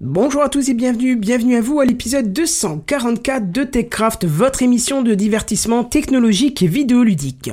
Bonjour 0.00 0.44
à 0.44 0.48
tous 0.48 0.68
et 0.68 0.74
bienvenue, 0.74 1.16
bienvenue 1.16 1.56
à 1.56 1.60
vous 1.60 1.80
à 1.80 1.84
l'épisode 1.84 2.32
244 2.32 3.50
de 3.50 3.64
TechCraft, 3.64 4.26
votre 4.26 4.62
émission 4.62 5.02
de 5.02 5.12
divertissement 5.16 5.82
technologique 5.82 6.62
et 6.62 6.68
vidéoludique. 6.68 7.50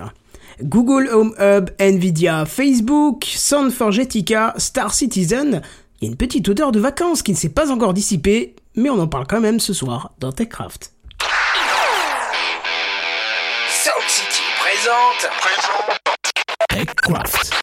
Google 0.61 1.09
Home 1.11 1.33
Hub, 1.39 1.71
Nvidia, 1.79 2.45
Facebook, 2.45 3.23
Sound4Getica, 3.23 4.53
Star 4.59 4.93
Citizen, 4.93 5.63
il 5.99 6.05
y 6.05 6.07
a 6.07 6.11
une 6.11 6.17
petite 6.17 6.47
odeur 6.47 6.71
de 6.71 6.79
vacances 6.79 7.23
qui 7.23 7.31
ne 7.31 7.37
s'est 7.37 7.49
pas 7.49 7.71
encore 7.71 7.95
dissipée, 7.95 8.55
mais 8.75 8.91
on 8.91 8.99
en 8.99 9.07
parle 9.07 9.25
quand 9.27 9.41
même 9.41 9.59
ce 9.59 9.73
soir 9.73 10.13
dans 10.19 10.31
TechCraft. 10.31 10.93
Sound 13.69 14.07
City 14.07 14.43
présente. 14.59 15.31
TechCraft. 16.69 17.55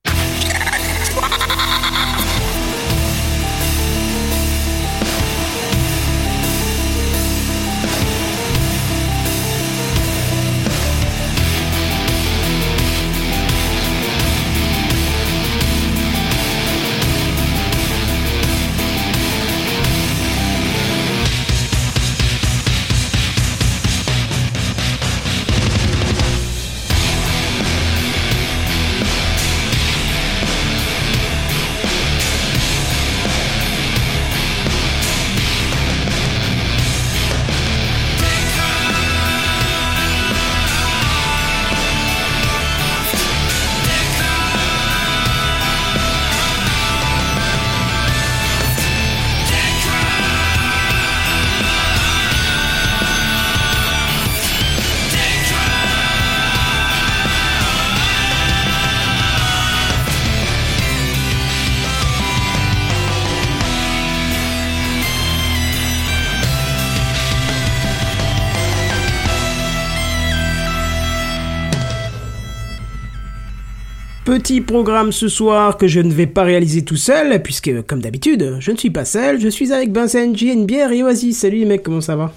Petit 74.53 74.61
programme 74.61 75.12
ce 75.12 75.28
soir 75.28 75.78
que 75.78 75.86
je 75.86 75.98
ne 76.00 76.12
vais 76.12 76.27
pas 76.27 76.42
réaliser 76.42 76.83
tout 76.83 76.97
seul, 76.98 77.41
puisque, 77.42 77.72
comme 77.86 78.03
d'habitude, 78.03 78.59
je 78.61 78.70
ne 78.70 78.77
suis 78.77 78.91
pas 78.91 79.06
seul, 79.06 79.41
je 79.41 79.48
suis 79.48 79.72
avec 79.72 79.91
Benzenji, 79.92 80.48
une 80.53 80.67
bière 80.67 80.92
et 80.92 81.03
Oasis. 81.03 81.39
Salut 81.39 81.61
les 81.61 81.64
mecs, 81.64 81.83
comment 81.83 82.03
ça 82.03 82.17
va? 82.17 82.33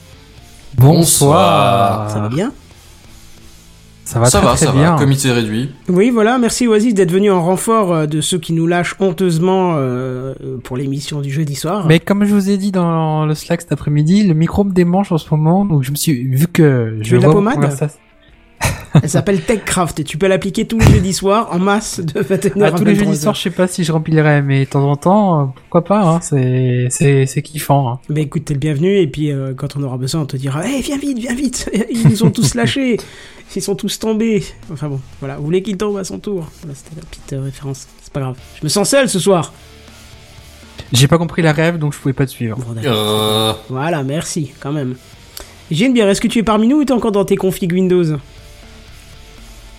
Bonsoir. 0.77 2.09
Ça 2.09 2.21
va 2.21 2.29
bien? 2.29 2.53
Ça 4.05 4.21
va 4.21 4.27
ça 4.27 4.37
très, 4.37 4.47
va, 4.47 4.53
très 4.55 4.65
ça 4.67 4.71
bien. 4.71 4.91
va. 4.91 4.97
Comité 4.97 5.29
réduit. 5.29 5.71
Oui, 5.89 6.09
voilà, 6.09 6.37
merci 6.37 6.67
Oasis 6.67 6.93
d'être 6.93 7.11
venu 7.11 7.29
en 7.31 7.43
renfort 7.43 7.91
euh, 7.93 8.05
de 8.05 8.21
ceux 8.21 8.37
qui 8.37 8.53
nous 8.53 8.65
lâchent 8.65 8.95
honteusement 9.01 9.73
euh, 9.75 10.35
pour 10.63 10.77
l'émission 10.77 11.19
du 11.19 11.31
jeudi 11.31 11.55
soir. 11.55 11.85
Mais 11.85 11.99
comme 11.99 12.23
je 12.23 12.33
vous 12.33 12.49
ai 12.49 12.55
dit 12.55 12.71
dans 12.71 13.25
le 13.25 13.35
Slack 13.35 13.59
cet 13.59 13.73
après-midi, 13.73 14.23
le 14.23 14.35
micro 14.35 14.63
me 14.63 14.71
démange 14.71 15.11
en 15.11 15.17
ce 15.17 15.27
moment, 15.31 15.65
donc 15.65 15.83
je 15.83 15.91
me 15.91 15.97
suis 15.97 16.23
vu 16.23 16.47
que 16.47 16.97
Tu 17.01 17.09
je 17.09 17.15
veux 17.17 17.21
de 17.23 17.27
la 17.27 17.33
pommade? 17.33 17.89
Elle 19.03 19.09
s'appelle 19.09 19.41
TechCraft 19.41 19.99
et 19.99 20.03
tu 20.05 20.17
peux 20.17 20.27
l'appliquer 20.27 20.65
tous 20.65 20.79
les 20.79 20.85
jeudis 20.85 21.11
soirs 21.13 21.49
en 21.51 21.59
masse 21.59 21.99
de 21.99 22.21
21h 22.21 22.63
À 22.63 22.67
à 22.67 22.71
tous 22.71 22.85
les 22.85 22.95
jeudis 22.95 23.11
23h. 23.11 23.21
soirs, 23.21 23.35
je 23.35 23.41
sais 23.41 23.49
pas 23.49 23.67
si 23.67 23.83
je 23.83 23.91
remplirai, 23.91 24.41
mais 24.41 24.61
de 24.65 24.69
temps 24.69 24.89
en 24.89 24.95
temps, 24.95 25.41
euh, 25.41 25.45
pourquoi 25.53 25.83
pas, 25.83 26.01
hein, 26.01 26.19
c'est 26.21 26.87
c'est 26.89 27.25
c'est 27.25 27.41
kiffant. 27.41 27.89
Hein. 27.89 27.99
Mais 28.09 28.21
écoute, 28.23 28.45
t'es 28.45 28.53
le 28.53 28.59
bienvenu 28.59 28.97
et 28.97 29.07
puis 29.07 29.31
euh, 29.31 29.53
quand 29.55 29.75
on 29.75 29.83
aura 29.83 29.97
besoin, 29.97 30.21
on 30.21 30.25
te 30.25 30.37
dira 30.37 30.61
"Eh, 30.65 30.79
viens 30.81 30.97
vite, 30.97 31.17
viens 31.19 31.35
vite 31.35 31.69
Ils 31.91 32.07
nous 32.07 32.23
ont 32.23 32.31
tous 32.31 32.55
lâchés 32.55 32.97
Ils 33.55 33.61
sont 33.61 33.75
tous 33.75 33.99
tombés!» 33.99 34.43
Enfin 34.71 34.87
bon, 34.87 35.01
voilà, 35.19 35.35
vous 35.37 35.43
voulez 35.43 35.61
qu'ils 35.61 35.77
tombent 35.77 35.97
à 35.97 36.05
son 36.05 36.19
tour? 36.19 36.47
Voilà, 36.61 36.75
c'était 36.75 36.95
la 36.95 37.05
petite 37.05 37.33
euh, 37.33 37.41
référence. 37.43 37.87
C'est 38.01 38.13
pas 38.13 38.21
grave. 38.21 38.37
Je 38.59 38.63
me 38.63 38.69
sens 38.69 38.89
seul 38.89 39.09
ce 39.09 39.19
soir 39.19 39.51
J'ai 40.93 41.09
pas 41.09 41.17
compris 41.17 41.41
la 41.41 41.51
rêve, 41.51 41.77
donc 41.79 41.93
je 41.93 41.99
pouvais 41.99 42.13
pas 42.13 42.25
te 42.25 42.31
suivre. 42.31 42.57
Bon. 42.57 42.75
Euh, 42.81 43.51
Voilà, 43.69 44.03
merci, 44.03 44.51
quand 44.61 44.71
même. 44.71 44.95
Une 45.69 45.93
bière, 45.93 46.07
est-ce 46.07 46.21
que 46.21 46.27
tu 46.29 46.39
es 46.39 46.43
parmi 46.43 46.67
nous 46.69 46.77
ou 46.77 46.85
t'es 46.85 46.93
encore 46.93 47.11
dans 47.11 47.25
tes 47.25 47.35
configs 47.35 47.73
Windows? 47.73 48.17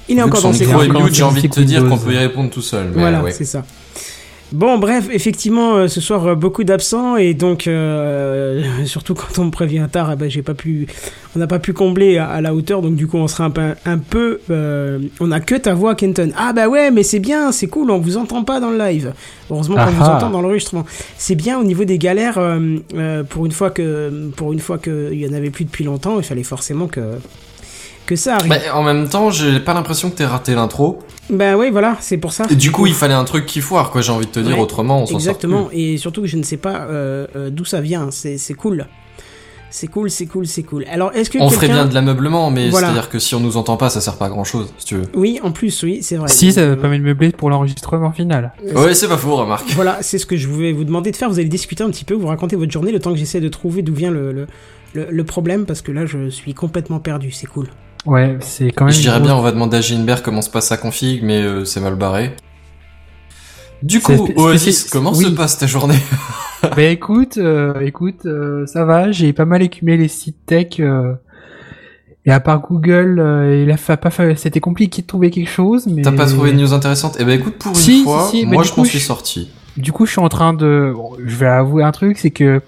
Il 0.09 0.19
est 0.19 0.22
encore 0.22 0.43
dans 0.43 0.53
ses 0.53 0.67
mute, 0.67 1.15
j'ai 1.15 1.22
envie 1.22 1.43
de 1.43 1.49
te 1.49 1.61
dire 1.61 1.89
qu'on 1.89 1.99
peut 1.99 2.12
y 2.12 2.19
répondre 2.19 2.50
tout 2.50 2.62
seul. 2.62 2.91
Mais 2.94 3.00
Voilà, 3.00 3.22
ouais. 3.22 3.33
c'est 3.33 3.44
ça. 3.44 3.65
Bon, 4.53 4.78
bref, 4.78 5.09
effectivement, 5.11 5.75
euh, 5.75 5.89
ce 5.89 6.00
soir, 6.00 6.25
euh, 6.25 6.34
beaucoup 6.37 6.62
d'absents, 6.62 7.17
et 7.17 7.34
donc, 7.34 7.67
euh, 7.67 8.62
surtout 8.84 9.15
quand 9.15 9.41
on 9.41 9.47
me 9.47 9.50
prévient 9.50 9.89
tard, 9.91 10.11
eh 10.12 10.16
ben, 10.16 10.31
j'ai 10.31 10.43
pas 10.43 10.55
pu, 10.55 10.87
on 11.34 11.41
n'a 11.41 11.49
pas 11.49 11.59
pu 11.59 11.72
combler 11.72 12.16
à, 12.19 12.28
à 12.28 12.41
la 12.41 12.55
hauteur, 12.55 12.81
donc 12.81 12.95
du 12.95 13.09
coup, 13.09 13.16
on 13.16 13.27
sera 13.27 13.43
un 13.45 13.50
peu, 13.50 13.75
un 13.84 13.99
peu 13.99 14.39
euh, 14.50 15.00
on 15.19 15.33
a 15.33 15.41
que 15.41 15.56
ta 15.56 15.75
voix, 15.75 15.97
Kenton. 15.97 16.31
Ah 16.37 16.53
bah 16.53 16.69
ouais, 16.69 16.93
mais 16.93 17.03
c'est 17.03 17.19
bien, 17.19 17.50
c'est 17.50 17.66
cool, 17.66 17.91
on 17.91 17.99
vous 17.99 18.19
entend 18.19 18.45
pas 18.45 18.61
dans 18.61 18.71
le 18.71 18.78
live. 18.78 19.15
Heureusement 19.50 19.75
qu'on 19.75 19.81
Ah 19.83 19.91
vous 19.91 20.05
ah. 20.05 20.16
entend 20.16 20.31
dans 20.31 20.43
l'enregistrement. 20.43 20.87
C'est 21.19 21.34
bien 21.34 21.59
au 21.59 21.65
niveau 21.65 21.83
des 21.84 21.99
galères, 21.99 22.39
euh, 22.39 22.61
euh, 22.95 23.25
pour 23.25 23.47
une 23.47 23.53
fois 23.53 23.71
que, 23.71 24.31
pour 24.37 24.53
une 24.53 24.61
fois 24.61 24.78
qu'il 24.78 25.15
y 25.15 25.28
en 25.28 25.33
avait 25.33 25.50
plus 25.50 25.65
depuis 25.65 25.83
longtemps, 25.83 26.19
il 26.19 26.25
fallait 26.25 26.45
forcément 26.45 26.87
que, 26.87 27.00
que 28.06 28.17
ça 28.17 28.37
arrive. 28.37 28.49
Bah, 28.49 28.56
en 28.75 28.83
même 28.83 29.09
temps, 29.09 29.31
j'ai 29.31 29.61
pas 29.61 29.75
l'impression 29.75 30.11
que 30.11 30.17
t'aies 30.17 30.25
raté 30.27 30.55
l'intro. 30.55 31.00
Bah 31.28 31.56
oui, 31.56 31.71
voilà, 31.71 31.97
c'est 32.00 32.17
pour 32.19 32.33
ça. 32.33 32.44
Et 32.50 32.55
du 32.55 32.71
coup, 32.71 32.87
il 32.87 32.94
fallait 32.94 33.15
un 33.15 33.25
truc 33.25 33.44
qui 33.47 33.61
foire, 33.61 33.91
quoi. 33.91 34.00
J'ai 34.00 34.12
envie 34.12 34.27
de 34.27 34.31
te 34.31 34.41
dire 34.41 34.56
Ouais, 34.56 34.62
autrement, 34.62 35.03
on 35.03 35.06
s'en 35.06 35.12
sort. 35.12 35.19
Exactement, 35.21 35.69
et 35.72 35.97
surtout 35.99 36.22
que 36.22 36.28
je 36.28 36.37
ne 36.37 36.43
sais 36.45 36.56
pas 36.56 36.87
euh, 36.89 37.27
euh, 37.37 37.50
d'où 37.50 37.65
ça 37.65 37.81
vient, 37.81 38.09
c'est 38.11 38.39
cool. 38.55 38.87
C'est 39.69 39.89
cool, 39.89 40.11
c'est 40.11 40.27
cool, 40.27 40.47
c'est 40.47 40.62
cool. 40.62 40.87
Alors, 40.91 41.11
est-ce 41.15 41.28
que. 41.28 41.39
On 41.39 41.50
ferait 41.50 41.66
bien 41.69 41.84
de 41.87 41.93
l'ameublement, 41.93 42.50
mais 42.50 42.71
Voilà. 42.71 42.87
c'est-à-dire 42.87 43.11
que 43.11 43.19
si 43.19 43.34
on 43.34 43.41
nous 43.41 43.56
entend 43.56 43.77
pas, 43.77 43.91
ça 43.91 44.00
sert 44.00 44.15
pas 44.16 44.27
à 44.27 44.28
grand 44.28 44.45
chose, 44.45 44.72
si 44.78 44.87
tu 44.87 44.95
veux. 44.95 45.03
Oui, 45.15 45.39
en 45.43 45.50
plus, 45.50 45.83
oui, 45.83 45.99
c'est 46.03 46.16
vrai. 46.16 46.28
Si, 46.28 46.53
ça 46.53 46.61
Euh, 46.61 46.77
permet 46.77 46.99
de 46.99 47.03
meubler 47.03 47.31
pour 47.33 47.50
l'enregistrement 47.50 48.12
final. 48.12 48.53
Ouais, 48.75 48.95
c'est 48.95 49.09
pas 49.09 49.19
faux, 49.19 49.34
remarque. 49.37 49.69
Voilà, 49.75 49.99
c'est 50.03 50.19
ce 50.19 50.25
que 50.25 50.37
je 50.37 50.47
voulais 50.49 50.72
vous 50.72 50.84
demander 50.84 51.11
de 51.11 51.16
faire. 51.16 51.28
Vous 51.28 51.41
allez 51.41 51.49
discuter 51.49 51.83
un 51.83 51.91
petit 51.91 52.05
peu, 52.05 52.15
vous 52.15 52.28
raconter 52.28 52.55
votre 52.56 52.71
journée, 52.72 52.93
le 52.93 53.00
temps 53.00 53.12
que 53.12 53.19
j'essaie 53.19 53.41
de 53.41 53.49
trouver 53.49 53.83
d'où 53.83 53.93
vient 53.93 54.12
le, 54.12 54.33
le, 54.33 54.47
le, 54.95 55.09
le 55.11 55.25
problème, 55.25 55.66
parce 55.66 55.83
que 55.83 55.91
là, 55.93 56.06
je 56.06 56.31
suis 56.31 56.55
complètement 56.55 57.00
perdu, 57.00 57.33
c'est 57.33 57.47
cool. 57.49 57.66
Ouais, 58.06 58.37
c'est 58.41 58.71
quand 58.71 58.84
même. 58.87 58.94
Je 58.94 59.00
dirais 59.00 59.21
bien, 59.21 59.34
on 59.34 59.43
va 59.43 59.53
demander 59.53 59.77
à 59.78 59.81
Ginebert 59.81 60.22
comment 60.22 60.43
se 60.43 60.50
passe 60.50 60.69
sa 60.69 60.77
config, 60.77 61.22
mais 61.22 61.43
euh, 61.43 61.65
c'est 61.65 61.81
mal 61.81 61.97
barré. 61.97 62.34
Du 63.83 64.00
coup, 64.00 64.28
Oasis, 64.37 64.84
comment 64.91 65.12
oui. 65.12 65.25
se 65.25 65.28
passe 65.31 65.59
ta 65.59 65.67
journée 65.67 65.99
Bah 66.62 66.83
écoute, 66.83 67.37
euh, 67.37 67.78
écoute, 67.81 68.25
euh, 68.25 68.66
ça 68.66 68.84
va, 68.84 69.12
j'ai 69.12 69.33
pas 69.33 69.45
mal 69.45 69.62
écumé 69.62 69.97
les 69.97 70.09
sites 70.09 70.39
tech. 70.47 70.81
euh, 70.81 71.12
et 72.25 72.33
à 72.33 72.41
part 72.41 72.61
Google, 72.61 73.21
euh, 73.21 73.62
il 73.62 73.71
a 73.71 73.77
fa- 73.77 73.97
pas 73.99 74.11
fa- 74.11 74.34
c'était 74.34 74.59
compliqué 74.61 75.03
de 75.03 75.06
trouver 75.06 75.31
quelque 75.31 75.50
chose, 75.50 75.87
mais 75.87 76.03
T'as 76.03 76.11
pas 76.12 76.27
trouvé 76.27 76.53
de 76.53 76.56
news 76.56 76.72
intéressante? 76.72 77.16
Eh 77.21 77.25
ben 77.25 77.39
écoute, 77.39 77.55
pour 77.59 77.71
une 77.71 77.77
Si, 77.77 78.03
fois, 78.03 78.28
si, 78.31 78.41
si, 78.41 78.47
moi 78.47 78.62
je 78.65 78.72
m'en 78.77 78.84
suis 78.84 78.99
sorti. 78.99 79.50
Du 79.77 79.93
coup, 79.93 80.06
je 80.06 80.12
suis 80.12 80.21
en 80.21 80.28
train 80.31 80.55
de, 80.55 80.93
bon, 80.97 81.12
je 81.25 81.37
vais 81.37 81.47
avouer 81.47 81.84
un 81.84 81.93
truc, 81.93 82.16
c'est 82.19 82.31
que 82.31 82.62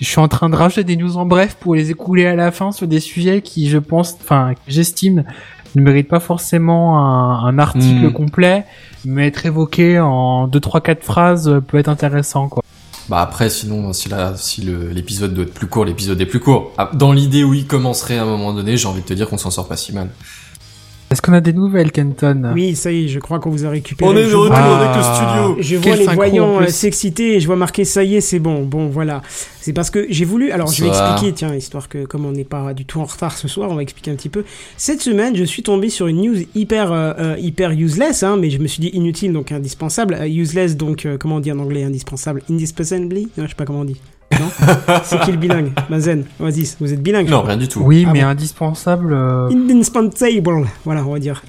je 0.00 0.06
suis 0.06 0.18
en 0.20 0.28
train 0.28 0.48
de 0.50 0.56
rajouter 0.56 0.84
des 0.84 0.96
news 0.96 1.16
en 1.16 1.26
bref 1.26 1.56
pour 1.60 1.74
les 1.74 1.90
écouler 1.90 2.26
à 2.26 2.34
la 2.34 2.50
fin 2.50 2.72
sur 2.72 2.86
des 2.86 3.00
sujets 3.00 3.42
qui, 3.42 3.68
je 3.68 3.78
pense, 3.78 4.16
enfin, 4.22 4.52
j'estime 4.68 5.24
ne 5.76 5.82
méritent 5.82 6.08
pas 6.08 6.20
forcément 6.20 6.98
un, 6.98 7.46
un 7.46 7.58
article 7.58 8.06
Hmm. 8.08 8.12
complet, 8.12 8.64
mais 9.04 9.26
être 9.26 9.44
évoqué 9.46 9.98
en 9.98 10.46
deux, 10.46 10.60
trois, 10.60 10.80
quatre 10.80 11.02
phrases 11.02 11.60
peut 11.66 11.78
être 11.78 11.88
intéressant, 11.88 12.48
quoi. 12.48 12.62
Bah 13.08 13.20
après, 13.20 13.50
sinon, 13.50 13.92
si, 13.92 14.08
la, 14.08 14.36
si 14.36 14.62
le- 14.62 14.88
l'épisode 14.90 15.34
doit 15.34 15.44
être 15.44 15.52
plus 15.52 15.66
court, 15.66 15.84
l'épisode 15.84 16.18
est 16.20 16.26
plus 16.26 16.40
court. 16.40 16.72
Ah, 16.78 16.90
Dans 16.94 17.12
l'idée 17.12 17.42
où 17.44 17.52
il 17.54 17.66
commencerait 17.66 18.16
à 18.18 18.22
un 18.22 18.26
moment 18.26 18.52
donné, 18.54 18.76
j'ai 18.76 18.86
envie 18.88 19.02
de 19.02 19.06
te 19.06 19.12
dire 19.14 19.28
qu'on 19.28 19.36
s'en 19.36 19.50
sort 19.50 19.66
pas 19.68 19.76
si 19.76 19.92
mal. 19.92 20.08
Est-ce 21.14 21.22
qu'on 21.22 21.32
a 21.32 21.40
des 21.40 21.52
nouvelles, 21.52 21.92
Kenton? 21.92 22.50
Oui, 22.54 22.74
ça 22.74 22.90
y 22.90 23.04
est, 23.04 23.08
je 23.08 23.20
crois 23.20 23.38
qu'on 23.38 23.50
vous 23.50 23.64
a 23.64 23.70
récupéré. 23.70 24.10
On 24.10 24.16
est 24.16 24.28
de 24.28 24.34
retour 24.34 24.56
vois- 24.56 24.78
avec 24.80 24.96
le 24.96 25.00
Ah. 25.04 25.14
studio. 25.14 25.56
Je 25.62 25.76
vois 25.76 25.84
Quel 25.84 25.98
les 26.00 26.04
synchro, 26.06 26.14
voyants 26.16 26.56
plus. 26.56 26.66
euh, 26.66 26.68
s'exciter 26.70 27.36
et 27.36 27.40
je 27.40 27.46
vois 27.46 27.54
marqué 27.54 27.84
ça 27.84 28.02
y 28.02 28.16
est, 28.16 28.20
c'est 28.20 28.40
bon. 28.40 28.64
Bon, 28.64 28.88
voilà. 28.88 29.22
C'est 29.60 29.72
parce 29.72 29.90
que 29.90 30.06
j'ai 30.10 30.24
voulu. 30.24 30.50
Alors, 30.50 30.72
je 30.72 30.82
vais 30.82 30.90
Ça. 30.92 31.12
expliquer, 31.12 31.32
tiens, 31.34 31.54
histoire 31.54 31.88
que 31.88 32.04
comme 32.04 32.26
on 32.26 32.32
n'est 32.32 32.42
pas 32.42 32.74
du 32.74 32.84
tout 32.84 32.98
en 32.98 33.04
retard 33.04 33.38
ce 33.38 33.46
soir, 33.46 33.70
on 33.70 33.76
va 33.76 33.82
expliquer 33.82 34.10
un 34.10 34.16
petit 34.16 34.28
peu. 34.28 34.42
Cette 34.76 35.02
semaine, 35.02 35.36
je 35.36 35.44
suis 35.44 35.62
tombé 35.62 35.88
sur 35.88 36.08
une 36.08 36.20
news 36.20 36.36
hyper 36.56 36.90
euh, 36.90 37.12
euh, 37.20 37.36
hyper 37.38 37.70
useless, 37.70 38.24
hein, 38.24 38.36
mais 38.36 38.50
je 38.50 38.58
me 38.58 38.66
suis 38.66 38.80
dit 38.80 38.90
inutile 38.92 39.32
donc 39.32 39.52
indispensable. 39.52 40.18
Euh, 40.20 40.26
useless 40.26 40.76
donc 40.76 41.06
euh, 41.06 41.16
comment 41.16 41.36
on 41.36 41.40
dit 41.40 41.52
en 41.52 41.60
anglais 41.60 41.84
indispensable, 41.84 42.42
indispensably. 42.50 43.28
Non, 43.38 43.44
je 43.44 43.50
sais 43.50 43.54
pas 43.54 43.64
comment 43.66 43.80
on 43.80 43.84
dit. 43.84 44.00
Non 44.32 44.48
C'est 45.04 45.20
qui 45.20 45.30
le 45.30 45.36
bilingue 45.36 45.70
Mazen, 45.90 46.24
Oasis, 46.40 46.76
vous 46.80 46.92
êtes 46.92 47.00
bilingue 47.02 47.28
Non, 47.28 47.42
rien 47.42 47.56
du 47.56 47.68
tout. 47.68 47.80
Oui, 47.82 48.04
Ah 48.08 48.12
mais 48.12 48.22
bon. 48.22 48.26
indispensable. 48.28 49.12
euh, 49.12 49.48
Indispensable, 49.50 50.66
voilà, 50.84 51.04
on 51.06 51.12
va 51.12 51.18
dire. 51.20 51.42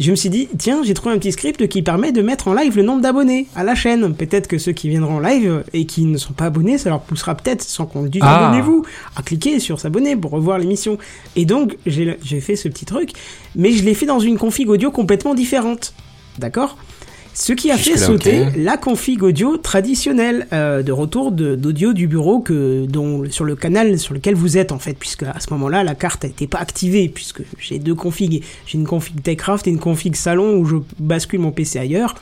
je 0.00 0.10
me 0.10 0.16
suis 0.16 0.28
dit, 0.28 0.48
tiens, 0.58 0.82
j'ai 0.84 0.94
trouvé 0.94 1.14
un 1.14 1.18
petit 1.18 1.32
script 1.32 1.66
qui 1.68 1.80
permet 1.82 2.12
de 2.12 2.20
mettre 2.20 2.48
en 2.48 2.54
live 2.54 2.76
le 2.76 2.82
nombre 2.82 3.00
d'abonnés 3.00 3.46
à 3.56 3.64
la 3.64 3.74
chaîne. 3.74 4.14
Peut-être 4.14 4.46
que 4.46 4.58
ceux 4.58 4.72
qui 4.72 4.88
viendront 4.88 5.16
en 5.16 5.20
live 5.20 5.64
et 5.72 5.86
qui 5.86 6.04
ne 6.04 6.18
sont 6.18 6.32
pas 6.34 6.46
abonnés, 6.46 6.76
ça 6.76 6.90
leur 6.90 7.00
poussera 7.00 7.34
peut-être, 7.34 7.62
sans 7.62 7.86
qu'on 7.86 8.02
le 8.02 8.08
dise, 8.10 8.22
Ah. 8.24 8.46
abonnez-vous, 8.48 8.84
à 9.16 9.22
cliquer 9.22 9.58
sur 9.58 9.80
s'abonner 9.80 10.16
pour 10.16 10.32
revoir 10.32 10.58
l'émission. 10.58 10.98
Et 11.36 11.44
donc, 11.46 11.76
j'ai 11.86 12.18
j'ai 12.22 12.40
fait 12.40 12.56
ce 12.56 12.68
petit 12.68 12.84
truc, 12.84 13.12
mais 13.56 13.72
je 13.72 13.84
l'ai 13.84 13.94
fait 13.94 14.06
dans 14.06 14.20
une 14.20 14.36
config 14.38 14.68
audio 14.68 14.90
complètement 14.90 15.34
différente. 15.34 15.94
D'accord? 16.38 16.76
Ce 17.34 17.52
qui 17.52 17.70
a 17.70 17.76
fait 17.76 17.96
sauter 17.96 18.46
la 18.56 18.76
config 18.76 19.22
audio 19.22 19.56
traditionnelle 19.56 20.46
euh, 20.52 20.82
de 20.82 20.92
retour 20.92 21.32
d'audio 21.32 21.92
du 21.92 22.06
bureau 22.06 22.40
que 22.40 22.84
dont 22.86 23.24
sur 23.30 23.44
le 23.44 23.56
canal 23.56 23.98
sur 23.98 24.14
lequel 24.14 24.34
vous 24.34 24.58
êtes 24.58 24.72
en 24.72 24.78
fait 24.78 24.94
puisque 24.94 25.22
à 25.22 25.40
ce 25.40 25.52
moment-là 25.52 25.82
la 25.82 25.94
carte 25.94 26.24
n'était 26.24 26.46
pas 26.46 26.58
activée 26.58 27.08
puisque 27.08 27.42
j'ai 27.58 27.78
deux 27.78 27.94
configs. 27.94 28.42
J'ai 28.66 28.78
une 28.78 28.86
config 28.86 29.22
Techcraft 29.22 29.66
et 29.66 29.70
une 29.70 29.78
config 29.78 30.14
salon 30.14 30.56
où 30.56 30.64
je 30.64 30.76
bascule 30.98 31.40
mon 31.40 31.52
PC 31.52 31.78
ailleurs. 31.78 32.14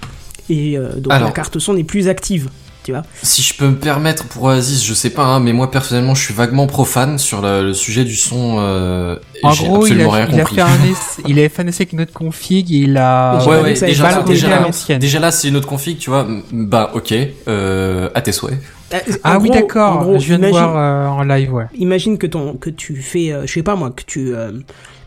Et 0.48 0.78
euh, 0.78 0.96
donc 0.96 1.12
Alors. 1.12 1.28
la 1.28 1.32
carte 1.34 1.58
son 1.58 1.74
n'est 1.74 1.84
plus 1.84 2.08
active 2.08 2.48
tu 2.82 2.92
vois 2.92 3.02
Si 3.22 3.42
je 3.42 3.54
peux 3.54 3.68
me 3.68 3.76
permettre 3.76 4.24
pour 4.28 4.44
Oasis, 4.44 4.84
je 4.84 4.94
sais 4.94 5.10
pas, 5.10 5.24
hein, 5.24 5.40
mais 5.40 5.52
moi 5.52 5.70
personnellement, 5.70 6.14
je 6.14 6.22
suis 6.24 6.34
vaguement 6.34 6.66
profane 6.66 7.18
sur 7.18 7.40
le, 7.42 7.62
le 7.62 7.74
sujet 7.74 8.04
du 8.04 8.16
son. 8.16 8.56
Euh, 8.58 9.16
et 9.42 9.46
En 9.46 9.52
j'ai 9.52 9.66
gros, 9.66 9.86
il 9.86 9.92
absolument 9.92 10.12
a, 10.12 10.16
rien 10.16 10.26
il 10.32 10.34
a 10.40 10.44
compris. 10.44 10.54
fait 10.56 10.60
un 10.62 10.84
essai, 10.90 11.22
il 11.26 11.38
avait 11.38 11.48
fait 11.48 11.62
un 11.62 11.66
essai 11.66 11.82
avec 11.82 11.92
notre 11.94 12.12
config 12.12 12.72
et 12.72 12.76
il 12.78 12.96
a 12.96 13.38
Ouais, 13.46 13.60
ouais, 13.60 13.72
déjà, 13.74 14.08
l'air 14.10 14.24
déjà, 14.24 14.54
à 14.54 14.58
de- 14.58 14.64
l'ancienne. 14.64 14.98
déjà 14.98 15.18
là, 15.20 15.30
c'est 15.30 15.48
une 15.48 15.56
autre 15.56 15.68
config, 15.68 15.98
tu 15.98 16.10
vois. 16.10 16.26
Bah, 16.52 16.90
ok, 16.94 17.14
euh, 17.48 18.08
à 18.14 18.20
tes 18.22 18.32
souhaits. 18.32 18.58
Euh, 18.92 18.98
Ah 19.22 19.38
oui, 19.38 19.50
d'accord. 19.50 20.18
Je 20.18 20.26
viens 20.26 20.38
de 20.38 20.48
voir 20.48 20.76
euh, 20.76 21.06
en 21.06 21.22
live, 21.22 21.52
ouais. 21.52 21.66
imagine 21.76 22.18
que 22.18 22.26
ton 22.26 22.54
que 22.54 22.70
tu 22.70 22.96
fais 22.96 23.30
euh, 23.32 23.46
je 23.46 23.52
sais 23.52 23.62
pas 23.62 23.76
moi 23.76 23.90
que 23.90 24.02
tu 24.04 24.34
euh, 24.34 24.50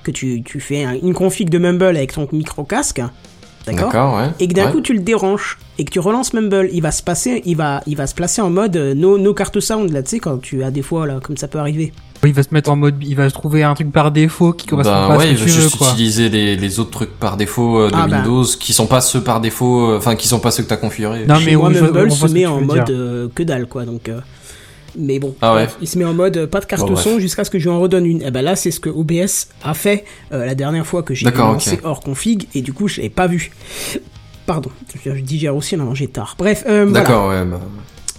que 0.03 0.11
tu, 0.11 0.41
tu 0.43 0.59
fais 0.61 0.83
un- 0.85 0.93
une 0.95 1.13
config 1.13 1.49
de 1.49 1.57
Mumble 1.57 1.85
avec 1.97 2.13
ton 2.13 2.27
micro 2.31 2.63
casque 2.63 3.01
d'accord 3.65 3.85
D'accord, 3.91 4.15
ouais. 4.17 4.29
et 4.39 4.47
que 4.47 4.53
d'un 4.53 4.65
ouais. 4.65 4.71
coup 4.71 4.81
tu 4.81 4.93
le 4.93 4.99
déranges 4.99 5.57
et 5.79 5.85
que 5.85 5.91
tu 5.91 5.99
relances 5.99 6.33
Mumble, 6.33 6.69
il 6.71 6.81
va 6.81 6.91
se 6.91 7.01
passer, 7.03 7.41
il 7.45 7.55
va, 7.57 7.81
il 7.87 7.95
va 7.97 8.05
se 8.07 8.13
placer 8.15 8.41
en 8.41 8.49
mode 8.49 8.75
euh, 8.75 8.93
no, 8.93 9.17
no 9.17 9.33
carte 9.33 9.59
sound 9.59 9.91
là, 9.91 10.03
tu 10.03 10.11
sais 10.11 10.19
quand 10.19 10.39
tu 10.41 10.63
as 10.63 10.71
des 10.71 10.81
fois 10.83 11.07
là, 11.07 11.19
comme 11.23 11.37
ça 11.37 11.47
peut 11.47 11.57
arriver. 11.59 11.93
Oui, 12.23 12.29
Il 12.29 12.35
va 12.35 12.43
se 12.43 12.53
mettre 12.53 12.69
en 12.71 12.75
mode, 12.77 12.95
il 13.01 13.15
va 13.15 13.27
se 13.29 13.33
trouver 13.33 13.63
un 13.63 13.73
truc 13.73 13.91
par 13.91 14.11
défaut 14.11 14.53
qui 14.53 14.65
correspond 14.67 14.93
Bah 14.93 15.07
pas 15.09 15.13
à 15.15 15.17
ouais, 15.17 15.25
ce 15.25 15.29
il 15.31 15.35
que 15.35 15.39
va 15.41 15.45
tu 15.45 15.51
veux, 15.51 15.61
juste 15.61 15.77
quoi. 15.77 15.87
utiliser 15.89 16.29
les, 16.29 16.55
les 16.55 16.79
autres 16.79 16.91
trucs 16.91 17.19
par 17.19 17.35
défaut 17.35 17.79
euh, 17.81 17.89
de 17.89 17.95
Ah 17.97 18.07
bah. 18.07 18.17
Windows 18.17 18.45
qui 18.59 18.71
sont 18.71 18.85
pas 18.87 19.01
ceux 19.01 19.21
par 19.21 19.41
défaut, 19.41 19.89
euh, 19.91 19.97
enfin 19.97 20.15
qui 20.15 20.27
sont 20.29 20.39
pas 20.39 20.51
ceux 20.51 20.63
que 20.63 20.69
t'as 20.69 20.77
configurés. 20.77 21.25
Non, 21.27 21.35
Chez 21.35 21.47
mais 21.47 21.55
moi, 21.57 21.69
oui, 21.69 21.75
je- 21.75 21.83
Mumble 21.83 22.11
se 22.11 22.27
ce 22.27 22.33
met 22.33 22.45
en 22.45 22.61
mode 22.61 22.89
euh, 22.89 23.27
que 23.35 23.43
dalle 23.43 23.65
quoi, 23.67 23.83
donc. 23.85 24.07
euh, 24.07 24.19
mais 24.97 25.19
bon, 25.19 25.35
Ah 25.41 25.55
ouais. 25.55 25.67
il 25.81 25.87
se 25.87 25.97
met 25.97 26.05
en 26.05 26.13
mode 26.13 26.37
euh, 26.37 26.47
pas 26.47 26.59
de 26.59 26.65
carte 26.65 26.87
Bon, 26.87 26.95
son 26.95 27.19
jusqu'à 27.19 27.43
ce 27.43 27.49
que 27.49 27.59
je 27.59 27.65
lui 27.69 27.75
en 27.75 27.79
redonne 27.79 28.05
une. 28.05 28.21
Et 28.21 28.31
ben 28.31 28.41
là, 28.41 28.55
c'est 28.55 28.71
ce 28.71 28.79
que 28.79 28.89
OBS 28.89 29.47
a 29.63 29.73
fait 29.73 30.05
euh, 30.31 30.45
la 30.45 30.55
dernière 30.55 30.85
fois 30.85 31.03
que 31.03 31.13
j'ai 31.13 31.29
lancé 31.29 31.73
ok. 31.75 31.79
hors 31.83 31.99
config 32.01 32.47
et 32.55 32.61
du 32.61 32.73
coup 32.73 32.87
je 32.87 32.97
l'avais 32.97 33.09
pas 33.09 33.27
vu. 33.27 33.51
Pardon, 34.45 34.69
je 35.05 35.11
digère 35.21 35.55
aussi, 35.55 35.75
on 35.77 35.79
a 35.79 35.83
mangé 35.85 36.07
tard. 36.07 36.35
Bref, 36.37 36.63
euh, 36.67 36.85
voilà. 36.85 36.99
D'accord, 37.05 37.29
ouais. 37.29 37.45
Bah, 37.45 37.59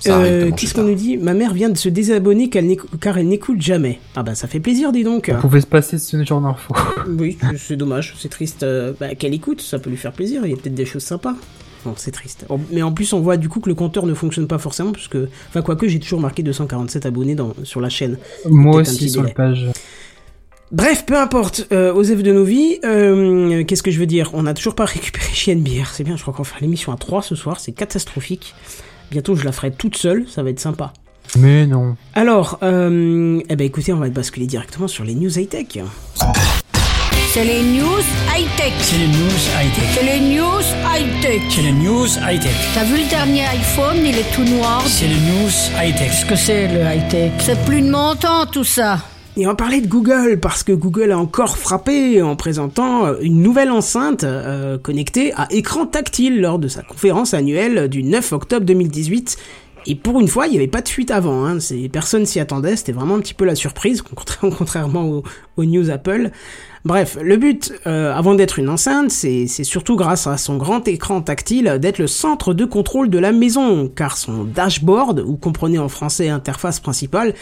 Euh, 0.06 0.50
Qu'est-ce 0.54 0.74
qu'on 0.74 0.82
nous 0.84 0.94
dit? 0.94 1.16
Ma 1.16 1.32
mère 1.32 1.54
vient 1.54 1.70
de 1.70 1.78
se 1.78 1.88
désabonner 1.88 2.50
car 2.50 3.16
elle 3.18 3.28
n'écoute 3.28 3.60
jamais. 3.62 4.00
Ah 4.16 4.22
bah 4.22 4.34
ça 4.34 4.46
fait 4.48 4.60
plaisir, 4.60 4.92
dis 4.92 5.02
donc. 5.04 5.30
On 5.34 5.40
pouvait 5.40 5.62
se 5.62 5.66
passer 5.66 5.96
de 5.96 6.00
ce 6.02 6.22
genre 6.24 6.40
d'infos. 6.42 6.74
Oui, 7.08 7.38
c'est 7.56 7.76
dommage, 7.76 8.14
c'est 8.18 8.28
triste. 8.28 8.62
euh, 8.64 8.92
bah, 8.98 9.14
qu'elle 9.14 9.32
écoute, 9.32 9.60
ça 9.62 9.78
peut 9.78 9.88
lui 9.90 9.96
faire 9.96 10.12
plaisir, 10.12 10.42
il 10.44 10.50
y 10.50 10.54
a 10.54 10.56
peut-être 10.56 10.74
des 10.74 10.84
choses 10.84 11.04
sympas. 11.04 11.34
C'est 11.96 12.10
triste. 12.10 12.46
Mais 12.70 12.82
en 12.82 12.92
plus, 12.92 13.12
on 13.12 13.20
voit 13.20 13.36
du 13.36 13.48
coup 13.48 13.60
que 13.60 13.68
le 13.68 13.74
compteur 13.74 14.06
ne 14.06 14.14
fonctionne 14.14 14.46
pas 14.46 14.58
forcément, 14.58 14.92
parce 14.92 15.08
que, 15.08 15.28
enfin, 15.48 15.62
quoique 15.62 15.88
j'ai 15.88 16.00
toujours 16.00 16.20
marqué 16.20 16.42
247 16.42 17.06
abonnés 17.06 17.34
dans, 17.34 17.52
sur 17.64 17.80
la 17.80 17.88
chaîne. 17.88 18.18
Moi 18.48 18.80
aussi 18.80 19.10
sur 19.10 19.22
la 19.22 19.30
page. 19.30 19.66
Bref, 20.72 21.04
peu 21.06 21.16
importe. 21.16 21.68
Euh, 21.72 21.92
Osef 21.92 22.22
de 22.22 22.32
nos 22.32 22.44
vies, 22.44 22.78
euh, 22.84 23.62
qu'est-ce 23.64 23.82
que 23.82 23.90
je 23.90 24.00
veux 24.00 24.06
dire? 24.06 24.30
On 24.34 24.42
n'a 24.42 24.54
toujours 24.54 24.74
pas 24.74 24.84
récupéré 24.86 25.32
JNBR. 25.32 25.88
C'est 25.92 26.04
bien, 26.04 26.16
je 26.16 26.22
crois 26.22 26.34
qu'on 26.34 26.42
va 26.42 26.48
faire 26.48 26.60
l'émission 26.60 26.92
à 26.92 26.96
3 26.96 27.22
ce 27.22 27.34
soir, 27.34 27.60
c'est 27.60 27.72
catastrophique. 27.72 28.54
Bientôt, 29.10 29.36
je 29.36 29.44
la 29.44 29.52
ferai 29.52 29.70
toute 29.70 29.96
seule, 29.96 30.26
ça 30.28 30.42
va 30.42 30.50
être 30.50 30.60
sympa. 30.60 30.92
Mais 31.38 31.66
non. 31.66 31.96
Alors, 32.14 32.58
euh, 32.62 33.40
eh 33.48 33.56
ben 33.56 33.64
écoutez, 33.64 33.92
on 33.92 33.98
va 33.98 34.08
basculer 34.08 34.46
directement 34.46 34.88
sur 34.88 35.04
les 35.04 35.14
news 35.14 35.38
high-tech. 35.38 35.78
C'est 37.34 37.42
les 37.42 37.62
news 37.64 38.04
high-tech. 38.32 38.72
C'est 38.78 38.96
les 38.96 39.08
news 39.08 39.42
high-tech. 39.58 39.88
C'est 39.92 40.04
les 40.04 40.20
news 40.20 40.62
high-tech. 40.86 41.42
C'est 41.50 41.62
les 41.62 41.72
news 41.72 42.06
high-tech. 42.06 42.54
T'as 42.74 42.84
vu 42.84 43.02
le 43.02 43.10
dernier 43.10 43.44
iPhone, 43.46 43.96
il 44.04 44.16
est 44.16 44.32
tout 44.32 44.44
noir. 44.44 44.84
C'est 44.86 45.08
les 45.08 45.16
news 45.16 45.50
high-tech. 45.76 46.10
Qu'est-ce 46.10 46.26
que 46.26 46.36
c'est 46.36 46.68
le 46.68 46.82
high-tech? 46.82 47.32
C'est 47.40 47.58
plus 47.64 47.82
de 47.82 47.90
mon 47.90 48.14
temps 48.14 48.46
tout 48.46 48.62
ça. 48.62 48.98
Et 49.36 49.46
on 49.46 49.48
va 49.48 49.56
parler 49.56 49.80
de 49.80 49.88
Google, 49.88 50.38
parce 50.40 50.62
que 50.62 50.70
Google 50.70 51.10
a 51.10 51.18
encore 51.18 51.58
frappé 51.58 52.22
en 52.22 52.36
présentant 52.36 53.06
euh, 53.06 53.14
une 53.20 53.42
nouvelle 53.42 53.72
enceinte 53.72 54.22
euh, 54.22 54.78
connectée 54.78 55.32
à 55.34 55.48
écran 55.50 55.86
tactile 55.86 56.40
lors 56.40 56.60
de 56.60 56.68
sa 56.68 56.82
conférence 56.82 57.34
annuelle 57.34 57.88
du 57.88 58.04
9 58.04 58.32
octobre 58.32 58.64
2018. 58.64 59.36
Et 59.86 59.94
pour 59.94 60.18
une 60.20 60.28
fois, 60.28 60.46
il 60.46 60.50
n'y 60.50 60.56
avait 60.56 60.66
pas 60.66 60.80
de 60.80 60.88
fuite 60.88 61.10
avant, 61.10 61.44
hein. 61.44 61.58
Personne 61.92 62.24
s'y 62.24 62.40
attendait, 62.40 62.76
c'était 62.76 62.92
vraiment 62.92 63.16
un 63.16 63.20
petit 63.20 63.34
peu 63.34 63.44
la 63.44 63.54
surprise, 63.54 64.02
contra- 64.02 64.50
contrairement 64.58 65.22
aux, 65.56 65.64
news 65.64 65.90
Apple. 65.90 66.30
Bref, 66.84 67.16
le 67.22 67.36
but, 67.36 67.72
euh, 67.86 68.12
avant 68.14 68.34
d'être 68.34 68.58
une 68.58 68.68
enceinte, 68.68 69.10
c'est 69.10 69.46
c'est 69.46 69.64
surtout 69.64 69.96
grâce 69.96 70.26
à 70.26 70.36
son 70.36 70.56
grand 70.56 70.86
écran 70.86 71.22
tactile 71.22 71.78
d'être 71.80 71.98
le 71.98 72.06
centre 72.06 72.52
de 72.52 72.64
contrôle 72.64 73.08
de 73.08 73.18
la 73.18 73.32
maison, 73.32 73.88
car 73.88 74.16
son 74.16 74.44
dashboard, 74.44 75.20
ou 75.20 75.36
comprenez 75.36 75.78
en 75.78 75.88
français 75.88 76.28
interface 76.28 76.80
principale, 76.80 77.34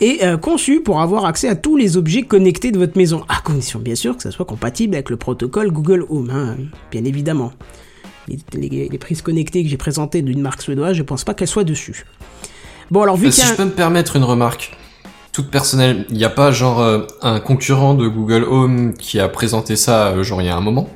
est 0.00 0.24
euh, 0.24 0.36
conçu 0.36 0.80
pour 0.80 1.00
avoir 1.00 1.24
accès 1.24 1.48
à 1.48 1.54
tous 1.56 1.76
les 1.76 1.96
objets 1.96 2.22
connectés 2.22 2.70
de 2.72 2.78
votre 2.78 2.96
maison, 2.96 3.24
à 3.28 3.40
condition 3.40 3.78
bien 3.80 3.94
sûr 3.94 4.16
que 4.16 4.22
ça 4.22 4.30
soit 4.30 4.44
compatible 4.44 4.94
avec 4.94 5.10
le 5.10 5.16
protocole 5.16 5.70
Google 5.70 6.06
Home, 6.08 6.30
hein, 6.30 6.56
bien 6.90 7.04
évidemment. 7.04 7.52
Les, 8.28 8.38
les- 8.54 8.88
les 8.88 8.98
prises 8.98 9.20
connectées 9.22 9.62
que 9.62 9.68
j'ai 9.68 9.76
présentées 9.76 10.22
d'une 10.22 10.40
marque 10.40 10.62
suédoise, 10.62 10.96
je 10.96 11.02
pense 11.02 11.24
pas 11.24 11.34
qu'elles 11.34 11.48
soient 11.48 11.64
dessus. 11.64 12.04
Bon 12.90 13.02
alors 13.02 13.16
vu 13.16 13.26
Euh, 13.26 13.30
qu'il 13.30 13.42
y 13.42 13.46
si 13.46 13.52
je 13.52 13.56
peux 13.56 13.64
me 13.64 13.70
permettre 13.70 14.16
une 14.16 14.24
remarque 14.24 14.76
toute 15.32 15.50
personnelle, 15.50 16.06
il 16.10 16.16
n'y 16.16 16.24
a 16.24 16.30
pas 16.30 16.50
genre 16.52 16.80
euh, 16.80 17.00
un 17.22 17.40
concurrent 17.40 17.94
de 17.94 18.06
Google 18.08 18.44
Home 18.44 18.94
qui 18.94 19.18
a 19.20 19.28
présenté 19.28 19.74
ça 19.76 20.08
euh, 20.08 20.22
genre 20.22 20.40
il 20.40 20.46
y 20.46 20.50
a 20.50 20.56
un 20.56 20.60
moment 20.60 20.88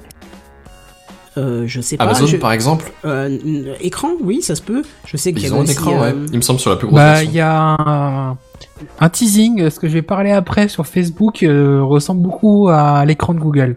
euh, 1.36 1.64
je 1.66 1.80
sais 1.80 1.96
pas, 1.96 2.04
Amazon 2.04 2.26
je- 2.26 2.36
par 2.36 2.50
exemple 2.52 2.90
euh, 3.04 3.74
écran, 3.80 4.10
oui, 4.20 4.42
ça 4.42 4.56
se 4.56 4.62
peut. 4.62 4.82
Je 5.06 5.16
sais 5.16 5.32
qu'il 5.32 5.44
y 5.48 5.52
a 5.52 5.54
un 5.54 5.64
écran, 5.64 5.92
euh, 5.92 6.12
ouais. 6.12 6.14
Il 6.32 6.36
me 6.36 6.40
semble 6.42 6.58
sur 6.58 6.70
la 6.70 6.76
plus 6.76 6.88
grosse 6.88 6.96
Bah, 6.96 7.12
version. 7.12 7.30
il 7.30 7.36
y 7.36 7.40
a 7.40 7.76
un, 7.78 8.36
un 8.98 9.08
teasing, 9.08 9.70
ce 9.70 9.78
que 9.78 9.86
je 9.86 9.92
vais 9.94 10.02
parler 10.02 10.32
après 10.32 10.66
sur 10.68 10.84
Facebook, 10.86 11.42
euh, 11.44 11.80
ressemble 11.82 12.22
beaucoup 12.22 12.68
à 12.68 13.04
l'écran 13.04 13.34
de 13.34 13.38
Google. 13.38 13.76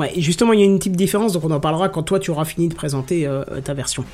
Ouais, 0.00 0.12
justement, 0.16 0.52
il 0.52 0.60
y 0.60 0.62
a 0.62 0.66
une 0.66 0.78
petite 0.78 0.96
différence, 0.96 1.32
donc 1.34 1.44
on 1.44 1.50
en 1.50 1.60
parlera 1.60 1.88
quand 1.88 2.02
toi 2.02 2.18
tu 2.18 2.30
auras 2.30 2.44
fini 2.44 2.68
de 2.68 2.74
présenter 2.74 3.26
euh, 3.26 3.44
ta 3.62 3.74
version. 3.74 4.04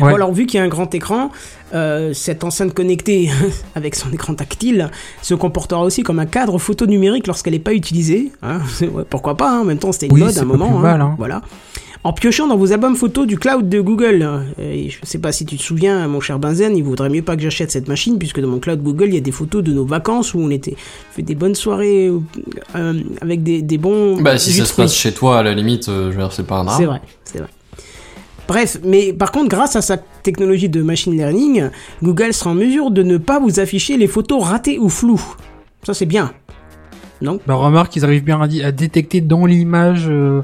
Ouais. 0.00 0.08
Bon, 0.08 0.14
alors 0.16 0.32
vu 0.32 0.46
qu'il 0.46 0.56
y 0.58 0.60
a 0.60 0.64
un 0.64 0.68
grand 0.68 0.94
écran, 0.94 1.30
euh, 1.74 2.14
cette 2.14 2.44
enceinte 2.44 2.72
connectée 2.72 3.28
avec 3.74 3.94
son 3.94 4.10
écran 4.10 4.34
tactile 4.34 4.90
se 5.20 5.34
comportera 5.34 5.82
aussi 5.82 6.02
comme 6.02 6.18
un 6.18 6.24
cadre 6.26 6.58
photo 6.58 6.86
numérique 6.86 7.26
lorsqu'elle 7.26 7.52
n'est 7.52 7.58
pas 7.58 7.74
utilisée. 7.74 8.32
hein. 8.42 8.60
Pourquoi 9.10 9.36
pas, 9.36 9.50
hein, 9.50 9.60
en 9.60 9.64
même 9.64 9.78
temps 9.78 9.92
c'était 9.92 10.06
une 10.06 10.14
Oui, 10.14 10.20
mode 10.22 10.38
à 10.38 10.40
un 10.40 10.44
moment. 10.44 10.70
mal, 10.78 11.00
hein. 11.00 11.14
Voilà. 11.18 11.42
En 12.04 12.12
piochant 12.12 12.48
dans 12.48 12.56
vos 12.56 12.72
albums 12.72 12.96
photos 12.96 13.28
du 13.28 13.38
cloud 13.38 13.68
de 13.68 13.80
Google, 13.80 14.22
euh, 14.22 14.42
et 14.58 14.90
je 14.90 14.98
sais 15.04 15.18
pas 15.18 15.30
si 15.30 15.46
tu 15.46 15.56
te 15.56 15.62
souviens, 15.62 16.08
mon 16.08 16.18
cher 16.18 16.40
Benzen, 16.40 16.76
il 16.76 16.82
vaudrait 16.82 17.08
mieux 17.08 17.22
pas 17.22 17.36
que 17.36 17.42
j'achète 17.42 17.70
cette 17.70 17.86
machine, 17.86 18.18
puisque 18.18 18.40
dans 18.40 18.48
mon 18.48 18.58
cloud 18.58 18.82
Google, 18.82 19.06
il 19.06 19.14
y 19.14 19.18
a 19.18 19.20
des 19.20 19.30
photos 19.30 19.62
de 19.62 19.72
nos 19.72 19.84
vacances 19.84 20.34
où 20.34 20.40
on 20.40 20.50
était 20.50 20.74
fait 21.12 21.22
des 21.22 21.36
bonnes 21.36 21.54
soirées 21.54 22.10
euh, 22.74 23.02
avec 23.20 23.44
des, 23.44 23.62
des 23.62 23.78
bons. 23.78 24.20
Bah 24.20 24.36
si 24.36 24.52
ça 24.52 24.64
se 24.64 24.74
passe 24.74 24.96
chez 24.96 25.12
toi, 25.12 25.38
à 25.38 25.42
la 25.44 25.54
limite, 25.54 25.88
euh, 25.88 26.10
je 26.10 26.16
veux 26.16 26.22
dire, 26.22 26.32
c'est 26.32 26.46
pas 26.46 26.56
un 26.56 26.64
drame. 26.64 26.76
C'est 26.76 26.86
vrai, 26.86 27.02
c'est 27.24 27.38
vrai. 27.38 27.48
Bref, 28.48 28.78
mais 28.84 29.12
par 29.12 29.30
contre, 29.30 29.48
grâce 29.48 29.76
à 29.76 29.80
sa 29.80 29.96
technologie 29.96 30.68
de 30.68 30.82
machine 30.82 31.16
learning, 31.16 31.70
Google 32.02 32.34
sera 32.34 32.50
en 32.50 32.54
mesure 32.54 32.90
de 32.90 33.04
ne 33.04 33.16
pas 33.16 33.38
vous 33.38 33.60
afficher 33.60 33.96
les 33.96 34.08
photos 34.08 34.42
ratées 34.42 34.80
ou 34.80 34.88
floues. 34.88 35.22
Ça, 35.84 35.94
c'est 35.94 36.06
bien. 36.06 36.32
Non? 37.20 37.38
Bah, 37.46 37.54
remarque, 37.54 37.94
ils 37.94 38.04
arrivent 38.04 38.24
bien 38.24 38.40
à, 38.40 38.66
à 38.66 38.72
détecter 38.72 39.20
dans 39.20 39.46
l'image 39.46 40.06
euh, 40.08 40.42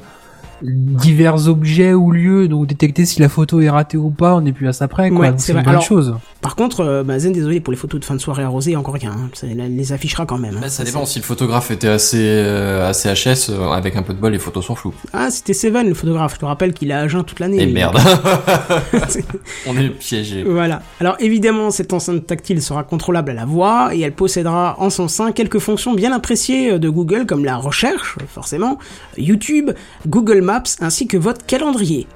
divers 0.61 1.47
objets 1.47 1.93
ou 1.93 2.11
lieux, 2.11 2.47
donc 2.47 2.67
détecter 2.67 3.05
si 3.05 3.19
la 3.21 3.29
photo 3.29 3.61
est 3.61 3.69
ratée 3.69 3.97
ou 3.97 4.09
pas, 4.09 4.35
on 4.35 4.41
n'est 4.41 4.51
plus 4.53 4.67
à 4.67 4.73
ça 4.73 4.87
près, 4.87 5.09
quoi. 5.09 5.19
Ouais, 5.19 5.33
c'est 5.37 5.51
une 5.51 5.57
vrai. 5.57 5.63
bonne 5.63 5.69
Alors- 5.71 5.83
chose. 5.83 6.15
Par 6.41 6.55
contre, 6.55 6.79
euh, 6.81 7.03
bah, 7.03 7.19
Zen, 7.19 7.33
désolé 7.33 7.59
pour 7.59 7.71
les 7.71 7.77
photos 7.77 7.99
de 7.99 8.05
fin 8.05 8.15
de 8.15 8.19
soirée 8.21 8.43
arrosée, 8.43 8.75
encore 8.77 8.93
rien. 8.93 9.11
hein. 9.11 9.29
Ça 9.33 9.45
elle 9.47 9.75
les 9.75 9.91
affichera 9.93 10.25
quand 10.25 10.37
même. 10.37 10.55
hein. 10.55 10.59
Bah, 10.61 10.69
ça 10.69 10.83
dépend, 10.85 11.05
si 11.05 11.19
le 11.19 11.25
photographe 11.25 11.69
était 11.71 11.89
assez, 11.89 12.17
euh, 12.21 12.87
assez 12.89 13.09
HS, 13.09 13.49
euh, 13.49 13.69
avec 13.71 13.95
un 13.97 14.03
peu 14.03 14.13
de 14.13 14.19
bol, 14.19 14.31
les 14.31 14.39
photos 14.39 14.65
sont 14.65 14.75
floues. 14.75 14.93
Ah, 15.11 15.29
c'était 15.31 15.53
Seven, 15.53 15.87
le 15.89 15.93
photographe. 15.93 16.35
Je 16.35 16.39
te 16.39 16.45
rappelle 16.45 16.73
qu'il 16.73 16.91
est 16.91 16.93
à 16.93 17.07
jeun 17.09 17.23
toute 17.25 17.39
l'année. 17.41 17.61
Et 17.61 17.65
lui. 17.65 17.73
merde. 17.73 17.97
On 19.67 19.77
est 19.77 19.89
piégé. 19.89 20.43
Voilà. 20.43 20.81
Alors 20.99 21.15
évidemment, 21.19 21.71
cette 21.71 21.93
enceinte 21.93 22.25
tactile 22.25 22.61
sera 22.61 22.83
contrôlable 22.83 23.31
à 23.31 23.33
la 23.33 23.45
voix 23.45 23.89
et 23.93 23.99
elle 24.01 24.13
possédera 24.13 24.75
en 24.79 24.89
son 24.89 25.07
sein 25.07 25.31
quelques 25.31 25.59
fonctions 25.59 25.93
bien 25.93 26.11
appréciées 26.13 26.73
euh, 26.73 26.79
de 26.79 26.89
Google 26.89 27.25
comme 27.25 27.43
la 27.45 27.57
recherche, 27.57 28.17
forcément, 28.27 28.77
YouTube, 29.17 29.71
Google 30.07 30.41
Maps 30.41 30.48
ainsi 30.81 31.07
que 31.07 31.17
votre 31.17 31.45
calendrier. 31.45 32.07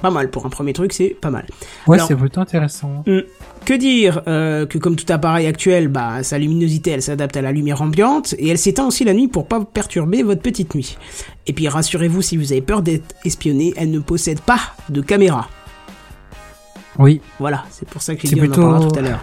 Pas 0.00 0.10
mal 0.10 0.30
pour 0.30 0.44
un 0.44 0.48
premier 0.48 0.72
truc, 0.72 0.92
c'est 0.92 1.10
pas 1.20 1.30
mal. 1.30 1.46
Ouais, 1.86 1.96
c'est 2.00 2.16
plutôt 2.16 2.40
intéressant. 2.40 3.04
Que 3.64 3.74
dire 3.74 4.20
euh, 4.26 4.66
que 4.66 4.76
comme 4.78 4.96
tout 4.96 5.06
appareil 5.12 5.46
actuel, 5.46 5.86
bah 5.86 6.24
sa 6.24 6.38
luminosité 6.38 6.90
elle 6.90 7.02
s'adapte 7.02 7.36
à 7.36 7.42
la 7.42 7.52
lumière 7.52 7.80
ambiante 7.82 8.34
et 8.38 8.48
elle 8.48 8.58
s'éteint 8.58 8.84
aussi 8.86 9.04
la 9.04 9.14
nuit 9.14 9.28
pour 9.28 9.46
pas 9.46 9.64
perturber 9.64 10.24
votre 10.24 10.42
petite 10.42 10.74
nuit. 10.74 10.98
Et 11.46 11.52
puis 11.52 11.68
rassurez-vous 11.68 12.20
si 12.20 12.36
vous 12.36 12.50
avez 12.50 12.62
peur 12.62 12.82
d'être 12.82 13.14
espionné, 13.24 13.72
elle 13.76 13.92
ne 13.92 14.00
possède 14.00 14.40
pas 14.40 14.58
de 14.88 15.00
caméra. 15.02 15.48
Oui. 16.98 17.20
Voilà, 17.38 17.64
c'est 17.70 17.88
pour 17.88 18.02
ça 18.02 18.16
que 18.16 18.26
j'ai 18.26 18.34
dit 18.34 18.40
on 18.40 18.44
en 18.44 18.46
plutôt- 18.48 18.62
parlera 18.62 18.90
tout 18.90 18.98
à 18.98 19.02
l'heure. 19.02 19.20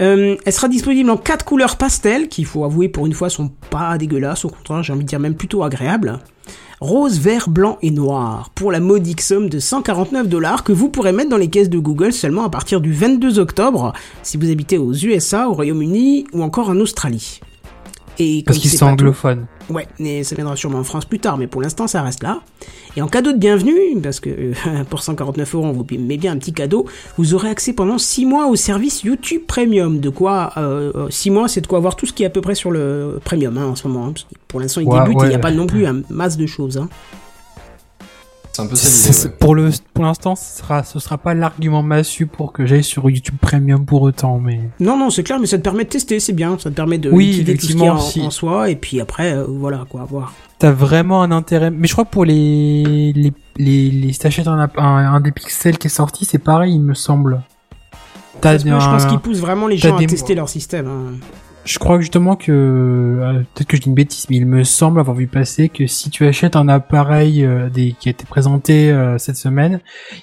Euh, 0.00 0.36
elle 0.44 0.52
sera 0.52 0.68
disponible 0.68 1.10
en 1.10 1.16
quatre 1.16 1.44
couleurs 1.44 1.76
pastel, 1.76 2.28
qui, 2.28 2.42
il 2.42 2.46
faut 2.46 2.64
avouer, 2.64 2.88
pour 2.88 3.06
une 3.06 3.12
fois, 3.12 3.28
sont 3.28 3.50
pas 3.70 3.98
dégueulasses. 3.98 4.44
Au 4.44 4.48
contraire, 4.48 4.82
j'ai 4.82 4.92
envie 4.92 5.04
de 5.04 5.08
dire 5.08 5.20
même 5.20 5.34
plutôt 5.34 5.62
agréables. 5.62 6.18
Rose, 6.80 7.20
vert, 7.20 7.48
blanc 7.48 7.78
et 7.80 7.92
noir, 7.92 8.50
pour 8.56 8.72
la 8.72 8.80
modique 8.80 9.20
somme 9.20 9.48
de 9.48 9.60
149 9.60 10.26
dollars 10.26 10.64
que 10.64 10.72
vous 10.72 10.88
pourrez 10.88 11.12
mettre 11.12 11.30
dans 11.30 11.36
les 11.36 11.48
caisses 11.48 11.70
de 11.70 11.78
Google 11.78 12.12
seulement 12.12 12.44
à 12.44 12.50
partir 12.50 12.80
du 12.80 12.92
22 12.92 13.38
octobre, 13.38 13.92
si 14.24 14.36
vous 14.36 14.50
habitez 14.50 14.78
aux 14.78 14.92
USA, 14.92 15.48
au 15.48 15.52
Royaume-Uni 15.52 16.26
ou 16.32 16.42
encore 16.42 16.70
en 16.70 16.76
Australie. 16.78 17.40
Et 18.18 18.42
Parce 18.44 18.56
comme 18.56 18.62
qu'ils 18.62 18.70
c'est 18.70 18.78
sont 18.78 18.86
anglophones. 18.86 19.46
Ouais, 19.72 19.86
mais 19.98 20.22
ça 20.24 20.34
viendra 20.34 20.54
sûrement 20.56 20.78
en 20.78 20.84
France 20.84 21.04
plus 21.04 21.18
tard, 21.18 21.38
mais 21.38 21.46
pour 21.46 21.62
l'instant 21.62 21.86
ça 21.86 22.02
reste 22.02 22.22
là. 22.22 22.40
Et 22.96 23.00
en 23.02 23.08
cadeau 23.08 23.32
de 23.32 23.38
bienvenue, 23.38 23.72
parce 24.02 24.20
que 24.20 24.28
euh, 24.30 24.52
pour 24.90 25.02
149 25.02 25.54
euros 25.54 25.64
on 25.66 25.72
vous 25.72 25.86
met 25.98 26.16
bien 26.18 26.32
un 26.32 26.36
petit 26.36 26.52
cadeau, 26.52 26.86
vous 27.16 27.34
aurez 27.34 27.48
accès 27.48 27.72
pendant 27.72 27.96
6 27.98 28.26
mois 28.26 28.46
au 28.48 28.56
service 28.56 29.02
YouTube 29.02 29.42
Premium. 29.46 29.98
De 30.00 30.10
quoi, 30.10 30.52
6 31.10 31.30
mois 31.30 31.48
c'est 31.48 31.60
de 31.62 31.66
quoi 31.66 31.78
avoir 31.78 31.96
tout 31.96 32.06
ce 32.06 32.12
qui 32.12 32.22
est 32.22 32.26
à 32.26 32.30
peu 32.30 32.40
près 32.40 32.54
sur 32.54 32.70
le 32.70 33.18
Premium 33.24 33.56
hein, 33.56 33.66
en 33.66 33.74
ce 33.76 33.88
moment. 33.88 34.06
hein, 34.06 34.12
parce 34.12 34.24
que 34.24 34.34
pour 34.48 34.60
l'instant 34.60 34.80
il 34.82 34.88
Ouais, 34.88 35.00
débute 35.04 35.22
et 35.22 35.26
il 35.26 35.28
n'y 35.30 35.34
a 35.34 35.38
pas 35.38 35.50
non 35.52 35.66
plus 35.66 35.86
un 35.86 36.02
masse 36.10 36.36
de 36.36 36.46
choses. 36.46 36.76
Hein. 36.76 36.88
C'est 38.54 38.60
un 38.62 38.66
peu 38.66 38.76
ça 38.76 38.86
c'est- 38.86 39.08
l'idée. 39.24 39.28
ouais. 39.30 39.38
Pour 39.40 39.54
le, 39.54 39.70
pour 39.94 40.04
l'instant, 40.04 40.36
ce 40.36 40.58
sera, 40.58 40.84
ce 40.84 40.98
sera 40.98 41.16
pas 41.16 41.32
l'argument 41.34 41.82
massu 41.82 42.26
pour 42.26 42.52
que 42.52 42.66
j'aille 42.66 42.84
sur 42.84 43.08
YouTube 43.08 43.36
Premium 43.40 43.86
pour 43.86 44.02
autant, 44.02 44.38
mais. 44.38 44.60
Non, 44.78 44.98
non, 44.98 45.08
c'est 45.10 45.22
clair, 45.22 45.38
mais 45.40 45.46
ça 45.46 45.56
te 45.58 45.62
permet 45.62 45.84
de 45.84 45.88
tester, 45.88 46.20
c'est 46.20 46.34
bien. 46.34 46.58
Ça 46.58 46.68
te 46.70 46.74
permet 46.74 46.98
de 46.98 47.10
Oui, 47.10 47.26
liquider 47.28 47.56
tout 47.56 47.62
ce 47.66 47.72
qu'il 47.72 47.80
y 47.82 47.86
a 47.86 47.92
en, 47.94 47.96
effectivement, 47.96 48.10
si. 48.24 48.26
en 48.26 48.30
soi, 48.30 48.68
et 48.70 48.76
puis 48.76 49.00
après, 49.00 49.32
euh, 49.32 49.44
voilà 49.48 49.84
quoi, 49.88 50.04
voir. 50.04 50.34
T'as 50.58 50.70
vraiment 50.70 51.22
un 51.22 51.30
intérêt. 51.32 51.70
Mais 51.70 51.86
je 51.88 51.92
crois 51.92 52.04
que 52.04 52.10
pour 52.10 52.24
les, 52.26 53.12
les, 53.16 53.32
les, 53.56 53.90
les 53.90 54.12
si 54.12 54.18
t'achètes 54.18 54.46
un, 54.46 54.68
un, 54.76 55.14
un 55.14 55.20
des 55.20 55.32
pixels 55.32 55.78
qui 55.78 55.86
est 55.86 55.90
sorti, 55.90 56.24
c'est 56.26 56.38
pareil, 56.38 56.74
il 56.74 56.82
me 56.82 56.94
semble. 56.94 57.42
T'as 58.40 58.58
je 58.58 58.64
pense 58.68 59.06
qu'ils 59.06 59.18
poussent 59.18 59.38
vraiment 59.40 59.66
les 59.66 59.76
gens 59.76 59.96
à 59.96 59.98
des- 59.98 60.06
tester 60.06 60.34
leur 60.34 60.48
système. 60.48 60.86
hein. 60.88 61.12
Je 61.64 61.78
crois 61.78 62.00
justement 62.00 62.34
que 62.34 62.50
euh, 62.50 63.42
peut-être 63.54 63.68
que 63.68 63.76
je 63.76 63.82
dis 63.82 63.88
une 63.88 63.94
bêtise, 63.94 64.26
mais 64.28 64.36
il 64.36 64.46
me 64.46 64.64
semble 64.64 64.98
avoir 64.98 65.16
vu 65.16 65.28
passer 65.28 65.68
que 65.68 65.86
si 65.86 66.10
tu 66.10 66.26
achètes 66.26 66.56
un 66.56 66.68
appareil 66.68 67.44
euh, 67.44 67.70
des, 67.70 67.94
qui 67.98 68.08
a 68.08 68.10
été 68.10 68.24
présenté 68.26 68.90
euh, 68.90 69.16
cette 69.16 69.36
semaine, 69.36 69.80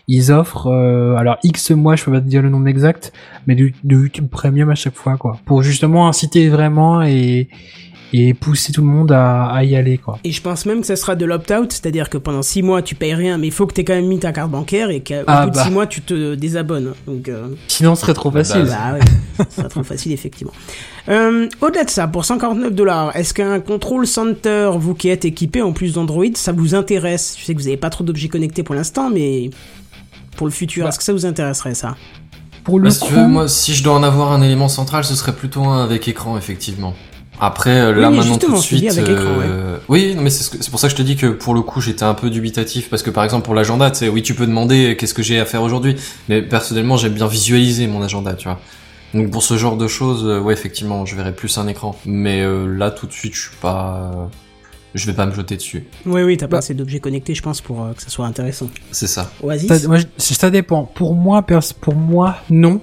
ils 0.09 0.33
offrent 0.33 0.67
euh, 0.67 1.15
alors 1.15 1.37
X 1.43 1.71
mois, 1.71 1.95
je 1.95 2.03
peux 2.03 2.11
pas 2.11 2.19
te 2.19 2.27
dire 2.27 2.41
le 2.41 2.49
nombre 2.49 2.67
exact, 2.67 3.13
mais 3.47 3.55
de, 3.55 3.71
de 3.85 3.95
YouTube 3.95 4.27
Premium 4.29 4.69
à 4.69 4.75
chaque 4.75 4.95
fois 4.95 5.15
quoi, 5.15 5.39
pour 5.45 5.63
justement 5.63 6.09
inciter 6.09 6.49
vraiment 6.49 7.01
et 7.03 7.47
et 8.13 8.33
pousser 8.33 8.71
tout 8.71 8.81
le 8.81 8.87
monde 8.87 9.11
à, 9.11 9.45
à 9.47 9.63
y 9.63 9.75
aller 9.75 9.97
quoi. 9.97 10.19
Et 10.23 10.31
je 10.31 10.41
pense 10.41 10.65
même 10.65 10.81
que 10.81 10.87
ça 10.87 10.95
sera 10.95 11.15
de 11.15 11.25
l'opt-out, 11.25 11.71
c'est-à-dire 11.71 12.09
que 12.09 12.17
pendant 12.17 12.41
6 12.41 12.61
mois 12.63 12.81
tu 12.81 12.95
payes 12.95 13.13
rien, 13.13 13.37
mais 13.37 13.47
il 13.47 13.53
faut 13.53 13.67
que 13.67 13.73
tu 13.73 13.81
aies 13.81 13.85
quand 13.85 13.93
même 13.93 14.07
mis 14.07 14.19
ta 14.19 14.31
carte 14.31 14.49
bancaire 14.51 14.89
et 14.89 15.01
qu'au 15.01 15.13
Ah 15.27 15.45
bout 15.45 15.51
de 15.51 15.55
bah. 15.55 15.63
6 15.65 15.71
mois 15.71 15.87
tu 15.87 16.01
te 16.01 16.35
désabonnes. 16.35 16.93
Donc, 17.07 17.27
euh, 17.29 17.49
Sinon, 17.67 17.95
ce 17.95 18.01
serait 18.01 18.13
trop 18.13 18.31
Bah, 18.31 18.43
facile. 18.43 18.65
bah 18.65 18.93
ouais, 18.93 18.99
ça 19.49 19.55
sera 19.61 19.69
trop 19.69 19.83
facile 19.83 20.11
effectivement. 20.11 20.53
Euh, 21.07 21.47
Au-delà 21.61 21.83
de 21.85 21.89
ça, 21.89 22.07
pour 22.07 22.25
149 22.25 22.73
dollars, 22.73 23.15
est-ce 23.15 23.33
qu'un 23.33 23.59
control 23.59 24.05
center, 24.07 24.71
vous 24.77 24.93
qui 24.95 25.09
êtes 25.09 25.25
équipé 25.25 25.61
en 25.61 25.71
plus 25.73 25.93
d'Android, 25.93 26.25
ça 26.35 26.51
vous 26.51 26.75
intéresse? 26.75 27.35
Je 27.39 27.45
sais 27.45 27.53
que 27.53 27.59
vous 27.59 27.65
n'avez 27.65 27.77
pas 27.77 27.89
trop 27.89 28.03
d'objets 28.03 28.27
connectés 28.27 28.63
pour 28.63 28.75
l'instant, 28.75 29.09
mais 29.09 29.49
pour 30.35 30.47
le 30.47 30.51
futur, 30.53 30.83
Bah. 30.83 30.89
est-ce 30.89 30.97
que 30.99 31.03
ça 31.03 31.13
vous 31.13 31.25
intéresserait 31.25 31.73
ça? 31.75 31.95
Pour 32.63 32.77
le 32.79 32.85
Bah, 32.85 32.89
si 32.91 32.99
coup, 32.99 33.07
tu 33.07 33.13
veux, 33.13 33.27
moi, 33.27 33.47
si 33.47 33.73
je 33.73 33.83
dois 33.83 33.93
en 33.93 34.03
avoir 34.03 34.31
un 34.31 34.41
élément 34.41 34.67
central, 34.67 35.03
ce 35.03 35.15
serait 35.15 35.33
plutôt 35.33 35.63
un 35.65 35.83
avec 35.83 36.07
écran, 36.07 36.37
effectivement. 36.37 36.93
Après, 37.41 37.79
euh, 37.79 37.93
là 37.93 38.09
maintenant 38.09 38.37
tout 38.37 38.51
de 38.51 38.57
suite, 38.57 38.89
avec 38.91 39.07
écran, 39.09 39.23
euh, 39.41 39.77
oui, 39.87 40.13
non, 40.15 40.21
mais 40.23 40.29
c'est 40.29 40.43
ce 40.43 40.49
que- 40.49 40.61
c'est 40.63 40.69
pour 40.69 40.79
ça 40.79 40.87
que 40.87 40.91
je 40.91 40.97
te 40.97 41.01
dis 41.01 41.15
que 41.15 41.27
pour 41.27 41.53
le 41.53 41.61
coup, 41.61 41.79
j'étais 41.79 42.03
un 42.03 42.13
peu 42.13 42.29
dubitatif 42.29 42.89
parce 42.89 43.01
que 43.01 43.09
par 43.09 43.23
exemple 43.23 43.45
pour 43.45 43.55
l'agenda, 43.55 43.89
tu 43.91 43.99
sais, 43.99 44.09
oui, 44.09 44.21
tu 44.21 44.33
peux 44.33 44.45
demander 44.45 44.97
qu'est-ce 44.99 45.13
que 45.13 45.23
j'ai 45.23 45.39
à 45.39 45.45
faire 45.45 45.61
aujourd'hui, 45.63 45.95
mais 46.27 46.41
personnellement, 46.41 46.97
j'aime 46.97 47.13
bien 47.13 47.27
visualiser 47.27 47.87
mon 47.87 48.01
agenda, 48.01 48.33
tu 48.33 48.49
vois. 48.49 48.59
Donc 49.13 49.31
pour 49.31 49.41
ce 49.41 49.57
genre 49.57 49.77
de 49.77 49.87
choses, 49.87 50.25
euh, 50.25 50.39
ouais, 50.41 50.53
effectivement, 50.53 51.05
je 51.05 51.15
verrais 51.15 51.33
plus 51.33 51.57
un 51.57 51.67
écran. 51.67 51.97
Mais 52.05 52.41
euh, 52.43 52.67
là, 52.67 52.91
tout 52.91 53.07
de 53.07 53.11
suite, 53.13 53.33
je 53.33 53.41
suis 53.41 53.55
pas, 53.61 54.11
euh, 54.13 54.25
je 54.93 55.05
vais 55.07 55.13
pas 55.13 55.25
me 55.25 55.33
jeter 55.33 55.55
dessus. 55.55 55.85
Oui, 56.05 56.21
oui, 56.23 56.35
t'as 56.37 56.47
pas 56.47 56.51
Bah. 56.51 56.57
assez 56.59 56.73
d'objets 56.73 56.99
connectés, 56.99 57.33
je 57.35 57.41
pense, 57.41 57.61
pour 57.61 57.83
euh, 57.85 57.93
que 57.93 58.01
ça 58.03 58.09
soit 58.09 58.25
intéressant. 58.25 58.69
C'est 58.91 59.07
ça. 59.07 59.31
Oasis 59.41 59.67
Ça, 59.67 59.87
moi, 59.87 59.97
je- 59.97 60.05
ça 60.17 60.49
dépend. 60.51 60.83
Pour 60.83 61.15
moi, 61.15 61.41
pour 61.81 61.95
moi, 61.95 62.35
non, 62.51 62.81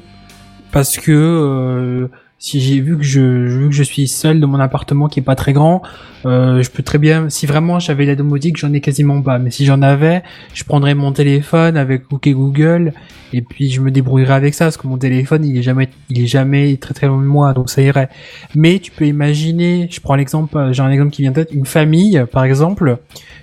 parce 0.72 0.96
que 0.96 1.12
euh, 1.12 2.08
si 2.38 2.60
j'ai 2.60 2.80
vu 2.80 2.98
que 2.98 3.02
je 3.02 3.20
vu 3.20 3.68
que 3.70 3.74
je 3.74 3.82
suis 3.82 4.08
seul 4.08 4.40
dans 4.40 4.48
mon 4.48 4.60
appartement 4.60 5.08
qui 5.08 5.20
est 5.20 5.22
pas 5.22 5.34
très 5.34 5.54
grand, 5.54 5.80
euh, 6.26 6.62
je 6.62 6.70
peux 6.70 6.82
très 6.82 6.98
bien. 6.98 7.30
Si 7.30 7.46
vraiment 7.46 7.78
j'avais 7.78 8.04
la 8.04 8.14
domotique, 8.14 8.58
j'en 8.58 8.72
ai 8.74 8.80
quasiment 8.80 9.22
pas. 9.22 9.38
Mais 9.38 9.50
si 9.50 9.64
j'en 9.64 9.80
avais, 9.80 10.22
je 10.52 10.64
prendrais 10.64 10.94
mon 10.94 11.12
téléphone 11.12 11.76
avec 11.78 12.12
OK 12.12 12.28
Google 12.28 12.92
et 13.32 13.40
puis 13.40 13.70
je 13.70 13.80
me 13.80 13.90
débrouillerais 13.90 14.34
avec 14.34 14.54
ça 14.54 14.66
parce 14.66 14.76
que 14.76 14.86
mon 14.86 14.98
téléphone 14.98 15.44
il 15.44 15.56
est 15.56 15.62
jamais 15.62 15.88
il 16.10 16.22
est 16.22 16.26
jamais 16.26 16.76
très 16.76 16.94
très 16.94 17.06
loin 17.06 17.20
de 17.20 17.26
moi 17.26 17.54
donc 17.54 17.70
ça 17.70 17.80
irait. 17.80 18.10
Mais 18.54 18.80
tu 18.80 18.92
peux 18.92 19.06
imaginer, 19.06 19.88
je 19.90 20.00
prends 20.00 20.14
l'exemple, 20.14 20.56
euh, 20.58 20.72
j'ai 20.72 20.82
un 20.82 20.90
exemple 20.90 21.12
qui 21.12 21.22
vient 21.22 21.30
de 21.30 21.36
tête, 21.36 21.48
une 21.52 21.66
famille 21.66 22.22
par 22.30 22.44
exemple, 22.44 22.98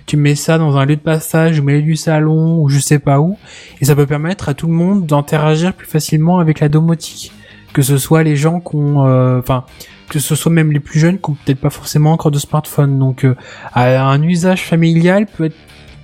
tu 0.06 0.16
mets 0.16 0.36
ça 0.36 0.56
dans 0.56 0.76
un 0.76 0.86
lieu 0.86 0.96
de 0.96 1.00
passage, 1.00 1.58
ou 1.58 1.64
milieu 1.64 1.82
du 1.82 1.96
salon 1.96 2.58
ou 2.60 2.68
je 2.68 2.78
sais 2.78 3.00
pas 3.00 3.18
où 3.18 3.36
et 3.80 3.86
ça 3.86 3.96
peut 3.96 4.06
permettre 4.06 4.48
à 4.48 4.54
tout 4.54 4.68
le 4.68 4.72
monde 4.72 5.04
d'interagir 5.04 5.72
plus 5.72 5.86
facilement 5.86 6.38
avec 6.38 6.60
la 6.60 6.68
domotique. 6.68 7.32
Que 7.74 7.82
ce 7.82 7.98
soit 7.98 8.22
les 8.22 8.36
gens 8.36 8.60
qui 8.60 8.76
ont, 8.76 9.06
euh, 9.06 9.40
enfin, 9.40 9.64
que 10.08 10.18
ce 10.20 10.34
soit 10.34 10.52
même 10.52 10.72
les 10.72 10.80
plus 10.80 10.98
jeunes 10.98 11.18
qui 11.18 11.30
ont 11.30 11.36
peut-être 11.44 11.60
pas 11.60 11.70
forcément 11.70 12.12
encore 12.12 12.30
de 12.30 12.38
smartphone. 12.38 12.98
Donc, 12.98 13.24
euh, 13.24 13.34
un 13.74 14.22
usage 14.22 14.62
familial 14.62 15.26
peut 15.26 15.44
être, 15.44 15.56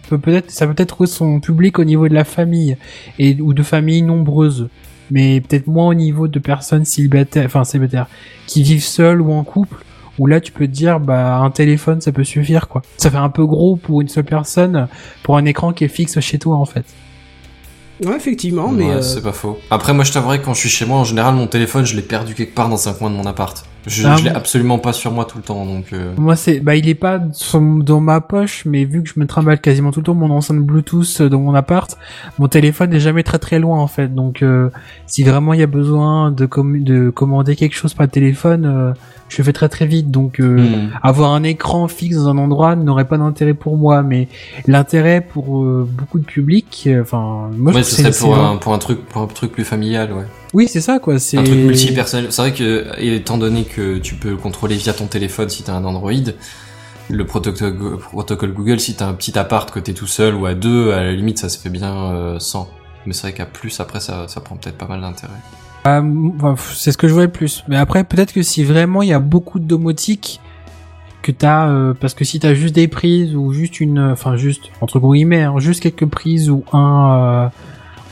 peut 0.09 0.19
peut-être, 0.19 0.51
ça 0.51 0.67
peut 0.67 0.75
être 0.77 0.89
trouver 0.89 1.09
son 1.09 1.41
public 1.41 1.79
au 1.79 1.85
niveau 1.85 2.09
de 2.09 2.15
la 2.15 2.25
famille 2.25 2.77
et 3.19 3.41
ou 3.41 3.55
de 3.55 3.63
familles 3.63 4.03
nombreuses, 4.03 4.69
mais 5.13 5.41
peut-être 5.41 5.69
moins 5.69 5.87
au 5.87 5.95
niveau 5.95 6.29
de 6.29 6.39
personnes 6.41 6.85
célibataires, 6.85 7.47
enfin 7.47 7.65
célibataires, 7.65 8.09
qui 8.47 8.63
vivent 8.65 8.83
seules 8.83 9.21
ou 9.21 9.33
en 9.33 9.45
couple. 9.45 9.77
Où 10.19 10.27
là, 10.27 10.41
tu 10.41 10.53
peux 10.53 10.67
te 10.67 10.73
dire, 10.73 11.01
bah, 11.01 11.37
un 11.39 11.51
téléphone, 11.51 12.03
ça 12.03 12.13
peut 12.13 12.25
suffire, 12.25 12.69
quoi. 12.69 12.83
Ça 12.99 13.11
fait 13.11 13.17
un 13.17 13.31
peu 13.31 13.47
gros 13.47 13.77
pour 13.77 14.03
une 14.03 14.09
seule 14.09 14.25
personne, 14.25 14.87
pour 15.23 15.39
un 15.39 15.47
écran 15.47 15.73
qui 15.73 15.85
est 15.85 15.89
fixe 15.89 16.21
chez 16.21 16.39
toi, 16.39 16.57
en 16.57 16.67
fait. 16.67 16.85
Ouais, 18.03 18.17
effectivement, 18.17 18.69
mais 18.69 18.87
Ouais, 18.87 18.95
euh, 18.95 19.03
c'est 19.03 19.23
pas 19.23 19.33
faux. 19.33 19.59
Après, 19.71 19.93
moi, 19.93 20.05
je 20.05 20.13
t'avouerais 20.13 20.41
que 20.41 20.47
quand 20.47 20.55
je 20.55 20.61
suis 20.61 20.69
chez 20.71 20.87
moi, 20.87 20.99
en 20.99 21.05
général, 21.05 21.35
mon 21.35 21.47
téléphone, 21.47 21.85
je 21.85 21.95
l'ai 21.97 22.03
perdu 22.03 22.35
quelque 22.35 22.55
part 22.55 22.69
dans 22.69 22.89
un 22.89 22.93
coin 22.95 23.11
de 23.11 23.15
mon 23.17 23.27
appart. 23.27 23.65
Je, 23.87 24.07
Ah 24.07 24.17
je 24.17 24.25
l'ai 24.25 24.31
absolument 24.31 24.79
pas 24.79 24.93
sur 24.93 25.11
moi 25.11 25.25
tout 25.25 25.39
le 25.39 25.43
temps, 25.45 25.65
donc. 25.65 25.87
euh, 25.93 26.13
Moi, 26.19 26.37
c'est, 26.37 26.61
bah, 26.61 26.77
il 26.77 26.89
est 26.89 26.95
pas 26.95 27.21
sur- 27.33 27.61
dans 27.61 28.01
ma 28.01 28.21
poche, 28.21 28.65
mais 28.67 28.85
vu 28.85 29.03
que 29.03 29.09
je 29.09 29.19
me 29.19 29.27
trimballe 29.27 29.61
quasiment 29.61 29.91
tout 29.91 30.01
le 30.01 30.05
temps 30.05 30.15
mon 30.15 30.31
enceinte 30.31 30.59
Bluetooth 30.59 31.21
euh, 31.23 31.29
dans 31.29 31.41
mon 31.41 31.55
appart, 31.55 31.97
mon 32.39 32.47
téléphone 32.49 32.91
n'est 32.91 33.01
jamais 33.01 33.23
très 33.23 33.39
très 33.39 33.59
loin 33.59 33.79
en 33.81 33.87
fait. 33.87 34.15
Donc, 34.15 34.43
euh, 34.43 34.69
si 35.07 35.23
vraiment 35.25 35.55
il 35.55 35.61
y 35.61 35.63
a 35.63 35.67
besoin 35.67 36.31
de, 36.31 36.45
com- 36.47 36.83
de 36.85 37.11
commander 37.11 37.57
quelque 37.57 37.75
chose 37.75 37.95
par 37.95 38.09
téléphone, 38.09 38.65
euh, 38.67 38.93
je 39.31 39.39
le 39.39 39.45
fais 39.45 39.53
très 39.53 39.69
très 39.69 39.87
vite. 39.87 40.11
Donc, 40.11 40.41
euh, 40.41 40.59
hmm. 40.59 40.91
avoir 41.03 41.33
un 41.33 41.43
écran 41.43 41.89
fixe 41.89 42.17
dans 42.17 42.29
un 42.29 42.39
endroit 42.39 42.77
n'aurait 42.77 43.07
pas 43.07 43.17
d'intérêt 43.17 43.55
pour 43.55 43.77
moi, 43.79 44.03
mais 44.03 44.29
l'intérêt 44.67 45.21
pour 45.23 45.63
euh, 45.65 45.89
beaucoup 45.91 46.19
de 46.19 46.25
public, 46.25 46.89
enfin, 47.01 47.49
moi, 47.57 47.73
ouais, 47.73 47.79
je 47.79 47.85
ce 47.85 47.97
serait 48.03 48.11
pour 48.27 48.37
un, 48.39 48.57
pour 48.57 48.75
un 48.75 48.79
truc, 48.79 49.07
pour 49.07 49.23
un 49.23 49.27
truc 49.27 49.53
plus 49.53 49.65
familial, 49.65 50.13
ouais. 50.13 50.25
Oui, 50.53 50.69
c'est 50.69 50.81
ça 50.81 50.99
quoi. 50.99 51.19
C'est 51.19 51.39
Un 51.39 51.45
truc 51.45 51.59
multi-personnel. 51.59 52.33
C'est 52.33 52.43
vrai 52.43 52.53
que, 52.53 52.87
étant 52.99 53.39
donné 53.39 53.65
que 53.65 53.99
tu 53.99 54.15
peux 54.15 54.31
le 54.31 54.37
contrôler 54.37 54.77
via 54.77 54.93
ton 54.93 55.07
téléphone 55.07 55.49
si 55.49 55.63
t'as 55.63 55.75
un 55.75 55.85
Android, 55.85 56.13
le 57.09 57.27
protocole, 57.27 57.99
protocole 57.99 58.53
Google, 58.53 58.81
si 58.81 58.95
t'as 58.95 59.07
un 59.07 59.15
petit 59.15 59.39
appart 59.39 59.71
que 59.71 59.81
t'es 59.81 59.95
tout 59.95 60.07
seul 60.07 60.35
ou 60.35 60.47
à 60.47 60.55
deux, 60.55 60.93
à 60.93 61.03
la 61.03 61.13
limite, 61.13 61.39
ça 61.39 61.49
se 61.49 61.59
fait 61.59 61.71
bien 61.71 61.95
euh, 62.13 62.39
sans. 62.39 62.69
Mais 63.07 63.13
c'est 63.13 63.23
vrai 63.23 63.33
qu'à 63.33 63.47
plus, 63.47 63.81
après, 63.81 64.01
ça, 64.01 64.29
ça 64.29 64.41
prend 64.41 64.57
peut-être 64.57 64.77
pas 64.77 64.87
mal 64.87 65.01
d'intérêt. 65.01 65.33
Ah, 65.85 66.03
enfin, 66.37 66.55
pff, 66.55 66.75
c'est 66.77 66.93
ce 66.93 66.99
que 66.99 67.09
je 67.09 67.13
voyais 67.13 67.27
le 67.27 67.33
plus. 67.33 67.65
Mais 67.69 67.77
après, 67.77 68.05
peut-être 68.05 68.33
que 68.33 68.43
si 68.43 68.65
vraiment 68.65 69.03
il 69.03 69.09
y 69.09 69.15
a 69.15 69.19
beaucoup 69.19 69.59
de 69.59 69.65
domotique 69.65 70.41
que 71.23 71.33
t'as, 71.33 71.69
euh, 71.69 71.95
parce 71.99 72.15
que 72.15 72.25
si 72.25 72.41
t'as 72.41 72.55
juste 72.55 72.75
des 72.75 72.89
prises 72.89 73.35
ou 73.35 73.53
juste 73.53 73.81
une, 73.81 73.99
enfin 73.99 74.37
juste 74.37 74.71
entre 74.81 75.01
guillemets, 75.01 75.43
hein, 75.43 75.55
juste 75.59 75.83
quelques 75.83 76.07
prises 76.07 76.51
ou 76.51 76.65
un 76.73 77.13
euh, 77.13 77.49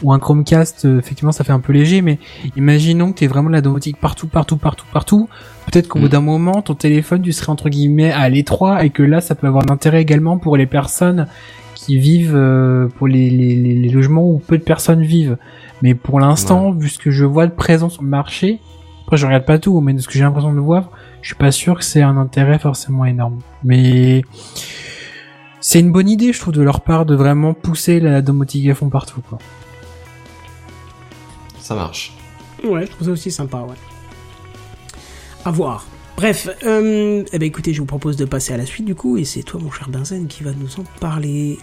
ou 0.02 0.12
un 0.12 0.19
Chromecast, 0.19 0.85
euh, 0.85 0.99
effectivement, 0.99 1.33
ça 1.33 1.45
fait 1.45 1.52
un 1.52 1.61
peu 1.61 1.73
léger. 1.73 2.02
Mais 2.02 2.19
imaginons 2.57 3.12
que 3.12 3.19
t'aies 3.19 3.26
vraiment 3.26 3.49
la 3.50 3.61
domotique 3.61 3.97
partout, 3.99 4.26
partout, 4.28 4.57
partout, 4.57 4.87
partout. 4.93 5.28
Peut-être 5.71 5.88
qu'au 5.88 5.99
Mm. 5.99 6.02
bout 6.02 6.09
d'un 6.09 6.21
moment, 6.21 6.62
ton 6.62 6.75
téléphone, 6.75 7.23
tu 7.23 7.33
serais 7.33 7.50
entre 7.50 7.69
guillemets 7.69 8.12
à 8.12 8.28
l'étroit 8.28 8.85
et 8.85 8.90
que 8.90 9.02
là, 9.02 9.21
ça 9.21 9.35
peut 9.35 9.47
avoir 9.47 9.64
d'intérêt 9.64 10.00
également 10.02 10.38
pour 10.38 10.57
les 10.57 10.67
personnes 10.67 11.26
qui 11.75 11.99
vivent, 11.99 12.35
euh, 12.37 12.88
pour 12.99 13.07
les, 13.09 13.31
les, 13.31 13.55
les, 13.57 13.75
les 13.75 13.88
logements 13.88 14.25
où 14.28 14.38
peu 14.38 14.59
de 14.59 14.62
personnes 14.62 15.02
vivent. 15.02 15.37
Mais 15.83 15.95
pour 15.95 16.21
l'instant, 16.21 16.73
vu 16.73 16.88
ce 16.88 16.99
que 16.99 17.11
je 17.11 17.25
vois 17.25 17.47
de 17.47 17.52
présent 17.52 17.88
sur 17.88 18.02
le 18.02 18.09
marché, 18.09 18.59
après 19.07 19.17
je 19.17 19.25
regarde 19.26 19.45
pas 19.45 19.59
tout, 19.59 19.81
mais 19.81 19.95
de 19.95 20.00
ce 20.00 20.07
que 20.07 20.14
j'ai 20.14 20.25
l'impression 20.25 20.52
de 20.52 20.59
voir, 20.61 20.90
je 21.23 21.28
suis 21.28 21.37
pas 21.37 21.50
sûr 21.52 21.78
que 21.78 21.85
c'est 21.85 22.02
un 22.02 22.17
intérêt 22.17 22.59
forcément 22.59 23.05
énorme. 23.05 23.38
Mais 23.64 24.23
c'est 25.61 25.81
une 25.81 25.93
bonne 25.93 26.09
idée, 26.09 26.33
je 26.33 26.40
trouve, 26.40 26.55
de 26.55 26.62
leur 26.62 26.81
part 26.81 27.07
de 27.07 27.14
vraiment 27.14 27.55
pousser 27.55 28.00
la 28.00 28.23
domotique 28.23 28.69
à 28.69 28.75
fond 28.75 28.88
partout. 28.88 29.21
Quoi. 29.28 29.38
Ça 31.69 31.75
marche. 31.75 32.13
Ouais, 32.65 32.87
je 32.87 32.91
trouve 32.93 33.09
ça 33.09 33.13
aussi 33.13 33.31
sympa, 33.31 33.59
ouais. 33.59 33.77
À 35.45 35.51
voir. 35.51 35.85
Bref, 36.17 36.49
euh, 36.65 37.23
eh 37.31 37.39
ben 37.39 37.47
écoutez, 37.47 37.75
je 37.75 37.81
vous 37.81 37.87
propose 37.87 38.17
de 38.17 38.25
passer 38.25 38.55
à 38.55 38.57
la 38.57 38.65
suite 38.65 38.87
du 38.87 38.95
coup, 38.95 39.19
et 39.19 39.25
c'est 39.25 39.43
toi, 39.43 39.61
mon 39.63 39.71
cher 39.71 39.91
Benzen, 39.91 40.29
qui 40.29 40.43
va 40.45 40.53
nous 40.53 40.81
en 40.81 40.85
parler 40.99 41.59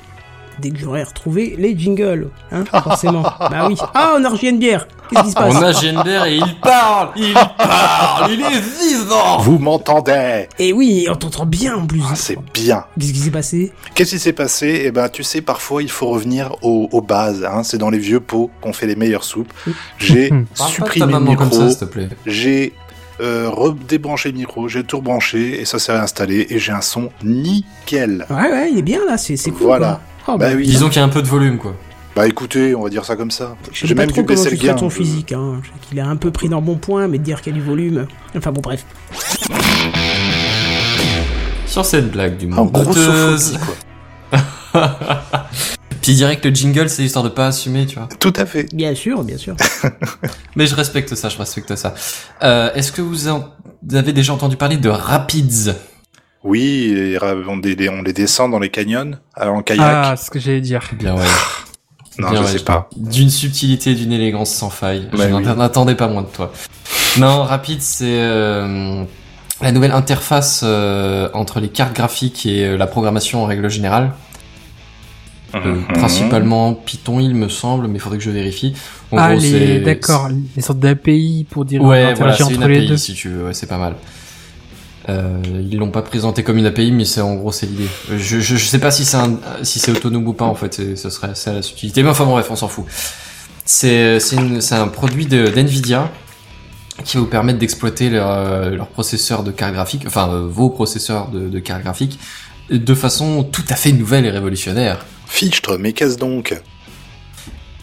dès 0.60 0.70
que 0.72 0.80
j'aurai 0.80 1.04
retrouvé 1.04 1.56
les 1.58 1.78
jingles, 1.78 2.30
hein, 2.52 2.64
forcément. 2.66 3.22
bah 3.40 3.68
oui. 3.68 3.76
Ah, 3.94 4.16
on 4.18 4.24
a 4.24 4.30
une 4.42 4.60
bière. 4.60 4.88
Qu'est-ce 5.10 5.24
qui 5.24 5.30
se 5.30 5.36
passe? 5.36 5.56
On 5.56 5.62
a 5.62 5.72
Genbert 5.72 6.26
et 6.26 6.38
il 6.38 6.56
parle 6.62 7.10
Il 7.16 7.34
parle 7.34 8.32
Il 8.32 8.42
est 8.42 8.60
vivant 8.60 9.38
Vous 9.40 9.60
m'entendez? 9.60 10.48
Et 10.58 10.74
oui, 10.74 11.08
on 11.10 11.16
t'entend 11.16 11.46
bien 11.46 11.76
en 11.76 11.86
plus. 11.86 12.02
Ah, 12.10 12.16
C'est 12.16 12.38
bien. 12.54 12.86
Qu'est-ce 13.00 13.14
qui 13.14 13.20
s'est 13.20 13.32
passé? 13.32 13.74
Qu'est-ce 13.94 14.12
qui 14.12 14.20
s'est 14.20 14.34
passé? 14.34 14.84
Eh 14.86 14.92
ben, 14.92 15.10
tu 15.10 15.24
sais, 15.24 15.42
parfois, 15.42 15.84
il 15.84 15.92
faut 15.92 16.08
revenir 16.08 16.56
aux, 16.64 16.90
aux 16.92 17.02
bases. 17.02 17.44
Hein. 17.46 17.64
C'est 17.64 17.78
dans 17.78 17.90
les 17.90 18.00
vieux 18.00 18.20
pots 18.20 18.50
qu'on 18.62 18.74
fait 18.74 18.88
les 18.88 18.96
meilleures 18.96 19.24
soupes. 19.24 19.54
J'ai 19.98 20.32
supprimé 20.56 21.14
le 21.14 21.20
micro, 21.20 21.70
j'ai 22.26 22.74
euh, 23.22 23.50
redébranché 23.50 24.32
le 24.32 24.38
micro, 24.38 24.68
j'ai 24.68 24.84
tout 24.84 24.98
rebranché 24.98 25.62
et 25.62 25.66
ça 25.66 25.80
s'est 25.80 25.94
réinstallé 25.94 26.48
et 26.50 26.60
j'ai 26.60 26.72
un 26.74 26.82
son 26.82 27.10
nickel. 27.24 28.26
Ouais, 28.30 28.52
ouais, 28.52 28.72
il 28.72 28.80
est 28.80 28.82
bien 28.82 29.06
là, 29.06 29.18
c'est 29.18 29.38
c'est 29.38 29.52
cool. 29.52 29.68
Voilà. 29.68 29.88
quoi. 29.88 30.02
Oh, 30.28 30.38
Bah 30.38 30.50
oui. 30.56 30.66
Disons 30.66 30.88
qu'il 30.90 30.98
y 30.98 31.00
a 31.00 31.04
un 31.06 31.10
peu 31.10 31.22
de 31.22 31.28
volume, 31.28 31.58
quoi. 31.58 31.76
Bah 32.16 32.28
écoutez, 32.28 32.74
on 32.76 32.84
va 32.84 32.90
dire 32.90 33.04
ça 33.04 33.16
comme 33.18 33.30
ça. 33.32 33.56
Je 33.74 33.80
sais 33.82 33.88
J'ai 33.88 33.96
pas 33.96 34.04
même 34.04 34.10
trop 34.12 34.22
dû 34.22 34.26
comment 34.28 34.38
baisser 34.40 34.50
tu 34.50 34.56
le 34.56 34.60
traites 34.62 34.72
gain. 34.76 34.78
son 34.80 34.86
euh, 34.88 34.90
physique, 34.90 35.32
hein. 35.34 35.60
Je 35.64 35.68
sais 35.68 35.74
qu'il 35.90 36.00
a 36.00 36.08
un 36.08 36.16
peu 36.16 36.32
pris 36.32 36.48
dans 36.48 36.60
le 36.62 36.66
bon 36.66 36.76
point, 36.78 37.08
mais 37.10 37.18
de 37.18 37.24
dire 37.24 37.42
qu'il 37.42 37.54
y 37.54 37.56
a 37.58 37.60
du 37.60 37.66
volume. 37.66 38.08
Enfin 38.38 38.52
bon, 38.54 38.62
bref. 38.62 38.86
Sur 41.68 41.84
cette 41.86 42.10
blague 42.12 42.38
du 42.38 42.48
monde 42.48 42.72
quoi. 42.72 42.94
Puis 46.02 46.14
direct 46.16 46.46
le 46.46 46.54
jingle, 46.54 46.88
c'est 46.90 47.04
histoire 47.04 47.24
de 47.26 47.30
pas 47.30 47.48
assumer, 47.48 47.86
tu 47.86 47.96
vois. 47.98 48.08
Tout 48.20 48.34
à 48.38 48.46
fait. 48.46 48.74
Bien 48.74 48.94
sûr, 48.96 49.24
bien 49.24 49.38
sûr. 49.38 49.56
Mais 50.56 50.68
je 50.68 50.76
respecte 50.76 51.16
ça, 51.16 51.30
je 51.30 51.38
respecte 51.38 51.76
ça. 51.76 51.96
Euh, 52.44 52.72
Est-ce 52.76 52.92
que 52.92 53.02
vous, 53.02 53.28
en- 53.28 53.50
vous 53.86 53.96
avez 53.96 54.14
déjà 54.14 54.32
entendu 54.34 54.56
parler 54.56 54.78
de 54.78 54.88
Rapids? 54.90 55.72
Oui, 56.46 56.94
et 56.96 57.18
on, 57.22 57.58
les, 57.58 57.90
on 57.90 58.02
les 58.04 58.14
descend 58.14 58.52
dans 58.52 58.60
les 58.60 58.70
canyons 58.70 59.12
euh, 59.42 59.48
en 59.48 59.62
kayak. 59.64 59.82
Ah, 59.84 60.16
ce 60.16 60.30
que 60.30 60.40
j'allais 60.40 60.62
dire. 60.62 60.82
Bien 60.98 61.16
ouais. 61.16 61.24
non, 62.20 62.30
Bien 62.30 62.42
je 62.42 62.46
ouais, 62.46 62.52
sais 62.60 62.64
pas. 62.64 62.88
D'une 62.96 63.30
subtilité, 63.32 63.96
d'une 63.96 64.12
élégance 64.12 64.52
sans 64.54 64.70
faille. 64.70 65.10
Bah 65.12 65.28
je 65.28 65.34
oui. 65.34 65.44
n'en- 65.44 65.56
n'attendais 65.56 65.96
pas 65.96 66.08
moins 66.08 66.22
de 66.22 66.28
toi. 66.28 66.54
Non, 67.18 67.44
Rapids, 67.44 67.78
c'est 67.82 68.06
euh, 68.22 69.04
la 69.62 69.72
nouvelle 69.72 69.92
interface 69.92 70.62
euh, 70.64 71.30
entre 71.34 71.60
les 71.60 71.70
cartes 71.70 71.96
graphiques 71.96 72.46
et 72.46 72.66
euh, 72.66 72.78
la 72.78 72.88
programmation 72.88 73.42
en 73.44 73.46
règle 73.46 73.70
générale. 73.70 74.12
Euh, 75.56 75.60
Mhm. 75.76 75.86
Principalement 75.94 76.74
Python, 76.74 77.22
il 77.22 77.34
me 77.34 77.48
semble, 77.48 77.88
mais 77.88 77.96
il 77.98 78.02
faudrait 78.02 78.18
que 78.18 78.24
je 78.26 78.30
vérifie. 78.30 78.74
En 79.12 79.18
ah, 79.18 79.32
gros, 79.32 79.40
c'est- 79.40 79.52
les, 79.60 79.80
d'accord, 79.80 80.30
les 80.56 80.62
sortes 80.62 80.80
d'API 80.80 81.48
pour 81.50 81.64
dire 81.66 81.82
Ouais, 81.82 82.14
voilà, 82.14 82.34
c'est 82.34 82.44
une 82.44 82.58
entre 82.58 82.68
les 82.68 82.78
API 82.78 82.88
deux. 82.90 82.98
si 82.98 83.14
tu 83.14 83.30
veux, 83.30 83.46
ouais, 83.46 83.54
c'est 83.54 83.68
pas 83.68 83.78
mal. 83.78 83.96
Euh, 85.08 85.38
ils 85.70 85.78
l'ont 85.78 85.92
pas 85.92 86.02
présenté 86.02 86.44
comme 86.44 86.58
une 86.58 86.66
API, 86.66 86.92
mais 86.92 87.06
c'est 87.06 87.22
en 87.22 87.36
gros 87.36 87.52
c'est 87.52 87.68
l'idée. 87.68 87.88
Je, 88.10 88.40
je, 88.40 88.58
sais 88.58 88.80
pas 88.80 88.92
si 88.92 89.06
c'est 89.06 89.18
si 89.64 89.80
c'est 89.80 89.92
autonome 89.92 90.28
ou 90.28 90.34
pas 90.34 90.46
en 90.46 90.56
fait, 90.56 90.96
ce 90.96 91.10
serait 91.10 91.36
ça 91.36 91.54
la 91.54 91.62
subtilité. 91.62 92.02
Mais 92.02 92.10
enfin 92.10 92.26
bref, 92.26 92.48
on 92.50 92.56
s'en 92.56 92.68
fout. 92.68 92.86
C'est 93.66 94.20
c'est 94.20 94.76
un 94.76 94.88
produit 94.88 95.26
d'Nvidia 95.28 96.12
qui 97.04 97.18
va 97.18 97.24
vous 97.24 97.30
permettre 97.30 97.60
d'exploiter 97.60 98.10
leur, 98.10 98.32
euh, 98.32 98.70
leur 98.70 98.88
processeur 98.88 99.44
de 99.44 99.52
carte 99.52 99.74
graphique, 99.74 100.04
enfin 100.08 100.30
euh, 100.32 100.48
vos 100.48 100.70
processeurs 100.70 101.30
de, 101.30 101.50
de 101.50 101.60
carte 101.60 101.84
graphique, 101.84 102.20
de 102.70 102.94
façon 102.94 103.44
tout 103.44 103.66
à 103.70 103.76
fait 103.76 103.92
nouvelle 103.92 104.26
et 104.26 104.30
révolutionnaire. 104.30 105.06
Fichtre, 105.28 105.78
mais 105.78 105.94
qu'est-ce 105.94 106.18
donc? 106.18 106.56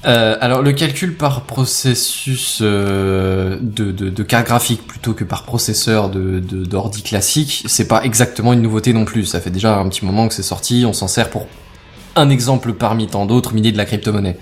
Euh, 0.05 0.37
alors 0.41 0.63
le 0.63 0.73
calcul 0.73 1.17
par 1.17 1.43
processus 1.43 2.59
euh, 2.61 3.57
de, 3.61 3.93
de, 3.93 4.11
de 4.11 4.23
carte 4.25 4.47
graphique 4.47 4.85
plutôt 4.85 5.15
que 5.15 5.23
par 5.23 5.45
processeur 5.45 6.11
de 6.11 6.41
de- 6.41 6.65
d'ordi 6.65 7.03
classique, 7.03 7.63
c'est 7.67 7.87
pas 7.87 8.03
exactement 8.03 8.53
une 8.53 8.63
nouveauté 8.63 8.93
non 8.93 9.05
plus. 9.05 9.27
Ça 9.27 9.41
fait 9.41 9.51
déjà 9.51 9.79
un 9.79 9.89
petit 9.89 10.05
moment 10.05 10.27
que 10.27 10.35
c'est 10.35 10.43
sorti. 10.43 10.85
On 10.87 10.93
s'en 10.93 11.07
sert 11.07 11.31
pour 11.31 11.47
un 12.17 12.31
exemple 12.31 12.73
parmi 12.73 13.07
tant 13.07 13.27
d'autres, 13.27 13.55
miner 13.55 13.71
de 13.71 13.77
la 13.77 13.85
crypto-monnaie. 13.85 14.37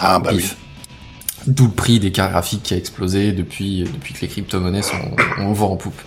Ah 0.00 0.18
bah 0.18 0.32
oui. 0.34 0.44
D'où 1.46 1.64
le 1.64 1.72
prix 1.72 1.98
des 1.98 2.12
cartes 2.12 2.32
graphiques 2.32 2.62
qui 2.64 2.74
a 2.74 2.76
explosé 2.76 3.32
depuis 3.32 3.84
depuis 3.84 4.12
que 4.12 4.20
les 4.20 4.28
crypto-monnaies 4.28 4.82
sont 4.82 4.96
on 5.38 5.52
vent 5.54 5.72
en 5.72 5.76
poupe. 5.76 5.98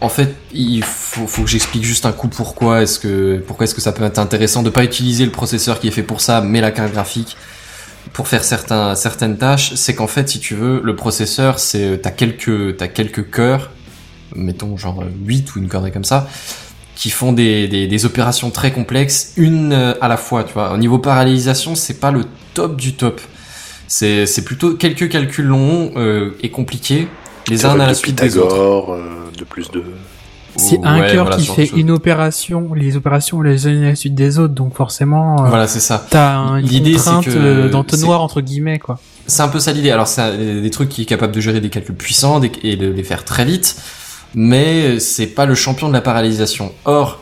En 0.00 0.08
fait, 0.08 0.34
il 0.54 0.82
faut, 0.82 1.26
faut 1.26 1.42
que 1.42 1.48
j'explique 1.50 1.84
juste 1.84 2.06
un 2.06 2.12
coup 2.12 2.28
pourquoi 2.28 2.82
est-ce 2.82 2.98
que 2.98 3.42
pourquoi 3.46 3.64
est-ce 3.64 3.74
que 3.74 3.82
ça 3.82 3.92
peut 3.92 4.04
être 4.04 4.18
intéressant 4.18 4.62
de 4.62 4.70
pas 4.70 4.82
utiliser 4.82 5.26
le 5.26 5.30
processeur 5.30 5.78
qui 5.78 5.88
est 5.88 5.92
fait 5.92 6.02
pour 6.02 6.22
ça, 6.22 6.40
mais 6.40 6.62
la 6.62 6.70
carte 6.70 6.92
graphique 6.92 7.36
pour 8.12 8.28
faire 8.28 8.44
certains 8.44 8.94
certaines 8.94 9.38
tâches. 9.38 9.74
C'est 9.74 9.94
qu'en 9.94 10.06
fait, 10.06 10.28
si 10.28 10.40
tu 10.40 10.54
veux, 10.54 10.80
le 10.82 10.96
processeur, 10.96 11.58
c'est 11.58 12.00
t'as 12.02 12.10
quelques 12.10 12.76
t'as 12.76 12.88
quelques 12.88 13.30
cœurs, 13.30 13.70
mettons 14.34 14.76
genre 14.76 15.02
8 15.24 15.54
ou 15.54 15.58
une 15.58 15.68
connerie 15.68 15.92
comme 15.92 16.04
ça, 16.04 16.28
qui 16.94 17.10
font 17.10 17.32
des, 17.32 17.68
des, 17.68 17.86
des 17.86 18.04
opérations 18.04 18.50
très 18.50 18.72
complexes, 18.72 19.32
une 19.36 19.72
euh, 19.72 19.94
à 20.00 20.08
la 20.08 20.16
fois. 20.16 20.44
Tu 20.44 20.52
vois, 20.52 20.72
au 20.72 20.76
niveau 20.76 20.98
parallélisation, 20.98 21.74
c'est 21.74 22.00
pas 22.00 22.10
le 22.10 22.24
top 22.54 22.76
du 22.76 22.94
top. 22.94 23.20
C'est 23.88 24.26
c'est 24.26 24.44
plutôt 24.44 24.74
quelques 24.74 25.08
calculs 25.08 25.44
longs 25.44 25.92
euh, 25.96 26.30
et 26.42 26.50
compliqués, 26.50 27.08
les 27.48 27.64
uns 27.64 27.78
à 27.78 27.86
la 27.86 27.94
suite 27.94 28.22
des 28.22 28.38
autres. 28.38 28.48
Pythagore, 28.48 28.92
euh, 28.94 29.30
de 29.36 29.44
plus 29.44 29.70
de... 29.70 29.82
C'est 30.56 30.78
Ouais, 30.78 30.86
un 30.86 31.00
cœur 31.10 31.24
voilà, 31.26 31.36
qui 31.40 31.46
fait 31.46 31.64
une 31.76 31.90
opération, 31.90 32.74
les 32.74 32.96
opérations 32.96 33.40
les 33.40 33.66
unes 33.68 33.84
à 33.84 33.88
la 33.88 33.94
suite 33.96 34.14
des 34.14 34.38
autres, 34.38 34.52
donc 34.54 34.74
forcément, 34.76 35.44
euh, 35.44 35.48
Voilà, 35.48 35.66
c'est 35.66 35.80
ça. 35.80 36.04
t'as 36.10 36.34
un- 36.36 36.56
une 36.58 36.66
L'idée, 36.66 36.92
contrainte 36.92 37.26
euh, 37.28 37.68
d'entonnoir 37.70 38.20
entre 38.20 38.40
guillemets, 38.42 38.78
quoi. 38.78 38.98
C'est 39.26 39.42
un 39.42 39.48
peu 39.48 39.60
ça 39.60 39.72
l'idée. 39.72 39.90
Alors, 39.90 40.08
c'est 40.08 40.36
des 40.60 40.70
trucs 40.70 40.88
qui 40.90 41.02
est 41.02 41.06
capable 41.06 41.32
de 41.34 41.40
gérer 41.40 41.60
des 41.60 41.70
calculs 41.70 41.94
puissants 41.94 42.38
des- 42.40 42.52
et 42.64 42.76
de 42.76 42.88
les 42.90 43.02
faire 43.04 43.24
très 43.24 43.44
vite, 43.44 43.76
mais 44.34 44.98
c'est 44.98 45.26
pas 45.28 45.46
le 45.46 45.54
champion 45.54 45.88
de 45.88 45.92
la 45.92 46.00
parallélisation. 46.00 46.72
Or, 46.84 47.20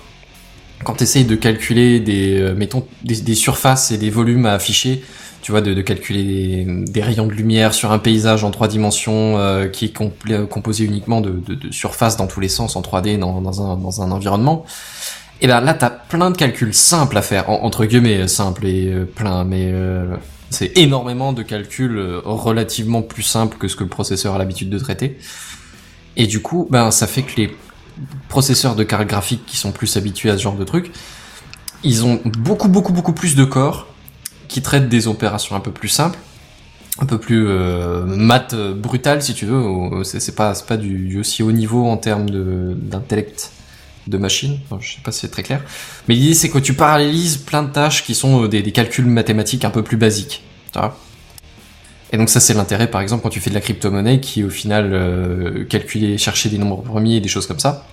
quand 0.85 0.95
tu 0.95 1.03
essayes 1.05 1.25
de 1.25 1.37
calculer 1.37 2.01
des, 2.01 2.41
euh, 2.41 2.55
mettons, 2.55 2.85
des, 3.05 3.17
des 3.21 3.35
surfaces 3.35 3.91
et 3.93 3.99
des 3.99 4.11
volumes 4.11 4.47
à 4.47 4.53
afficher, 4.55 5.03
tu 5.43 5.53
vois, 5.53 5.61
de, 5.61 5.73
de 5.75 5.83
calculer 5.83 6.67
des, 6.87 7.03
rayons 7.03 7.27
de 7.27 7.33
lumière 7.33 7.73
sur 7.75 7.93
un 7.93 7.99
paysage 7.99 8.45
en 8.45 8.51
trois 8.51 8.69
dimensions 8.69 9.39
euh, 9.39 9.69
qui 9.69 9.87
est 9.87 9.93
composé 10.49 10.85
uniquement 10.85 11.21
de, 11.21 11.31
de, 11.31 11.55
de 11.55 11.73
surfaces 11.73 12.17
dans 12.17 12.27
tous 12.27 12.41
les 12.41 12.49
sens 12.49 12.77
en 12.77 12.83
3D 12.83 13.19
dans, 13.19 13.41
dans, 13.41 13.63
un, 13.63 13.77
dans 13.77 14.03
un 14.03 14.11
environnement, 14.11 14.65
et 15.43 15.47
ben 15.47 15.61
là, 15.63 15.73
t'as 15.73 15.89
plein 15.89 16.31
de 16.31 16.37
calculs 16.37 16.75
simples 16.75 17.17
à 17.17 17.23
faire, 17.23 17.49
en- 17.49 17.63
entre 17.63 17.87
guillemets, 17.87 18.29
simples 18.29 18.67
et 18.67 18.89
euh, 18.89 19.05
plein, 19.07 19.45
mais 19.45 19.71
euh, 19.73 20.15
c'est 20.51 20.77
énormément 20.77 21.33
de 21.33 21.43
calculs 21.43 21.97
euh, 21.97 22.21
relativement 22.25 23.01
plus 23.03 23.23
simples 23.23 23.57
que 23.57 23.67
ce 23.69 23.77
que 23.77 23.85
le 23.85 23.89
processeur 23.89 24.35
a 24.35 24.39
l'habitude 24.39 24.69
de 24.69 24.79
traiter. 24.79 25.17
Et 26.17 26.27
du 26.27 26.43
coup, 26.43 26.69
ben 26.71 26.91
ça 26.91 27.07
fait 27.07 27.23
que 27.23 27.41
les 27.41 27.57
processeurs 28.29 28.75
de 28.75 28.85
carte 28.85 29.07
graphique 29.07 29.47
qui 29.47 29.57
sont 29.57 29.73
plus 29.73 29.97
habitués 29.97 30.29
à 30.31 30.37
ce 30.37 30.43
genre 30.43 30.57
de 30.57 30.65
trucs, 30.65 30.91
ils 31.85 32.05
ont 32.05 32.21
beaucoup 32.25 32.69
beaucoup 32.69 32.93
beaucoup 32.93 33.13
plus 33.15 33.35
de 33.37 33.45
corps 33.45 33.87
qui 34.51 34.61
traitent 34.63 34.89
des 34.89 35.07
opérations 35.07 35.55
un 35.55 35.61
peu 35.61 35.71
plus 35.71 35.89
simples, 35.89 36.19
un 36.99 37.07
peu 37.07 37.19
plus 37.19 37.47
euh, 37.49 38.05
maths 38.05 38.53
euh, 38.53 38.75
brutales 38.75 39.23
si 39.23 39.33
tu 39.33 39.47
veux. 39.47 39.61
ou- 39.61 40.03
C'est 40.05 40.35
pas 40.35 40.53
pas 40.67 40.77
du, 40.77 41.19
aussi 41.19 41.43
haut 41.43 41.53
niveau 41.53 41.87
en 41.89 41.97
termes 41.97 42.29
d'intellect 42.75 43.53
de 44.09 44.19
machine. 44.19 44.59
Je 44.81 44.95
sais 44.95 45.01
pas 45.05 45.13
si 45.13 45.21
c'est 45.21 45.31
très 45.31 45.45
clair. 45.45 45.63
Mais 46.09 46.15
l'idée 46.17 46.35
c'est 46.35 46.51
que 46.51 46.59
tu 46.59 46.75
parallélises 46.75 47.37
plein 47.37 47.63
de 47.63 47.71
tâches 47.71 48.05
qui 48.05 48.15
sont 48.15 48.45
euh, 48.45 48.49
des, 48.49 48.63
calculs 48.73 49.07
mathématiques 49.07 49.65
un 49.65 49.71
peu 49.71 49.83
plus 49.85 49.97
basiques. 49.97 50.43
Et 52.13 52.17
donc 52.17 52.29
ça 52.29 52.41
c'est 52.41 52.55
l'intérêt 52.55 52.91
par 52.91 53.01
exemple 53.03 53.23
quand 53.23 53.29
tu 53.31 53.39
fais 53.41 53.51
de 53.51 53.55
la 53.55 53.61
crypto-monnaie 53.61 54.19
qui 54.21 54.43
au 54.43 54.51
final 54.51 54.91
euh, 54.93 55.65
calculer, 55.65 56.19
chercher 56.19 56.49
des 56.49 56.59
nombres 56.59 56.83
premiers 56.83 57.17
et 57.17 57.21
des 57.21 57.29
choses 57.29 57.47
comme 57.47 57.61
ça. 57.61 57.87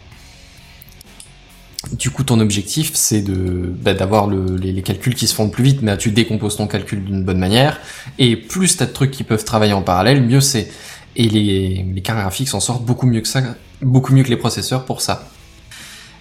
Du 1.94 2.10
coup 2.10 2.24
ton 2.24 2.40
objectif 2.40 2.92
c'est 2.96 3.22
de 3.22 3.74
bah, 3.82 3.94
d'avoir 3.94 4.28
le, 4.28 4.58
les, 4.58 4.82
calculs 4.82 5.16
qui 5.16 5.28
se 5.28 5.34
font 5.34 5.46
le 5.46 5.52
plus 5.52 5.64
vite, 5.64 5.82
mais 5.82 5.98
tu 5.98 6.12
décomposes 6.12 6.58
ton 6.58 6.68
calcul 6.68 7.04
d'une 7.04 7.24
bonne 7.24 7.40
manière. 7.40 7.80
Et 8.20 8.36
plus 8.36 8.78
t'as 8.78 8.86
de 8.86 8.92
trucs 8.92 9.12
qui 9.12 9.24
peuvent 9.24 9.46
travailler 9.46 9.74
en 9.74 9.82
parallèle, 9.82 10.22
mieux 10.22 10.42
c'est. 10.42 10.70
Et 11.16 11.28
les, 11.30 11.86
les 11.94 12.02
cartes 12.02 12.20
graphiques 12.20 12.50
s'en 12.50 12.60
sortent 12.60 12.86
beaucoup 12.86 13.08
mieux 13.08 13.22
que 13.22 13.28
ça, 13.28 13.42
beaucoup 13.82 14.14
mieux 14.14 14.24
que 14.24 14.30
les 14.30 14.38
processeurs 14.38 14.86
pour 14.86 15.02
ça. 15.02 15.30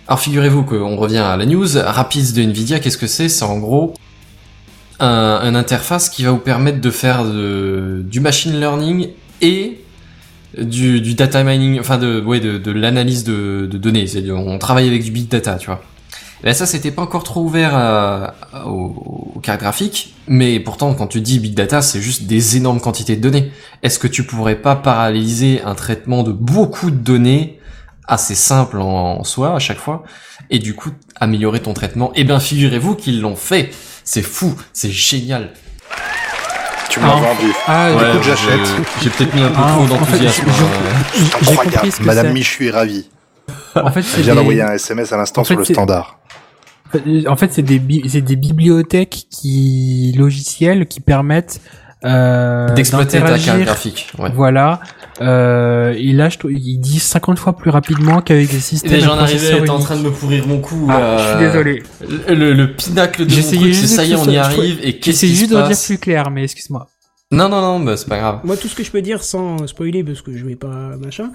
Alors 0.09 0.21
figurez-vous 0.21 0.65
qu'on 0.65 0.97
revient 0.97 1.19
à 1.19 1.37
la 1.37 1.47
news. 1.47 1.67
Rapids 1.75 2.33
de 2.33 2.43
Nvidia, 2.43 2.79
qu'est-ce 2.79 2.99
que 2.99 3.09
c'est? 3.09 3.29
C'est 3.29 3.45
en 3.45 3.59
gros 3.59 3.95
un, 5.01 5.55
interface 5.55 6.09
qui 6.09 6.25
va 6.25 6.31
vous 6.31 6.39
permettre 6.39 6.81
de 6.81 6.91
faire 6.91 7.25
du 7.25 8.21
machine 8.21 8.59
learning 8.59 9.09
et 9.41 9.81
du, 10.57 11.01
du 11.01 11.15
data 11.15 11.43
mining, 11.45 11.81
enfin 11.81 11.99
de, 11.99 12.21
ouais, 12.21 12.41
de, 12.41 12.59
de 12.59 12.71
l'analyse 12.71 13.25
de, 13.25 13.69
de 13.71 13.79
données. 13.79 14.07
C'est-à-dire, 14.07 14.37
on 14.37 14.59
travaille 14.59 14.87
avec 14.89 15.05
du 15.05 15.11
big 15.11 15.29
data, 15.29 15.57
tu 15.57 15.67
vois. 15.67 15.83
Et 16.45 16.53
ça, 16.53 16.67
c'était 16.67 16.91
pas 16.91 17.03
encore 17.03 17.25
trop 17.25 17.43
ouvert 17.43 17.75
à- 17.75 18.35
à- 18.53 18.67
aux, 18.67 19.33
aux 19.37 19.41
cartes 19.41 19.61
graphiques, 19.61 20.15
mais 20.29 20.61
pourtant, 20.61 20.95
quand 20.95 21.07
tu 21.07 21.21
dis 21.21 21.39
big 21.41 21.55
data, 21.55 21.81
c'est 21.83 22.01
juste 22.01 22.25
des 22.25 22.57
énormes 22.57 22.81
quantités 22.81 23.17
de 23.17 23.23
données. 23.23 23.51
Est-ce 23.83 23.99
que 23.99 24.07
tu 24.07 24.23
pourrais 24.23 24.57
pas 24.57 24.77
paralléliser 24.77 25.63
un 25.63 25.75
traitement 25.75 26.23
de 26.23 26.33
beaucoup 26.33 26.91
de 26.91 26.97
données 26.97 27.59
assez 28.07 28.35
simple 28.35 28.79
en, 28.81 29.19
en 29.21 29.25
soi 29.25 29.57
à 29.57 29.59
chaque 29.59 29.79
fois, 29.79 30.05
et 30.51 30.59
du 30.59 30.75
coup 30.75 30.91
améliorer 31.19 31.61
ton 31.61 31.73
traitement? 31.73 32.13
Eh 32.15 32.23
bien, 32.25 32.39
figurez-vous 32.39 32.95
qu'ils 32.95 33.21
l'ont 33.21 33.35
fait. 33.37 33.71
C'est 34.05 34.23
fou, 34.23 34.55
c'est 34.73 34.93
génial. 34.93 35.53
Tu 36.89 37.01
m'as 37.01 37.09
Ah. 37.09 37.17
vendu. 37.17 37.53
Ah, 37.67 37.91
Ouais, 37.95 38.13
coup, 38.19 38.23
j'achète. 38.23 38.61
J'ai 39.03 39.11
peut-être 39.11 39.35
mis 39.35 39.43
un 39.43 39.49
peu 39.49 39.55
Ah, 39.59 39.73
trop 39.73 39.83
en 39.83 39.87
fait, 39.87 39.95
d'enthousiasme. 39.95 40.45
je- 40.47 40.65
hein. 40.65 40.67
j'ai 41.15 41.25
Incroyable. 41.51 41.73
compris 41.73 41.91
ce 41.93 41.99
que 41.99 42.05
Madame. 42.05 42.33
Michu 42.33 42.67
est 42.67 42.71
ravie. 42.71 43.09
En 43.75 43.91
fait, 43.91 44.01
Elle 44.01 44.05
c'est 44.05 44.21
vient 44.23 44.33
des- 44.35 44.39
d'envoyer 44.41 44.63
un 44.63 44.73
SMS 44.73 45.13
à 45.13 45.17
l'instant 45.17 45.43
en 45.43 45.45
fait, 45.45 45.55
sur 45.55 45.59
le 45.59 45.65
c'est- 45.65 45.75
standard. 45.75 46.19
En 47.29 47.37
fait, 47.37 47.53
c'est 47.53 47.63
des, 47.63 47.79
bi- 47.79 48.01
des 48.03 48.37
bibliothèques 48.37 49.27
qui 49.31 50.15
logiciels 50.17 50.87
qui 50.87 51.01
permettent 51.01 51.61
euh, 52.05 52.73
D'exploiter 52.75 53.21
ta 53.21 53.39
carte 53.39 53.61
graphique. 53.61 54.13
Ouais. 54.19 54.31
Voilà. 54.35 54.81
Euh, 55.21 55.95
je, 56.29 56.39
trou- 56.39 56.51
ils 56.51 56.79
disent 56.79 57.03
50 57.05 57.39
fois 57.39 57.55
plus 57.57 57.71
rapidement 57.71 58.21
qu'avec 58.21 58.51
des 58.51 58.57
Et 58.57 58.61
systèmes. 58.61 58.93
déjà, 58.93 59.13
arrivait, 59.19 59.39
processeur 59.39 59.63
t'es 59.65 59.71
en 59.71 59.79
train 59.79 59.97
de 59.97 60.03
me 60.03 60.11
pourrir 60.11 60.47
mon 60.47 60.59
coup. 60.61 60.87
Ah, 60.91 60.99
là. 60.99 61.19
je 61.19 61.29
suis 61.29 61.47
désolé. 61.47 61.83
Le, 62.29 62.35
le, 62.35 62.53
le 62.53 62.73
pinacle 62.75 63.25
de 63.25 63.31
mon 63.31 63.35
J'essayais 63.37 63.61
truc, 63.63 63.75
c'est 63.75 63.81
juste 63.81 63.95
ça 63.95 64.05
y 64.05 64.13
est, 64.13 64.15
de- 64.15 64.21
on 64.21 64.31
y 64.31 64.37
arrive. 64.37 64.79
Et 64.83 64.99
qu'est-ce 64.99 65.21
J'essaie 65.23 65.27
qui 65.29 65.35
juste 65.37 65.51
se 65.51 65.55
de 65.55 65.61
le 65.61 65.67
dire 65.69 65.79
plus 65.87 65.99
clair, 65.99 66.31
mais 66.31 66.45
excuse-moi. 66.45 66.89
Non, 67.33 67.49
non, 67.49 67.61
non, 67.61 67.81
bah, 67.81 67.97
c'est 67.97 68.09
pas 68.09 68.19
grave. 68.19 68.41
Moi, 68.45 68.57
tout 68.57 68.69
ce 68.69 68.77
que 68.77 68.85
je 68.85 68.91
peux 68.93 69.03
dire 69.03 69.23
sans 69.23 69.67
spoiler, 69.67 70.05
parce 70.05 70.23
que 70.23 70.37
je 70.37 70.45
vais 70.45 70.55
pas 70.55 70.97
machin, 70.97 71.31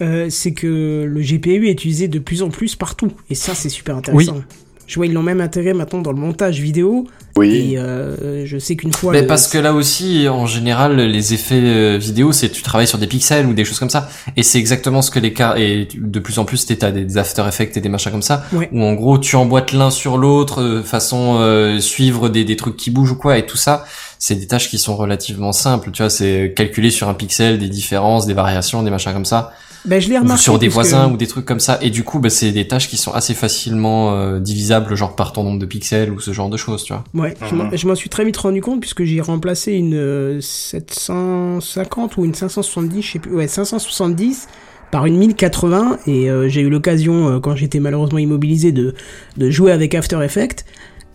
euh, 0.00 0.28
c'est 0.30 0.52
que 0.54 1.04
le 1.06 1.20
GPU 1.20 1.68
est 1.68 1.72
utilisé 1.72 2.08
de 2.08 2.18
plus 2.18 2.42
en 2.42 2.48
plus 2.48 2.76
partout. 2.76 3.12
Et 3.28 3.34
ça, 3.34 3.54
c'est 3.54 3.68
super 3.68 3.96
intéressant. 3.96 4.40
Je 4.86 4.96
vois, 4.96 5.06
ils 5.06 5.12
l'ont 5.12 5.22
même 5.22 5.40
intégré 5.40 5.72
maintenant 5.72 6.00
dans 6.00 6.12
le 6.12 6.18
montage 6.18 6.60
vidéo. 6.60 7.06
Oui. 7.36 7.72
Et 7.72 7.78
euh, 7.78 8.46
je 8.46 8.58
sais 8.58 8.76
qu'une 8.76 8.92
fois. 8.92 9.12
Mais 9.12 9.22
le- 9.22 9.26
parce 9.26 9.48
que 9.48 9.58
là 9.58 9.72
aussi, 9.72 10.28
en 10.28 10.46
général, 10.46 10.96
les 10.96 11.34
effets 11.34 11.60
euh, 11.60 11.98
vidéo, 11.98 12.30
c'est 12.30 12.48
tu 12.50 12.62
travailles 12.62 12.86
sur 12.86 12.98
des 12.98 13.08
pixels 13.08 13.46
ou 13.46 13.54
des 13.54 13.64
choses 13.64 13.80
comme 13.80 13.90
ça, 13.90 14.08
et 14.36 14.44
c'est 14.44 14.58
exactement 14.58 15.02
ce 15.02 15.10
que 15.10 15.18
les 15.18 15.32
cas 15.32 15.56
et 15.56 15.88
de 15.96 16.18
plus 16.20 16.38
en 16.38 16.44
plus 16.44 16.64
t'as 16.66 16.92
des 16.92 17.18
After 17.18 17.42
Effects 17.48 17.76
et 17.76 17.80
des 17.80 17.88
machins 17.88 18.12
comme 18.12 18.22
ça, 18.22 18.44
Ouais. 18.52 18.68
où 18.72 18.80
en 18.82 18.92
gros 18.92 19.18
tu 19.18 19.34
emboîtes 19.34 19.72
l'un 19.72 19.90
sur 19.90 20.16
l'autre, 20.16 20.62
euh, 20.62 20.82
façon 20.84 21.38
euh, 21.40 21.80
suivre 21.80 22.28
des, 22.28 22.44
des 22.44 22.54
trucs 22.56 22.76
qui 22.76 22.90
bougent 22.92 23.12
ou 23.12 23.16
quoi, 23.16 23.36
et 23.36 23.46
tout 23.46 23.56
ça, 23.56 23.84
c'est 24.20 24.36
des 24.36 24.46
tâches 24.46 24.68
qui 24.70 24.78
sont 24.78 24.94
relativement 24.94 25.50
simples, 25.52 25.90
tu 25.92 26.02
vois, 26.02 26.10
c'est 26.10 26.52
calculer 26.54 26.90
sur 26.90 27.08
un 27.08 27.14
pixel 27.14 27.58
des 27.58 27.68
différences, 27.68 28.26
des 28.26 28.34
variations, 28.34 28.84
des 28.84 28.90
machins 28.90 29.12
comme 29.12 29.24
ça, 29.24 29.52
Ben, 29.86 30.00
je 30.00 30.08
l'ai 30.08 30.16
ou 30.16 30.22
remarqué. 30.22 30.42
sur 30.42 30.58
des 30.58 30.68
que- 30.68 30.72
voisins 30.72 31.10
ou 31.12 31.16
des 31.16 31.26
trucs 31.26 31.44
comme 31.44 31.60
ça, 31.60 31.78
et 31.82 31.90
du 31.90 32.04
coup, 32.04 32.18
bah, 32.18 32.30
c'est 32.30 32.52
des 32.52 32.66
tâches 32.66 32.88
qui 32.88 32.96
sont 32.96 33.12
assez 33.12 33.34
facilement 33.34 34.14
euh, 34.14 34.38
divisables, 34.40 34.94
genre 34.94 35.14
par 35.14 35.32
ton 35.32 35.42
nombre 35.44 35.58
de 35.58 35.66
pixels 35.66 36.10
ou 36.10 36.20
ce 36.20 36.32
genre 36.32 36.48
de 36.48 36.56
choses, 36.56 36.84
tu 36.84 36.92
vois. 36.94 37.04
Ouais, 37.14 37.34
je 37.48 37.54
m'en- 37.54 37.64
Mhm. 37.64 37.76
je 37.76 37.86
m'en 37.88 37.94
suis 37.94 38.08
très 38.08 38.24
vite 38.24 38.36
rendu 38.38 38.60
compte 38.62 38.80
puisque 38.80 39.04
j'ai 39.04 39.20
remplacé 39.20 39.72
une 39.72 39.94
euh, 39.94 40.40
750 40.40 42.16
ou 42.16 42.24
une 42.24 42.34
570, 42.34 43.02
je 43.02 43.12
sais 43.12 43.18
plus, 43.18 43.32
ouais, 43.34 43.48
570 43.48 44.48
par 44.90 45.06
une 45.06 45.16
1080 45.18 45.98
et 46.06 46.30
euh, 46.30 46.48
j'ai 46.48 46.60
eu 46.60 46.70
l'occasion 46.70 47.28
euh, 47.28 47.40
quand 47.40 47.56
j'étais 47.56 47.80
malheureusement 47.80 48.18
immobilisé 48.18 48.72
de, 48.72 48.94
de 49.36 49.50
jouer 49.50 49.72
avec 49.72 49.94
After 49.94 50.18
Effects. 50.22 50.64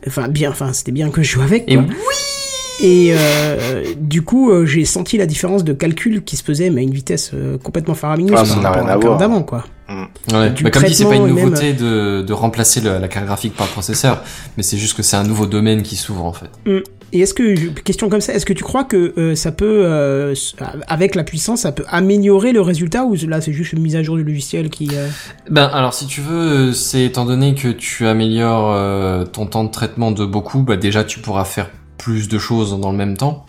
Enfin 0.07 0.27
bien, 0.27 0.51
enfin 0.51 0.73
c'était 0.73 0.91
bien 0.91 1.09
que 1.09 1.23
je 1.23 1.31
joue 1.31 1.41
avec. 1.41 1.63
Et 1.67 1.77
oui 1.77 1.85
Et 2.81 3.13
euh, 3.13 3.83
du 3.97 4.21
coup 4.21 4.51
euh, 4.51 4.65
j'ai 4.65 4.85
senti 4.85 5.17
la 5.17 5.25
différence 5.25 5.63
de 5.63 5.73
calcul 5.73 6.23
qui 6.23 6.37
se 6.37 6.43
faisait 6.43 6.69
mais 6.69 6.81
à 6.81 6.83
une 6.83 6.93
vitesse 6.93 7.31
euh, 7.33 7.57
complètement 7.57 7.93
faramineuse 7.95 8.33
Ah, 8.33 8.37
par 8.37 8.45
ça 8.47 8.55
n'a 8.61 8.69
rapport 8.69 8.83
rien 8.85 8.93
à 8.93 9.11
la 9.11 9.17
d'avant 9.17 9.43
quoi. 9.43 9.65
Ouais, 10.31 10.51
du 10.51 10.63
bah 10.63 10.69
comme 10.69 10.83
dit, 10.83 10.93
c'est 10.93 11.03
pas 11.05 11.15
une 11.15 11.25
même- 11.25 11.33
nouveauté 11.33 11.73
de, 11.73 12.21
de 12.21 12.33
remplacer 12.33 12.79
le- 12.79 12.99
la 12.99 13.07
carte 13.07 13.25
graphique 13.25 13.55
par 13.55 13.65
le 13.65 13.71
processeur, 13.71 14.21
mais 14.55 14.61
c'est 14.61 14.77
juste 14.77 14.95
que 14.95 15.01
c'est 15.01 15.15
un 15.17 15.23
nouveau 15.23 15.47
domaine 15.47 15.81
qui 15.81 15.95
s'ouvre 15.95 16.25
en 16.25 16.31
fait. 16.33 16.45
Et 17.11 17.21
est-ce 17.21 17.33
que, 17.33 17.69
question 17.81 18.07
comme 18.07 18.21
ça, 18.21 18.33
est-ce 18.35 18.45
que 18.45 18.53
tu 18.53 18.63
crois 18.63 18.83
que 18.83 19.13
euh, 19.17 19.33
ça 19.33 19.51
peut, 19.51 19.81
euh, 19.83 20.35
avec 20.87 21.15
la 21.15 21.23
puissance, 21.23 21.61
ça 21.61 21.71
peut 21.71 21.85
améliorer 21.89 22.51
le 22.53 22.61
résultat 22.61 23.03
ou 23.03 23.15
là 23.27 23.41
c'est 23.41 23.51
juste 23.51 23.73
une 23.73 23.81
mise 23.81 23.95
à 23.95 24.03
jour 24.03 24.15
du 24.15 24.23
logiciel 24.23 24.69
qui... 24.69 24.89
euh, 24.93 25.07
Ben 25.49 25.65
alors 25.65 25.95
si 25.95 26.05
tu 26.05 26.21
veux, 26.21 26.71
c'est 26.71 27.03
étant 27.05 27.25
donné 27.25 27.55
que 27.55 27.69
tu 27.69 28.05
améliores 28.05 28.71
euh, 28.71 29.25
ton 29.25 29.47
temps 29.47 29.63
de 29.63 29.71
traitement 29.71 30.11
de 30.11 30.23
beaucoup, 30.23 30.61
bah 30.61 30.77
déjà 30.77 31.03
tu 31.03 31.17
pourras 31.19 31.45
faire 31.45 31.71
plus 31.99 32.27
de 32.27 32.39
choses 32.39 32.79
dans 32.79 32.91
le 32.91 32.97
même 32.97 33.15
temps, 33.15 33.45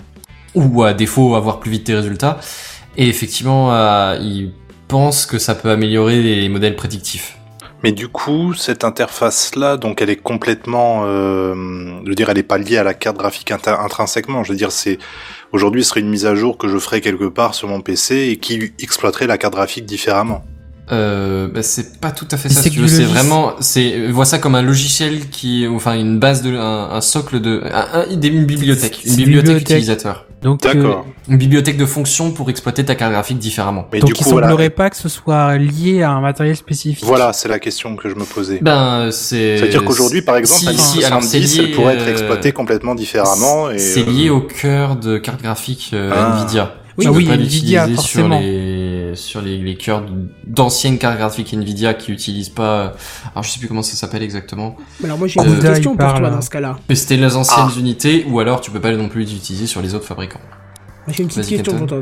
ou 0.54 0.82
à 0.82 0.92
défaut 0.92 1.34
avoir 1.34 1.60
plus 1.60 1.70
vite 1.70 1.84
tes 1.84 1.94
résultats. 1.94 2.38
Et 2.98 3.08
effectivement, 3.08 3.72
euh, 3.72 4.18
il 4.20 4.52
pense 4.88 5.24
que 5.24 5.38
ça 5.38 5.54
peut 5.54 5.70
améliorer 5.70 6.20
les 6.22 6.48
modèles 6.50 6.76
prédictifs. 6.76 7.38
Mais 7.82 7.92
du 7.92 8.08
coup, 8.08 8.52
cette 8.52 8.84
interface-là, 8.84 9.78
donc 9.78 10.02
elle 10.02 10.10
est 10.10 10.16
complètement, 10.16 11.04
euh, 11.04 11.54
je 12.04 12.08
veux 12.08 12.14
dire, 12.14 12.28
elle 12.28 12.36
est 12.36 12.42
pas 12.42 12.58
liée 12.58 12.76
à 12.76 12.84
la 12.84 12.92
carte 12.92 13.16
graphique 13.16 13.50
intrinsèquement. 13.50 14.44
Je 14.44 14.52
veux 14.52 14.58
dire, 14.58 14.70
c'est 14.70 14.98
aujourd'hui, 15.52 15.82
ce 15.82 15.90
serait 15.90 16.00
une 16.00 16.10
mise 16.10 16.26
à 16.26 16.34
jour 16.34 16.58
que 16.58 16.68
je 16.68 16.76
ferais 16.76 17.00
quelque 17.00 17.24
part 17.24 17.54
sur 17.54 17.68
mon 17.68 17.80
PC 17.80 18.28
et 18.30 18.36
qui 18.36 18.72
exploiterait 18.80 19.26
la 19.26 19.38
carte 19.38 19.54
graphique 19.54 19.86
différemment. 19.86 20.44
Euh, 20.92 21.46
bah, 21.48 21.62
c'est 21.62 22.00
pas 22.00 22.11
tout 22.11 22.26
à 22.31 22.37
fait 22.37 22.48
ça. 22.48 22.62
C'est 22.62 22.70
Si 22.70 22.88
c'est 22.88 23.05
vraiment, 23.05 23.53
c'est 23.61 24.09
vois 24.09 24.24
ça 24.24 24.38
comme 24.38 24.55
un 24.55 24.62
logiciel 24.62 25.29
qui, 25.31 25.66
enfin 25.68 25.94
une 25.94 26.18
base 26.18 26.42
de, 26.42 26.57
un, 26.57 26.90
un 26.90 27.00
socle 27.00 27.40
de, 27.40 27.62
un, 27.72 28.07
une 28.11 28.44
bibliothèque, 28.44 28.98
C'est 29.03 29.11
une 29.11 29.16
bibliothèque 29.16 29.46
bibliothèque. 29.48 29.70
utilisateur, 29.79 30.26
Donc, 30.42 30.64
euh, 30.66 30.94
une 31.29 31.37
bibliothèque 31.37 31.76
de 31.76 31.87
fonctions 31.87 32.33
pour 32.33 32.50
exploiter 32.50 32.85
ta 32.85 32.96
carte 32.96 33.12
graphique 33.12 33.38
différemment. 33.38 33.87
Mais 33.92 34.00
donc 34.00 34.09
du 34.09 34.14
il 34.20 34.24
coup, 34.24 34.31
voilà, 34.31 34.48
semblerait 34.48 34.70
pas 34.70 34.90
que 34.90 34.96
ce 34.96 35.09
soit 35.09 35.57
lié 35.59 36.03
à 36.03 36.11
un 36.11 36.20
matériel 36.20 36.57
spécifique. 36.57 37.05
voilà, 37.05 37.33
c'est 37.33 37.48
la 37.48 37.61
question 37.61 37.94
que 37.94 38.09
je 38.09 38.14
me 38.16 38.24
posais. 38.24 38.59
Ben 38.61 39.11
c'est. 39.12 39.59
C'est-à-dire 39.59 39.85
qu'aujourd'hui, 39.85 40.22
par 40.22 40.37
exemple, 40.37 40.61
si, 40.61 40.66
la 40.66 40.72
si, 40.72 41.05
alors, 41.05 41.22
c'est 41.22 41.38
1070, 41.38 41.59
elle 41.59 41.66
lié, 41.66 41.74
pourrait 41.74 41.94
être 41.94 42.09
euh, 42.09 42.11
exploitée 42.12 42.53
complètement 42.53 42.96
différemment. 42.96 43.70
Et, 43.70 43.79
C'est 43.79 44.00
euh, 44.00 44.11
lié 44.11 44.31
au 44.31 44.40
cœur 44.40 44.96
de 44.96 45.18
carte 45.18 45.40
graphique 45.42 45.90
euh, 45.92 46.11
Ah. 46.12 46.37
Nvidia. 46.40 46.74
Oui, 46.98 47.05
Tu 47.05 47.09
ah 47.09 47.12
peux 47.12 47.18
oui, 47.18 47.26
pas 47.26 47.35
Nvidia, 47.35 47.87
l'utiliser 47.87 48.09
sur 48.09 48.29
les 48.29 49.12
sur 49.14 49.40
les, 49.42 49.59
les 49.59 49.74
cœurs 49.76 50.05
d'anciennes 50.46 50.98
cartes 50.98 51.18
graphiques 51.18 51.53
Nvidia 51.53 51.94
qui 51.94 52.12
utilisent 52.12 52.48
pas. 52.48 52.94
Alors 53.33 53.42
je 53.42 53.50
sais 53.50 53.59
plus 53.59 53.68
comment 53.68 53.83
ça 53.83 53.96
s'appelle 53.96 54.22
exactement. 54.22 54.76
Alors 55.03 55.18
moi 55.18 55.26
j'ai 55.29 55.40
Euh, 55.40 55.44
une 55.44 55.61
question 55.61 55.96
pour 55.96 56.14
toi 56.14 56.31
dans 56.31 56.40
ce 56.40 56.50
cas-là. 56.50 56.79
Mais 56.88 56.94
c'était 56.94 57.16
les 57.16 57.37
anciennes 57.37 57.66
Ah. 57.68 57.79
unités 57.79 58.24
ou 58.29 58.40
alors 58.40 58.61
tu 58.61 58.70
peux 58.70 58.81
pas 58.81 58.92
non 58.92 59.09
plus 59.09 59.24
les 59.24 59.35
utiliser 59.35 59.66
sur 59.66 59.83
les 59.83 59.94
autres 59.94 60.07
fabricants. 60.07 60.40
J'ai 61.09 61.22
une 61.22 61.29
petite 61.29 61.46
question 61.48 61.76
pour 61.79 61.87
toi. 61.87 61.98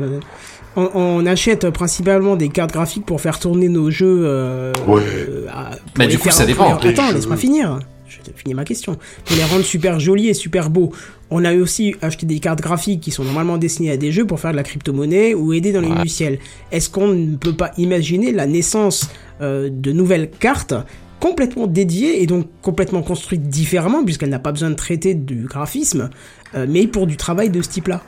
On, 0.75 0.89
on 0.93 1.25
achète 1.25 1.69
principalement 1.71 2.35
des 2.35 2.49
cartes 2.49 2.71
graphiques 2.71 3.05
pour 3.05 3.19
faire 3.21 3.39
tourner 3.39 3.69
nos 3.69 3.89
jeux. 3.89 4.21
Euh, 4.25 4.71
Ouais. 4.87 5.01
euh, 5.03 5.47
Bah, 5.95 6.05
du 6.05 6.19
coup, 6.19 6.29
ça 6.29 6.45
dépend. 6.45 6.75
Attends, 6.77 7.11
laisse-moi 7.11 7.37
finir. 7.37 7.79
Je 8.09 8.31
vais 8.31 8.37
finir 8.37 8.55
ma 8.55 8.65
question. 8.65 8.97
Pour 9.25 9.35
les 9.35 9.43
rendre 9.43 9.63
super 9.63 9.99
jolis 9.99 10.27
et 10.27 10.33
super 10.33 10.69
beaux. 10.69 10.91
On 11.29 11.45
a 11.45 11.55
aussi 11.55 11.95
acheté 12.01 12.25
des 12.25 12.39
cartes 12.39 12.61
graphiques 12.61 13.01
qui 13.01 13.11
sont 13.11 13.23
normalement 13.23 13.57
destinées 13.57 13.91
à 13.91 13.97
des 13.97 14.11
jeux 14.11 14.25
pour 14.25 14.39
faire 14.39 14.51
de 14.51 14.55
la 14.55 14.63
crypto-monnaie 14.63 15.33
ou 15.35 15.53
aider 15.53 15.71
dans 15.71 15.81
les 15.81 15.89
logiciels. 15.89 16.39
Est-ce 16.71 16.89
qu'on 16.89 17.07
ne 17.09 17.35
peut 17.35 17.55
pas 17.55 17.71
imaginer 17.77 18.31
la 18.31 18.47
naissance 18.47 19.09
euh, 19.41 19.69
de 19.71 19.91
nouvelles 19.91 20.29
cartes 20.31 20.73
complètement 21.19 21.67
dédiées 21.67 22.23
et 22.23 22.27
donc 22.27 22.47
complètement 22.61 23.01
construites 23.01 23.47
différemment 23.47 24.03
puisqu'elle 24.03 24.29
n'a 24.29 24.39
pas 24.39 24.51
besoin 24.51 24.69
de 24.69 24.75
traiter 24.75 25.13
du 25.13 25.43
graphisme, 25.43 26.09
euh, 26.55 26.65
mais 26.67 26.87
pour 26.87 27.07
du 27.07 27.17
travail 27.17 27.49
de 27.49 27.61
ce 27.61 27.69
type-là? 27.69 28.01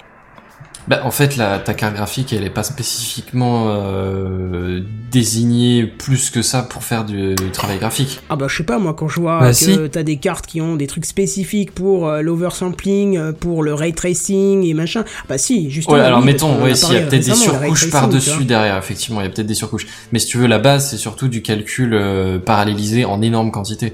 Bah, 0.88 1.02
en 1.04 1.12
fait, 1.12 1.38
la, 1.38 1.60
ta 1.60 1.74
carte 1.74 1.94
graphique, 1.96 2.34
elle 2.34 2.44
est 2.44 2.50
pas 2.50 2.64
spécifiquement 2.64 3.66
euh, 3.70 4.82
désignée 5.12 5.86
plus 5.86 6.30
que 6.30 6.42
ça 6.42 6.64
pour 6.64 6.84
faire 6.84 7.06
du, 7.06 7.36
du 7.36 7.52
travail 7.52 7.78
graphique. 7.78 8.20
Ah 8.30 8.36
bah 8.36 8.48
je 8.50 8.58
sais 8.58 8.64
pas 8.64 8.80
moi 8.80 8.94
quand 8.94 9.08
je 9.08 9.20
vois 9.20 9.40
Bah, 9.40 9.50
que 9.50 9.54
si. 9.54 9.78
t'as 9.92 10.04
des 10.04 10.18
cartes 10.18 10.46
qui 10.48 10.60
ont 10.62 10.76
des 10.76 10.88
trucs 10.88 11.06
spécifiques 11.06 11.72
pour 11.72 12.08
euh, 12.08 12.22
l'oversampling, 12.22 13.18
euh, 13.18 13.32
pour 13.32 13.64
le 13.64 13.74
ray 13.74 13.94
tracing 13.94 14.64
et 14.66 14.74
machin. 14.74 15.04
Ah 15.06 15.26
bah 15.30 15.38
si, 15.38 15.70
justement. 15.70 15.98
Ouais, 15.98 16.04
alors 16.04 16.20
oui, 16.20 16.26
mettons, 16.26 16.62
ouais, 16.64 16.74
s'il 16.76 16.94
y 16.94 16.98
a 16.98 17.02
peut-être 17.02 17.26
des 17.26 17.36
surcouches 17.36 17.90
par-dessus 17.90 18.46
derrière, 18.46 18.78
effectivement, 18.78 19.22
il 19.22 19.26
y 19.26 19.28
a 19.28 19.30
peut-être 19.30 19.48
des 19.48 19.54
surcouches. 19.56 19.88
Mais 20.12 20.20
si 20.20 20.28
tu 20.28 20.38
veux, 20.38 20.48
la 20.48 20.60
base, 20.60 20.90
c'est 20.90 20.98
surtout 20.98 21.28
du 21.28 21.42
calcul 21.42 21.94
euh, 21.94 22.40
parallélisé 22.40 23.06
en 23.06 23.22
énorme 23.22 23.52
quantité. 23.52 23.94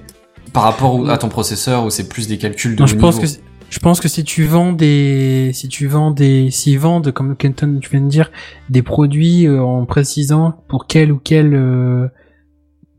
Par 0.54 0.64
rapport 0.64 0.96
au- 0.96 1.10
à 1.10 1.18
ton 1.18 1.28
processeur, 1.30 1.84
où 1.86 1.90
c'est 1.90 2.08
plus 2.08 2.28
des 2.28 2.38
calculs 2.38 2.76
de 2.76 2.80
Non, 2.80 2.86
haut 2.86 2.88
je 2.88 2.96
pense 2.96 3.16
niveau. 3.20 3.28
que 3.28 3.40
je 3.70 3.80
pense 3.80 4.00
que 4.00 4.08
si 4.08 4.24
tu 4.24 4.46
vends 4.46 4.72
des 4.72 5.52
si 5.54 5.68
tu 5.68 5.88
vends 5.88 6.12
des 6.12 6.52
s'ils 6.52 6.80
vendent 6.80 7.12
comme 7.12 7.36
Kenton 7.36 7.80
tu 7.82 7.90
viens 7.90 8.02
de 8.02 8.08
dire 8.08 8.32
des 8.70 8.82
produits 8.82 9.46
euh, 9.46 9.62
en 9.62 9.86
précisant 9.86 10.64
pour 10.68 10.88
quelle 10.88 11.12
ou 11.12 11.20
quelle 11.20 11.54
euh, 11.54 12.08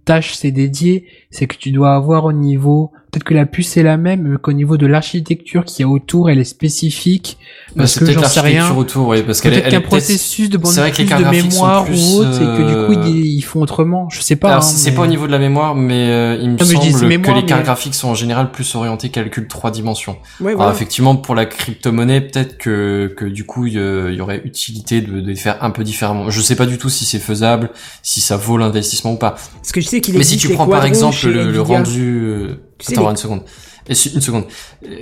tâche 0.09 0.33
c'est 0.33 0.53
dédié, 0.53 1.07
c'est 1.31 1.47
que 1.47 1.57
tu 1.57 1.71
dois 1.71 1.95
avoir 1.95 2.25
au 2.25 2.33
niveau 2.33 2.93
peut-être 3.11 3.25
que 3.25 3.35
la 3.35 3.47
puce 3.47 3.77
est 3.77 3.83
la 3.83 3.97
même 3.97 4.23
mais 4.23 4.37
qu'au 4.39 4.53
niveau 4.53 4.77
de 4.77 4.87
l'architecture 4.87 5.65
qu'il 5.65 5.85
y 5.85 5.89
a 5.89 5.89
autour, 5.91 6.31
elle 6.31 6.39
est 6.39 6.45
spécifique 6.45 7.39
Bah, 7.69 7.75
parce 7.79 7.93
c'est 7.93 8.01
que 8.01 8.05
peut-être 8.07 8.21
j'en 8.23 8.29
sais 8.29 8.41
rien. 8.41 8.53
l'architecture 8.59 8.79
autour, 8.79 9.09
ouais, 9.09 9.23
parce 9.23 9.41
qu'elle 9.41 9.53
est, 9.55 9.57
Peut-être 9.57 9.67
elle 9.69 9.75
est 9.75 9.77
peut-être- 9.79 9.89
processus 9.89 10.51
de 10.51 10.57
bande 10.59 10.75
de 10.75 11.31
mémoire 11.31 11.85
plus, 11.85 12.15
ou 12.15 12.19
autre 12.21 12.37
et 12.37 12.45
que 12.45 12.69
du 12.69 12.75
coup 12.99 13.01
euh, 13.01 13.09
ils, 13.11 13.37
ils 13.37 13.43
font 13.43 13.61
autrement. 13.61 14.09
Je 14.11 14.21
sais 14.21 14.37
pas. 14.37 14.49
Alors, 14.51 14.59
hein, 14.63 14.67
c'est 14.67 14.91
mais- 14.91 14.97
pas 14.97 15.03
au 15.03 15.07
niveau 15.07 15.27
de 15.27 15.33
la 15.33 15.39
mémoire, 15.39 15.75
mais 15.75 16.09
euh, 16.11 16.39
il 16.41 16.51
me 16.51 16.59
semble 16.59 17.07
mémoire, 17.07 17.35
que 17.35 17.41
les 17.41 17.47
cartes 17.47 17.61
mais- 17.61 17.65
graphiques 17.67 17.95
sont 17.95 18.09
en 18.09 18.15
général 18.15 18.51
plus 18.51 18.75
orientées 18.75 19.09
calcul 19.09 19.47
trois 19.49 19.71
dimensions. 19.71 20.17
Ouais, 20.41 20.53
Alors, 20.53 20.71
effectivement, 20.71 21.17
pour 21.17 21.35
la 21.35 21.47
crypto-monnaie, 21.47 22.21
peut-être 22.21 22.59
que, 22.59 23.13
que 23.17 23.25
du 23.25 23.45
coup, 23.45 23.67
il 23.67 23.75
y, 23.75 24.21
aurait 24.21 24.43
utilité 24.45 25.01
de, 25.01 25.21
de 25.21 25.27
les 25.27 25.37
faire 25.37 25.63
un 25.63 25.71
peu 25.71 25.85
différemment. 25.85 26.31
Je 26.31 26.41
sais 26.41 26.57
pas 26.57 26.67
du 26.67 26.79
tout 26.79 26.89
si 26.89 27.05
c'est 27.05 27.19
faisable, 27.19 27.71
si 28.03 28.21
ça 28.21 28.37
vaut 28.37 28.59
l'investissement 28.59 29.13
ou 29.13 29.17
pas. 29.17 29.37
Parce 29.57 29.73
que 29.73 29.81
je 29.81 29.87
sais 29.89 30.01
qu'il 30.01 30.17
Mais 30.17 30.25
si 30.25 30.37
tu 30.37 30.49
prends 30.51 30.67
par 30.67 30.85
exemple 30.85 31.17
le, 31.29 31.61
rendu, 31.61 32.49
Tu 32.79 32.87
sais, 32.87 32.93
attends 32.93 33.03
les- 33.05 33.11
une 33.11 33.17
seconde, 33.17 33.41
Et 33.89 33.95
si- 33.95 34.11
une 34.15 34.21
seconde. 34.21 34.45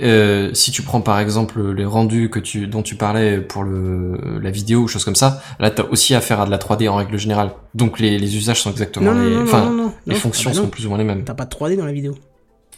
Euh, 0.01 0.49
si 0.53 0.71
tu 0.71 0.81
prends 0.81 1.01
par 1.01 1.19
exemple 1.19 1.73
les 1.73 1.85
rendus 1.85 2.29
que 2.29 2.39
tu 2.39 2.67
dont 2.67 2.81
tu 2.81 2.95
parlais 2.95 3.39
pour 3.39 3.63
le 3.63 4.39
la 4.41 4.49
vidéo 4.49 4.81
ou 4.81 4.87
choses 4.87 5.03
comme 5.05 5.15
ça, 5.15 5.41
là 5.59 5.69
t'as 5.71 5.83
aussi 5.83 6.15
affaire 6.15 6.39
à 6.41 6.45
de 6.45 6.51
la 6.51 6.57
3D 6.57 6.87
en 6.89 6.95
règle 6.95 7.17
générale. 7.17 7.51
Donc 7.75 7.99
les, 7.99 8.17
les 8.17 8.35
usages 8.37 8.61
sont 8.61 8.71
exactement 8.71 9.13
Non, 9.13 9.21
les, 9.23 9.35
non, 9.35 9.43
enfin 9.43 9.65
non, 9.65 9.71
non, 9.71 9.83
non. 9.83 9.93
les 10.07 10.13
Non. 10.15 10.19
fonctions 10.19 10.49
Ah 10.49 10.53
bah 10.53 10.59
non. 10.59 10.65
sont 10.65 10.69
plus 10.71 10.85
ou 10.85 10.89
moins 10.89 10.97
les 10.97 11.03
mêmes. 11.03 11.23
T'as 11.23 11.33
pas 11.33 11.45
de 11.45 11.49
3D 11.49 11.75
dans 11.77 11.85
la 11.85 11.91
vidéo. 11.91 12.15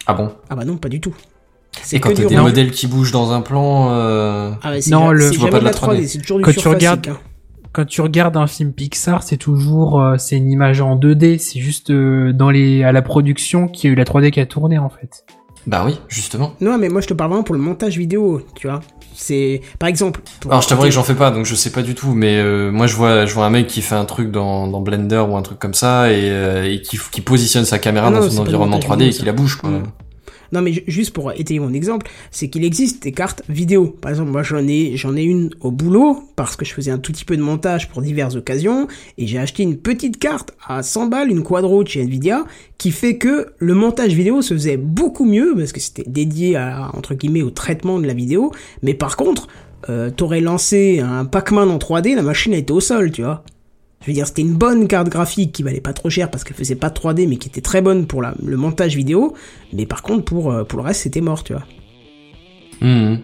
Ah 0.07 0.13
bon? 0.13 0.31
Ah 0.49 0.55
bah 0.55 0.65
non, 0.65 0.77
pas 0.77 0.89
du 0.89 0.99
tout. 0.99 1.13
C'est 1.83 1.97
Et 1.97 1.99
quand 1.99 2.09
t'as 2.09 2.15
des 2.25 2.35
rendu. 2.35 2.49
modèles 2.49 2.71
qui 2.71 2.87
bougent 2.87 3.11
dans 3.11 3.31
un 3.31 3.41
plan, 3.41 3.89
euh... 3.91 4.51
Ah 4.63 4.71
ouais, 4.71 4.81
c'est 4.81 4.89
Non, 4.91 5.11
le- 5.11 5.29
Tu 5.29 5.37
vois 5.37 5.49
pas 5.51 5.59
de 5.59 5.65
la 5.65 5.69
la 5.71 5.77
3D, 5.77 5.97
3D. 6.01 6.07
c'est 6.07 6.17
toujours 6.19 6.37
du 6.39 6.43
Quand 6.43 6.51
tu 6.53 6.67
regardes- 6.67 7.07
hein. 7.09 7.19
Quand 7.71 7.85
tu 7.85 8.01
regardes 8.01 8.35
un 8.35 8.47
film 8.47 8.73
Pixar, 8.73 9.21
c'est 9.23 9.37
toujours 9.37 10.01
euh, 10.01 10.15
c'est 10.17 10.37
une 10.37 10.49
image 10.51 10.81
en 10.81 10.95
2D, 10.97 11.37
c'est 11.37 11.59
juste 11.59 11.91
euh, 11.91 12.33
dans 12.33 12.49
les 12.49 12.83
à 12.83 12.91
la 12.91 13.01
production 13.03 13.67
qu'il 13.67 13.87
y 13.89 13.91
a 13.91 13.93
eu 13.93 13.95
la 13.95 14.05
3D 14.05 14.31
qui 14.31 14.39
a 14.39 14.45
tourné 14.47 14.77
en 14.79 14.89
fait. 14.89 15.23
bah 15.67 15.83
oui, 15.85 15.99
justement. 16.07 16.53
Non, 16.61 16.77
mais 16.79 16.89
moi 16.89 16.99
je 17.01 17.07
te 17.07 17.13
parle 17.13 17.29
vraiment 17.29 17.43
pour 17.43 17.53
le 17.55 17.61
montage 17.61 17.97
vidéo, 17.97 18.41
tu 18.55 18.67
vois. 18.67 18.79
C'est 19.13 19.61
par 19.77 19.87
exemple. 19.87 20.21
pour- 20.39 20.51
Alors 20.51 20.63
je 20.63 20.67
t'avouerai 20.69 20.89
que 20.89 20.95
j'en 20.95 21.03
fais 21.03 21.13
pas, 21.13 21.29
donc 21.29 21.45
je 21.45 21.53
sais 21.53 21.71
pas 21.71 21.81
du 21.83 21.93
tout, 21.93 22.13
mais 22.13 22.37
euh, 22.37 22.71
moi 22.71 22.87
je 22.87 22.95
vois, 22.95 23.25
je 23.27 23.33
vois 23.35 23.45
un 23.45 23.49
mec 23.51 23.67
qui 23.67 23.81
fait 23.83 23.95
un 23.95 24.05
truc 24.05 24.31
dans, 24.31 24.67
dans 24.67 24.81
Blender 24.81 25.23
ou 25.29 25.37
un 25.37 25.41
truc 25.43 25.59
comme 25.59 25.73
ça 25.75 26.11
et, 26.11 26.21
euh, 26.31 26.71
et 26.71 26.81
qui, 26.81 26.97
qui 27.11 27.21
positionne 27.21 27.65
sa 27.65 27.77
caméra 27.77 28.07
Ah 28.07 28.11
non, 28.11 28.19
dans 28.21 28.37
un 28.39 28.41
environnement 28.41 28.79
du 28.79 28.85
3D 28.87 28.89
montage 28.89 29.07
et 29.07 29.11
qui 29.11 29.25
la 29.25 29.33
bouge 29.33 29.57
quoi. 29.57 29.69
Mm. 29.69 29.83
Non, 30.51 30.61
mais 30.61 30.73
ju- 30.73 30.83
juste 30.87 31.11
pour 31.13 31.31
étayer 31.31 31.59
mon 31.59 31.73
exemple, 31.73 32.07
c'est 32.31 32.49
qu'il 32.49 32.63
existe 32.63 33.03
des 33.03 33.11
cartes 33.11 33.43
vidéo. 33.49 33.87
Par 34.01 34.09
exemple, 34.11 34.31
moi 34.31 34.43
j'en 34.43 34.67
ai, 34.67 34.93
j'en 34.95 35.15
ai 35.15 35.23
une 35.23 35.49
au 35.61 35.71
boulot 35.71 36.23
parce 36.35 36.55
que 36.55 36.65
je 36.65 36.73
faisais 36.73 36.91
un 36.91 36.97
tout 36.97 37.11
petit 37.11 37.25
peu 37.25 37.37
de 37.37 37.41
montage 37.41 37.89
pour 37.89 38.01
diverses 38.01 38.35
occasions 38.35 38.87
et 39.17 39.27
j'ai 39.27 39.37
acheté 39.37 39.63
une 39.63 39.77
petite 39.77 40.17
carte 40.17 40.51
à 40.67 40.81
100 40.83 41.07
balles, 41.07 41.29
une 41.29 41.43
Quadro 41.43 41.83
de 41.83 41.89
chez 41.89 42.01
Nvidia, 42.01 42.45
qui 42.77 42.91
fait 42.91 43.17
que 43.17 43.47
le 43.57 43.73
montage 43.73 44.13
vidéo 44.13 44.41
se 44.41 44.53
faisait 44.53 44.77
beaucoup 44.77 45.25
mieux 45.25 45.53
parce 45.55 45.71
que 45.71 45.79
c'était 45.79 46.09
dédié 46.09 46.55
à 46.55 46.89
entre 46.93 47.13
guillemets 47.13 47.41
au 47.43 47.49
traitement 47.51 47.99
de 47.99 48.07
la 48.07 48.13
vidéo. 48.13 48.51
Mais 48.83 48.93
par 48.93 49.17
contre, 49.17 49.47
euh, 49.89 50.09
t'aurais 50.09 50.41
lancé 50.41 50.99
un 50.99 51.25
Pac-Man 51.25 51.69
en 51.69 51.77
3D, 51.77 52.15
la 52.15 52.21
machine 52.21 52.53
été 52.53 52.73
au 52.73 52.79
sol, 52.79 53.11
tu 53.11 53.21
vois. 53.23 53.43
Je 54.01 54.07
veux 54.07 54.13
dire, 54.13 54.27
c'était 54.27 54.41
une 54.41 54.55
bonne 54.55 54.87
carte 54.87 55.09
graphique 55.09 55.51
qui 55.51 55.63
valait 55.63 55.81
pas 55.81 55.93
trop 55.93 56.09
cher 56.09 56.31
parce 56.31 56.43
qu'elle 56.43 56.55
faisait 56.55 56.75
pas 56.75 56.89
de 56.89 56.95
3D, 56.97 57.27
mais 57.27 57.35
qui 57.35 57.49
était 57.49 57.61
très 57.61 57.81
bonne 57.81 58.07
pour 58.07 58.21
la, 58.21 58.33
le 58.41 58.55
montage 58.55 58.95
vidéo. 58.95 59.35
Mais 59.73 59.85
par 59.85 60.03
contre, 60.03 60.23
pour, 60.23 60.51
euh, 60.51 60.63
pour 60.63 60.79
le 60.79 60.85
reste, 60.85 61.01
c'était 61.01 61.21
mort, 61.21 61.43
tu 61.43 61.53
vois. 61.53 61.65
Mhm. 62.81 63.19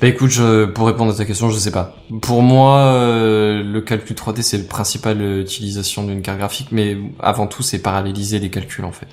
Bah 0.00 0.08
écoute, 0.08 0.30
je, 0.30 0.64
pour 0.64 0.86
répondre 0.86 1.12
à 1.12 1.14
ta 1.14 1.26
question, 1.26 1.50
je 1.50 1.58
sais 1.58 1.70
pas. 1.70 1.96
Pour 2.22 2.42
moi, 2.42 2.78
euh, 2.78 3.62
le 3.62 3.80
calcul 3.82 4.16
3D 4.16 4.40
c'est 4.40 4.56
le 4.56 4.64
principal 4.64 5.20
euh, 5.20 5.42
utilisation 5.42 6.04
d'une 6.04 6.22
carte 6.22 6.38
graphique, 6.38 6.68
mais 6.72 6.96
avant 7.20 7.46
tout 7.46 7.62
c'est 7.62 7.78
paralléliser 7.78 8.40
des 8.40 8.48
calculs 8.48 8.84
en 8.86 8.92
fait. 8.92 9.08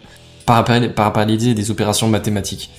Paralléliser 0.45 1.53
des 1.53 1.71
opérations 1.71 2.07
mathématiques. 2.07 2.69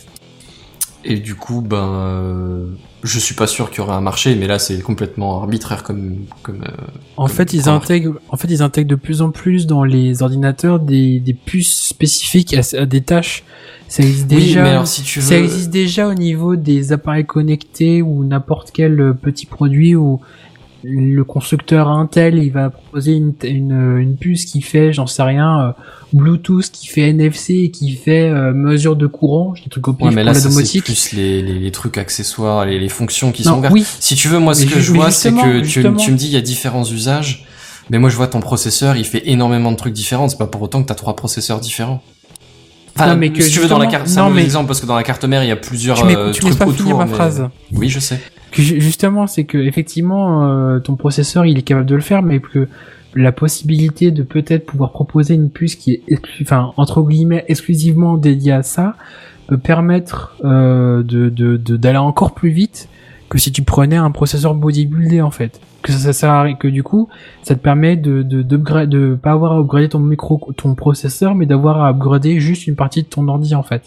Et 1.04 1.16
du 1.20 1.34
coup, 1.36 1.60
ben, 1.60 1.76
euh, 1.94 2.64
je 3.04 3.18
suis 3.20 3.34
pas 3.34 3.46
sûr 3.46 3.70
qu'il 3.70 3.78
y 3.78 3.80
aura 3.82 3.96
un 3.96 4.00
marché, 4.00 4.34
mais 4.34 4.46
là 4.48 4.58
c'est 4.58 4.80
complètement 4.80 5.40
arbitraire 5.40 5.82
comme 5.84 6.16
comme. 6.42 6.62
euh, 6.64 6.70
En 7.16 7.26
Comme 7.26 7.36
fait, 7.36 7.52
ils 7.52 7.68
intègrent, 7.68 8.18
en 8.28 8.36
fait, 8.36 8.48
ils 8.50 8.62
intègrent 8.62 8.90
de 8.90 8.94
plus 8.96 9.22
en 9.22 9.30
plus 9.30 9.66
dans 9.66 9.84
les 9.84 10.22
ordinateurs 10.22 10.80
des, 10.80 11.20
des 11.20 11.34
puces 11.34 11.86
spécifiques 11.88 12.52
à, 12.54 12.62
à 12.76 12.84
des 12.86 13.00
tâches. 13.02 13.44
Ça 13.86 14.02
existe 14.02 14.26
Oui, 14.30 14.36
déjà. 14.46 14.62
mais 14.64 14.68
alors 14.70 14.86
si 14.88 15.02
tu 15.02 15.20
veux. 15.20 15.24
Ça 15.26 15.38
existe 15.38 15.70
déjà 15.70 16.08
au 16.08 16.14
niveau 16.14 16.56
des 16.56 16.92
appareils 16.92 17.24
connectés 17.24 18.02
ou 18.02 18.24
n'importe 18.24 18.70
quel 18.74 19.00
euh, 19.00 19.12
petit 19.14 19.46
produit 19.46 19.94
où 19.94 20.20
le 20.84 21.22
constructeur 21.24 21.88
Intel 21.88 22.36
il 22.38 22.50
va 22.52 22.70
proposer 22.70 23.12
une, 23.14 23.34
une, 23.42 23.98
une 23.98 24.16
puce 24.16 24.44
qui 24.44 24.60
fait, 24.62 24.92
j'en 24.92 25.06
sais 25.08 25.22
rien, 25.22 25.60
euh, 25.60 25.72
Bluetooth, 26.12 26.70
qui 26.70 26.86
fait 26.86 27.08
NFC, 27.10 27.54
et 27.54 27.70
qui 27.70 27.92
fait 27.96 28.28
euh, 28.30 28.52
mesure 28.54 28.94
de 28.96 29.06
courant, 29.06 29.54
des 29.62 29.68
trucs 29.70 29.88
au 29.88 29.92
pif 29.92 30.06
Ouais, 30.06 30.10
mais 30.10 30.22
pour 30.22 30.26
là 30.26 30.32
la 30.32 30.34
ça, 30.34 30.48
c'est 30.48 30.54
domotique. 30.54 30.84
plus 30.84 31.12
les, 31.12 31.42
les, 31.42 31.58
les 31.58 31.70
trucs 31.72 31.98
accessoires, 31.98 32.64
les, 32.64 32.78
les 32.78 32.88
fonctions 32.88 33.32
qui 33.32 33.44
Non, 33.44 33.52
sont 33.54 33.58
ouvertes. 33.58 33.74
oui, 33.74 33.84
Si 34.00 34.14
tu 34.14 34.28
veux, 34.28 34.38
moi, 34.38 34.54
ce 34.54 34.64
Mais 34.66 34.72
que 34.72 34.80
je 34.80 34.92
vois, 34.92 35.10
c'est 35.10 35.32
que 35.32 35.60
tu, 35.66 35.80
me 35.82 36.16
dis, 36.16 36.26
il 36.26 36.32
y 36.32 36.36
a 36.36 36.40
différents 36.40 36.84
usages. 36.84 37.44
Mais 37.90 37.98
moi, 37.98 38.10
je 38.10 38.16
vois 38.16 38.26
ton 38.28 38.40
processeur, 38.40 38.96
il 38.96 39.04
fait 39.04 39.22
énormément 39.28 39.72
de 39.72 39.76
trucs 39.76 39.94
différents. 39.94 40.28
C'est 40.28 40.36
pas 40.38 40.46
pour 40.46 40.60
autant 40.62 40.82
que 40.82 40.88
t'as 40.88 40.94
trois 40.94 41.16
processeurs 41.16 41.58
différents. 41.58 42.02
Enfin, 42.94 43.08
Non, 43.08 43.16
mais 43.16 43.30
que 43.32 43.42
si 43.42 43.50
tu 43.50 43.60
veux, 43.60 43.68
dans 43.68 43.78
la 43.78 43.86
carte, 43.86 44.08
c'est 44.08 44.18
un 44.18 44.28
mais- 44.30 44.42
exemple 44.42 44.66
parce 44.66 44.80
que 44.80 44.86
dans 44.86 44.96
la 44.96 45.02
carte 45.04 45.24
mère, 45.24 45.42
il 45.44 45.48
y 45.48 45.52
a 45.52 45.56
plusieurs 45.56 45.96
tu 46.06 46.14
euh, 46.14 46.32
tu 46.32 46.40
trucs 46.40 46.58
pas 46.58 46.66
autour. 46.66 46.76
finir 46.80 46.96
ma 46.98 47.06
mais- 47.06 47.14
phrase. 47.14 47.48
Oui, 47.72 47.88
je 47.88 47.98
sais. 48.00 48.20
Justement 48.52 49.26
c'est 49.26 49.44
que 49.44 49.58
effectivement 49.58 50.44
euh, 50.44 50.78
ton 50.80 50.96
processeur 50.96 51.46
il 51.46 51.58
est 51.58 51.62
capable 51.62 51.86
de 51.86 51.94
le 51.94 52.00
faire 52.00 52.22
mais 52.22 52.40
que 52.40 52.68
la 53.14 53.32
possibilité 53.32 54.10
de 54.10 54.22
peut-être 54.22 54.66
pouvoir 54.66 54.92
proposer 54.92 55.34
une 55.34 55.50
puce 55.50 55.74
qui 55.76 55.92
est 56.08 56.20
enfin 56.42 56.72
entre 56.76 57.02
guillemets 57.02 57.44
exclusivement 57.48 58.16
dédiée 58.16 58.52
à 58.52 58.62
ça 58.62 58.94
peut 59.46 59.58
permettre 59.58 60.36
euh, 60.44 61.02
de 61.02 61.28
de- 61.28 61.56
de- 61.56 61.76
d'aller 61.76 61.98
encore 61.98 62.34
plus 62.34 62.50
vite 62.50 62.88
que 63.28 63.38
si 63.38 63.52
tu 63.52 63.62
prenais 63.62 63.96
un 63.96 64.10
processeur 64.10 64.54
bodybuildé 64.54 65.20
en 65.20 65.30
fait. 65.30 65.60
Que 65.82 65.92
ça, 65.92 66.12
sert 66.12 66.30
à- 66.32 66.52
que 66.54 66.66
du 66.68 66.82
coup 66.82 67.08
ça 67.42 67.54
te 67.54 67.60
permet 67.60 67.96
de 67.96 68.22
de 68.22 68.42
d'upgrade- 68.42 68.88
de 68.88 69.14
pas 69.20 69.30
avoir 69.32 69.52
à 69.52 69.58
upgrader 69.60 69.88
ton 69.88 70.00
micro 70.00 70.50
ton 70.56 70.74
processeur 70.74 71.34
mais 71.34 71.46
d'avoir 71.46 71.80
à 71.82 71.90
upgrader 71.90 72.40
juste 72.40 72.66
une 72.66 72.74
partie 72.74 73.02
de 73.04 73.08
ton 73.08 73.28
ordi 73.28 73.54
en 73.54 73.62
fait 73.62 73.82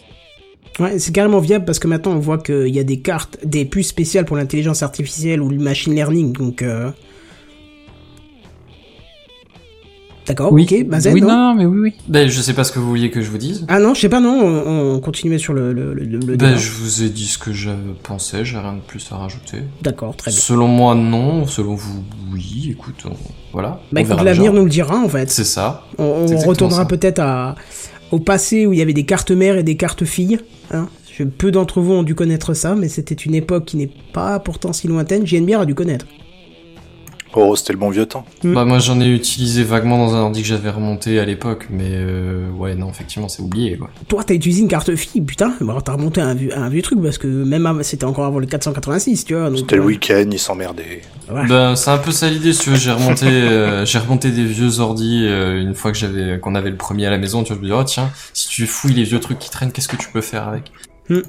Ouais, 0.80 1.00
c'est 1.00 1.12
carrément 1.14 1.40
viable 1.40 1.66
parce 1.66 1.80
que 1.80 1.88
maintenant 1.88 2.14
on 2.14 2.20
voit 2.20 2.38
qu'il 2.38 2.70
y 2.70 2.80
a 2.80 2.84
des 2.84 3.00
cartes, 3.02 3.38
des 3.46 3.66
puces 3.66 3.90
spéciales 3.90 4.26
pour 4.26 4.38
l'intelligence 4.38 4.84
artificielle 4.84 5.42
ou 5.42 5.50
le 5.50 5.58
machine 5.58 5.94
learning, 5.94 6.32
donc. 6.34 6.62
Euh... 6.62 6.92
D'accord, 10.28 10.54
oui 10.54 10.68
ok, 10.72 10.86
bah 10.88 11.00
oui 11.12 11.20
non? 11.20 11.56
mais 11.56 11.66
oui 11.66 11.80
oui 11.80 11.94
Ben, 12.08 12.30
je 12.30 12.40
sais 12.42 12.54
pas 12.54 12.64
ce 12.64 12.72
que 12.72 12.78
vous 12.78 12.88
vouliez 12.88 13.10
que 13.10 13.22
je 13.22 13.30
vous 13.32 13.40
dise. 13.40 13.66
Ah 13.68 13.80
non, 13.80 13.96
je 13.96 14.02
sais 14.02 14.08
pas, 14.08 14.20
non, 14.20 14.40
on, 14.40 14.96
on 14.96 15.00
continuait 15.00 15.40
sur 15.40 15.52
le, 15.54 15.74
le, 15.74 15.94
le, 15.96 16.04
le 16.06 16.20
Ben, 16.20 16.38
débat. 16.38 16.56
je 16.58 16.70
vous 16.72 17.02
ai 17.04 17.10
dit 17.10 17.26
ce 17.26 17.40
que 17.40 17.52
je 17.52 17.72
pensais, 18.04 18.46
j'ai 18.46 18.58
rien 18.60 18.74
de 18.74 18.80
plus 18.82 19.06
à 19.12 19.18
rajouter. 19.18 19.58
D'accord, 19.82 20.16
très 20.16 20.30
bien. 20.30 20.40
Selon 20.40 20.68
moi, 20.68 20.94
non. 20.94 21.48
Selon 21.48 21.74
vous, 21.74 22.04
oui. 22.32 22.68
Écoute, 22.70 23.04
on- 23.06 23.16
voilà. 23.52 23.70
Bah 23.70 23.80
On 23.94 23.98
écoute, 23.98 24.10
verra 24.10 24.24
l'avenir 24.24 24.54
nous 24.54 24.64
le 24.64 24.70
dira 24.70 24.96
en 24.96 25.10
fait. 25.10 25.30
C'est 25.32 25.44
ça. 25.44 25.86
On, 25.98 26.28
retournera 26.46 26.84
ça. 26.84 26.86
peut-être 26.88 27.20
à 27.20 27.56
au 28.12 28.20
passé 28.20 28.66
où 28.66 28.74
il 28.74 28.80
y 28.80 28.82
avait 28.82 28.94
des 28.94 29.06
cartes 29.06 29.32
mères 29.32 29.58
et 29.58 29.64
des 29.64 29.78
cartes 29.78 30.06
filles. 30.06 30.40
Hein. 30.72 30.88
Peu 31.38 31.52
d'entre 31.52 31.82
vous 31.82 31.94
ont 31.94 32.04
dû 32.04 32.16
connaître 32.16 32.54
ça, 32.54 32.74
mais 32.74 32.88
c'était 32.88 33.16
une 33.16 33.36
époque 33.36 33.66
qui 33.66 33.78
n'est 33.78 33.92
pas 34.14 34.40
pourtant 34.40 34.74
si 34.74 34.88
lointaine. 34.88 35.28
JNBR 35.28 35.62
a 35.62 35.66
dû 35.66 35.76
connaître. 35.76 36.08
Oh, 37.34 37.56
c'était 37.56 37.74
le 37.74 37.80
bon 37.80 37.90
vieux 37.90 38.06
temps. 38.06 38.26
Mm. 38.44 38.54
Bah 38.54 38.66
moi 38.66 38.80
j'en 38.80 39.00
ai 39.00 39.08
utilisé 39.08 39.64
vaguement 39.64 39.98
dans 39.98 40.16
un 40.16 40.22
ordi 40.22 40.42
que 40.42 40.48
j'avais 40.48 40.70
remonté 40.70 41.20
à 41.20 41.26
l'époque, 41.26 41.68
mais 41.70 41.90
euh, 41.92 42.50
ouais 42.52 42.76
non 42.76 42.90
effectivement 42.90 43.30
c'est 43.30 43.42
oublié 43.42 43.78
quoi. 43.78 43.90
Toi, 44.08 44.24
t'as 44.24 44.34
utilisé 44.34 44.62
une 44.62 44.68
carte 44.68 44.96
fille, 44.96 45.22
putain. 45.22 45.54
Bah, 45.62 45.78
t'as 45.84 45.94
remonté 45.94 46.22
un, 46.22 46.34
vieux, 46.34 46.54
à 46.56 46.60
un 46.60 46.70
vieux 46.70 46.82
truc 46.82 47.02
parce 47.02 47.18
que 47.18 47.28
même 47.28 47.82
c'était 47.84 48.06
encore 48.06 48.26
avant 48.26 48.40
le 48.40 48.48
486, 48.48 49.26
tu 49.26 49.36
vois. 49.36 49.50
C'était 49.56 49.78
le 49.78 49.84
week-end, 49.84 50.26
ils 50.32 50.40
s'emmerdaient. 50.40 51.02
Ben 51.48 51.76
c'est 51.76 51.92
un 51.92 51.98
peu 51.98 52.12
ça 52.12 52.30
l'idée 52.30 52.52
si 52.52 52.64
tu 52.64 52.70
veux, 52.72 52.76
j'ai 52.76 52.92
remonté 52.92 53.26
euh, 53.30 53.86
j'ai 53.86 54.00
remonté 54.00 54.32
des 54.32 54.44
vieux 54.44 54.80
ordis 54.80 55.26
euh, 55.26 55.62
une 55.62 55.76
fois 55.76 55.92
que 55.92 55.98
j'avais 55.98 56.40
qu'on 56.40 56.56
avait 56.56 56.70
le 56.70 56.78
premier 56.78 57.06
à 57.06 57.10
la 57.10 57.18
maison, 57.18 57.44
tu 57.44 57.54
vois, 57.54 57.58
je 57.58 57.62
me 57.62 57.68
dis 57.68 57.74
oh 57.74 57.84
tiens, 57.84 58.10
si 58.34 58.50
tu 58.50 58.68
fouilles 58.68 58.94
les 58.94 59.04
vieux 59.04 59.20
trucs 59.20 59.40
qui 59.40 59.50
traînent, 59.50 59.72
qu'est-ce 59.72 59.88
que 59.88 59.96
tu 59.96 60.10
peux 60.12 60.22
faire 60.22 60.48
avec? 60.48 60.72
Mm. 61.10 61.20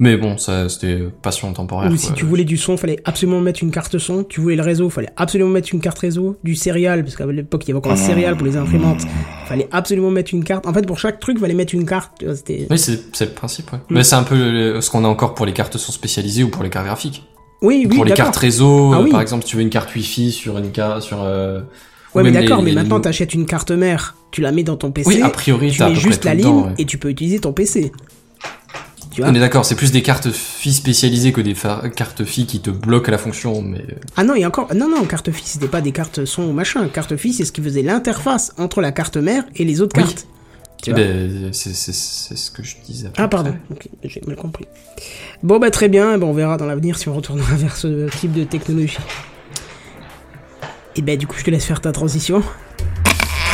Mais 0.00 0.16
bon, 0.16 0.36
ça 0.38 0.68
c'était 0.68 0.98
passion 1.22 1.52
temporaire. 1.52 1.88
Ou 1.90 1.94
quoi. 1.94 2.02
si 2.02 2.12
tu 2.14 2.24
voulais 2.24 2.44
du 2.44 2.56
son, 2.56 2.76
fallait 2.76 2.98
absolument 3.04 3.40
mettre 3.40 3.62
une 3.62 3.70
carte 3.70 3.96
son. 3.98 4.24
Tu 4.24 4.40
voulais 4.40 4.56
le 4.56 4.62
réseau, 4.62 4.90
fallait 4.90 5.10
absolument 5.16 5.50
mettre 5.50 5.68
une 5.72 5.80
carte 5.80 5.98
réseau. 6.00 6.36
Du 6.42 6.56
céréal, 6.56 7.04
parce 7.04 7.14
qu'à 7.16 7.26
l'époque 7.26 7.62
il 7.64 7.68
y 7.68 7.70
avait 7.70 7.78
encore 7.78 7.92
un 7.92 7.96
céréal 7.96 8.36
pour 8.36 8.46
les 8.46 8.56
imprimantes. 8.56 9.02
Fallait 9.46 9.68
absolument 9.70 10.10
mettre 10.10 10.34
une 10.34 10.42
carte. 10.42 10.66
En 10.66 10.72
fait, 10.74 10.84
pour 10.86 10.98
chaque 10.98 11.20
truc, 11.20 11.38
fallait 11.38 11.54
mettre 11.54 11.74
une 11.74 11.86
carte. 11.86 12.12
tu 12.18 12.26
C'était. 12.34 12.66
Oui, 12.70 12.78
c'est 12.78 13.00
c'est 13.12 13.26
le 13.26 13.30
principe, 13.32 13.70
ouais. 13.72 13.78
Mm. 13.78 13.94
Mais 13.94 14.02
c'est 14.02 14.16
un 14.16 14.24
peu 14.24 14.34
le- 14.36 14.80
ce 14.80 14.90
qu'on 14.90 15.04
a 15.04 15.08
encore 15.08 15.34
pour 15.34 15.46
les 15.46 15.52
cartes 15.52 15.76
son 15.76 15.92
spécialisées 15.92 16.42
ou 16.42 16.48
pour 16.48 16.62
les 16.64 16.70
cartes 16.70 16.86
graphiques. 16.86 17.22
Oui, 17.62 17.86
oui, 17.88 17.94
pour 17.96 18.04
les 18.04 18.10
d'accord. 18.10 18.26
cartes 18.26 18.36
réseau, 18.36 18.92
Ah 18.94 19.00
oui. 19.00 19.10
par 19.10 19.20
exemple, 19.20 19.44
si 19.44 19.50
tu 19.50 19.56
veux 19.56 19.62
une 19.62 19.70
carte 19.70 19.94
Wi-Fi 19.94 20.32
sur 20.32 20.58
une 20.58 20.70
carte 20.72 21.02
sur 21.02 21.22
euh, 21.22 21.60
ou 22.14 22.18
Ouais, 22.18 22.24
mais 22.24 22.32
d'accord, 22.32 22.58
les- 22.58 22.64
mais 22.64 22.70
les- 22.70 22.76
maintenant 22.76 22.96
les- 22.96 23.02
t'achètes 23.02 23.32
une 23.32 23.46
carte 23.46 23.70
mère, 23.70 24.16
tu 24.32 24.40
la 24.40 24.50
mets 24.50 24.64
dans 24.64 24.76
ton 24.76 24.90
PC. 24.90 25.08
Oui, 25.08 25.22
a 25.22 25.30
priori, 25.30 25.70
tu 25.70 25.82
mets 25.82 25.90
peu 25.90 25.94
juste 25.94 26.20
près 26.20 26.30
la 26.30 26.34
ligne 26.34 26.44
dedans, 26.46 26.66
ouais. 26.66 26.74
et 26.78 26.84
tu 26.84 26.98
peux 26.98 27.08
utiliser 27.10 27.38
ton 27.38 27.52
PC. 27.52 27.92
Tu 29.14 29.20
vois 29.20 29.30
On 29.30 29.34
est 29.34 29.38
d'accord, 29.38 29.64
c'est 29.64 29.76
plus 29.76 29.92
des 29.92 30.02
cartes 30.02 30.30
filles 30.32 30.72
spécialisées 30.72 31.32
que 31.32 31.40
des 31.40 31.54
cartes 31.94 32.24
filles 32.24 32.46
qui 32.46 32.58
te 32.60 32.70
bloquent 32.70 33.12
la 33.12 33.18
fonction, 33.18 33.62
mais 33.62 33.84
Ah 34.16 34.24
non, 34.24 34.34
et 34.34 34.44
encore, 34.44 34.74
non, 34.74 34.88
non, 34.88 35.04
carte 35.04 35.30
fille, 35.30 35.46
c'était 35.46 35.68
pas 35.68 35.80
des 35.80 35.92
cartes 35.92 36.24
son 36.24 36.42
ou 36.42 36.52
machin. 36.52 36.88
Carte 36.88 37.16
fille, 37.16 37.32
c'est 37.32 37.44
ce 37.44 37.52
qui 37.52 37.62
faisait 37.62 37.82
l'interface 37.82 38.52
entre 38.58 38.80
la 38.80 38.90
carte 38.90 39.16
mère 39.16 39.44
et 39.54 39.64
les 39.64 39.80
autres 39.80 39.96
Oui. 39.96 40.02
cartes. 40.02 40.26
Ben, 40.88 41.50
c'est 41.52 41.72
ce 41.72 42.50
que 42.50 42.64
je 42.64 42.74
disais. 42.84 43.08
Ah, 43.16 43.28
pardon, 43.28 43.54
j'ai 44.02 44.20
mal 44.26 44.34
compris. 44.36 44.66
Bon, 45.44 45.58
bah 45.60 45.70
très 45.70 45.88
bien, 45.88 46.20
on 46.20 46.32
verra 46.32 46.56
dans 46.56 46.66
l'avenir 46.66 46.98
si 46.98 47.08
on 47.08 47.14
retournera 47.14 47.54
vers 47.56 47.76
ce 47.76 48.10
type 48.18 48.32
de 48.32 48.42
technologie. 48.42 48.98
Et 50.96 51.02
bah, 51.02 51.16
du 51.16 51.26
coup, 51.28 51.36
je 51.38 51.44
te 51.44 51.50
laisse 51.50 51.64
faire 51.64 51.80
ta 51.80 51.92
transition. 51.92 52.42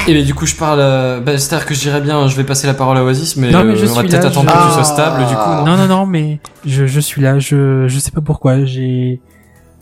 Et 0.07 0.23
du 0.25 0.35
coup, 0.35 0.47
je 0.47 0.57
parle. 0.57 0.81
euh, 0.81 1.21
bah, 1.21 1.39
C'est-à-dire 1.39 1.67
que 1.67 1.75
je 1.75 1.81
dirais 1.81 2.01
bien, 2.01 2.27
je 2.27 2.35
vais 2.37 2.45
passer 2.45 2.67
la 2.67 2.75
parole 2.75 2.97
à 2.97 3.05
Oasis, 3.05 3.37
mais, 3.37 3.51
Non, 3.51 3.65
mais 3.65 3.77
je 3.77 3.85
euh, 3.85 3.89
on 3.91 3.95
va 3.95 4.03
peut-être 4.03 4.25
attendre 4.27 4.51
je- 4.51 4.55
que 4.57 4.67
tu 4.67 4.73
sois 4.73 4.81
Ah. 4.81 4.85
stable, 4.85 5.27
du 5.27 5.35
coup. 5.35 5.51
Non 5.51 5.65
Non, 5.65 5.77
non, 5.77 5.87
non, 5.87 6.07
mais 6.07 6.41
je, 6.67 6.87
je 6.87 7.01
suis 7.01 7.23
là, 7.23 7.39
je, 7.39 7.87
je 7.87 7.99
sais 7.99 8.11
pas 8.11 8.21
pourquoi, 8.21 8.65
j'ai, 8.65 9.21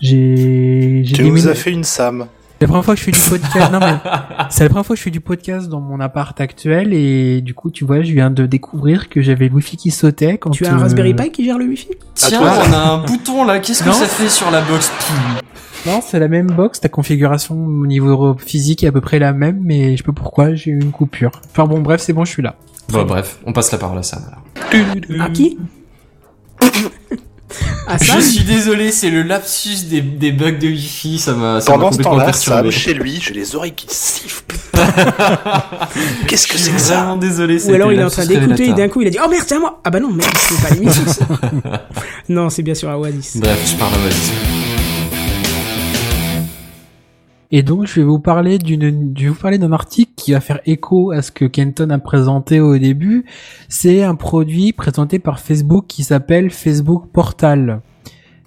j'ai, 0.01 1.03
Tu 1.15 1.25
nous 1.31 1.49
as 1.49 1.55
fait 1.55 1.71
une 1.71 1.85
Sam. 1.85 2.27
La 2.61 2.67
première 2.67 2.85
fois 2.85 2.95
que 2.95 3.01
je 3.01 3.05
fais 3.05 3.13
du 3.13 3.19
podcast, 3.21 3.73
non 3.73 3.79
mais, 3.79 3.95
c'est 4.51 4.65
la 4.65 4.69
première 4.69 4.85
fois 4.85 4.95
que 4.97 4.99
je 4.99 5.05
fais 5.05 5.11
du 5.13 5.21
podcast 5.21 5.69
dans 5.69 5.81
mon 5.81 6.01
appart 6.01 6.39
actuel 6.41 6.93
et 6.93 7.41
du 7.41 7.55
coup, 7.55 7.71
tu 7.71 7.85
vois, 7.85 8.03
je 8.03 8.13
viens 8.13 8.31
de 8.33 8.47
découvrir 8.47 9.09
que 9.09 9.23
j'avais 9.23 9.49
le 9.49 9.55
wifi 9.55 9.77
qui 9.77 9.93
sautait 9.93 10.39
quand 10.39 10.51
Tu 10.51 10.67
as 10.67 10.73
un 10.73 10.77
euh, 10.79 10.83
Raspberry 10.83 11.15
Pi 11.15 11.31
qui 11.31 11.45
gère 11.45 11.57
le 11.57 11.67
Wi-Fi? 11.67 11.87
Tiens, 12.17 12.41
toi. 12.41 12.53
on 12.69 12.73
a 12.73 12.79
un 12.79 12.99
bouton 13.05 13.45
là. 13.45 13.61
Qu'est-ce 13.61 13.85
que 13.85 13.93
ça 13.93 14.07
fait 14.07 14.29
sur 14.29 14.51
la 14.51 14.61
box 14.63 14.91
Non, 15.87 16.01
c'est 16.07 16.19
la 16.19 16.29
même 16.29 16.49
box, 16.49 16.81
ta 16.81 16.89
configuration 16.89 17.55
au 17.55 17.87
niveau 17.87 18.37
physique 18.37 18.85
est 18.85 18.89
à 18.89 18.93
peu 18.93 19.01
près 19.01 19.19
la 19.19 19.33
même, 19.33 19.61
mais 19.63 19.93
je 19.93 19.99
sais 19.99 20.03
pas 20.03 20.13
pourquoi, 20.13 20.55
j'ai 20.55 20.71
eu 20.73 20.81
une 20.81 20.91
coupure. 20.91 21.31
Enfin 21.51 21.67
bon, 21.67 21.81
bref, 21.81 22.01
c'est 22.03 22.13
bon, 22.13 22.25
je 22.25 22.31
suis 22.33 22.43
là. 22.43 22.57
Bon, 22.91 23.05
bref, 23.05 23.39
on 23.47 23.53
passe 23.53 23.71
la 23.73 23.79
parole 23.79 23.99
à 23.99 24.03
Sam. 24.03 24.23
alors. 24.27 25.23
À 25.27 25.31
qui 25.31 25.59
Ah, 27.87 27.97
ça 27.99 28.17
Je 28.17 28.21
suis 28.25 28.45
désolé, 28.45 28.93
c'est 28.93 29.09
le 29.11 29.23
lapsus 29.23 29.85
des, 29.89 30.03
des 30.03 30.33
bugs 30.33 30.53
de 30.59 30.67
Wi-Fi, 30.67 31.19
ça 31.19 31.33
m'a 31.33 31.61
ça 31.61 31.73
m'a 31.73 31.79
Pendant 31.79 31.93
ce 31.93 32.03
temps-là. 32.03 32.33
Sam, 32.33 32.71
chez 32.71 32.93
lui, 32.93 33.19
j'ai 33.23 33.33
les 33.33 33.55
oreilles 33.57 33.73
qui 33.75 33.87
sifflent. 33.89 34.45
Qu'est-ce 36.27 36.47
que 36.47 36.59
c'est 36.59 36.73
que 36.73 36.79
ça 36.81 36.97
vraiment 36.97 37.17
désolé. 37.17 37.65
Ou 37.67 37.73
alors 37.75 37.93
il 37.93 37.99
est 37.99 38.05
en 38.05 38.11
train 38.11 38.27
d'écouter 38.27 38.69
et 38.69 38.73
d'un 38.75 38.89
coup 38.89 39.01
il 39.01 39.07
a 39.07 39.11
dit 39.11 39.19
Oh 39.25 39.29
merde, 39.31 39.45
c'est 39.47 39.55
à 39.55 39.59
moi 39.61 39.81
Ah 39.85 39.91
bah 39.91 40.01
non, 40.01 40.11
merde, 40.11 40.31
c'est 40.37 40.69
pas 40.69 40.75
l'émission 40.75 41.05
non, 42.29 42.51
c'est 42.51 42.63
bien 42.63 42.75
sûr 42.75 42.91
à 42.91 42.99
Oasis. 42.99 43.39
Bref, 43.39 43.59
je 43.73 43.77
parle 43.79 43.95
à 43.95 44.05
Oasis. 44.05 44.33
Et 47.51 47.63
donc, 47.63 47.87
je 47.87 48.01
vais 48.01 48.07
vous 48.07 48.19
parler 48.19 48.59
d'une, 48.59 49.15
je 49.17 49.23
vais 49.23 49.29
vous 49.31 49.35
parler 49.35 49.59
d'un 49.59 49.73
article 49.73 50.13
qui 50.17 50.33
va 50.33 50.41
faire 50.41 50.61
écho 50.67 51.13
à 51.13 51.23
ce 51.23 51.33
que 51.33 51.47
Kenton 51.47 51.89
a 51.91 51.99
présenté 51.99 52.61
au 52.61 52.77
début. 52.77 53.25
C'est 53.69 54.03
un 54.03 54.15
produit 54.15 54.73
présenté 54.73 55.19
par 55.19 55.41
Facebook 55.41 55.87
qui 55.89 56.05
s'appelle 56.05 56.51
Facebook 56.51 57.07
Portal. 57.11 57.81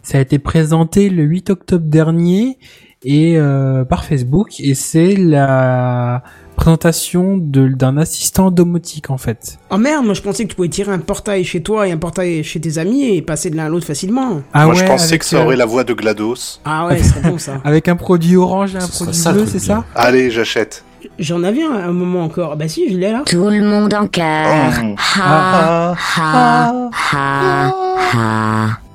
Ça 0.03 0.17
a 0.17 0.21
été 0.21 0.39
présenté 0.39 1.09
le 1.09 1.23
8 1.23 1.49
octobre 1.49 1.85
dernier 1.87 2.57
et 3.03 3.37
euh, 3.37 3.83
par 3.85 4.03
Facebook 4.03 4.59
et 4.59 4.75
c'est 4.75 5.15
la 5.15 6.23
présentation 6.61 7.37
de- 7.37 7.67
d'un 7.69 7.97
assistant 7.97 8.51
domotique 8.51 9.09
en 9.09 9.17
fait. 9.17 9.57
Oh 9.71 9.77
merde, 9.77 10.05
moi 10.05 10.13
je 10.13 10.21
pensais 10.21 10.43
que 10.43 10.49
tu 10.49 10.55
pouvais 10.55 10.69
tirer 10.69 10.91
un 10.91 10.99
portail 10.99 11.43
chez 11.43 11.63
toi 11.63 11.87
et 11.87 11.91
un 11.91 11.97
portail 11.97 12.43
chez 12.43 12.61
tes 12.61 12.77
amis 12.77 13.03
et 13.15 13.21
passer 13.23 13.49
de 13.49 13.55
l'un 13.57 13.65
à 13.65 13.69
l'autre 13.69 13.87
facilement. 13.87 14.41
Ah 14.53 14.65
Moi, 14.65 14.75
je 14.75 14.83
pensais 14.85 15.17
que 15.17 15.25
ça 15.25 15.37
euh, 15.37 15.43
aurait 15.45 15.55
la 15.55 15.65
voix 15.65 15.83
de 15.83 15.93
GLaDOS. 15.93 16.59
Ah 16.63 16.85
ouais, 16.87 17.01
c'est 17.01 17.21
bon 17.23 17.39
ça. 17.39 17.61
avec 17.63 17.87
un 17.87 17.95
produit 17.95 18.35
orange 18.35 18.75
et 18.75 18.77
un 18.77 18.87
produit 18.87 19.15
ça, 19.15 19.33
bleu, 19.33 19.45
c'est 19.47 19.57
ça? 19.59 19.85
Allez, 19.95 20.29
j'achète. 20.29 20.83
J'en 21.17 21.43
avais 21.43 21.63
un, 21.63 21.73
un 21.73 21.91
moment 21.93 22.23
encore. 22.23 22.55
Bah 22.57 22.67
si, 22.67 22.91
je 22.93 22.97
l'ai 22.97 23.11
là. 23.11 23.23
Tout 23.25 23.49
le 23.49 23.63
monde 23.63 23.91
en 23.95 24.05
cœur. 24.05 24.71
Oh. 24.83 24.95
Ha, 25.19 25.95
ha, 26.17 26.89
ha, 27.11 27.71
ha. 28.13 28.67
Le 28.67 28.90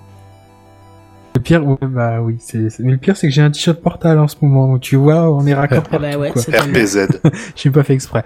pire, 1.46 1.66
ouais, 1.66 1.76
bah 1.82 2.20
oui, 2.22 2.36
c'est, 2.40 2.68
c'est- 2.70 2.82
mais 2.82 2.92
le 2.92 2.98
pire 2.98 3.16
c'est 3.16 3.28
que 3.28 3.32
j'ai 3.32 3.42
un 3.42 3.50
t-shirt 3.50 3.80
Portal 3.80 4.18
en 4.18 4.28
ce 4.28 4.36
moment, 4.42 4.66
donc 4.68 4.80
tu 4.80 4.96
vois, 4.96 5.32
on 5.32 5.46
est 5.46 5.54
raccord 5.54 5.84
Ah 5.92 5.98
bah 5.98 6.18
ouais. 6.18 6.30
RPZ. 6.30 7.08
J'ai 7.56 7.70
pas 7.70 7.82
fait 7.84 7.94
exprès. 7.94 8.24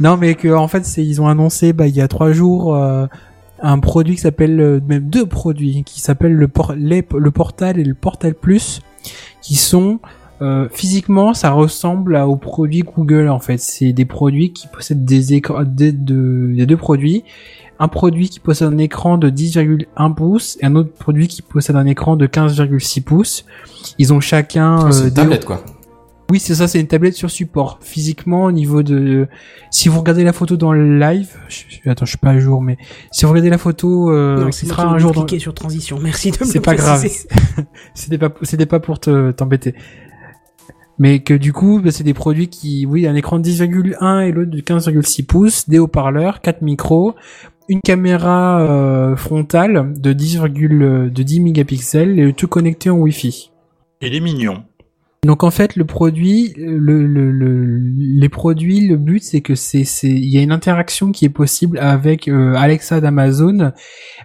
Non, 0.00 0.16
mais 0.16 0.34
que 0.34 0.48
en 0.48 0.68
fait, 0.68 0.84
c'est 0.84 1.04
ils 1.04 1.20
ont 1.20 1.28
annoncé 1.28 1.72
bah 1.72 1.86
il 1.86 1.94
y 1.94 2.00
a 2.00 2.08
trois 2.08 2.32
jours 2.32 2.74
euh, 2.74 3.06
un 3.60 3.78
produit 3.78 4.14
qui 4.16 4.20
s'appelle 4.22 4.58
euh, 4.60 4.80
même 4.88 5.08
deux 5.08 5.26
produits 5.26 5.84
qui 5.84 6.00
s'appellent 6.00 6.34
le 6.34 6.48
por- 6.48 6.74
les- 6.76 7.06
le 7.16 7.30
Portal 7.30 7.78
et 7.78 7.84
le 7.84 7.94
Portal 7.94 8.34
Plus, 8.34 8.80
qui 9.40 9.54
sont 9.56 10.00
euh, 10.40 10.66
physiquement 10.72 11.34
ça 11.34 11.52
ressemble 11.52 12.16
à, 12.16 12.26
aux 12.26 12.36
produits 12.36 12.80
Google 12.82 13.28
en 13.28 13.38
fait. 13.38 13.58
C'est 13.58 13.92
des 13.92 14.04
produits 14.06 14.52
qui 14.52 14.66
possèdent 14.66 15.04
des 15.04 15.34
écrans, 15.34 15.62
des, 15.64 15.92
de, 15.92 16.48
il 16.50 16.58
y 16.58 16.62
a 16.62 16.66
deux 16.66 16.76
produits. 16.76 17.22
Un 17.78 17.88
produit 17.88 18.28
qui 18.28 18.38
possède 18.40 18.68
un 18.72 18.78
écran 18.78 19.18
de 19.18 19.28
10,1 19.30 20.14
pouces 20.14 20.56
et 20.60 20.66
un 20.66 20.76
autre 20.76 20.92
produit 20.92 21.26
qui 21.28 21.42
possède 21.42 21.76
un 21.76 21.86
écran 21.86 22.16
de 22.16 22.26
15,6 22.26 23.02
pouces. 23.02 23.44
Ils 23.98 24.12
ont 24.12 24.20
chacun 24.20 24.90
C'est 24.92 25.00
euh, 25.00 25.04
des- 25.08 25.14
tablette, 25.14 25.44
quoi. 25.44 25.64
oui, 26.30 26.38
c'est 26.38 26.54
ça, 26.54 26.68
c'est 26.68 26.78
une 26.80 26.86
tablette 26.86 27.14
sur 27.14 27.30
support. 27.30 27.78
Physiquement, 27.82 28.44
au 28.44 28.52
niveau 28.52 28.82
de... 28.84 29.26
Si 29.70 29.88
vous 29.88 29.98
regardez 29.98 30.22
la 30.22 30.32
photo 30.32 30.56
dans 30.56 30.72
le 30.72 30.98
live... 30.98 31.30
Je... 31.48 31.90
Attends, 31.90 32.04
je 32.04 32.10
suis 32.10 32.18
pas 32.18 32.30
à 32.30 32.38
jour, 32.38 32.62
mais... 32.62 32.76
Si 33.10 33.24
vous 33.24 33.30
regardez 33.32 33.50
la 33.50 33.58
photo, 33.58 34.10
euh, 34.12 34.44
non, 34.44 34.50
qui 34.50 34.66
sera 34.66 34.84
un 34.86 34.98
jour 34.98 35.12
dans... 35.12 35.24
cliquer 35.24 35.40
sur 35.40 35.52
transition. 35.54 35.98
Merci 36.00 36.30
de 36.30 36.38
me 36.40 36.44
C'est 36.44 36.60
pas 36.60 36.74
grave. 36.76 37.04
C'était 37.94 38.18
pas, 38.18 38.32
c'était 38.42 38.66
pas 38.66 38.78
pour 38.80 39.00
te, 39.00 39.32
t'embêter. 39.32 39.74
Mais 40.98 41.20
que 41.20 41.34
du 41.34 41.52
coup, 41.52 41.80
bah, 41.82 41.90
c'est 41.90 42.04
des 42.04 42.14
produits 42.14 42.48
qui, 42.48 42.86
oui, 42.86 43.06
un 43.08 43.14
écran 43.14 43.38
de 43.38 43.48
10,1 43.48 44.20
et 44.26 44.30
l'autre 44.30 44.50
de 44.50 44.60
15,6 44.60 45.26
pouces, 45.26 45.68
des 45.68 45.78
haut-parleurs, 45.78 46.40
4 46.42 46.62
micros, 46.62 47.14
une 47.68 47.80
caméra 47.80 48.60
euh, 48.60 49.16
frontale 49.16 49.92
de 49.96 50.12
10, 50.12 50.40
de 50.40 51.08
10 51.22 51.40
mégapixels 51.40 52.18
et 52.18 52.32
tout 52.32 52.48
connecté 52.48 52.90
en 52.90 52.96
Wi-Fi. 52.98 53.50
Il 54.00 54.14
est 54.14 54.20
mignon. 54.20 54.64
Donc 55.24 55.44
en 55.44 55.52
fait 55.52 55.76
le 55.76 55.84
produit, 55.84 56.52
le, 56.56 57.06
le, 57.06 57.30
le- 57.30 57.78
les 57.78 58.28
produits, 58.28 58.88
le 58.88 58.96
but 58.96 59.22
c'est 59.22 59.40
que 59.40 59.54
c'est 59.54 59.84
c'est 59.84 60.10
il 60.10 60.26
y 60.28 60.36
a 60.36 60.42
une 60.42 60.50
interaction 60.50 61.12
qui 61.12 61.24
est 61.24 61.28
possible 61.28 61.78
avec 61.78 62.26
euh, 62.26 62.54
Alexa 62.56 63.00
d'Amazon, 63.00 63.70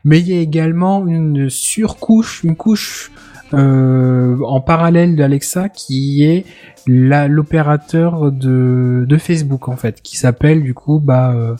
mais 0.03 0.19
il 0.19 0.27
y 0.27 0.35
a 0.35 0.41
également 0.41 1.05
une 1.05 1.51
surcouche, 1.51 2.43
une 2.43 2.55
couche 2.55 3.11
euh, 3.53 4.37
en 4.43 4.59
parallèle 4.59 5.15
d'Alexa 5.15 5.69
qui 5.69 6.23
est 6.23 6.45
l'opérateur 6.87 8.31
de 8.31 9.05
de 9.07 9.17
Facebook 9.17 9.67
en 9.69 9.75
fait, 9.75 10.01
qui 10.01 10.17
s'appelle 10.17 10.63
du 10.63 10.73
coup 10.73 10.99
bah 10.99 11.31
euh, 11.35 11.55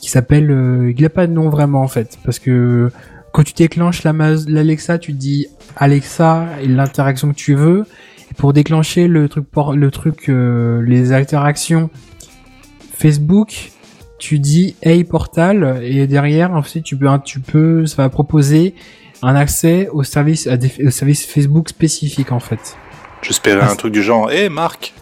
qui 0.00 0.10
s'appelle 0.10 0.50
euh, 0.50 0.92
il 0.96 1.04
a 1.04 1.08
pas 1.10 1.26
de 1.26 1.32
nom 1.32 1.48
vraiment 1.48 1.80
en 1.82 1.88
fait 1.88 2.18
parce 2.24 2.38
que 2.38 2.90
quand 3.32 3.42
tu 3.42 3.52
déclenches 3.54 4.02
l'Alexa, 4.04 4.98
tu 4.98 5.12
dis 5.12 5.46
Alexa 5.76 6.46
et 6.62 6.68
l'interaction 6.68 7.30
que 7.30 7.34
tu 7.36 7.54
veux. 7.54 7.84
Et 8.30 8.34
pour 8.34 8.52
déclencher 8.52 9.08
le 9.08 9.28
truc, 9.28 9.44
por- 9.50 9.76
le 9.76 9.90
truc, 9.90 10.28
euh, 10.28 10.80
les 10.82 11.12
interactions 11.12 11.90
Facebook, 12.96 13.72
tu 14.18 14.38
dis 14.38 14.74
Hey 14.82 15.04
Portal 15.04 15.80
et 15.82 16.06
derrière, 16.06 16.52
ensuite 16.52 16.84
tu 16.84 16.96
peux, 16.96 17.08
tu 17.24 17.40
peux, 17.40 17.84
ça 17.86 18.02
va 18.02 18.08
proposer 18.08 18.74
un 19.22 19.34
accès 19.34 19.88
au 19.92 20.02
service, 20.02 20.46
à 20.46 20.56
des, 20.56 20.72
au 20.86 20.90
service 20.90 21.24
Facebook 21.26 21.68
spécifique 21.68 22.32
en 22.32 22.40
fait. 22.40 22.76
J'espérais 23.22 23.60
Ah, 23.62 23.72
un 23.72 23.76
truc 23.76 23.92
du 23.92 24.02
genre, 24.02 24.30
hé 24.30 24.48
Marc. 24.48 24.94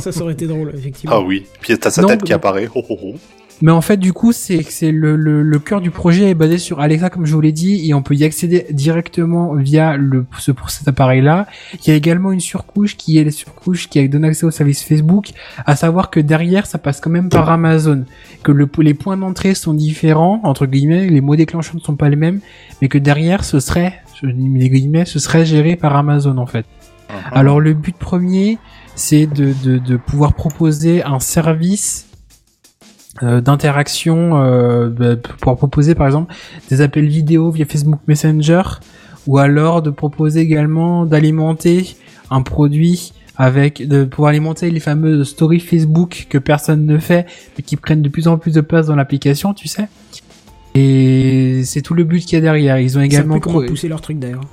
Ça, 0.00 0.12
ça 0.12 0.22
aurait 0.22 0.32
été 0.34 0.46
drôle, 0.46 0.72
effectivement. 0.74 1.16
Ah 1.16 1.20
oui, 1.20 1.44
puis 1.60 1.76
t'as 1.78 1.90
sa 1.90 2.02
Non, 2.02 2.08
tête 2.08 2.22
qui 2.22 2.32
non. 2.32 2.36
apparaît. 2.36 2.68
Oh, 2.74 2.82
oh, 2.88 2.96
oh. 3.02 3.14
Mais 3.62 3.70
en 3.70 3.80
fait, 3.80 3.98
du 3.98 4.12
coup, 4.12 4.32
c'est 4.32 4.62
c'est 4.68 4.90
le, 4.90 5.14
le, 5.14 5.42
le 5.42 5.58
cœur 5.60 5.80
du 5.80 5.92
projet 5.92 6.30
est 6.30 6.34
basé 6.34 6.58
sur 6.58 6.80
Alexa, 6.80 7.08
comme 7.08 7.24
je 7.24 7.32
vous 7.32 7.40
l'ai 7.40 7.52
dit, 7.52 7.88
et 7.88 7.94
on 7.94 8.02
peut 8.02 8.16
y 8.16 8.24
accéder 8.24 8.66
directement 8.70 9.54
via 9.54 9.96
le 9.96 10.26
ce 10.40 10.50
pour 10.50 10.70
cet 10.70 10.88
appareil-là. 10.88 11.46
Il 11.74 11.88
y 11.88 11.92
a 11.92 11.94
également 11.94 12.32
une 12.32 12.40
surcouche 12.40 12.96
qui 12.96 13.16
est 13.16 13.22
la 13.24 13.30
surcouche 13.30 13.88
qui 13.88 14.08
donne 14.08 14.24
accès 14.24 14.44
au 14.44 14.50
service 14.50 14.82
Facebook, 14.82 15.28
à 15.66 15.76
savoir 15.76 16.10
que 16.10 16.18
derrière, 16.18 16.66
ça 16.66 16.78
passe 16.78 17.00
quand 17.00 17.10
même 17.10 17.28
par 17.28 17.48
Amazon, 17.48 18.04
que 18.42 18.50
le, 18.50 18.68
les 18.78 18.92
points 18.94 19.16
d'entrée 19.16 19.54
sont 19.54 19.72
différents 19.72 20.40
entre 20.42 20.66
guillemets, 20.66 21.06
les 21.06 21.20
mots 21.20 21.36
déclencheurs 21.36 21.76
ne 21.76 21.80
sont 21.80 21.94
pas 21.94 22.08
les 22.08 22.16
mêmes, 22.16 22.40
mais 22.82 22.88
que 22.88 22.98
derrière, 22.98 23.44
ce 23.44 23.60
serait, 23.60 23.94
je 24.20 24.26
dis 24.26 24.48
les 24.58 24.68
guillemets, 24.68 25.04
ce 25.04 25.20
serait 25.20 25.46
géré 25.46 25.76
par 25.76 25.94
Amazon 25.96 26.38
en 26.38 26.46
fait. 26.46 26.66
Mhm. 27.08 27.16
Alors 27.32 27.60
le 27.60 27.72
but 27.72 27.96
premier, 27.96 28.58
c'est 28.96 29.26
de, 29.26 29.52
de, 29.64 29.78
de 29.78 29.96
pouvoir 29.96 30.34
proposer 30.34 31.02
un 31.02 31.18
service 31.20 32.06
euh, 33.22 33.40
d'interaction 33.40 34.40
euh, 34.42 34.88
de- 34.88 35.14
pour 35.40 35.56
proposer 35.56 35.94
par 35.94 36.06
exemple 36.06 36.34
des 36.70 36.80
appels 36.80 37.06
vidéo 37.08 37.50
via 37.50 37.64
Facebook 37.64 38.00
Messenger 38.08 38.62
ou 39.26 39.38
alors 39.38 39.82
de 39.82 39.90
proposer 39.90 40.40
également 40.40 41.06
d'alimenter 41.06 41.96
un 42.30 42.42
produit 42.42 43.12
avec 43.36 43.86
de 43.88 44.04
pouvoir 44.04 44.30
alimenter 44.30 44.70
les 44.70 44.80
fameuses 44.80 45.28
stories 45.28 45.60
Facebook 45.60 46.26
que 46.28 46.38
personne 46.38 46.86
ne 46.86 46.98
fait 46.98 47.26
mais 47.56 47.62
qui 47.64 47.76
prennent 47.76 48.02
de 48.02 48.08
plus 48.08 48.28
en 48.28 48.38
plus 48.38 48.52
de 48.52 48.60
place 48.60 48.86
dans 48.86 48.96
l'application, 48.96 49.54
tu 49.54 49.66
sais. 49.68 49.88
Et 50.76 51.62
c'est 51.64 51.82
tout 51.82 51.94
le 51.94 52.02
but 52.04 52.20
qu'il 52.24 52.32
y 52.34 52.36
a 52.36 52.40
derrière. 52.40 52.78
Ils 52.80 52.98
ont 52.98 53.00
également 53.00 53.34
plus 53.34 53.40
comment 53.42 53.58
pro- 53.60 53.66
pousser 53.68 53.88
leur 53.88 54.00
truc 54.00 54.18
d'ailleurs. 54.18 54.44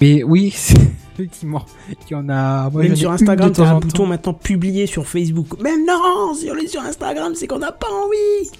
mais 0.00 0.22
oui, 0.22 0.50
c'est- 0.56 0.76
effectivement, 1.14 1.64
il 1.88 2.12
y 2.12 2.14
en 2.14 2.28
a. 2.28 2.70
moi, 2.70 2.82
Même 2.82 2.96
sur 2.96 3.10
Instagram, 3.10 3.52
t'as 3.52 3.68
un 3.68 3.78
bouton 3.78 4.06
maintenant 4.06 4.34
publié 4.34 4.86
sur 4.86 5.06
Facebook. 5.06 5.60
Même 5.60 5.84
non, 5.86 6.34
sur 6.34 6.54
les 6.54 6.66
sur 6.66 6.82
Instagram, 6.82 7.32
c'est 7.34 7.46
qu'on 7.46 7.58
n'a 7.58 7.72
pas 7.72 7.88
envie. 7.88 8.50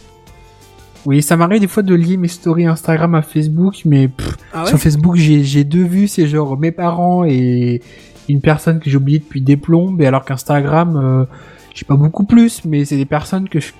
Oui, 1.05 1.21
ça 1.23 1.37
m'arrive 1.37 1.61
des 1.61 1.67
fois 1.67 1.83
de 1.83 1.95
lier 1.95 2.17
mes 2.17 2.29
stories 2.29 2.67
Instagram 2.67 3.15
à 3.17 3.23
Facebook, 3.23 3.83
mais 3.85 4.09
pff, 4.09 4.37
Ah 4.53 4.63
ouais 4.63 4.69
sur 4.69 4.79
Facebook, 4.79 5.17
j'ai 5.17 5.65
deux 5.65 5.83
vues, 5.83 6.07
c'est 6.07 6.29
genre 6.29 6.57
mes 6.57 6.71
parents 6.71 7.25
et 7.25 7.83
une 8.29 8.41
personne 8.41 8.79
que 8.79 8.89
j'ai 8.89 8.97
oublié 8.97 9.19
depuis 9.19 9.41
des 9.41 9.57
plombes, 9.57 10.01
et 10.01 10.07
alors 10.07 10.25
qu'Instagram, 10.25 10.97
euh, 10.97 11.25
j'ai 11.75 11.85
pas 11.85 11.97
beaucoup 11.97 12.25
plus, 12.25 12.65
mais 12.65 12.85
c'est 12.85 12.97
des 12.97 13.05
personnes 13.05 13.49
que 13.49 13.59
je, 13.59 13.73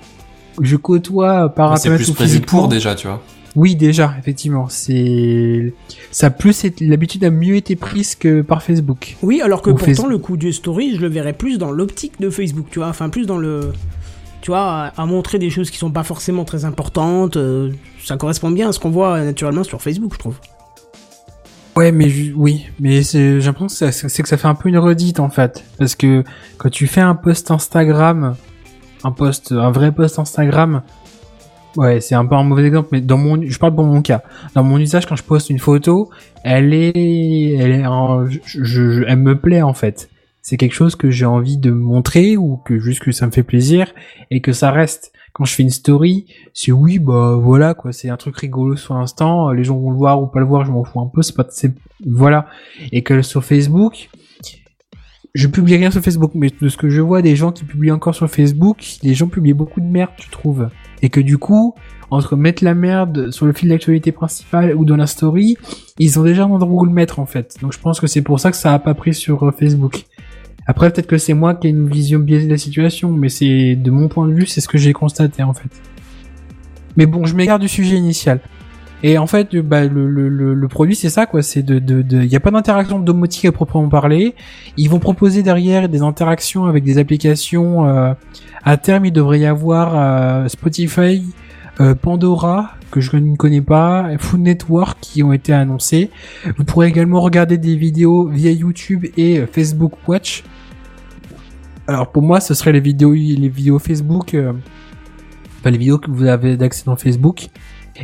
je 0.59 0.75
côtoie 0.75 1.47
par 1.49 1.77
C'est 1.77 1.87
internet 1.87 2.05
plus 2.05 2.11
ou 2.11 2.13
prévu 2.13 2.41
pour 2.41 2.67
déjà, 2.67 2.93
tu 2.93 3.07
vois. 3.07 3.21
Oui, 3.55 3.75
déjà, 3.75 4.15
effectivement, 4.17 4.67
c'est 4.67 5.73
ça 6.11 6.27
a 6.27 6.29
plus 6.31 6.65
l'habitude 6.81 7.23
a 7.23 7.29
mieux 7.29 7.55
été 7.55 7.75
prise 7.75 8.15
que 8.15 8.41
par 8.41 8.63
Facebook. 8.63 9.15
Oui, 9.21 9.41
alors 9.41 9.61
que 9.61 9.69
Ou 9.69 9.75
pourtant 9.75 9.85
Facebook. 9.85 10.09
le 10.11 10.17
coup 10.17 10.37
du 10.37 10.51
story, 10.51 10.95
je 10.95 11.01
le 11.01 11.07
verrais 11.07 11.33
plus 11.33 11.59
dans 11.59 11.71
l'optique 11.71 12.19
de 12.19 12.29
Facebook, 12.29 12.67
tu 12.71 12.79
vois, 12.79 12.87
enfin 12.87 13.09
plus 13.09 13.25
dans 13.27 13.37
le 13.37 13.71
tu 14.41 14.51
vois, 14.51 14.91
à, 14.97 15.05
montrer 15.05 15.39
des 15.39 15.49
choses 15.49 15.71
qui 15.71 15.77
sont 15.77 15.91
pas 15.91 16.03
forcément 16.03 16.43
très 16.43 16.65
importantes, 16.65 17.37
euh, 17.37 17.71
ça 18.03 18.17
correspond 18.17 18.51
bien 18.51 18.67
à 18.67 18.71
ce 18.73 18.79
qu'on 18.79 18.89
voit 18.89 19.13
euh, 19.13 19.23
naturellement 19.23 19.63
sur 19.63 19.81
Facebook, 19.81 20.11
je 20.15 20.19
trouve. 20.19 20.35
Ouais, 21.77 21.93
mais 21.93 22.11
oui, 22.35 22.65
mais 22.77 23.03
j'ai 23.03 23.39
l'impression 23.39 23.87
que 23.87 23.91
c'est 23.91 24.21
que 24.21 24.27
ça 24.27 24.35
fait 24.35 24.47
un 24.47 24.55
peu 24.55 24.67
une 24.67 24.77
redite 24.77 25.21
en 25.21 25.29
fait, 25.29 25.63
parce 25.79 25.95
que 25.95 26.25
quand 26.57 26.69
tu 26.69 26.87
fais 26.87 26.99
un 26.99 27.15
post 27.15 27.51
Instagram, 27.51 28.35
un 29.05 29.11
post, 29.11 29.53
un 29.53 29.71
vrai 29.71 29.93
post 29.93 30.19
Instagram, 30.19 30.81
ouais, 31.77 32.01
c'est 32.01 32.15
un 32.15 32.25
peu 32.25 32.35
un 32.35 32.43
mauvais 32.43 32.65
exemple, 32.65 32.89
mais 32.91 33.01
dans 33.01 33.17
mon, 33.17 33.41
je 33.41 33.57
parle 33.59 33.75
pour 33.75 33.85
mon 33.85 34.01
cas, 34.01 34.21
dans 34.55 34.63
mon 34.63 34.77
usage 34.77 35.05
quand 35.05 35.15
je 35.15 35.23
poste 35.23 35.49
une 35.49 35.59
photo, 35.59 36.09
elle 36.43 36.73
est, 36.73 37.53
elle 37.59 37.71
est, 37.71 37.83
je, 38.45 38.63
je- 38.63 39.03
elle 39.07 39.17
me 39.19 39.39
plaît 39.39 39.61
en 39.61 39.73
fait. 39.73 40.09
c'est 40.41 40.57
quelque 40.57 40.73
chose 40.75 40.95
que 40.95 41.09
j'ai 41.09 41.25
envie 41.25 41.57
de 41.57 41.71
montrer 41.71 42.35
ou 42.37 42.57
que 42.57 42.77
juste 42.79 43.01
que 43.01 43.11
ça 43.11 43.25
me 43.25 43.31
fait 43.31 43.43
plaisir 43.43 43.87
et 44.29 44.41
que 44.41 44.51
ça 44.53 44.71
reste. 44.71 45.11
Quand 45.31 45.45
je 45.45 45.55
fais 45.55 45.63
une 45.63 45.71
story, 45.71 46.25
c'est 46.53 46.71
oui, 46.71 46.99
bah 46.99 47.37
voilà 47.41 47.73
quoi, 47.73 47.91
c'est 47.91 48.09
un 48.09 48.17
truc 48.17 48.37
rigolo 48.37 48.75
sur 48.75 48.93
l'instant, 48.93 49.49
les 49.51 49.63
gens 49.63 49.77
vont 49.79 49.89
le 49.89 49.97
voir 49.97 50.21
ou 50.21 50.27
pas 50.27 50.39
le 50.39 50.45
voir, 50.45 50.63
je 50.63 50.71
m'en 50.71 50.83
fous 50.83 50.99
un 51.01 51.07
peu, 51.11 51.23
c'est 51.23 51.35
pas, 51.35 51.47
c'est 51.49 51.73
voilà. 52.05 52.45
Et 52.91 53.01
que 53.01 53.21
sur 53.23 53.43
Facebook, 53.43 54.09
je 55.33 55.47
publie 55.47 55.75
rien 55.77 55.89
sur 55.89 56.01
Facebook, 56.01 56.31
mais 56.35 56.49
de 56.61 56.69
ce 56.69 56.77
que 56.77 56.89
je 56.89 57.01
vois 57.01 57.23
des 57.23 57.35
gens 57.35 57.51
qui 57.51 57.63
publient 57.63 57.91
encore 57.91 58.13
sur 58.13 58.29
Facebook, 58.29 58.83
les 59.01 59.15
gens 59.15 59.27
publient 59.27 59.53
beaucoup 59.55 59.81
de 59.81 59.87
merde, 59.87 60.11
tu 60.17 60.29
trouves. 60.29 60.69
Et 61.03 61.09
que 61.09 61.19
du 61.19 61.37
coup, 61.37 61.75
entre 62.09 62.35
mettre 62.35 62.63
la 62.63 62.73
merde 62.73 63.29
sur 63.29 63.45
le 63.45 63.53
fil 63.53 63.69
d'actualité 63.69 64.11
principal 64.11 64.73
ou 64.75 64.85
dans 64.85 64.95
la 64.95 65.05
story, 65.05 65.57
ils 65.99 66.17
ont 66.17 66.23
déjà 66.23 66.45
un 66.45 66.49
endroit 66.49 66.81
où 66.81 66.85
le 66.85 66.91
mettre 66.91 67.19
en 67.19 67.25
fait. 67.25 67.57
Donc 67.61 67.73
je 67.73 67.79
pense 67.79 67.99
que 67.99 68.07
c'est 68.07 68.21
pour 68.23 68.39
ça 68.39 68.49
que 68.49 68.57
ça 68.57 68.73
a 68.73 68.79
pas 68.79 68.93
pris 68.95 69.13
sur 69.13 69.43
euh, 69.43 69.51
Facebook. 69.51 70.05
Après 70.65 70.89
peut-être 70.89 71.07
que 71.07 71.17
c'est 71.17 71.33
moi 71.33 71.55
qui 71.55 71.67
ai 71.67 71.71
une 71.71 71.89
vision 71.89 72.19
biaisée 72.19 72.45
de 72.45 72.51
la 72.51 72.57
situation, 72.57 73.11
mais 73.11 73.27
c'est 73.27 73.75
de 73.75 73.91
mon 73.91 74.07
point 74.07 74.27
de 74.29 74.33
vue, 74.33 74.45
c'est 74.45 74.61
ce 74.61 74.69
que 74.69 74.77
j'ai 74.77 74.93
constaté 74.93 75.43
en 75.43 75.53
fait. 75.53 75.69
Mais 76.95 77.05
bon, 77.05 77.25
je 77.25 77.35
m'égare 77.35 77.59
du 77.59 77.67
sujet 77.67 77.97
initial. 77.97 78.39
Et 79.05 79.17
en 79.17 79.27
fait, 79.27 79.53
bah, 79.57 79.83
le, 79.83 80.09
le, 80.09 80.29
le, 80.29 80.53
le 80.53 80.67
produit, 80.69 80.95
c'est 80.95 81.09
ça, 81.09 81.25
quoi. 81.25 81.41
C'est 81.41 81.61
de, 81.61 81.77
de, 81.77 82.01
de, 82.01 82.23
y 82.23 82.37
a 82.37 82.39
pas 82.39 82.51
d'interaction 82.51 82.99
domotique 82.99 83.43
à 83.43 83.51
proprement 83.51 83.89
parler. 83.89 84.33
Ils 84.77 84.89
vont 84.89 84.99
proposer 84.99 85.43
derrière 85.43 85.89
des 85.89 86.01
interactions 86.01 86.65
avec 86.65 86.85
des 86.85 86.97
applications. 86.97 87.85
Euh, 87.85 88.13
à 88.65 88.77
terme, 88.77 89.05
il 89.05 89.11
devrait 89.11 89.39
y 89.39 89.45
avoir 89.45 89.93
euh, 89.95 90.47
Spotify, 90.47 91.23
euh, 91.81 91.95
Pandora 91.95 92.71
que 92.91 93.01
je 93.01 93.15
ne 93.17 93.35
connais 93.35 93.61
pas, 93.61 94.07
Food 94.19 94.41
Network 94.41 94.99
qui 95.01 95.23
ont 95.23 95.33
été 95.33 95.51
annoncés. 95.51 96.11
Vous 96.57 96.63
pourrez 96.63 96.87
également 96.87 97.21
regarder 97.21 97.57
des 97.57 97.75
vidéos 97.75 98.27
via 98.27 98.51
YouTube 98.51 99.05
et 99.17 99.39
euh, 99.39 99.47
Facebook 99.51 99.93
Watch. 100.07 100.43
Alors 101.87 102.11
pour 102.11 102.21
moi, 102.21 102.39
ce 102.39 102.53
serait 102.53 102.71
les 102.71 102.79
vidéos, 102.79 103.13
les 103.13 103.49
vidéos 103.49 103.79
Facebook, 103.79 104.33
euh, 104.35 104.53
enfin 105.59 105.71
les 105.71 105.77
vidéos 105.77 105.97
que 105.97 106.11
vous 106.11 106.25
avez 106.25 106.55
d'accès 106.55 106.83
dans 106.85 106.95
Facebook. 106.95 107.47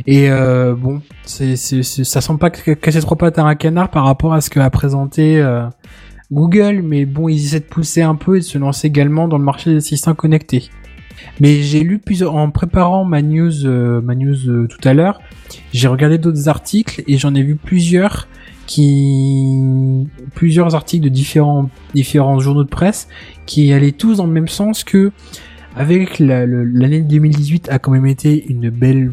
Et 0.06 0.30
euh, 0.30 0.74
bon, 0.76 1.00
c'est, 1.24 1.56
c'est, 1.56 1.82
c'est- 1.82 2.04
ça 2.04 2.20
semble 2.20 2.38
pas 2.38 2.50
casser 2.50 3.00
trois 3.00 3.16
pattes 3.16 3.38
à 3.38 3.44
un 3.44 3.54
canard 3.54 3.90
par 3.90 4.04
rapport 4.04 4.32
à 4.34 4.40
ce 4.40 4.50
qu'a 4.50 4.68
présenté 4.70 5.40
euh, 5.40 5.66
Google, 6.32 6.82
mais 6.82 7.06
bon, 7.06 7.28
ils 7.28 7.44
essaient 7.44 7.60
de 7.60 7.64
pousser 7.64 8.02
un 8.02 8.14
peu 8.14 8.36
et 8.36 8.40
de 8.40 8.44
se 8.44 8.58
lancer 8.58 8.86
également 8.86 9.28
dans 9.28 9.38
le 9.38 9.44
marché 9.44 9.70
des 9.70 9.76
assistants 9.76 10.14
connectés. 10.14 10.70
Mais 11.40 11.62
j'ai 11.62 11.80
lu 11.80 11.98
plusieurs 11.98 12.36
en 12.36 12.50
préparant 12.50 13.04
ma 13.04 13.22
news, 13.22 13.66
euh, 13.66 14.00
ma 14.00 14.14
news 14.14 14.48
euh, 14.48 14.66
tout 14.68 14.88
à 14.88 14.94
l'heure, 14.94 15.20
j'ai 15.72 15.88
regardé 15.88 16.18
d'autres 16.18 16.48
articles 16.48 17.02
et 17.06 17.18
j'en 17.18 17.34
ai 17.34 17.42
vu 17.42 17.56
plusieurs 17.56 18.28
qui 18.66 19.58
plusieurs 20.36 20.76
articles 20.76 21.02
de 21.02 21.08
différents 21.08 21.68
différents 21.92 22.38
journaux 22.38 22.62
de 22.62 22.68
presse 22.68 23.08
qui 23.44 23.72
allaient 23.72 23.90
tous 23.90 24.18
dans 24.18 24.26
le 24.26 24.32
même 24.32 24.46
sens 24.46 24.84
que 24.84 25.10
avec 25.74 26.20
l'année 26.20 27.00
2018 27.00 27.68
a 27.68 27.80
quand 27.80 27.90
même 27.90 28.06
été 28.06 28.46
une 28.48 28.70
belle 28.70 29.12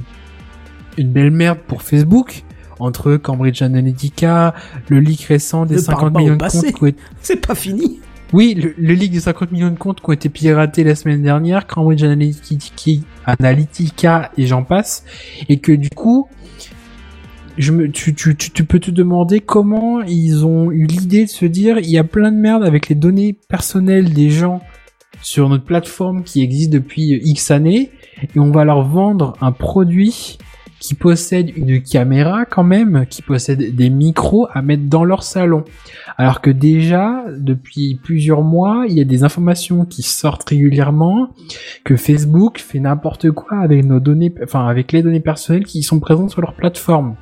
une 0.97 1.11
belle 1.11 1.31
merde 1.31 1.57
pour 1.67 1.81
Facebook 1.81 2.43
entre 2.79 3.17
Cambridge 3.17 3.61
Analytica, 3.61 4.53
le 4.89 4.99
leak 4.99 5.23
récent 5.23 5.65
des 5.65 5.75
Ne 5.75 5.81
parle 5.81 5.99
50 5.99 6.13
pas 6.13 6.19
au 6.19 6.21
millions 6.21 6.33
de 6.33 6.39
passé. 6.39 6.71
comptes 6.71 6.95
C'est 7.21 7.45
pas 7.45 7.55
fini. 7.55 7.99
oui, 8.33 8.53
le, 8.55 8.73
le 8.77 8.93
leak 8.93 9.11
des 9.11 9.19
50 9.19 9.51
millions 9.51 9.71
de 9.71 9.77
comptes 9.77 10.01
qui 10.01 10.09
ont 10.09 10.13
été 10.13 10.29
piratés 10.29 10.83
la 10.83 10.95
semaine 10.95 11.21
dernière, 11.21 11.67
Cambridge 11.67 12.03
Analytica, 12.03 13.01
Analytica 13.25 14.31
et 14.37 14.45
j'en 14.45 14.63
passe, 14.63 15.03
et 15.49 15.59
que 15.59 15.71
du 15.71 15.89
coup, 15.89 16.27
je 17.57 17.71
me, 17.71 17.89
tu, 17.89 18.13
tu, 18.13 18.35
tu, 18.35 18.51
tu 18.51 18.63
peux 18.63 18.79
te 18.79 18.91
demander 18.91 19.39
comment 19.39 20.01
ils 20.01 20.45
ont 20.45 20.71
eu 20.71 20.85
l'idée 20.85 21.25
de 21.25 21.29
se 21.29 21.45
dire, 21.45 21.79
il 21.79 21.89
y 21.89 21.97
a 21.97 22.03
plein 22.03 22.31
de 22.31 22.37
merde 22.37 22.63
avec 22.63 22.87
les 22.89 22.95
données 22.95 23.33
personnelles 23.33 24.13
des 24.13 24.29
gens 24.29 24.61
sur 25.21 25.49
notre 25.49 25.65
plateforme 25.65 26.23
qui 26.23 26.43
existe 26.43 26.69
depuis 26.69 27.19
X 27.23 27.51
années, 27.51 27.91
et 28.21 28.39
on 28.39 28.51
va 28.51 28.63
leur 28.63 28.83
vendre 28.83 29.33
un 29.41 29.51
produit 29.51 30.37
qui 30.79 30.93
possède 30.93 31.51
une 31.55 31.81
caméra 31.81 32.45
quand 32.45 32.63
même, 32.63 33.05
qui 33.09 33.21
possède 33.21 33.75
des 33.75 33.89
micros 33.89 34.47
à 34.53 34.61
mettre 34.61 34.83
dans 34.83 35.03
leur 35.03 35.23
salon. 35.23 35.63
Alors 36.17 36.41
que 36.41 36.49
déjà, 36.49 37.25
depuis 37.37 37.99
plusieurs 38.01 38.41
mois, 38.41 38.85
il 38.87 38.95
y 38.95 39.01
a 39.01 39.03
des 39.03 39.23
informations 39.23 39.85
qui 39.85 40.03
sortent 40.03 40.49
régulièrement 40.49 41.29
que 41.83 41.95
Facebook 41.95 42.59
fait 42.59 42.79
n'importe 42.79 43.31
quoi 43.31 43.59
avec 43.59 43.85
nos 43.85 43.99
données, 43.99 44.33
enfin 44.43 44.67
avec 44.67 44.91
les 44.91 45.01
données 45.01 45.19
personnelles 45.19 45.65
qui 45.65 45.83
sont 45.83 45.99
présentes 45.99 46.31
sur 46.31 46.41
leur 46.41 46.53
plateforme. 46.53 47.15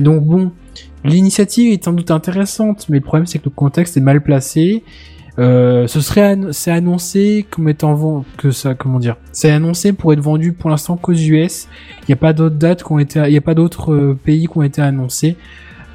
Donc 0.00 0.24
bon, 0.24 0.52
l'initiative 1.04 1.72
est 1.72 1.84
sans 1.84 1.92
doute 1.92 2.10
intéressante, 2.10 2.88
mais 2.88 2.98
le 2.98 3.04
problème 3.04 3.26
c'est 3.26 3.38
que 3.38 3.46
le 3.46 3.50
contexte 3.50 3.96
est 3.96 4.00
mal 4.00 4.22
placé. 4.22 4.84
Euh, 5.38 5.86
ce 5.86 6.02
serait 6.02 6.36
c'est 6.50 6.70
annoncé 6.70 7.46
comme 7.48 7.66
étant 7.70 8.22
que 8.36 8.50
ça 8.50 8.74
comment 8.74 8.98
dire 8.98 9.16
c'est 9.32 9.50
annoncé 9.50 9.94
pour 9.94 10.12
être 10.12 10.20
vendu 10.20 10.52
pour 10.52 10.68
l'instant 10.68 10.98
qu'aux 10.98 11.14
US 11.14 11.68
il 12.00 12.04
n'y 12.08 12.12
a 12.12 12.16
pas 12.16 12.34
d'autres 12.34 12.56
dates 12.56 12.82
qui 12.84 12.92
ont 12.92 12.98
été 12.98 13.18
il 13.28 13.32
y 13.32 13.38
a 13.38 13.40
pas 13.40 13.54
d'autres 13.54 13.94
euh, 13.94 14.18
pays 14.22 14.46
qui 14.46 14.58
ont 14.58 14.62
été 14.62 14.82
annoncés 14.82 15.36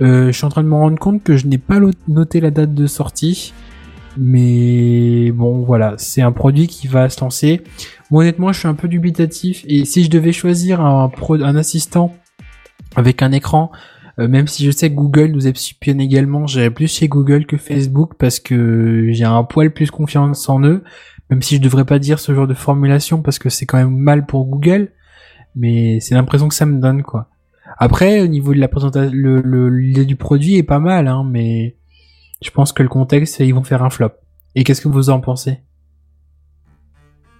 euh, 0.01 0.31
je 0.31 0.31
suis 0.31 0.45
en 0.45 0.49
train 0.49 0.63
de 0.63 0.67
me 0.69 0.73
rendre 0.73 0.97
compte 0.97 1.21
que 1.23 1.37
je 1.37 1.45
n'ai 1.45 1.59
pas 1.59 1.79
noté 2.07 2.39
la 2.39 2.49
date 2.51 2.73
de 2.73 2.85
sortie. 2.87 3.53
Mais 4.15 5.31
bon, 5.31 5.63
voilà, 5.63 5.93
c'est 5.97 6.21
un 6.21 6.31
produit 6.31 6.67
qui 6.67 6.87
va 6.87 7.09
se 7.09 7.21
lancer. 7.21 7.61
Moi, 8.11 8.23
honnêtement, 8.23 8.51
je 8.51 8.59
suis 8.59 8.67
un 8.67 8.73
peu 8.73 8.87
dubitatif. 8.87 9.63
Et 9.67 9.85
si 9.85 10.03
je 10.03 10.09
devais 10.09 10.31
choisir 10.33 10.81
un, 10.81 11.09
pro- 11.09 11.41
un 11.41 11.55
assistant 11.55 12.13
avec 12.95 13.21
un 13.21 13.31
écran, 13.31 13.71
euh, 14.19 14.27
même 14.27 14.47
si 14.47 14.65
je 14.65 14.71
sais 14.71 14.89
que 14.89 14.95
Google 14.95 15.27
nous 15.31 15.47
espionne 15.47 15.99
également, 16.01 16.47
j'irais 16.47 16.71
plus 16.71 16.87
chez 16.91 17.07
Google 17.07 17.45
que 17.45 17.57
Facebook 17.57 18.13
parce 18.17 18.39
que 18.39 19.09
j'ai 19.11 19.25
un 19.25 19.43
poil 19.43 19.71
plus 19.71 19.91
confiance 19.91 20.47
en 20.49 20.61
eux. 20.63 20.83
Même 21.29 21.41
si 21.41 21.57
je 21.57 21.61
devrais 21.61 21.83
pas 21.85 21.99
dire 21.99 22.19
ce 22.19 22.33
genre 22.33 22.47
de 22.47 22.53
formulation 22.53 23.21
parce 23.21 23.37
que 23.37 23.49
c'est 23.49 23.65
quand 23.65 23.77
même 23.77 23.95
mal 23.95 24.25
pour 24.25 24.45
Google. 24.45 24.91
Mais 25.55 25.99
c'est 25.99 26.15
l'impression 26.15 26.47
que 26.47 26.55
ça 26.55 26.65
me 26.65 26.79
donne, 26.79 27.03
quoi. 27.03 27.29
Après, 27.79 28.21
au 28.21 28.27
niveau 28.27 28.53
de 28.53 28.59
la 28.59 28.67
présentation, 28.67 29.11
le, 29.13 29.41
le- 29.41 29.69
l'idée 29.69 30.05
du 30.05 30.15
produit 30.15 30.55
est 30.55 30.63
pas 30.63 30.79
mal, 30.79 31.07
hein, 31.07 31.23
mais 31.29 31.75
je 32.41 32.49
pense 32.51 32.71
que 32.71 32.81
le 32.83 32.89
contexte, 32.89 33.39
ils 33.39 33.53
vont 33.53 33.63
faire 33.63 33.83
un 33.83 33.89
flop. 33.89 34.11
Et 34.55 34.63
qu'est-ce 34.63 34.81
que 34.81 34.87
vous 34.87 35.09
en 35.09 35.19
pensez? 35.19 35.59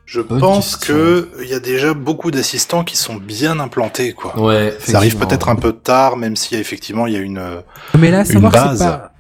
Je 0.08 0.22
Bonne 0.22 0.40
pense 0.40 0.78
que 0.78 1.30
il 1.44 1.50
y 1.50 1.54
a 1.54 1.60
déjà 1.60 1.94
beaucoup 1.94 2.32
d'assistants 2.32 2.86
qui 2.86 2.96
sont 2.96 3.16
bien 3.16 3.60
implantés, 3.60 4.14
quoi. 4.14 4.40
Ouais. 4.40 4.74
Ça 4.80 4.98
arrive 4.98 5.18
peut-être 5.18 5.50
un 5.50 5.56
peu 5.58 5.74
tard, 5.74 6.16
même 6.16 6.38
si 6.38 6.56
effectivement 6.56 7.08
il 7.08 7.14
y 7.14 7.18
a 7.18 7.20
une. 7.20 7.38
euh, 7.40 7.60
Mais 8.00 8.10
là, 8.10 8.20
à 8.20 8.22
Une 8.22 8.26
savoir 8.26 8.52
que 8.54 8.58
base. 8.58 8.80
c'est 8.80 8.86
pas... 8.86 9.12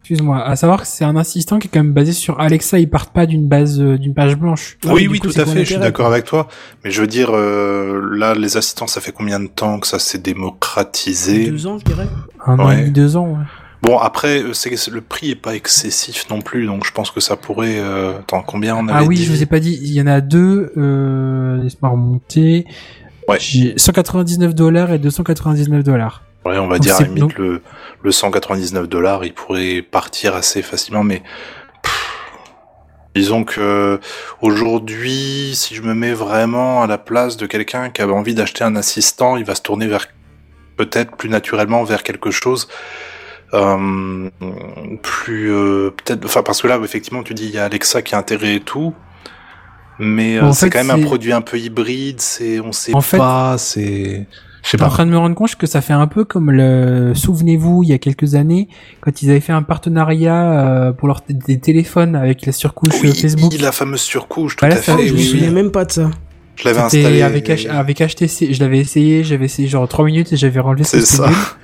Excuse-moi, 0.00 0.44
à 0.44 0.54
savoir 0.56 0.82
que 0.82 0.86
c'est 0.88 1.04
un 1.04 1.16
assistant 1.16 1.58
qui 1.60 1.68
est 1.68 1.70
quand 1.72 1.78
même 1.80 1.94
basé 1.94 2.12
sur 2.12 2.38
Alexa, 2.38 2.78
ils 2.80 2.90
partent 2.90 3.14
pas 3.14 3.24
d'une 3.26 3.46
base, 3.48 3.80
euh, 3.80 3.96
d'une 3.96 4.12
page 4.12 4.36
blanche. 4.36 4.76
Ah 4.84 4.90
oui, 4.92 5.06
oui, 5.08 5.18
coup, 5.20 5.28
tout 5.28 5.40
à 5.40 5.46
fait. 5.46 5.60
Je 5.64 5.70
suis 5.70 5.78
d'accord 5.78 6.06
avec 6.08 6.24
toi. 6.24 6.48
Mais 6.84 6.90
je 6.90 7.00
veux 7.00 7.06
dire, 7.06 7.30
euh, 7.32 8.02
là, 8.14 8.34
les 8.34 8.56
assistants, 8.58 8.86
ça 8.88 9.00
fait 9.00 9.12
combien 9.12 9.38
de 9.40 9.46
temps 9.46 9.78
que 9.78 9.86
ça 9.86 9.98
s'est 10.00 10.18
démocratisé? 10.18 11.48
Deux 11.48 11.66
ans, 11.68 11.78
je 11.78 11.84
dirais. 11.84 12.08
Un 12.44 12.58
an 12.58 12.70
et 12.70 12.76
demi, 12.80 12.90
deux 12.90 13.16
ans, 13.16 13.28
ouais. 13.28 13.44
Bon, 13.84 13.98
après, 13.98 14.42
euh, 14.42 14.52
le 14.90 15.00
prix 15.02 15.30
est 15.32 15.34
pas 15.34 15.54
excessif 15.54 16.28
non 16.30 16.40
plus, 16.40 16.66
donc 16.66 16.84
je 16.86 16.92
pense 16.92 17.10
que 17.10 17.20
ça 17.20 17.36
pourrait. 17.36 17.78
Euh... 17.78 18.18
Attends, 18.18 18.42
combien 18.42 18.76
on 18.76 18.88
avait 18.88 19.04
Ah 19.04 19.04
oui, 19.04 19.16
dit 19.16 19.24
je 19.24 19.30
vous 19.32 19.42
ai 19.42 19.46
pas 19.46 19.60
dit, 19.60 19.78
il 19.82 19.92
y 19.92 20.00
en 20.00 20.06
a 20.06 20.20
deux, 20.22 20.72
euh, 20.78 21.62
laisse-moi 21.62 21.90
remonter. 21.90 22.66
Ouais. 23.28 23.36
J'ai 23.38 23.74
199 23.76 24.54
dollars 24.54 24.90
et 24.92 24.98
299 24.98 25.82
dollars. 25.84 26.22
Ouais, 26.46 26.58
on 26.58 26.66
va 26.66 26.76
Donc 26.76 26.82
dire 26.84 26.94
à 26.94 26.98
c'est- 26.98 27.02
la 27.04 27.08
limite 27.08 27.20
donc- 27.22 27.38
le, 27.38 27.62
le 28.02 28.12
199 28.12 28.88
dollars, 28.88 29.24
il 29.24 29.32
pourrait 29.34 29.82
partir 29.82 30.34
assez 30.34 30.62
facilement, 30.62 31.02
mais 31.04 31.22
pff, 31.82 32.10
disons 33.14 33.44
que 33.44 33.98
aujourd'hui, 34.42 35.52
si 35.54 35.74
je 35.74 35.82
me 35.82 35.94
mets 35.94 36.12
vraiment 36.12 36.82
à 36.82 36.86
la 36.86 36.98
place 36.98 37.36
de 37.36 37.46
quelqu'un 37.46 37.90
qui 37.90 38.02
avait 38.02 38.12
envie 38.12 38.34
d'acheter 38.34 38.64
un 38.64 38.76
assistant, 38.76 39.36
il 39.36 39.44
va 39.44 39.54
se 39.54 39.62
tourner 39.62 39.86
vers 39.86 40.06
peut-être 40.76 41.16
plus 41.16 41.28
naturellement 41.28 41.84
vers 41.84 42.02
quelque 42.02 42.30
chose 42.30 42.68
euh, 43.54 44.28
plus 45.02 45.50
euh, 45.52 45.90
peut-être, 45.90 46.24
enfin 46.24 46.42
parce 46.42 46.60
que 46.62 46.66
là 46.68 46.78
effectivement 46.82 47.22
tu 47.22 47.34
dis 47.34 47.44
il 47.46 47.54
y 47.54 47.58
a 47.58 47.64
Alexa 47.64 48.02
qui 48.02 48.14
a 48.14 48.18
intérêt 48.18 48.56
et 48.56 48.60
tout. 48.60 48.92
Mais 50.00 50.38
euh, 50.38 50.50
c'est 50.52 50.70
quand 50.70 50.84
même 50.84 50.90
un 51.02 51.04
produit 51.04 51.32
un 51.32 51.40
peu 51.40 51.56
hybride, 51.58 52.20
c'est 52.20 52.58
on 52.60 52.72
sait 52.72 52.92
En 52.94 53.00
pas, 53.00 53.56
c'est 53.58 54.26
je 54.64 54.68
suis 54.70 54.82
en 54.82 54.88
train 54.88 55.04
de 55.04 55.10
me 55.10 55.18
rendre 55.18 55.34
compte 55.36 55.56
que 55.56 55.66
ça 55.66 55.82
fait 55.82 55.92
un 55.92 56.06
peu 56.06 56.24
comme 56.24 56.50
le, 56.50 57.12
souvenez-vous, 57.14 57.82
il 57.82 57.90
y 57.90 57.92
a 57.92 57.98
quelques 57.98 58.34
années, 58.34 58.66
quand 59.02 59.20
ils 59.20 59.30
avaient 59.30 59.40
fait 59.40 59.52
un 59.52 59.62
partenariat 59.62 60.52
euh, 60.52 60.92
pour 60.92 61.06
leur 61.06 61.20
des 61.28 61.60
téléphones 61.60 62.16
avec 62.16 62.46
la 62.46 62.52
surcouche 62.52 62.94
Oui, 63.02 63.10
euh, 63.10 63.12
Facebook. 63.12 63.52
la 63.60 63.72
fameuse 63.72 64.00
surcouche, 64.00 64.56
tout 64.56 64.60
Voilà, 64.64 64.76
à 64.76 64.78
fait. 64.78 65.06
je 65.06 65.12
me 65.12 65.18
oui, 65.18 65.24
souviens 65.24 65.50
même 65.50 65.70
pas 65.70 65.84
de 65.84 65.92
ça. 65.92 66.10
Je 66.56 66.64
l'avais 66.64 66.80
installé. 66.80 67.20
avec, 67.20 67.48
H- 67.50 67.68
avec 67.68 67.98
HTC, 68.00 68.54
je 68.54 68.60
l'avais 68.60 68.78
essayé, 68.78 69.22
j'avais 69.22 69.44
essayé 69.44 69.68
genre 69.68 69.86
3 69.86 70.06
minutes 70.06 70.32
et 70.32 70.36
j'avais 70.36 70.60
relevé 70.60 70.84
C'est 70.84 71.02
ça. 71.02 71.28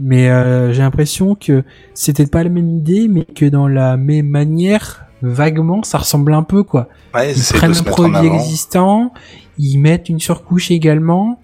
Mais 0.00 0.30
euh, 0.30 0.72
j'ai 0.72 0.82
l'impression 0.82 1.34
que 1.34 1.62
c'était 1.94 2.26
pas 2.26 2.42
la 2.42 2.50
même 2.50 2.70
idée, 2.70 3.08
mais 3.08 3.24
que 3.24 3.46
dans 3.46 3.68
la 3.68 3.96
même 3.96 4.26
manière, 4.28 5.06
vaguement, 5.22 5.82
ça 5.82 5.98
ressemble 5.98 6.34
un 6.34 6.42
peu 6.42 6.62
quoi. 6.62 6.88
Ouais, 7.14 7.32
Ils 7.32 7.54
prennent 7.54 7.76
un 7.76 7.82
produit 7.82 8.28
existant, 8.28 9.12
ils 9.58 9.78
mettent 9.78 10.08
une 10.08 10.18
surcouche 10.18 10.70
également, 10.70 11.40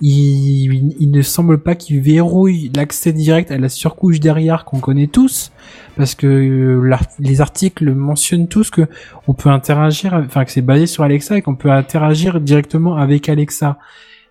il, 0.00 0.94
il 1.00 1.10
ne 1.10 1.22
semble 1.22 1.58
pas 1.58 1.74
qu'il 1.74 2.00
verrouille 2.00 2.70
l'accès 2.74 3.12
direct 3.12 3.50
à 3.50 3.58
la 3.58 3.68
surcouche 3.68 4.20
derrière 4.20 4.64
qu'on 4.64 4.80
connaît 4.80 5.06
tous, 5.06 5.52
parce 5.96 6.14
que 6.14 6.26
euh, 6.26 6.96
les 7.18 7.40
articles 7.40 7.94
mentionnent 7.94 8.48
tous 8.48 8.70
que 8.70 8.86
on 9.26 9.34
peut 9.34 9.50
interagir, 9.50 10.14
enfin 10.14 10.44
que 10.44 10.50
c'est 10.50 10.62
basé 10.62 10.86
sur 10.86 11.04
Alexa 11.04 11.38
et 11.38 11.42
qu'on 11.42 11.56
peut 11.56 11.70
interagir 11.70 12.40
directement 12.40 12.96
avec 12.96 13.28
Alexa. 13.28 13.78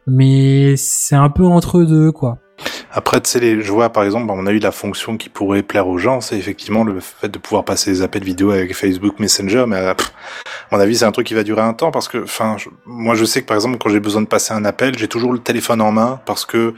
Mais 0.07 0.75
c'est 0.77 1.15
un 1.15 1.29
peu 1.29 1.45
entre 1.45 1.83
deux, 1.83 2.11
quoi. 2.11 2.39
Après, 2.93 3.21
tu 3.21 3.29
sais, 3.29 3.39
les, 3.39 3.61
je 3.61 3.71
vois 3.71 3.89
par 3.89 4.03
exemple, 4.03 4.29
on 4.29 4.45
a 4.45 4.51
eu 4.51 4.59
la 4.59 4.71
fonction 4.71 5.17
qui 5.17 5.29
pourrait 5.29 5.63
plaire 5.63 5.87
aux 5.87 5.97
gens, 5.97 6.21
c'est 6.21 6.37
effectivement 6.37 6.83
le 6.83 6.99
fait 6.99 7.29
de 7.29 7.37
pouvoir 7.37 7.63
passer 7.63 7.91
des 7.91 8.01
appels 8.01 8.23
vidéo 8.23 8.51
avec 8.51 8.75
Facebook 8.75 9.19
Messenger, 9.19 9.65
mais 9.67 9.77
euh, 9.77 9.93
pff, 9.93 10.11
à 10.71 10.75
mon 10.75 10.81
avis, 10.81 10.97
c'est 10.97 11.05
un 11.05 11.11
truc 11.11 11.27
qui 11.27 11.33
va 11.33 11.43
durer 11.43 11.61
un 11.61 11.73
temps 11.73 11.91
parce 11.91 12.07
que, 12.07 12.23
enfin, 12.23 12.57
moi, 12.85 13.15
je 13.15 13.25
sais 13.25 13.41
que 13.41 13.47
par 13.47 13.55
exemple, 13.55 13.77
quand 13.77 13.89
j'ai 13.89 13.99
besoin 13.99 14.21
de 14.21 14.27
passer 14.27 14.53
un 14.53 14.65
appel, 14.65 14.97
j'ai 14.97 15.07
toujours 15.07 15.33
le 15.33 15.39
téléphone 15.39 15.81
en 15.81 15.91
main 15.91 16.19
parce 16.25 16.45
que 16.45 16.73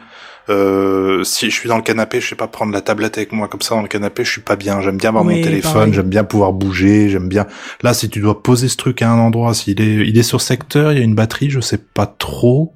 euh, 0.49 1.23
si 1.23 1.49
je 1.49 1.55
suis 1.55 1.69
dans 1.69 1.77
le 1.77 1.83
canapé, 1.83 2.19
je 2.19 2.27
sais 2.27 2.35
pas 2.35 2.47
prendre 2.47 2.73
la 2.73 2.81
tablette 2.81 3.17
avec 3.17 3.31
moi 3.31 3.47
comme 3.47 3.61
ça 3.61 3.75
dans 3.75 3.81
le 3.81 3.87
canapé, 3.87 4.25
je 4.25 4.31
suis 4.31 4.41
pas 4.41 4.55
bien. 4.55 4.81
J'aime 4.81 4.97
bien 4.97 5.09
avoir 5.09 5.23
Oui, 5.25 5.37
mon 5.37 5.43
téléphone, 5.43 5.93
j'aime 5.93 6.09
bien 6.09 6.23
pouvoir 6.23 6.51
bouger, 6.53 7.09
j'aime 7.09 7.29
bien. 7.29 7.47
Là, 7.81 7.93
si 7.93 8.09
tu 8.09 8.19
dois 8.19 8.43
poser 8.43 8.67
ce 8.67 8.77
truc 8.77 9.01
à 9.01 9.09
un 9.09 9.19
endroit, 9.19 9.53
s'il 9.53 9.81
est, 9.81 10.07
il 10.07 10.17
est 10.17 10.23
sur 10.23 10.41
secteur, 10.41 10.91
il 10.91 10.97
y 10.97 11.01
a 11.01 11.03
une 11.03 11.15
batterie, 11.15 11.49
je 11.49 11.59
sais 11.59 11.77
pas 11.77 12.05
trop. 12.05 12.73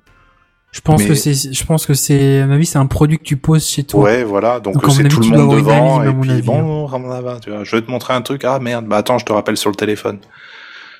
Je 0.78 0.82
pense 0.82 1.02
Mais- 1.02 1.08
que 1.10 1.16
c'est, 1.16 1.34
je 1.54 1.66
pense 1.66 1.88
que 1.88 1.96
c'est, 1.96 2.42
à 2.42 2.46
mon 2.46 2.54
avis, 2.54 2.68
c'est 2.68 2.78
un 2.78 2.86
produit 2.86 3.18
que 3.18 3.24
tu 3.24 3.36
poses 3.36 3.68
chez 3.68 3.84
toi. 3.84 4.04
Ouais, 4.04 4.24
voilà. 4.24 4.60
Donc 4.60 4.76
mon 4.84 4.90
c'est 4.92 5.08
tout 5.08 5.22
le 5.22 5.30
monde 5.36 5.56
devant 5.56 6.04
et 6.04 6.14
puis 6.14 6.30
avis, 6.30 6.42
hein. 6.42 6.44
bon, 6.46 6.86
Ramonava, 6.86 7.40
tu 7.40 7.50
vois. 7.50 7.64
Je 7.64 7.76
vais 7.76 7.82
te 7.82 7.90
montrer 7.90 8.14
un 8.14 8.22
truc. 8.22 8.44
Ah 8.46 8.60
merde, 8.60 8.86
bah 8.86 8.98
attends, 8.98 9.18
je 9.18 9.26
te 9.26 9.34
rappelle 9.34 9.58
sur 9.58 9.72
le 9.72 9.76
téléphone. 9.76 10.20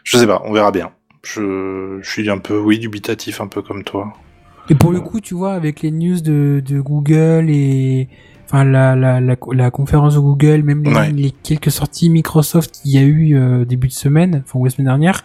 Je 0.04 0.18
sais 0.18 0.26
pas, 0.26 0.42
on 0.46 0.52
verra 0.52 0.72
bien. 0.72 0.90
Je, 1.24 2.00
je 2.02 2.10
suis 2.10 2.28
un 2.28 2.40
peu, 2.40 2.58
oui, 2.58 2.80
dubitatif, 2.80 3.40
un 3.40 3.46
peu 3.48 3.62
comme 3.62 3.84
toi. 3.84 4.14
Et 4.72 4.74
pour 4.76 4.92
le 4.92 5.00
coup, 5.00 5.22
tu 5.22 5.36
vois, 5.36 5.54
avec 5.54 5.84
les 5.84 5.92
news 5.92 6.22
de, 6.22 6.60
de 6.66 6.82
Google 6.82 7.46
et 7.50 8.10
enfin 8.50 8.64
la, 8.64 8.96
la, 8.96 9.20
la, 9.22 9.36
la 9.54 9.72
conférence 9.72 10.16
de 10.16 10.20
Google, 10.20 10.64
même 10.64 10.84
les, 10.84 10.94
Ouais. 10.96 11.12
les 11.12 11.32
quelques 11.32 11.70
sorties 11.72 12.10
Microsoft 12.10 12.80
qu'il 12.82 12.92
y 12.92 12.98
a 12.98 13.02
eu 13.04 13.36
euh, 13.36 13.66
début 13.66 13.88
de 13.90 13.94
semaine, 13.94 14.42
enfin 14.46 14.58
ou 14.60 14.64
la 14.66 14.72
semaine 14.72 14.88
dernière, 14.88 15.24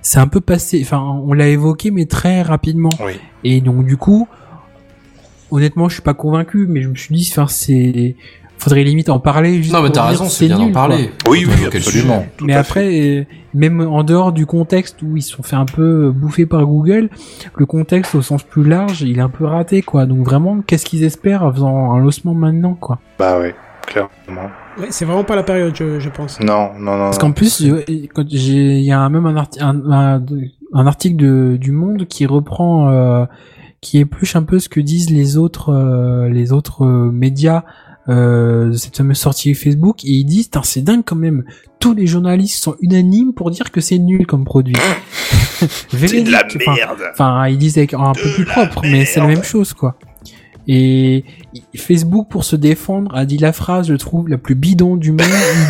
c'est 0.00 0.18
un 0.18 0.26
peu 0.26 0.40
passé. 0.40 0.80
Enfin, 0.82 1.00
on 1.24 1.32
l'a 1.34 1.48
évoqué, 1.48 1.90
mais 1.90 2.06
très 2.06 2.42
rapidement. 2.42 2.90
Oui. 3.04 3.12
Et 3.44 3.60
donc 3.60 3.84
du 3.86 3.96
coup, 3.96 4.26
honnêtement, 5.50 5.88
je 5.88 5.94
suis 5.94 6.02
pas 6.02 6.14
convaincu, 6.14 6.66
mais 6.66 6.80
je 6.82 6.88
me 6.88 6.94
suis 6.94 7.14
dit, 7.14 7.28
enfin, 7.30 7.46
c'est 7.46 8.16
faudrait 8.62 8.84
limite 8.84 9.08
en 9.08 9.18
parler. 9.20 9.62
Juste 9.62 9.74
Non, 9.74 9.82
mais 9.82 9.90
t'as 9.90 10.06
raison, 10.06 10.24
c'est 10.26 10.46
bien 10.46 10.56
d'en 10.58 10.64
quoi. 10.64 10.72
parler. 10.72 11.10
Oui, 11.28 11.46
oui, 11.46 11.66
absolument. 11.66 12.24
Mais 12.42 12.54
après, 12.54 13.00
euh, 13.20 13.24
même 13.54 13.80
en 13.80 14.02
dehors 14.04 14.32
du 14.32 14.46
contexte 14.46 15.02
où 15.02 15.16
ils 15.16 15.22
se 15.22 15.36
sont 15.36 15.42
fait 15.42 15.56
un 15.56 15.64
peu 15.66 16.10
bouffer 16.10 16.46
par 16.46 16.64
Google, 16.64 17.08
le 17.56 17.66
contexte 17.66 18.14
au 18.14 18.22
sens 18.22 18.42
plus 18.42 18.64
large, 18.64 19.02
il 19.02 19.18
est 19.18 19.22
un 19.22 19.28
peu 19.28 19.44
raté, 19.44 19.82
quoi. 19.82 20.06
Donc 20.06 20.24
vraiment, 20.24 20.60
qu'est-ce 20.66 20.84
qu'ils 20.86 21.04
espèrent 21.04 21.42
en 21.44 21.52
faisant 21.52 21.92
un 21.92 21.98
lancement 22.00 22.34
maintenant, 22.34 22.74
quoi? 22.74 22.98
Bah 23.18 23.38
ouais, 23.38 23.54
clairement. 23.86 24.48
Ouais, 24.78 24.86
c'est 24.90 25.04
vraiment 25.04 25.24
pas 25.24 25.36
la 25.36 25.42
période, 25.42 25.74
je, 25.76 26.00
je 26.00 26.08
pense. 26.08 26.40
Non, 26.40 26.70
non, 26.78 26.92
non. 26.96 27.04
Parce 27.04 27.18
qu'en 27.18 27.32
plus, 27.32 27.62
je- 27.62 28.06
quand 28.14 28.24
j'ai, 28.28 28.78
il 28.78 28.84
y 28.84 28.92
a 28.92 29.06
même 29.08 29.26
un, 29.26 29.34
arti- 29.34 29.60
un, 29.60 29.90
un, 29.90 30.22
un 30.72 30.86
article 30.86 31.16
de, 31.16 31.56
du 31.60 31.72
Monde 31.72 32.06
qui 32.06 32.24
reprend, 32.24 32.88
euh, 32.90 33.26
qui 33.82 33.98
épluche 33.98 34.34
un 34.36 34.44
peu 34.44 34.58
ce 34.60 34.68
que 34.70 34.80
disent 34.80 35.10
les 35.10 35.36
autres, 35.36 35.70
euh, 35.74 36.28
les 36.30 36.52
autres 36.52 36.86
euh, 36.86 37.10
médias 37.12 37.64
euh, 38.08 38.70
de 38.70 38.72
cette 38.76 38.96
fameuse 38.96 39.18
sortie 39.18 39.54
Facebook, 39.54 40.04
et 40.04 40.10
ils 40.10 40.24
disent, 40.24 40.50
Tain, 40.50 40.62
c'est 40.64 40.82
dingue 40.82 41.02
quand 41.04 41.16
même. 41.16 41.44
Tous 41.78 41.94
les 41.94 42.06
journalistes 42.06 42.62
sont 42.62 42.76
unanimes 42.80 43.32
pour 43.34 43.50
dire 43.50 43.70
que 43.70 43.80
c'est 43.80 43.98
nul 43.98 44.26
comme 44.26 44.44
produit. 44.44 44.74
c'est 45.90 46.22
de 46.22 46.30
la 46.30 46.44
merde. 46.74 46.98
Enfin, 47.12 47.46
ils 47.48 47.58
disent 47.58 47.78
avec 47.78 47.94
un 47.94 48.12
peu 48.12 48.28
plus 48.34 48.44
propre, 48.44 48.82
mais 48.82 49.04
c'est 49.04 49.20
la 49.20 49.26
même 49.26 49.42
chose, 49.44 49.72
quoi. 49.72 49.96
Et 50.68 51.24
Facebook, 51.76 52.28
pour 52.28 52.44
se 52.44 52.54
défendre, 52.56 53.14
a 53.14 53.24
dit 53.24 53.38
la 53.38 53.52
phrase, 53.52 53.88
je 53.88 53.94
trouve, 53.94 54.28
la 54.28 54.38
plus 54.38 54.54
bidon 54.54 54.96
du 54.96 55.10
monde. 55.10 55.20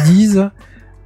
Ils 0.06 0.12
disent, 0.12 0.50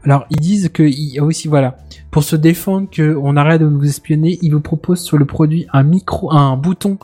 alors, 0.04 0.26
ils 0.30 0.40
disent 0.40 0.70
que, 0.72 0.82
ils- 0.82 1.18
ah 1.20 1.24
aussi, 1.24 1.46
voilà, 1.48 1.76
pour 2.10 2.24
se 2.24 2.34
défendre 2.36 2.88
que 2.90 3.16
on 3.20 3.36
arrête 3.36 3.60
de 3.60 3.68
nous 3.68 3.84
espionner, 3.84 4.38
ils 4.42 4.50
vous 4.52 4.60
proposent 4.60 5.02
sur 5.02 5.18
le 5.18 5.24
produit 5.24 5.66
un 5.72 5.82
micro, 5.84 6.32
un 6.32 6.56
bouton 6.56 6.98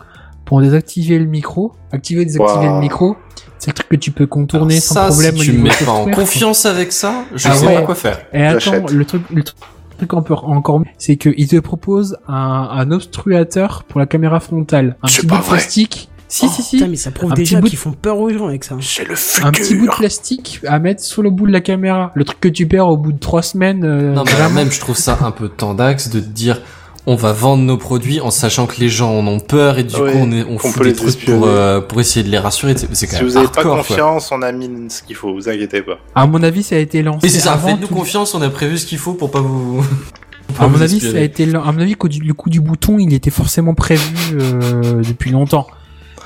pour 0.44 0.60
désactiver 0.60 1.18
le 1.18 1.26
micro, 1.26 1.72
activer, 1.92 2.24
désactiver 2.24 2.66
Wow. 2.68 2.74
le 2.74 2.80
micro. 2.80 3.16
C'est 3.64 3.70
le 3.70 3.74
truc 3.74 3.88
que 3.90 3.96
tu 3.96 4.10
peux 4.10 4.26
contourner 4.26 4.74
Alors 4.74 4.82
sans 4.82 4.94
ça, 4.94 5.06
problème 5.08 5.36
si 5.36 5.42
tu 5.44 5.52
me 5.52 5.62
mets 5.62 5.70
pas 5.84 5.92
en 5.92 6.10
confiance 6.10 6.66
avec 6.66 6.90
ça, 6.90 7.24
je 7.32 7.46
Ah 7.48 7.54
sais 7.54 7.64
ouais. 7.66 7.74
pas 7.74 7.82
quoi 7.82 7.94
faire. 7.94 8.18
Et 8.32 8.42
attends, 8.44 8.86
le 8.90 9.04
truc, 9.04 9.22
le 9.32 9.44
truc 9.44 10.12
encore, 10.14 10.48
encore 10.48 10.80
mieux, 10.80 10.86
c'est 10.98 11.16
qu'ils 11.16 11.46
te 11.46 11.56
proposent 11.60 12.16
un, 12.26 12.34
un 12.72 12.90
obstruateur 12.90 13.84
pour 13.84 14.00
la 14.00 14.06
caméra 14.06 14.40
frontale. 14.40 14.96
Un 15.02 15.06
petit 15.06 15.26
pas 15.26 15.36
bout 15.36 15.42
de 15.42 15.48
plastique. 15.48 16.08
Si, 16.26 16.48
si, 16.48 16.62
si. 16.62 16.76
Putain, 16.78 16.88
mais 16.88 16.96
ça 16.96 17.10
prouve 17.12 17.30
Un 17.30 17.34
déjà 17.34 17.60
de- 17.60 17.68
qu'ils 17.68 17.78
font 17.78 17.92
peur 17.92 18.18
aux 18.18 18.30
gens 18.30 18.48
avec 18.48 18.64
ça. 18.64 18.74
C'est 18.80 19.04
le 19.06 19.14
Un 19.44 19.52
petit 19.52 19.74
bout 19.74 19.80
de 19.82 19.90
futur. 19.90 19.96
plastique 19.98 20.60
à 20.66 20.78
mettre 20.80 21.02
sur 21.02 21.22
le 21.22 21.30
bout 21.30 21.46
de 21.46 21.52
la 21.52 21.60
caméra. 21.60 22.10
Le 22.14 22.24
truc 22.24 22.40
que 22.40 22.48
tu 22.48 22.66
perds 22.66 22.88
au 22.88 22.96
bout 22.96 23.12
de 23.12 23.18
trois 23.18 23.42
semaines. 23.42 23.84
euh, 23.84 24.12
Non, 24.14 24.24
mais 24.24 24.50
même, 24.54 24.72
je 24.72 24.80
trouve 24.80 24.96
ça 24.96 25.18
un 25.22 25.30
peu 25.30 25.48
tendax 25.50 26.08
de 26.08 26.20
te 26.20 26.26
dire, 26.26 26.60
on 27.06 27.16
va 27.16 27.32
vendre 27.32 27.64
nos 27.64 27.76
produits 27.76 28.20
en 28.20 28.30
sachant 28.30 28.66
que 28.66 28.78
les 28.78 28.88
gens 28.88 29.10
en 29.18 29.26
ont 29.26 29.40
peur 29.40 29.78
et 29.78 29.84
du 29.84 29.96
Ouais, 29.96 30.12
coup 30.12 30.18
on, 30.20 30.30
est, 30.30 30.44
on 30.44 30.58
fout 30.58 30.74
peut 30.74 30.84
des 30.84 30.90
les 30.90 30.96
trucs 30.96 31.24
pour, 31.24 31.46
euh, 31.46 31.80
pour 31.80 32.00
essayer 32.00 32.24
de 32.24 32.30
les 32.30 32.38
rassurer. 32.38 32.74
C'est 32.76 32.94
c'est 32.94 33.06
quand 33.08 33.16
Si 33.16 33.22
même 33.22 33.30
vous 33.30 33.36
avez 33.36 33.48
pas 33.48 33.62
quoi. 33.62 33.76
confiance, 33.78 34.30
on 34.30 34.40
a 34.42 34.52
mis 34.52 34.70
ce 34.88 35.02
qu'il 35.02 35.16
faut, 35.16 35.34
vous 35.34 35.48
inquiétez 35.48 35.82
pas. 35.82 35.98
À 36.14 36.26
mon 36.26 36.42
avis, 36.42 36.62
ça 36.62 36.76
a 36.76 36.78
été 36.78 37.02
lancé. 37.02 37.18
Mais 37.24 37.28
c'est 37.28 37.40
ça, 37.40 37.54
avant 37.54 37.68
faites-nous 37.70 37.88
tout- 37.88 37.94
confiance, 37.94 38.34
on 38.36 38.42
a 38.42 38.50
prévu 38.50 38.78
ce 38.78 38.86
qu'il 38.86 38.98
faut 38.98 39.14
pour 39.14 39.30
pas 39.32 39.40
vous... 39.40 39.82
pour 40.54 40.62
À 40.64 40.68
mon 40.68 40.76
vous 40.76 40.82
avis, 40.82 41.00
ça 41.00 41.16
a 41.16 41.20
été, 41.20 41.42
à 41.54 41.72
mon 41.72 41.80
avis, 41.80 41.96
le 42.24 42.34
coup 42.34 42.50
du 42.50 42.60
bouton, 42.60 42.98
il 43.00 43.12
était 43.14 43.30
forcément 43.30 43.74
prévu 43.74 44.14
euh, 44.34 45.02
depuis 45.02 45.30
longtemps. 45.32 45.66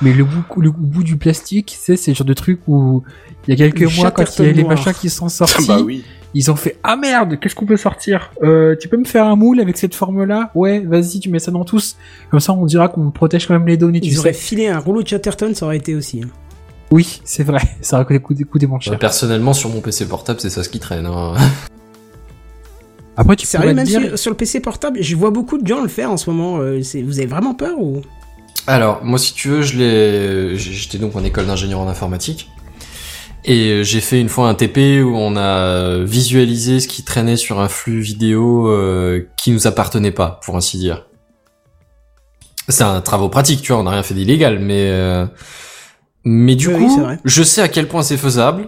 Mais 0.03 0.13
le 0.13 0.25
bout, 0.25 0.43
le 0.61 0.69
bout 0.69 1.01
du 1.01 1.17
plastique, 1.17 1.75
sais, 1.81 1.97
c'est 1.97 2.11
le 2.11 2.15
genre 2.15 2.27
de 2.27 2.33
truc 2.35 2.59
où 2.67 3.01
il 3.47 3.51
y 3.51 3.53
a 3.53 3.55
quelques 3.57 3.79
Le 3.79 3.95
mois, 3.95 4.11
quand 4.11 4.25
il 4.37 4.45
y 4.45 4.49
a 4.49 4.51
les 4.51 4.63
machins 4.63 4.93
qui 4.93 5.09
sont 5.09 5.27
sortis, 5.29 5.65
bah 5.67 5.79
oui. 5.83 6.03
Ils 6.39 6.51
ont 6.51 6.55
fait 6.55 6.77
ah 6.83 6.95
merde, 6.95 7.39
qu'est-ce 7.39 7.55
qu'on 7.55 7.65
peut 7.65 7.77
sortir? 7.77 8.29
Euh, 8.43 8.75
Tu 8.79 8.87
peux 8.87 8.97
me 8.97 9.05
faire 9.05 9.25
un 9.25 9.35
moule 9.35 9.59
avec 9.59 9.75
cette 9.75 9.95
forme-là? 9.95 10.51
Ouais, 10.53 10.81
vas-y, 10.81 11.19
tu 11.19 11.29
mets 11.31 11.39
ça 11.39 11.49
dans 11.49 11.63
tous. 11.65 11.97
Comme 12.29 12.39
ça, 12.39 12.53
on 12.53 12.65
dira 12.65 12.89
qu'on 12.89 13.09
protège 13.09 13.47
quand 13.47 13.55
même 13.55 13.65
les 13.65 13.75
données. 13.77 13.99
Tu 14.01 14.09
Ils 14.09 14.19
auraient 14.19 14.33
sais. 14.33 14.39
filé 14.39 14.67
un 14.67 14.77
rouleau 14.77 15.01
de 15.01 15.07
Chatterton, 15.07 15.51
ça 15.55 15.65
aurait 15.65 15.77
été 15.77 15.95
aussi. 15.95 16.21
hein. 16.23 16.29
Oui, 16.91 17.21
c'est 17.23 17.41
vrai. 17.43 17.61
Ça 17.81 17.95
aurait 17.95 18.05
coûté, 18.05 18.19
coûté, 18.21 18.43
coûté 18.43 18.67
moins 18.67 18.77
Ouais, 18.77 18.83
cher. 18.83 18.99
Personnellement, 18.99 19.53
sur 19.53 19.69
mon 19.71 19.81
PC 19.81 20.05
portable, 20.07 20.39
c'est 20.39 20.51
ça 20.51 20.63
ce 20.63 20.69
qui 20.69 20.79
traîne. 20.79 21.07
hein. 21.07 21.33
Après, 23.17 23.35
tu 23.35 23.47
Sérieux, 23.47 23.73
même 23.73 23.85
dire. 23.85 23.99
sur, 24.01 24.19
sur 24.19 24.31
le 24.31 24.37
PC 24.37 24.59
portable, 24.59 25.01
je 25.01 25.15
vois 25.15 25.31
beaucoup 25.31 25.57
de 25.57 25.65
gens 25.65 25.81
le 25.81 25.87
faire 25.87 26.11
en 26.11 26.17
ce 26.17 26.29
moment. 26.29 26.59
euh, 26.61 26.79
vous 27.03 27.17
avez 27.17 27.25
vraiment 27.27 27.55
peur 27.55 27.79
ou? 27.81 28.01
Alors, 28.67 29.03
moi, 29.03 29.17
si 29.17 29.33
tu 29.33 29.47
veux, 29.49 29.61
je 29.63 29.77
l'ai. 29.77 30.55
J'étais 30.57 30.99
donc 30.99 31.15
en 31.15 31.23
école 31.23 31.47
d'ingénieur 31.47 31.79
en 31.79 31.87
informatique. 31.87 32.51
Et 33.49 33.69
euh, 33.69 33.83
j'ai 33.83 34.01
fait 34.01 34.19
une 34.19 34.27
fois 34.27 34.49
un 34.49 34.53
TP 34.55 35.01
où 35.01 35.15
on 35.15 35.37
a 35.37 35.99
visualisé 36.03 36.81
ce 36.81 36.87
qui 36.87 37.03
traînait 37.03 37.37
sur 37.37 37.61
un 37.61 37.69
flux 37.69 38.01
vidéo 38.01 38.67
euh, 38.67 39.25
qui 39.37 39.51
nous 39.51 39.67
appartenait 39.67 40.11
pas, 40.11 40.39
pour 40.43 40.57
ainsi 40.57 40.77
dire. 40.77 41.05
C'est 42.67 42.83
un 42.83 42.99
travaux 42.99 43.29
pratique, 43.29 43.61
tu 43.61 43.71
vois, 43.71 43.79
on 43.79 43.85
n'a 43.85 43.91
rien 43.91 44.03
fait 44.03 44.13
d'illégal, 44.13 44.59
mais 44.59 44.89
euh, 44.91 45.25
mais 46.25 46.55
du 46.55 46.67
Oui, 46.67 46.85
coup, 46.87 47.01
je 47.23 47.41
sais 47.41 47.61
à 47.61 47.69
quel 47.69 47.87
point 47.87 48.03
c'est 48.03 48.17
faisable. 48.17 48.67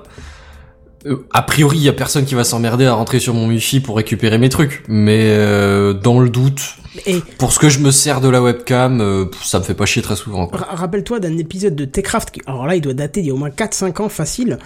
Euh, 1.06 1.26
a 1.32 1.42
priori, 1.44 1.78
il 1.78 1.84
y 1.84 1.90
a 1.90 1.94
personne 1.94 2.26
qui 2.26 2.36
va 2.36 2.44
s'emmerder 2.44 2.86
à 2.86 2.94
rentrer 2.94 3.20
sur 3.20 3.34
mon 3.34 3.48
wifi 3.48 3.80
pour 3.80 3.96
récupérer 3.98 4.38
mes 4.38 4.50
trucs, 4.50 4.84
mais 4.88 5.20
euh, 5.30 5.94
dans 5.94 6.20
le 6.20 6.30
doute, 6.30 6.62
Et 7.06 7.22
pour 7.38 7.54
ce 7.54 7.60
que 7.60 7.70
je 7.70 7.80
me 7.80 7.92
sers 7.92 8.20
de 8.22 8.28
la 8.30 8.42
webcam, 8.42 9.00
euh, 9.00 9.26
ça 9.42 9.60
me 9.60 9.64
fait 9.64 9.74
pas 9.76 9.86
chier 9.86 10.02
très 10.02 10.16
souvent. 10.18 10.48
Quoi. 10.48 10.60
ra- 10.60 10.76
rappelle-toi 10.76 11.20
d'un 11.20 11.38
épisode 11.38 11.76
de 11.76 11.86
Techcraft, 11.86 12.32
qui, 12.32 12.42
alors 12.48 12.68
là, 12.68 12.76
il 12.76 12.82
doit 12.82 12.94
dater 12.94 13.22
d'il 13.22 13.28
y 13.30 13.32
a 13.32 13.34
au 13.34 13.38
moins 13.38 13.50
4-5 13.50 14.02
ans 14.02 14.10
facile. 14.10 14.58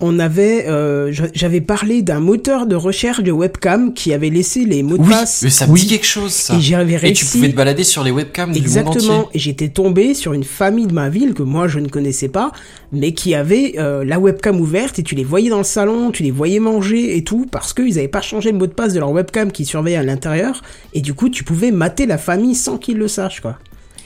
On 0.00 0.18
avait, 0.20 0.66
euh, 0.68 1.10
j'a- 1.12 1.26
j'avais 1.34 1.60
parlé 1.60 2.02
d'un 2.02 2.20
moteur 2.20 2.66
de 2.66 2.76
recherche 2.76 3.20
de 3.20 3.32
webcam 3.32 3.92
qui 3.94 4.12
avait 4.12 4.30
laissé 4.30 4.64
les 4.64 4.82
mots 4.84 4.96
de 4.96 5.02
Oui, 5.02 5.08
passe. 5.10 5.42
mais 5.42 5.50
ça 5.50 5.66
me 5.66 5.72
Oui. 5.72 5.80
dit 5.80 5.86
quelque 5.88 6.06
chose, 6.06 6.30
ça. 6.32 6.54
Et 6.56 6.60
j'avais 6.60 6.94
Et 6.94 6.98
tu 6.98 7.04
réussi. 7.04 7.24
pouvais 7.38 7.50
te 7.50 7.56
balader 7.56 7.82
sur 7.82 8.04
les 8.04 8.10
webcams 8.12 8.52
du 8.52 8.58
monde 8.60 8.66
Exactement. 8.66 9.18
entier. 9.20 9.28
Et 9.34 9.38
j'étais 9.40 9.68
tombé 9.68 10.14
sur 10.14 10.32
une 10.34 10.44
famille 10.44 10.86
de 10.86 10.92
ma 10.92 11.08
ville 11.08 11.34
que 11.34 11.42
moi 11.42 11.66
je 11.66 11.80
ne 11.80 11.88
connaissais 11.88 12.28
pas, 12.28 12.52
mais 12.92 13.12
qui 13.12 13.34
avait 13.34 13.74
euh, 13.78 14.04
la 14.04 14.20
webcam 14.20 14.60
ouverte 14.60 14.98
et 14.98 15.02
tu 15.02 15.14
les 15.16 15.24
voyais 15.24 15.50
dans 15.50 15.58
le 15.58 15.64
salon, 15.64 16.10
tu 16.12 16.22
les 16.22 16.30
voyais 16.30 16.60
manger 16.60 17.16
et 17.16 17.24
tout, 17.24 17.46
parce 17.50 17.72
qu'ils 17.74 17.94
n'avaient 17.96 18.06
pas 18.08 18.20
changé 18.20 18.52
le 18.52 18.58
mot 18.58 18.66
de 18.68 18.72
passe 18.72 18.92
de 18.92 19.00
leur 19.00 19.10
webcam 19.10 19.50
qui 19.50 19.64
surveillait 19.64 19.96
à 19.96 20.02
l'intérieur. 20.04 20.62
Et 20.94 21.00
du 21.00 21.12
coup, 21.14 21.28
tu 21.28 21.42
pouvais 21.42 21.70
mater 21.72 22.06
la 22.06 22.18
famille 22.18 22.54
sans 22.54 22.78
qu'ils 22.78 22.98
le 22.98 23.08
sachent, 23.08 23.40
quoi. 23.40 23.58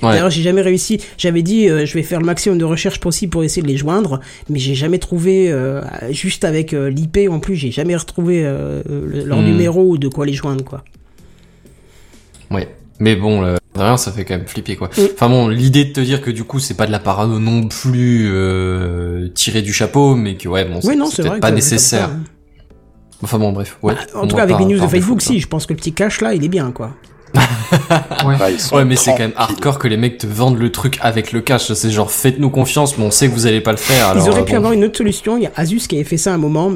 Ouais. 0.03 0.11
D'ailleurs, 0.11 0.30
j'ai 0.30 0.42
jamais 0.42 0.62
réussi. 0.62 0.98
J'avais 1.16 1.42
dit, 1.42 1.68
euh, 1.68 1.86
je 1.86 1.94
vais 1.94 2.03
faire 2.03 2.18
le 2.20 2.26
maximum 2.26 2.59
de 2.59 2.64
recherche 2.64 2.98
possible 3.00 3.30
pour 3.30 3.44
essayer 3.44 3.62
de 3.62 3.68
les 3.68 3.76
joindre, 3.76 4.20
mais 4.50 4.59
j'ai 4.59 4.74
jamais 4.74 4.98
trouvé, 4.98 5.50
euh, 5.50 5.80
juste 6.11 6.44
avec 6.44 6.74
euh, 6.74 6.90
l'IP 6.90 7.28
en 7.30 7.38
plus, 7.38 7.55
j'ai 7.57 7.70
jamais 7.70 7.94
retrouvé 7.96 8.42
le- 8.42 9.24
leur 9.24 9.38
Hmm. 9.40 9.44
numéro 9.44 9.88
ou 9.90 9.98
de 9.98 10.09
quoi 10.09 10.26
les 10.26 10.32
joindre, 10.34 10.64
quoi. 10.64 10.82
Ouais. 12.50 12.68
Mais 12.98 13.16
bon, 13.16 13.57
rien, 13.74 13.96
ça 13.96 14.12
fait 14.12 14.24
quand 14.24 14.36
même 14.36 14.46
flipper, 14.46 14.76
quoi. 14.76 14.88
Mm. 14.96 15.00
Enfin 15.14 15.28
bon, 15.28 15.48
l'idée 15.48 15.84
de 15.86 15.92
te 15.92 16.00
dire 16.00 16.20
que 16.20 16.30
du 16.30 16.44
coup, 16.44 16.61
c'est 16.61 16.74
pas 16.76 16.86
de 16.86 16.92
la 16.92 16.98
parano 17.00 17.38
non 17.40 17.66
plus 17.66 18.28
euh, 18.30 19.28
tiré 19.34 19.62
du 19.62 19.72
chapeau, 19.72 20.14
mais 20.14 20.36
que 20.36 20.48
ouais, 20.48 20.64
bon, 20.64 20.80
c'est 20.80 21.22
peut-être 21.22 21.40
pas 21.40 21.50
nécessaire. 21.50 22.09
ça, 22.09 22.14
hein. 22.14 22.20
Enfin 23.22 23.38
bon, 23.38 23.53
bref. 23.53 23.78
Ouais. 23.82 23.94
Bah, 23.94 24.20
en 24.20 24.26
tout 24.26 24.36
cas, 24.36 24.42
avec 24.42 24.59
les 24.59 24.66
news 24.66 24.80
de 24.80 24.86
Facebook, 24.86 25.22
si, 25.22 25.40
je 25.40 25.48
pense 25.48 25.66
que 25.66 25.72
le 25.72 25.78
petit 25.78 25.92
cache 25.92 26.20
là, 26.20 26.34
il 26.34 26.44
est 26.44 26.48
bien, 26.48 26.70
quoi. 26.70 26.94
Ouais. 27.35 28.37
Bah, 28.39 28.47
Ouais, 28.72 28.85
mais 28.85 28.97
c'est 28.97 29.11
quand 29.12 29.20
même 29.20 29.33
hardcore 29.37 29.78
que 29.78 29.89
les 29.89 29.97
mecs 29.97 30.18
te 30.18 30.26
vendent 30.26 30.59
le 30.59 30.70
truc 30.70 30.99
avec 31.01 31.33
le 31.33 31.41
cash. 31.41 31.72
C'est 31.72 31.91
genre, 31.91 32.11
faites-nous 32.11 32.51
confiance, 32.51 32.99
mais 32.99 33.05
on 33.05 33.11
sait 33.11 33.28
que 33.28 33.33
vous 33.35 33.47
allez 33.47 33.61
pas 33.61 33.70
le 33.72 33.78
faire. 33.78 34.09
Alors, 34.09 34.24
Ils 34.24 34.28
auraient 34.30 34.41
euh, 34.41 34.45
pu 34.45 34.53
bon. 34.53 34.59
avoir 34.59 34.72
une 34.72 34.85
autre 34.85 34.97
solution. 34.99 35.37
Il 35.37 35.43
y 35.45 35.47
a 35.47 35.53
Asus 35.57 35.80
qui 35.89 35.97
avait 35.97 36.05
fait 36.05 36.16
ça 36.18 36.33
à 36.33 36.35
un 36.35 36.39
moment. 36.39 36.70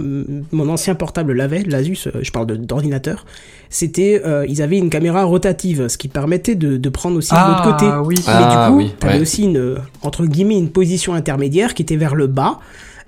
Mon 0.52 0.68
ancien 0.68 0.94
portable 0.94 1.34
l'avait. 1.34 1.62
L'Asus, 1.64 1.98
euh, 2.06 2.18
je 2.22 2.30
parle 2.30 2.46
de- 2.46 2.56
d'ordinateur. 2.56 3.26
C'était, 3.68 4.22
euh, 4.24 4.46
ils 4.48 4.62
avaient 4.62 4.78
une 4.78 4.90
caméra 4.90 5.24
rotative, 5.24 5.88
ce 5.88 5.98
qui 5.98 6.08
permettait 6.08 6.54
de, 6.54 6.76
de 6.76 6.88
prendre 6.88 7.16
aussi 7.16 7.32
de 7.32 7.36
l'autre 7.38 7.62
côté. 7.64 7.86
Ah 7.88 8.02
oui. 8.02 8.16
Mais 8.26 8.32
Ah, 8.34 8.66
du 8.66 8.72
coup, 8.72 8.78
oui, 8.78 8.92
t'avais 8.98 9.14
ouais. 9.14 9.20
aussi 9.20 9.42
une, 9.44 9.58
euh, 9.58 9.76
entre 10.02 10.24
guillemets, 10.24 10.56
une 10.58 10.70
position 10.70 11.14
intermédiaire 11.14 11.74
qui 11.74 11.82
était 11.82 11.96
vers 11.96 12.14
le 12.14 12.26
bas. 12.28 12.58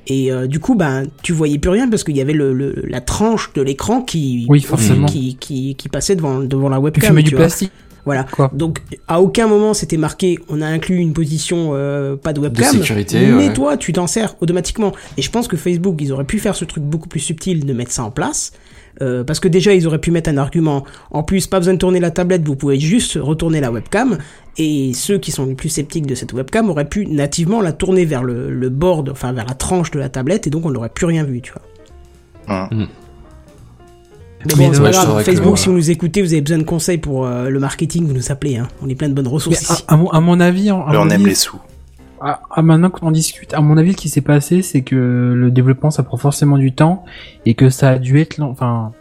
Et 0.06 0.32
euh, 0.32 0.46
du 0.46 0.58
coup, 0.58 0.74
ben, 0.74 1.04
tu 1.22 1.32
voyais 1.32 1.58
plus 1.58 1.70
rien 1.70 1.88
parce 1.88 2.02
qu'il 2.04 2.16
y 2.16 2.20
avait 2.20 2.32
le, 2.32 2.52
le- 2.54 2.82
la 2.88 3.00
tranche 3.02 3.52
de 3.52 3.60
l'écran 3.62 4.00
qui, 4.00 4.46
Oui, 4.48 4.60
forcément. 4.62 5.06
qui, 5.06 5.36
qui, 5.36 5.74
qui 5.74 5.88
passait 5.90 6.16
devant, 6.16 6.38
devant 6.40 6.68
la 6.70 6.78
Tu 6.78 6.82
webcam. 6.84 7.08
fumais 7.10 7.22
du 7.22 7.30
tu 7.30 7.34
vois. 7.36 7.44
plastique. 7.46 7.72
Voilà. 8.06 8.24
Quoi. 8.24 8.50
Donc, 8.54 8.80
à 9.06 9.20
aucun 9.20 9.46
moment 9.48 9.74
c'était 9.74 9.98
marqué, 9.98 10.38
on 10.48 10.62
a 10.62 10.66
inclus 10.66 10.96
une 10.96 11.12
position 11.12 11.72
euh, 11.74 12.16
pas 12.16 12.32
de 12.32 12.40
webcam. 12.40 12.72
sécurité, 12.72 13.18
Mais 13.26 13.48
ouais. 13.48 13.52
toi, 13.52 13.76
tu 13.76 13.92
t'en 13.92 14.06
sers 14.06 14.34
automatiquement. 14.40 14.92
Et 15.18 15.22
je 15.22 15.30
pense 15.30 15.46
que 15.46 15.58
Facebook, 15.58 15.96
ils 16.00 16.10
auraient 16.10 16.24
pu 16.24 16.38
faire 16.38 16.54
ce 16.54 16.64
truc 16.64 16.82
beaucoup 16.84 17.08
plus 17.08 17.20
subtil 17.20 17.66
de 17.66 17.72
mettre 17.74 17.90
ça 17.92 18.04
en 18.04 18.10
place. 18.10 18.52
Euh, 19.00 19.22
parce 19.24 19.38
que 19.40 19.48
déjà, 19.48 19.72
ils 19.74 19.86
auraient 19.86 20.00
pu 20.00 20.10
mettre 20.10 20.28
un 20.30 20.36
argument. 20.38 20.84
En 21.10 21.22
plus, 21.22 21.46
pas 21.46 21.58
besoin 21.58 21.74
de 21.74 21.78
tourner 21.78 22.00
la 22.00 22.10
tablette, 22.10 22.44
vous 22.46 22.56
pouvez 22.56 22.78
juste 22.80 23.16
retourner 23.20 23.60
la 23.60 23.70
webcam. 23.70 24.18
Et 24.56 24.92
ceux 24.92 25.18
qui 25.18 25.30
sont 25.30 25.46
les 25.46 25.54
plus 25.54 25.68
sceptiques 25.68 26.06
de 26.06 26.14
cette 26.16 26.32
webcam 26.32 26.68
auraient 26.68 26.88
pu 26.88 27.06
nativement 27.06 27.60
la 27.60 27.72
tourner 27.72 28.04
vers 28.04 28.24
le, 28.24 28.50
le 28.50 28.68
board, 28.70 29.08
enfin 29.08 29.32
vers 29.32 29.46
la 29.46 29.54
tranche 29.54 29.90
de 29.92 30.00
la 30.00 30.08
tablette, 30.08 30.46
et 30.48 30.50
donc 30.50 30.66
on 30.66 30.70
n'aurait 30.70 30.88
plus 30.88 31.06
rien 31.06 31.22
vu, 31.22 31.40
tu 31.40 31.52
vois. 31.52 32.66
Hum. 32.72 32.88
Mais 34.46 34.54
Mais 34.56 34.66
bon, 34.68 34.72
c'est 34.72 34.78
ouais, 34.80 34.84
pas 34.84 34.92
je 34.92 34.96
grave. 34.96 35.06
saurais 35.08 35.24
que- 35.24 35.30
Facebook, 35.32 35.58
si 35.58 35.66
vous 35.68 35.74
nous 35.74 35.90
écoutez, 35.90 36.22
vous 36.22 36.32
avez 36.32 36.40
besoin 36.40 36.58
de 36.58 36.62
conseils 36.64 36.98
pour 36.98 37.26
euh, 37.26 37.48
le 37.48 37.58
marketing, 37.58 38.06
vous 38.06 38.14
nous 38.14 38.30
appelez. 38.30 38.56
Hein. 38.56 38.68
On 38.82 38.88
est 38.88 38.94
plein 38.94 39.08
de 39.08 39.14
bonnes 39.14 39.26
ressources 39.28 39.68
à, 39.70 39.74
ici. 39.74 39.84
à 39.88 39.96
mon, 39.96 40.08
à 40.10 40.20
mon 40.20 40.38
avis, 40.40 40.70
à 40.70 40.74
mon 40.74 40.84
on 41.00 41.10
aime 41.10 41.26
les 41.26 41.34
sous. 41.34 41.58
À, 42.20 42.40
à 42.50 42.62
maintenant 42.62 42.90
qu'on 42.90 43.10
discute, 43.10 43.54
à 43.54 43.60
mon 43.60 43.76
avis, 43.76 43.92
ce 43.92 43.96
qui 43.98 44.08
s'est 44.08 44.20
passé, 44.20 44.62
c'est 44.62 44.82
que 44.82 44.96
le 45.36 45.50
développement, 45.50 45.90
ça 45.90 46.02
prend 46.02 46.16
forcément 46.16 46.58
du 46.58 46.72
temps 46.72 47.04
et 47.46 47.54
que 47.54 47.70
ça 47.70 47.90
a 47.90 47.98
dû 47.98 48.18
être, 48.20 48.40
enfin, 48.40 48.92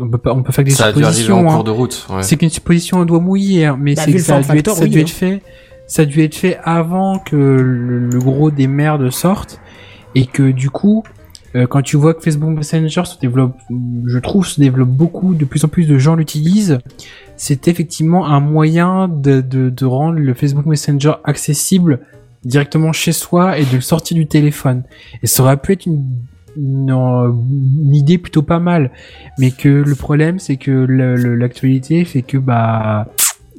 on 0.00 0.08
peut 0.08 0.18
pas, 0.18 0.32
on 0.34 0.42
peut 0.42 0.52
faire 0.52 0.64
que 0.64 0.70
des 0.70 0.74
Ça 0.74 0.86
a 0.86 0.92
dû 0.92 1.04
arriver 1.04 1.08
en 1.08 1.12
suppositions. 1.12 1.50
hein. 1.50 1.54
cours 1.54 1.64
de 1.64 1.70
route. 1.70 2.06
Ouais. 2.10 2.22
C'est 2.22 2.36
qu'une 2.36 2.50
supposition 2.50 2.98
au 2.98 3.04
doigt 3.04 3.20
mouillé, 3.20 3.66
hein, 3.66 3.78
mais 3.80 3.94
Bah, 3.94 4.02
c'est 4.04 4.12
que 4.12 4.18
ça 4.18 4.36
a, 4.36 4.40
dû 4.42 4.58
être, 4.58 4.70
ça 4.74 4.86
dû 4.86 5.00
être 5.00 5.10
fait, 5.10 5.42
ça 5.86 6.02
a 6.02 6.04
dû 6.04 6.22
être 6.22 6.34
fait 6.34 6.58
avant 6.64 7.18
que 7.18 7.36
le, 7.36 8.08
le 8.08 8.18
gros 8.18 8.50
des 8.50 8.66
merdes 8.66 9.10
sorte 9.10 9.60
et 10.14 10.26
que 10.26 10.50
du 10.50 10.68
coup, 10.70 11.02
euh, 11.54 11.66
quand 11.66 11.80
tu 11.82 11.96
vois 11.96 12.12
que 12.12 12.22
Facebook 12.22 12.50
Messenger 12.50 13.04
se 13.04 13.18
développe, 13.18 13.56
je 14.06 14.18
trouve, 14.18 14.46
se 14.46 14.60
développe 14.60 14.88
beaucoup, 14.90 15.34
de 15.34 15.44
plus 15.44 15.64
en 15.64 15.68
plus 15.68 15.86
de 15.86 15.96
gens 15.96 16.14
l'utilisent, 16.16 16.78
c'est 17.38 17.68
effectivement 17.68 18.26
un 18.26 18.40
moyen 18.40 19.08
de, 19.08 19.40
de, 19.40 19.70
de 19.70 19.84
rendre 19.84 20.18
le 20.18 20.34
Facebook 20.34 20.66
Messenger 20.66 21.12
accessible 21.24 22.00
directement 22.46 22.92
chez 22.92 23.12
soi 23.12 23.58
et 23.58 23.64
de 23.64 23.74
le 23.74 23.80
sortir 23.80 24.16
du 24.16 24.26
téléphone. 24.26 24.84
Et 25.22 25.26
ça 25.26 25.42
aurait 25.42 25.56
pu 25.56 25.72
être 25.72 25.86
euh, 25.88 25.92
une 26.56 27.94
idée 27.94 28.18
plutôt 28.18 28.42
pas 28.42 28.60
mal, 28.60 28.90
mais 29.38 29.50
que 29.50 29.68
le 29.68 29.94
problème 29.94 30.38
c'est 30.38 30.56
que 30.56 30.70
l'actualité 30.70 32.04
fait 32.04 32.22
que 32.22 32.38
bah 32.38 33.08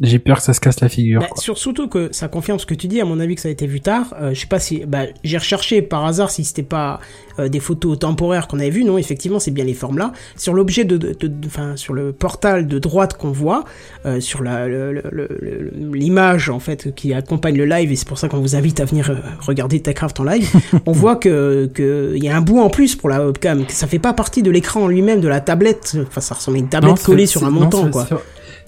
j'ai 0.01 0.19
peur 0.19 0.37
que 0.37 0.43
ça 0.43 0.53
se 0.53 0.59
casse 0.59 0.79
la 0.81 0.89
figure. 0.89 1.21
Bah, 1.21 1.27
sur- 1.37 1.57
surtout 1.57 1.87
que 1.87 2.09
ça 2.11 2.27
confirme 2.27 2.59
ce 2.59 2.65
que 2.65 2.73
tu 2.73 2.87
dis, 2.87 3.01
à 3.01 3.05
mon 3.05 3.19
avis 3.19 3.35
que 3.35 3.41
ça 3.41 3.47
a 3.49 3.51
été 3.51 3.65
vu 3.67 3.81
tard. 3.81 4.13
Euh, 4.21 4.33
je 4.33 4.39
sais 4.41 4.47
pas 4.47 4.59
si, 4.59 4.83
bah, 4.85 5.03
j'ai 5.23 5.37
recherché 5.37 5.81
par 5.81 6.05
hasard 6.05 6.29
si 6.31 6.43
c'était 6.43 6.63
pas 6.63 6.99
euh, 7.39 7.49
des 7.49 7.59
photos 7.59 7.97
temporaires 7.99 8.47
qu'on 8.47 8.59
avait 8.59 8.69
vues. 8.69 8.83
Non, 8.83 8.97
effectivement, 8.97 9.39
c'est 9.39 9.51
bien 9.51 9.65
les 9.65 9.73
formes 9.73 9.97
là. 9.97 10.11
Sur 10.35 10.53
l'objet 10.53 10.85
de, 10.85 11.15
enfin, 11.45 11.75
sur 11.75 11.93
le 11.93 12.11
portal 12.13 12.67
de 12.67 12.79
droite 12.79 13.15
qu'on 13.17 13.31
voit, 13.31 13.63
euh, 14.05 14.19
sur 14.19 14.41
l'image 15.93 16.49
en 16.49 16.59
fait 16.59 16.93
qui 16.95 17.13
accompagne 17.13 17.57
le 17.57 17.65
live, 17.65 17.91
et 17.91 17.95
c'est 17.95 18.07
pour 18.07 18.17
ça 18.17 18.27
qu'on 18.29 18.39
vous 18.39 18.55
invite 18.55 18.79
à 18.79 18.85
venir 18.85 19.09
euh, 19.09 19.15
regarder 19.39 19.79
Techcraft 19.79 20.19
en 20.19 20.23
live. 20.23 20.49
on 20.85 20.91
voit 20.91 21.15
que 21.15 21.69
que 21.73 22.13
il 22.15 22.23
y 22.23 22.29
a 22.29 22.35
un 22.37 22.41
bout 22.41 22.59
en 22.59 22.69
plus 22.69 22.95
pour 22.95 23.09
la 23.09 23.25
webcam, 23.25 23.65
que 23.65 23.73
ça 23.73 23.87
fait 23.87 23.99
pas 23.99 24.13
partie 24.13 24.43
de 24.43 24.51
l'écran 24.51 24.83
en 24.83 24.87
lui-même 24.87 25.21
de 25.21 25.27
la 25.27 25.39
tablette. 25.41 25.97
Enfin, 26.07 26.21
ça 26.21 26.35
ressemble 26.35 26.57
à 26.57 26.59
une 26.59 26.69
tablette 26.69 26.91
Non, 26.97 27.03
collée 27.03 27.25
sur 27.25 27.43
un 27.45 27.49
montant, 27.49 27.89
quoi. 27.89 28.07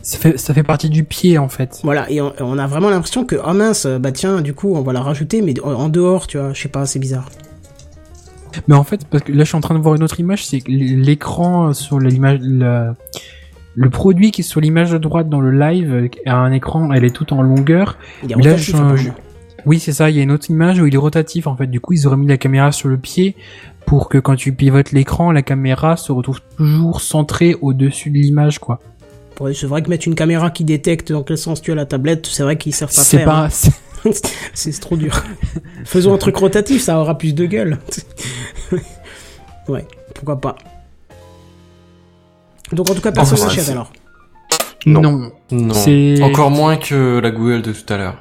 Ça 0.02 0.18
fait, 0.18 0.38
ça 0.38 0.54
fait 0.54 0.64
partie 0.64 0.89
du 0.89 1.04
pied 1.04 1.38
en 1.38 1.50
fait. 1.50 1.80
Voilà, 1.84 2.10
et 2.10 2.22
on, 2.22 2.34
on 2.39 2.58
a 2.58 2.68
vraiment 2.68 2.89
l'impression 2.89 3.26
que, 3.26 3.36
oh 3.45 3.54
mince, 3.54 3.86
bah 3.86 4.12
tiens, 4.12 4.41
du 4.41 4.54
coup, 4.54 4.74
on 4.76 4.82
va 4.82 4.93
la 4.93 5.02
rajouter, 5.02 5.41
mais 5.41 5.54
en- 5.62 5.74
en 5.74 5.89
dehors, 5.89 6.26
tu 6.28 6.38
vois, 6.38 6.54
je 6.54 6.62
sais 6.62 6.70
pas, 6.70 6.86
c'est 6.86 7.00
bizarre. 7.00 7.30
Mais 8.68 8.76
en 8.76 8.84
fait, 8.84 9.06
parce 9.08 9.24
que 9.24 9.32
là 9.32 9.43
je 9.43 9.47
suis 9.50 9.58
en 9.58 9.62
train 9.62 9.76
de 9.76 9.80
voir 9.80 9.95
une 9.95 10.04
autre 10.04 10.20
image, 10.20 10.45
c'est 10.45 10.62
que 10.62 10.72
l'écran 10.72 11.74
sur 11.74 12.00
l'image, 12.00 12.39
le, 12.41 12.93
le 13.76 13.89
produit 13.89 14.32
qui 14.32 14.41
est 14.41 14.43
sur 14.43 14.60
l'image 14.60 14.91
de 14.91 14.97
droite 14.97 15.30
dans 15.30 15.39
le 15.41 15.52
live 15.52 16.10
a 16.26 16.36
un 16.36 16.52
écran, 16.52 16.91
elle 16.91 17.04
est 17.06 17.12
toute 17.16 17.32
en 17.32 17.41
longueur. 17.41 17.97
Il 18.24 18.32
y 18.32 18.34
a 18.34 18.38
Mais 18.38 18.43
là, 18.43 18.52
rotatif, 18.52 18.76
je-. 18.95 19.10
Oui, 19.66 19.78
c'est 19.80 19.91
ça. 19.93 20.10
Il 20.10 20.16
y 20.16 20.20
a 20.20 20.24
une 20.24 20.32
autre 20.32 20.50
image 20.50 20.80
où 20.80 20.88
il 20.88 20.93
est 20.95 20.97
rotatif. 20.97 21.45
En 21.45 21.56
fait, 21.56 21.68
du 21.68 21.80
coup, 21.80 21.93
ils 21.93 22.08
auraient 22.08 22.18
mis 22.18 22.28
la 22.28 22.38
caméra 22.38 22.72
sur 22.72 22.88
le 22.89 22.97
pied 22.97 23.36
pour 23.86 24.08
que 24.10 24.18
quand 24.18 24.36
tu 24.36 24.52
pivotes 24.54 24.93
l'écran, 24.93 25.32
la 25.32 25.41
caméra 25.41 25.95
se 25.97 26.12
retrouve 26.12 26.39
toujours 26.58 27.02
centrée 27.02 27.56
au-dessus 27.62 28.10
de 28.10 28.16
l'image, 28.18 28.60
quoi. 28.60 28.80
Ouais, 29.39 29.53
c'est 29.53 29.67
vrai 29.67 29.81
que 29.81 29.89
mettre 29.89 30.07
une 30.07 30.15
caméra 30.15 30.49
qui 30.49 30.65
détecte 30.65 31.11
dans 31.11 31.23
quel 31.23 31.37
sens 31.37 31.61
tu 31.61 31.71
as 31.71 31.75
la 31.75 31.85
tablette, 31.85 32.25
c'est 32.27 32.43
vrai 32.43 32.57
qu'ils 32.57 32.73
savent 32.75 32.93
pas 32.93 33.01
C'est 33.01 33.17
faire. 33.17 33.25
pas. 33.25 33.47
hein. 33.47 34.11
c'est- 34.53 34.79
trop 34.81 34.97
dur. 34.97 35.23
Faisons 35.85 36.13
un 36.13 36.17
truc 36.17 36.35
rotatif, 36.37 36.81
ça 36.81 36.99
aura 36.99 37.17
plus 37.17 37.33
de 37.33 37.45
gueule. 37.45 37.79
ouais, 39.69 39.85
pourquoi 40.15 40.39
pas. 40.41 40.55
Donc 42.73 42.89
en 42.89 42.93
tout 42.95 43.01
cas, 43.01 43.11
personne 43.11 43.37
Enfin, 43.37 43.47
n'achète 43.47 43.69
alors. 43.69 43.91
Non. 44.85 45.31
Non. 45.51 45.73
Encore 46.23 46.51
moins 46.51 46.77
que 46.77 47.19
la 47.19 47.31
Google 47.31 47.61
de 47.61 47.71
tout 47.73 47.93
à 47.93 47.97
l'heure. 47.97 48.15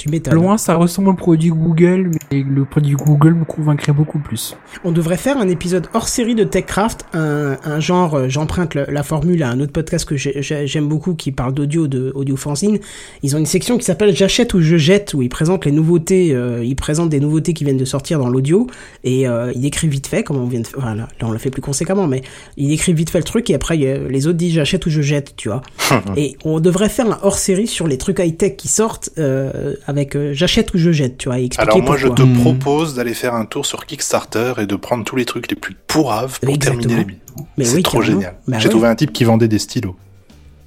Tu 0.00 0.08
m'étonnes. 0.08 0.32
Loin, 0.32 0.56
ça 0.56 0.76
ressemble 0.76 1.10
au 1.10 1.12
produit 1.14 1.50
Google, 1.50 2.10
mais 2.32 2.42
le 2.42 2.64
produit 2.64 2.94
Google 2.94 3.34
me 3.34 3.44
convaincrait 3.44 3.92
beaucoup 3.92 4.18
plus. 4.18 4.56
On 4.82 4.92
devrait 4.92 5.18
faire 5.18 5.36
un 5.36 5.46
épisode 5.46 5.88
hors 5.92 6.08
série 6.08 6.34
de 6.34 6.42
TechCraft, 6.42 7.04
un, 7.12 7.58
un 7.62 7.80
genre, 7.80 8.14
euh, 8.14 8.28
j'emprunte 8.30 8.74
le- 8.74 8.86
la 8.88 9.02
formule 9.02 9.42
à 9.42 9.50
un 9.50 9.60
autre 9.60 9.72
podcast 9.72 10.08
que 10.08 10.16
j'ai- 10.16 10.40
j'ai- 10.40 10.66
j'aime 10.66 10.88
beaucoup 10.88 11.12
qui 11.14 11.32
parle 11.32 11.52
d'audio, 11.52 11.86
de 11.86 12.12
audio 12.14 12.36
fanzine. 12.36 12.78
Ils 13.22 13.36
ont 13.36 13.38
une 13.38 13.44
section 13.44 13.76
qui 13.76 13.84
s'appelle 13.84 14.16
J'achète 14.16 14.54
ou 14.54 14.62
je 14.62 14.78
jette, 14.78 15.12
où 15.12 15.20
ils 15.20 15.28
présentent 15.28 15.66
les 15.66 15.72
nouveautés, 15.72 16.32
euh, 16.34 16.64
ils 16.64 16.76
présentent 16.76 17.10
des 17.10 17.20
nouveautés 17.20 17.52
qui 17.52 17.64
viennent 17.64 17.76
de 17.76 17.84
sortir 17.84 18.18
dans 18.18 18.30
l'audio, 18.30 18.68
et 19.04 19.28
euh, 19.28 19.52
ils 19.54 19.60
décrivent 19.60 19.90
vite 19.90 20.06
fait, 20.06 20.22
comme 20.24 20.38
on 20.38 20.46
vient 20.46 20.60
de 20.60 20.66
faire, 20.66 20.78
enfin, 20.78 20.94
là, 20.94 21.08
là, 21.20 21.26
on 21.28 21.32
l'a 21.32 21.38
fait 21.38 21.50
plus 21.50 21.60
conséquemment, 21.60 22.06
mais 22.06 22.22
ils 22.56 22.68
décrivent 22.68 22.96
vite 22.96 23.10
fait 23.10 23.18
le 23.18 23.24
truc, 23.24 23.50
et 23.50 23.54
après 23.54 23.76
les 23.76 24.26
autres 24.26 24.38
disent 24.38 24.54
j'achète 24.54 24.86
ou 24.86 24.90
je 24.90 25.02
jette, 25.02 25.34
tu 25.36 25.50
vois. 25.50 25.60
et 26.16 26.38
on 26.46 26.58
devrait 26.58 26.88
faire 26.88 27.06
un 27.10 27.18
hors 27.22 27.36
série 27.36 27.66
sur 27.66 27.86
les 27.86 27.98
trucs 27.98 28.18
high-tech 28.18 28.56
qui 28.56 28.68
sortent, 28.68 29.10
euh, 29.18 29.74
avec 29.90 30.16
euh, 30.16 30.32
j'achète 30.32 30.72
ou 30.74 30.78
je 30.78 30.90
jette, 30.92 31.18
tu 31.18 31.28
vois, 31.28 31.38
et 31.38 31.44
expliquer 31.44 31.70
Alors 31.72 31.82
moi, 31.84 31.96
je 31.96 32.08
te 32.08 32.22
Hmm. 32.22 32.40
propose 32.40 32.94
d'aller 32.94 33.12
faire 33.14 33.34
un 33.34 33.44
tour 33.44 33.66
sur 33.66 33.84
Kickstarter 33.86 34.54
et 34.58 34.66
de 34.66 34.76
prendre 34.76 35.04
tous 35.04 35.16
les 35.16 35.24
trucs 35.24 35.50
les 35.50 35.56
plus 35.56 35.76
pourraves 35.86 36.38
pour 36.40 36.54
Exactement. 36.54 36.82
terminer. 36.86 37.18
Mais 37.58 37.64
C'est 37.64 37.76
oui, 37.76 37.82
trop 37.82 37.98
carrément. 37.98 38.20
génial. 38.20 38.36
Bah 38.48 38.58
J'ai 38.58 38.64
ouais. 38.66 38.70
trouvé 38.70 38.88
un 38.88 38.94
type 38.94 39.12
qui 39.12 39.24
vendait 39.24 39.48
des 39.48 39.58
stylos. 39.58 39.96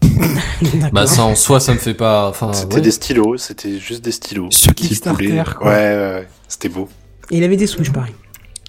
Bah 0.91 1.07
ça 1.07 1.23
en 1.23 1.35
soi, 1.35 1.59
ça 1.59 1.73
me 1.73 1.79
fait 1.79 1.93
pas. 1.93 2.29
Enfin, 2.29 2.53
C'était 2.53 2.75
ouais. 2.75 2.81
des 2.81 2.91
stylos, 2.91 3.37
c'était 3.37 3.79
juste 3.79 4.03
des 4.03 4.11
stylos. 4.11 4.47
Sur 4.51 4.73
Kickstarter, 4.73 5.43
quoi. 5.57 5.67
Ouais, 5.67 5.73
ouais, 5.73 5.95
ouais. 6.15 6.27
c'était 6.47 6.69
beau. 6.69 6.87
Et 7.31 7.37
il 7.37 7.43
avait 7.43 7.57
des 7.57 7.67
Switch, 7.67 7.91
pareil. 7.91 8.13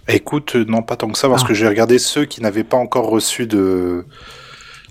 Écoute, 0.08 0.56
euh, 0.56 0.64
non 0.68 0.82
pas 0.82 0.96
tant 0.96 1.08
que 1.08 1.18
ça, 1.18 1.28
parce 1.28 1.42
Ah. 1.44 1.48
que 1.48 1.54
j'ai 1.54 1.66
regardé 1.68 1.98
ceux 1.98 2.24
qui 2.24 2.42
n'avaient 2.42 2.64
pas 2.64 2.76
encore 2.76 3.08
reçu 3.08 3.46
de 3.46 4.04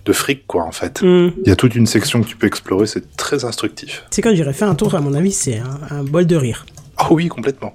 de 0.05 0.13
fric, 0.13 0.45
quoi, 0.47 0.63
en 0.63 0.71
fait. 0.71 1.01
Hmm. 1.01 1.29
Il 1.45 1.49
y 1.49 1.51
a 1.51 1.55
toute 1.55 1.75
une 1.75 1.85
section 1.85 2.21
que 2.21 2.27
tu 2.27 2.35
peux 2.35 2.47
explorer, 2.47 2.85
c'est 2.87 3.15
très 3.15 3.45
instructif. 3.45 4.03
C'est 4.11 4.21
quand 4.21 4.33
j'irai 4.35 4.53
faire 4.53 4.69
un 4.69 4.75
tour, 4.75 4.93
à 4.95 5.01
mon 5.01 5.13
avis, 5.13 5.31
c'est 5.31 5.59
un, 5.59 5.97
un 5.97 6.03
bol 6.03 6.25
de 6.25 6.35
rire. 6.35 6.65
Ah 6.97 7.07
oui, 7.11 7.27
complètement. 7.29 7.73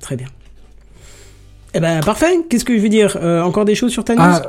Très 0.00 0.16
bien. 0.16 0.26
Eh 1.74 1.80
ben, 1.80 2.00
parfait. 2.00 2.38
Qu'est-ce 2.48 2.64
que 2.64 2.76
je 2.76 2.80
veux 2.82 2.88
dire? 2.88 3.18
Euh, 3.20 3.42
Encore 3.42 3.64
des 3.66 3.74
choses 3.74 3.92
sur 3.92 4.02
ta 4.04 4.14
news? 4.14 4.22
Ah, 4.24 4.42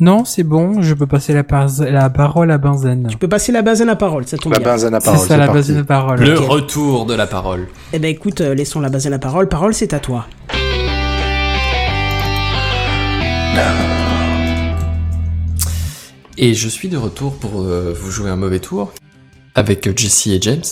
non, 0.00 0.24
c'est 0.24 0.42
bon, 0.42 0.80
je 0.82 0.94
peux 0.94 1.06
passer 1.06 1.32
la, 1.34 1.44
par- 1.44 1.68
la 1.80 2.10
parole 2.10 2.50
à 2.50 2.58
Benzen. 2.58 3.06
Tu 3.08 3.16
peux 3.18 3.28
passer 3.28 3.52
la 3.52 3.62
base 3.62 3.82
à 3.82 3.84
la 3.84 3.94
parole, 3.94 4.26
ça 4.26 4.36
tombe 4.38 4.52
La 4.54 4.58
bien. 4.58 4.68
benzène 4.72 4.94
à 4.94 5.00
C'est 5.00 5.04
parole, 5.04 5.20
ça 5.20 5.26
c'est 5.28 5.36
la 5.36 5.46
parti. 5.46 5.58
base 5.58 5.68
de 5.68 5.74
la 5.74 5.84
parole. 5.84 6.18
Le 6.20 6.38
retour 6.38 7.06
de 7.06 7.14
la 7.14 7.26
parole. 7.28 7.68
Eh 7.92 7.98
ben, 8.00 8.08
écoute, 8.08 8.40
euh, 8.40 8.54
laissons 8.54 8.80
la 8.80 8.88
base 8.88 9.06
à 9.06 9.10
la 9.10 9.18
parole. 9.20 9.48
Parole, 9.48 9.74
c'est 9.74 9.92
à 9.94 10.00
toi. 10.00 10.26
Et 16.38 16.54
je 16.54 16.68
suis 16.68 16.88
de 16.88 16.96
retour 16.96 17.34
pour 17.38 17.62
euh, 17.62 17.94
vous 17.98 18.10
jouer 18.10 18.30
un 18.30 18.36
mauvais 18.36 18.58
tour 18.60 18.92
avec 19.54 19.96
Jesse 19.98 20.26
et 20.28 20.38
James. 20.40 20.62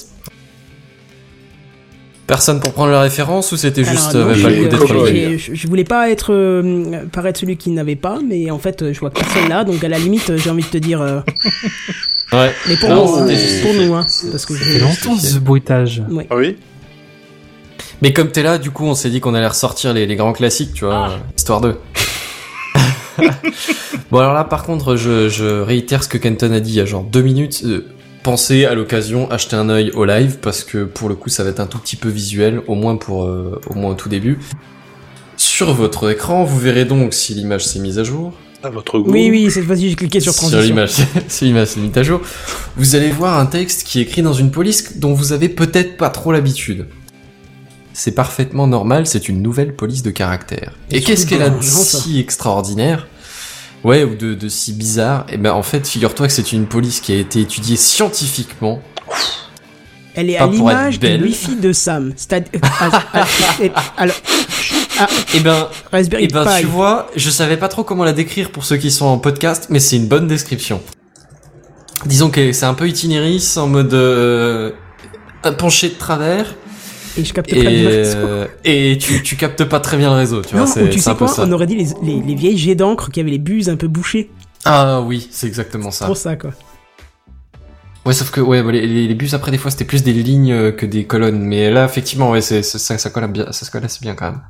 Personne 2.27 2.61
pour 2.61 2.73
prendre 2.73 2.93
la 2.93 3.01
référence 3.01 3.51
ou 3.53 3.57
c'était 3.57 3.83
juste 3.85 4.15
non, 4.15 4.21
euh, 4.21 4.35
je- 4.35 4.43
pas 4.43 4.51
le 4.51 4.57
coup 4.63 4.69
d'être 4.69 4.87
Cowboy. 4.87 5.11
éliminé 5.11 5.37
je, 5.39 5.53
je 5.55 5.67
voulais 5.67 5.83
pas 5.85 6.11
être 6.11 6.33
euh, 6.33 7.05
paraître 7.13 7.41
celui 7.41 7.57
qui 7.57 7.71
n'avait 7.71 7.97
pas, 7.97 8.21
mais 8.25 8.51
en 8.53 8.59
fait, 8.59 8.93
je 8.93 9.01
vois 9.01 9.11
personne 9.11 9.49
là, 9.49 9.65
donc 9.65 9.83
à 9.83 9.89
la 9.89 9.99
limite, 9.99 10.37
j'ai 10.37 10.49
envie 10.51 10.63
de 10.63 10.69
te 10.69 10.79
dire. 10.79 11.01
euh, 11.01 11.21
Ouais. 12.33 12.53
mais 12.69 12.77
pour 12.77 12.89
Non, 12.91 13.07
nous, 13.07 13.23
hein, 13.25 13.27
c'était 13.37 13.63
pour 13.63 13.75
nous, 13.75 13.95
hein, 13.95 14.07
parce 14.31 14.47
que 14.47 14.55
je- 14.55 14.79
longtemps 14.79 15.19
ce 15.19 15.39
bruitage. 15.41 16.01
Ah 16.31 16.37
oui 16.37 16.57
Mais 18.01 18.13
comme 18.13 18.31
t'es 18.31 18.45
là, 18.45 18.59
du 18.59 18.71
coup, 18.71 18.85
on 18.85 18.95
s'est 18.95 19.11
dit 19.11 19.19
qu'on 19.19 19.35
allait 19.35 19.49
ressortir 19.49 19.93
les, 19.93 20.07
les 20.07 20.15
grands 20.15 20.33
classiques, 20.33 20.73
tu 20.73 20.85
vois, 20.85 21.11
euh, 21.11 21.17
histoire 21.37 21.61
d'eux. 21.61 21.77
Bon 24.11 24.19
alors 24.19 24.35
là, 24.35 24.45
par 24.45 24.63
contre, 24.65 24.97
je, 24.97 25.29
je 25.29 25.61
réitère 25.61 26.03
ce 26.03 26.09
que 26.09 26.19
Kenton 26.19 26.53
a 26.53 26.61
dit 26.61 26.71
il 26.73 26.77
y 26.77 26.81
a 26.81 26.85
genre 26.85 27.05
deux 27.05 27.23
minutes. 27.23 27.63
euh, 27.65 27.87
pensez 28.23 28.67
à 28.67 28.75
l'occasion 28.75 29.31
acheter 29.31 29.57
un 29.57 29.69
œil 29.71 29.91
au 29.93 30.05
live 30.05 30.39
parce 30.43 30.63
que 30.63 30.85
pour 30.85 31.09
le 31.09 31.15
coup 31.15 31.31
ça 31.31 31.43
va 31.43 31.51
être 31.51 31.61
un 31.61 31.67
tout 31.67 31.79
petit 31.79 31.97
peu 31.97 32.09
visuel, 32.11 32.61
au 32.67 32.75
moins 32.75 32.97
pour 32.97 33.25
euh, 33.25 33.61
au 33.69 33.75
moins 33.75 33.93
au 33.93 33.95
tout 33.95 34.09
début. 34.09 34.39
Sur 35.37 35.73
votre 35.73 36.11
écran, 36.11 36.45
vous 36.45 36.59
verrez 36.59 36.85
donc 36.85 37.15
si 37.15 37.33
l'image 37.35 37.65
s'est 37.65 37.79
mise 37.79 37.99
à 37.99 38.05
jour. 38.05 38.33
À 38.63 38.69
votre 38.69 38.99
goût. 38.99 39.11
Oui, 39.11 39.29
oui, 39.31 39.51
cette 39.51 39.65
fois-ci 39.65 39.89
j'ai 39.89 39.97
cliqué 39.97 40.21
sur 40.21 40.35
Sur 40.35 40.41
transition. 40.43 40.61
l'image, 40.67 40.91
si 41.29 41.47
l'image 41.47 41.69
s'est 41.69 41.81
mise 41.81 41.97
à 41.97 42.03
jour, 42.03 42.21
vous 42.77 42.95
allez 42.95 43.09
voir 43.11 43.39
un 43.39 43.47
texte 43.47 43.85
qui 43.87 44.01
est 44.01 44.03
écrit 44.03 44.21
dans 44.21 44.35
une 44.35 44.51
police 44.51 44.99
dont 44.99 45.15
vous 45.15 45.33
avez 45.33 45.49
peut-être 45.49 45.97
pas 45.97 46.11
trop 46.11 46.31
l'habitude. 46.31 46.87
C'est 48.03 48.13
parfaitement 48.13 48.67
normal, 48.67 49.07
c'est 49.07 49.29
une 49.29 49.43
nouvelle 49.43 49.77
police 49.77 50.03
de 50.03 50.11
caractère. 50.11 50.73
Et 50.91 51.03
qu'est-ce 51.03 51.27
qu'elle 51.27 51.43
a 51.43 51.51
de 51.51 51.61
ça. 51.61 51.99
si 51.99 52.19
extraordinaire? 52.19 53.07
Ouais, 53.85 54.05
ou 54.05 54.15
de, 54.15 54.33
de 54.33 54.49
si 54.49 54.73
bizarre 54.73 55.27
Eh 55.29 55.37
ben 55.37 55.53
en 55.53 55.63
fait, 55.63 55.87
figure-toi 55.87 56.29
que 56.29 56.33
c'est 56.33 56.53
une 56.53 56.65
police 56.65 57.01
qui 57.01 57.13
a 57.13 57.17
été 57.17 57.43
étudiée 57.43 57.77
scientifiquement. 57.77 58.81
Elle 60.15 60.31
est 60.31 60.39
Pas 60.39 60.45
à 60.45 60.47
l'image 60.47 60.99
du. 60.99 61.07
Wi-Fi 61.09 61.57
de 61.57 61.75
Sam. 61.75 62.15
C'est-à-dire. 62.17 62.59
ah, 62.63 63.03
ah, 63.13 63.27
ah, 63.75 63.83
alors. 63.99 64.17
Ah, 64.99 65.07
Eh 65.35 65.41
ben, 65.41 65.69
Raspberry 65.93 66.25
eh 66.25 66.29
ben 66.29 66.47
Pi. 66.47 66.61
tu 66.63 66.67
vois, 66.69 67.11
je 67.17 67.29
savais 67.29 67.59
pas 67.59 67.69
trop 67.69 67.85
comment 67.85 68.05
la 68.05 68.15
décrire 68.15 68.51
pour 68.51 68.65
ceux 68.65 68.79
qui 68.79 68.91
sont 68.91 69.05
en 69.05 69.19
podcast, 69.19 69.67
mais 69.69 69.79
c'est 69.79 69.97
une 69.97 70.09
bonne 70.09 70.27
description. 70.27 70.81
Disons 72.07 72.31
que 72.31 72.53
c'est 72.55 72.65
un 72.65 72.73
peu 72.73 72.89
itinéris 72.89 73.59
en 73.59 73.67
mode 73.67 73.93
euh, 73.93 74.73
penché 75.59 75.91
de 75.91 75.95
travers 75.97 76.55
Et 77.19 77.25
je 77.25 77.33
capte 77.33 77.53
bien 77.53 77.63
le 77.71 77.89
réseau. 77.89 78.19
euh, 78.19 78.47
et 78.65 78.97
tu, 78.99 79.23
tu 79.23 79.37
captes 79.37 79.65
pas 79.65 79.81
très 79.81 79.97
bien 79.97 80.11
le 80.11 80.17
réseau, 80.17 80.43
tu 80.43 80.55
Non, 80.55 80.65
vois, 80.65 80.83
ou 80.83 80.89
tu 80.89 81.01
sais 81.01 81.11
un 81.11 81.15
peu 81.15 81.27
quoi, 81.27 81.35
ça. 81.35 81.45
on 81.47 81.53
aurait 81.53 81.67
dit 81.67 81.77
les, 81.77 81.89
les, 82.03 82.21
les 82.21 82.35
vieilles 82.35 82.57
jets 82.59 82.75
d'encre 82.77 83.11
qui 83.11 83.21
avaient 83.21 83.31
les 83.31 83.39
buses 83.39 83.69
un 83.69 83.77
peu 83.77 83.89
bouchées. 83.89 84.31
Ah 84.65 85.01
oui, 85.01 85.29
c'est 85.31 85.47
exactement 85.47 85.91
ça. 85.91 86.07
Pour 86.07 86.17
ça, 86.17 86.37
quoi. 86.37 86.53
Ouais, 88.07 88.13
sauf 88.15 88.31
que 88.31 88.41
ouais, 88.41 88.63
bah, 88.63 88.73
les, 88.73 88.87
les, 88.87 89.15
bus 89.15 89.35
après 89.35 89.51
des 89.51 89.59
fois 89.59 89.71
c'était 89.71 89.85
plus 89.85 90.03
des 90.03 90.15
lignes 90.15 90.53
euh, 90.53 90.73
que 90.73 90.87
des 90.87 91.05
colonnes, 91.05 91.41
mais 91.41 91.71
là 91.71 91.85
effectivement 91.85 92.31
ouais, 92.31 92.41
c'est 92.41 92.63
ça, 92.63 92.97
ça 92.97 93.11
colle 93.11 93.27
bien, 93.31 93.53
ça 93.53 93.67
se 93.67 93.71
colle 93.71 93.85
assez 93.85 93.99
bien 94.01 94.15
quand 94.15 94.31
même. 94.31 94.41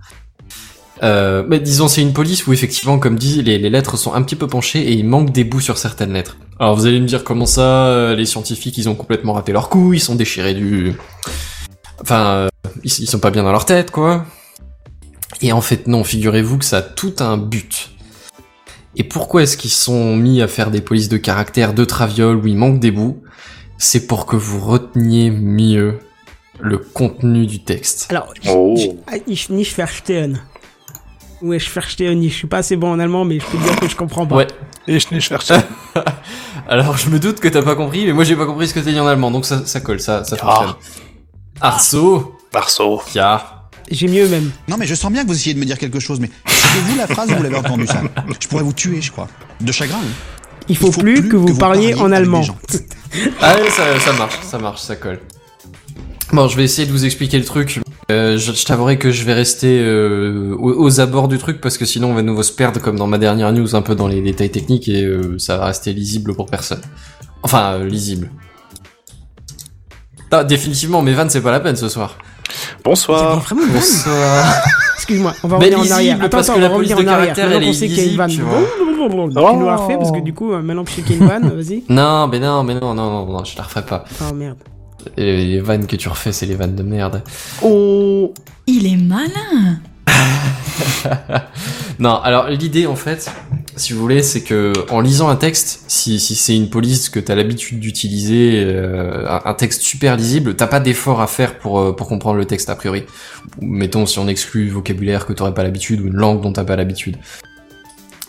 Euh, 1.03 1.43
mais 1.49 1.59
disons 1.59 1.89
c'est 1.89 2.01
une 2.01 2.13
police 2.13 2.47
où 2.47 2.53
effectivement 2.53 3.01
comme 3.01 3.17
dit 3.19 3.43
les, 3.43 3.59
les 3.59 3.69
lettres 3.71 3.97
sont 3.97 4.15
un 4.15 4.23
petit 4.23 4.37
peu 4.37 4.47
penchées 4.47 4.81
et 4.81 4.93
il 4.93 5.05
manque 5.05 5.33
des 5.33 5.43
bouts 5.43 5.61
sur 5.61 5.79
certaines 5.79 6.13
lettres. 6.13 6.37
Alors 6.61 6.77
vous 6.77 6.87
allez 6.87 7.01
me 7.01 7.07
dire 7.07 7.25
comment 7.25 7.47
ça, 7.47 8.15
les 8.15 8.25
scientifiques 8.25 8.79
ils 8.79 8.89
ont 8.89 8.95
complètement 8.95 9.33
raté 9.33 9.51
leur 9.51 9.69
coup, 9.69 9.95
ils 9.95 10.01
sont 10.01 10.15
déchirés 10.15 10.55
du, 10.55 10.93
enfin 12.03 12.50
ils, 12.85 12.91
ils 13.01 13.07
sont 13.09 13.19
pas 13.19 13.31
bien 13.31 13.43
dans 13.43 13.53
leur 13.53 13.65
tête 13.65 13.91
quoi. 13.91 14.25
Et 15.43 15.53
en 15.53 15.61
fait 15.61 15.87
non, 15.87 16.05
figurez-vous 16.05 16.59
que 16.59 16.65
ça 16.65 16.79
a 16.79 16.83
tout 16.83 17.15
un 17.21 17.37
but. 17.37 17.91
Et 18.97 19.05
pourquoi 19.05 19.43
est-ce 19.43 19.57
qu'ils 19.57 19.71
sont 19.71 20.17
mis 20.17 20.43
à 20.43 20.49
faire 20.49 20.71
des 20.71 20.81
polices 20.81 21.09
de 21.09 21.17
caractère 21.17 21.73
de 21.75 21.85
traviole 21.85 22.37
où 22.37 22.47
il 22.47 22.57
manque 22.57 22.81
des 22.81 22.91
bouts? 22.91 23.23
C'est 23.79 24.07
pour 24.07 24.27
que 24.27 24.37
vous 24.37 24.61
reteniez 24.61 25.31
mieux 25.31 26.01
le 26.59 26.77
contenu 26.77 27.47
du 27.47 27.63
texte. 27.63 28.09
Alors, 28.11 28.35
Oh. 28.49 28.75
ich- 28.77 29.23
ich 29.27 29.49
nicht 29.51 29.75
verstehen. 29.75 30.41
Ouais, 31.41 31.59
je 31.59 31.71
verstehen, 31.71 32.23
je 32.23 32.29
suis 32.29 32.47
pas 32.49 32.59
assez 32.59 32.77
bon 32.77 32.93
en 32.93 32.99
allemand, 32.99 33.25
mais 33.25 33.41
je 33.41 33.47
peux 33.47 33.57
dire 33.57 33.79
que 33.81 33.89
je 33.89 33.97
comprends 33.97 34.27
pas. 34.27 34.37
Ouais. 34.37 34.47
Et 34.87 34.99
je 35.01 35.07
n'ai 35.15 35.21
cherché. 35.21 35.55
Alors 36.69 36.99
je 36.99 37.09
me 37.09 37.19
doute 37.19 37.41
que 37.41 37.49
t'as 37.49 37.63
pas 37.63 37.77
compris, 37.77 38.05
mais 38.05 38.13
moi 38.13 38.25
j'ai 38.25 38.37
pas 38.37 38.45
compris 38.45 38.69
ce 38.69 38.75
que 38.75 38.81
t'as 38.81 38.91
dit 38.91 39.01
en 39.01 39.07
allemand, 39.07 39.31
donc 39.31 39.47
ça, 39.47 39.65
ça 39.65 39.81
colle, 39.81 40.01
ça, 40.01 40.25
ça 40.25 40.37
fonctionne. 40.37 40.75
Arceau, 41.61 42.35
Marceau. 42.53 43.01
Kia. 43.07 43.43
J'ai 43.91 44.09
mieux 44.09 44.29
même. 44.29 44.51
Non, 44.69 44.77
mais 44.77 44.87
je 44.87 44.95
sens 44.95 45.11
bien 45.13 45.23
que 45.23 45.29
vous 45.29 45.35
essayez 45.35 45.55
de 45.55 45.61
me 45.61 45.65
dire 45.65 45.79
quelque 45.79 45.99
chose, 45.99 46.21
mais 46.21 46.31
c'est 46.47 46.79
vous 46.81 46.97
la 46.97 47.07
phrase, 47.07 47.31
vous 47.31 47.43
l'avez 47.43 47.57
entendu 47.57 47.87
ça? 47.87 48.03
Je 48.41 48.49
pourrais 48.49 48.63
vous 48.63 48.73
tuer, 48.73 49.01
je 49.01 49.11
crois. 49.11 49.29
De 49.61 49.73
chagrin, 49.73 49.99
hein? 49.99 50.31
Il 50.69 50.77
faut, 50.77 50.91
plus, 50.91 51.29
que 51.29 51.35
vous, 51.35 51.57
parliez 51.57 51.95
en 51.95 52.13
allemand. 52.13 52.43
Ah 53.41 53.57
ouais, 53.57 53.71
ça, 53.71 53.99
ça 53.99 54.13
marche, 54.13 54.39
ça 54.43 54.59
marche, 54.59 54.81
ça 54.81 54.95
colle. 54.95 55.19
Bon, 56.33 56.47
je 56.47 56.57
vais 56.57 56.63
essayer 56.63 56.87
de 56.87 56.93
vous 56.93 57.05
expliquer 57.05 57.39
le 57.39 57.45
truc. 57.45 57.81
Euh, 58.13 58.39
je 58.39 58.53
je 58.53 58.65
t'avouerai 58.65 58.97
que 58.97 59.11
je 59.11 59.25
vais 59.25 59.35
rester 59.35 59.81
euh, 59.81 60.55
aux, 60.57 60.85
aux 60.85 61.01
abords 61.01 61.27
du 61.27 61.39
truc 61.39 61.61
parce 61.61 61.77
que 61.77 61.85
sinon 61.85 62.11
on 62.11 62.15
va 62.15 62.23
de 62.23 62.27
nouveau 62.27 62.43
se 62.43 62.53
perdre 62.53 62.81
comme 62.81 62.97
dans 62.97 63.07
ma 63.07 63.19
dernière 63.19 63.53
news 63.53 63.77
un 63.77 63.83
peu 63.83 63.95
dans 63.95 64.09
les 64.09 64.21
détails 64.21 64.51
techniques 64.51 64.89
et 64.89 65.05
euh, 65.05 65.39
ça 65.39 65.57
va 65.57 65.67
rester 65.67 65.93
lisible 65.93 66.35
pour 66.35 66.47
personne. 66.47 66.81
Enfin, 67.43 67.75
euh, 67.75 67.85
lisible. 67.87 68.31
Ah, 70.31 70.45
définitivement, 70.45 71.03
mes 71.03 71.15
vannes 71.15 71.31
c'est 71.31 71.41
pas 71.41 71.53
la 71.53 71.61
peine 71.61 71.77
ce 71.77 71.89
soir. 71.89 72.19
Bonsoir. 72.85 73.41
vraiment 73.41 73.63
une 73.63 73.69
vanne. 73.69 73.81
Bonsoir. 73.81 74.55
Excuse-moi, 74.97 75.35
on 75.43 75.49
va 75.49 75.59
Mais 75.59 75.67
revenir 75.75 75.93
en 75.93 75.95
arrière. 75.97 76.17
Attends, 76.21 76.29
parce 76.31 76.49
attends, 76.49 76.55
que 76.55 76.59
on 76.59 76.63
la 76.63 76.69
va 76.69 76.75
revenir 76.77 76.97
de 76.97 77.03
en 77.03 77.07
arrière. 77.09 77.35
caractère, 77.35 77.45
Maintenant 77.47 77.59
elle 77.61 77.65
qu'on 77.65 77.71
est 77.71 77.75
sait 77.75 77.89
qu'il 77.89 77.97
y 77.97 78.01
a 78.01 78.05
une 78.11 78.17
vanne. 78.17 78.31
illisible, 78.31 78.49
Tu 79.31 79.57
nous 79.57 79.67
la 79.67 79.77
refais 79.77 79.97
parce 79.97 80.11
que 80.13 80.21
du 80.21 80.33
coup, 80.35 80.51
maintenant 80.53 80.85
que 80.85 80.91
je 80.91 80.97
sais 80.97 81.03
qu'il 81.03 81.17
y 81.17 81.19
a 81.19 81.23
une 81.23 81.29
vanne, 81.29 81.49
vas-y. 81.51 81.83
Non, 81.89 82.27
mais 82.29 82.39
non, 82.39 82.63
mais 82.65 82.75
non, 82.75 82.95
non, 82.95 83.11
non, 83.11 83.27
non, 83.33 83.45
je 83.45 83.57
la 83.57 83.63
referai 83.65 83.85
pas. 83.87 84.05
Oh 84.29 84.35
merde. 84.35 84.59
Et 85.17 85.47
les 85.47 85.61
vannes 85.61 85.87
que 85.87 85.97
tu 85.97 86.09
refais, 86.11 86.33
c'est 86.33 86.45
les 86.47 86.55
vannes 86.57 86.75
de 86.77 86.83
merde. 86.83 87.23
Oh. 87.63 88.33
Il 88.67 88.87
est 88.87 88.97
malin. 88.97 89.81
Non, 91.99 92.19
alors 92.23 92.49
l'idée 92.49 92.87
en 92.87 92.97
fait, 92.97 93.31
si 93.81 93.95
vous 93.95 94.01
voulez, 94.01 94.23
c'est 94.23 94.43
que 94.43 94.73
en 94.91 95.01
lisant 95.01 95.29
un 95.29 95.37
texte, 95.37 95.85
si, 95.89 96.21
si 96.21 96.35
c'est 96.35 96.55
une 96.55 96.69
police 96.69 97.09
que 97.09 97.19
t'as 97.19 97.35
l'habitude 97.35 97.81
d'utiliser, 97.81 98.63
euh, 98.65 99.27
un, 99.27 99.55
texte 99.55 99.83
super 99.83 100.17
lisible, 100.17 100.55
t'as 100.55 100.67
pas 100.67 100.81
d'effort 100.81 101.21
à 101.21 101.27
faire 101.27 101.59
pour 101.59 101.81
euh, 101.81 101.93
pour 101.93 102.07
comprendre 102.07 102.37
le 102.37 102.45
texte 102.45 102.69
a 102.69 102.77
priori. 102.77 103.05
Mettons 103.61 104.07
si 104.07 104.19
on 104.19 104.29
exclut 104.29 104.69
vocabulaire 104.69 105.27
que 105.27 105.33
t'aurais 105.33 105.55
pas 105.55 105.63
l'habitude 105.63 106.01
ou 106.01 106.09
une 106.09 106.15
langue 106.15 106.43
dont 106.43 106.53
t'as 106.53 106.65
pas 106.65 106.77
l'habitude. 106.77 107.17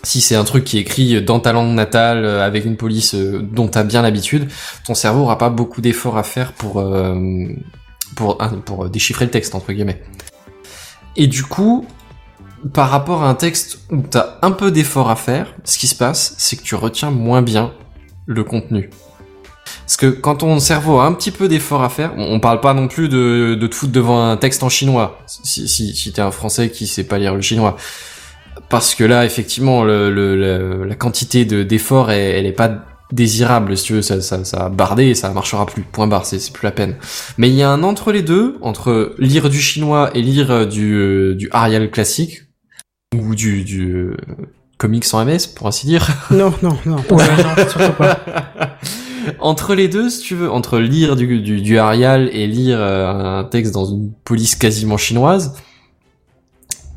Si 0.04 0.22
c'est 0.22 0.36
un 0.36 0.46
truc 0.46 0.64
qui 0.64 0.78
est 0.78 0.82
écrit 0.82 1.22
dans 1.22 1.40
ta 1.40 1.54
langue 1.54 1.76
natale 1.76 2.26
euh, 2.26 2.46
avec 2.46 2.66
une 2.66 2.78
police 2.78 3.14
dont 3.14 3.68
t'as 3.68 3.84
bien 3.84 4.02
l'habitude, 4.02 4.50
ton 4.88 4.96
cerveau 4.96 5.22
aura 5.22 5.38
pas 5.38 5.50
beaucoup 5.50 5.82
d'efforts 5.82 6.18
à 6.18 6.24
faire 6.24 6.54
pour 6.54 6.84
pour 8.16 8.38
pour 8.66 8.90
déchiffrer 8.90 9.26
le 9.26 9.32
texte 9.32 9.54
entre 9.54 9.74
guillemets. 9.74 10.02
Et 11.18 11.28
du 11.28 11.44
coup, 11.44 11.86
par 12.74 12.90
rapport 12.90 13.24
à 13.24 13.30
un 13.30 13.36
texte 13.36 13.80
où 13.92 13.98
t'as 13.98 14.38
un 14.42 14.52
peu 14.52 14.72
d'effort 14.72 15.10
à 15.10 15.16
faire, 15.16 15.56
ce 15.64 15.78
qui 15.78 15.88
se 15.88 15.96
passe, 15.96 16.36
c'est 16.38 16.56
que 16.56 16.64
tu 16.64 16.76
retiens 16.76 17.12
moins 17.12 17.42
bien 17.42 17.72
le 18.26 18.44
contenu. 18.44 18.90
Parce 19.86 19.98
que 19.98 20.08
quand 20.08 20.38
ton 20.38 20.60
cerveau 20.60 21.00
a 21.00 21.06
un 21.06 21.14
petit 21.14 21.32
peu 21.32 21.48
d'effort 21.48 21.84
à 21.84 21.90
faire, 21.90 22.14
on 22.18 22.40
parle 22.40 22.62
pas 22.62 22.74
non 22.74 22.88
plus 22.88 23.10
de, 23.10 23.58
te 23.68 23.76
foutre 23.76 23.92
devant 23.92 24.30
un 24.30 24.38
texte 24.38 24.64
en 24.64 24.70
chinois, 24.70 25.20
si, 25.26 25.68
si, 25.68 26.14
t'es 26.14 26.22
un 26.22 26.32
français 26.32 26.70
qui 26.70 26.88
sait 26.88 27.04
pas 27.04 27.18
lire 27.18 27.36
le 27.36 27.42
chinois. 27.42 27.76
Parce 28.70 28.96
que 28.96 29.04
là, 29.04 29.26
effectivement, 29.26 29.84
la 29.84 30.96
quantité 30.96 31.46
de 31.46 31.64
d'effort, 31.64 32.12
elle, 32.12 32.36
elle 32.36 32.46
est 32.46 32.54
pas 32.54 32.86
désirable, 33.12 33.78
si 33.78 33.86
tu 33.86 33.94
veux, 33.94 34.02
ça, 34.02 34.22
ça, 34.22 34.44
ça 34.46 34.58
va 34.58 34.70
barder 34.70 35.08
et 35.08 35.16
ça 35.16 35.30
marchera 35.32 35.66
plus. 35.66 35.84
Point 35.84 36.08
barre, 36.08 36.26
c'est 36.26 36.40
c'est 36.40 36.54
plus 36.54 36.66
la 36.66 36.72
peine. 36.72 36.96
Mais 37.38 37.50
il 37.50 37.56
y 37.56 37.64
a 37.64 37.70
un 37.70 37.84
entre 37.84 38.12
les 38.12 38.22
deux, 38.22 38.58
entre 38.62 39.16
lire 39.20 39.50
du 39.50 39.60
chinois 39.60 40.12
et 40.14 40.22
lire 40.22 40.52
euh, 40.52 40.66
du, 40.66 40.94
euh, 40.94 41.36
du 41.36 41.50
Arial 41.52 41.90
classique, 41.92 42.44
ou 43.16 43.36
du, 43.36 43.64
du 43.64 43.92
euh, 43.92 44.18
comics 44.78 45.06
sans 45.06 45.24
MS, 45.26 45.54
pour 45.56 45.68
ainsi 45.68 45.86
dire. 45.86 46.08
Non, 46.32 46.54
non, 46.62 46.78
non. 46.86 46.98
Ouais, 47.10 47.28
non, 47.38 47.68
surtout 47.70 47.94
pas. 47.94 48.20
entre 49.40 49.76
les 49.76 49.88
deux, 49.88 50.10
si 50.10 50.22
tu 50.22 50.36
veux, 50.36 50.50
entre 50.50 50.80
lire 50.80 51.16
du, 51.16 51.42
du, 51.42 51.62
du 51.62 51.78
Arial 51.78 52.30
et 52.34 52.48
lire 52.48 52.78
euh, 52.80 53.40
un 53.40 53.44
texte 53.44 53.74
dans 53.74 53.86
une 53.86 54.12
police 54.24 54.56
quasiment 54.56 54.98
chinoise, 54.98 55.56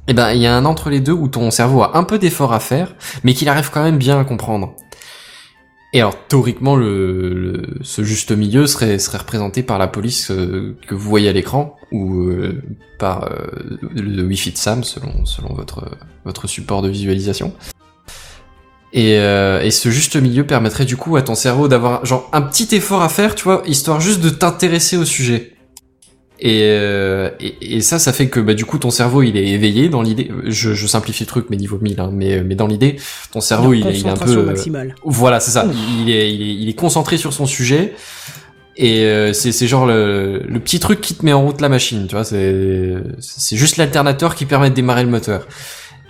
eh 0.06 0.12
ben, 0.12 0.32
il 0.32 0.40
y 0.40 0.46
a 0.46 0.54
un 0.56 0.64
entre 0.64 0.90
les 0.90 1.00
deux 1.00 1.12
où 1.12 1.28
ton 1.28 1.50
cerveau 1.50 1.82
a 1.82 1.96
un 1.96 2.04
peu 2.04 2.18
d'effort 2.18 2.52
à 2.52 2.60
faire, 2.60 2.94
mais 3.24 3.34
qu'il 3.34 3.48
arrive 3.48 3.70
quand 3.70 3.82
même 3.82 3.98
bien 3.98 4.20
à 4.20 4.24
comprendre. 4.24 4.74
Et 5.94 6.00
alors, 6.00 6.16
théoriquement, 6.26 6.74
le, 6.74 7.62
ce 7.82 8.02
juste 8.02 8.32
milieu 8.32 8.66
serait, 8.66 8.98
serait 8.98 9.18
représenté 9.18 9.62
par 9.62 9.78
la 9.78 9.86
police 9.86 10.32
euh, 10.32 10.76
que 10.88 10.94
vous 10.96 11.08
voyez 11.08 11.28
à 11.28 11.32
l'écran, 11.32 11.76
ou 11.92 12.18
euh, 12.18 12.60
par 12.98 13.30
euh, 13.30 13.46
le 13.94 14.24
Wi-Fi 14.24 14.50
de 14.50 14.56
Sam, 14.56 14.82
selon, 14.82 15.24
selon 15.24 15.54
votre, 15.54 15.88
votre 16.24 16.48
support 16.48 16.82
de 16.82 16.88
visualisation. 16.88 17.54
Et, 18.92 19.14
et 19.14 19.70
ce 19.72 19.90
juste 19.90 20.14
milieu 20.14 20.46
permettrait 20.46 20.84
du 20.84 20.96
coup 20.96 21.16
à 21.16 21.22
ton 21.22 21.34
cerveau 21.34 21.66
d'avoir 21.66 22.06
genre 22.06 22.30
un 22.32 22.42
petit 22.42 22.76
effort 22.76 23.02
à 23.02 23.08
faire, 23.08 23.34
tu 23.34 23.42
vois, 23.42 23.64
histoire 23.66 24.00
juste 24.00 24.20
de 24.20 24.30
t'intéresser 24.30 24.96
au 24.96 25.04
sujet. 25.04 25.53
Et, 26.40 26.62
euh, 26.64 27.30
et, 27.40 27.76
et 27.76 27.80
ça, 27.80 27.98
ça 27.98 28.12
fait 28.12 28.28
que 28.28 28.40
bah, 28.40 28.54
du 28.54 28.64
coup 28.64 28.78
ton 28.78 28.90
cerveau 28.90 29.22
il 29.22 29.36
est 29.36 29.46
éveillé 29.48 29.88
dans 29.88 30.02
l'idée. 30.02 30.30
Je, 30.46 30.74
je 30.74 30.86
simplifie 30.86 31.22
le 31.22 31.28
truc, 31.28 31.46
mais 31.48 31.56
niveau 31.56 31.78
1000, 31.80 32.00
hein, 32.00 32.10
mais, 32.12 32.42
mais 32.42 32.54
dans 32.56 32.66
l'idée, 32.66 32.96
ton 33.32 33.40
cerveau 33.40 33.72
il, 33.72 33.86
est- 33.86 33.98
il 34.00 34.06
est 34.06 34.10
un 34.10 34.16
peu. 34.16 34.36
Euh, 34.38 34.44
maximale. 34.46 34.94
voilà, 35.04 35.38
c'est 35.40 35.52
ça. 35.52 35.66
Il 36.00 36.10
est, 36.10 36.32
il, 36.34 36.42
est, 36.42 36.54
il 36.56 36.68
est 36.68 36.74
concentré 36.74 37.16
sur 37.18 37.32
son 37.32 37.46
sujet. 37.46 37.94
Et 38.76 39.04
euh, 39.04 39.32
c'est 39.32 39.68
genre 39.68 39.86
le, 39.86 40.42
le 40.48 40.58
petit 40.60 40.80
truc 40.80 41.00
qui 41.00 41.14
te 41.14 41.24
met 41.24 41.32
en 41.32 41.42
route 41.44 41.60
la 41.60 41.68
machine, 41.68 42.06
tu 42.08 42.16
vois. 42.16 42.24
C'est 42.24 42.94
c'est 43.20 43.56
juste 43.56 43.76
l'alternateur 43.76 44.34
qui 44.34 44.46
permet 44.46 44.70
de 44.70 44.74
démarrer 44.74 45.04
le 45.04 45.10
moteur. 45.10 45.46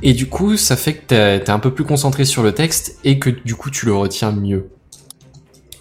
Et 0.03 0.15
du 0.15 0.27
coup, 0.27 0.57
ça 0.57 0.75
fait 0.77 0.95
que 0.95 1.37
t'es 1.39 1.51
un 1.51 1.59
peu 1.59 1.73
plus 1.73 1.85
concentré 1.85 2.25
sur 2.25 2.43
le 2.43 2.53
texte 2.53 2.99
et 3.05 3.19
que 3.19 3.29
du 3.31 3.55
coup 3.55 3.71
tu 3.71 3.85
le 3.85 3.95
retiens 3.95 4.33
mieux. 4.33 4.69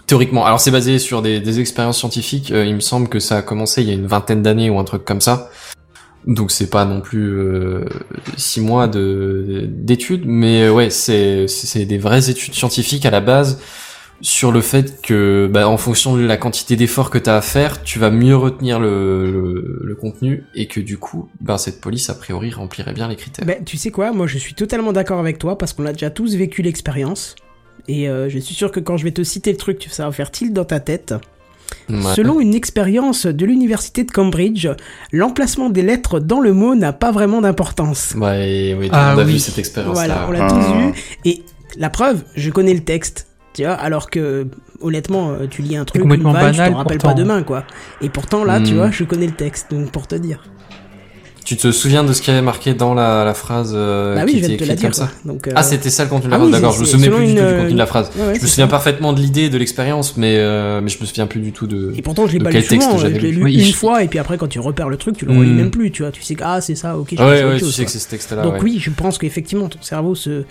Théoriquement. 0.08 0.46
Alors 0.46 0.60
c'est 0.60 0.72
basé 0.72 1.00
sur 1.00 1.22
des, 1.22 1.40
des 1.40 1.60
expériences 1.60 1.98
scientifiques. 1.98 2.52
Euh, 2.52 2.66
il 2.66 2.76
me 2.76 2.82
semble 2.82 3.08
que 3.08 3.20
ça 3.20 3.38
a 3.38 3.42
commencé 3.42 3.82
il 3.82 3.88
y 3.88 3.92
a 3.92 3.96
une 3.96 4.08
vingtaine 4.08 4.42
d'années 4.42 4.70
ou 4.70 4.80
un 4.80 4.84
truc 4.84 5.06
comme 5.06 5.22
ça. 5.22 5.50
Donc 6.28 6.52
c'est 6.52 6.70
pas 6.70 6.86
non 6.86 7.02
plus 7.02 7.38
euh, 7.38 7.86
six 8.38 8.62
mois 8.62 8.88
de 8.88 9.66
d'études, 9.68 10.24
mais 10.26 10.64
euh, 10.64 10.72
ouais, 10.72 10.90
c'est 10.90 11.48
c'est 11.48 11.86
des 11.86 11.98
vraies 11.98 12.30
études 12.30 12.54
scientifiques 12.54 13.06
à 13.06 13.12
la 13.12 13.20
base 13.20 13.60
sur 14.22 14.54
le 14.54 14.62
fait 14.62 15.02
que, 15.02 15.50
bah, 15.52 15.68
en 15.68 15.76
fonction 15.76 16.16
de 16.16 16.26
la 16.26 16.38
quantité 16.38 16.78
d'efforts 16.78 17.10
que 17.10 17.18
t'as 17.18 17.36
à 17.36 17.42
faire, 17.42 17.84
tu 17.84 18.00
vas 18.00 18.10
mieux 18.10 18.38
retenir 18.38 18.80
le, 18.80 19.82
le, 19.82 19.96
contenu 19.96 20.46
et 20.56 20.68
que 20.68 20.80
du 20.80 20.98
coup, 20.98 21.30
ben 21.42 21.58
cette 21.58 21.82
police 21.82 22.10
a 22.10 22.14
priori 22.14 22.50
remplirait 22.52 22.94
bien 22.94 23.10
les 23.10 23.18
critères. 23.18 23.46
Ben, 23.46 23.66
tu 23.66 23.76
sais 23.76 23.92
quoi, 23.92 24.14
moi 24.14 24.26
je 24.26 24.38
suis 24.38 24.54
totalement 24.54 24.94
d'accord 24.94 25.20
avec 25.20 25.40
toi 25.40 25.58
parce 25.58 25.74
qu'on 25.74 25.86
a 25.86 25.92
déjà 25.92 26.10
tous 26.10 26.36
vécu 26.36 26.62
l'expérience. 26.62 27.36
Et 27.88 28.08
euh, 28.10 28.30
je 28.30 28.40
suis 28.40 28.56
sûr 28.56 28.72
que 28.72 28.80
quand 28.80 28.98
je 28.98 29.04
vais 29.04 29.12
te 29.12 29.24
citer 29.24 29.52
le 29.52 29.58
truc, 29.58 29.88
ça 29.92 30.06
va 30.06 30.12
faire 30.12 30.32
tilt 30.32 30.54
dans 30.54 30.66
ta 30.66 30.80
tête. 30.80 31.14
Ouais. 31.90 31.98
Selon 32.16 32.40
une 32.40 32.54
expérience 32.54 33.26
de 33.26 33.46
l'université 33.46 34.04
de 34.04 34.12
Cambridge, 34.12 34.68
l'emplacement 35.12 35.70
des 35.70 35.82
lettres 35.82 36.20
dans 36.20 36.40
le 36.40 36.54
mot 36.54 36.76
n'a 36.76 36.94
pas 36.94 37.12
vraiment 37.12 37.42
d'importance. 37.42 38.14
Ouais, 38.18 38.76
oui, 38.80 38.90
Ah 38.92 39.14
on 39.16 39.20
a 39.20 39.24
oui. 39.26 39.34
vu 39.34 39.40
cette 39.40 39.58
expérience 39.58 39.94
Voilà, 39.94 40.16
là. 40.16 40.26
on 40.28 40.32
l'a 40.32 40.46
Ah. 40.46 40.50
tous 40.50 40.74
vu. 40.78 41.04
Et 41.26 41.44
la 41.78 41.90
preuve, 41.90 42.24
je 42.36 42.50
connais 42.52 42.74
le 42.74 42.82
texte. 42.84 43.28
Tu 43.54 43.64
vois, 43.64 43.74
alors 43.74 44.10
que 44.10 44.48
honnêtement, 44.82 45.32
euh, 45.32 45.46
tu 45.48 45.62
lis 45.62 45.76
un 45.78 45.86
truc, 45.86 46.04
une 46.04 46.10
tu 46.12 46.18
banal, 46.24 46.56
t'en 46.56 46.78
rappelles 46.78 46.98
pourtant. 46.98 47.08
pas 47.10 47.14
demain, 47.14 47.44
quoi. 47.44 47.66
Et 48.02 48.10
pourtant 48.10 48.44
là, 48.44 48.60
tu 48.60 48.74
Hmm. 48.74 48.78
vois, 48.78 48.92
je 48.92 49.04
connais 49.04 49.28
le 49.28 49.34
texte, 49.34 49.68
donc 49.72 49.92
pour 49.92 50.08
te 50.08 50.16
dire. 50.16 50.44
Tu 51.46 51.58
te 51.58 51.72
souviens 51.74 52.04
de 52.06 52.14
ce 52.14 52.22
qu'il 52.22 52.34
y 52.34 52.38
avait 52.38 52.46
marqué 52.46 52.74
dans 52.74 52.94
la, 52.94 53.26
la 53.26 53.34
phrase 53.34 53.74
euh, 53.76 54.16
bah 54.16 54.26
qui 54.26 54.36
oui, 54.36 54.40
je 54.40 54.46
était 54.46 54.54
écrite 54.54 54.72
dire. 54.78 54.82
comme 54.82 54.94
ça. 54.94 55.10
Donc, 55.26 55.48
euh, 55.48 55.52
Ah, 55.56 55.64
c'était 55.64 55.90
ça 55.90 56.04
le 56.04 56.10
contenu 56.10 56.28
de 56.28 56.32
la 56.32 56.36
ah 56.38 56.40
phrase, 56.40 56.48
oui, 56.48 56.52
d'accord. 56.54 56.74
Je 56.74 56.80
me 56.82 56.86
selon 56.86 57.18
plus 57.18 57.26
du 57.28 57.36
tout 57.36 57.46
du 57.46 57.54
contenu 57.56 57.74
de 57.74 57.78
la 57.78 57.86
phrase. 57.86 58.10
ouais, 58.16 58.22
ouais, 58.28 58.36
je 58.36 58.42
me 58.42 58.48
souviens 58.48 58.66
ça. 58.66 58.72
parfaitement 58.72 59.12
de 59.12 59.20
l'idée, 59.20 59.50
de 59.50 59.58
l'expérience, 59.58 60.16
mais, 60.16 60.36
euh, 60.38 60.80
mais 60.82 60.90
je 60.90 61.00
me 61.02 61.06
souviens 61.06 61.28
plus 61.28 61.42
du 61.42 61.52
tout 61.52 61.68
de. 61.68 61.94
Et 61.98 62.02
pourtant, 62.02 62.28
je 62.28 62.34
l'ai 62.38 62.40
pas 62.44 62.50
quel 62.52 62.62
lu 62.62 62.68
souvent, 62.68 62.98
j'avais 62.98 63.16
je 63.20 63.26
l'ai 63.26 63.32
lu. 63.32 63.44
Oui, 63.44 63.56
une 63.56 63.66
je- 63.66 63.74
fois, 63.74 64.04
et 64.04 64.08
puis 64.08 64.20
après, 64.20 64.38
quand 64.38 64.48
tu 64.48 64.60
repères 64.60 64.88
le 64.90 64.96
truc, 64.98 65.18
tu 65.18 65.26
le 65.26 65.34
Hmm. 65.34 65.40
relis 65.40 65.52
même 65.54 65.72
plus, 65.72 65.92
tu 65.92 66.04
vois. 66.04 66.12
Tu 66.12 66.22
sais 66.22 66.36
que, 66.36 66.44
ah, 66.46 66.62
c'est 66.62 66.76
ça, 66.76 66.98
ok, 66.98 67.10
je 67.18 67.22
Ouais, 67.22 67.44
ouais, 67.44 67.58
tu 67.60 67.66
sais 67.66 67.76
quoi. 67.82 67.86
que 67.86 67.92
c'est 67.92 68.00
ce 68.00 68.08
texte-là. 68.10 68.42
Donc 68.44 68.62
oui, 68.64 68.78
je 68.80 68.90
pense 68.90 69.18
qu'effectivement, 69.18 69.68
ton 69.68 69.82
cerveau 69.82 70.16
se, 70.16 70.44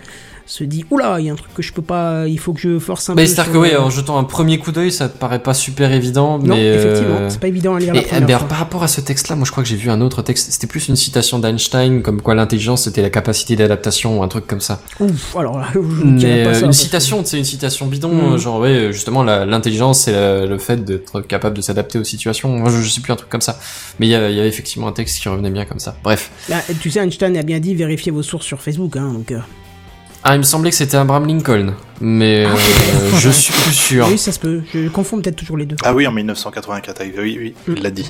se 0.45 0.63
dit, 0.65 0.85
oula, 0.91 1.19
il 1.19 1.25
y 1.25 1.29
a 1.29 1.33
un 1.33 1.35
truc 1.37 1.53
que 1.53 1.61
je 1.61 1.71
peux 1.71 1.81
pas, 1.81 2.27
il 2.27 2.37
faut 2.37 2.51
que 2.53 2.59
je 2.59 2.77
force 2.77 3.09
un 3.09 3.15
Mais 3.15 3.23
peu. 3.23 3.27
c'est-à-dire 3.29 3.53
que, 3.53 3.57
ouais, 3.57 3.71
le- 3.71 3.79
en 3.79 3.89
jetant 3.89 4.17
un 4.17 4.25
premier 4.25 4.59
coup 4.59 4.71
d'œil, 4.73 4.91
ça 4.91 5.07
te 5.07 5.17
paraît 5.17 5.39
pas 5.41 5.53
super 5.53 5.91
évident, 5.93 6.37
Non, 6.37 6.55
mais. 6.55 6.65
effectivement, 6.75 7.15
euh, 7.21 7.29
c'est 7.29 7.39
pas 7.39 7.47
évident 7.47 7.75
à 7.75 7.79
lire 7.79 7.93
la 7.93 8.01
Et, 8.01 8.03
première 8.05 8.27
ben, 8.27 8.37
fois. 8.39 8.47
par 8.49 8.57
rapport 8.57 8.83
à 8.83 8.87
ce 8.89 8.99
texte-là, 8.99 9.37
moi 9.37 9.45
je 9.45 9.51
crois 9.51 9.63
que 9.63 9.69
j'ai 9.69 9.77
vu 9.77 9.89
un 9.89 10.01
autre 10.01 10.21
texte. 10.21 10.51
C'était 10.51 10.67
plus 10.67 10.89
une 10.89 10.97
citation 10.97 11.39
d'Einstein, 11.39 12.01
comme 12.01 12.21
quoi 12.21 12.35
l'intelligence 12.35 12.83
c'était 12.83 13.01
la 13.01 13.09
capacité 13.09 13.55
d'adaptation 13.55 14.19
ou 14.19 14.23
un 14.23 14.27
truc 14.27 14.45
comme 14.45 14.59
ça. 14.59 14.81
Ouf, 14.99 15.35
alors 15.37 15.59
là, 15.59 15.67
je 15.73 15.79
ne 15.79 16.17
dirais 16.17 16.33
Mais 16.39 16.43
pas 16.43 16.49
euh, 16.49 16.59
ça. 16.59 16.65
une 16.65 16.73
citation, 16.73 17.21
c'est 17.23 17.37
une 17.37 17.45
citation 17.45 17.85
bidon, 17.87 18.13
Mm. 18.13 18.33
euh, 18.33 18.37
genre 18.37 18.59
ouais, 18.59 18.89
justement 18.91 19.23
la- 19.23 19.45
l'intelligence 19.45 20.01
c'est 20.01 20.11
la- 20.11 20.45
le 20.45 20.57
fait 20.57 20.83
d'être 20.83 21.21
capable 21.21 21.55
de 21.55 21.61
s'adapter 21.61 21.99
aux 21.99 22.03
situations. 22.03 22.49
Moi 22.49 22.69
je, 22.69 22.81
je 22.81 22.89
sais 22.89 22.99
plus 23.01 23.13
un 23.13 23.15
truc 23.17 23.29
comme 23.29 23.41
ça, 23.41 23.57
mais 23.99 24.07
il 24.07 24.09
y, 24.09 24.15
avait 24.15 24.47
effectivement 24.47 24.89
un 24.89 24.91
texte 24.93 25.21
qui 25.21 25.29
revenait 25.29 25.51
bien 25.51 25.63
comme 25.65 25.79
ça. 25.79 25.95
Bref, 26.03 26.31
Bah, 26.49 26.57
tu 26.81 26.91
sais, 26.91 26.99
Einstein 26.99 27.37
a 27.37 27.43
bien 27.43 27.59
dit, 27.61 27.75
vérifiez 27.75 28.11
vos 28.11 28.23
sources 28.23 28.45
sur 28.45 28.61
Facebook, 28.61 28.97
hein, 28.97 29.13
donc. 29.13 29.31
euh, 29.31 29.37
ah 30.23 30.35
il 30.35 30.39
me 30.39 30.43
semblait 30.43 30.69
que 30.69 30.75
c'était 30.75 30.97
Abraham 30.97 31.27
Lincoln, 31.27 31.73
mais 32.01 32.45
euh, 32.45 32.55
je 33.19 33.29
suis 33.29 33.53
plus 33.53 33.73
sûr. 33.73 34.07
Oui, 34.09 34.17
ça 34.17 34.31
se 34.31 34.39
peut. 34.39 34.61
Je 34.73 34.87
confonds 34.89 35.19
peut-être 35.21 35.35
toujours 35.35 35.57
les 35.57 35.65
deux. 35.65 35.75
Ah 35.83 35.93
oui, 35.93 36.07
en 36.07 36.11
1984, 36.11 37.01
oui, 37.01 37.13
oui, 37.17 37.37
oui, 37.67 37.73
il 37.77 37.83
l'a 37.83 37.91
dit. 37.91 38.09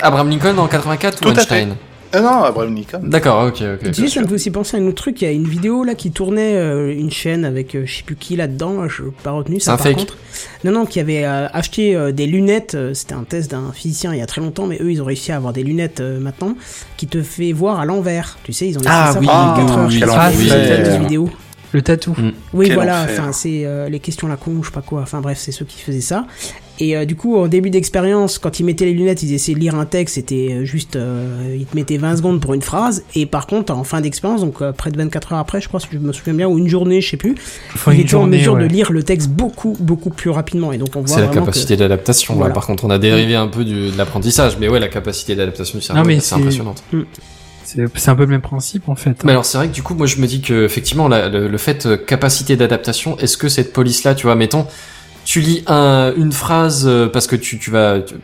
Abraham 0.00 0.28
Lincoln 0.30 0.58
en 0.58 0.68
84 0.68 1.20
Tout 1.20 1.28
ou 1.28 1.30
à 1.30 1.34
fait. 1.34 1.40
Einstein? 1.40 1.76
Ah 2.12 2.20
non, 2.20 2.42
Abraham 2.42 2.74
Lincoln. 2.74 3.00
D'accord, 3.04 3.46
ok, 3.46 3.62
ok. 3.74 3.92
Tu 3.92 3.94
sais, 3.94 4.08
ça 4.08 4.20
me 4.22 4.26
fait 4.26 4.34
aussi 4.34 4.50
penser 4.50 4.76
à 4.76 4.80
un 4.80 4.86
autre 4.86 4.96
truc. 5.02 5.22
Il 5.22 5.24
y 5.24 5.28
a 5.28 5.30
une 5.32 5.46
vidéo 5.46 5.84
là 5.84 5.94
qui 5.94 6.10
tournait 6.10 6.56
euh, 6.56 6.92
une 6.92 7.10
chaîne 7.10 7.44
avec 7.44 7.74
euh, 7.76 7.82
je 7.86 7.98
sais 7.98 8.02
plus 8.02 8.16
qui 8.16 8.34
là-dedans. 8.34 8.88
Je 8.88 9.04
n'ai 9.04 9.10
pas 9.22 9.30
retenu 9.30 9.60
C'est 9.60 9.66
ça 9.66 9.74
un 9.74 9.76
par 9.76 9.86
fake. 9.86 9.96
contre. 9.96 10.16
Non, 10.64 10.72
non, 10.72 10.86
qui 10.86 10.98
avait 10.98 11.24
euh, 11.24 11.46
acheté 11.52 11.94
euh, 11.94 12.10
des 12.10 12.26
lunettes. 12.26 12.74
euh, 12.74 12.94
C'était 12.94 13.14
un 13.14 13.22
test 13.22 13.50
d'un 13.52 13.70
physicien 13.72 14.12
il 14.12 14.18
y 14.18 14.22
a 14.22 14.26
très 14.26 14.40
longtemps, 14.40 14.66
mais 14.66 14.78
eux 14.80 14.90
ils 14.90 15.00
ont 15.00 15.04
réussi 15.04 15.30
à 15.30 15.36
avoir 15.36 15.52
des 15.52 15.62
lunettes 15.62 16.00
euh, 16.00 16.18
maintenant 16.18 16.56
qui 16.96 17.06
te 17.06 17.22
fait 17.22 17.52
voir 17.52 17.78
à 17.78 17.84
l'envers. 17.84 18.38
Tu 18.42 18.52
sais, 18.52 18.66
ils 18.68 18.76
ont 18.76 18.80
laissé 18.80 18.90
Ah 18.92 19.10
ça 19.12 19.20
oui, 19.20 19.26
pendant 19.26 19.54
oui, 19.86 20.00
4 20.00 20.18
heures. 20.18 20.30
oui, 20.36 20.48
je 20.48 20.50
Ouais. 20.90 20.98
vidéo. 20.98 21.30
Le 21.72 21.82
tatou. 21.82 22.16
Oui, 22.52 22.66
Quel 22.66 22.74
voilà, 22.74 23.04
enfin, 23.04 23.30
c'est 23.30 23.64
euh, 23.64 23.88
les 23.88 24.00
questions 24.00 24.26
la 24.26 24.34
con, 24.36 24.58
je 24.62 24.66
sais 24.66 24.72
pas 24.74 24.82
quoi. 24.82 25.02
Enfin, 25.02 25.20
bref, 25.20 25.38
c'est 25.38 25.52
ceux 25.52 25.64
qui 25.64 25.80
faisaient 25.80 26.00
ça. 26.00 26.26
Et 26.82 26.96
euh, 26.96 27.04
du 27.04 27.14
coup, 27.14 27.36
en 27.36 27.46
début 27.46 27.68
d'expérience, 27.68 28.38
quand 28.38 28.58
ils 28.58 28.64
mettaient 28.64 28.86
les 28.86 28.94
lunettes, 28.94 29.22
ils 29.22 29.34
essayaient 29.34 29.54
de 29.54 29.60
lire 29.60 29.74
un 29.74 29.84
texte, 29.84 30.14
c'était 30.14 30.48
euh, 30.52 30.64
juste. 30.64 30.96
euh, 30.96 31.54
ils 31.58 31.66
te 31.66 31.76
mettaient 31.76 31.98
20 31.98 32.16
secondes 32.16 32.40
pour 32.40 32.54
une 32.54 32.62
phrase. 32.62 33.04
Et 33.14 33.26
par 33.26 33.46
contre, 33.46 33.72
en 33.74 33.84
fin 33.84 34.00
d'expérience, 34.00 34.40
donc 34.40 34.62
euh, 34.62 34.72
près 34.72 34.90
de 34.90 34.96
24 34.96 35.34
heures 35.34 35.38
après, 35.40 35.60
je 35.60 35.68
crois, 35.68 35.78
si 35.78 35.88
je 35.92 35.98
me 35.98 36.12
souviens 36.12 36.32
bien, 36.32 36.48
ou 36.48 36.56
une 36.58 36.68
journée, 36.68 37.00
je 37.02 37.10
sais 37.10 37.16
plus, 37.18 37.34
Faut 37.36 37.90
il 37.90 37.96
une 37.96 38.00
était 38.00 38.14
en 38.14 38.26
mesure 38.26 38.54
ouais. 38.54 38.62
de 38.62 38.66
lire 38.68 38.92
le 38.92 39.02
texte 39.02 39.28
beaucoup, 39.28 39.76
beaucoup 39.78 40.08
plus 40.10 40.30
rapidement. 40.30 40.72
Et 40.72 40.78
donc, 40.78 40.96
on 40.96 41.00
voit 41.02 41.14
C'est 41.16 41.20
la 41.20 41.28
capacité 41.28 41.76
d'adaptation. 41.76 42.34
Voilà. 42.34 42.54
Par 42.54 42.64
contre, 42.66 42.84
on 42.86 42.90
a 42.90 42.98
dérivé 42.98 43.34
un 43.36 43.48
peu 43.48 43.62
du, 43.64 43.90
de 43.90 43.98
l'apprentissage, 43.98 44.56
mais 44.58 44.68
ouais, 44.68 44.80
la 44.80 44.88
capacité 44.88 45.34
d'adaptation 45.36 45.78
du 45.78 45.84
cerveau 45.84 46.02
c'est- 46.18 46.34
impressionnante. 46.34 46.82
C'est 47.62 47.84
c'est 47.94 48.10
un 48.10 48.16
peu 48.16 48.22
le 48.22 48.28
même 48.30 48.40
principe 48.40 48.88
en 48.88 48.96
fait. 48.96 49.22
Mais 49.22 49.30
alors 49.30 49.44
c'est 49.44 49.56
vrai 49.58 49.68
que 49.68 49.72
du 49.74 49.82
coup 49.82 49.94
moi 49.94 50.06
je 50.06 50.16
me 50.16 50.26
dis 50.26 50.40
que 50.40 50.64
effectivement 50.64 51.06
la- 51.06 51.28
le, 51.28 51.46
le 51.46 51.58
fait 51.58 51.86
euh, 51.86 51.96
capacité 51.96 52.56
d'adaptation 52.56 53.16
est-ce 53.18 53.36
que 53.36 53.48
cette 53.48 53.72
police 53.72 54.02
là 54.02 54.16
tu 54.16 54.26
vois 54.26 54.34
mettons 54.34 54.66
tu 55.30 55.40
lis 55.40 55.62
un, 55.68 56.12
une 56.16 56.32
phrase 56.32 56.88
euh, 56.88 57.06
parce 57.06 57.28
que 57.28 57.36
tu, 57.36 57.56
tu 57.60 57.70
vas 57.70 58.00
tu- 58.00 58.16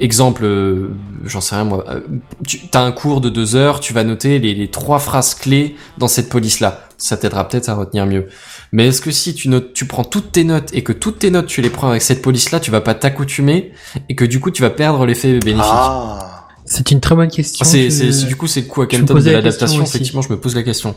exemple 0.00 0.42
euh, 0.46 0.88
j'en 1.26 1.42
sais 1.42 1.54
rien 1.54 1.64
moi 1.64 1.84
euh, 1.86 2.00
tu 2.46 2.60
as 2.72 2.80
un 2.80 2.92
cours 2.92 3.20
de 3.20 3.28
deux 3.28 3.56
heures 3.56 3.80
tu 3.80 3.92
vas 3.92 4.04
noter 4.04 4.38
les, 4.38 4.54
les 4.54 4.68
trois 4.70 4.98
phrases 4.98 5.34
clés 5.34 5.76
dans 5.98 6.08
cette 6.08 6.30
police 6.30 6.60
là 6.60 6.88
ça 6.96 7.18
t'aidera 7.18 7.46
peut-être 7.46 7.68
à 7.68 7.74
retenir 7.74 8.06
mieux. 8.06 8.28
Mais 8.72 8.86
est-ce 8.88 9.02
que 9.02 9.10
si 9.10 9.34
tu 9.34 9.50
notes 9.50 9.74
tu 9.74 9.84
prends 9.84 10.02
toutes 10.04 10.32
tes 10.32 10.44
notes 10.44 10.70
et 10.72 10.82
que 10.82 10.94
toutes 10.94 11.18
tes 11.18 11.30
notes 11.30 11.46
tu 11.46 11.60
les 11.60 11.68
prends 11.68 11.90
avec 11.90 12.00
cette 12.00 12.22
police 12.22 12.50
là 12.52 12.58
tu 12.58 12.70
vas 12.70 12.80
pas 12.80 12.94
t'accoutumer 12.94 13.72
et 14.08 14.14
que 14.14 14.24
du 14.24 14.40
coup 14.40 14.50
tu 14.50 14.62
vas 14.62 14.70
perdre 14.70 15.04
l'effet 15.04 15.38
bénéfique? 15.40 15.60
Ah. 15.70 16.46
C'est 16.64 16.90
une 16.90 17.00
très 17.00 17.14
bonne 17.14 17.30
question. 17.30 17.66
c'est, 17.66 17.84
que- 17.84 17.90
c'est, 17.90 18.12
c'est- 18.12 18.26
du 18.26 18.34
coup 18.34 18.46
c'est 18.46 18.62
le 18.62 18.66
coup 18.66 18.80
à 18.80 18.86
je 18.90 18.96
me 18.96 19.00
Kenton 19.02 19.20
de 19.20 19.30
l'adaptation? 19.30 19.82
effectivement 19.82 20.22
je 20.22 20.30
me 20.30 20.38
pose 20.40 20.54
la 20.56 20.62
question. 20.62 20.94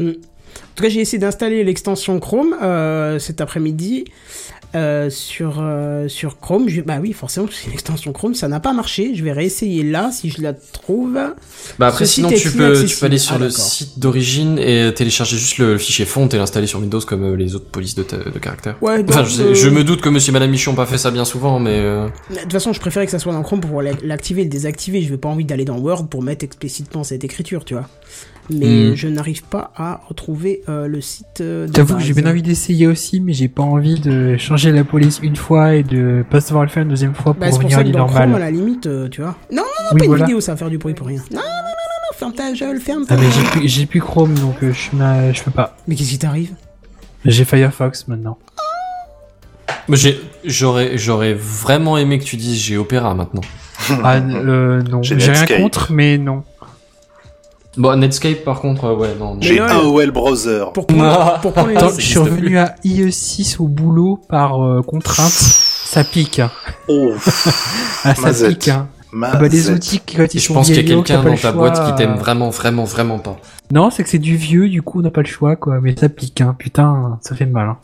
En 0.00 0.74
tout 0.74 0.84
cas, 0.84 0.88
j'ai 0.88 1.00
essayé 1.00 1.18
d'installer 1.18 1.64
l'extension 1.64 2.18
Chrome 2.18 2.56
euh, 2.62 3.18
cet 3.18 3.42
après-midi 3.42 4.04
euh, 4.74 5.10
sur 5.10 5.58
euh, 5.60 6.08
sur 6.08 6.38
Chrome. 6.40 6.68
Je- 6.68 6.80
bah 6.80 6.98
oui, 7.00 7.12
forcément, 7.12 7.46
c'est 7.50 7.66
une 7.66 7.72
extension 7.72 8.12
Chrome, 8.12 8.34
ça 8.34 8.48
n'a 8.48 8.60
pas 8.60 8.72
marché. 8.72 9.14
Je 9.14 9.22
vais 9.24 9.32
réessayer 9.32 9.82
là 9.82 10.10
si 10.12 10.30
je 10.30 10.40
la 10.42 10.52
trouve. 10.54 11.18
Bah 11.78 11.86
après 11.88 12.06
Ce 12.06 12.14
sinon 12.14 12.28
tu 12.30 12.50
peux, 12.50 12.84
tu 12.84 12.96
peux 12.96 13.06
aller 13.06 13.18
sur 13.18 13.34
Ah, 13.36 13.38
le 13.38 13.50
site 13.50 13.98
d'origine 13.98 14.58
et 14.58 14.92
télécharger 14.94 15.36
juste 15.36 15.58
le 15.58 15.78
fichier 15.78 16.04
font 16.04 16.26
et 16.28 16.36
l'installer 16.36 16.66
sur 16.66 16.80
Windows 16.80 17.00
comme 17.00 17.24
euh, 17.24 17.36
les 17.36 17.54
autres 17.54 17.70
polices 17.70 17.94
de, 17.94 18.02
de 18.04 18.38
caractère. 18.38 18.76
Ouais, 18.82 19.04
Enfin 19.08 19.24
je, 19.24 19.30
sais- 19.30 19.54
je 19.54 19.68
me 19.68 19.84
doute 19.84 20.00
que 20.00 20.08
monsieur 20.08 20.30
et 20.30 20.32
madame 20.32 20.50
Michon 20.50 20.72
ont 20.72 20.74
pas 20.74 20.86
fait 20.86 20.98
ça 20.98 21.10
bien 21.10 21.24
souvent 21.24 21.58
mais 21.60 21.78
euh, 21.78 22.08
De 22.30 22.36
toute 22.40 22.52
façon, 22.52 22.72
je 22.72 22.80
préférais 22.80 23.06
que 23.06 23.12
ça 23.12 23.18
soit 23.18 23.32
dans 23.32 23.42
Chrome 23.42 23.60
pour 23.60 23.82
l'activer 23.82 24.40
et 24.42 24.44
le 24.44 24.50
désactiver. 24.50 25.02
Je 25.02 25.08
veux 25.10 25.18
pas 25.18 25.28
envie 25.28 25.44
d'aller 25.44 25.64
dans 25.64 25.78
Word 25.78 26.08
pour 26.08 26.22
mettre 26.22 26.44
explicitement 26.44 27.04
cette 27.04 27.24
écriture, 27.24 27.64
tu 27.64 27.74
vois. 27.74 27.88
Mais 28.50 28.90
Hmm. 28.90 28.94
je 28.96 29.08
n'arrive 29.08 29.44
pas 29.44 29.72
à 29.76 30.00
retrouver 30.08 30.62
euh, 30.68 30.88
le 30.88 31.00
site. 31.00 31.40
Euh, 31.40 31.68
de 31.68 31.74
J'avoue 31.74 31.96
que 31.96 32.02
j'ai 32.02 32.12
bien 32.12 32.28
envie 32.28 32.42
d'essayer 32.42 32.86
aussi, 32.86 33.20
mais 33.20 33.32
j'ai 33.32 33.48
pas 33.48 33.62
envie 33.62 34.00
de 34.00 34.36
changer 34.36 34.72
la 34.72 34.84
police 34.84 35.20
une 35.22 35.36
fois 35.36 35.74
et 35.74 35.82
de 35.84 36.24
pas 36.28 36.40
savoir 36.40 36.64
le 36.64 36.70
faire 36.70 36.82
une 36.82 36.88
deuxième 36.88 37.14
fois 37.14 37.34
pour 37.34 37.40
Bah, 37.40 37.52
c'est 37.52 37.60
pour 37.60 37.70
revenir 37.70 38.02
à 38.02 38.08
Chrome, 38.08 38.34
à 38.34 38.38
la 38.38 38.50
limite, 38.50 38.86
euh, 38.86 39.08
tu 39.08 39.20
vois. 39.22 39.36
Non, 39.50 39.58
non, 39.58 39.62
non, 39.62 39.90
Oui, 39.92 39.98
pas 40.00 40.06
voilà. 40.06 40.20
une 40.20 40.26
vidéo, 40.26 40.40
ça 40.40 40.52
va 40.52 40.56
faire 40.56 40.70
du 40.70 40.78
bruit 40.78 40.94
pour 40.94 41.06
rien. 41.06 41.20
Non, 41.30 41.36
non, 41.36 41.42
non, 41.42 41.42
non, 41.42 42.18
ferme 42.18 42.32
ta 42.34 42.52
gueule, 42.52 42.80
ferme 42.80 43.06
ta 43.06 43.14
Ah, 43.14 43.18
mais 43.18 43.68
j'ai 43.68 43.86
plus, 43.86 44.00
Chrome 44.00 44.34
donc 44.34 44.56
euh, 44.62 44.72
je, 44.72 45.42
peux 45.42 45.50
pas. 45.52 45.76
Mais 45.86 45.94
qu'est-ce 45.94 46.10
qui 46.10 46.18
t'arrive? 46.18 46.52
J'ai 47.24 47.44
Firefox 47.44 48.08
maintenant. 48.08 48.38
j'aurais 50.44 50.98
j'aurais 50.98 51.34
vraiment 51.34 51.96
aimé 51.96 52.18
que 52.18 52.24
tu 52.24 52.36
dises 52.36 52.60
j'ai 52.60 52.76
Opera 52.76 53.14
maintenant. 53.14 53.42
ah 54.02 54.16
euh, 54.16 54.82
non, 54.82 55.02
J'ai 55.02 55.14
rien 55.14 55.46
contre, 55.46 55.92
mais 55.92 56.18
non. 56.18 56.42
Bon 57.76 57.96
Netscape 57.98 58.44
par 58.44 58.60
contre 58.60 58.84
euh, 58.84 58.94
ouais 58.96 59.14
non. 59.18 59.38
J'ai 59.40 59.58
AOL 59.60 60.10
Browser. 60.10 60.64
Pour 60.74 60.86
prendre, 60.86 61.38
pour 61.42 61.52
prendre 61.52 61.68
les- 61.68 61.76
Attends, 61.76 61.88
je 61.96 62.00
suis 62.04 62.18
revenu 62.18 62.58
à 62.58 62.74
IE6 62.84 63.56
au 63.60 63.66
boulot 63.68 64.20
par 64.28 64.62
euh, 64.62 64.82
contrainte. 64.82 65.30
Ça 65.32 66.04
pique. 66.04 66.38
hein. 66.40 66.50
Oh, 66.88 67.12
Ah, 68.04 68.14
ça 68.14 68.22
Mazette. 68.22 68.58
pique. 68.58 68.68
Hein. 68.68 68.88
Ah 69.22 69.36
bah 69.36 69.48
les 69.48 69.70
outils 69.70 70.00
qui 70.00 70.16
quand 70.16 70.32
ils 70.32 70.40
je 70.40 70.46
sont 70.46 70.54
pense 70.54 70.66
qu'il 70.68 70.76
y 70.76 70.78
a 70.78 70.82
quelqu'un 70.82 71.22
dans 71.22 71.30
ta 71.32 71.36
choix, 71.36 71.52
boîte 71.52 71.84
qui 71.86 71.94
t'aime 71.96 72.14
vraiment 72.16 72.48
vraiment 72.48 72.84
vraiment 72.84 73.18
pas. 73.18 73.36
Non, 73.70 73.90
c'est 73.90 74.02
que 74.04 74.08
c'est 74.08 74.18
du 74.18 74.36
vieux, 74.36 74.70
du 74.70 74.80
coup 74.80 75.00
on 75.00 75.02
n'a 75.02 75.10
pas 75.10 75.20
le 75.20 75.26
choix 75.26 75.54
quoi. 75.56 75.80
Mais 75.82 75.94
ça 75.94 76.08
pique. 76.08 76.40
Hein. 76.40 76.56
Putain, 76.58 77.18
ça 77.20 77.34
fait 77.36 77.44
mal. 77.46 77.68
Hein. 77.68 77.76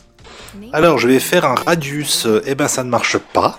Alors, 0.73 0.99
je 0.99 1.07
vais 1.09 1.19
faire 1.19 1.45
un 1.45 1.55
radius. 1.55 2.27
Eh 2.47 2.55
ben, 2.55 2.69
ça 2.69 2.83
ne 2.85 2.89
marche 2.91 3.17
pas. 3.19 3.59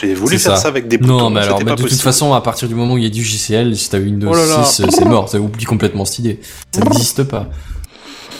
J'ai 0.00 0.14
voulu 0.14 0.38
faire 0.38 0.56
ça. 0.56 0.62
ça. 0.62 0.68
avec 0.68 0.88
des 0.88 0.98
boutons. 0.98 1.16
Non 1.18 1.30
mais 1.30 1.40
alors 1.40 1.58
mais 1.58 1.64
pas 1.64 1.74
de 1.76 1.82
toute 1.82 1.92
façon 2.00 2.32
à 2.34 2.40
partir 2.40 2.68
du 2.68 2.74
moment 2.74 2.94
où 2.94 2.98
il 2.98 3.04
y 3.04 3.06
a 3.06 3.10
du 3.10 3.22
JCL 3.24 3.74
si 3.76 3.88
t'as 3.90 3.98
Windows 3.98 4.28
Oh 4.30 4.34
là 4.36 4.46
là. 4.46 4.64
6 4.64 4.80
euh, 4.82 4.86
c'est 4.90 5.04
mort 5.04 5.28
ça 5.28 5.38
oublie 5.40 5.64
complètement 5.64 6.04
cette 6.04 6.18
idée. 6.20 6.40
Ça 6.74 6.80
n'existe 6.82 7.22
pas. 7.24 7.48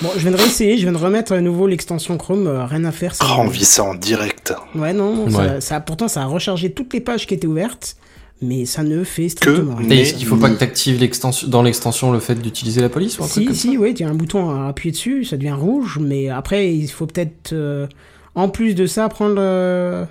Bon, 0.02 0.10
je 0.14 0.20
viens 0.20 0.30
de 0.32 0.36
réessayer, 0.36 0.76
je 0.76 0.82
viens 0.82 0.92
de 0.92 0.98
remettre 0.98 1.32
à 1.32 1.40
nouveau 1.40 1.66
l'extension 1.66 2.18
Chrome, 2.18 2.46
euh, 2.46 2.66
rien 2.66 2.84
à 2.84 2.92
faire. 2.92 3.14
ça- 3.14 3.24
Oh, 3.30 3.36
on 3.38 3.48
vit 3.48 3.64
ça 3.64 3.82
en 3.84 3.94
direct. 3.94 4.52
Ouais, 4.74 4.92
non, 4.92 5.24
Ouais. 5.24 5.30
Ça, 5.32 5.60
ça- 5.62 5.80
pourtant 5.80 6.06
ça 6.08 6.22
a 6.22 6.26
rechargé 6.26 6.70
toutes 6.70 6.92
les 6.92 7.00
pages 7.00 7.26
qui 7.26 7.32
étaient 7.32 7.46
ouvertes, 7.46 7.96
mais 8.42 8.66
ça 8.66 8.82
ne 8.82 9.04
fait 9.04 9.30
strictement 9.30 9.76
rien. 9.76 9.86
Et 9.86 9.88
Mais- 9.88 10.00
est-ce 10.02 10.12
qu'il 10.14 10.26
faut 10.26 10.36
pas 10.36 10.50
que 10.50 10.58
t'actives 10.58 11.00
l'extension 11.00 11.48
dans 11.48 11.62
l'extension 11.62 12.12
le 12.12 12.20
fait 12.20 12.34
d'utiliser 12.34 12.82
la 12.82 12.90
police 12.90 13.18
ou 13.18 13.24
un 13.24 13.26
truc 13.26 13.40
Si, 13.42 13.46
comme 13.46 13.54
si, 13.56 13.78
oui, 13.78 13.94
tu 13.94 14.04
as 14.04 14.08
un 14.08 14.14
bouton 14.14 14.50
à 14.50 14.68
appuyer 14.68 14.92
dessus, 14.92 15.24
ça 15.24 15.38
devient 15.38 15.52
rouge, 15.52 15.98
mais 15.98 16.28
après, 16.28 16.70
il 16.74 16.88
faut 16.88 17.06
peut-être, 17.06 17.54
euh, 17.54 17.86
en 18.34 18.50
plus 18.50 18.74
de 18.74 18.84
ça, 18.86 19.08
prendre 19.08 19.36
euh, 19.38 20.04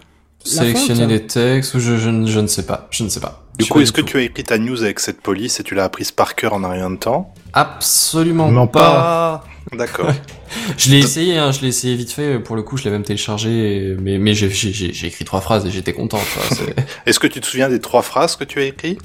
Sélectionner 0.45 1.07
les 1.07 1.25
textes 1.27 1.73
ou 1.73 1.79
je, 1.79 1.97
je, 1.97 2.09
ne- 2.09 2.27
je 2.27 2.39
ne 2.39 2.47
sais 2.47 2.63
pas. 2.65 2.87
Je 2.91 3.03
ne 3.03 3.09
sais 3.09 3.19
pas. 3.19 3.43
Du 3.57 3.65
Je 3.65 3.69
coup, 3.69 3.79
est-ce 3.81 3.91
que 3.91 4.01
tout. 4.01 4.07
tu 4.07 4.17
as 4.17 4.21
écrit 4.21 4.43
ta 4.43 4.57
news 4.57 4.81
avec 4.83 4.99
cette 4.99 5.21
police 5.21 5.59
et 5.59 5.63
tu 5.63 5.75
l'as 5.75 5.85
apprise 5.85 6.11
par 6.11 6.35
cœur 6.35 6.53
en 6.53 6.63
un 6.63 6.69
rien 6.69 6.89
de 6.91 6.97
temps? 6.97 7.33
Absolument 7.53 8.51
Non, 8.51 8.67
pas. 8.67 9.43
D'accord. 9.73 10.11
Je 10.77 10.91
l'ai 10.91 10.99
essayé, 10.99 11.37
hein, 11.37 11.51
je 11.51 11.61
l'ai 11.61 11.69
essayé 11.69 11.95
vite 11.95 12.11
fait. 12.11 12.37
Pour 12.39 12.55
le 12.55 12.61
coup, 12.61 12.77
je 12.77 12.83
l'ai 12.83 12.91
même 12.91 13.01
téléchargé, 13.03 13.49
et- 13.91 13.95
mais 13.99 14.19
mais 14.19 14.33
j'ai 14.35 14.49
j'ai 14.49 14.71
j'ai 14.71 14.93
j'ai 14.93 15.07
écrit 15.07 15.25
trois 15.25 15.41
phrases 15.41 15.65
et 15.65 15.71
j'étais 15.71 15.91
content. 15.91 16.19
Est-ce 17.07 17.19
que 17.19 17.25
tu 17.27 17.41
te 17.41 17.45
souviens 17.47 17.67
des 17.67 17.79
trois 17.79 18.03
phrases 18.03 18.35
que 18.35 18.43
tu 18.43 18.59
as 18.59 18.65
écrites? 18.65 19.01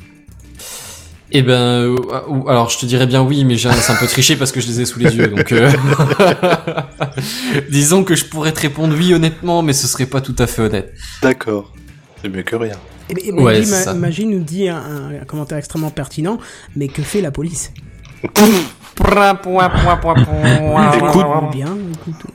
Eh 1.33 1.43
ben, 1.43 1.53
euh, 1.55 1.97
alors 2.49 2.71
je 2.71 2.79
te 2.79 2.87
dirais 2.87 3.07
bien 3.07 3.23
oui, 3.23 3.45
mais 3.45 3.57
j'ai- 3.57 3.71
c'est 3.73 3.93
un 3.93 3.97
peu 3.97 4.07
triché 4.07 4.37
parce 4.37 4.51
que 4.53 4.61
je 4.61 4.67
les 4.67 4.81
ai 4.81 4.85
sous 4.85 4.99
les 4.99 5.17
yeux. 5.17 5.29
Donc, 5.29 5.53
euh, 5.53 5.71
disons 7.71 8.05
que 8.05 8.15
je 8.17 8.25
pourrais 8.25 8.53
te 8.53 8.61
répondre 8.61 8.95
oui 8.99 9.15
honnêtement, 9.15 9.63
mais 9.63 9.73
ce 9.73 9.87
serait 9.87 10.07
pas 10.07 10.21
tout 10.21 10.35
à 10.39 10.47
fait 10.47 10.63
honnête. 10.63 10.93
D'accord. 11.23 11.73
C'est 12.23 12.29
mieux 12.29 12.43
que 12.43 12.57
rien. 12.57 12.77
Et, 13.09 13.29
et 13.29 13.33
Ouais, 13.33 13.55
Maggie, 13.55 13.65
c'est 13.67 13.71
ma- 13.71 13.83
ça. 13.85 13.95
Maggie 13.95 14.27
nous 14.27 14.41
dit 14.41 14.69
un, 14.69 14.77
un- 14.77 15.21
un 15.21 15.25
commentaire 15.25 15.59
extrêmement 15.59 15.91
pertinent, 15.91 16.39
mais 16.77 16.89
que 16.89 17.03
fait 17.03 17.21
la 17.21 17.31
police? 17.31 17.73
Écoute, 18.23 18.51
Bien, 21.51 21.77
écoute. 21.93 22.27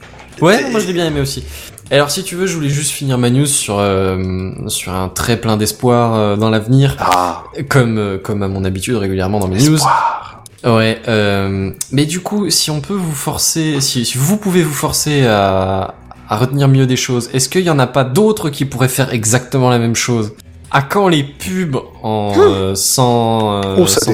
Ouais, 0.41 0.69
moi 0.71 0.79
je 0.79 0.87
l'ai 0.87 0.93
bien 0.93 1.05
aimé 1.05 1.21
aussi. 1.21 1.43
Alors 1.91 2.09
si 2.09 2.23
tu 2.23 2.35
veux, 2.35 2.47
je 2.47 2.55
voulais 2.55 2.69
juste 2.69 2.91
finir 2.91 3.17
ma 3.17 3.29
news 3.29 3.45
sur 3.45 3.77
euh, 3.79 4.51
sur 4.67 4.91
un 4.93 5.07
très 5.07 5.37
plein 5.37 5.55
d'espoir 5.55 6.15
euh, 6.15 6.35
dans 6.35 6.49
l'avenir, 6.49 6.95
Ah, 6.99 7.43
comme 7.69 7.97
euh, 7.97 8.17
comme 8.17 8.41
à 8.41 8.47
mon 8.47 8.65
habitude 8.65 8.95
régulièrement 8.95 9.39
dans 9.39 9.47
mes 9.47 9.57
news. 9.63 9.75
espoir. 9.75 10.43
Ouais, 10.63 10.99
euh, 11.07 11.69
mais 11.91 12.05
du 12.07 12.21
coup, 12.21 12.49
si 12.49 12.71
on 12.71 12.81
peut 12.81 12.95
vous 12.95 13.11
forcer, 13.13 13.81
si, 13.81 14.03
si 14.03 14.17
vous 14.17 14.37
pouvez 14.37 14.63
vous 14.63 14.73
forcer 14.73 15.27
à, 15.27 15.93
à 16.27 16.37
retenir 16.37 16.67
mieux 16.67 16.87
des 16.87 16.95
choses, 16.95 17.29
est-ce 17.33 17.49
qu'il 17.49 17.61
y 17.61 17.69
en 17.69 17.77
a 17.77 17.85
pas 17.85 18.03
d'autres 18.03 18.49
qui 18.49 18.65
pourraient 18.65 18.87
faire 18.87 19.13
exactement 19.13 19.69
la 19.69 19.77
même 19.77 19.95
chose? 19.95 20.33
À 20.71 20.81
quand 20.81 21.07
les 21.07 21.23
pubs 21.23 21.77
en 22.01 22.33
euh, 22.35 22.73
sans 22.73 23.61
euh, 23.63 23.75
Oh, 23.77 23.85
ça 23.85 23.99
sans 24.01 24.11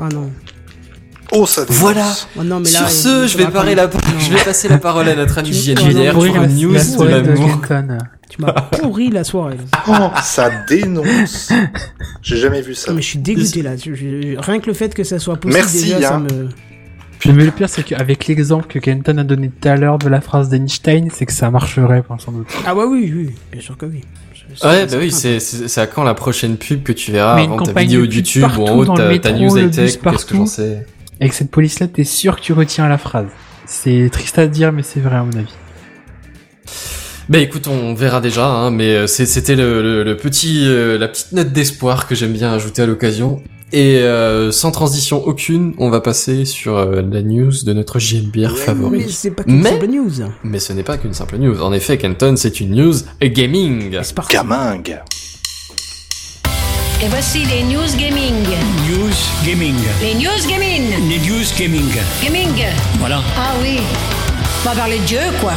Ah 0.00 0.08
non. 0.10 0.30
Oh, 1.34 1.46
ça 1.46 1.64
dénonce. 1.64 1.78
Voilà. 1.80 2.06
Oh 2.38 2.42
non, 2.44 2.60
mais 2.60 2.70
là, 2.70 2.78
Sur 2.78 2.90
ce, 2.90 3.26
je 3.26 3.36
vais 3.36 3.44
faudra 3.44 3.50
parler 3.62 3.74
qu'on- 3.74 3.80
la, 3.82 3.86
Non. 3.86 4.18
je 4.20 4.32
vais 4.32 4.44
passer 4.44 4.68
la 4.68 4.78
parole 4.78 5.08
à 5.08 5.14
notre 5.16 5.38
ami 5.38 5.50
vas 6.06 6.12
pour 6.12 6.24
une 6.24 6.56
news 6.56 6.72
la 6.72 6.78
de 6.80 6.84
soirée 6.84 7.10
la 7.12 7.20
de 7.20 7.32
mort. 7.34 7.60
Kenton. 7.60 7.98
Tu 8.30 8.40
m'as 8.42 8.52
pourri 8.72 9.10
la 9.10 9.24
soirée. 9.24 9.56
Oh, 9.88 9.92
ça 10.22 10.50
dénonce. 10.68 11.50
J'ai 12.22 12.36
jamais 12.36 12.62
vu 12.62 12.74
ça. 12.74 12.90
Non, 12.90 12.96
mais 12.96 13.02
je 13.02 13.06
suis 13.08 13.18
dégoûté 13.18 13.62
là. 13.62 13.76
Je- 13.76 13.94
je- 13.94 14.38
rien 14.40 14.60
que 14.60 14.66
le 14.66 14.74
fait 14.74 14.94
que 14.94 15.04
ça 15.04 15.18
soit 15.18 15.36
possible 15.36 15.60
Merci, 15.60 15.84
déjà, 15.94 16.00
ça 16.00 16.14
hein. 16.16 16.20
me. 16.32 16.48
Mais 17.32 17.44
le 17.46 17.50
pire, 17.52 17.70
c'est 17.70 17.82
qu'avec 17.82 18.26
l'exemple 18.26 18.66
que 18.66 18.78
Kenton 18.78 19.16
a 19.16 19.24
donné 19.24 19.48
tout 19.48 19.66
à 19.68 19.76
l'heure 19.76 19.98
de 19.98 20.08
la 20.08 20.20
phrase 20.20 20.50
d'Einstein, 20.50 21.08
c'est 21.10 21.24
que 21.24 21.32
ça 21.32 21.50
marcherait, 21.50 22.02
sans 22.18 22.32
doute. 22.32 22.46
Ah 22.66 22.74
bah 22.74 22.82
oui, 22.86 23.10
oui, 23.16 23.30
bien 23.50 23.62
sûr 23.62 23.76
que 23.78 23.86
oui. 23.86 24.02
Ouais, 24.62 24.86
bah 24.86 24.96
oui, 24.98 25.10
c'est 25.10 25.78
à 25.80 25.86
quand 25.86 26.04
la 26.04 26.12
prochaine 26.14 26.56
pub 26.58 26.82
que 26.82 26.92
tu 26.92 27.12
verras 27.12 27.36
avant 27.42 27.56
ta 27.62 27.72
vidéo 27.72 28.04
YouTube 28.04 28.46
ou 28.58 28.62
en 28.68 28.76
haut 28.76 28.84
ta, 28.84 28.92
news 29.32 29.54
le 29.56 29.62
high 29.62 29.70
tech 29.70 29.80
bus 29.80 29.96
ou 29.96 30.10
qu'est-ce 30.10 30.26
que 30.26 30.36
j'en 30.36 30.46
sais. 30.46 30.86
Avec 31.24 31.32
cette 31.32 31.50
police-là, 31.50 31.86
t'es 31.88 32.04
sûr 32.04 32.36
que 32.36 32.42
tu 32.42 32.52
retiens 32.52 32.86
la 32.86 32.98
phrase. 32.98 33.28
C'est 33.64 34.10
triste 34.12 34.38
à 34.38 34.46
dire, 34.46 34.72
mais 34.72 34.82
c'est 34.82 35.00
vrai 35.00 35.16
à 35.16 35.22
mon 35.22 35.32
avis. 35.32 35.54
Bah 37.30 37.38
écoute, 37.38 37.66
on 37.66 37.94
verra 37.94 38.20
déjà, 38.20 38.46
hein, 38.46 38.70
mais 38.70 38.94
euh, 38.94 39.06
c'est- 39.06 39.24
c'était 39.24 39.56
le, 39.56 39.80
le, 39.82 40.04
le 40.04 40.16
petit, 40.18 40.64
euh, 40.66 40.98
la 40.98 41.08
petite 41.08 41.32
note 41.32 41.50
d'espoir 41.50 42.06
que 42.06 42.14
j'aime 42.14 42.34
bien 42.34 42.52
ajouter 42.52 42.82
à 42.82 42.86
l'occasion. 42.86 43.40
Et 43.72 44.00
euh, 44.00 44.52
sans 44.52 44.70
transition 44.70 45.26
aucune, 45.26 45.72
on 45.78 45.88
va 45.88 46.02
passer 46.02 46.44
sur 46.44 46.76
euh, 46.76 47.00
la 47.10 47.22
news 47.22 47.52
de 47.64 47.72
notre 47.72 47.98
JNBR 47.98 48.36
Mais 48.36 48.48
favori. 48.48 49.10
c'est 49.10 49.30
pas 49.30 49.44
qu'une 49.44 49.62
Mais- 49.62 49.70
simple 49.70 49.86
news. 49.86 50.10
Mais 50.44 50.58
ce 50.58 50.74
n'est 50.74 50.82
pas 50.82 50.98
qu'une 50.98 51.14
simple 51.14 51.38
news. 51.38 51.62
En 51.62 51.72
effet, 51.72 51.96
Kenton, 51.96 52.34
c'est 52.36 52.60
une 52.60 52.74
news 52.74 52.94
gaming. 53.22 53.98
C'est 54.02 54.14
parti. 54.14 54.36
Gamingue. 54.36 55.00
Et 57.02 57.08
voici 57.08 57.44
les 57.44 57.62
news 57.64 57.96
gaming. 57.98 58.34
News 58.88 59.12
Gaming. 59.44 59.74
Les 60.00 60.14
news 60.14 60.46
gaming. 60.48 60.82
Les 61.08 61.18
News 61.18 61.44
Gaming. 61.58 61.90
Gaming. 62.22 62.64
Voilà. 62.98 63.20
Ah 63.36 63.52
oui. 63.62 63.78
On 64.64 64.68
va 64.68 64.74
parler 64.74 64.98
de 64.98 65.04
Dieu, 65.04 65.18
quoi. 65.40 65.52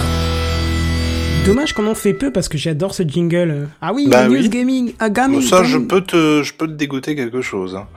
Dommage 1.46 1.72
qu'on 1.74 1.88
en 1.88 1.96
fait 1.96 2.14
peu 2.14 2.32
parce 2.32 2.50
que 2.50 2.58
j'adore 2.58 2.94
ce 2.94 3.04
jingle. 3.04 3.70
Ah 3.82 3.94
oui, 3.94 4.08
Bah 4.10 4.28
news 4.28 4.34
oui. 4.42 4.50
gaming. 4.50 4.94
Ah, 5.00 5.10
gaming. 5.10 5.42
ça, 5.42 5.64
je 5.64 5.78
peux 5.78 6.02
te, 6.02 6.44
je 6.44 6.54
peux 6.54 6.68
te 6.68 6.74
dégoter 6.74 7.16
quelque 7.16 7.42
chose. 7.42 7.76
hein, 7.76 7.88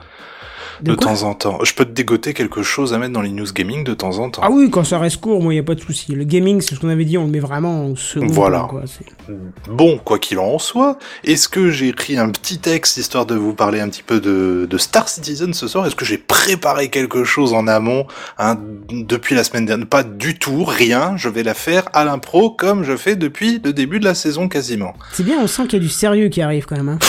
de 0.81 0.95
temps 0.95 1.23
en 1.23 1.33
temps. 1.33 1.59
Je 1.63 1.73
peux 1.73 1.85
te 1.85 1.91
dégoter 1.91 2.33
quelque 2.33 2.63
chose 2.63 2.93
à 2.93 2.97
mettre 2.97 3.13
dans 3.13 3.21
les 3.21 3.29
news 3.31 3.45
gaming 3.53 3.83
de 3.83 3.93
temps 3.93 4.19
en 4.19 4.29
temps. 4.29 4.41
Ah 4.43 4.49
oui, 4.51 4.69
quand 4.69 4.83
ça 4.83 4.99
reste 4.99 5.17
court, 5.21 5.41
moi, 5.41 5.53
y 5.53 5.59
a 5.59 5.63
pas 5.63 5.75
de 5.75 5.81
souci. 5.81 6.13
Le 6.13 6.23
gaming, 6.23 6.61
c'est 6.61 6.75
ce 6.75 6.79
qu'on 6.79 6.89
avait 6.89 7.05
dit, 7.05 7.17
on 7.17 7.25
le 7.25 7.31
met 7.31 7.39
vraiment 7.39 7.85
au 7.87 7.95
second. 7.95 8.27
Voilà. 8.27 8.67
quoi. 8.69 8.83
C'est- 8.85 9.05
Bon, 9.69 9.97
quoi 10.03 10.19
qu'il 10.19 10.39
en 10.39 10.59
soit, 10.59 10.97
est-ce 11.23 11.47
que 11.47 11.69
j'ai 11.69 11.87
écrit 11.89 12.17
un 12.17 12.29
petit 12.29 12.57
texte 12.57 12.97
histoire 12.97 13.25
de 13.25 13.35
vous 13.35 13.53
parler 13.53 13.79
un 13.79 13.87
petit 13.89 14.03
peu 14.03 14.19
de, 14.19 14.67
de 14.69 14.77
Star 14.77 15.07
Citizen 15.07 15.53
ce 15.53 15.67
soir? 15.67 15.85
Est-ce 15.85 15.95
que 15.95 16.05
j'ai 16.05 16.17
préparé 16.17 16.89
quelque 16.89 17.23
chose 17.23 17.53
en 17.53 17.67
amont 17.67 18.05
hein, 18.37 18.57
depuis 18.89 19.35
la 19.35 19.43
semaine 19.43 19.65
dernière? 19.65 19.87
Pas 19.87 20.03
du 20.03 20.37
tout, 20.37 20.63
rien. 20.63 21.15
Je 21.17 21.29
vais 21.29 21.43
la 21.43 21.53
faire 21.53 21.83
à 21.93 22.03
l'impro 22.05 22.49
comme 22.51 22.83
je 22.83 22.95
fais 22.97 23.15
depuis 23.15 23.61
le 23.63 23.73
début 23.73 23.99
de 23.99 24.05
la 24.05 24.15
saison 24.15 24.47
quasiment. 24.49 24.93
C'est 25.13 25.23
bien, 25.23 25.37
on 25.41 25.47
sent 25.47 25.63
qu'il 25.63 25.73
y 25.73 25.75
a 25.77 25.79
du 25.85 25.89
sérieux 25.89 26.27
qui 26.29 26.41
arrive 26.41 26.65
quand 26.65 26.75
même. 26.77 26.89
Hein. 26.89 26.99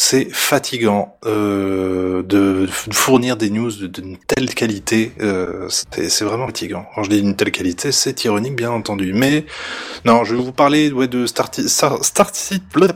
C'est 0.00 0.28
fatigant 0.32 1.18
euh, 1.26 2.22
de 2.22 2.68
fournir 2.70 3.36
des 3.36 3.50
news 3.50 3.72
d'une 3.88 4.16
telle 4.16 4.54
qualité. 4.54 5.10
Euh, 5.20 5.68
c'est 5.68 6.22
vraiment 6.22 6.46
fatigant. 6.46 6.86
Quand 6.94 7.02
je 7.02 7.10
dis 7.10 7.20
d'une 7.20 7.34
telle 7.34 7.50
qualité, 7.50 7.90
c'est 7.90 8.24
ironique 8.24 8.54
bien 8.54 8.70
entendu. 8.70 9.12
Mais 9.12 9.44
non, 10.04 10.22
je 10.22 10.36
vais 10.36 10.40
vous 10.40 10.52
parler 10.52 10.92
ouais, 10.92 11.08
de 11.08 11.26
Star, 11.26 11.50
Star, 11.52 12.04
Star, 12.04 12.30
Citizen 12.32 12.92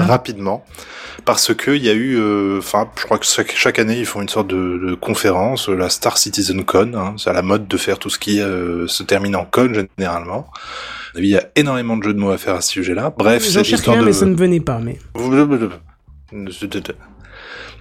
rapidement. 0.00 0.64
Parce 1.26 1.52
que 1.52 1.72
il 1.72 1.84
y 1.84 1.90
a 1.90 1.92
eu, 1.92 2.16
euh, 2.16 2.58
enfin, 2.58 2.88
je 2.96 3.04
crois 3.04 3.18
que 3.18 3.26
chaque, 3.26 3.54
chaque 3.54 3.78
année 3.78 3.98
ils 3.98 4.06
font 4.06 4.22
une 4.22 4.30
sorte 4.30 4.48
de, 4.48 4.80
de 4.88 4.94
conférence, 4.94 5.68
la 5.68 5.90
Star 5.90 6.16
Citizen 6.16 6.64
Con. 6.64 6.94
Hein, 6.94 7.14
c'est 7.18 7.28
à 7.28 7.34
la 7.34 7.42
mode 7.42 7.68
de 7.68 7.76
faire 7.76 7.98
tout 7.98 8.08
ce 8.08 8.18
qui 8.18 8.40
euh, 8.40 8.86
se 8.86 9.02
termine 9.02 9.36
en 9.36 9.44
con 9.44 9.86
généralement. 9.98 10.50
Il 11.16 11.26
y 11.26 11.36
a 11.36 11.44
énormément 11.56 11.96
de 11.96 12.02
jeux 12.04 12.14
de 12.14 12.18
mots 12.18 12.30
à 12.30 12.38
faire 12.38 12.54
à 12.54 12.60
ce 12.62 12.70
sujet-là. 12.70 13.12
Bref, 13.16 13.44
c'est 13.46 13.62
l'histoire 13.62 13.98
de. 13.98 14.04
mais 14.04 14.12
ça 14.12 14.24
ne 14.26 14.34
venait 14.34 14.60
pas. 14.60 14.78
Mais 14.78 14.98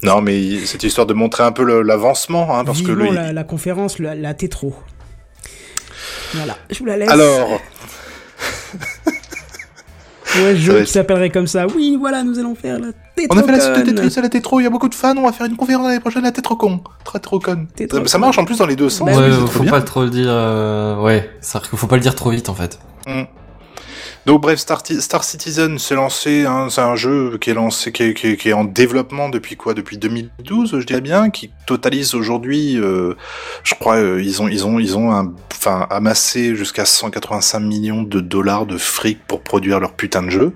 Non, 0.03 0.19
mais 0.21 0.65
c'est 0.65 0.83
histoire 0.83 1.05
de 1.07 1.13
montrer 1.13 1.43
un 1.43 1.51
peu 1.51 1.63
l'avancement, 1.83 2.57
hein, 2.57 2.65
parce 2.65 2.81
que 2.81 2.87
vivement 2.87 3.09
le. 3.11 3.15
la, 3.15 3.33
la 3.33 3.43
conférence, 3.43 3.99
la, 3.99 4.15
la 4.15 4.33
tétro. 4.33 4.75
Voilà, 6.33 6.57
je 6.71 6.79
vous 6.79 6.85
la 6.85 6.97
laisse. 6.97 7.09
Alors, 7.09 7.51
ouais, 10.37 10.55
jeu 10.55 10.73
va 10.79 10.83
qui 10.83 10.91
s'appellerait 10.91 11.29
comme 11.29 11.47
ça. 11.47 11.67
Oui, 11.67 11.97
voilà, 11.99 12.23
nous 12.23 12.39
allons 12.39 12.55
faire 12.55 12.79
la 12.79 12.87
tétro. 13.15 13.37
on 13.37 13.39
a 13.39 13.43
fait 13.43 13.51
la 13.51 13.59
suite 13.75 13.85
de 13.85 13.91
Tetris 13.91 14.17
à 14.17 14.21
la 14.23 14.29
Tétro, 14.29 14.59
il 14.59 14.63
y 14.63 14.65
a 14.65 14.69
beaucoup 14.69 14.89
de 14.89 14.95
fans, 14.95 15.15
on 15.17 15.25
va 15.25 15.31
faire 15.33 15.45
une 15.45 15.55
conférence 15.55 15.85
l'année 15.87 15.99
prochaine 15.99 16.23
à 16.23 16.27
la 16.27 16.31
Tétrocon. 16.31 16.81
Très 17.03 17.19
trop 17.19 17.39
con. 17.39 17.67
Tétro- 17.75 18.05
Ça, 18.07 18.17
marche 18.17 18.37
en 18.39 18.45
plus 18.45 18.57
dans 18.57 18.65
les 18.65 18.75
deux 18.75 18.89
sens. 18.89 19.07
Bah 19.07 19.17
ouais, 19.17 19.29
faut 19.47 19.61
bien. 19.63 19.71
pas 19.71 19.81
trop 19.81 20.03
le 20.03 20.09
dire. 20.09 20.29
euh, 20.29 20.95
Ouais, 21.01 21.29
faut 21.75 21.87
pas 21.87 21.95
le 21.97 22.01
dire 22.01 22.15
trop 22.15 22.31
vite 22.31 22.49
en 22.49 22.55
fait. 22.55 22.79
Mm. 23.07 23.23
Donc 24.25 24.41
bref, 24.41 24.59
Star, 24.59 24.83
Ti- 24.83 25.01
Star 25.01 25.23
Citizen 25.23 25.79
s'est 25.79 25.95
lancé, 25.95 26.45
hein, 26.45 26.67
c'est 26.69 26.81
un 26.81 26.95
jeu 26.95 27.37
qui 27.39 27.49
est 27.49 27.55
lancé, 27.55 27.91
qui 27.91 28.03
est, 28.03 28.53
en 28.53 28.63
développement 28.65 29.29
depuis 29.29 29.55
quoi? 29.55 29.73
Depuis 29.73 29.97
2012, 29.97 30.79
je 30.79 30.85
dirais 30.85 31.01
bien, 31.01 31.31
qui 31.31 31.51
totalise 31.65 32.13
aujourd'hui, 32.13 32.77
euh, 32.77 33.15
je 33.63 33.73
crois, 33.73 33.95
euh, 33.95 34.21
ils 34.21 34.41
ont, 34.41 34.47
ils 34.47 34.65
ont, 34.65 34.79
ils 34.79 34.95
ont, 34.97 35.11
un, 35.11 35.33
amassé 35.89 36.55
jusqu'à 36.55 36.85
185 36.85 37.59
millions 37.59 38.03
de 38.03 38.19
dollars 38.19 38.65
de 38.65 38.77
fric 38.77 39.19
pour 39.27 39.41
produire 39.41 39.79
leur 39.79 39.93
putain 39.93 40.23
de 40.23 40.29
jeu. 40.29 40.53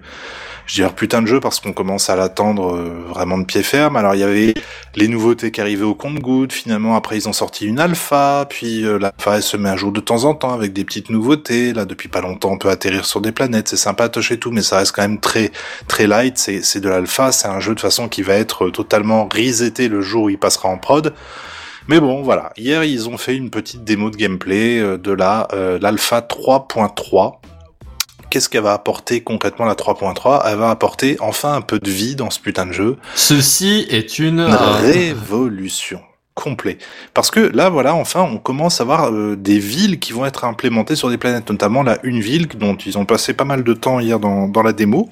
Je 0.68 0.82
leur 0.82 0.94
putain 0.94 1.22
de 1.22 1.28
jeu 1.28 1.40
parce 1.40 1.60
qu'on 1.60 1.74
commence 1.74 2.10
à 2.10 2.16
l'attendre 2.16 2.76
euh, 2.76 3.06
vraiment 3.10 3.38
de 3.38 3.46
pied 3.46 3.62
ferme. 3.62 3.96
Alors 3.96 4.16
il 4.16 4.22
y 4.22 4.24
avait 4.24 4.54
les 4.96 5.08
nouveautés 5.08 5.52
qui 5.52 5.62
arrivaient 5.62 5.86
au 5.86 5.94
compte-gouttes. 5.94 6.54
Finalement, 6.54 6.96
après 6.96 7.18
ils 7.18 7.30
ont 7.30 7.34
sorti 7.34 7.66
une 7.66 7.80
alpha, 7.80 8.46
puis 8.50 8.84
euh, 8.84 8.98
l'alpha 8.98 9.36
elle 9.36 9.44
se 9.44 9.58
met 9.58 9.70
à 9.70 9.76
jour 9.76 9.92
de 9.92 10.00
temps 10.00 10.24
en 10.24 10.34
temps 10.34 10.54
avec 10.54 10.74
des 10.74 10.84
petites 10.84 11.10
nouveautés. 11.10 11.74
Là, 11.74 11.86
depuis 11.86 12.10
pas 12.10 12.22
longtemps, 12.22 12.52
on 12.52 12.58
peut 12.58 12.70
atterrir 12.70 13.06
sur 13.06 13.22
des 13.22 13.32
planètes. 13.32 13.68
C'est 13.68 13.78
sympa 13.78 14.06
à 14.06 14.10
toucher 14.10 14.40
tout, 14.40 14.52
mais 14.52 14.62
ça 14.62 14.80
reste 14.80 14.96
quand 14.96 15.04
même 15.04 15.20
très 15.20 15.52
très 15.88 16.08
light. 16.08 16.38
C'est 16.38 16.80
de 16.80 16.90
l'alpha. 16.90 17.32
C'est 17.32 17.48
un 17.48 17.60
jeu 17.60 17.76
de 17.76 17.80
façon 17.80 18.10
qui 18.10 18.24
va 18.24 18.34
être 18.34 18.70
totalement 18.70 19.30
reseté 19.32 19.88
le 19.88 20.02
jour 20.02 20.24
où 20.24 20.30
il 20.30 20.40
passera 20.40 20.70
en 20.70 20.78
prod. 20.78 21.14
Mais 21.88 22.00
bon, 22.00 22.24
voilà. 22.24 22.52
Hier, 22.58 22.84
ils 22.84 23.08
ont 23.10 23.18
fait 23.18 23.36
une 23.36 23.52
petite 23.52 23.84
démo 23.84 24.10
de 24.10 24.16
gameplay 24.16 24.80
euh, 24.80 24.98
de 24.98 25.12
la 25.12 25.48
euh, 25.54 25.78
l'alpha 25.80 26.22
3.3. 26.22 27.36
Qu'est-ce 28.36 28.50
qu'elle 28.50 28.64
va 28.64 28.74
apporter 28.74 29.22
concrètement 29.22 29.64
la 29.64 29.76
3.3 29.76 30.42
Elle 30.46 30.58
va 30.58 30.70
apporter 30.70 31.16
enfin 31.22 31.54
un 31.54 31.62
peu 31.62 31.80
de 31.80 31.90
vie 31.90 32.18
dans 32.18 32.30
ce 32.30 32.42
putain 32.42 32.66
de 32.66 32.74
jeu 32.74 32.98
Ceci 33.16 33.86
est 33.90 34.20
une. 34.20 34.42
une 34.42 34.52
euh, 34.52 34.72
révolution 34.82 36.02
complet. 36.34 36.78
Parce 37.14 37.32
que 37.32 37.40
là, 37.40 37.70
voilà, 37.70 37.96
enfin, 37.96 38.24
on 38.24 38.38
commence 38.38 38.82
à 38.82 38.84
voir 38.84 39.10
euh, 39.10 39.38
des 39.38 39.58
villes 39.58 40.00
qui 40.00 40.12
vont 40.12 40.26
être 40.26 40.44
implémentées 40.44 40.98
sur 40.98 41.10
des 41.10 41.18
planètes, 41.18 41.50
notamment 41.50 41.82
là, 41.82 41.98
une 42.04 42.20
ville 42.20 42.50
dont 42.50 42.76
ils 42.76 42.98
ont 42.98 43.06
passé 43.06 43.34
pas 43.34 43.46
mal 43.46 43.64
de 43.64 43.74
temps 43.74 44.02
hier 44.02 44.20
dans, 44.20 44.50
dans 44.50 44.64
la 44.64 44.74
démo. 44.74 45.10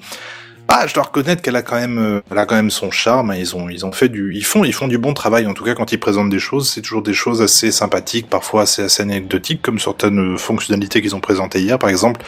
Ah, 0.68 0.86
je 0.86 0.94
dois 0.94 1.04
reconnaître 1.04 1.42
qu'elle 1.42 1.56
a 1.56 1.62
quand 1.62 1.76
même, 1.76 1.98
euh, 1.98 2.20
elle 2.30 2.38
a 2.38 2.46
quand 2.46 2.56
même 2.56 2.70
son 2.70 2.90
charme. 2.90 3.30
hein. 3.30 3.36
Ils 3.36 3.54
ont, 3.54 3.68
ils 3.68 3.84
ont 3.86 3.92
fait 3.92 4.08
du, 4.08 4.32
ils 4.34 4.44
font, 4.44 4.64
ils 4.64 4.72
font 4.72 4.88
du 4.88 4.98
bon 4.98 5.12
travail. 5.14 5.46
En 5.46 5.54
tout 5.54 5.62
cas, 5.62 5.74
quand 5.74 5.92
ils 5.92 6.00
présentent 6.00 6.30
des 6.30 6.38
choses, 6.38 6.68
c'est 6.68 6.80
toujours 6.80 7.02
des 7.02 7.12
choses 7.12 7.42
assez 7.42 7.70
sympathiques, 7.70 8.28
parfois 8.28 8.62
assez, 8.62 9.00
anecdotiques, 9.00 9.62
comme 9.62 9.78
certaines 9.78 10.38
fonctionnalités 10.38 11.00
qu'ils 11.02 11.14
ont 11.14 11.20
présentées 11.20 11.60
hier. 11.60 11.78
Par 11.78 11.90
exemple, 11.90 12.22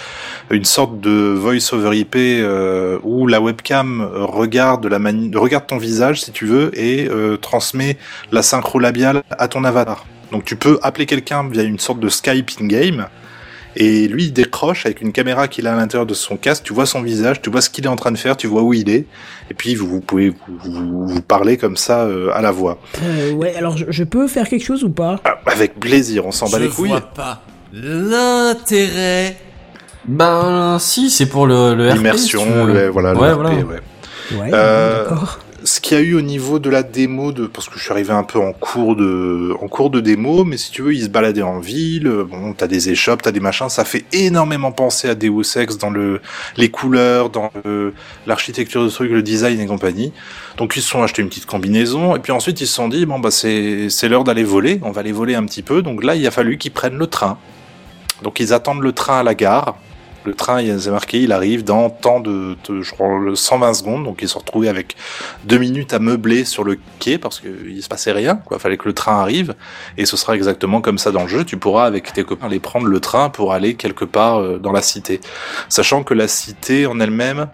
une 0.51 0.65
sorte 0.65 1.01
de 1.01 1.35
voice 1.35 1.73
over 1.73 1.97
IP 1.99 2.15
euh, 2.17 2.99
où 3.03 3.27
la 3.27 3.41
webcam 3.41 4.01
euh, 4.03 4.25
regarde 4.25 4.87
la 4.87 4.99
regarde 5.39 5.67
ton 5.67 5.79
visage 5.79 6.23
si 6.23 6.31
tu 6.31 6.47
veux 6.47 6.71
et 6.79 7.09
euh, 7.09 7.37
transmet 7.37 7.97
la 8.33 8.43
synchro 8.43 8.79
labiale 8.79 9.23
à 9.31 9.49
ton 9.49 9.65
avatar. 9.65 10.05
Donc 10.31 10.45
tu 10.45 10.57
peux 10.57 10.79
appeler 10.83 11.07
quelqu'un 11.07 11.49
via 11.49 11.63
une 11.63 11.79
sorte 11.79 12.01
de 12.01 12.09
Skype 12.09 12.51
in-game 12.61 13.07
et 13.77 14.09
lui 14.09 14.25
il 14.25 14.33
décroche 14.33 14.87
avec 14.87 15.01
une 15.03 15.13
caméra 15.13 15.47
qu'il 15.49 15.67
a 15.67 15.75
à 15.75 15.77
l'intérieur 15.77 16.07
de 16.07 16.15
son 16.15 16.37
casque, 16.37 16.65
tu 16.65 16.73
vois 16.73 16.87
son 16.87 17.03
visage, 17.03 17.41
tu 17.43 17.51
vois 17.51 17.61
ce 17.61 17.71
qu'il 17.71 17.85
est 17.85 17.89
en 17.89 17.97
train 17.97 18.11
de 18.11 18.17
faire, 18.19 18.37
tu 18.37 18.47
vois 18.47 18.63
où 18.63 18.73
il 18.75 18.89
est, 18.91 19.05
et 19.51 19.55
puis 19.55 19.75
vous, 19.75 19.87
vous 19.87 20.01
pouvez 20.01 20.31
vous, 20.31 20.37
vous- 20.65 21.07
vous 21.09 21.21
parler 21.23 21.57
comme 21.57 21.77
ça 21.77 22.05
euh, 22.05 22.31
à 22.33 22.41
la 22.43 22.51
voix. 22.51 22.79
Euh, 23.03 23.33
ouais, 23.33 23.55
alors 23.55 23.77
je, 23.77 23.85
je 23.89 24.05
peux 24.05 24.27
faire 24.29 24.49
quelque 24.49 24.65
chose 24.65 24.83
ou 24.83 24.91
pas? 24.91 25.21
Ah, 25.25 25.39
Avec 25.47 25.79
plaisir, 25.79 26.27
on 26.27 26.33
s'en 26.33 26.49
bat 26.49 26.59
les 26.59 26.69
couilles. 26.69 26.91
pas 27.15 27.43
l'intérêt. 27.73 29.37
Ben 30.07 30.79
si, 30.79 31.11
c'est 31.11 31.27
pour 31.27 31.47
le, 31.47 31.75
le 31.75 31.89
RP, 31.89 31.93
si 31.93 31.97
L'immersion, 31.99 32.65
le, 32.67 32.89
voilà, 32.89 33.13
le 33.13 33.19
Ouais, 33.19 33.33
RP, 33.33 33.37
voilà. 33.41 33.51
ouais. 33.57 33.81
Ouais, 34.39 34.51
Euh, 34.55 35.03
d'accord. 35.05 35.39
Ce 35.77 35.81
qu'il 35.83 35.99
y 35.99 36.01
a 36.01 36.03
eu 36.03 36.15
au 36.15 36.23
niveau 36.23 36.59
de 36.59 36.71
la 36.71 36.83
démo 36.83 37.35
parce 37.53 37.69
que 37.69 37.79
je 37.79 37.85
suis 37.85 37.93
arrivé 37.93 38.11
un 38.11 38.23
peu 38.23 38.39
en 38.39 38.53
cours 38.53 38.97
de 38.97 39.55
en 39.61 39.69
cours 39.69 39.91
de 39.91 40.01
démo 40.01 40.43
mais 40.43 40.57
si 40.57 40.71
tu 40.71 40.81
veux 40.81 40.95
ils 40.95 41.05
se 41.05 41.09
baladaient 41.11 41.43
en 41.43 41.61
ville 41.61 42.07
euh, 42.07 42.25
bon 42.25 42.55
t'as 42.55 42.67
des 42.67 42.89
échoppes 42.89 43.21
t'as 43.21 43.31
des 43.31 43.41
machins 43.41 43.69
ça 43.69 43.85
fait 43.85 44.07
énormément 44.13 44.73
penser 44.73 45.07
à 45.11 45.15
Deus 45.15 45.57
Ex 45.57 45.77
dans 45.77 45.91
le 45.91 46.23
les 46.57 46.71
couleurs 46.71 47.29
dans 47.29 47.51
l'architecture 48.27 48.85
de 48.85 48.89
truc 48.89 49.11
le 49.11 49.23
design 49.23 49.61
et 49.61 49.67
compagnie. 49.67 50.15
Donc 50.57 50.77
ils 50.77 50.83
se 50.83 50.89
sont 50.89 51.03
achetés 51.03 51.21
une 51.21 51.29
petite 51.29 51.47
combinaison 51.47 52.17
et 52.17 52.21
puis 52.21 52.33
ensuite 52.33 52.59
ils 52.63 52.67
se 52.67 52.75
sont 52.75 52.89
dit 52.89 53.05
bon 53.05 53.19
bah 53.19 53.31
c'est 53.31 53.91
c'est 53.91 54.09
l'heure 54.09 54.25
d'aller 54.25 54.45
voler 54.45 54.81
on 54.83 54.93
va 54.93 55.01
aller 55.01 55.13
voler 55.13 55.35
un 55.35 55.45
petit 55.45 55.63
peu. 55.63 55.83
Donc 55.83 56.03
là 56.03 56.15
il 56.15 56.27
a 56.27 56.31
fallu 56.31 56.57
qu'ils 56.57 56.73
prennent 56.73 56.97
le 56.97 57.07
train. 57.07 57.37
Donc 58.23 58.41
ils 58.41 58.55
attendent 58.55 58.81
le 58.81 58.93
train 58.93 59.21
à 59.21 59.23
la 59.23 59.35
gare 59.35 59.77
le 60.27 60.35
train, 60.35 60.61
il 60.61 60.69
y 60.69 60.89
a 60.89 60.91
marqué, 60.91 61.21
il 61.21 61.33
arrive 61.33 61.65
dans 61.65 61.89
tant 61.91 62.21
de, 62.21 62.57
de 62.69 62.83
je 62.83 62.91
crois, 62.93 63.19
le 63.19 63.35
120 63.35 63.75
secondes. 63.75 64.05
Donc 64.05 64.19
ils 64.23 64.29
se 64.29 64.37
retrouvés 64.37 64.69
avec 64.69 64.97
deux 65.45 65.59
minutes 65.59 65.95
à 65.95 65.99
meubler 65.99 66.45
sur 66.45 66.65
le 66.65 66.79
quai 66.99 67.19
parce 67.19 67.41
qu'il 67.41 67.83
se 67.83 67.89
passait 67.89 68.13
rien. 68.13 68.37
Quoi, 68.37 68.59
fallait 68.59 68.77
que 68.77 68.87
le 68.89 68.93
train 68.95 69.21
arrive. 69.21 69.55
Et 69.97 70.07
ce 70.07 70.17
sera 70.17 70.35
exactement 70.35 70.81
comme 70.81 70.99
ça 70.99 71.11
dans 71.11 71.23
le 71.23 71.29
jeu. 71.29 71.45
Tu 71.45 71.57
pourras 71.57 71.85
avec 71.87 72.13
tes 72.13 72.25
copains 72.25 72.47
aller 72.47 72.61
prendre 72.61 72.87
le 72.87 73.01
train 73.01 73.31
pour 73.31 73.53
aller 73.53 73.75
quelque 73.75 74.05
part 74.05 74.41
euh, 74.41 74.59
dans 74.59 74.73
la 74.73 74.83
cité, 74.83 75.21
sachant 75.69 76.03
que 76.03 76.15
la 76.15 76.29
cité 76.29 76.87
en 76.87 77.01
elle-même, 77.01 77.49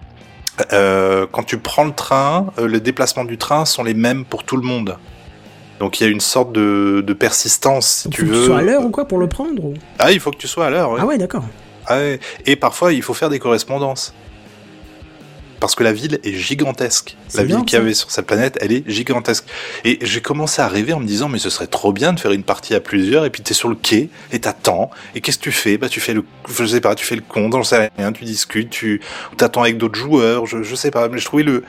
euh, 0.73 1.27
quand 1.31 1.43
tu 1.45 1.59
prends 1.59 1.85
le 1.85 1.93
train, 1.93 2.47
euh, 2.59 2.69
les 2.69 2.81
déplacements 2.81 3.25
du 3.25 3.39
train 3.39 3.65
sont 3.65 3.83
les 3.85 3.95
mêmes 3.95 4.25
pour 4.25 4.45
tout 4.45 4.57
le 4.57 4.63
monde. 4.63 4.97
Donc 5.81 6.01
il 6.01 6.05
y 6.05 6.07
a 6.07 6.11
une 6.11 6.21
sorte 6.21 6.53
de, 6.53 7.03
de 7.05 7.13
persistance, 7.13 7.89
si 7.89 8.05
Donc, 8.09 8.15
tu 8.15 8.21
faut 8.21 8.27
que 8.29 8.33
veux. 8.33 8.41
tu 8.43 8.47
sois 8.47 8.59
à 8.59 8.63
l'heure 8.63 8.85
ou 8.85 8.91
quoi 8.91 9.07
pour 9.09 9.19
le 9.19 9.29
prendre 9.29 9.65
ou... 9.65 9.75
Ah, 9.99 10.13
il 10.13 10.21
faut 10.21 10.31
que 10.31 10.37
tu 10.37 10.47
sois 10.47 10.67
à 10.67 10.71
l'heure. 10.71 10.97
Ah 10.99 11.07
ouais, 11.07 11.19
d'accord. 11.19 11.43
Ah 11.87 11.99
ouais. 11.99 12.21
Et 12.47 12.57
parfois, 12.57 12.93
il 12.93 13.03
faut 13.03 13.15
faire 13.15 13.31
des 13.31 13.39
correspondances. 13.39 14.15
Parce 15.61 15.77
que 15.77 15.85
la 15.85 15.93
ville 15.93 16.19
est 16.25 16.33
gigantesque. 16.33 17.17
La 17.35 17.45
bien, 17.45 17.59
ville 17.59 17.65
qu'il 17.65 17.79
y 17.79 17.81
avait 17.81 17.95
sur 17.95 18.11
cette 18.11 18.27
planète, 18.27 18.59
elle 18.61 18.73
est 18.73 18.83
gigantesque. 18.91 19.45
Et 19.85 20.01
j'ai 20.03 20.21
commencé 20.21 20.61
à 20.61 20.67
rêver 20.67 20.93
en 20.93 20.99
me 20.99 21.07
disant, 21.07 21.29
mais 21.29 21.39
ce 21.39 21.51
serait 21.51 21.69
trop 21.69 21.93
bien 21.93 22.13
de 22.13 22.19
faire 22.19 22.33
une 22.33 22.43
partie 22.43 22.75
à 22.75 22.81
plusieurs, 22.81 23.25
et 23.25 23.31
puis 23.31 23.45
t'es 23.45 23.55
sur 23.55 23.69
le 23.69 23.77
quai, 23.77 24.11
et 24.33 24.41
t'attends, 24.41 24.91
et 25.15 25.21
qu'est-ce 25.21 25.39
que 25.39 25.45
tu 25.45 25.53
fais? 25.53 25.79
Bah 25.79 25.89
tu 25.89 26.01
fais 26.01 26.15
le, 26.15 26.25
je 26.49 26.67
sais 26.67 26.81
pas, 26.81 26.97
tu 26.97 27.07
fais 27.07 27.15
le 27.15 27.23
con, 27.23 27.49
j'en 27.53 27.63
sais 27.63 27.91
rien, 27.97 28.11
tu 28.11 28.25
discutes, 28.25 28.71
tu 28.71 29.01
t'attends 29.37 29.63
avec 29.63 29.79
d'autres 29.79 29.97
joueurs, 29.97 30.47
je, 30.47 30.65
je 30.65 30.75
sais 30.75 30.91
pas, 30.91 31.09
mais 31.09 31.19
je 31.19 31.27
trouvais 31.27 31.45
le 31.45 31.63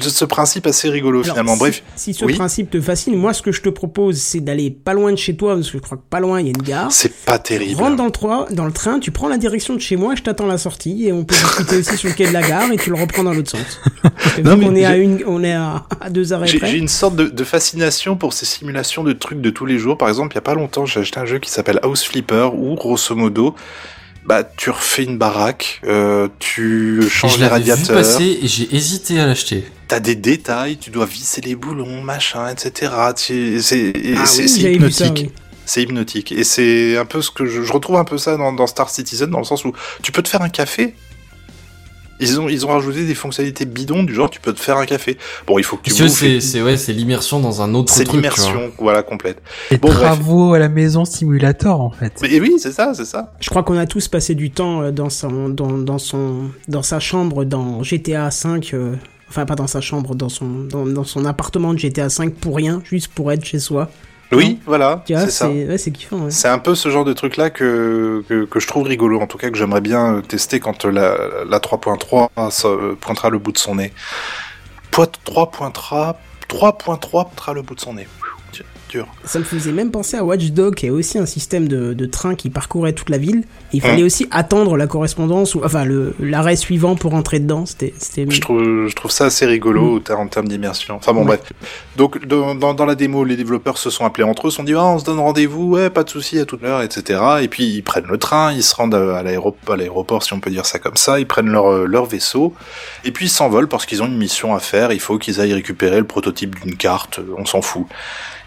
ce 0.00 0.24
principe 0.24 0.66
assez 0.66 0.88
rigolo 0.90 1.20
Alors, 1.22 1.30
finalement. 1.34 1.54
si- 1.54 1.58
Bref, 1.60 1.82
Si 1.96 2.14
ce 2.14 2.24
oui. 2.24 2.34
principe 2.34 2.70
te 2.70 2.80
fascine, 2.80 3.16
moi 3.16 3.32
ce 3.32 3.42
que 3.42 3.52
je 3.52 3.62
te 3.62 3.68
propose, 3.68 4.16
c'est 4.18 4.40
d'aller 4.40 4.70
pas 4.70 4.92
loin 4.94 5.10
de 5.12 5.16
chez 5.16 5.36
toi, 5.36 5.54
parce 5.54 5.70
que 5.70 5.78
je 5.78 5.82
crois 5.82 5.96
que 5.98 6.02
pas 6.08 6.20
loin 6.20 6.40
il 6.40 6.46
y 6.46 6.48
a 6.48 6.52
une 6.56 6.62
gare. 6.62 6.92
c'est 6.92 7.12
pas 7.24 7.38
terrible. 7.38 7.80
Rentre 7.80 7.96
dans 7.96 8.04
le, 8.04 8.10
troi- 8.10 8.46
dans 8.52 8.66
le 8.66 8.72
train, 8.72 8.98
tu 9.00 9.10
prends 9.10 9.28
la 9.28 9.38
direction 9.38 9.74
de 9.74 9.80
chez 9.80 9.96
moi, 9.96 10.14
je 10.14 10.22
t'attends 10.22 10.44
à 10.44 10.48
la 10.48 10.58
sortie 10.58 11.06
et 11.06 11.12
on 11.12 11.24
peut 11.24 11.34
discuter 11.34 11.76
aussi 11.78 11.96
sur 11.96 12.08
le 12.08 12.14
quai 12.14 12.26
de 12.28 12.32
la 12.32 12.42
gare 12.46 12.70
et 12.72 12.76
tu 12.76 12.90
le 12.90 12.96
reprends 12.96 13.22
dans 13.24 13.32
l'autre 13.34 13.50
sens. 13.50 13.80
Non, 14.44 14.56
mais 14.56 14.66
qu'on 14.66 14.74
est 14.76 14.84
à 14.84 14.96
une, 14.96 15.22
on 15.26 15.42
est 15.42 15.52
à, 15.54 15.84
à 16.00 16.10
deux 16.10 16.32
arrêts 16.32 16.46
J'ai 16.46 16.76
une 16.76 16.86
sorte 16.88 17.16
de, 17.16 17.24
de 17.26 17.44
fascination 17.44 18.16
pour 18.16 18.32
ces 18.32 18.46
simulations 18.46 19.02
de 19.02 19.12
trucs 19.12 19.40
de 19.40 19.50
tous 19.50 19.66
les 19.66 19.78
jours. 19.78 19.98
Par 19.98 20.08
exemple, 20.08 20.32
il 20.32 20.36
y 20.36 20.38
a 20.38 20.42
pas 20.42 20.54
longtemps, 20.54 20.86
j'ai 20.86 21.00
acheté 21.00 21.18
un 21.18 21.24
jeu 21.24 21.38
qui 21.40 21.50
s'appelle 21.50 21.80
House 21.82 22.04
Flipper 22.04 22.50
où, 22.54 22.74
grosso 22.76 23.14
modo, 23.16 23.54
bah, 24.28 24.44
tu 24.44 24.68
refais 24.70 25.04
une 25.04 25.16
baraque, 25.16 25.80
euh, 25.84 26.28
tu 26.38 27.00
changes 27.08 27.32
je 27.32 27.36
les 27.38 27.48
l'avais 27.48 27.62
vu 27.64 27.70
radiateurs, 27.72 27.96
passer 27.96 28.38
et 28.42 28.46
j'ai 28.46 28.68
hésité 28.76 29.18
à 29.18 29.26
l'acheter. 29.26 29.64
t'as 29.88 30.00
des 30.00 30.14
détails, 30.16 30.76
tu 30.76 30.90
dois 30.90 31.06
visser 31.06 31.40
les 31.40 31.54
boulons, 31.56 32.02
machin, 32.02 32.46
etc. 32.50 32.92
C'est 33.16 33.92
Ah 34.16 34.24
oui, 34.36 34.44
hypnotique. 34.74 35.12
oui. 35.16 35.30
C'est 35.64 35.82
hypnotique. 35.82 36.32
Et 36.32 36.44
c'est 36.44 36.96
un 36.96 37.04
peu 37.04 37.20
ce 37.22 37.30
que 37.30 37.44
je, 37.46 37.62
je 37.62 37.72
retrouve 37.72 37.96
un 37.96 38.04
peu 38.04 38.16
ça 38.18 38.36
dans, 38.36 38.52
dans 38.52 38.66
Star 38.66 38.88
Citizen, 38.90 39.28
dans 39.30 39.38
le 39.38 39.44
sens 39.44 39.64
où 39.64 39.72
tu 40.02 40.12
peux 40.12 40.22
te 40.22 40.28
faire 40.28 40.42
un 40.42 40.48
café. 40.48 40.94
Ils 42.20 42.40
ont, 42.40 42.48
ils 42.48 42.66
ont 42.66 42.70
rajouté 42.70 43.06
des 43.06 43.14
fonctionnalités 43.14 43.64
bidons 43.64 44.02
du 44.02 44.14
genre 44.14 44.28
tu 44.30 44.40
peux 44.40 44.52
te 44.52 44.60
faire 44.60 44.76
un 44.76 44.86
café. 44.86 45.16
Bon, 45.46 45.58
il 45.58 45.64
faut 45.64 45.76
que 45.76 45.82
tu 45.84 45.90
Parce 45.90 45.98
que 46.00 46.04
bouffes 46.06 46.22
et- 46.24 46.40
c'est, 46.40 46.46
c'est, 46.58 46.62
ouais, 46.62 46.76
c'est 46.76 46.92
l'immersion 46.92 47.38
dans 47.40 47.62
un 47.62 47.74
autre 47.74 47.92
C'est 47.92 48.04
truc, 48.04 48.20
vois. 48.20 48.30
l'immersion, 48.30 48.72
voilà, 48.78 49.02
complète. 49.02 49.40
Les 49.70 49.78
Bon, 49.78 49.88
bref. 49.88 50.00
travaux 50.00 50.54
à 50.54 50.58
la 50.58 50.68
maison 50.68 51.04
simulator, 51.04 51.80
en 51.80 51.90
fait. 51.90 52.12
Mais 52.22 52.40
oui, 52.40 52.54
c'est 52.58 52.72
ça, 52.72 52.92
c'est 52.94 53.04
ça. 53.04 53.32
Je 53.40 53.48
crois 53.50 53.62
qu'on 53.62 53.76
a 53.78 53.86
tous 53.86 54.08
passé 54.08 54.34
du 54.34 54.50
temps 54.50 54.82
euh, 54.82 54.90
dans 54.90 55.10
son, 55.10 55.48
dans, 55.48 55.78
dans 55.78 55.98
son, 55.98 56.50
dans 56.68 56.82
sa 56.82 56.98
chambre 57.00 57.44
dans 57.44 57.82
GTA 57.82 58.30
5. 58.30 58.70
euh, 58.74 58.94
enfin, 59.28 59.46
pas 59.46 59.54
dans 59.54 59.66
sa 59.66 59.80
chambre, 59.80 60.14
dans 60.14 60.28
son, 60.28 60.46
dans, 60.64 60.86
dans 60.86 61.04
son 61.04 61.24
appartement 61.24 61.72
de 61.74 61.78
GTA 61.78 62.08
5 62.08 62.34
pour 62.34 62.56
rien, 62.56 62.82
juste 62.84 63.08
pour 63.08 63.30
être 63.32 63.44
chez 63.44 63.58
soi. 63.58 63.90
Oui, 64.30 64.60
voilà, 64.66 65.02
c'est 65.06 65.30
ça. 65.30 65.46
c'est, 65.46 65.66
ouais, 65.66 65.78
c'est 65.78 65.90
kiffant. 65.90 66.18
ouais. 66.18 66.30
C'est 66.30 66.48
un 66.48 66.58
peu 66.58 66.74
ce 66.74 66.90
genre 66.90 67.04
de 67.04 67.14
truc 67.14 67.36
là 67.38 67.48
que, 67.50 68.22
que, 68.28 68.44
que 68.44 68.60
je 68.60 68.66
trouve 68.66 68.86
rigolo, 68.86 69.20
en 69.20 69.26
tout 69.26 69.38
cas 69.38 69.50
que 69.50 69.56
j'aimerais 69.56 69.80
bien 69.80 70.16
euh, 70.16 70.20
tester 70.20 70.60
quand 70.60 70.84
euh, 70.84 70.90
la, 70.90 71.44
la 71.48 71.58
3.3 71.58 72.50
ça, 72.50 72.68
euh, 72.68 72.94
pointera 73.00 73.30
le 73.30 73.38
bout 73.38 73.52
de 73.52 73.58
son 73.58 73.76
nez. 73.76 73.92
Point 74.90 75.06
3.3 75.26 76.16
3.3 76.48 76.78
pointera 76.78 77.52
le 77.54 77.62
bout 77.62 77.74
de 77.74 77.80
son 77.80 77.94
nez. 77.94 78.08
Ça 79.24 79.38
me 79.38 79.44
faisait 79.44 79.72
même 79.72 79.90
penser 79.90 80.16
à 80.16 80.24
Watch 80.24 80.46
Dog, 80.50 80.74
qui 80.74 80.86
est 80.86 80.90
aussi 80.90 81.18
un 81.18 81.26
système 81.26 81.68
de, 81.68 81.92
de 81.92 82.06
train 82.06 82.34
qui 82.34 82.50
parcourait 82.50 82.92
toute 82.92 83.10
la 83.10 83.18
ville. 83.18 83.44
Il 83.72 83.80
fallait 83.82 84.02
aussi 84.02 84.26
attendre 84.30 84.76
la 84.76 84.86
correspondance, 84.86 85.54
ou 85.54 85.60
enfin 85.64 85.84
l'arrêt 86.18 86.56
suivant 86.56 86.96
pour 86.96 87.14
entrer 87.14 87.38
dedans. 87.40 87.66
C'était. 87.66 87.92
Je 88.28 88.40
trouve, 88.40 88.86
je 88.88 88.94
trouve 88.94 89.10
ça 89.10 89.26
assez 89.26 89.44
rigolo 89.46 89.96
en 89.96 90.00
ter- 90.00 90.18
en 90.18 90.26
termes 90.26 90.48
d'immersion. 90.48 90.96
Enfin 90.96 91.12
bon, 91.12 91.20
Ouais. 91.20 91.36
bref. 91.38 91.52
Donc, 91.96 92.24
dans, 92.26 92.54
dans, 92.54 92.74
dans 92.74 92.86
la 92.86 92.94
démo, 92.94 93.24
les 93.24 93.36
développeurs 93.36 93.76
se 93.78 93.90
sont 93.90 94.04
appelés 94.04 94.24
entre 94.24 94.46
eux, 94.46 94.50
se 94.50 94.56
sont 94.56 94.64
dit, 94.64 94.74
ah, 94.74 94.84
on 94.86 94.98
se 94.98 95.04
donne 95.04 95.18
rendez-vous, 95.18 95.70
ouais, 95.74 95.90
pas 95.90 96.04
de 96.04 96.10
souci, 96.10 96.38
à 96.38 96.44
toute 96.46 96.62
l'heure, 96.62 96.80
etc. 96.82 97.20
Et 97.42 97.48
puis, 97.48 97.64
ils 97.64 97.82
prennent 97.82 98.06
le 98.08 98.18
train, 98.18 98.52
ils 98.52 98.62
se 98.62 98.74
rendent 98.74 98.94
à 98.94 99.22
l'aéroport, 99.22 99.74
à 99.74 99.76
l'aéroport, 99.76 100.22
si 100.22 100.32
on 100.32 100.40
peut 100.40 100.50
dire 100.50 100.64
ça 100.66 100.78
comme 100.78 100.96
ça, 100.96 101.18
ils 101.20 101.26
prennent 101.26 101.50
leur, 101.50 101.86
leur 101.86 102.06
vaisseau, 102.06 102.54
et 103.04 103.10
puis 103.12 103.26
ils 103.26 103.30
s'envolent 103.30 103.68
parce 103.68 103.84
qu'ils 103.86 104.02
ont 104.02 104.06
une 104.06 104.16
mission 104.16 104.54
à 104.54 104.60
faire, 104.60 104.92
il 104.92 105.00
faut 105.00 105.18
qu'ils 105.18 105.40
aillent 105.40 105.52
récupérer 105.54 105.98
le 105.98 106.04
prototype 106.06 106.58
d'une 106.62 106.76
carte, 106.76 107.20
on 107.36 107.44
s'en 107.44 107.60
fout. 107.62 107.86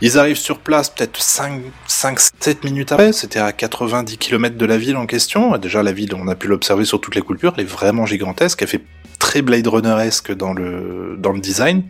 Ils 0.03 0.17
arrivent 0.17 0.37
sur 0.37 0.57
place 0.57 0.89
peut-être 0.89 1.21
5, 1.21 1.61
5, 1.87 2.19
7 2.39 2.63
minutes 2.63 2.91
après, 2.91 3.13
c'était 3.13 3.39
à 3.39 3.51
90 3.51 4.17
km 4.17 4.57
de 4.57 4.65
la 4.65 4.79
ville 4.79 4.97
en 4.97 5.05
question. 5.05 5.55
Déjà, 5.59 5.83
la 5.83 5.91
ville, 5.91 6.15
on 6.15 6.27
a 6.27 6.35
pu 6.35 6.47
l'observer 6.47 6.85
sur 6.85 6.99
toutes 6.99 7.13
les 7.13 7.21
coupures, 7.21 7.53
elle 7.55 7.63
est 7.63 7.67
vraiment 7.67 8.07
gigantesque, 8.07 8.63
elle 8.63 8.67
fait 8.67 8.81
très 9.22 9.43
Blade 9.43 9.67
Runner-esque 9.67 10.34
dans 10.34 10.51
le, 10.51 11.15
dans 11.17 11.32
le 11.32 11.39
design. 11.39 11.84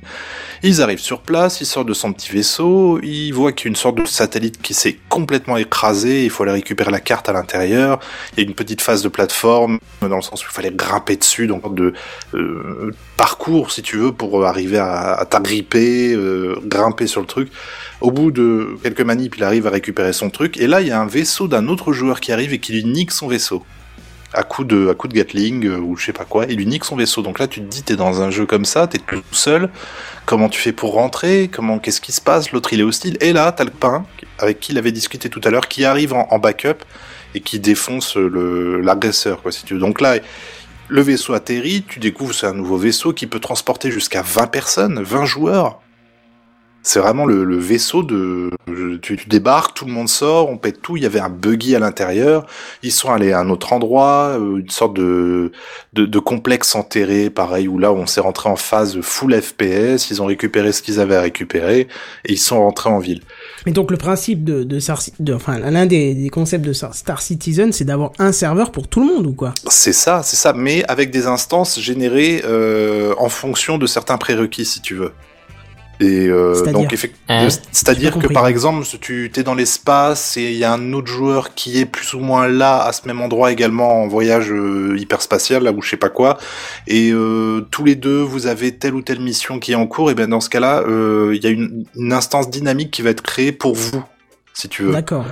Ils 0.63 0.81
arrivent 0.81 0.99
sur 0.99 1.21
place, 1.21 1.61
ils 1.61 1.65
sortent 1.65 1.87
de 1.87 1.93
son 1.93 2.11
petit 2.13 2.29
vaisseau, 2.29 2.99
ils 3.01 3.31
voient 3.31 3.53
qu'il 3.53 3.65
y 3.65 3.69
a 3.69 3.71
une 3.71 3.77
sorte 3.77 3.97
de 3.97 4.05
satellite 4.05 4.61
qui 4.61 4.75
s'est 4.75 4.97
complètement 5.09 5.57
écrasé, 5.57 6.25
il 6.25 6.29
faut 6.29 6.43
aller 6.43 6.51
récupérer 6.51 6.91
la 6.91 6.99
carte 6.99 7.29
à 7.29 7.33
l'intérieur, 7.33 7.99
il 8.33 8.43
y 8.43 8.45
a 8.45 8.47
une 8.47 8.53
petite 8.53 8.81
phase 8.81 9.01
de 9.01 9.07
plateforme, 9.07 9.79
dans 10.01 10.17
le 10.17 10.21
sens 10.21 10.43
où 10.43 10.47
il 10.51 10.53
fallait 10.53 10.71
grimper 10.71 11.15
dessus, 11.15 11.47
donc 11.47 11.73
de 11.73 11.93
euh, 12.33 12.91
parcours, 13.15 13.71
si 13.71 13.81
tu 13.81 13.95
veux, 13.97 14.11
pour 14.11 14.45
arriver 14.45 14.77
à, 14.77 15.25
t'agripper, 15.27 16.13
euh, 16.13 16.59
grimper 16.65 17.07
sur 17.07 17.21
le 17.21 17.27
truc. 17.27 17.49
Au 18.01 18.11
bout 18.11 18.31
de 18.31 18.75
quelques 18.83 19.01
manips, 19.01 19.37
il 19.37 19.43
arrive 19.43 19.67
à 19.67 19.71
récupérer 19.71 20.13
son 20.13 20.29
truc, 20.29 20.57
et 20.57 20.67
là, 20.67 20.81
il 20.81 20.87
y 20.87 20.91
a 20.91 20.99
un 20.99 21.07
vaisseau 21.07 21.47
d'un 21.47 21.69
autre 21.69 21.93
joueur 21.93 22.19
qui 22.19 22.33
arrive 22.33 22.53
et 22.53 22.59
qui 22.59 22.73
lui 22.73 22.83
nique 22.83 23.11
son 23.11 23.29
vaisseau 23.29 23.63
à 24.33 24.43
coup 24.43 24.63
de 24.63 24.89
à 24.89 24.93
coup 24.93 25.07
de 25.07 25.13
Gatling 25.13 25.65
euh, 25.65 25.77
ou 25.77 25.97
je 25.97 26.05
sais 26.05 26.13
pas 26.13 26.25
quoi, 26.25 26.45
il 26.47 26.57
lui 26.57 26.65
nique 26.65 26.85
son 26.85 26.95
vaisseau. 26.95 27.21
Donc 27.21 27.39
là, 27.39 27.47
tu 27.47 27.61
te 27.61 27.65
dis, 27.65 27.83
t'es 27.83 27.95
dans 27.95 28.21
un 28.21 28.29
jeu 28.29 28.45
comme 28.45 28.65
ça, 28.65 28.87
t'es 28.87 28.99
tout 28.99 29.21
seul. 29.31 29.69
Comment 30.25 30.49
tu 30.49 30.59
fais 30.59 30.71
pour 30.71 30.93
rentrer? 30.93 31.49
Comment 31.51 31.79
qu'est-ce 31.79 32.01
qui 32.01 32.11
se 32.11 32.21
passe? 32.21 32.51
L'autre, 32.51 32.73
il 32.73 32.79
est 32.79 32.83
hostile. 32.83 33.17
Et 33.21 33.33
là, 33.33 33.51
t'as 33.51 33.63
le 33.63 33.71
pain 33.71 34.05
avec 34.39 34.59
qui 34.59 34.71
il 34.71 34.77
avait 34.77 34.91
discuté 34.91 35.29
tout 35.29 35.41
à 35.43 35.49
l'heure, 35.49 35.67
qui 35.67 35.85
arrive 35.85 36.13
en, 36.13 36.27
en 36.31 36.39
backup 36.39 36.83
et 37.35 37.41
qui 37.41 37.59
défonce 37.59 38.15
le 38.15 38.81
l'agresseur, 38.81 39.41
quoi, 39.41 39.51
si 39.51 39.65
tu 39.65 39.75
veux. 39.75 39.79
Donc 39.79 40.01
là. 40.01 40.17
Le 40.93 41.01
vaisseau 41.01 41.33
atterrit, 41.33 41.85
tu 41.87 41.99
découvres 41.99 42.33
c'est 42.35 42.47
un 42.47 42.53
nouveau 42.53 42.75
vaisseau 42.75 43.13
qui 43.13 43.25
peut 43.25 43.39
transporter 43.39 43.91
jusqu'à 43.91 44.21
20 44.23 44.47
personnes, 44.47 45.01
20 45.01 45.23
joueurs. 45.23 45.79
C'est 46.83 46.99
vraiment 46.99 47.25
le, 47.25 47.43
le 47.43 47.57
vaisseau 47.57 48.03
de. 48.03 48.49
Tu, 49.01 49.17
tu 49.17 49.27
débarques, 49.27 49.75
tout 49.75 49.85
le 49.85 49.91
monde 49.91 50.09
sort, 50.09 50.49
on 50.49 50.57
pète 50.57 50.81
tout. 50.81 50.97
Il 50.97 51.03
y 51.03 51.05
avait 51.05 51.19
un 51.19 51.29
buggy 51.29 51.75
à 51.75 51.79
l'intérieur. 51.79 52.45
Ils 52.81 52.91
sont 52.91 53.11
allés 53.11 53.31
à 53.31 53.39
un 53.39 53.49
autre 53.49 53.73
endroit, 53.73 54.37
euh, 54.39 54.57
une 54.57 54.69
sorte 54.69 54.95
de, 54.95 55.51
de, 55.93 56.05
de 56.05 56.19
complexe 56.19 56.73
enterré, 56.75 57.29
pareil, 57.29 57.67
où 57.67 57.77
là 57.77 57.91
on 57.91 58.07
s'est 58.07 58.21
rentré 58.21 58.49
en 58.49 58.55
phase 58.55 58.99
full 59.01 59.39
FPS. 59.39 60.09
Ils 60.09 60.21
ont 60.21 60.25
récupéré 60.25 60.71
ce 60.71 60.81
qu'ils 60.81 60.99
avaient 60.99 61.15
à 61.15 61.21
récupérer 61.21 61.87
et 62.25 62.33
ils 62.33 62.39
sont 62.39 62.59
rentrés 62.59 62.89
en 62.89 62.99
ville. 62.99 63.21
Mais 63.65 63.71
donc 63.71 63.91
le 63.91 63.97
principe 63.97 64.43
de, 64.43 64.63
de, 64.63 64.79
Star, 64.79 65.01
de 65.19 65.33
enfin 65.33 65.59
l'un 65.59 65.85
des, 65.85 66.15
des 66.15 66.29
concepts 66.29 66.65
de 66.65 66.73
Star, 66.73 66.95
Star 66.95 67.21
Citizen, 67.21 67.71
c'est 67.71 67.85
d'avoir 67.85 68.11
un 68.17 68.31
serveur 68.31 68.71
pour 68.71 68.87
tout 68.87 69.01
le 69.01 69.05
monde 69.05 69.27
ou 69.27 69.33
quoi? 69.33 69.53
C'est 69.67 69.93
ça, 69.93 70.21
c'est 70.23 70.35
ça, 70.35 70.53
mais 70.53 70.83
avec 70.85 71.11
des 71.11 71.27
instances 71.27 71.79
générées 71.79 72.41
euh, 72.45 73.13
en 73.17 73.29
fonction 73.29 73.77
de 73.77 73.85
certains 73.85 74.17
prérequis, 74.17 74.65
si 74.65 74.81
tu 74.81 74.95
veux. 74.95 75.11
Et 76.01 76.27
euh, 76.27 76.55
C'est-à-dire 76.55 76.73
donc 76.73 76.93
Hein 77.29 77.47
c'est-à-dire 77.71 78.19
que 78.19 78.27
par 78.27 78.47
exemple, 78.47 78.85
si 78.85 78.99
tu 78.99 79.31
es 79.33 79.43
dans 79.43 79.53
l'espace 79.53 80.35
et 80.37 80.51
il 80.51 80.57
y 80.57 80.63
a 80.63 80.73
un 80.73 80.93
autre 80.93 81.07
joueur 81.07 81.53
qui 81.55 81.79
est 81.79 81.85
plus 81.85 82.13
ou 82.13 82.19
moins 82.19 82.47
là 82.47 82.83
à 82.83 82.91
ce 82.91 83.07
même 83.07 83.21
endroit 83.21 83.51
également 83.51 84.03
en 84.03 84.07
voyage 84.07 84.51
euh, 84.51 84.97
hyperspatial 84.97 85.63
là 85.63 85.71
ou 85.71 85.81
je 85.81 85.89
sais 85.89 85.97
pas 85.97 86.09
quoi, 86.09 86.37
et 86.87 87.11
euh, 87.11 87.61
tous 87.71 87.85
les 87.85 87.95
deux 87.95 88.21
vous 88.21 88.47
avez 88.47 88.75
telle 88.75 88.95
ou 88.95 89.01
telle 89.01 89.21
mission 89.21 89.59
qui 89.59 89.71
est 89.71 89.75
en 89.75 89.87
cours, 89.87 90.11
et 90.11 90.15
bien 90.15 90.27
dans 90.27 90.41
ce 90.41 90.49
cas-là, 90.49 90.81
euh, 90.81 91.31
il 91.33 91.43
y 91.43 91.47
a 91.47 91.51
une, 91.51 91.85
une 91.95 92.13
instance 92.13 92.49
dynamique 92.49 92.91
qui 92.91 93.01
va 93.01 93.11
être 93.11 93.21
créée 93.21 93.51
pour 93.51 93.75
vous, 93.75 94.03
si 94.53 94.67
tu 94.67 94.83
veux. 94.83 94.91
D'accord. 94.91 95.25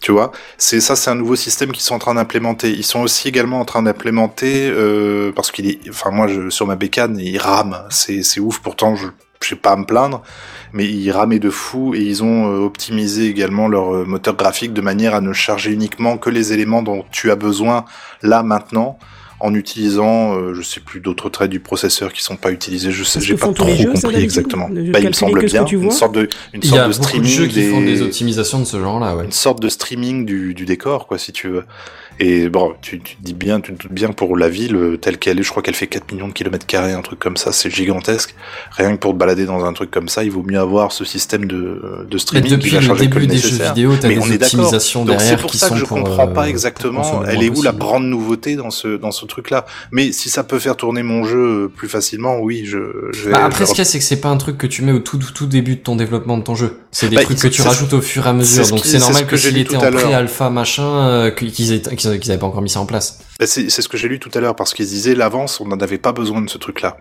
Tu 0.00 0.12
vois, 0.12 0.32
c'est 0.58 0.80
ça, 0.80 0.94
c'est 0.94 1.10
un 1.10 1.14
nouveau 1.14 1.36
système 1.36 1.72
qu'ils 1.72 1.82
sont 1.82 1.94
en 1.94 1.98
train 1.98 2.14
d'implémenter. 2.14 2.70
Ils 2.70 2.84
sont 2.84 3.00
aussi 3.00 3.28
également 3.28 3.60
en 3.60 3.64
train 3.64 3.82
d'implémenter 3.82 4.68
euh, 4.68 5.32
parce 5.34 5.50
qu'il 5.50 5.68
est, 5.68 5.78
enfin 5.88 6.10
moi, 6.10 6.28
je, 6.28 6.50
sur 6.50 6.66
ma 6.66 6.76
bécane, 6.76 7.18
il 7.18 7.38
rame. 7.38 7.82
C'est 7.90 8.22
c'est 8.22 8.40
ouf. 8.40 8.58
Pourtant, 8.60 8.94
je 8.94 9.06
je 9.42 9.48
sais 9.50 9.56
pas 9.56 9.72
à 9.72 9.76
me 9.76 9.84
plaindre, 9.84 10.22
mais 10.72 10.86
il 10.86 11.10
ramait 11.10 11.38
de 11.38 11.50
fou 11.50 11.94
et 11.94 12.00
ils 12.00 12.22
ont 12.22 12.46
euh, 12.52 12.58
optimisé 12.64 13.26
également 13.26 13.68
leur 13.68 13.94
euh, 13.94 14.04
moteur 14.04 14.34
graphique 14.36 14.72
de 14.72 14.80
manière 14.80 15.14
à 15.14 15.20
ne 15.20 15.32
charger 15.32 15.72
uniquement 15.72 16.18
que 16.18 16.30
les 16.30 16.52
éléments 16.52 16.82
dont 16.82 17.04
tu 17.10 17.30
as 17.30 17.36
besoin 17.36 17.84
là 18.22 18.42
maintenant. 18.42 18.98
En 19.38 19.52
utilisant, 19.54 20.34
euh, 20.34 20.54
je 20.54 20.62
sais 20.62 20.80
plus 20.80 21.00
d'autres 21.00 21.28
traits 21.28 21.50
du 21.50 21.60
processeur 21.60 22.10
qui 22.14 22.22
sont 22.22 22.36
pas 22.36 22.50
utilisés, 22.52 22.90
je 22.90 23.04
sais, 23.04 23.20
j'ai 23.20 23.34
pas 23.36 23.52
trop 23.52 23.68
jeux, 23.68 23.92
compris 23.92 24.16
exactement. 24.16 24.66
Bah, 24.70 24.98
il 24.98 25.08
me 25.08 25.12
semble 25.12 25.44
bien, 25.44 25.64
tu 25.64 25.76
une 25.76 25.90
sorte 25.90 26.14
de, 26.14 26.22
une 26.54 26.60
Il 26.62 26.64
y 26.64 26.68
sorte 26.68 26.80
a 26.80 26.86
de 26.88 26.92
streaming 26.92 27.30
jeux 27.30 27.46
qui 27.46 27.68
font 27.68 27.80
des- 27.80 27.84
des 27.96 28.02
optimisations 28.02 28.60
de 28.60 28.64
ce 28.64 28.80
genre-là, 28.80 29.14
ouais. 29.14 29.26
une 29.26 29.32
sorte 29.32 29.60
de 29.60 29.68
streaming 29.68 30.24
du, 30.24 30.54
du 30.54 30.64
décor, 30.64 31.06
quoi, 31.06 31.18
si 31.18 31.32
tu 31.32 31.48
veux. 31.48 31.64
Et 32.18 32.48
bon, 32.48 32.74
tu, 32.80 32.98
tu 33.00 33.16
te 33.16 33.22
dis 33.22 33.34
bien, 33.34 33.60
tu 33.60 33.74
te 33.74 33.82
doutes 33.82 33.92
bien 33.92 34.08
pour 34.10 34.36
la 34.38 34.48
ville 34.48 34.74
euh, 34.74 34.96
telle 34.96 35.18
qu'elle 35.18 35.38
est, 35.38 35.42
je 35.42 35.50
crois 35.50 35.62
qu'elle 35.62 35.74
fait 35.74 35.86
4 35.86 36.10
millions 36.12 36.28
de 36.28 36.32
kilomètres 36.32 36.64
carrés, 36.64 36.92
un 36.92 37.02
truc 37.02 37.18
comme 37.18 37.36
ça, 37.36 37.52
c'est 37.52 37.70
gigantesque. 37.70 38.34
Rien 38.70 38.92
que 38.96 39.00
pour 39.00 39.12
te 39.12 39.18
balader 39.18 39.44
dans 39.44 39.64
un 39.66 39.72
truc 39.74 39.90
comme 39.90 40.08
ça, 40.08 40.24
il 40.24 40.30
vaut 40.30 40.42
mieux 40.42 40.58
avoir 40.58 40.92
ce 40.92 41.04
système 41.04 41.44
de, 41.44 41.56
de 41.56 42.06
Mais 42.12 42.18
streaming 42.18 42.44
qui 42.52 42.56
depuis 42.56 42.70
va 42.86 42.94
le 42.94 42.98
début 43.00 43.26
des 43.26 43.36
jeux 43.36 43.62
vidéo, 43.62 43.96
t'as 44.00 44.08
Mais 44.08 44.14
des 44.14 44.20
on 44.20 44.24
est 44.26 44.38
d'accord. 44.38 44.60
optimisations 44.60 45.04
Donc 45.04 45.16
c'est 45.20 45.26
derrière 45.26 45.40
pour 45.42 45.50
qui 45.50 45.58
ça 45.58 45.68
sont 45.68 45.74
que 45.74 45.80
je 45.80 45.84
comprends 45.84 46.28
euh, 46.28 46.32
pas 46.32 46.48
exactement, 46.48 47.22
elle 47.24 47.42
est 47.42 47.50
où 47.50 47.60
la 47.62 47.72
grande 47.72 48.04
nouveauté 48.06 48.56
dans 48.56 48.70
ce 48.70 48.96
dans 48.96 49.10
ce 49.10 49.26
truc-là. 49.26 49.66
Mais 49.92 50.10
si 50.12 50.30
ça 50.30 50.42
peut 50.42 50.58
faire 50.58 50.76
tourner 50.76 51.02
mon 51.02 51.24
jeu 51.24 51.70
plus 51.76 51.88
facilement, 51.88 52.38
oui, 52.40 52.62
je. 52.64 52.78
je 53.12 53.26
vais- 53.26 53.32
Bah, 53.32 53.44
après, 53.44 53.64
je- 53.64 53.68
ce 53.68 53.70
qu'il 53.72 53.78
y 53.78 53.82
a, 53.82 53.84
c'est 53.84 53.98
que 53.98 54.04
c'est 54.04 54.20
pas 54.20 54.30
un 54.30 54.38
truc 54.38 54.56
que 54.56 54.66
tu 54.66 54.80
mets 54.82 54.92
au 54.92 55.00
tout, 55.00 55.18
tout, 55.18 55.32
tout 55.32 55.46
début 55.46 55.76
de 55.76 55.80
ton 55.82 55.96
développement 55.96 56.38
de 56.38 56.42
ton 56.44 56.54
jeu. 56.54 56.78
C'est 56.92 57.08
des 57.08 57.16
Bah, 57.16 57.24
trucs 57.24 57.36
que 57.36 57.42
c'est- 57.42 57.50
tu 57.50 57.60
c'est- 57.62 57.68
rajoutes 57.68 57.92
au 57.92 58.00
fur 58.00 58.26
et 58.26 58.30
à 58.30 58.32
mesure. 58.32 58.64
c'est 58.64 58.70
Donc 58.70 58.80
c'est 58.86 58.92
c'est 58.92 58.98
normal 59.00 59.26
que 59.26 59.36
s'il 59.36 59.58
était 59.58 59.76
en 59.76 59.80
pré-alpha 59.92 60.48
machin, 60.48 60.86
euh, 60.86 61.30
qu'ils 61.30 61.72
aient, 61.72 61.82
qu'ils 62.10 62.16
aient 62.16 62.20
qu'ils 62.20 62.30
avaient 62.32 62.40
pas 62.40 62.46
encore 62.46 62.62
mis 62.62 62.70
ça 62.70 62.80
en 62.80 62.86
place. 62.86 63.20
Bah, 63.38 63.46
c'est 63.46 63.68
ce 63.70 63.88
que 63.88 63.96
j'ai 63.96 64.08
lu 64.08 64.18
tout 64.18 64.30
à 64.34 64.40
l'heure 64.40 64.56
parce 64.56 64.74
qu'ils 64.74 64.86
disaient 64.86 65.14
l'avance, 65.14 65.60
on 65.60 65.66
n'en 65.66 65.78
avait 65.78 65.98
pas 65.98 66.12
besoin 66.12 66.40
de 66.42 66.48
ce 66.50 66.58
truc-là. 66.58 66.96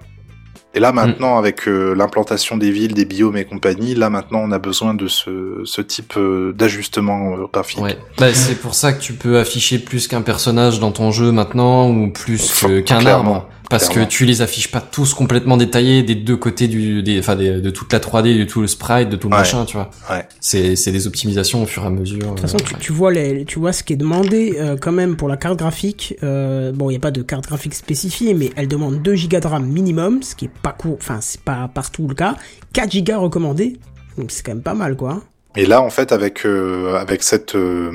Et 0.74 0.80
Mm. 0.80 0.82
là 0.82 0.92
maintenant, 0.92 1.38
avec 1.38 1.68
euh, 1.70 1.94
l'implantation 1.96 2.58
des 2.58 2.70
villes, 2.70 2.94
des 2.94 3.06
biomes 3.06 3.38
et 3.38 3.46
compagnie, 3.46 3.96
là 3.96 4.10
maintenant 4.10 4.40
on 4.44 4.52
a 4.52 4.60
besoin 4.60 4.94
de 4.94 5.08
ce, 5.08 5.62
ce 5.64 5.82
type 5.82 6.16
euh, 6.18 6.52
d'ajustement 6.54 7.36
euh, 7.38 7.46
graphique. 7.52 7.82
Ouais. 7.82 7.98
Bah, 8.18 8.34
c'est 8.34 8.56
pour 8.56 8.76
ça 8.76 8.92
que 8.92 9.02
tu 9.02 9.14
peux 9.14 9.40
afficher 9.40 9.80
plus 9.80 10.08
qu'un 10.10 10.22
personnage 10.22 10.80
dans 10.82 10.92
ton 10.92 11.12
jeu 11.12 11.32
maintenant 11.32 11.90
ou 11.90 12.12
plus 12.12 12.66
qu'un 12.86 13.06
arbre. 13.06 13.48
Parce 13.70 13.90
Clairement. 13.90 14.06
que 14.06 14.12
tu 14.12 14.26
les 14.26 14.42
affiches 14.42 14.70
pas 14.72 14.82
tous 14.82 15.14
complètement 15.14 15.58
détaillés 15.58 16.04
des 16.04 16.16
deux 16.16 16.38
côtés 16.38 16.68
du, 16.68 17.02
des, 17.04 17.20
enfin, 17.20 17.36
des- 17.36 17.60
de 17.62 17.70
toute 17.70 17.92
la 17.92 18.00
3D, 18.00 18.38
de 18.38 18.44
tout 18.44 18.62
le 18.62 18.68
sprite, 18.68 19.10
de 19.10 19.16
tout 19.16 19.28
le 19.28 19.34
Ouais. 19.34 19.40
machin, 19.42 19.66
tu 19.66 19.76
vois. 19.78 19.90
Ouais. 20.10 20.28
C'est, 20.40 20.76
c'est 20.76 20.92
des 20.92 21.08
optimisations 21.08 21.64
au 21.64 21.66
fur 21.66 21.84
et 21.84 21.88
à 21.88 21.90
mesure. 21.90 22.20
De 22.20 22.26
toute 22.30 22.40
façon, 22.42 22.58
euh, 22.58 22.64
tu, 22.66 22.74
ouais. 22.74 22.80
tu 22.80 22.92
vois 22.92 23.12
les, 23.12 23.46
tu 23.46 23.60
vois 23.60 23.74
ce 23.74 23.84
qui 23.84 23.94
est 23.94 23.98
demandé 23.98 24.56
euh, 24.60 24.78
quand 24.80 24.92
même 24.92 25.16
pour 25.16 25.28
la 25.30 25.38
carte 25.38 25.58
graphique. 25.58 26.16
Euh, 26.24 26.72
bon, 26.72 26.90
il 26.90 26.94
y 26.94 26.98
a 26.98 27.00
pas 27.00 27.12
de 27.12 27.22
carte 27.22 27.48
graphique 27.48 27.74
spécifiée, 27.74 28.34
mais 28.34 28.52
elle 28.56 28.68
demande 28.68 29.02
2 29.02 29.16
Go 29.28 29.40
de 29.40 29.48
RAM 29.48 29.66
minimum, 29.66 30.22
ce 30.24 30.36
qui 30.36 30.46
est 30.46 30.52
pas 30.62 30.72
court. 30.72 30.98
Enfin, 31.02 31.20
c'est 31.22 31.42
pas 31.42 31.70
partout 31.74 32.08
le 32.08 32.14
cas. 32.16 32.36
4 32.74 32.96
Go 33.04 33.20
recommandé. 33.22 33.78
Donc 34.18 34.32
c'est 34.32 34.44
quand 34.46 34.54
même 34.54 34.62
pas 34.64 34.76
mal, 34.76 34.96
quoi. 34.96 35.22
Et 35.58 35.66
là 35.66 35.82
en 35.82 35.90
fait 35.90 36.12
avec 36.12 36.46
euh, 36.46 36.96
avec 36.98 37.24
cette 37.24 37.56
euh, 37.56 37.90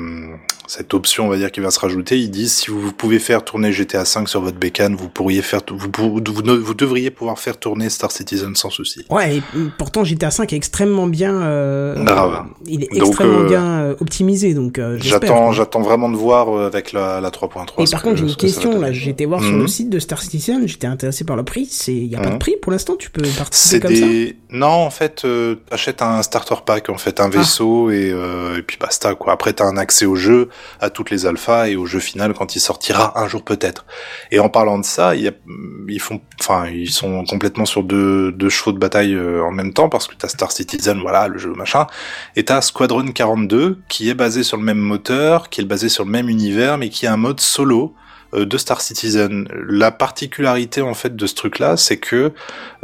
cette 0.73 0.93
option 0.93 1.25
on 1.25 1.29
va 1.29 1.35
dire 1.35 1.51
qui 1.51 1.59
va 1.59 1.69
se 1.69 1.79
rajouter, 1.81 2.17
ils 2.17 2.31
disent 2.31 2.53
si 2.53 2.71
vous 2.71 2.93
pouvez 2.93 3.19
faire 3.19 3.43
tourner 3.43 3.73
GTA 3.73 4.05
5 4.05 4.29
sur 4.29 4.39
votre 4.41 4.55
bécane, 4.57 4.95
vous 4.95 5.09
pourriez 5.09 5.41
faire 5.41 5.59
vous, 5.69 6.21
devriez 6.21 7.11
pouvoir 7.11 7.37
faire 7.39 7.57
tourner 7.57 7.89
Star 7.89 8.09
Citizen 8.09 8.55
sans 8.55 8.69
souci. 8.69 9.05
Ouais, 9.09 9.37
et 9.37 9.43
pourtant 9.77 10.05
GTA 10.05 10.31
5 10.31 10.53
est 10.53 10.55
extrêmement 10.55 11.07
bien. 11.07 11.41
Euh, 11.41 12.01
Grave. 12.05 12.45
Il 12.65 12.85
est 12.85 12.87
Donc, 12.97 13.07
extrêmement 13.09 13.39
euh, 13.39 13.47
bien 13.49 13.65
euh, 13.81 13.95
optimisé, 13.99 14.53
donc 14.53 14.79
euh, 14.79 14.97
J'attends 15.01 15.51
j'attends 15.51 15.81
vraiment 15.81 16.07
de 16.09 16.15
voir 16.15 16.47
euh, 16.55 16.67
avec 16.67 16.93
la, 16.93 17.19
la 17.19 17.29
3.3. 17.31 17.85
Et 17.85 17.91
par 17.91 18.01
contre, 18.01 18.15
j'ai 18.17 18.23
une 18.27 18.35
question 18.35 18.79
là. 18.79 18.91
été 18.91 19.25
voir 19.25 19.41
sur 19.41 19.51
Mhm. 19.51 19.61
le 19.61 19.67
site 19.67 19.89
de 19.89 19.99
Star 19.99 20.21
Citizen. 20.21 20.65
J'étais 20.69 20.87
intéressé 20.87 21.25
par 21.25 21.35
le 21.35 21.43
prix. 21.43 21.67
C'est, 21.69 21.93
il 21.93 22.05
y 22.05 22.15
a 22.15 22.19
pas 22.19 22.27
Mhm. 22.27 22.33
de 22.35 22.37
prix 22.39 22.55
pour 22.61 22.71
l'instant. 22.71 22.95
Tu 22.97 23.09
peux 23.09 23.21
participer 23.37 23.79
comme 23.81 23.95
ça? 23.95 24.05
non 24.51 24.67
en 24.67 24.89
fait 24.89 25.23
euh, 25.25 25.55
t'achètes 25.69 26.01
un 26.01 26.21
starter 26.23 26.55
pack 26.65 26.89
en 26.89 26.97
fait 26.97 27.19
un 27.19 27.25
Ah. 27.25 27.37
vaisseau 27.37 27.89
et, 27.89 28.11
euh, 28.13 28.57
et 28.57 28.61
puis 28.61 28.77
basta 28.79 29.15
quoi. 29.15 29.33
Après 29.33 29.51
t'as 29.53 29.65
un 29.65 29.75
accès 29.77 30.05
au 30.05 30.15
jeu, 30.15 30.47
à 30.79 30.89
toutes 30.89 31.09
les 31.09 31.25
alphas 31.25 31.69
et 31.69 31.75
au 31.75 31.85
jeu 31.85 31.99
final 31.99 32.33
quand 32.33 32.55
il 32.55 32.59
sortira 32.59 33.19
un 33.19 33.27
jour 33.27 33.43
peut-être. 33.43 33.85
Et 34.31 34.39
en 34.39 34.49
parlant 34.49 34.79
de 34.79 34.85
ça, 34.85 35.13
ils 35.15 35.99
font 35.99 36.21
enfin 36.39 36.67
ils 36.67 36.91
sont 36.91 37.23
complètement 37.25 37.65
sur 37.65 37.83
deux 37.83 38.31
deux 38.31 38.49
chevaux 38.49 38.71
de 38.71 38.79
bataille 38.79 39.13
euh, 39.13 39.43
en 39.43 39.51
même 39.51 39.73
temps 39.73 39.89
parce 39.89 40.07
que 40.07 40.15
t'as 40.15 40.27
Star 40.27 40.51
Citizen 40.51 40.99
voilà 41.01 41.27
le 41.27 41.37
jeu 41.37 41.53
machin 41.53 41.87
et 42.35 42.43
t'as 42.43 42.61
Squadron 42.61 43.11
42 43.11 43.79
qui 43.87 44.09
est 44.09 44.13
basé 44.13 44.43
sur 44.43 44.57
le 44.57 44.63
même 44.63 44.79
moteur, 44.79 45.49
qui 45.49 45.61
est 45.61 45.65
basé 45.65 45.89
sur 45.89 46.05
le 46.05 46.11
même 46.11 46.29
univers 46.29 46.77
mais 46.77 46.89
qui 46.89 47.07
a 47.07 47.13
un 47.13 47.17
mode 47.17 47.39
solo 47.39 47.95
de 48.33 48.57
Star 48.57 48.81
Citizen. 48.81 49.47
La 49.67 49.91
particularité 49.91 50.81
en 50.81 50.93
fait 50.93 51.15
de 51.15 51.27
ce 51.27 51.35
truc-là, 51.35 51.77
c'est 51.77 51.97
que 51.97 52.31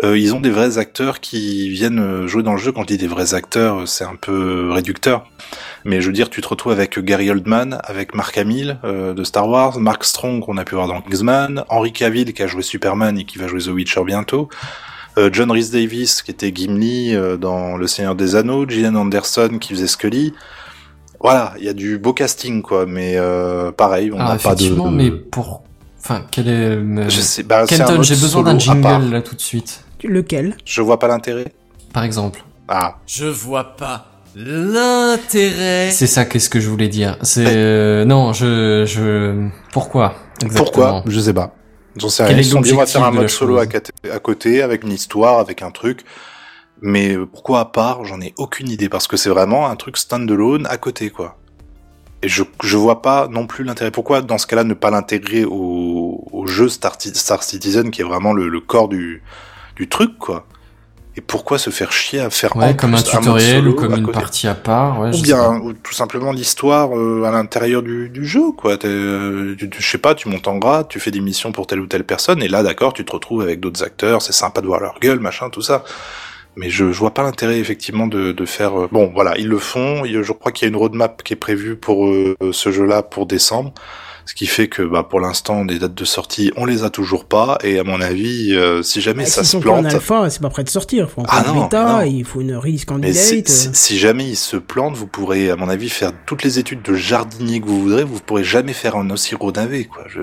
euh, 0.03 0.17
ils 0.17 0.33
ont 0.33 0.39
des 0.39 0.49
vrais 0.49 0.77
acteurs 0.77 1.19
qui 1.19 1.69
viennent 1.69 1.99
euh, 1.99 2.27
jouer 2.27 2.43
dans 2.43 2.53
le 2.53 2.59
jeu. 2.59 2.71
Quand 2.71 2.81
je 2.81 2.87
dis 2.87 2.97
des 2.97 3.07
vrais 3.07 3.33
acteurs, 3.33 3.81
euh, 3.81 3.85
c'est 3.85 4.03
un 4.03 4.15
peu 4.15 4.71
réducteur. 4.71 5.25
Mais 5.87 6.01
je 6.01 6.07
veux 6.07 6.13
dire, 6.13 6.29
tu 6.29 6.41
te 6.41 6.47
retrouves 6.47 6.73
avec 6.73 6.99
Gary 6.99 7.31
Oldman, 7.31 7.79
avec 7.83 8.13
Mark 8.13 8.37
Hamill 8.37 8.77
euh, 8.83 9.13
de 9.13 9.23
Star 9.23 9.47
Wars, 9.47 9.79
Mark 9.79 10.03
Strong 10.03 10.43
qu'on 10.43 10.57
a 10.57 10.65
pu 10.65 10.75
voir 10.75 10.87
dans 10.87 11.01
Kingsman, 11.01 11.63
Henry 11.69 11.93
Cavill 11.93 12.33
qui 12.33 12.43
a 12.43 12.47
joué 12.47 12.61
Superman 12.61 13.17
et 13.17 13.23
qui 13.23 13.37
va 13.37 13.47
jouer 13.47 13.61
The 13.61 13.67
Witcher 13.67 14.03
bientôt, 14.03 14.49
euh, 15.17 15.29
John 15.31 15.49
Rhys 15.49 15.71
Davis 15.71 16.21
qui 16.21 16.31
était 16.31 16.51
Gimli 16.53 17.15
euh, 17.15 17.37
dans 17.37 17.77
Le 17.77 17.87
Seigneur 17.87 18.15
des 18.15 18.35
Anneaux, 18.35 18.67
Gillian 18.67 18.95
Anderson 18.95 19.57
qui 19.61 19.73
faisait 19.73 19.87
Scully. 19.87 20.33
Voilà, 21.19 21.53
il 21.57 21.65
y 21.65 21.69
a 21.69 21.73
du 21.73 21.97
beau 21.97 22.13
casting 22.13 22.61
quoi, 22.61 22.85
mais 22.85 23.13
euh, 23.15 23.71
pareil, 23.71 24.11
on 24.13 24.19
Ah, 24.19 24.33
n'a 24.33 24.35
pas 24.37 24.53
de. 24.55 24.61
effectivement, 24.61 24.91
mais 24.91 25.09
pour, 25.11 25.63
enfin, 25.99 26.23
quel 26.31 26.47
est, 26.47 26.51
euh, 26.51 27.09
Je 27.09 27.21
sais, 27.21 27.43
bah, 27.43 27.65
Kenton, 27.67 28.01
j'ai 28.03 28.15
besoin 28.15 28.43
d'un 28.43 28.59
jingle 28.59 29.11
là 29.11 29.21
tout 29.21 29.35
de 29.35 29.41
suite. 29.41 29.83
Lequel? 30.03 30.55
Je 30.63 30.81
vois 30.81 30.99
pas 30.99 31.07
l'intérêt. 31.07 31.51
Par 31.93 32.03
exemple. 32.03 32.43
Ah, 32.67 32.97
Je 33.07 33.25
vois 33.25 33.75
pas 33.77 34.05
l'intérêt. 34.35 35.89
C'est 35.91 36.05
ça, 36.07 36.25
qu'est-ce 36.25 36.49
que 36.49 36.59
je 36.59 36.69
voulais 36.69 36.89
dire. 36.89 37.17
C'est, 37.23 37.45
euh, 37.47 38.05
non, 38.05 38.33
je, 38.33 38.85
je, 38.85 39.47
pourquoi? 39.73 40.13
Exactement? 40.43 40.63
Pourquoi? 40.65 41.03
Je 41.07 41.19
sais 41.19 41.33
pas. 41.33 41.55
J'en 41.95 42.09
sais 42.09 42.23
rien. 42.25 42.37
Ils 42.37 42.45
sont 42.45 42.57
l'objectif 42.57 42.89
faire 42.89 43.03
un 43.05 43.11
de 43.11 43.15
mode 43.15 43.29
solo 43.29 43.57
à 43.57 43.65
côté, 43.65 43.91
à 44.13 44.19
côté, 44.19 44.61
avec 44.61 44.83
une 44.83 44.91
histoire, 44.91 45.39
avec 45.39 45.63
un 45.63 45.71
truc. 45.71 46.01
Mais 46.81 47.17
pourquoi 47.17 47.61
à 47.61 47.65
part 47.65 48.05
J'en 48.05 48.21
ai 48.21 48.33
aucune 48.37 48.69
idée 48.69 48.89
parce 48.89 49.07
que 49.07 49.17
c'est 49.17 49.29
vraiment 49.29 49.67
un 49.67 49.75
truc 49.75 49.97
standalone 49.97 50.65
à 50.67 50.77
côté, 50.77 51.09
quoi. 51.09 51.37
Et 52.23 52.27
je 52.29 52.43
je 52.63 52.77
vois 52.77 53.01
pas 53.01 53.27
non 53.27 53.45
plus 53.47 53.63
l'intérêt. 53.63 53.91
Pourquoi 53.91 54.21
dans 54.21 54.37
ce 54.37 54.47
cas-là 54.47 54.63
ne 54.63 54.73
pas 54.73 54.89
l'intégrer 54.89 55.45
au, 55.45 56.23
au 56.31 56.47
jeu 56.47 56.67
Star, 56.69 56.95
Star 56.99 57.43
Citizen 57.43 57.91
qui 57.91 58.01
est 58.01 58.05
vraiment 58.05 58.33
le, 58.33 58.47
le 58.47 58.59
corps 58.59 58.87
du 58.89 59.21
du 59.75 59.87
truc, 59.87 60.17
quoi? 60.17 60.45
Et 61.17 61.21
pourquoi 61.21 61.57
se 61.57 61.71
faire 61.71 61.91
chier 61.91 62.19
à 62.19 62.29
faire 62.29 62.55
Ouais, 62.55 62.75
comme 62.75 62.93
un 62.93 63.01
tutoriel 63.01 63.57
solo 63.57 63.71
ou 63.71 63.73
comme 63.73 63.95
une 63.95 64.11
partie 64.11 64.47
à 64.47 64.53
part, 64.53 64.99
ouais, 64.99 65.17
ou 65.17 65.21
bien 65.23 65.55
ou 65.55 65.73
tout 65.73 65.93
simplement 65.93 66.31
l'histoire 66.31 66.95
euh, 66.95 67.23
à 67.23 67.31
l'intérieur 67.31 67.81
du, 67.81 68.07
du 68.09 68.23
jeu 68.23 68.51
quoi 68.55 68.77
euh, 68.85 69.55
je 69.57 69.87
sais 69.89 69.97
pas 69.97 70.13
tu 70.13 70.29
montes 70.29 70.47
en 70.47 70.57
grade 70.57 70.87
tu 70.89 70.99
fais 70.99 71.09
des 71.09 71.19
missions 71.19 71.51
pour 71.51 71.65
telle 71.65 71.79
ou 71.79 71.87
telle 71.87 72.03
personne 72.03 72.43
et 72.43 72.47
là 72.47 72.61
d'accord 72.61 72.93
tu 72.93 73.03
te 73.03 73.11
retrouves 73.11 73.41
avec 73.41 73.59
d'autres 73.59 73.83
acteurs 73.83 74.21
c'est 74.21 74.31
sympa 74.31 74.61
de 74.61 74.67
voir 74.67 74.79
leur 74.79 74.99
gueule 74.99 75.19
machin 75.19 75.49
tout 75.49 75.63
ça 75.63 75.83
mais 76.57 76.69
je, 76.69 76.91
je 76.91 76.99
vois 76.99 77.13
pas 77.13 77.23
l'intérêt 77.23 77.59
effectivement 77.59 78.07
de, 78.07 78.31
de 78.33 78.45
faire 78.45 78.77
euh, 78.79 78.87
bon 78.91 79.11
voilà 79.13 79.37
ils 79.37 79.47
le 79.47 79.59
font 79.59 80.03
je 80.05 80.31
crois 80.33 80.51
qu'il 80.51 80.65
y 80.65 80.67
a 80.67 80.69
une 80.69 80.75
roadmap 80.75 81.23
qui 81.23 81.33
est 81.33 81.37
prévue 81.37 81.75
pour 81.77 82.07
euh, 82.07 82.35
ce 82.51 82.71
jeu 82.71 82.85
là 82.85 83.01
pour 83.03 83.25
décembre 83.27 83.73
Ce 84.25 84.35
qui 84.35 84.45
fait 84.45 84.67
que 84.67 84.81
bah, 84.83 85.03
pour 85.09 85.21
l'instant, 85.21 85.63
des 85.63 85.79
dates 85.79 85.93
de 85.95 86.03
sortie, 86.03 86.51
on 86.57 86.65
les 86.65 86.83
a 86.83 86.89
toujours 86.89 87.23
pas. 87.23 87.57
Et 87.63 87.79
à 87.79 87.85
mon 87.85 88.01
avis, 88.01 88.53
euh, 88.53 88.83
si 88.83 88.99
jamais 88.99 89.23
Bah, 89.23 89.29
ça 89.29 89.45
se 89.45 89.55
pas 89.55 89.69
en 89.69 89.79
plante, 89.81 89.93
alpha, 89.93 90.29
c'est 90.29 90.41
pas 90.41 90.49
prêt 90.49 90.65
de 90.65 90.69
sortir. 90.69 91.07
Il 91.07 91.09
faut 91.13 91.21
encore 91.21 91.33
Ah 91.45 91.47
non, 91.47 91.63
bêta, 91.63 91.83
non. 91.85 92.01
il 92.01 92.25
faut 92.25 92.41
une 92.41 92.53
release 92.57 92.81
si, 92.81 92.85
candidate. 92.85 93.15
si- 93.47 93.67
euh. 93.69 93.71
si 93.71 93.97
jamais 93.97 94.27
il 94.27 94.35
se 94.35 94.57
plante, 94.57 94.97
vous 94.97 95.07
pourrez, 95.07 95.49
à 95.49 95.55
mon 95.55 95.69
avis, 95.69 95.87
faire 95.87 96.11
toutes 96.25 96.43
les 96.43 96.59
études 96.59 96.81
de 96.81 96.93
jardinier 96.93 97.61
que 97.61 97.67
vous 97.67 97.81
voudrez. 97.83 98.03
Vous 98.03 98.19
pourrez 98.19 98.43
jamais 98.43 98.73
faire 98.73 98.97
un 98.97 99.09
aussi 99.11 99.33
gros 99.35 99.53
navet, 99.53 99.85
quoi. 99.85 100.03
Je... 100.09 100.19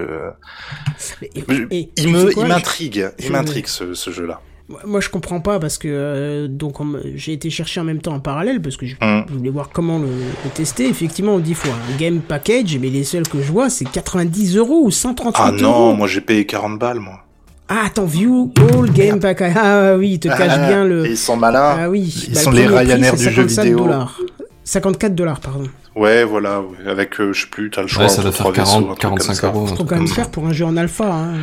Et- 1.23 1.43
et- 1.71 1.91
il 1.97 2.09
me, 2.09 2.31
quoi, 2.31 2.43
il 2.43 2.49
m'intrigue, 2.49 3.11
il 3.19 3.33
m'intrigue 3.33 3.67
ce, 3.69 3.95
ce 3.95 4.11
jeu-là. 4.11 4.43
Moi, 4.87 5.01
je 5.01 5.09
comprends 5.09 5.41
pas 5.41 5.59
parce 5.59 5.79
que 5.79 5.89
euh, 5.91 6.49
donc 6.49 6.77
j'ai 7.15 7.33
été 7.33 7.51
chercher 7.51 7.81
en 7.81 7.85
même 7.85 8.01
temps 8.01 8.15
en 8.15 8.21
parallèle 8.21 8.61
parce 8.63 8.77
que 8.77 8.87
je, 8.87 8.97
je 9.01 9.35
voulais 9.35 9.51
voir 9.51 9.71
comment 9.73 9.99
le, 9.99 10.07
le 10.07 10.51
tester. 10.55 10.89
Effectivement, 10.89 11.35
on 11.35 11.39
dit 11.39 11.55
faut 11.55 11.69
un 11.71 11.97
game 11.99 12.21
package, 12.21 12.79
mais 12.81 12.89
les 12.89 13.05
seuls 13.05 13.27
que 13.29 13.41
je 13.41 13.51
vois 13.53 13.71
c'est 13.71 13.85
90 13.91 14.57
euros 14.57 14.83
ou 14.85 14.91
138 14.91 15.35
Ah 15.43 15.51
euros. 15.51 15.59
non, 15.61 15.95
moi 15.95 16.07
j'ai 16.07 16.21
payé 16.21 16.45
40 16.47 16.79
balles, 16.79 17.01
moi. 17.01 17.21
Ah 17.69 17.85
attends, 17.87 18.05
view 18.05 18.53
all 18.59 18.91
game 18.91 19.19
package. 19.21 19.55
Ah 19.57 19.95
oui, 19.97 20.13
il 20.13 20.19
te 20.21 20.29
cache 20.29 20.53
Ah, 20.53 20.69
bien 20.69 20.85
le. 20.85 21.07
Ils 21.07 21.17
sont 21.17 21.37
malins. 21.37 21.77
Ah 21.79 21.89
oui. 21.89 22.03
Ils 22.29 22.35
Bah, 22.35 22.41
sont 22.41 22.51
le 22.51 22.57
les 22.59 22.67
Ryanair 22.67 23.17
du 23.17 23.23
jeu 23.25 23.49
55 23.49 23.63
vidéo. 23.63 23.79
dollars. 23.79 24.21
54 24.65 25.15
dollars, 25.15 25.41
pardon. 25.41 25.65
Ouais, 25.97 26.25
voilà, 26.25 26.61
ouais, 26.61 26.91
avec, 26.91 27.21
euh, 27.21 27.33
je 27.33 27.43
sais 27.43 27.47
plus, 27.47 27.71
t'as 27.71 27.83
le 27.83 27.87
choix 27.89 28.03
Ouais, 28.05 28.09
ça 28.09 28.21
entre 28.21 28.23
doit 28.25 28.33
faire 28.33 28.47
trois 28.47 28.53
vaisseaux, 28.53 28.81
40, 28.81 28.91
un 28.91 28.95
truc 28.95 29.01
comme 29.01 29.11
45 29.19 29.35
ça. 29.35 29.47
euros. 29.47 29.67
truc 29.67 29.89
quand 29.89 29.95
même 29.97 30.09
cher 30.09 30.31
pour 30.31 30.47
un 30.47 30.53
jeu 30.53 30.65
en 30.65 30.77
alpha. 30.77 31.05
Hein. 31.13 31.35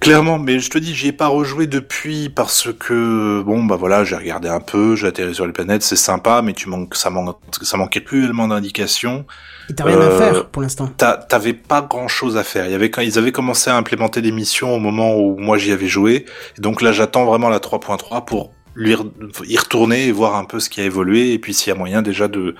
Clairement, 0.00 0.38
mais 0.38 0.58
je 0.58 0.68
te 0.70 0.76
dis, 0.78 0.94
j'y 0.94 1.08
ai 1.08 1.12
pas 1.12 1.28
rejoué 1.28 1.66
depuis 1.66 2.28
parce 2.28 2.68
que 2.78 3.42
bon 3.42 3.64
bah 3.64 3.76
voilà, 3.76 4.04
j'ai 4.04 4.16
regardé 4.16 4.48
un 4.48 4.60
peu, 4.60 4.94
j'ai 4.96 5.06
atterri 5.06 5.34
sur 5.34 5.46
les 5.46 5.52
planètes, 5.52 5.82
c'est 5.82 5.96
sympa, 5.96 6.42
mais 6.42 6.52
tu 6.52 6.68
manques, 6.68 6.94
ça 6.96 7.08
manque, 7.10 7.38
ça 7.62 7.76
manquait 7.78 8.02
cruellement 8.02 8.46
d'indications. 8.48 9.24
Et 9.70 9.74
t'as 9.74 9.84
rien 9.84 9.98
à 10.00 10.04
Euh, 10.04 10.18
faire 10.18 10.46
pour 10.48 10.62
l'instant. 10.62 10.88
T'avais 10.98 11.54
pas 11.54 11.80
grand 11.80 12.08
chose 12.08 12.36
à 12.36 12.42
faire. 12.44 12.66
Il 12.66 12.72
y 12.72 12.74
avait 12.74 12.90
quand 12.90 13.00
ils 13.02 13.18
avaient 13.18 13.32
commencé 13.32 13.70
à 13.70 13.76
implémenter 13.76 14.20
des 14.20 14.32
missions 14.32 14.74
au 14.74 14.78
moment 14.80 15.16
où 15.16 15.38
moi 15.38 15.56
j'y 15.58 15.72
avais 15.72 15.88
joué. 15.88 16.26
Et 16.58 16.60
donc 16.60 16.82
là, 16.82 16.92
j'attends 16.92 17.24
vraiment 17.24 17.48
la 17.48 17.58
3.3 17.58 18.24
pour 18.26 18.52
lui 18.74 18.94
y 19.46 19.56
retourner 19.56 20.06
et 20.08 20.12
voir 20.12 20.36
un 20.36 20.44
peu 20.44 20.60
ce 20.60 20.68
qui 20.68 20.82
a 20.82 20.84
évolué 20.84 21.32
et 21.32 21.38
puis 21.38 21.54
s'il 21.54 21.72
y 21.72 21.74
a 21.74 21.78
moyen 21.78 22.02
déjà 22.02 22.28
de 22.28 22.54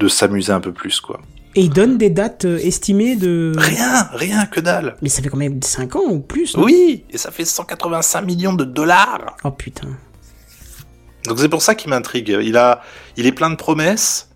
de 0.00 0.08
s'amuser 0.08 0.52
un 0.52 0.60
peu 0.60 0.72
plus 0.72 1.00
quoi. 1.00 1.20
Et 1.54 1.62
il 1.62 1.70
donne 1.70 1.98
des 1.98 2.10
dates 2.10 2.44
euh, 2.44 2.58
estimées 2.58 3.16
de. 3.16 3.52
Rien, 3.56 4.08
rien 4.12 4.46
que 4.46 4.60
dalle. 4.60 4.96
Mais 5.02 5.08
ça 5.08 5.20
fait 5.20 5.28
quand 5.28 5.36
même 5.36 5.60
5 5.60 5.96
ans 5.96 6.04
ou 6.08 6.20
plus. 6.20 6.54
Oui, 6.56 7.04
et 7.10 7.18
ça 7.18 7.30
fait 7.32 7.44
185 7.44 8.22
millions 8.22 8.52
de 8.52 8.64
dollars. 8.64 9.36
Oh 9.42 9.50
putain. 9.50 9.88
Donc 11.26 11.38
c'est 11.38 11.48
pour 11.48 11.62
ça 11.62 11.74
qu'il 11.74 11.90
m'intrigue. 11.90 12.36
Il 12.40 12.56
a, 12.56 12.82
il 13.16 13.26
est 13.26 13.32
plein 13.32 13.50
de 13.50 13.56
promesses, 13.56 14.30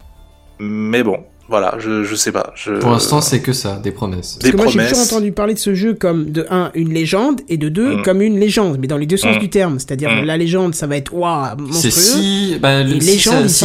mais 0.58 1.02
bon, 1.02 1.24
voilà, 1.48 1.74
je, 1.78 2.04
je 2.04 2.14
sais 2.14 2.32
pas. 2.32 2.52
Je... 2.54 2.72
Pour 2.72 2.90
l'instant, 2.90 3.20
c'est 3.20 3.40
que 3.40 3.52
ça, 3.52 3.76
des 3.82 3.92
promesses. 3.92 4.38
Parce 4.40 4.44
des 4.44 4.52
que 4.52 4.56
moi 4.56 4.66
j'ai 4.68 4.78
toujours 4.88 5.04
entendu 5.04 5.32
parler 5.32 5.54
de 5.54 5.58
ce 5.58 5.74
jeu 5.74 5.92
comme 5.94 6.30
de 6.30 6.46
1 6.50 6.70
une 6.74 6.92
légende 6.92 7.40
et 7.48 7.56
de 7.56 7.68
2 7.68 7.96
Mm. 7.98 8.02
comme 8.02 8.22
une 8.22 8.38
légende, 8.40 8.78
mais 8.80 8.86
dans 8.86 8.96
les 8.96 9.06
deux 9.06 9.16
sens 9.18 9.36
Mm. 9.36 9.40
du 9.40 9.50
terme. 9.50 9.78
C'est-à-dire 9.78 10.10
Mm. 10.10 10.24
la 10.24 10.36
légende 10.36 10.74
ça 10.74 10.86
va 10.86 10.96
être 10.96 11.12
waouh 11.14 11.56
C'est 11.56 11.88
monstrueux. 11.88 11.90
si, 11.90 12.58
bah, 12.60 12.82
le- 12.82 12.98
si 13.00 13.14
ils 13.14 13.20
s'ils 13.20 13.20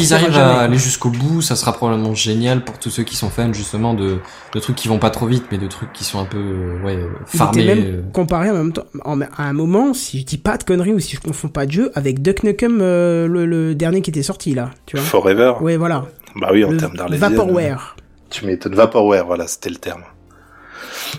sortira 0.06 0.16
arrivent 0.16 0.32
jamais, 0.34 0.52
à 0.54 0.60
aller 0.60 0.78
jusqu'au 0.78 1.10
bout, 1.10 1.42
ça 1.42 1.56
sera 1.56 1.72
probablement 1.74 2.14
génial 2.14 2.64
pour 2.64 2.78
tous 2.80 2.90
ceux 2.90 3.04
qui 3.04 3.16
sont 3.16 3.30
fans 3.30 3.54
justement 3.54 3.94
de, 3.94 4.18
de 4.54 4.60
trucs 4.60 4.76
qui 4.76 4.88
vont 4.88 5.00
pas 5.00 5.10
trop 5.10 5.26
vite, 5.28 5.46
mais 5.52 5.58
de 5.58 5.68
trucs 5.68 5.94
qui 5.94 6.04
sont 6.04 6.20
un 6.20 6.26
peu, 6.26 6.38
euh, 6.38 6.84
ouais, 6.86 6.96
euh, 6.96 7.08
farmés. 7.26 7.64
était 7.64 7.72
euh. 7.72 7.76
même 7.76 8.04
comparé 8.12 8.50
en 8.50 8.56
même 8.56 8.74
temps, 8.74 8.84
en- 9.06 9.22
à 9.22 9.28
un 9.44 9.54
moment, 9.54 9.94
si 9.94 10.20
je 10.20 10.26
dis 10.26 10.38
pas 10.38 10.58
de 10.58 10.64
conneries 10.64 10.94
ou 10.94 11.00
si 11.00 11.16
je 11.16 11.22
confonds 11.22 11.48
pas 11.48 11.66
de 11.66 11.72
jeu, 11.72 11.92
avec 11.96 12.22
Duck 12.22 12.44
Nukem, 12.44 12.80
euh, 12.82 13.28
le, 13.28 13.46
le 13.46 13.74
dernier 13.76 14.02
qui 14.02 14.10
était 14.10 14.24
sorti 14.24 14.54
là, 14.54 14.72
tu 14.86 14.98
vois. 14.98 15.06
Forever. 15.06 15.54
Ouais, 15.62 15.78
voilà. 15.78 16.06
Bah 16.36 16.50
oui, 16.52 16.64
en 16.64 16.76
termes 16.78 16.96
d'Arlésienne. 16.96 17.32
Vaporware. 17.32 17.96
Tu 18.30 18.46
m'étonnes. 18.46 18.76
Vaporware, 18.76 19.26
voilà, 19.26 19.48
c'était 19.48 19.70
le 19.70 19.78
terme. 19.78 20.04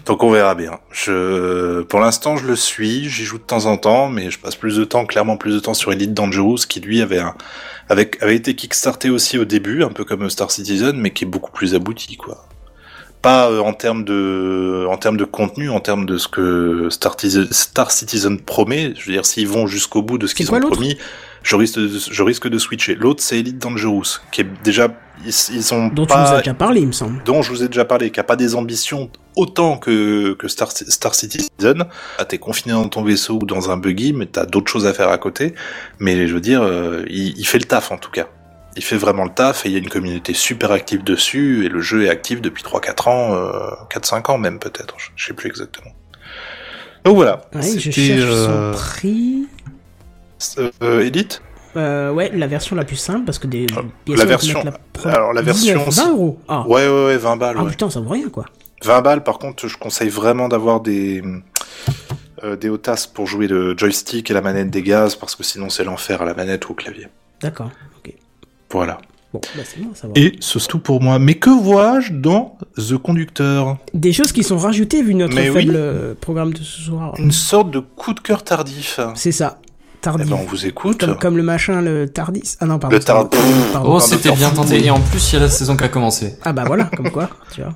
Donc 0.06 0.22
on 0.22 0.30
verra 0.30 0.54
bien. 0.54 0.78
Je, 0.90 1.82
pour 1.82 2.00
l'instant, 2.00 2.36
je 2.36 2.46
le 2.46 2.56
suis, 2.56 3.08
j'y 3.08 3.24
joue 3.24 3.38
de 3.38 3.42
temps 3.42 3.66
en 3.66 3.76
temps, 3.76 4.08
mais 4.08 4.30
je 4.30 4.38
passe 4.38 4.54
plus 4.56 4.76
de 4.76 4.84
temps, 4.84 5.04
clairement 5.04 5.36
plus 5.36 5.54
de 5.54 5.58
temps 5.58 5.74
sur 5.74 5.92
Elite 5.92 6.14
Dangerous, 6.14 6.58
qui 6.68 6.80
lui 6.80 7.02
avait 7.02 7.18
un, 7.18 7.34
avec, 7.88 8.22
avait 8.22 8.36
été 8.36 8.54
kickstarté 8.54 9.10
aussi 9.10 9.38
au 9.38 9.44
début, 9.44 9.82
un 9.82 9.88
peu 9.88 10.04
comme 10.04 10.28
Star 10.30 10.50
Citizen, 10.50 10.96
mais 10.96 11.10
qui 11.12 11.24
est 11.24 11.28
beaucoup 11.28 11.50
plus 11.50 11.74
abouti, 11.74 12.16
quoi. 12.16 12.46
Pas 13.22 13.50
euh, 13.50 13.60
en 13.60 13.74
termes 13.74 14.04
de, 14.04 14.86
en 14.88 14.96
termes 14.96 15.18
de 15.18 15.24
contenu, 15.24 15.68
en 15.68 15.80
termes 15.80 16.06
de 16.06 16.16
ce 16.16 16.26
que 16.28 16.88
Star, 16.90 17.16
Citizen- 17.18 17.52
Star 17.52 17.90
Citizen 17.90 18.40
promet. 18.40 18.94
Je 18.96 19.06
veux 19.06 19.12
dire, 19.12 19.26
s'ils 19.26 19.48
vont 19.48 19.66
jusqu'au 19.66 20.00
bout 20.02 20.16
de 20.16 20.26
ce 20.26 20.34
qu'ils 20.34 20.50
ont 20.54 20.60
promis, 20.60 20.96
je 21.42 21.56
risque 21.56 21.78
de, 21.78 21.88
je 21.88 22.22
risque 22.22 22.48
de 22.48 22.58
switcher. 22.58 22.94
L'autre, 22.94 23.22
c'est 23.22 23.38
Elite 23.38 23.58
Dangerous, 23.58 24.20
qui 24.30 24.42
est 24.42 24.46
déjà, 24.62 24.88
ils, 25.24 25.28
ils 25.28 25.62
sont 25.62 25.88
Dont 25.88 26.06
pas, 26.06 26.14
tu 26.14 26.20
nous 26.20 26.36
as 26.36 26.38
déjà 26.38 26.54
parlé, 26.54 26.80
il 26.80 26.88
me 26.88 26.92
semble. 26.92 27.22
dont 27.24 27.42
je 27.42 27.50
vous 27.50 27.62
ai 27.62 27.68
déjà 27.68 27.84
parlé, 27.84 28.10
qui 28.10 28.20
a 28.20 28.24
pas 28.24 28.36
des 28.36 28.54
ambitions 28.54 29.10
autant 29.36 29.78
que, 29.78 30.34
que 30.34 30.48
Star, 30.48 30.70
Star 30.70 31.14
Citizen. 31.14 31.84
Ah, 32.18 32.24
t'es 32.24 32.38
confiné 32.38 32.74
dans 32.74 32.88
ton 32.88 33.02
vaisseau 33.02 33.38
ou 33.42 33.46
dans 33.46 33.70
un 33.70 33.76
buggy, 33.76 34.12
mais 34.12 34.26
t'as 34.26 34.46
d'autres 34.46 34.70
choses 34.70 34.86
à 34.86 34.92
faire 34.92 35.08
à 35.08 35.18
côté. 35.18 35.54
Mais 35.98 36.26
je 36.26 36.34
veux 36.34 36.40
dire, 36.40 36.62
euh, 36.62 37.04
il, 37.08 37.38
il 37.38 37.46
fait 37.46 37.58
le 37.58 37.64
taf 37.64 37.92
en 37.92 37.98
tout 37.98 38.10
cas. 38.10 38.26
Il 38.76 38.84
fait 38.84 38.96
vraiment 38.96 39.24
le 39.24 39.30
taf 39.30 39.66
et 39.66 39.68
il 39.68 39.72
y 39.72 39.76
a 39.76 39.78
une 39.78 39.88
communauté 39.88 40.32
super 40.32 40.70
active 40.70 41.02
dessus 41.02 41.64
et 41.64 41.68
le 41.68 41.80
jeu 41.80 42.04
est 42.04 42.08
actif 42.08 42.40
depuis 42.40 42.62
3-4 42.62 43.08
ans, 43.08 43.34
euh, 43.34 43.50
4-5 43.90 44.30
ans 44.30 44.38
même 44.38 44.58
peut-être, 44.58 44.94
je, 45.16 45.26
sais 45.26 45.34
plus 45.34 45.48
exactement. 45.48 45.90
Donc 47.04 47.16
voilà. 47.16 47.42
Ouais, 47.54 47.62
je 47.62 47.90
cherche 47.90 48.22
euh, 48.22 48.72
son 48.72 48.78
prix. 48.78 49.48
Euh, 50.82 51.00
Elite 51.00 51.42
Euh, 51.76 52.12
ouais, 52.12 52.30
la 52.34 52.46
version 52.46 52.74
la 52.76 52.84
plus 52.84 52.96
simple 52.96 53.24
parce 53.24 53.38
que 53.38 53.46
des. 53.46 53.66
Ah, 53.76 53.82
la 54.08 54.24
version- 54.24 54.62
alors, 55.04 55.32
la 55.32 55.42
19, 55.42 55.84
version, 55.84 56.04
20 56.04 56.10
euros. 56.12 56.38
Ah, 56.48 56.64
Ouais, 56.66 56.86
ouais, 56.88 57.04
ouais, 57.06 57.16
20 57.16 57.36
balles. 57.36 57.56
ah 57.58 57.64
ouais. 57.64 57.70
putain, 57.70 57.88
ça 57.90 58.00
vaut 58.00 58.10
rien 58.10 58.28
quoi. 58.28 58.44
20 58.84 59.02
balles, 59.02 59.22
par 59.22 59.38
contre, 59.38 59.66
je 59.68 59.76
conseille 59.76 60.08
vraiment 60.08 60.48
d'avoir 60.48 60.80
des 60.80 61.22
euh, 62.42 62.56
des 62.56 62.70
OTAS 62.70 63.06
pour 63.12 63.26
jouer 63.26 63.46
le 63.46 63.76
joystick 63.76 64.30
et 64.30 64.34
la 64.34 64.40
manette 64.40 64.70
des 64.70 64.82
gaz, 64.82 65.14
parce 65.14 65.36
que 65.36 65.42
sinon 65.44 65.68
c'est 65.68 65.84
l'enfer 65.84 66.22
à 66.22 66.24
la 66.24 66.34
manette 66.34 66.68
ou 66.68 66.72
au 66.72 66.74
clavier. 66.74 67.06
D'accord. 67.42 67.70
Ok. 67.98 68.14
Voilà. 68.70 68.98
Bon, 69.32 69.40
bah 69.54 69.62
c'est 69.64 69.80
bon, 69.80 69.90
ça 69.94 70.08
va. 70.08 70.12
Et 70.16 70.32
c'est 70.40 70.66
tout 70.66 70.80
pour 70.80 71.00
moi. 71.00 71.20
Mais 71.20 71.34
que 71.34 71.50
vois-je 71.50 72.12
dans 72.12 72.58
The 72.76 72.96
Conductor? 72.96 73.78
Des 73.94 74.12
choses 74.12 74.32
qui 74.32 74.42
sont 74.42 74.58
rajoutées 74.58 75.02
vu 75.04 75.14
notre 75.14 75.36
Mais 75.36 75.50
faible 75.52 75.74
euh, 75.76 76.14
programme 76.20 76.52
de 76.52 76.58
ce 76.58 76.80
soir. 76.82 77.14
Une 77.16 77.30
sorte 77.30 77.70
de 77.70 77.78
coup 77.78 78.12
de 78.12 78.18
cœur 78.18 78.42
tardif. 78.42 78.98
C'est 79.14 79.30
ça. 79.30 79.59
Eh 80.02 80.24
ben, 80.24 80.32
on 80.32 80.44
vous 80.46 80.64
écoute. 80.66 81.00
Comme, 81.00 81.18
comme 81.18 81.36
le 81.36 81.42
machin, 81.42 81.82
le 81.82 82.08
Tardis. 82.08 82.56
Ah 82.60 82.66
non, 82.66 82.78
pardon. 82.78 82.96
Le 82.96 83.02
Tar- 83.02 83.28
c'est- 83.30 83.72
pardon. 83.72 83.94
Oh, 83.96 84.00
c'était 84.00 84.32
bien 84.32 84.50
tenté. 84.50 84.84
Et 84.84 84.90
en 84.90 84.98
plus, 85.00 85.32
il 85.32 85.34
y 85.34 85.36
a 85.36 85.40
la 85.40 85.50
saison 85.50 85.76
qui 85.76 85.84
a 85.84 85.88
commencé. 85.88 86.36
Ah 86.42 86.52
bah 86.52 86.64
voilà, 86.66 86.84
comme 86.96 87.10
quoi, 87.10 87.28
tu 87.52 87.60
vois. 87.60 87.74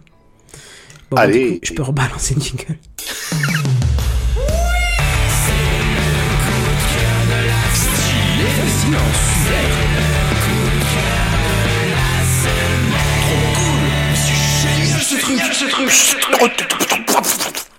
Bon, 1.10 1.16
Allez. 1.18 1.44
du 1.44 1.50
coup, 1.54 1.58
je 1.64 1.72
peux 1.74 1.82
rebalancer 1.82 2.34
le 2.34 2.40
jingle. 2.40 2.78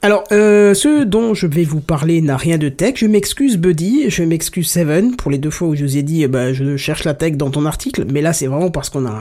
Alors, 0.05 0.23
euh, 0.31 0.75
ce 0.75 1.03
dont 1.03 1.33
je 1.33 1.47
vais 1.47 1.63
vous 1.63 1.79
parler 1.79 2.21
n'a 2.21 2.37
rien 2.37 2.59
de 2.59 2.69
tech. 2.69 2.93
Je 2.97 3.07
m'excuse 3.07 3.57
Buddy, 3.57 4.11
je 4.11 4.21
m'excuse 4.21 4.69
Seven 4.69 5.15
pour 5.15 5.31
les 5.31 5.39
deux 5.39 5.49
fois 5.49 5.69
où 5.69 5.75
je 5.75 5.83
vous 5.83 5.97
ai 5.97 6.03
dit, 6.03 6.21
eh 6.21 6.27
ben, 6.27 6.53
je 6.53 6.77
cherche 6.77 7.05
la 7.05 7.15
tech 7.15 7.37
dans 7.37 7.49
ton 7.49 7.65
article. 7.65 8.05
Mais 8.13 8.21
là, 8.21 8.31
c'est 8.31 8.45
vraiment 8.45 8.69
parce 8.69 8.91
qu'on 8.91 9.07
a 9.07 9.17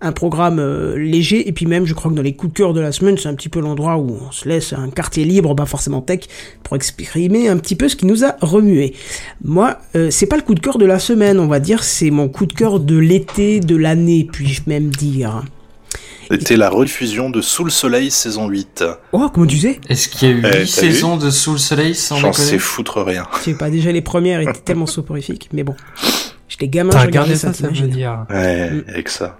un, 0.00 0.12
programme 0.12 0.60
euh, 0.60 0.96
léger. 0.96 1.48
Et 1.48 1.52
puis 1.52 1.66
même, 1.66 1.86
je 1.86 1.94
crois 1.94 2.08
que 2.08 2.14
dans 2.14 2.22
les 2.22 2.36
coups 2.36 2.52
de 2.52 2.56
cœur 2.56 2.72
de 2.72 2.80
la 2.80 2.92
semaine, 2.92 3.18
c'est 3.18 3.28
un 3.28 3.34
petit 3.34 3.48
peu 3.48 3.58
l'endroit 3.58 3.96
où 3.96 4.16
on 4.28 4.30
se 4.30 4.48
laisse 4.48 4.72
un 4.72 4.90
quartier 4.90 5.24
libre, 5.24 5.56
pas 5.56 5.66
forcément 5.66 6.02
tech, 6.02 6.20
pour 6.62 6.76
exprimer 6.76 7.48
un 7.48 7.56
petit 7.56 7.74
peu 7.74 7.88
ce 7.88 7.96
qui 7.96 8.06
nous 8.06 8.24
a 8.24 8.36
remué. 8.40 8.94
Moi, 9.42 9.76
euh, 9.96 10.12
c'est 10.12 10.26
pas 10.26 10.36
le 10.36 10.42
coup 10.42 10.54
de 10.54 10.60
cœur 10.60 10.78
de 10.78 10.86
la 10.86 11.00
semaine, 11.00 11.40
on 11.40 11.48
va 11.48 11.58
dire, 11.58 11.82
c'est 11.82 12.12
mon 12.12 12.28
coup 12.28 12.46
de 12.46 12.52
cœur 12.52 12.78
de 12.78 12.96
l'été, 12.96 13.58
de 13.58 13.74
l'année, 13.74 14.28
puis-je 14.30 14.62
même 14.68 14.90
dire. 14.90 15.42
C'était 16.30 16.56
la 16.56 16.70
rediffusion 16.70 17.28
de 17.30 17.40
Sous 17.40 17.64
le 17.64 17.70
Soleil 17.70 18.10
saison 18.10 18.48
8. 18.48 18.84
Oh, 19.12 19.28
comment 19.32 19.46
tu 19.46 19.58
sais? 19.58 19.80
Est-ce 19.88 20.08
qu'il 20.08 20.28
y 20.28 20.32
a 20.32 20.34
eu 20.34 20.38
Eh, 20.44 20.50
t'as 20.50 20.58
8 20.60 20.66
saisons 20.66 21.16
de 21.16 21.30
Sous 21.30 21.52
le 21.52 21.58
Soleil 21.58 21.94
sans 21.94 22.16
J'en 22.16 22.32
sais 22.32 22.58
foutre 22.58 23.02
rien. 23.02 23.26
Je 23.38 23.44
sais 23.44 23.54
pas, 23.54 23.68
déjà 23.70 23.92
les 23.92 24.00
premières 24.02 24.40
étaient 24.40 24.52
tellement 24.60 24.86
soporifiques, 24.86 25.48
mais 25.52 25.62
bon. 25.64 25.74
J'étais 26.48 26.68
gamin, 26.68 26.90
je 26.92 26.96
regardé 26.98 27.32
regardais 27.32 27.34
ça, 27.36 27.52
ça 27.54 27.66
veut 27.68 27.72
t'imagines. 27.72 27.88
dire. 27.96 28.26
Ouais, 28.28 28.70
Mm. 28.70 28.84
avec 28.88 29.08
ça. 29.08 29.38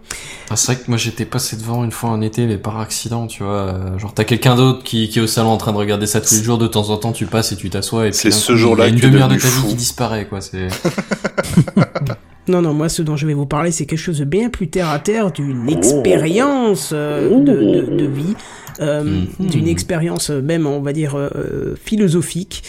Ah, 0.51 0.57
c'est 0.57 0.73
vrai 0.73 0.83
que 0.83 0.89
moi 0.91 0.97
j'étais 0.97 1.27
passé 1.27 1.57
devant 1.57 1.85
une 1.85 1.91
fois 1.93 2.09
en 2.11 2.21
été, 2.23 2.47
mais 2.47 2.57
par 2.57 2.79
accident, 2.81 3.27
tu 3.27 3.43
vois. 3.43 3.75
Genre 3.99 4.13
t'as 4.15 4.25
quelqu'un 4.25 4.57
d'autre 4.57 4.83
qui, 4.83 5.09
qui 5.11 5.19
est 5.19 5.23
au 5.23 5.27
salon 5.27 5.51
en 5.51 5.57
train 5.59 5.73
de 5.73 5.77
regarder 5.79 6.07
ça 6.07 6.21
tous 6.23 6.35
les 6.35 6.43
jours, 6.43 6.57
de 6.59 6.67
temps 6.67 6.89
en 6.89 6.97
temps 6.97 7.13
tu 7.13 7.27
passes 7.27 7.53
et 7.53 7.57
tu 7.57 7.69
t'assois 7.71 8.07
et 8.07 8.11
puis 8.11 8.19
C'est 8.19 8.31
ce 8.31 8.57
jour-là 8.57 8.89
il 8.89 8.89
y 8.89 8.89
a 8.89 8.91
que 8.93 8.95
une 8.97 9.01
tu 9.01 9.07
es 9.07 9.11
demi-heure 9.11 9.29
de 9.29 9.35
ta 9.37 9.47
vie 9.47 9.53
fou. 9.55 9.69
qui 9.69 9.75
disparaît, 9.75 10.27
quoi. 10.27 10.41
C'est 10.41 10.69
Non, 12.49 12.61
non, 12.61 12.73
moi, 12.75 12.89
ce 12.89 13.03
dont 13.03 13.17
je 13.17 13.27
vais 13.27 13.35
vous 13.35 13.47
parler, 13.47 13.71
c'est 13.71 13.87
quelque 13.87 13.99
chose 13.99 14.19
de 14.19 14.25
bien 14.25 14.49
plus 14.51 14.69
terre 14.69 14.89
à 14.91 14.99
terre, 14.99 15.31
d'une 15.31 15.65
Oh. 15.69 15.71
expérience 15.73 16.91
euh, 16.93 17.29
de, 17.39 17.53
de, 17.55 17.97
de 17.97 18.05
vie, 18.07 18.35
euh, 18.81 19.05
Mhm. 19.39 19.47
d'une 19.49 19.69
expérience 19.69 20.31
euh, 20.31 20.43
même, 20.43 20.67
on 20.67 20.81
va 20.81 20.93
dire, 20.93 21.15
euh, 21.17 21.75
philosophique. 21.83 22.65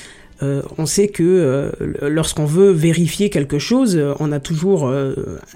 On 0.78 0.86
sait 0.86 1.08
que 1.08 1.72
lorsqu'on 2.02 2.44
veut 2.44 2.72
vérifier 2.72 3.30
quelque 3.30 3.60
chose, 3.60 3.98
on 4.20 4.34
a 4.34 4.42
toujours 4.42 4.92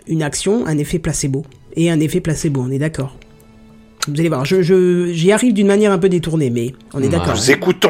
une 0.08 0.24
action, 0.24 0.66
un 0.66 0.78
effet 0.78 0.98
placebo. 0.98 1.44
Et 1.76 1.92
un 1.92 2.00
effet 2.00 2.22
placebo, 2.22 2.62
on 2.66 2.72
est 2.72 2.78
d'accord 2.80 3.18
Vous 4.08 4.18
allez 4.18 4.30
voir, 4.30 4.46
je, 4.46 4.62
je, 4.62 5.12
j'y 5.12 5.34
arrive 5.34 5.54
d'une 5.54 5.68
manière 5.68 5.92
un 5.92 5.98
peu 5.98 6.08
détournée, 6.08 6.50
mais 6.50 6.74
on 6.94 7.04
est 7.04 7.10
d'accord. 7.10 7.36
Nous 7.36 7.52
écoutons. 7.52 7.90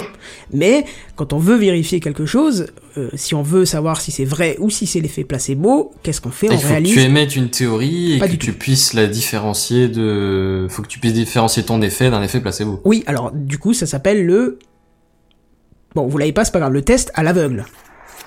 Mais 0.53 0.85
quand 1.15 1.33
on 1.33 1.37
veut 1.39 1.55
vérifier 1.57 1.99
quelque 1.99 2.25
chose, 2.25 2.67
euh, 2.97 3.09
si 3.15 3.35
on 3.35 3.41
veut 3.43 3.65
savoir 3.65 3.99
si 3.99 4.11
c'est 4.11 4.23
vrai 4.25 4.55
ou 4.59 4.69
si 4.69 4.87
c'est 4.87 4.99
l'effet 5.01 5.23
placebo, 5.23 5.91
qu'est-ce 6.03 6.21
qu'on 6.21 6.29
fait? 6.31 6.47
Il 6.47 6.53
On 6.53 6.57
faut 6.57 6.63
que 6.63 6.67
réalise. 6.67 6.93
tu 6.93 7.01
émettes 7.01 7.35
une 7.35 7.49
théorie 7.49 8.13
et 8.13 8.19
Pas 8.19 8.27
que 8.27 8.35
tu 8.35 8.53
tout. 8.53 8.57
puisses 8.57 8.93
la 8.93 9.07
différencier 9.07 9.87
de. 9.89 10.67
Faut 10.69 10.81
que 10.81 10.87
tu 10.87 10.99
puisses 10.99 11.13
différencier 11.13 11.63
ton 11.63 11.81
effet 11.81 12.09
d'un 12.09 12.21
effet 12.23 12.39
placebo. 12.39 12.79
Oui, 12.85 13.03
alors 13.07 13.31
du 13.33 13.57
coup, 13.57 13.73
ça 13.73 13.85
s'appelle 13.85 14.25
le. 14.25 14.57
Bon, 15.95 16.07
vous 16.07 16.17
l'avez 16.17 16.31
pas, 16.33 16.45
c'est 16.45 16.51
pas 16.51 16.59
grave, 16.59 16.73
le 16.73 16.81
test 16.81 17.11
à 17.15 17.23
l'aveugle. 17.23 17.65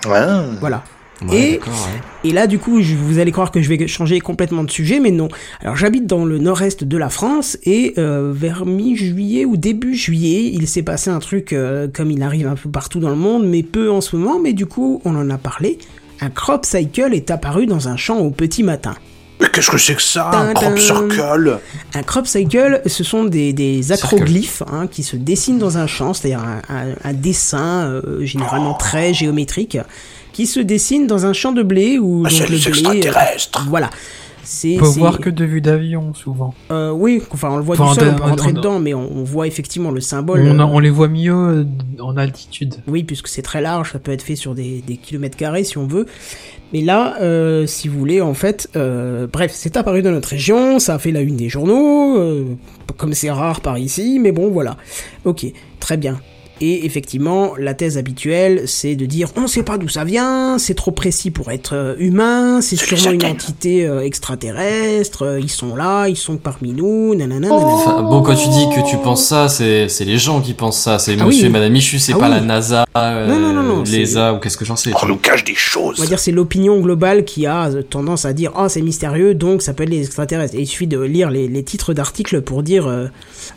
Ouais. 0.05 0.19
Voilà. 0.59 0.83
Ouais, 1.27 1.37
Et- 1.39 1.51
d'accord, 1.53 1.73
ouais. 1.73 2.29
Et 2.29 2.33
là, 2.33 2.47
du 2.47 2.57
coup, 2.59 2.81
je- 2.81 2.95
vous 2.95 3.19
allez 3.19 3.31
croire 3.31 3.51
que 3.51 3.61
je 3.61 3.69
vais 3.69 3.87
changer 3.87 4.19
complètement 4.19 4.63
de 4.63 4.71
sujet, 4.71 4.99
mais 4.99 5.11
non. 5.11 5.27
Alors, 5.61 5.75
j'habite 5.75 6.07
dans 6.07 6.25
le 6.25 6.37
nord-est 6.39 6.83
de 6.83 6.97
la 6.97 7.09
France 7.09 7.57
et 7.63 7.93
euh, 7.97 8.31
vers 8.35 8.65
mi-juillet 8.65 9.45
ou 9.45 9.57
début 9.57 9.95
juillet, 9.95 10.49
il 10.53 10.67
s'est 10.67 10.83
passé 10.83 11.09
un 11.09 11.19
truc 11.19 11.53
euh, 11.53 11.87
comme 11.93 12.11
il 12.11 12.21
arrive 12.23 12.47
un 12.47 12.55
peu 12.55 12.69
partout 12.69 12.99
dans 12.99 13.09
le 13.09 13.15
monde, 13.15 13.45
mais 13.47 13.63
peu 13.63 13.91
en 13.91 14.01
ce 14.01 14.15
moment. 14.15 14.39
Mais 14.39 14.53
du 14.53 14.65
coup, 14.65 15.01
on 15.05 15.15
en 15.15 15.29
a 15.29 15.37
parlé. 15.37 15.77
Un 16.21 16.29
crop 16.29 16.65
cycle 16.65 17.13
est 17.13 17.31
apparu 17.31 17.65
dans 17.65 17.87
un 17.87 17.97
champ 17.97 18.19
au 18.19 18.29
petit 18.29 18.61
matin. 18.63 18.93
Mais 19.39 19.47
qu'est-ce 19.51 19.71
que 19.71 19.79
c'est 19.79 19.95
que 19.95 20.03
ça 20.03 20.29
Un 20.29 20.53
crop 20.53 20.77
circle? 20.77 21.59
Un 21.95 22.03
crop 22.03 22.27
cycle, 22.27 22.81
ce 22.85 23.03
sont 23.03 23.23
des, 23.23 23.53
des 23.53 23.91
acroglyphes 23.91 24.61
hein, 24.71 24.85
qui 24.85 25.01
se 25.01 25.15
dessinent 25.15 25.57
dans 25.57 25.79
un 25.79 25.87
champ, 25.87 26.13
c'est-à-dire 26.13 26.43
un, 26.43 26.61
un- 26.75 26.93
un 27.03 27.13
dessin 27.13 27.85
euh, 27.87 28.23
généralement 28.23 28.75
très 28.75 29.15
géométrique 29.15 29.79
qui 30.33 30.45
se 30.47 30.59
dessine 30.59 31.07
dans 31.07 31.25
un 31.25 31.33
champ 31.33 31.51
de 31.51 31.63
blé 31.63 31.99
ou 31.99 32.23
Ah, 32.25 32.29
donc 32.29 32.49
le 32.49 32.57
blé. 32.91 33.07
euh, 33.07 33.59
voilà. 33.69 33.89
C'est, 34.43 34.77
On 34.77 34.79
peut 34.79 34.87
voir 34.99 35.19
que 35.19 35.29
de 35.29 35.45
vue 35.45 35.61
d'avion, 35.61 36.15
souvent. 36.15 36.55
euh, 36.71 36.89
oui, 36.91 37.21
enfin 37.29 37.49
on 37.51 37.57
le 37.57 37.63
voit 37.63 37.79
Enfin, 37.79 37.93
du 37.93 37.99
sol, 37.99 38.09
on 38.15 38.17
peut 38.17 38.23
rentrer 38.23 38.53
dedans, 38.53 38.79
mais 38.79 38.93
on, 38.95 39.07
on 39.17 39.23
voit 39.23 39.45
effectivement 39.45 39.91
le 39.91 40.01
symbole. 40.01 40.41
On, 40.41 40.59
euh, 40.59 40.63
on 40.63 40.79
les 40.79 40.89
voit 40.89 41.07
mieux 41.07 41.33
euh, 41.33 41.65
en 41.99 42.17
altitude. 42.17 42.75
Oui, 42.87 43.03
puisque 43.03 43.27
c'est 43.27 43.43
très 43.43 43.61
large, 43.61 43.91
ça 43.91 43.99
peut 43.99 44.11
être 44.11 44.23
fait 44.23 44.35
sur 44.35 44.55
des, 44.55 44.81
des 44.85 44.97
kilomètres 44.97 45.37
carrés 45.37 45.63
si 45.63 45.77
on 45.77 45.85
veut. 45.85 46.07
Mais 46.73 46.81
là, 46.81 47.17
euh, 47.21 47.67
si 47.67 47.87
vous 47.87 47.99
voulez, 47.99 48.19
en 48.19 48.33
fait, 48.33 48.67
euh, 48.75 49.27
bref, 49.31 49.51
c'est 49.53 49.77
apparu 49.77 50.01
dans 50.01 50.11
notre 50.11 50.29
région, 50.29 50.79
ça 50.79 50.95
a 50.95 50.99
fait 50.99 51.11
la 51.11 51.21
une 51.21 51.37
des 51.37 51.47
journaux, 51.49 52.17
euh, 52.17 52.45
comme 52.97 53.13
c'est 53.13 53.29
rare 53.29 53.61
par 53.61 53.77
ici, 53.77 54.17
mais 54.19 54.31
bon, 54.31 54.49
voilà. 54.49 54.75
Ok, 55.23 55.45
très 55.79 55.97
bien. 55.97 56.19
Et 56.63 56.85
effectivement, 56.85 57.53
la 57.57 57.73
thèse 57.73 57.97
habituelle, 57.97 58.63
c'est 58.67 58.95
de 58.95 59.05
dire 59.07 59.29
on 59.35 59.47
sait 59.47 59.63
pas 59.63 59.77
d'où 59.79 59.87
ça 59.89 60.03
vient, 60.03 60.57
c'est 60.59 60.75
trop 60.75 60.91
précis 60.91 61.31
pour 61.31 61.49
être 61.51 61.73
euh, 61.75 61.95
humain, 61.97 62.61
c'est 62.61 62.75
sûrement 62.75 63.11
une 63.11 63.25
entité 63.25 63.85
euh, 63.87 64.01
extraterrestre, 64.01 65.23
euh, 65.23 65.39
ils 65.39 65.49
sont 65.49 65.75
là, 65.75 66.07
ils 66.07 66.15
sont 66.17 66.37
parmi 66.37 66.71
nous, 66.73 67.15
nanana. 67.15 67.47
nanana. 67.49 67.65
Enfin, 67.65 68.01
bon, 68.03 68.21
quand 68.21 68.35
tu 68.35 68.47
dis 68.49 68.65
que 68.75 68.87
tu 68.89 68.97
penses 68.97 69.25
ça, 69.25 69.47
c'est 69.49 69.87
c'est 69.89 70.05
les 70.05 70.17
gens 70.17 70.41
qui 70.41 70.53
pensent 70.53 70.79
ça. 70.79 70.99
C'est 70.99 71.15
Ah 71.19 71.25
monsieur 71.25 71.41
oui. 71.43 71.47
et 71.47 71.49
madame 71.49 71.71
Michu, 71.73 71.99
c'est 71.99 72.13
Ah 72.13 72.17
pas 72.19 72.25
oui. 72.29 72.35
la 72.35 72.41
NASA, 72.41 72.85
euh, 72.95 73.27
Non, 73.27 73.39
non, 73.39 73.53
non, 73.53 73.63
non, 73.63 73.85
c'est- 73.85 73.97
l'ESA 73.97 74.33
ou 74.33 74.39
qu'est-ce 74.39 74.57
que 74.57 74.65
j'en 74.65 74.75
sais. 74.75 74.91
On 75.01 75.07
nous 75.07 75.17
cache 75.17 75.43
des 75.43 75.55
choses. 75.55 75.95
On 75.99 76.01
va 76.03 76.07
dire 76.07 76.19
c'est 76.19 76.31
l'opinion 76.31 76.79
globale 76.79 77.25
qui 77.25 77.45
a 77.45 77.69
tendance 77.89 78.25
à 78.25 78.33
dire 78.33 78.51
oh 78.57 78.67
c'est 78.69 78.81
mystérieux 78.81 79.33
donc 79.33 79.61
ça 79.61 79.73
peut 79.73 79.83
être 79.83 79.89
les 79.89 80.01
extraterrestres. 80.05 80.55
Et 80.55 80.61
il 80.61 80.67
suffit 80.67 80.87
de 80.87 80.99
lire 80.99 81.31
les, 81.31 81.47
les 81.47 81.63
titres 81.63 81.93
d'articles 81.93 82.41
pour 82.41 82.63
dire 82.63 83.09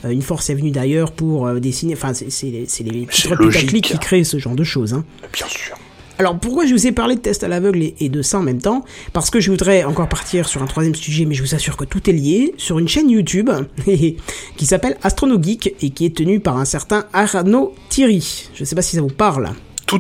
une 0.09 0.23
force 0.23 0.51
est 0.51 0.55
venue 0.55 0.71
d'ailleurs 0.71 1.13
pour 1.13 1.47
euh, 1.47 1.61
dessiner. 1.61 1.95
Enfin 1.95 2.15
c'est 2.15 2.31
c'est 2.31 2.47
les- 2.47 2.65
c'est 2.69 2.85
les 2.95 3.07
titres 3.07 3.35
logique. 3.35 3.61
putaclic 3.61 3.85
qui 3.85 3.99
créent 3.99 4.25
ce 4.25 4.39
genre 4.39 4.55
de 4.55 4.65
choses. 4.65 4.95
Hein. 4.95 5.05
Bien 5.33 5.47
sûr. 5.47 5.77
Alors 6.19 6.39
pourquoi 6.39 6.65
je 6.65 6.73
vous 6.73 6.87
ai 6.87 6.93
parlé 6.93 7.17
de 7.17 7.21
test 7.21 7.43
à 7.43 7.49
l'aveugle 7.49 7.93
et, 7.99 8.09
de 8.09 8.23
ça 8.23 8.39
en 8.39 8.43
même 8.43 8.63
temps? 8.63 8.85
Parce 9.13 9.31
que 9.31 9.41
je 9.41 9.51
voudrais 9.51 9.83
encore 9.83 10.09
partir 10.09 10.49
sur 10.49 10.63
un 10.63 10.67
troisième 10.67 10.95
sujet, 10.95 11.25
mais 11.25 11.35
je 11.35 11.43
vous 11.43 11.57
assure 11.57 11.77
que 11.77 11.85
tout 11.85 12.09
est 12.09 12.13
lié, 12.13 12.55
sur 12.57 12.79
une 12.79 12.87
chaîne 12.87 13.11
YouTube 13.11 13.51
qui 14.57 14.67
s'appelle 14.67 14.97
Astronogeek 15.03 15.75
et 15.83 15.91
qui 15.91 16.05
est 16.07 16.17
tenue 16.17 16.39
par 16.39 16.57
un 16.57 16.65
certain 16.65 17.07
Arnaud 17.13 17.75
Thierry. 17.89 18.49
Je 18.55 18.65
sais 18.65 18.77
pas 18.77 18.83
si 18.83 18.95
ça 18.95 19.03
vous 19.03 19.09
parle. 19.09 19.51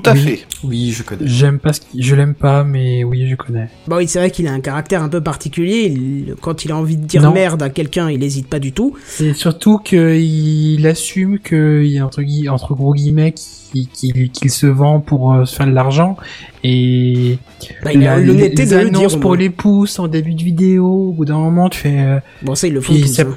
Tout 0.00 0.10
à 0.10 0.12
Oui. 0.14 0.20
fait. 0.20 0.46
Oui, 0.64 0.90
je 0.96 1.02
connais. 1.02 1.26
J'aime 1.26 1.58
pas 1.58 1.72
ce 1.72 1.80
je 1.96 2.14
l'aime 2.14 2.34
pas, 2.34 2.64
mais 2.64 3.04
oui, 3.04 3.28
je 3.28 3.34
connais. 3.36 3.68
Bah 3.86 3.96
oui, 3.98 4.08
c'est 4.08 4.18
vrai 4.18 4.30
qu'il 4.30 4.46
a 4.46 4.52
un 4.52 4.60
caractère 4.60 5.02
un 5.02 5.08
peu 5.08 5.20
particulier. 5.20 5.86
Il- 5.94 6.34
quand 6.40 6.64
il 6.64 6.72
a 6.72 6.76
envie 6.76 6.96
de 6.96 7.04
dire 7.06 7.22
Non. 7.22 7.32
merde 7.32 7.62
à 7.62 7.70
quelqu'un, 7.70 8.10
il 8.10 8.22
hésite 8.22 8.48
pas 8.48 8.58
du 8.58 8.72
tout. 8.72 8.94
C'est 9.06 9.34
surtout 9.34 9.78
qu'il 9.78 10.86
assume 10.86 11.38
qu'il 11.38 11.86
y 11.86 11.98
a 11.98 12.06
entre, 12.06 12.22
gui- 12.22 12.48
entre 12.48 12.74
gros 12.74 12.94
guillemets 12.94 13.34
qu'il 13.34 14.50
se 14.50 14.66
vend 14.66 15.00
pour 15.00 15.32
euh, 15.32 15.44
se 15.44 15.56
faire 15.56 15.66
de 15.66 15.72
l'argent 15.72 16.16
et 16.62 17.38
Bah, 17.82 17.92
il 17.92 18.06
a 18.06 18.18
l'honnêteté 18.18 18.64
les 18.64 18.70
de 18.70 18.76
le 18.78 18.90
dire. 18.90 19.20
pour 19.20 19.34
les 19.36 19.50
pouces 19.50 19.98
en 19.98 20.06
début 20.08 20.34
de 20.34 20.42
vidéo, 20.42 20.86
au 20.86 21.12
bout 21.12 21.24
d'un 21.24 21.38
moment 21.38 21.68
tu 21.68 21.80
fais 21.80 21.98
euh, 21.98 22.20
Bon, 22.42 22.54
ça, 22.54 22.66
ils 22.68 22.72
le 22.74 22.80
font 22.80 22.92
Puis 22.92 23.02
tous. 23.02 23.08
ça- 23.14 23.22
hein. 23.22 23.36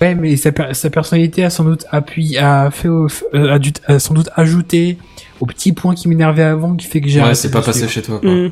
Ouais 0.00 0.14
mais 0.14 0.36
sa, 0.36 0.52
per- 0.52 0.72
sa 0.74 0.90
personnalité 0.90 1.44
a 1.44 1.50
sans 1.50 1.64
doute 1.64 1.84
appuyé 1.90 2.38
a 2.38 2.70
fait 2.70 2.88
au- 2.88 3.08
euh, 3.34 3.52
a, 3.54 3.58
dû, 3.58 3.70
a 3.86 3.98
sans 3.98 4.14
doute 4.14 4.28
ajouté 4.36 4.98
au 5.40 5.46
petit 5.46 5.72
point 5.72 5.94
qui 5.94 6.08
m'énervait 6.08 6.42
avant 6.42 6.74
qui 6.74 6.86
fait 6.86 7.00
que 7.00 7.08
j'ai 7.08 7.20
Ouais, 7.22 7.34
c'est 7.34 7.50
pas 7.50 7.62
passé 7.62 7.88
chez 7.88 8.02
toi, 8.02 8.18
quoi. 8.20 8.30
Mmh. 8.30 8.50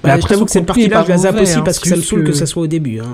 Bah, 0.00 0.12
après, 0.12 0.20
je 0.22 0.26
t'avoue 0.28 0.38
son 0.40 0.44
que 0.44 0.50
cette 0.52 0.66
contenu 0.66 0.84
est 0.84 0.88
partie-là, 0.88 1.02
je 1.02 1.06
pas 1.06 1.12
la 1.12 1.18
zappe 1.18 1.40
aussi 1.42 1.58
hein, 1.58 1.62
parce 1.64 1.80
que 1.80 1.88
ça 1.88 1.96
me 1.96 2.00
saoule 2.02 2.22
que... 2.22 2.28
que- 2.28 2.32
ça 2.36 2.46
soit 2.46 2.62
au 2.62 2.66
début. 2.68 3.00
Hein. 3.00 3.08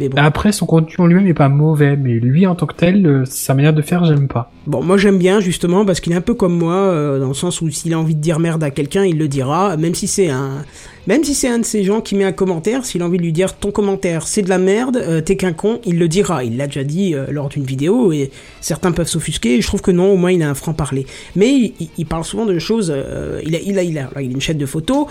Mais 0.00 0.08
bon. 0.08 0.16
Après, 0.16 0.50
son 0.50 0.64
contenu 0.64 0.94
en 0.98 1.06
lui-même 1.06 1.26
est 1.26 1.34
pas 1.34 1.50
mauvais, 1.50 1.94
mais 1.94 2.12
lui 2.14 2.46
en 2.46 2.54
tant 2.54 2.64
que 2.64 2.74
tel, 2.74 3.06
euh, 3.06 3.24
sa 3.26 3.52
manière 3.52 3.74
de 3.74 3.82
faire, 3.82 4.06
j'aime 4.06 4.28
pas. 4.28 4.50
Bon, 4.66 4.82
moi 4.82 4.96
j'aime 4.96 5.18
bien 5.18 5.40
justement 5.40 5.84
parce 5.84 6.00
qu'il 6.00 6.12
est 6.14 6.16
un 6.16 6.22
peu 6.22 6.32
comme 6.32 6.56
moi, 6.56 6.74
euh, 6.74 7.20
dans 7.20 7.28
le 7.28 7.34
sens 7.34 7.60
où 7.60 7.68
s'il 7.70 7.92
a 7.92 7.98
envie 7.98 8.14
de 8.14 8.20
dire 8.22 8.38
merde 8.38 8.64
à 8.64 8.70
quelqu'un, 8.70 9.04
il 9.04 9.18
le 9.18 9.28
dira, 9.28 9.76
même 9.76 9.94
si 9.94 10.06
c'est 10.06 10.30
un, 10.30 10.64
même 11.06 11.24
si 11.24 11.34
c'est 11.34 11.48
un 11.48 11.58
de 11.58 11.64
ces 11.64 11.82
gens 11.84 12.00
qui 12.00 12.14
met 12.14 12.24
un 12.24 12.32
commentaire, 12.32 12.84
s'il 12.84 13.02
a 13.02 13.06
envie 13.06 13.18
de 13.18 13.22
lui 13.22 13.32
dire 13.32 13.56
ton 13.56 13.70
commentaire 13.70 14.26
c'est 14.26 14.42
de 14.42 14.48
la 14.48 14.58
merde, 14.58 14.96
euh, 14.96 15.20
t'es 15.20 15.36
qu'un 15.36 15.52
con, 15.52 15.80
il 15.84 15.98
le 15.98 16.08
dira. 16.08 16.44
Il 16.44 16.56
l'a 16.56 16.66
déjà 16.66 16.84
dit 16.84 17.14
euh, 17.14 17.26
lors 17.30 17.48
d'une 17.48 17.64
vidéo 17.64 18.12
et 18.12 18.30
certains 18.60 18.92
peuvent 18.92 19.08
s'offusquer. 19.08 19.60
Je 19.60 19.66
trouve 19.66 19.82
que 19.82 19.90
non, 19.90 20.12
au 20.12 20.16
moins 20.16 20.32
il 20.32 20.42
a 20.42 20.50
un 20.50 20.54
franc 20.54 20.74
parler. 20.74 21.06
Mais 21.36 21.72
il, 21.98 22.06
parle 22.06 22.24
souvent 22.24 22.46
de 22.46 22.58
choses. 22.58 22.92
euh, 22.94 23.40
il 23.44 23.78
a, 23.78 23.82
une 24.20 24.40
chaîne 24.40 24.58
de 24.58 24.66
photos 24.66 25.06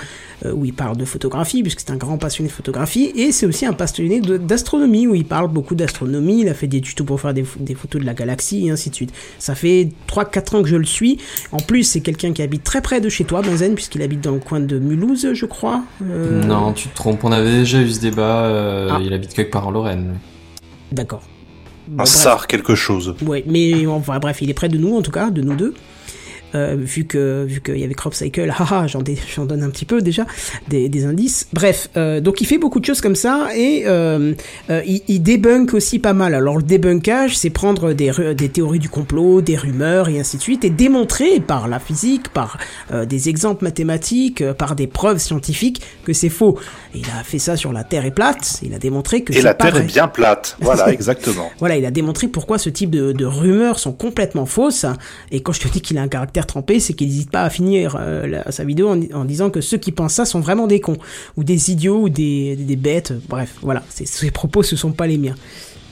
où 0.54 0.66
il 0.66 0.74
parle 0.74 0.98
de 0.98 1.06
photographie 1.06 1.62
puisque 1.62 1.82
c'est 1.82 1.92
un 1.92 1.98
grand 1.98 2.18
passionné 2.18 2.50
de 2.50 2.54
photographie 2.54 3.12
et 3.16 3.32
c'est 3.32 3.46
aussi 3.46 3.66
un 3.66 3.74
passionné 3.74 4.22
d'astronomie 4.22 5.06
où 5.08 5.14
il 5.14 5.26
parle 5.26 5.50
beaucoup 5.50 5.76
d'astronomie. 5.76 6.42
Il 6.42 6.50
a 6.50 6.54
fait 6.54 6.68
des 6.68 6.82
tutos 6.82 7.04
pour 7.04 7.20
faire 7.22 7.34
des 7.34 7.44
photos 7.44 8.02
de 8.02 8.06
la 8.06 8.14
galaxie 8.14 8.68
et 8.68 8.72
ainsi 8.72 8.90
de 8.90 8.96
suite. 8.96 9.12
Ça 9.40 9.56
fait 9.56 9.90
3-4 10.08 10.56
ans 10.56 10.64
que 10.64 10.70
je 10.70 10.78
le 10.78 10.86
suis. 10.86 11.18
En 11.52 11.60
plus, 11.60 11.84
c'est 11.84 12.02
quelqu'un 12.02 12.34
qui 12.34 12.42
habite 12.42 12.64
très 12.64 12.82
près 12.82 13.02
de 13.02 13.10
chez 13.10 13.24
toi, 13.24 13.42
Benzen, 13.42 13.76
puisqu'il 13.76 14.02
habite 14.02 14.22
dans 14.22 14.32
le 14.32 14.40
coin 14.40 14.60
de 14.60 14.80
Mulhouse, 14.80 15.34
je 15.34 15.46
crois. 15.46 15.81
Euh, 16.04 16.44
Non, 16.44 16.74
tu 16.74 16.88
te 16.90 16.96
trompes. 16.96 17.24
On 17.24 17.32
avait 17.32 17.52
déjà 17.60 17.80
eu 17.80 17.90
ce 17.90 18.00
débat. 18.00 18.44
euh, 18.46 18.90
Ah. 18.92 19.00
Il 19.02 19.14
habite 19.14 19.34
quelque 19.34 19.52
part 19.52 19.68
en 19.68 19.72
Lorraine. 19.72 20.18
D'accord. 20.92 21.22
Bon, 21.88 21.94
Un 21.94 21.98
bref. 22.04 22.08
sar 22.10 22.48
quelque 22.48 22.76
chose. 22.76 23.16
Ouais, 23.26 23.44
mais 23.48 23.86
enfin 23.88 24.20
bref, 24.20 24.42
il 24.42 24.50
est 24.50 24.54
près 24.54 24.70
de 24.70 24.78
nous 24.78 24.96
en 24.98 25.02
tout 25.02 25.12
cas, 25.12 25.30
de 25.30 25.42
nous 25.42 25.56
deux. 25.56 25.74
Euh, 26.54 26.76
vu 26.78 27.06
que 27.06 27.46
vu 27.46 27.62
qu'il 27.62 27.78
y 27.78 27.84
avait 27.84 27.94
Crop 27.94 28.14
Cycle, 28.14 28.50
haha, 28.58 28.88
j'en 28.88 29.02
donne 29.46 29.64
un 29.64 29.70
petit 29.70 29.86
peu 29.86 30.02
déjà 30.02 30.26
des, 30.68 30.90
des 30.90 31.06
indices. 31.06 31.48
Bref, 31.54 31.90
euh, 31.96 32.20
donc 32.20 32.42
il 32.42 32.46
fait 32.46 32.58
beaucoup 32.58 32.80
de 32.80 32.86
choses 32.86 33.02
comme 33.02 33.16
ça 33.16 33.50
et 33.56 33.84
euh, 33.86 34.34
il, 34.70 35.02
il 35.08 35.22
débunk 35.22 35.74
aussi 35.74 36.00
pas 36.00 36.14
mal. 36.14 36.36
Alors 36.36 36.58
le 36.58 36.64
débunkage, 36.64 37.38
c'est 37.38 37.50
prendre 37.50 37.94
des, 37.94 38.12
théories 38.50 38.80
du 38.80 38.90
complot, 38.90 39.42
des 39.42 39.56
rumeurs 39.56 40.10
et 40.10 40.20
ainsi 40.20 40.38
de 40.38 40.42
suite 40.42 40.66
et 40.66 40.70
démontrer 40.70 41.40
par 41.40 41.68
la 41.68 41.80
physique, 41.80 42.30
par 42.30 42.58
des 42.92 43.30
exemples 43.30 43.64
mathématiques, 43.64 44.44
par 44.54 44.76
des 44.76 44.88
preuves 44.88 45.20
scientifiques 45.20 45.82
que 46.04 46.14
c'est 46.14 46.30
faux. 46.30 46.60
Il 46.94 47.06
a 47.18 47.24
fait 47.24 47.40
ça 47.40 47.56
sur 47.56 47.72
la 47.72 47.84
Terre 47.84 48.06
est 48.06 48.12
plate. 48.12 48.60
Il 48.64 48.74
a 48.74 48.80
démontré 48.80 49.24
que 49.24 49.34
Et 49.34 49.42
la 49.42 49.54
pas 49.54 49.66
Terre 49.66 49.76
vrai. 49.76 49.84
est 49.84 49.88
bien 49.88 50.08
plate. 50.08 50.58
Voilà, 50.60 50.92
exactement. 50.94 51.50
Voilà, 51.60 51.78
il 51.78 51.86
a 51.86 51.92
démontré 51.92 52.28
pourquoi 52.28 52.58
ce 52.58 52.70
type 52.70 52.90
de, 52.90 53.12
de 53.14 53.26
rumeurs 53.26 53.80
sont 53.80 53.94
complètement 53.94 54.46
fausses. 54.46 54.86
Et 55.32 55.42
quand 55.42 55.54
je 55.54 55.62
te 55.62 55.68
dis 55.68 55.82
qu'il 55.82 55.98
a 55.98 56.02
un 56.02 56.08
caractère 56.08 56.41
trempé, 56.48 56.80
c'est 56.80 56.94
qu'il 56.94 57.08
n'hésite 57.08 57.32
pas 57.32 57.44
à 57.44 57.50
finir 57.50 57.98
euh, 58.00 58.42
sa 58.50 58.64
vidéo 58.64 58.96
en, 59.14 59.26
disant 59.26 59.50
que 59.50 59.62
ceux 59.62 59.78
qui 59.78 59.92
pensent 59.92 60.14
ça 60.14 60.26
sont 60.26 60.40
vraiment 60.40 60.68
des 60.68 60.80
cons, 60.80 60.98
ou 61.38 61.44
des 61.44 61.72
idiots, 61.72 62.02
ou 62.02 62.10
des, 62.10 62.56
des 62.56 62.76
bêtes. 62.76 63.14
Bref, 63.30 63.56
voilà, 63.62 63.84
ses 63.90 64.32
propos, 64.32 64.64
ce 64.64 64.76
sont 64.76 64.92
pas 64.92 65.08
les 65.08 65.18
miens. 65.18 65.36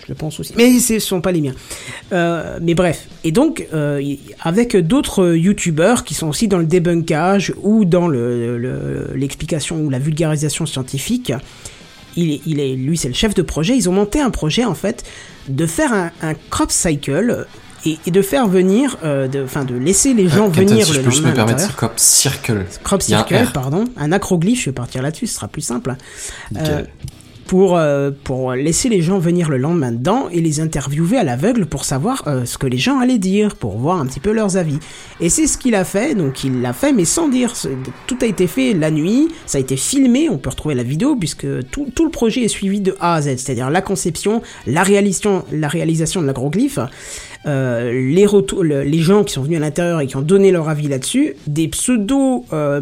Je 0.08 0.16
pense 0.16 0.40
aussi. 0.40 0.54
Mais 0.58 0.80
ce 0.80 0.98
sont 0.98 1.22
pas 1.22 1.32
les 1.32 1.40
miens. 1.42 1.54
Euh, 2.14 2.58
mais 2.64 2.74
bref. 2.74 3.08
Et 3.24 3.32
donc, 3.32 3.68
euh, 3.76 4.02
avec 4.42 4.76
d'autres 4.76 5.36
youtubeurs 5.36 6.04
qui 6.04 6.16
sont 6.16 6.28
aussi 6.28 6.48
dans 6.48 6.58
le 6.58 6.66
débunkage 6.66 7.54
ou 7.62 7.86
dans 7.86 8.08
le- 8.08 8.58
le- 8.58 9.12
l'explication 9.16 9.78
ou 9.82 9.92
la 9.92 10.00
vulgarisation 10.00 10.66
scientifique, 10.66 11.32
il 12.16 12.32
est, 12.32 12.42
il 12.48 12.60
est, 12.60 12.74
lui, 12.76 12.98
c'est 12.98 13.08
le 13.08 13.14
chef 13.14 13.36
de 13.36 13.44
projet. 13.44 13.78
Ils 13.78 13.88
ont 13.88 13.94
monté 13.94 14.20
un 14.20 14.32
projet, 14.32 14.66
en 14.66 14.74
fait, 14.74 15.04
de 15.48 15.68
faire 15.68 15.94
un, 15.94 16.10
un 16.24 16.34
crop 16.50 16.72
cycle 16.72 17.46
et, 17.86 17.98
et 18.06 18.12
de 18.12 18.22
faire 18.22 18.48
venir, 18.48 18.98
euh, 19.04 19.28
de, 19.28 19.44
enfin, 19.44 19.66
de 19.66 19.76
laisser 19.76 20.14
les 20.14 20.28
gens 20.28 20.50
Kenton, 20.50 20.72
venir 20.72 20.86
si 20.86 20.92
le 20.92 20.98
je 20.98 21.04
peux 21.04 21.12
juste 21.12 21.24
lendemain 21.24 21.44
me 21.44 21.44
à 21.44 21.46
permettre, 21.46 21.70
c'est 21.70 21.76
Crop 21.76 21.94
Circle. 21.98 22.66
Crop 22.84 23.02
circle, 23.02 23.48
pardon, 23.54 23.86
un 23.98 24.12
acroglyphe, 24.12 24.62
je 24.62 24.66
vais 24.68 24.74
partir 24.74 25.02
là-dessus, 25.02 25.28
ce 25.28 25.36
sera 25.36 25.48
plus 25.48 25.62
simple. 25.62 25.96
Euh, 26.58 26.84
pour, 27.50 27.78
euh, 27.78 28.12
pour 28.24 28.54
laisser 28.54 28.90
les 28.90 29.02
gens 29.02 29.18
venir 29.18 29.50
le 29.50 29.58
lendemain 29.58 29.92
dedans 29.92 30.30
et 30.32 30.40
les 30.40 30.60
interviewer 30.60 31.18
à 31.18 31.24
l'aveugle 31.24 31.66
pour 31.66 31.84
savoir 31.84 32.24
euh, 32.28 32.46
ce 32.46 32.60
que 32.60 32.68
les 32.68 32.78
gens 32.78 33.00
allaient 33.00 33.18
dire, 33.18 33.56
pour 33.56 33.76
voir 33.80 34.00
un 34.00 34.06
petit 34.06 34.20
peu 34.20 34.32
leurs 34.32 34.56
avis. 34.56 34.78
Et 35.20 35.30
c'est 35.30 35.48
ce 35.48 35.58
qu'il 35.58 35.74
a 35.74 35.84
fait, 35.84 36.14
donc 36.14 36.44
il 36.44 36.62
l'a 36.62 36.74
fait 36.74 36.94
mais 36.94 37.06
sans 37.06 37.28
dire. 37.28 37.54
Tout 38.06 38.18
a 38.22 38.28
été 38.28 38.46
fait 38.46 38.74
la 38.74 38.92
nuit, 38.92 39.30
ça 39.48 39.58
a 39.58 39.62
été 39.62 39.78
filmé, 39.78 40.30
on 40.30 40.38
peut 40.38 40.52
retrouver 40.52 40.76
la 40.76 40.84
vidéo 40.84 41.16
puisque 41.16 41.48
tout, 41.72 41.88
tout 41.96 42.06
le 42.06 42.12
projet 42.12 42.42
est 42.42 42.50
suivi 42.50 42.82
de 42.82 42.96
A 43.00 43.16
à 43.16 43.22
Z, 43.24 43.38
c'est-à-dire 43.38 43.72
la 43.72 43.82
conception, 43.82 44.44
la 44.68 44.84
réalisation, 44.84 45.44
la 45.52 45.70
réalisation 45.70 46.22
de 46.22 46.28
l'agroglyphe, 46.28 46.78
euh, 46.78 46.86
les, 47.46 48.26
retours, 48.26 48.64
le- 48.64 48.84
les 48.84 49.00
gens 49.00 49.24
qui 49.24 49.34
sont 49.34 49.44
venus 49.44 49.58
à 49.58 49.62
l'intérieur 49.62 50.02
et 50.02 50.08
qui 50.08 50.16
ont 50.18 50.22
donné 50.22 50.52
leur 50.52 50.70
avis 50.70 50.88
là-dessus, 50.88 51.36
des 51.48 51.68
pseudo 51.68 52.46
euh, 52.54 52.80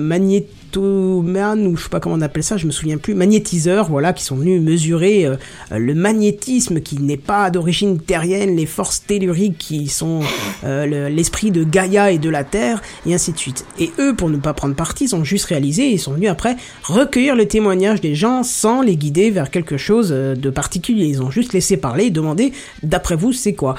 ou 0.76 1.76
je 1.76 1.84
sais 1.84 1.90
pas 1.90 2.00
comment 2.00 2.16
on 2.16 2.22
appelle 2.22 2.44
ça, 2.44 2.58
je 2.58 2.68
me 2.68 2.72
souviens 2.72 2.98
plus, 2.98 3.16
magnétiseurs, 3.16 3.90
voilà, 3.90 4.14
qui 4.14 4.24
sont 4.24 4.36
venus 4.36 4.62
mesurer 4.62 5.26
euh, 5.26 5.36
euh, 5.72 5.80
le 5.80 5.96
magnétisme 5.96 6.82
qui 6.82 7.00
n'est 7.02 7.18
pas 7.18 7.50
d'origine 7.50 8.00
terrienne, 8.00 8.56
les 8.56 8.66
forces 8.66 9.04
telluriques 9.06 9.58
qui 9.58 9.88
sont 9.88 10.20
euh, 10.66 10.86
le- 10.86 11.08
l'esprit 11.16 11.52
de 11.52 11.64
Gaïa 11.64 12.12
et 12.12 12.20
de 12.20 12.30
la 12.30 12.44
Terre, 12.44 12.82
et 13.06 13.14
ainsi 13.14 13.32
de 13.32 13.38
suite. 13.38 13.66
Et 13.80 13.92
eux, 13.98 14.14
pour 14.16 14.30
ne 14.30 14.38
pas 14.38 14.54
prendre 14.54 14.76
parti, 14.76 15.06
ils 15.06 15.16
ont 15.16 15.24
juste 15.24 15.46
réalisé, 15.46 15.90
ils 15.90 16.00
sont 16.00 16.14
venus 16.14 16.30
après 16.30 16.56
recueillir 16.84 17.36
le 17.36 17.48
témoignage 17.48 18.02
des 18.02 18.14
gens 18.14 18.44
sans 18.44 18.82
les 18.82 18.98
guider 18.98 19.32
vers 19.32 19.50
quelque 19.50 19.78
chose 19.78 20.10
euh, 20.12 20.36
de 20.36 20.50
particulier. 20.50 21.06
Ils 21.06 21.22
ont 21.24 21.32
juste 21.32 21.54
laissé 21.54 21.78
parler 21.78 22.06
et 22.06 22.12
demandé, 22.12 22.52
d'après 22.84 23.16
vous, 23.16 23.34
c'est 23.34 23.54
quoi? 23.54 23.76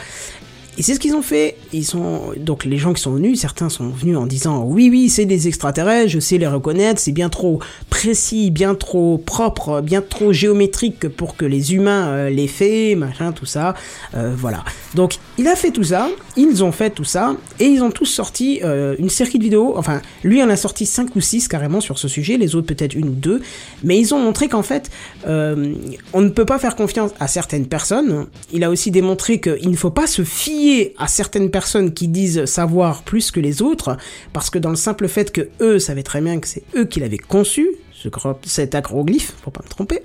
Et 0.78 0.82
c'est 0.82 0.94
ce 0.94 1.00
qu'ils 1.00 1.16
ont 1.16 1.22
fait. 1.22 1.56
Ils 1.72 1.84
sont 1.84 2.32
donc 2.36 2.64
les 2.64 2.78
gens 2.78 2.92
qui 2.92 3.02
sont 3.02 3.10
venus, 3.10 3.40
certains 3.40 3.68
sont 3.68 3.88
venus 3.88 4.16
en 4.16 4.26
disant 4.26 4.62
oui 4.64 4.88
oui 4.90 5.08
c'est 5.08 5.24
des 5.24 5.48
extraterrestres, 5.48 6.08
je 6.08 6.20
sais 6.20 6.38
les 6.38 6.46
reconnaître, 6.46 7.00
c'est 7.00 7.12
bien 7.12 7.28
trop 7.28 7.58
précis, 7.90 8.52
bien 8.52 8.76
trop 8.76 9.18
propre, 9.18 9.80
bien 9.80 10.02
trop 10.02 10.32
géométrique 10.32 11.08
pour 11.08 11.36
que 11.36 11.44
les 11.44 11.74
humains 11.74 12.06
euh, 12.08 12.30
les 12.30 12.46
fassent, 12.46 12.96
machin 12.96 13.32
tout 13.32 13.44
ça, 13.44 13.74
Euh, 14.14 14.34
voilà. 14.36 14.64
Donc 14.94 15.18
il 15.36 15.48
a 15.48 15.56
fait 15.56 15.72
tout 15.72 15.82
ça, 15.82 16.08
ils 16.36 16.62
ont 16.62 16.72
fait 16.72 16.90
tout 16.90 17.04
ça 17.04 17.34
et 17.58 17.66
ils 17.66 17.82
ont 17.82 17.90
tous 17.90 18.06
sorti 18.06 18.60
euh, 18.62 18.94
une 18.98 19.10
série 19.10 19.38
de 19.38 19.42
vidéos. 19.42 19.74
Enfin 19.76 20.00
lui 20.22 20.40
en 20.42 20.48
a 20.48 20.56
sorti 20.56 20.86
5 20.86 21.16
ou 21.16 21.20
6 21.20 21.48
carrément 21.48 21.80
sur 21.80 21.98
ce 21.98 22.06
sujet, 22.06 22.36
les 22.36 22.54
autres 22.54 22.68
peut-être 22.68 22.94
une 22.94 23.08
ou 23.08 23.14
deux, 23.14 23.42
mais 23.82 23.98
ils 23.98 24.14
ont 24.14 24.20
montré 24.20 24.48
qu'en 24.48 24.62
fait 24.62 24.90
euh, 25.26 25.74
on 26.12 26.20
ne 26.20 26.28
peut 26.28 26.46
pas 26.46 26.60
faire 26.60 26.76
confiance 26.76 27.10
à 27.18 27.26
certaines 27.26 27.66
personnes. 27.66 28.26
Il 28.52 28.62
a 28.62 28.70
aussi 28.70 28.92
démontré 28.92 29.40
qu'il 29.40 29.70
ne 29.70 29.76
faut 29.76 29.90
pas 29.90 30.06
se 30.06 30.22
fier 30.22 30.67
à 30.98 31.06
certaines 31.06 31.50
personnes 31.50 31.92
qui 31.92 32.08
disent 32.08 32.44
savoir 32.44 33.02
plus 33.02 33.30
que 33.30 33.40
les 33.40 33.62
autres, 33.62 33.96
parce 34.32 34.50
que 34.50 34.58
dans 34.58 34.70
le 34.70 34.76
simple 34.76 35.08
fait 35.08 35.32
que 35.32 35.48
eux 35.60 35.78
savaient 35.78 36.02
très 36.02 36.20
bien 36.20 36.38
que 36.40 36.48
c'est 36.48 36.62
eux 36.76 36.84
qui 36.84 37.00
l'avaient 37.00 37.18
conçu, 37.18 37.68
ce 37.92 38.08
cet 38.44 38.74
agroglyphe, 38.74 39.34
faut 39.42 39.50
pas 39.50 39.62
me 39.64 39.68
tromper. 39.68 40.02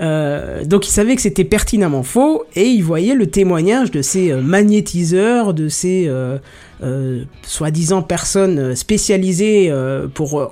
Euh, 0.00 0.64
donc 0.64 0.88
il 0.88 0.90
savait 0.90 1.14
que 1.14 1.22
c'était 1.22 1.44
pertinemment 1.44 2.02
faux 2.02 2.44
et 2.56 2.66
il 2.66 2.82
voyait 2.82 3.14
le 3.14 3.26
témoignage 3.26 3.90
de 3.90 4.02
ces 4.02 4.32
euh, 4.32 4.40
magnétiseurs, 4.40 5.54
de 5.54 5.68
ces 5.68 6.06
euh, 6.08 7.24
soi-disant 7.44 8.02
personnes 8.02 8.74
spécialisées 8.74 9.72
pour 10.14 10.50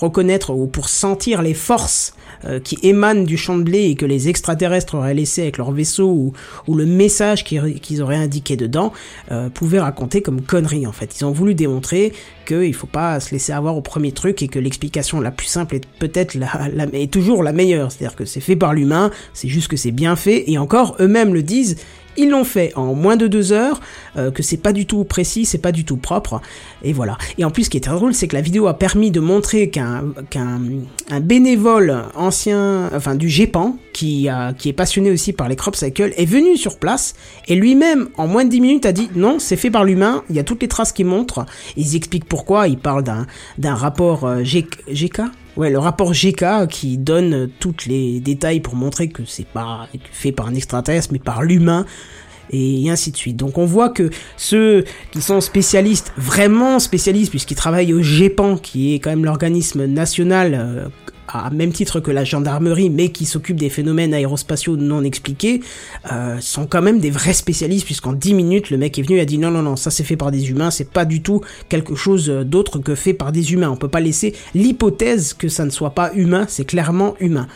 reconnaître 0.00 0.50
ou 0.50 0.68
pour 0.68 0.88
sentir 0.88 1.42
les 1.42 1.54
forces 1.54 2.14
euh, 2.44 2.60
qui 2.60 2.78
émanent 2.82 3.24
du 3.24 3.36
champ 3.36 3.56
de 3.56 3.62
blé 3.62 3.84
et 3.84 3.94
que 3.94 4.06
les 4.06 4.28
extraterrestres 4.28 4.94
auraient 4.94 5.14
laissé 5.14 5.42
avec 5.42 5.58
leur 5.58 5.70
vaisseau 5.70 6.08
ou, 6.08 6.32
ou 6.66 6.74
le 6.74 6.86
message 6.86 7.44
qu'ils 7.44 8.02
auraient 8.02 8.16
indiqué 8.16 8.56
dedans 8.56 8.92
euh, 9.30 9.48
pouvait 9.48 9.80
raconter 9.80 10.22
comme 10.22 10.42
connerie 10.42 10.86
en 10.86 10.92
fait. 10.92 11.20
Ils 11.20 11.24
ont 11.24 11.32
voulu 11.32 11.54
démontrer 11.54 12.12
qu'il 12.46 12.74
faut 12.74 12.86
pas 12.86 13.20
se 13.20 13.30
laisser 13.32 13.52
avoir 13.52 13.76
au 13.76 13.82
premier 13.82 14.12
truc 14.12 14.42
et 14.42 14.48
que 14.48 14.58
l'explication 14.58 15.20
la 15.20 15.30
plus 15.30 15.46
simple 15.46 15.76
est 15.76 15.86
peut-être 15.98 16.34
la, 16.34 16.48
la, 16.74 16.86
est 16.92 17.12
toujours 17.12 17.42
la 17.42 17.52
meilleure. 17.52 17.92
C'est-à-dire 17.92 18.16
que 18.16 18.24
c'est 18.24 18.40
fait 18.40 18.56
par 18.56 18.74
l'humain, 18.74 19.10
c'est 19.34 19.48
juste 19.48 19.68
que 19.68 19.76
c'est 19.76 19.92
bien 19.92 20.16
fait 20.16 20.50
et 20.50 20.58
encore 20.58 20.96
eux-mêmes 21.00 21.34
le 21.34 21.42
disent. 21.42 21.76
Ils 22.16 22.30
l'ont 22.30 22.44
fait 22.44 22.72
en 22.76 22.94
moins 22.94 23.16
de 23.16 23.26
deux 23.26 23.52
heures, 23.52 23.80
euh, 24.16 24.30
que 24.30 24.42
c'est 24.42 24.56
pas 24.56 24.72
du 24.72 24.86
tout 24.86 25.04
précis, 25.04 25.44
c'est 25.44 25.58
pas 25.58 25.72
du 25.72 25.84
tout 25.84 25.96
propre, 25.96 26.40
et 26.82 26.92
voilà. 26.92 27.16
Et 27.38 27.44
en 27.44 27.50
plus, 27.50 27.64
ce 27.64 27.70
qui 27.70 27.76
est 27.76 27.80
très 27.80 27.94
drôle, 27.94 28.14
c'est 28.14 28.28
que 28.28 28.36
la 28.36 28.42
vidéo 28.42 28.66
a 28.66 28.74
permis 28.74 29.10
de 29.10 29.20
montrer 29.20 29.70
qu'un 29.70 30.04
qu'un 30.30 30.60
un 31.10 31.20
bénévole 31.20 32.04
ancien, 32.14 32.90
enfin 32.94 33.14
du 33.14 33.28
GEPAN, 33.28 33.76
qui 33.92 34.26
est 34.26 34.72
passionné 34.72 35.10
aussi 35.10 35.32
par 35.32 35.48
les 35.48 35.56
crop 35.56 35.76
cycles, 35.76 36.12
est 36.16 36.24
venu 36.24 36.56
sur 36.56 36.78
place 36.78 37.14
et 37.48 37.54
lui-même, 37.54 38.08
en 38.16 38.26
moins 38.26 38.44
de 38.44 38.50
10 38.50 38.60
minutes, 38.60 38.86
a 38.86 38.92
dit 38.92 39.10
non, 39.14 39.38
c'est 39.38 39.56
fait 39.56 39.70
par 39.70 39.84
l'humain. 39.84 40.22
Il 40.30 40.36
y 40.36 40.38
a 40.38 40.44
toutes 40.44 40.62
les 40.62 40.68
traces 40.68 40.92
qui 40.92 41.04
montrent. 41.04 41.46
Ils 41.76 41.96
expliquent 41.96 42.26
pourquoi. 42.26 42.68
Ils 42.68 42.78
parlent 42.78 43.04
d'un 43.04 43.74
rapport 43.74 44.24
euh, 44.24 44.42
GK. 44.42 45.22
Ouais, 45.56 45.70
le 45.70 45.78
rapport 45.78 46.12
GK 46.12 46.66
qui 46.68 46.96
donne 46.96 47.50
tous 47.60 47.86
les 47.86 48.20
détails 48.20 48.60
pour 48.60 48.74
montrer 48.74 49.08
que 49.08 49.22
c'est 49.26 49.46
pas 49.46 49.86
fait 50.10 50.32
par 50.32 50.46
un 50.46 50.54
extraterrestre, 50.54 51.10
mais 51.12 51.18
par 51.18 51.42
l'humain 51.42 51.84
et 52.50 52.88
ainsi 52.90 53.10
de 53.10 53.16
suite. 53.16 53.36
Donc 53.36 53.58
on 53.58 53.66
voit 53.66 53.90
que 53.90 54.10
ceux 54.36 54.84
qui 55.10 55.20
sont 55.20 55.40
spécialistes, 55.40 56.12
vraiment 56.16 56.78
spécialistes, 56.78 57.30
puisqu'ils 57.30 57.54
travaillent 57.54 57.92
au 57.92 58.02
GEPAN, 58.02 58.56
qui 58.56 58.94
est 58.94 58.98
quand 58.98 59.10
même 59.10 59.24
l'organisme 59.24 59.84
national 59.84 60.54
euh, 60.54 60.88
à 61.32 61.50
même 61.50 61.72
titre 61.72 62.00
que 62.00 62.10
la 62.10 62.24
gendarmerie, 62.24 62.90
mais 62.90 63.10
qui 63.10 63.24
s'occupe 63.24 63.56
des 63.56 63.70
phénomènes 63.70 64.14
aérospatiaux 64.14 64.76
non 64.76 65.02
expliqués, 65.02 65.60
euh, 66.12 66.38
sont 66.40 66.66
quand 66.66 66.82
même 66.82 66.98
des 66.98 67.10
vrais 67.10 67.32
spécialistes, 67.32 67.86
puisqu'en 67.86 68.12
10 68.12 68.34
minutes, 68.34 68.70
le 68.70 68.78
mec 68.78 68.98
est 68.98 69.02
venu 69.02 69.18
et 69.18 69.20
a 69.20 69.24
dit 69.24 69.38
non, 69.38 69.50
non, 69.50 69.62
non, 69.62 69.76
ça 69.76 69.90
c'est 69.90 70.04
fait 70.04 70.16
par 70.16 70.30
des 70.30 70.50
humains, 70.50 70.70
c'est 70.70 70.90
pas 70.90 71.04
du 71.04 71.22
tout 71.22 71.40
quelque 71.68 71.94
chose 71.94 72.28
d'autre 72.28 72.78
que 72.78 72.94
fait 72.94 73.14
par 73.14 73.32
des 73.32 73.52
humains. 73.52 73.70
On 73.70 73.76
peut 73.76 73.88
pas 73.88 74.00
laisser 74.00 74.34
l'hypothèse 74.54 75.34
que 75.34 75.48
ça 75.48 75.64
ne 75.64 75.70
soit 75.70 75.90
pas 75.90 76.12
humain, 76.14 76.46
c'est 76.48 76.64
clairement 76.64 77.14
humain. 77.20 77.48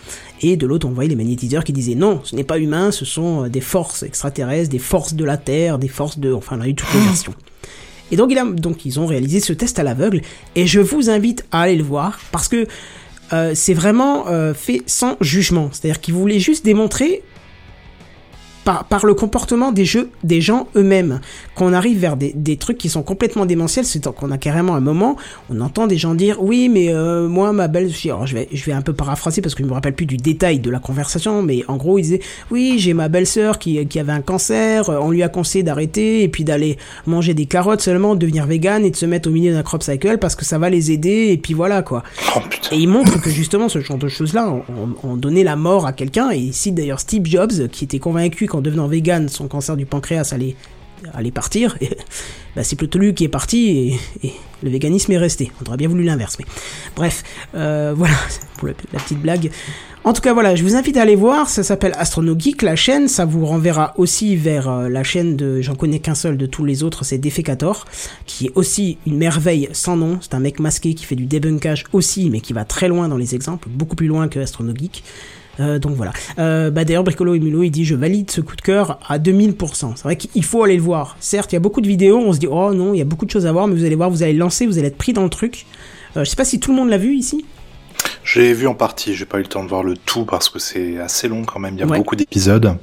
Et 0.42 0.56
de 0.56 0.66
l'autre, 0.66 0.86
on 0.86 0.90
voyait 0.90 1.08
les 1.08 1.16
magnétiseurs 1.16 1.64
qui 1.64 1.72
disaient 1.72 1.94
non, 1.94 2.20
ce 2.24 2.36
n'est 2.36 2.44
pas 2.44 2.58
humain, 2.58 2.90
ce 2.90 3.04
sont 3.04 3.44
euh, 3.44 3.48
des 3.48 3.60
forces 3.60 4.02
extraterrestres, 4.02 4.70
des 4.70 4.78
forces 4.78 5.14
de 5.14 5.24
la 5.24 5.36
Terre, 5.36 5.78
des 5.78 5.88
forces 5.88 6.18
de... 6.18 6.32
Enfin, 6.32 6.58
on 6.58 6.60
a 6.62 6.68
eu 6.68 6.74
toutes 6.74 6.92
les 6.92 7.00
versions. 7.06 7.34
Et 8.10 8.16
donc, 8.16 8.30
il 8.30 8.38
a, 8.38 8.44
donc 8.44 8.84
ils 8.84 9.00
ont 9.00 9.06
réalisé 9.06 9.40
ce 9.40 9.52
test 9.52 9.78
à 9.78 9.82
l'aveugle, 9.82 10.20
et 10.54 10.66
je 10.66 10.80
vous 10.80 11.10
invite 11.10 11.44
à 11.50 11.62
aller 11.62 11.76
le 11.76 11.82
voir, 11.82 12.18
parce 12.30 12.48
que 12.48 12.66
euh, 13.32 13.52
c'est 13.54 13.74
vraiment 13.74 14.28
euh, 14.28 14.54
fait 14.54 14.82
sans 14.86 15.16
jugement. 15.20 15.70
C'est-à-dire 15.72 16.00
qu'ils 16.00 16.14
voulaient 16.14 16.38
juste 16.38 16.64
démontrer 16.64 17.22
par, 18.66 18.84
par 18.84 19.06
le 19.06 19.14
comportement 19.14 19.72
des 19.72 19.86
jeux 19.86 20.10
des 20.24 20.42
gens 20.42 20.66
eux-mêmes. 20.76 21.20
Qu'on 21.54 21.72
arrive 21.72 21.98
vers 21.98 22.16
des, 22.18 22.32
des 22.34 22.58
trucs 22.58 22.76
qui 22.76 22.90
sont 22.90 23.02
complètement 23.02 23.46
démentiels 23.46 23.86
c'est 23.86 24.04
qu'on 24.14 24.30
a 24.30 24.36
carrément 24.38 24.74
un 24.74 24.80
moment 24.80 25.16
on 25.48 25.60
entend 25.62 25.86
des 25.86 25.96
gens 25.96 26.14
dire 26.14 26.42
oui 26.42 26.68
mais 26.68 26.88
euh, 26.92 27.28
moi 27.28 27.52
ma 27.54 27.68
belle 27.68 27.90
alors 28.04 28.26
je 28.26 28.34
vais 28.34 28.48
je 28.52 28.64
vais 28.64 28.72
un 28.72 28.82
peu 28.82 28.92
paraphraser 28.92 29.40
parce 29.40 29.54
que 29.54 29.62
je 29.62 29.68
me 29.68 29.72
rappelle 29.72 29.94
plus 29.94 30.04
du 30.06 30.16
détail 30.18 30.58
de 30.58 30.68
la 30.70 30.80
conversation 30.80 31.42
mais 31.42 31.62
en 31.68 31.76
gros 31.76 31.98
ils 31.98 32.02
disaient 32.02 32.20
oui 32.50 32.74
j'ai 32.78 32.92
ma 32.92 33.08
belle-sœur 33.08 33.58
qui, 33.58 33.86
qui 33.86 33.98
avait 33.98 34.12
un 34.12 34.20
cancer 34.20 34.90
euh, 34.90 34.98
on 35.00 35.10
lui 35.10 35.22
a 35.22 35.28
conseillé 35.28 35.62
d'arrêter 35.62 36.22
et 36.24 36.28
puis 36.28 36.44
d'aller 36.44 36.76
manger 37.06 37.32
des 37.34 37.46
carottes 37.46 37.80
seulement 37.80 38.14
de 38.14 38.20
devenir 38.20 38.46
vegan 38.46 38.84
et 38.84 38.90
de 38.90 38.96
se 38.96 39.06
mettre 39.06 39.28
au 39.28 39.32
milieu 39.32 39.52
d'un 39.52 39.62
crop 39.62 39.82
cycle 39.82 40.18
parce 40.18 40.34
que 40.34 40.44
ça 40.44 40.58
va 40.58 40.68
les 40.68 40.90
aider 40.90 41.28
et 41.30 41.36
puis 41.38 41.54
voilà 41.54 41.82
quoi. 41.82 42.02
Oh 42.36 42.40
et 42.72 42.76
il 42.76 42.88
montre 42.88 43.20
que 43.22 43.30
justement 43.30 43.68
ce 43.68 43.80
genre 43.80 43.98
de 43.98 44.08
choses-là 44.08 44.50
ont, 44.50 44.62
ont- 45.04 45.10
ont 45.12 45.16
donné 45.16 45.44
la 45.44 45.54
mort 45.56 45.86
à 45.86 45.92
quelqu'un. 45.92 46.30
Et 46.32 46.38
ici 46.38 46.72
d'ailleurs 46.72 46.98
Steve 47.00 47.24
Jobs, 47.26 47.68
qui 47.70 47.84
était 47.84 48.00
convaincu 48.00 48.46
qu'en 48.56 48.62
devenant 48.62 48.86
vegan, 48.86 49.28
son 49.28 49.48
cancer 49.48 49.76
du 49.76 49.84
pancréas 49.84 50.32
allait, 50.32 50.56
allait 51.12 51.30
partir. 51.30 51.76
Bah, 52.54 52.64
c'est 52.64 52.76
plutôt 52.76 52.98
lui 52.98 53.12
qui 53.12 53.24
est 53.24 53.28
parti 53.28 53.98
et, 54.22 54.32
le 54.62 54.70
véganisme 54.70 55.12
est 55.12 55.18
resté. 55.18 55.52
On 55.60 55.68
aurait 55.68 55.76
bien 55.76 55.88
voulu 55.88 56.04
l'inverse. 56.04 56.38
Mais 56.38 56.46
bref, 56.96 57.22
euh, 57.54 57.92
voilà 57.94 58.14
pour 58.56 58.66
la, 58.66 58.72
la 58.94 58.98
petite 58.98 59.20
blague. 59.20 59.50
En 60.04 60.14
tout 60.14 60.22
cas, 60.22 60.32
voilà, 60.32 60.54
je 60.54 60.62
vous 60.62 60.74
invite 60.74 60.96
à 60.96 61.02
aller 61.02 61.16
voir. 61.16 61.50
Ça 61.50 61.62
s'appelle 61.62 61.92
Astronogeek, 61.98 62.62
la 62.62 62.74
chaîne. 62.74 63.08
Ça 63.08 63.26
vous 63.26 63.44
renverra 63.44 63.92
aussi 63.98 64.36
vers 64.36 64.70
euh, 64.70 64.88
la 64.88 65.02
chaîne 65.02 65.36
de, 65.36 65.60
j'en 65.60 65.74
connais 65.74 65.98
qu'un 65.98 66.14
seul 66.14 66.38
de 66.38 66.46
tous 66.46 66.64
les 66.64 66.82
autres, 66.82 67.04
c'est 67.04 67.18
Defecator, 67.18 67.84
qui 68.24 68.46
est 68.46 68.52
aussi 68.54 68.96
une 69.06 69.18
merveille 69.18 69.68
sans 69.72 69.98
nom. 69.98 70.18
C'est 70.22 70.32
un 70.32 70.40
mec 70.40 70.60
masqué 70.60 70.94
qui 70.94 71.04
fait 71.04 71.16
du 71.16 71.26
débunkage 71.26 71.84
aussi, 71.92 72.30
mais 72.30 72.40
qui 72.40 72.54
va 72.54 72.64
très 72.64 72.88
loin 72.88 73.08
dans 73.08 73.18
les 73.18 73.34
exemples, 73.34 73.68
beaucoup 73.68 73.96
plus 73.96 74.06
loin 74.06 74.28
que 74.28 74.40
Astronogeek. 74.40 75.02
Euh, 75.60 75.78
donc 75.78 75.92
voilà. 75.94 76.12
Euh, 76.38 76.70
bah 76.70 76.84
d'ailleurs, 76.84 77.04
Bricolo 77.04 77.34
et 77.34 77.38
Mulot, 77.40 77.62
il 77.62 77.70
dit 77.70 77.84
je 77.84 77.94
valide 77.94 78.30
ce 78.30 78.40
coup 78.40 78.56
de 78.56 78.60
cœur 78.60 78.98
à 79.08 79.18
2000%. 79.18 79.92
C'est 79.96 80.02
vrai 80.04 80.16
qu'il 80.16 80.44
faut 80.44 80.62
aller 80.62 80.76
le 80.76 80.82
voir. 80.82 81.16
Certes, 81.20 81.52
il 81.52 81.54
y 81.54 81.58
a 81.58 81.60
beaucoup 81.60 81.80
de 81.80 81.88
vidéos, 81.88 82.18
on 82.18 82.32
se 82.32 82.38
dit 82.38 82.46
oh 82.50 82.74
non, 82.74 82.92
il 82.94 82.98
y 82.98 83.02
a 83.02 83.04
beaucoup 83.06 83.24
de 83.26 83.30
choses 83.30 83.46
à 83.46 83.52
voir, 83.52 83.66
mais 83.68 83.74
vous 83.74 83.84
allez 83.84 83.94
voir, 83.94 84.10
vous 84.10 84.22
allez 84.22 84.32
lancer, 84.34 84.66
vous 84.66 84.78
allez 84.78 84.88
être 84.88 84.98
pris 84.98 85.12
dans 85.12 85.22
le 85.24 85.30
truc. 85.30 85.66
Euh, 86.16 86.24
je 86.24 86.30
sais 86.30 86.36
pas 86.36 86.44
si 86.44 86.60
tout 86.60 86.70
le 86.72 86.76
monde 86.76 86.88
l'a 86.90 86.98
vu 86.98 87.14
ici. 87.14 87.44
J'ai 88.24 88.52
vu 88.52 88.66
en 88.66 88.74
partie, 88.74 89.14
j'ai 89.14 89.24
pas 89.24 89.38
eu 89.38 89.42
le 89.42 89.48
temps 89.48 89.64
de 89.64 89.68
voir 89.68 89.82
le 89.82 89.96
tout 89.96 90.24
parce 90.24 90.48
que 90.48 90.58
c'est 90.58 90.98
assez 90.98 91.28
long 91.28 91.44
quand 91.44 91.58
même, 91.60 91.74
il 91.74 91.80
y 91.80 91.82
a 91.82 91.86
Ouais. 91.86 91.98
beaucoup 91.98 92.16
d'épisodes. 92.16 92.76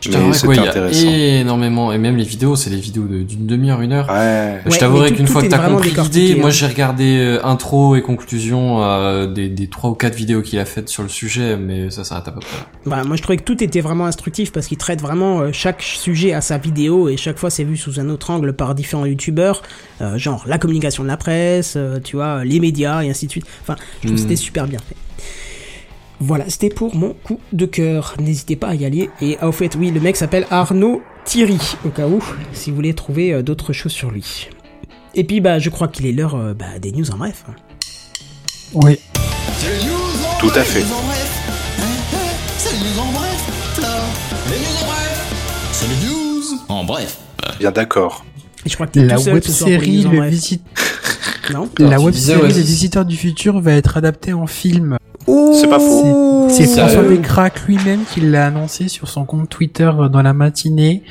Putain, 0.00 0.18
Mais 0.20 0.26
ouais, 0.26 0.32
c'était 0.34 0.46
quoi, 0.46 0.54
il 0.92 1.04
y 1.04 1.08
a 1.08 1.40
énormément, 1.40 1.90
et 1.92 1.98
même 1.98 2.16
les 2.16 2.24
vidéos, 2.24 2.54
c'est 2.54 2.70
des 2.70 2.76
vidéos 2.76 3.04
de- 3.06 3.22
d'une 3.22 3.46
demi-heure, 3.46 3.80
une 3.80 3.92
heure. 3.92 4.08
Ouais. 4.10 4.60
je 4.66 4.70
Ouais, 4.70 4.78
t'avouerai 4.78 5.12
qu'une 5.12 5.26
fois 5.26 5.42
que 5.42 5.48
t'as 5.48 5.68
compris 5.68 5.90
l'idée, 5.90 6.34
moi 6.36 6.48
hein. 6.48 6.50
j'ai 6.50 6.66
regardé 6.66 7.16
euh, 7.18 7.44
intro 7.44 7.96
et 7.96 8.02
conclusion 8.02 8.82
euh, 8.84 9.26
des, 9.26 9.48
des 9.48 9.66
3 9.68 9.90
ou 9.90 9.94
4 9.94 10.14
vidéos 10.14 10.42
qu'il 10.42 10.58
a 10.58 10.64
faites 10.64 10.88
sur 10.90 11.02
le 11.02 11.08
sujet, 11.08 11.56
mais 11.56 11.90
ça 11.90 12.04
s'arrête 12.04 12.28
à 12.28 12.32
peu 12.32 12.40
près 12.40 12.56
là. 12.58 12.66
Bah, 12.84 13.04
moi 13.04 13.16
je 13.16 13.22
trouvais 13.22 13.38
que 13.38 13.42
tout 13.42 13.64
était 13.64 13.80
vraiment 13.80 14.06
instructif 14.06 14.52
parce 14.52 14.66
qu'il 14.66 14.76
traite 14.78 15.00
vraiment 15.00 15.40
euh, 15.40 15.48
chaque 15.52 15.82
sujet 15.82 16.32
à 16.34 16.40
sa 16.42 16.58
vidéo 16.58 17.08
et 17.08 17.16
chaque 17.16 17.38
fois 17.38 17.50
c'est 17.50 17.64
vu 17.64 17.76
sous 17.76 17.98
un 17.98 18.08
autre 18.10 18.30
angle 18.30 18.52
par 18.52 18.74
différents 18.74 19.06
youtubeurs, 19.06 19.62
euh, 20.02 20.18
genre 20.18 20.44
la 20.46 20.58
communication 20.58 21.02
de 21.02 21.08
la 21.08 21.16
presse, 21.16 21.74
euh, 21.76 21.98
tu 22.04 22.16
vois, 22.16 22.44
les 22.44 22.60
médias 22.60 23.02
et 23.02 23.10
ainsi 23.10 23.26
de 23.26 23.30
suite. 23.30 23.46
Enfin, 23.62 23.76
je 24.02 24.08
trouve 24.08 24.10
que 24.10 24.20
Mm. 24.20 24.22
c'était 24.22 24.36
super 24.36 24.66
bien 24.66 24.78
fait. 24.78 24.94
Voilà, 26.20 26.44
c'était 26.48 26.70
pour 26.70 26.94
mon 26.96 27.14
coup 27.24 27.40
de 27.52 27.66
cœur. 27.66 28.14
N'hésitez 28.18 28.56
pas 28.56 28.68
à 28.68 28.74
y 28.74 28.84
aller. 28.84 29.10
Et 29.20 29.36
ah, 29.40 29.48
au 29.48 29.52
fait, 29.52 29.74
oui, 29.76 29.90
le 29.90 30.00
mec 30.00 30.16
s'appelle 30.16 30.46
Arnaud 30.50 31.02
Thierry, 31.24 31.58
au 31.84 31.90
cas 31.90 32.06
où, 32.06 32.22
si 32.52 32.70
vous 32.70 32.76
voulez 32.76 32.94
trouver 32.94 33.32
euh, 33.34 33.42
d'autres 33.42 33.72
choses 33.72 33.92
sur 33.92 34.10
lui. 34.10 34.48
Et 35.14 35.24
puis, 35.24 35.40
bah, 35.40 35.58
je 35.58 35.68
crois 35.70 35.88
qu'il 35.88 36.06
est 36.06 36.12
l'heure 36.12 36.34
euh, 36.36 36.54
bah, 36.54 36.78
des 36.80 36.92
news 36.92 37.10
en 37.10 37.16
bref. 37.18 37.44
Oui. 38.74 38.98
Tout 40.40 40.50
à 40.54 40.62
fait. 40.62 40.84
C'est 45.72 45.88
les 45.88 46.06
news 46.06 46.58
en 46.68 46.84
bref, 46.84 47.18
en 47.28 47.44
en. 47.44 47.58
Bien 47.58 47.70
d'accord. 47.70 48.24
Et 48.64 48.68
je 48.70 48.74
crois 48.74 48.86
que 48.86 48.92
t'es 48.92 49.04
La 49.04 49.16
tout 49.16 49.22
seul 49.22 49.34
web 49.34 49.44
série 49.44 49.98
news 49.98 50.06
en 50.06 50.10
Le 50.12 50.18
bref. 50.18 50.30
Visit- 50.32 50.62
Non 51.52 51.68
La 51.78 51.96
tu 51.98 52.04
web 52.04 52.14
disais, 52.14 52.32
série 52.32 52.42
ouais, 52.42 52.48
Les 52.48 52.62
Visiteurs 52.62 53.04
du 53.04 53.16
Futur 53.16 53.60
va 53.60 53.72
être 53.72 53.96
adaptée 53.96 54.32
en 54.32 54.46
film. 54.46 54.96
C'est 55.26 55.68
pas 55.68 55.80
faux. 55.80 56.46
C'est 56.48 56.66
François 56.66 57.02
Descraques 57.02 57.66
lui-même 57.66 58.00
qui 58.12 58.20
l'a 58.20 58.46
annoncé 58.46 58.88
sur 58.88 59.08
son 59.08 59.24
compte 59.24 59.48
Twitter 59.48 59.90
euh, 59.98 60.08
dans 60.08 60.22
la 60.22 60.32
matinée. 60.32 61.02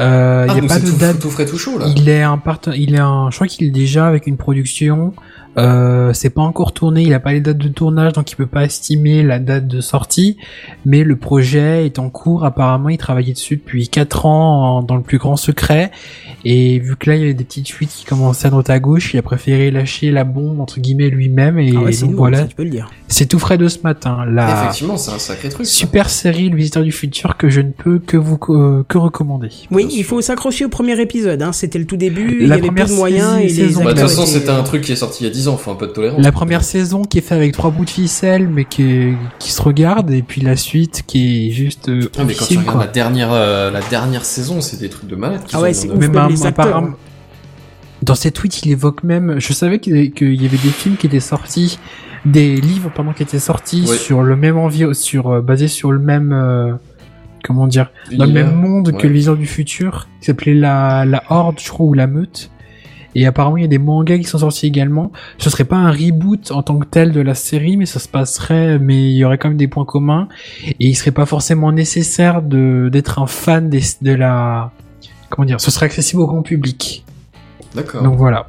Euh, 0.00 0.44
Il 0.46 0.50
Ah, 0.50 0.52
n'y 0.54 0.58
a 0.58 0.60
donc 0.60 0.68
pas 0.68 0.78
de 0.78 0.86
tout, 0.90 0.96
date 0.96 1.18
tout 1.20 1.30
frais, 1.30 1.46
tout 1.46 1.56
chaud 1.58 1.78
là. 1.78 1.86
Il 1.96 2.08
est 2.08 2.22
un 2.22 2.36
parten- 2.36 2.74
il 2.76 2.94
est 2.94 2.98
un, 3.00 3.28
je 3.30 3.36
crois 3.36 3.46
qu'il 3.46 3.66
est 3.66 3.70
déjà 3.70 4.06
avec 4.06 4.26
une 4.26 4.36
production. 4.36 5.14
Euh, 5.58 6.12
c'est 6.14 6.30
pas 6.30 6.40
encore 6.42 6.72
tourné, 6.72 7.02
il 7.02 7.12
a 7.12 7.20
pas 7.20 7.32
les 7.32 7.40
dates 7.42 7.58
de 7.58 7.68
tournage, 7.68 8.14
donc 8.14 8.30
il 8.32 8.36
peut 8.36 8.46
pas 8.46 8.64
estimer 8.64 9.22
la 9.22 9.38
date 9.38 9.66
de 9.66 9.80
sortie. 9.82 10.38
Mais 10.86 11.04
le 11.04 11.16
projet 11.16 11.84
est 11.86 11.98
en 11.98 12.08
cours. 12.10 12.44
Apparemment, 12.44 12.88
il 12.88 12.96
travaillait 12.98 13.34
dessus 13.34 13.56
depuis 13.56 13.88
quatre 13.88 14.24
ans 14.26 14.78
en- 14.78 14.82
dans 14.82 14.96
le 14.96 15.02
plus 15.02 15.18
grand 15.18 15.36
secret. 15.36 15.90
Et 16.44 16.78
vu 16.78 16.96
que 16.96 17.08
là, 17.10 17.16
il 17.16 17.20
y 17.20 17.24
avait 17.24 17.34
des 17.34 17.44
petites 17.44 17.68
fuites 17.68 17.90
qui 17.90 18.04
commençaient 18.04 18.48
à 18.48 18.50
droite 18.50 18.70
à 18.70 18.78
gauche, 18.80 19.14
il 19.14 19.18
a 19.18 19.22
préféré 19.22 19.70
lâcher 19.70 20.10
la 20.10 20.24
bombe 20.24 20.60
entre 20.60 20.80
guillemets 20.80 21.08
lui-même. 21.08 21.58
Et 21.58 21.72
Ah 21.76 21.80
ouais, 21.82 21.96
donc 21.96 22.10
voilà, 22.14 22.36
voilà. 22.38 22.48
tu 22.48 22.54
peux 22.56 22.64
le 22.64 22.70
dire. 22.70 22.90
c'est 23.08 23.26
tout 23.26 23.38
frais 23.38 23.58
de 23.58 23.68
ce 23.68 23.78
matin. 23.84 24.24
La 24.28 24.60
Effectivement, 24.62 24.96
c'est 24.96 25.12
un 25.12 25.18
sacré 25.18 25.48
truc. 25.48 25.66
ça. 25.66 25.72
super 25.72 26.10
série 26.10 26.48
Le 26.48 26.56
Visiteur 26.56 26.82
du 26.82 26.92
Futur 26.92 27.36
que 27.36 27.48
je 27.48 27.60
ne 27.60 27.70
peux 27.70 27.98
que 27.98 28.16
vous 28.16 28.38
euh, 28.50 28.82
que 28.88 28.98
recommander. 28.98 29.48
Oui, 29.70 29.86
il 29.92 30.04
faut 30.04 30.20
s'accrocher 30.20 30.64
au 30.64 30.68
premier 30.68 31.00
épisode. 31.00 31.42
Hein. 31.42 31.52
C'était 31.52 31.78
le 31.78 31.86
tout 31.86 31.96
début, 31.96 32.38
il 32.40 32.44
y 32.44 32.48
La 32.48 32.54
avait 32.54 32.62
peu 32.62 32.68
première 32.68 32.88
de 32.88 32.92
moyens 32.94 33.38
et 33.38 33.42
les 33.44 33.48
saison. 33.50 33.84
Bah, 33.84 33.92
de 33.94 34.00
toute 34.00 34.08
façon, 34.08 34.26
c'était 34.26 34.50
un 34.50 34.62
truc 34.62 34.82
qui 34.82 34.92
est 34.92 34.96
sorti 34.96 35.24
il 35.24 35.26
y 35.28 35.30
a 35.30 35.32
10 35.32 35.48
ans, 35.48 35.56
faut 35.56 35.70
un 35.70 35.74
peu 35.76 35.86
de 35.86 35.92
tolérance. 35.92 36.20
La 36.22 36.32
première 36.32 36.64
saison 36.64 37.02
qui 37.02 37.18
est 37.18 37.22
faite 37.22 37.32
avec 37.38 37.52
trois 37.52 37.70
bouts 37.70 37.84
de 37.84 37.90
ficelle, 37.90 38.48
mais 38.48 38.64
qui, 38.64 38.82
est- 38.82 39.14
qui 39.38 39.52
se 39.52 39.62
regarde, 39.62 40.10
et 40.10 40.22
puis 40.22 40.40
la 40.40 40.56
suite 40.56 41.02
qui 41.06 41.48
est 41.48 41.50
juste 41.52 41.88
euh, 41.88 42.08
Ah, 42.18 42.24
mais 42.26 42.34
quand 42.34 42.46
tu 42.46 42.58
regardes 42.58 42.80
la 42.80 42.86
dernière, 42.86 43.32
euh, 43.32 43.70
la 43.70 43.80
dernière 43.90 44.24
saison, 44.24 44.60
c'est 44.60 44.78
des 44.80 44.88
trucs 44.88 45.08
de 45.08 45.16
malade 45.16 45.40
Ah 45.52 45.60
ouais, 45.60 45.72
c'est 45.74 45.88
même 45.88 46.12
les 46.32 46.46
acteurs, 46.46 46.66
apparemment- 46.66 46.96
dans 48.02 48.14
ses 48.16 48.32
tweets, 48.32 48.62
il 48.64 48.72
évoque 48.72 49.04
même. 49.04 49.36
Je 49.38 49.52
savais 49.52 49.78
qu'il 49.78 49.96
y, 49.96 50.46
avait 50.46 50.48
des 50.48 50.56
films 50.56 50.96
qui 50.96 51.06
étaient 51.06 51.20
sortis, 51.20 51.78
des 52.26 52.56
livres 52.56 52.90
pardon 52.94 53.12
qui 53.12 53.22
étaient 53.22 53.38
sortis 53.38 53.84
Oui. 53.88 53.96
sur 53.96 54.22
le 54.22 54.34
même 54.36 54.58
envie, 54.58 54.92
sur 54.94 55.28
euh, 55.30 55.40
basé 55.40 55.68
sur 55.68 55.92
le 55.92 55.98
même. 56.00 56.32
euh, 56.32 56.72
comment 57.44 57.66
dire 57.66 57.90
dans 58.12 58.24
le 58.26 58.32
même 58.32 58.54
monde 58.54 58.96
que 58.96 59.06
le 59.06 59.12
Vision 59.12 59.34
du 59.34 59.46
futur, 59.46 60.08
qui 60.20 60.26
s'appelait 60.26 60.54
la, 60.54 61.04
la 61.04 61.22
Horde, 61.28 61.58
je 61.60 61.68
crois, 61.68 61.86
ou 61.86 61.94
la 61.94 62.06
Meute. 62.06 62.50
Et 63.14 63.26
apparemment, 63.26 63.56
il 63.58 63.62
y 63.62 63.64
a 63.66 63.68
des 63.68 63.78
mangas 63.78 64.16
qui 64.18 64.24
sont 64.24 64.38
sortis 64.38 64.66
également. 64.66 65.12
Ce 65.38 65.50
serait 65.50 65.64
pas 65.64 65.76
un 65.76 65.90
reboot 65.90 66.50
en 66.50 66.62
tant 66.62 66.78
que 66.78 66.86
tel 66.86 67.12
de 67.12 67.20
la 67.20 67.34
série, 67.34 67.76
mais 67.76 67.84
ça 67.84 67.98
se 68.00 68.08
passerait, 68.08 68.78
mais 68.78 69.10
il 69.10 69.16
y 69.16 69.24
aurait 69.24 69.36
quand 69.38 69.48
même 69.48 69.58
des 69.58 69.68
points 69.68 69.84
communs. 69.84 70.28
Et 70.66 70.86
il 70.88 70.94
serait 70.94 71.10
pas 71.10 71.26
forcément 71.26 71.72
nécessaire 71.72 72.40
de, 72.42 72.88
d'être 72.90 73.18
un 73.18 73.26
fan 73.26 73.68
des, 73.68 73.82
de 74.00 74.12
la, 74.14 74.72
comment 75.34 75.46
dire, 75.46 75.60
ce 75.60 75.70
serait 75.70 75.86
accessible 75.86 76.22
au 76.22 76.26
grand 76.26 76.42
public. 76.42 77.04
D'accord. 77.74 78.02
Donc 78.02 78.16
voilà. 78.16 78.48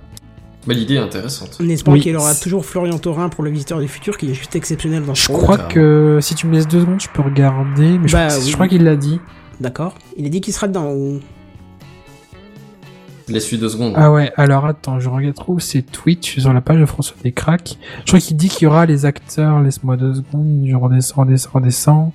Bah, 0.68 0.74
l'idée 0.74 0.94
est 0.96 1.00
intéressante. 1.00 1.58
On 1.62 1.68
espère 1.70 1.94
Oui. 1.94 2.00
qu'il 2.02 2.16
aura 2.16 2.34
toujours 2.36 2.66
Florian 2.66 2.98
Taurin 2.98 3.28
pour 3.30 3.44
le 3.44 3.50
visiteur 3.50 3.80
du 3.80 3.88
futur, 3.88 4.18
qui 4.18 4.30
est 4.30 4.34
juste 4.34 4.56
exceptionnel 4.56 5.06
dans 5.06 5.14
ce 5.16 5.24
Je 5.24 5.28
crois 5.28 5.58
que 5.58 6.20
si 6.22 6.36
tu 6.36 6.48
me 6.48 6.54
laisses 6.54 6.68
deux 6.68 6.80
secondes, 6.82 7.02
je 7.02 7.10
peux 7.14 7.22
regarder, 7.22 7.98
mais 7.98 8.08
je 8.08 8.14
Bah 8.14 8.28
crois, 8.28 8.38
que- 8.38 8.44
oui. 8.44 8.50
je 8.50 8.54
crois 8.54 8.68
qu'il 8.68 8.84
l'a 8.84 8.96
dit. 8.96 9.20
D'accord. 9.60 9.96
Il 10.18 10.26
a 10.26 10.30
dit 10.30 10.40
qu'il 10.42 10.54
sera 10.54 10.68
dedans. 10.68 10.92
ou- 10.94 11.20
Laisse-lui 13.30 13.58
deux 13.58 13.70
secondes. 13.70 13.94
Ah 13.96 14.12
ouais, 14.12 14.32
alors 14.36 14.66
attends, 14.66 15.00
je 15.00 15.08
regarde 15.08 15.36
trop 15.36 15.58
ses 15.58 15.82
tweets, 15.82 16.26
je 16.26 16.32
suis 16.32 16.42
sur 16.42 16.52
la 16.52 16.60
page 16.60 16.80
de 16.80 16.86
François 16.86 17.16
Descraques. 17.24 17.78
Je 18.02 18.08
crois 18.12 18.20
qu'il 18.20 18.36
dit 18.36 18.50
qu'il 18.50 18.64
y 18.64 18.68
aura 18.68 18.86
les 18.86 19.06
acteurs, 19.06 19.62
laisse-moi 19.62 19.96
deux 19.96 20.14
secondes, 20.16 20.64
je 20.66 20.76
redescends, 20.76 21.22
redescends, 21.22 21.50
redescends. 21.54 22.14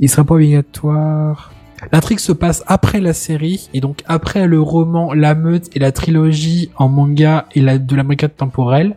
Il 0.00 0.08
sera 0.08 0.22
pas 0.24 0.34
obligatoire. 0.34 1.51
L'intrigue 1.90 2.20
se 2.20 2.32
passe 2.32 2.62
après 2.66 3.00
la 3.00 3.12
série, 3.12 3.68
et 3.74 3.80
donc 3.80 4.02
après 4.06 4.46
le 4.46 4.60
roman 4.60 5.12
La 5.12 5.34
Meute 5.34 5.68
et 5.74 5.78
la 5.78 5.90
trilogie 5.90 6.70
en 6.76 6.88
manga 6.88 7.46
et 7.54 7.60
de 7.60 7.96
la 7.96 8.02
brigade 8.02 8.36
temporelle. 8.36 8.96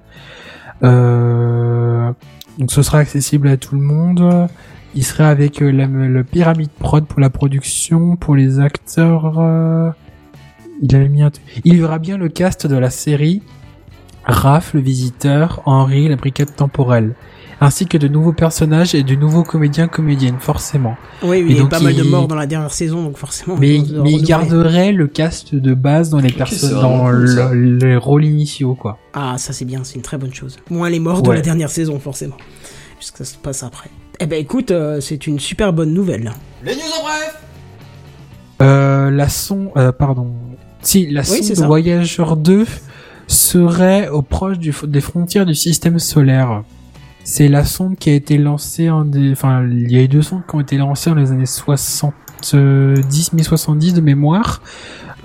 Euh, 0.84 2.12
donc 2.60 2.72
ce 2.72 2.82
sera 2.82 2.99
accessible 2.99 3.48
à 3.48 3.57
tout 3.57 3.76
le 3.76 3.82
monde. 3.82 4.48
Il 4.94 5.03
serait 5.03 5.26
avec 5.26 5.62
euh, 5.62 5.72
la, 5.72 5.88
le 5.88 6.24
Pyramide 6.24 6.70
Prod 6.70 7.06
pour 7.06 7.20
la 7.20 7.30
production, 7.30 8.16
pour 8.16 8.36
les 8.36 8.60
acteurs. 8.60 9.40
euh, 9.40 9.90
il 10.82 10.95
avait 10.95 11.10
mis 11.10 11.24
un... 11.24 11.32
Il 11.64 11.76
y 11.76 11.84
aura 11.84 11.99
bien 11.99 12.18
le 12.18 12.30
cast 12.30 12.68
de 12.68 12.78
la 12.78 12.90
série, 12.90 13.41
Raph, 14.26 14.74
le 14.74 14.80
visiteur, 14.80 15.62
Henri, 15.66 16.07
la 16.07 16.16
brigade 16.16 16.56
temporelle, 16.56 17.14
ainsi 17.61 17.86
que 17.88 17.98
de 17.98 18.07
nouveaux 18.07 18.34
personnages 18.34 18.94
et 18.95 19.03
de 19.03 19.15
nouveaux 19.15 19.44
comédiens 19.44 19.88
comédiennes, 19.88 20.38
forcément. 20.40 20.95
Oui, 21.23 21.41
oui, 21.44 21.52
Et 21.52 21.52
il 21.52 21.57
y 21.57 21.61
a 21.61 21.65
pas 21.65 21.80
mal 21.80 21.95
de 21.95 22.03
morts 22.03 22.27
dans 22.27 22.36
la 22.36 22.45
dernière 22.48 22.72
saison, 22.73 23.03
donc 23.03 23.18
forcément. 23.18 23.56
Mais, 23.60 23.76
il 23.77 24.23
garderait 24.23 24.91
le 24.91 25.07
cast 25.07 25.56
de 25.56 25.73
base 25.73 26.10
dans 26.10 26.19
les 26.19 26.32
personnes, 26.32 26.72
dans 26.82 27.10
le- 27.10 27.77
les 27.77 27.95
rôles 27.95 28.26
initiaux, 28.26 28.76
quoi. 28.76 28.98
Ah, 29.14 29.36
ça 29.38 29.53
c'est 29.53 29.65
bien, 29.65 29.82
c'est 29.84 29.95
une 29.95 30.02
très 30.02 30.18
bonne 30.18 30.34
chose. 30.34 30.57
Moins 30.69 30.90
les 30.90 30.99
morts 30.99 31.22
de 31.22 31.30
Ouais. 31.30 31.36
la 31.36 31.41
dernière 31.41 31.69
saison, 31.69 31.99
forcément. 31.99 32.38
Puisque 32.98 33.18
ça 33.18 33.26
se 33.26 33.38
passe 33.38 33.64
après. 33.64 33.90
Eh 34.19 34.26
ben 34.26 34.40
écoute, 34.40 34.72
euh, 34.72 35.02
c'est 35.02 35.27
une 35.27 35.40
super 35.40 35.73
bonne 35.73 35.94
nouvelle. 35.94 36.32
Les 36.64 36.73
news 36.76 36.82
en 36.99 37.03
bref 37.03 37.41
Euh, 38.61 39.11
la 39.11 39.27
son, 39.27 39.72
euh, 39.76 39.91
pardon. 39.91 40.32
Si, 40.82 41.07
la 41.07 41.22
Oui, 41.22 41.44
sonde 41.44 41.56
ça. 41.57 41.68
Voyageur 41.68 42.38
2 42.38 42.65
serait 43.27 44.07
au 44.10 44.22
proche 44.22 44.57
du, 44.60 44.73
des 44.88 45.02
frontières 45.02 45.45
du 45.45 45.56
système 45.56 45.99
solaire. 45.99 46.64
C'est 47.27 47.47
la 47.47 47.65
sonde 47.65 47.97
qui 47.97 48.11
a 48.11 48.14
été 48.14 48.38
lancée 48.38 48.91
en 48.91 49.03
des, 49.03 49.31
enfin, 49.31 49.68
il 49.68 49.91
y 49.91 49.97
a 49.97 50.03
eu 50.03 50.07
deux 50.07 50.22
sondes 50.22 50.43
qui 50.47 50.56
ont 50.56 50.60
été 50.60 50.77
lancées 50.77 51.10
dans 51.10 51.15
les 51.15 51.31
années 51.31 51.47
70, 51.47 53.34
1070 53.34 53.95
de 53.95 54.02
mémoire, 54.02 54.61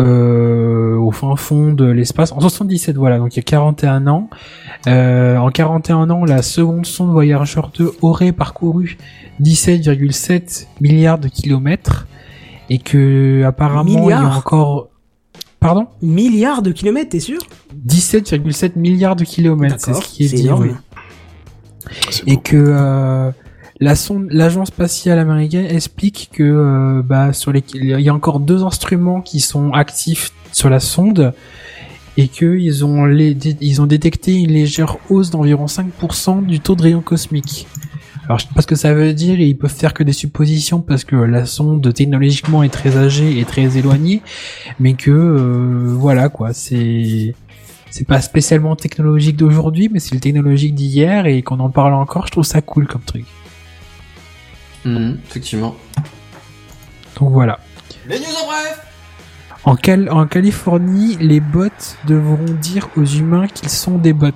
euh, 0.01 0.97
au 0.97 1.11
fin 1.11 1.37
fond 1.37 1.75
de 1.75 1.85
l'espace, 1.85 2.33
en 2.33 2.41
77, 2.41 2.97
voilà, 2.97 3.19
donc 3.19 3.35
il 3.35 3.37
y 3.37 3.41
a 3.41 3.43
41 3.43 4.07
ans. 4.07 4.31
Euh, 4.87 5.37
en 5.37 5.51
41 5.51 6.09
ans, 6.09 6.25
la 6.25 6.41
seconde 6.41 6.87
sonde 6.87 7.11
Voyageur 7.11 7.71
2 7.77 7.93
aurait 8.01 8.33
parcouru 8.33 8.97
17,7 9.43 10.69
milliards 10.81 11.19
de 11.19 11.29
kilomètres 11.29 12.07
et 12.71 12.79
que 12.79 13.43
apparemment 13.45 13.91
il 13.91 13.93
y 13.93 14.01
Milliards. 14.05 14.33
a 14.33 14.39
encore 14.39 14.89
pardon? 15.59 15.89
Milliards 16.01 16.63
de 16.63 16.73
kilomètres, 16.73 17.11
t'es 17.11 17.21
sûr? 17.21 17.41
17,7 17.87 18.73
milliards 18.77 19.17
de 19.17 19.25
kilomètres 19.25 19.77
c'est 19.79 19.93
ce 19.93 20.01
qui 20.01 20.25
est, 20.25 20.29
c'est 20.29 20.37
dit 20.37 20.49
et 22.27 22.37
que 22.37 22.57
euh, 22.57 23.31
la 23.81 23.95
sonde 23.95 24.29
l'agence 24.31 24.69
spatiale 24.69 25.19
américaine 25.19 25.67
explique 25.67 26.31
que 26.33 26.43
euh, 26.43 27.03
bah 27.03 27.33
sur 27.33 27.53
les 27.53 27.65
il 27.75 28.01
y 28.01 28.09
a 28.09 28.15
encore 28.15 28.41
deux 28.41 28.63
instruments 28.63 29.21
qui 29.21 29.41
sont 29.41 29.73
actifs 29.73 30.33
sur 30.53 30.69
la 30.69 30.81
sonde 30.81 31.33
et 32.17 32.29
que 32.29 32.59
ils 32.59 32.85
ont 32.85 33.05
les, 33.05 33.37
ils 33.61 33.81
ont 33.81 33.87
détecté 33.87 34.35
une 34.35 34.51
légère 34.51 34.97
hausse 35.09 35.31
d'environ 35.31 35.67
5% 35.67 36.45
du 36.45 36.61
taux 36.61 36.75
de 36.75 36.83
rayons 36.83 37.01
cosmiques. 37.01 37.67
Alors 38.25 38.39
je 38.39 38.47
sais 38.47 38.55
pas 38.55 38.63
ce 38.63 38.67
que 38.67 38.77
ça 38.77 38.95
veut 38.95 39.13
dire 39.13 39.41
et 39.41 39.47
ils 39.47 39.57
peuvent 39.57 39.75
faire 39.75 39.95
que 39.95 40.05
des 40.05 40.13
suppositions 40.13 40.81
parce 40.81 41.05
que 41.05 41.17
la 41.17 41.47
sonde 41.47 41.93
technologiquement 41.93 42.63
est 42.63 42.69
très 42.69 42.97
âgée 42.97 43.41
et 43.41 43.45
très 43.45 43.77
éloignée, 43.77 44.23
mais 44.79 44.95
que 44.95 45.11
euh, 45.11 45.95
voilà 45.97 46.29
quoi, 46.29 46.53
c'est 46.53 47.35
c'est 47.91 48.07
pas 48.07 48.21
spécialement 48.21 48.77
technologique 48.77 49.37
d'aujourd'hui, 49.37 49.89
mais 49.93 49.99
c'est 49.99 50.15
le 50.15 50.21
technologique 50.21 50.75
d'hier 50.75 51.27
et 51.27 51.43
qu'on 51.43 51.61
en 51.61 51.71
parle 51.71 51.93
encore, 51.95 52.27
je 52.27 52.33
trouve 52.33 52.45
ça 52.45 52.63
cool 52.63 52.87
comme 52.87 53.03
truc. 53.03 53.25
Mhm, 54.85 55.19
effectivement. 55.29 55.75
Donc 57.19 57.31
voilà. 57.33 57.59
Les 58.09 58.19
news 58.19 58.25
en 58.43 58.47
bref 58.47 58.81
En, 59.65 59.77
Cal- 59.77 60.09
en 60.11 60.27
Californie, 60.27 61.17
les 61.21 61.41
bots 61.41 61.69
devront 62.07 62.45
dire 62.63 62.89
aux 62.97 63.05
humains 63.05 63.47
qu'ils 63.47 63.69
sont 63.69 63.99
des 63.99 64.13
bots. 64.15 64.29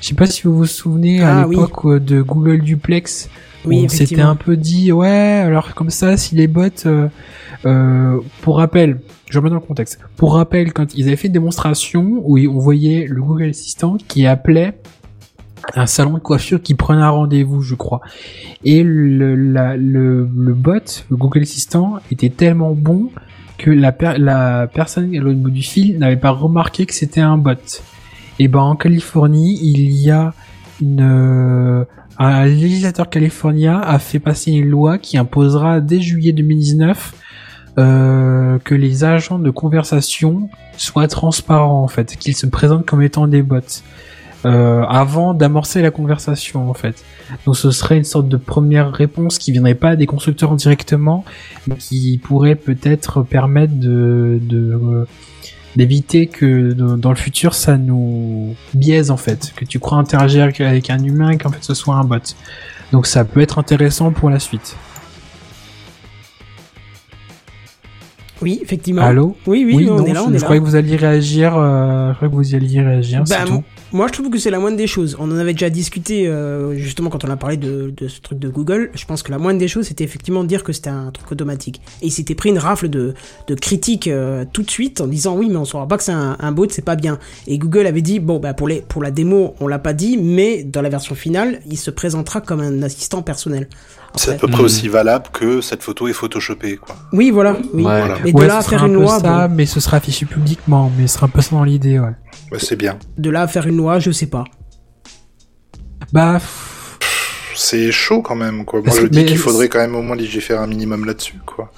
Je 0.00 0.08
sais 0.08 0.14
pas 0.14 0.26
si 0.26 0.42
vous 0.42 0.56
vous 0.56 0.66
souvenez 0.66 1.22
à 1.22 1.42
Ah, 1.42 1.46
l'époque 1.48 1.84
euh, 1.84 2.00
de 2.00 2.22
Google 2.22 2.62
Duplex, 2.62 3.28
Oui, 3.64 3.82
on 3.84 3.88
s'était 3.88 4.20
un 4.20 4.34
peu 4.34 4.56
dit 4.56 4.90
ouais 4.90 5.08
alors 5.46 5.74
comme 5.76 5.90
ça 5.90 6.16
si 6.16 6.34
les 6.34 6.48
bots 6.48 6.64
euh, 6.86 7.06
euh, 7.66 8.18
pour 8.40 8.56
rappel 8.56 9.00
je 9.32 9.38
remets 9.38 9.48
dans 9.48 9.56
le 9.56 9.60
contexte. 9.62 9.98
Pour 10.16 10.34
rappel 10.34 10.72
quand 10.72 10.94
ils 10.94 11.06
avaient 11.06 11.16
fait 11.16 11.28
une 11.28 11.32
démonstration 11.32 12.22
où 12.24 12.38
on 12.38 12.58
voyait 12.58 13.06
le 13.08 13.22
Google 13.22 13.48
Assistant 13.48 13.96
qui 14.08 14.26
appelait 14.26 14.78
un 15.74 15.86
salon 15.86 16.14
de 16.14 16.18
coiffure 16.18 16.60
qui 16.60 16.74
prenait 16.74 17.00
un 17.02 17.10
rendez-vous 17.10 17.62
je 17.62 17.74
crois. 17.74 18.02
Et 18.64 18.82
le, 18.84 20.24
bot 20.54 20.74
le 21.10 21.16
Google 21.16 21.42
Assistant 21.42 21.96
était 22.10 22.28
tellement 22.28 22.72
bon 22.74 23.10
que 23.56 23.70
la, 23.70 23.92
per- 23.92 24.18
la 24.18 24.66
personne 24.66 25.14
à 25.14 25.18
l'autre 25.18 25.38
bout 25.38 25.50
du 25.50 25.62
fil 25.62 25.98
n'avait 25.98 26.16
pas 26.16 26.30
remarqué 26.30 26.84
que 26.84 26.94
c'était 26.94 27.20
un 27.20 27.38
bot. 27.38 27.54
Et 28.38 28.48
ben 28.48 28.60
en 28.60 28.76
Californie 28.76 29.58
il 29.62 29.92
y 29.92 30.10
a 30.10 30.34
une 30.82 31.00
euh, 31.00 31.84
un 32.18 32.44
législateur 32.44 33.08
californien 33.08 33.80
a 33.80 33.98
fait 33.98 34.18
passer 34.18 34.52
une 34.52 34.68
loi 34.68 34.98
qui 34.98 35.16
imposera 35.16 35.80
dès 35.80 36.00
juillet 36.00 36.32
2019 36.32 37.14
euh, 37.78 38.58
que 38.64 38.74
les 38.74 39.04
agents 39.04 39.38
de 39.38 39.50
conversation 39.50 40.50
soient 40.76 41.08
transparents 41.08 41.82
en 41.82 41.88
fait, 41.88 42.16
qu'ils 42.16 42.36
se 42.36 42.46
présentent 42.46 42.84
comme 42.84 43.02
étant 43.02 43.26
des 43.26 43.42
bots 43.42 43.60
euh, 44.44 44.82
avant 44.82 45.34
d'amorcer 45.34 45.82
la 45.82 45.90
conversation 45.90 46.68
en 46.68 46.74
fait. 46.74 47.04
Donc 47.46 47.56
ce 47.56 47.70
serait 47.70 47.96
une 47.96 48.04
sorte 48.04 48.28
de 48.28 48.36
première 48.36 48.92
réponse 48.92 49.38
qui 49.38 49.52
viendrait 49.52 49.74
pas 49.74 49.96
des 49.96 50.06
constructeurs 50.06 50.54
directement, 50.56 51.24
mais 51.66 51.76
qui 51.76 52.18
pourrait 52.18 52.56
peut-être 52.56 53.22
permettre 53.22 53.74
de, 53.74 54.38
de 54.42 54.72
euh, 54.74 55.06
d'éviter 55.76 56.26
que 56.26 56.72
dans 56.72 57.10
le 57.10 57.16
futur 57.16 57.54
ça 57.54 57.78
nous 57.78 58.54
biaise 58.74 59.10
en 59.10 59.16
fait, 59.16 59.54
que 59.56 59.64
tu 59.64 59.78
crois 59.78 59.96
interagir 59.96 60.42
avec 60.42 60.90
un 60.90 61.02
humain 61.02 61.30
et 61.30 61.38
qu'en 61.38 61.50
fait 61.50 61.62
ce 61.64 61.72
soit 61.72 61.94
un 61.94 62.04
bot. 62.04 62.18
Donc 62.90 63.06
ça 63.06 63.24
peut 63.24 63.40
être 63.40 63.58
intéressant 63.58 64.10
pour 64.10 64.28
la 64.28 64.38
suite. 64.38 64.76
Oui, 68.42 68.58
effectivement. 68.62 69.02
Allô 69.02 69.36
Oui, 69.46 69.64
oui, 69.66 69.88
on 69.90 69.96
non, 69.98 70.04
est 70.06 70.12
là, 70.12 70.20
je, 70.24 70.28
on 70.28 70.30
est 70.30 70.34
je 70.34 70.38
là. 70.38 70.42
croyais 70.44 70.60
que 70.60 70.66
vous 70.66 70.76
alliez 70.76 70.96
réagir. 70.96 71.56
Euh, 71.56 72.10
je 72.10 72.14
croyais 72.16 72.30
que 72.30 72.36
vous 72.36 72.54
alliez 72.54 72.80
réagir. 72.82 73.20
Bah, 73.28 73.36
c'est 73.40 73.44
tout. 73.46 73.62
Moi, 73.92 74.06
je 74.08 74.12
trouve 74.14 74.30
que 74.30 74.38
c'est 74.38 74.50
la 74.50 74.58
moindre 74.58 74.78
des 74.78 74.86
choses. 74.86 75.16
On 75.20 75.30
en 75.30 75.36
avait 75.36 75.52
déjà 75.52 75.68
discuté 75.68 76.26
euh, 76.26 76.74
justement 76.76 77.10
quand 77.10 77.24
on 77.26 77.30
a 77.30 77.36
parlé 77.36 77.58
de, 77.58 77.92
de 77.94 78.08
ce 78.08 78.20
truc 78.20 78.38
de 78.38 78.48
Google. 78.48 78.90
Je 78.94 79.04
pense 79.04 79.22
que 79.22 79.30
la 79.30 79.38
moindre 79.38 79.58
des 79.58 79.68
choses, 79.68 79.86
c'était 79.86 80.04
effectivement 80.04 80.42
de 80.42 80.48
dire 80.48 80.64
que 80.64 80.72
c'était 80.72 80.88
un 80.90 81.10
truc 81.10 81.30
automatique. 81.30 81.80
Et 82.00 82.06
il 82.06 82.10
s'était 82.10 82.34
pris 82.34 82.48
une 82.48 82.58
rafle 82.58 82.88
de, 82.88 83.12
de 83.48 83.54
critiques 83.54 84.08
euh, 84.08 84.44
tout 84.50 84.62
de 84.62 84.70
suite 84.70 85.00
en 85.02 85.06
disant 85.06 85.36
oui, 85.36 85.48
mais 85.50 85.56
on 85.56 85.66
saura 85.66 85.86
pas 85.86 85.98
que 85.98 86.04
c'est 86.04 86.12
un, 86.12 86.36
un 86.40 86.52
bot, 86.52 86.66
c'est 86.70 86.84
pas 86.84 86.96
bien. 86.96 87.18
Et 87.46 87.58
Google 87.58 87.86
avait 87.86 88.00
dit 88.02 88.18
bon, 88.18 88.38
bah 88.38 88.54
pour 88.54 88.66
les 88.66 88.80
pour 88.80 89.02
la 89.02 89.10
démo, 89.10 89.54
on 89.60 89.68
l'a 89.68 89.78
pas 89.78 89.92
dit, 89.92 90.16
mais 90.16 90.62
dans 90.64 90.80
la 90.80 90.88
version 90.88 91.14
finale, 91.14 91.60
il 91.68 91.76
se 91.76 91.90
présentera 91.90 92.40
comme 92.40 92.60
un 92.60 92.82
assistant 92.82 93.20
personnel. 93.20 93.68
En 94.14 94.18
C'est 94.18 94.32
à 94.32 94.34
peu 94.34 94.46
près 94.46 94.60
Hmm. 94.62 94.66
aussi 94.66 94.88
valable 94.88 95.24
que 95.32 95.60
cette 95.62 95.82
photo 95.82 96.06
est 96.06 96.12
photoshopée, 96.12 96.76
quoi. 96.76 96.96
Oui, 97.14 97.30
voilà. 97.30 97.56
Oui. 97.72 97.82
Ouais. 97.82 97.98
Voilà. 98.00 98.18
Mais 98.24 98.31
de 98.32 98.38
ouais, 98.38 98.46
là 98.46 98.58
à 98.58 98.62
faire 98.62 98.82
un 98.84 98.86
une 98.88 98.94
peu 98.94 99.00
loi, 99.00 99.18
ça, 99.20 99.48
bon, 99.48 99.54
mais 99.54 99.66
ce 99.66 99.80
sera 99.80 99.96
affiché 99.98 100.26
publiquement. 100.26 100.90
Mais 100.98 101.06
ce 101.06 101.14
sera 101.14 101.26
un 101.26 101.28
peu 101.30 101.40
ça 101.40 101.50
dans 101.56 101.64
l'idée, 101.64 101.98
ouais. 101.98 102.12
Ouais, 102.50 102.58
c'est 102.58 102.76
bien. 102.76 102.98
de 103.18 103.30
là 103.30 103.42
à 103.42 103.48
faire 103.48 103.66
une 103.66 103.76
loi, 103.76 103.98
je 103.98 104.10
sais 104.10 104.26
pas. 104.26 104.44
Bah, 106.12 106.40
C'est 107.54 107.92
chaud 107.92 108.22
quand 108.22 108.34
même, 108.34 108.64
quoi. 108.64 108.80
Moi, 108.82 108.94
je 109.00 109.06
dis 109.06 109.24
qu'il 109.24 109.38
faudrait 109.38 109.68
quand 109.68 109.78
même 109.78 109.94
au 109.94 110.02
moins 110.02 110.16
légiférer 110.16 110.58
un 110.58 110.66
minimum 110.66 111.04
là-dessus, 111.04 111.38
quoi. 111.46 111.70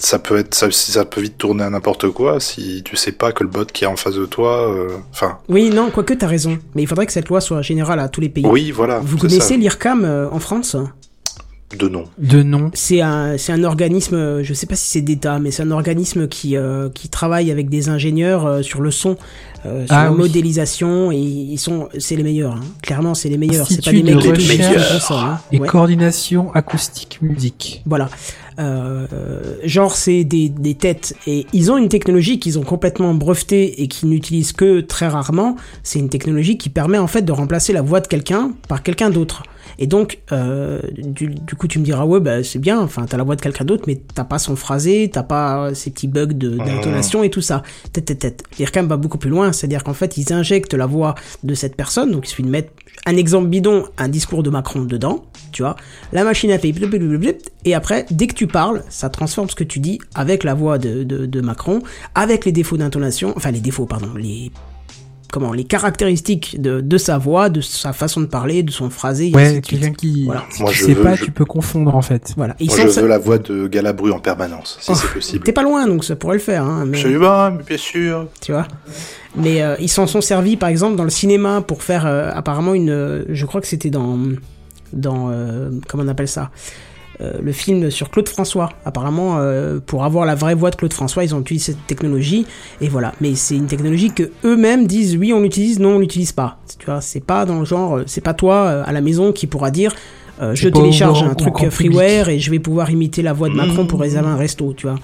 Ça 0.00 0.20
peut 0.20 0.38
être, 0.38 0.54
ça, 0.54 0.68
ça 0.70 1.04
peut 1.04 1.20
vite 1.20 1.38
tourner 1.38 1.64
à 1.64 1.70
n'importe 1.70 2.08
quoi 2.10 2.38
si 2.38 2.82
tu 2.84 2.94
sais 2.96 3.10
pas 3.10 3.32
que 3.32 3.42
le 3.42 3.48
bot 3.50 3.64
qui 3.64 3.82
est 3.82 3.88
en 3.88 3.96
face 3.96 4.14
de 4.14 4.26
toi, 4.26 4.70
euh, 4.72 4.90
enfin, 5.10 5.38
Oui, 5.48 5.70
non, 5.70 5.90
quoique 5.90 6.14
t'as 6.14 6.28
raison. 6.28 6.56
Mais 6.76 6.82
il 6.82 6.86
faudrait 6.86 7.04
que 7.06 7.12
cette 7.12 7.28
loi 7.28 7.40
soit 7.40 7.62
générale 7.62 7.98
à 7.98 8.08
tous 8.08 8.20
les 8.20 8.28
pays. 8.28 8.46
oui, 8.46 8.70
voilà. 8.70 9.00
Vous 9.00 9.16
connaissez 9.16 9.56
l'IRCAM 9.56 10.04
euh, 10.04 10.28
en 10.30 10.38
France? 10.38 10.76
De 11.76 11.86
nom. 11.88 12.04
de 12.18 12.42
nom. 12.42 12.70
C'est 12.72 13.02
un, 13.02 13.36
c'est 13.36 13.52
un 13.52 13.62
organisme, 13.62 14.14
euh, 14.14 14.42
je 14.42 14.54
sais 14.54 14.64
pas 14.64 14.74
si 14.74 14.88
c'est 14.88 15.02
d'État, 15.02 15.38
mais 15.38 15.50
c'est 15.50 15.62
un 15.62 15.70
organisme 15.70 16.26
qui, 16.26 16.56
euh, 16.56 16.88
qui 16.88 17.10
travaille 17.10 17.50
avec 17.50 17.68
des 17.68 17.90
ingénieurs 17.90 18.46
euh, 18.46 18.62
sur 18.62 18.80
le 18.80 18.90
son, 18.90 19.18
euh, 19.66 19.84
sur 19.86 19.94
Ah 19.94 20.04
la 20.04 20.12
oui. 20.12 20.16
modélisation, 20.18 21.12
et 21.12 21.18
ils 21.18 21.58
sont, 21.58 21.90
c'est 21.98 22.16
les 22.16 22.22
meilleurs. 22.22 22.54
hein. 22.54 22.60
Clairement, 22.82 23.14
c'est 23.14 23.28
les 23.28 23.36
meilleurs. 23.36 23.66
C'est 23.66 23.84
pas 23.84 23.90
Institut 23.90 24.02
des 24.02 24.12
de 24.12 24.16
mecs 24.16 24.36
recherche 24.36 25.10
hein. 25.10 25.38
Et 25.52 25.60
Ouais. 25.60 25.68
coordination 25.68 26.50
acoustique 26.54 27.18
musique. 27.20 27.82
Voilà. 27.84 28.08
Euh, 28.58 29.06
genre, 29.64 29.94
c'est 29.94 30.24
des, 30.24 30.48
des 30.48 30.74
têtes. 30.74 31.14
Et 31.26 31.46
ils 31.52 31.70
ont 31.70 31.76
une 31.76 31.88
technologie 31.90 32.38
qu'ils 32.40 32.58
ont 32.58 32.62
complètement 32.62 33.12
brevetée 33.14 33.82
et 33.82 33.88
qu'ils 33.88 34.08
n'utilisent 34.08 34.52
que 34.52 34.80
très 34.80 35.06
rarement. 35.06 35.56
C'est 35.82 35.98
une 35.98 36.08
technologie 36.08 36.56
qui 36.58 36.70
permet 36.70 36.98
en 36.98 37.06
fait 37.06 37.22
de 37.22 37.30
remplacer 37.32 37.72
la 37.72 37.82
voix 37.82 38.00
de 38.00 38.06
quelqu'un 38.08 38.52
par 38.68 38.82
quelqu'un 38.82 39.10
d'autre. 39.10 39.42
Et 39.78 39.86
donc, 39.86 40.18
euh, 40.32 40.80
du, 40.96 41.28
du 41.28 41.54
coup, 41.54 41.68
tu 41.68 41.78
me 41.78 41.84
diras, 41.84 42.04
ouais, 42.04 42.20
bah, 42.20 42.42
c'est 42.42 42.58
bien, 42.58 42.80
enfin, 42.80 43.06
t'as 43.06 43.16
la 43.16 43.22
voix 43.22 43.36
de 43.36 43.40
quelqu'un 43.40 43.64
d'autre, 43.64 43.84
mais 43.86 44.00
t'as 44.14 44.24
pas 44.24 44.38
son 44.38 44.56
phrasé, 44.56 45.10
t'as 45.12 45.22
pas 45.22 45.74
ces 45.74 45.90
petits 45.90 46.08
bugs 46.08 46.26
d'intonation 46.26 47.22
et 47.22 47.30
tout 47.30 47.40
ça. 47.40 47.62
Tête, 47.92 48.06
tête, 48.06 48.18
tête. 48.18 48.44
L'IRCAM 48.58 48.88
va 48.88 48.96
beaucoup 48.96 49.18
plus 49.18 49.30
loin, 49.30 49.52
c'est-à-dire 49.52 49.84
qu'en 49.84 49.94
fait, 49.94 50.16
ils 50.16 50.32
injectent 50.32 50.74
la 50.74 50.86
voix 50.86 51.14
de 51.44 51.54
cette 51.54 51.76
personne, 51.76 52.10
donc 52.10 52.26
il 52.26 52.30
suffit 52.30 52.42
de 52.42 52.48
mettre 52.48 52.72
un 53.06 53.16
exemple 53.16 53.48
bidon, 53.48 53.84
un 53.96 54.08
discours 54.08 54.42
de 54.42 54.50
Macron 54.50 54.82
dedans, 54.82 55.24
tu 55.52 55.62
vois. 55.62 55.76
La 56.12 56.24
machine 56.24 56.50
a 56.50 56.58
fait 56.58 56.74
et 57.64 57.74
après, 57.74 58.06
dès 58.10 58.26
que 58.26 58.34
tu 58.34 58.46
parles, 58.46 58.82
ça 58.88 59.08
transforme 59.08 59.48
ce 59.48 59.54
que 59.54 59.64
tu 59.64 59.80
dis 59.80 59.98
avec 60.14 60.44
la 60.44 60.54
voix 60.54 60.78
de, 60.78 61.02
de, 61.02 61.26
de 61.26 61.40
Macron, 61.40 61.80
avec 62.14 62.44
les 62.44 62.52
défauts 62.52 62.76
d'intonation, 62.76 63.32
enfin 63.36 63.50
les 63.50 63.60
défauts, 63.60 63.86
pardon, 63.86 64.14
les 64.16 64.50
comment 65.32 65.52
les 65.52 65.64
caractéristiques 65.64 66.60
de, 66.60 66.80
de 66.80 66.98
sa 66.98 67.18
voix, 67.18 67.48
de 67.50 67.60
sa 67.60 67.92
façon 67.92 68.20
de 68.20 68.26
parler, 68.26 68.62
de 68.62 68.70
son 68.70 68.90
phrasé, 68.90 69.28
et 69.28 69.34
Ouais, 69.34 69.60
quelqu'un 69.60 69.92
qui, 69.92 70.24
Voilà. 70.24 70.44
si 70.50 70.62
Moi, 70.62 70.70
tu 70.70 70.78
je 70.78 70.84
sais 70.84 70.94
veux- 70.94 71.02
pas, 71.02 71.14
je- 71.14 71.24
tu 71.24 71.30
peux 71.30 71.44
confondre 71.44 71.94
en 71.94 72.02
fait. 72.02 72.32
Voilà. 72.36 72.54
Ils 72.60 72.66
Moi, 72.68 72.76
sont 72.76 72.82
je 72.84 72.88
ça- 72.88 73.02
veux 73.02 73.08
la 73.08 73.18
voix 73.18 73.38
de 73.38 73.66
Galabru 73.68 74.10
en 74.12 74.20
permanence, 74.20 74.78
si 74.80 74.90
Oh, 74.90 74.94
c'est 74.94 75.12
possible. 75.12 75.44
T'es 75.44 75.52
pas 75.52 75.62
loin, 75.62 75.86
donc 75.86 76.04
ça 76.04 76.16
pourrait 76.16 76.36
le 76.36 76.42
faire, 76.42 76.64
hein, 76.64 76.84
mais, 76.86 76.96
Absolument, 76.98 77.50
mais 77.50 77.62
bien 77.62 77.76
sûr. 77.76 78.26
tu 78.40 78.52
vois. 78.52 78.66
Mais 79.36 79.62
euh, 79.62 79.76
ils 79.78 79.88
s'en 79.90 80.06
sont 80.06 80.20
servis, 80.20 80.56
par 80.56 80.68
exemple, 80.70 80.96
dans 80.96 81.04
le 81.04 81.10
cinéma 81.10 81.60
pour 81.60 81.82
faire 81.82 82.06
euh, 82.06 82.30
apparemment 82.34 82.74
une. 82.74 82.90
euh, 82.90 83.24
je 83.28 83.44
crois 83.46 83.60
que 83.60 83.66
c'était 83.66 83.90
dans 83.90 84.18
dans 84.94 85.28
euh, 85.30 85.70
comment 85.86 86.02
on 86.04 86.08
appelle 86.08 86.28
ça? 86.28 86.50
Euh, 87.20 87.32
le 87.42 87.50
film 87.50 87.90
sur 87.90 88.10
Claude 88.10 88.28
François. 88.28 88.68
Apparemment, 88.84 89.38
euh, 89.38 89.80
pour 89.84 90.04
avoir 90.04 90.24
la 90.24 90.36
vraie 90.36 90.54
voix 90.54 90.70
de 90.70 90.76
Claude 90.76 90.92
François, 90.92 91.24
ils 91.24 91.34
ont 91.34 91.40
utilisé 91.40 91.72
cette 91.72 91.86
technologie. 91.88 92.46
Et 92.80 92.88
voilà. 92.88 93.12
Mais 93.20 93.34
c'est 93.34 93.56
une 93.56 93.66
technologie 93.66 94.12
que 94.12 94.30
eux-mêmes 94.44 94.86
disent 94.86 95.16
oui, 95.16 95.32
on 95.32 95.40
l'utilise, 95.40 95.80
non, 95.80 95.96
on 95.96 95.98
l'utilise 95.98 96.30
pas. 96.30 96.58
Tu 96.78 96.86
vois, 96.86 97.00
c'est 97.00 97.24
pas 97.24 97.44
dans 97.44 97.58
le 97.58 97.64
genre, 97.64 97.96
euh, 97.96 98.02
c'est 98.06 98.20
pas 98.20 98.34
toi 98.34 98.68
à 98.82 98.92
la 98.92 99.00
maison 99.00 99.32
qui 99.32 99.48
pourra 99.48 99.70
dire. 99.72 99.94
euh, 100.40 100.54
je 100.54 100.68
télécharge 100.68 101.22
un 101.24 101.34
truc 101.34 101.68
freeware 101.70 102.28
et 102.28 102.38
je 102.38 102.50
vais 102.50 102.60
pouvoir 102.60 102.90
imiter 102.90 103.22
la 103.22 103.32
voix 103.32 103.48
de 103.48 103.54
Macron 103.54 103.86
pour 103.86 104.00
réserver 104.00 104.28
un 104.28 104.36
resto, 104.36 104.72
tu 104.76 104.86
vois. 104.86 104.98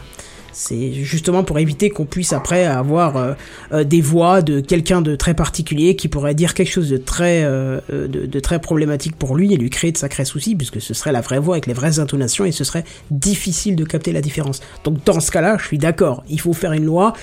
C'est 0.54 0.92
justement 0.92 1.42
pour 1.42 1.58
éviter 1.58 1.90
qu'on 1.90 2.04
puisse 2.04 2.32
après 2.32 2.64
avoir 2.64 3.16
euh, 3.16 3.34
euh, 3.72 3.82
des 3.82 4.00
voix 4.00 4.40
de 4.40 4.60
quelqu'un 4.60 5.02
de 5.02 5.16
très 5.16 5.34
particulier 5.34 5.96
qui 5.96 6.06
pourrait 6.06 6.36
dire 6.36 6.54
quelque 6.54 6.70
chose 6.70 6.88
de 6.88 6.96
très 6.96 7.42
euh, 7.42 7.80
de, 7.90 8.40
très 8.40 8.60
problématique 8.60 9.16
pour 9.16 9.34
lui 9.34 9.52
et 9.52 9.56
lui 9.56 9.68
créer 9.68 9.90
de 9.90 9.98
sacrés 9.98 10.24
soucis 10.24 10.54
puisque 10.54 10.80
ce 10.80 10.94
serait 10.94 11.10
la 11.10 11.20
vraie 11.20 11.40
voix 11.40 11.56
avec 11.56 11.66
les 11.66 11.72
vraies 11.72 11.98
intonations 11.98 12.44
et 12.44 12.52
ce 12.52 12.62
serait 12.62 12.84
difficile 13.10 13.74
de 13.74 13.84
capter 13.84 14.12
la 14.12 14.20
différence. 14.20 14.60
Donc 14.84 15.02
dans 15.04 15.18
ce 15.18 15.32
cas-là, 15.32 15.56
je 15.58 15.66
suis 15.66 15.78
d'accord, 15.78 16.22
il 16.28 16.38
faut 16.38 16.52
faire 16.52 16.72
une 16.72 16.84
loi 16.84 17.14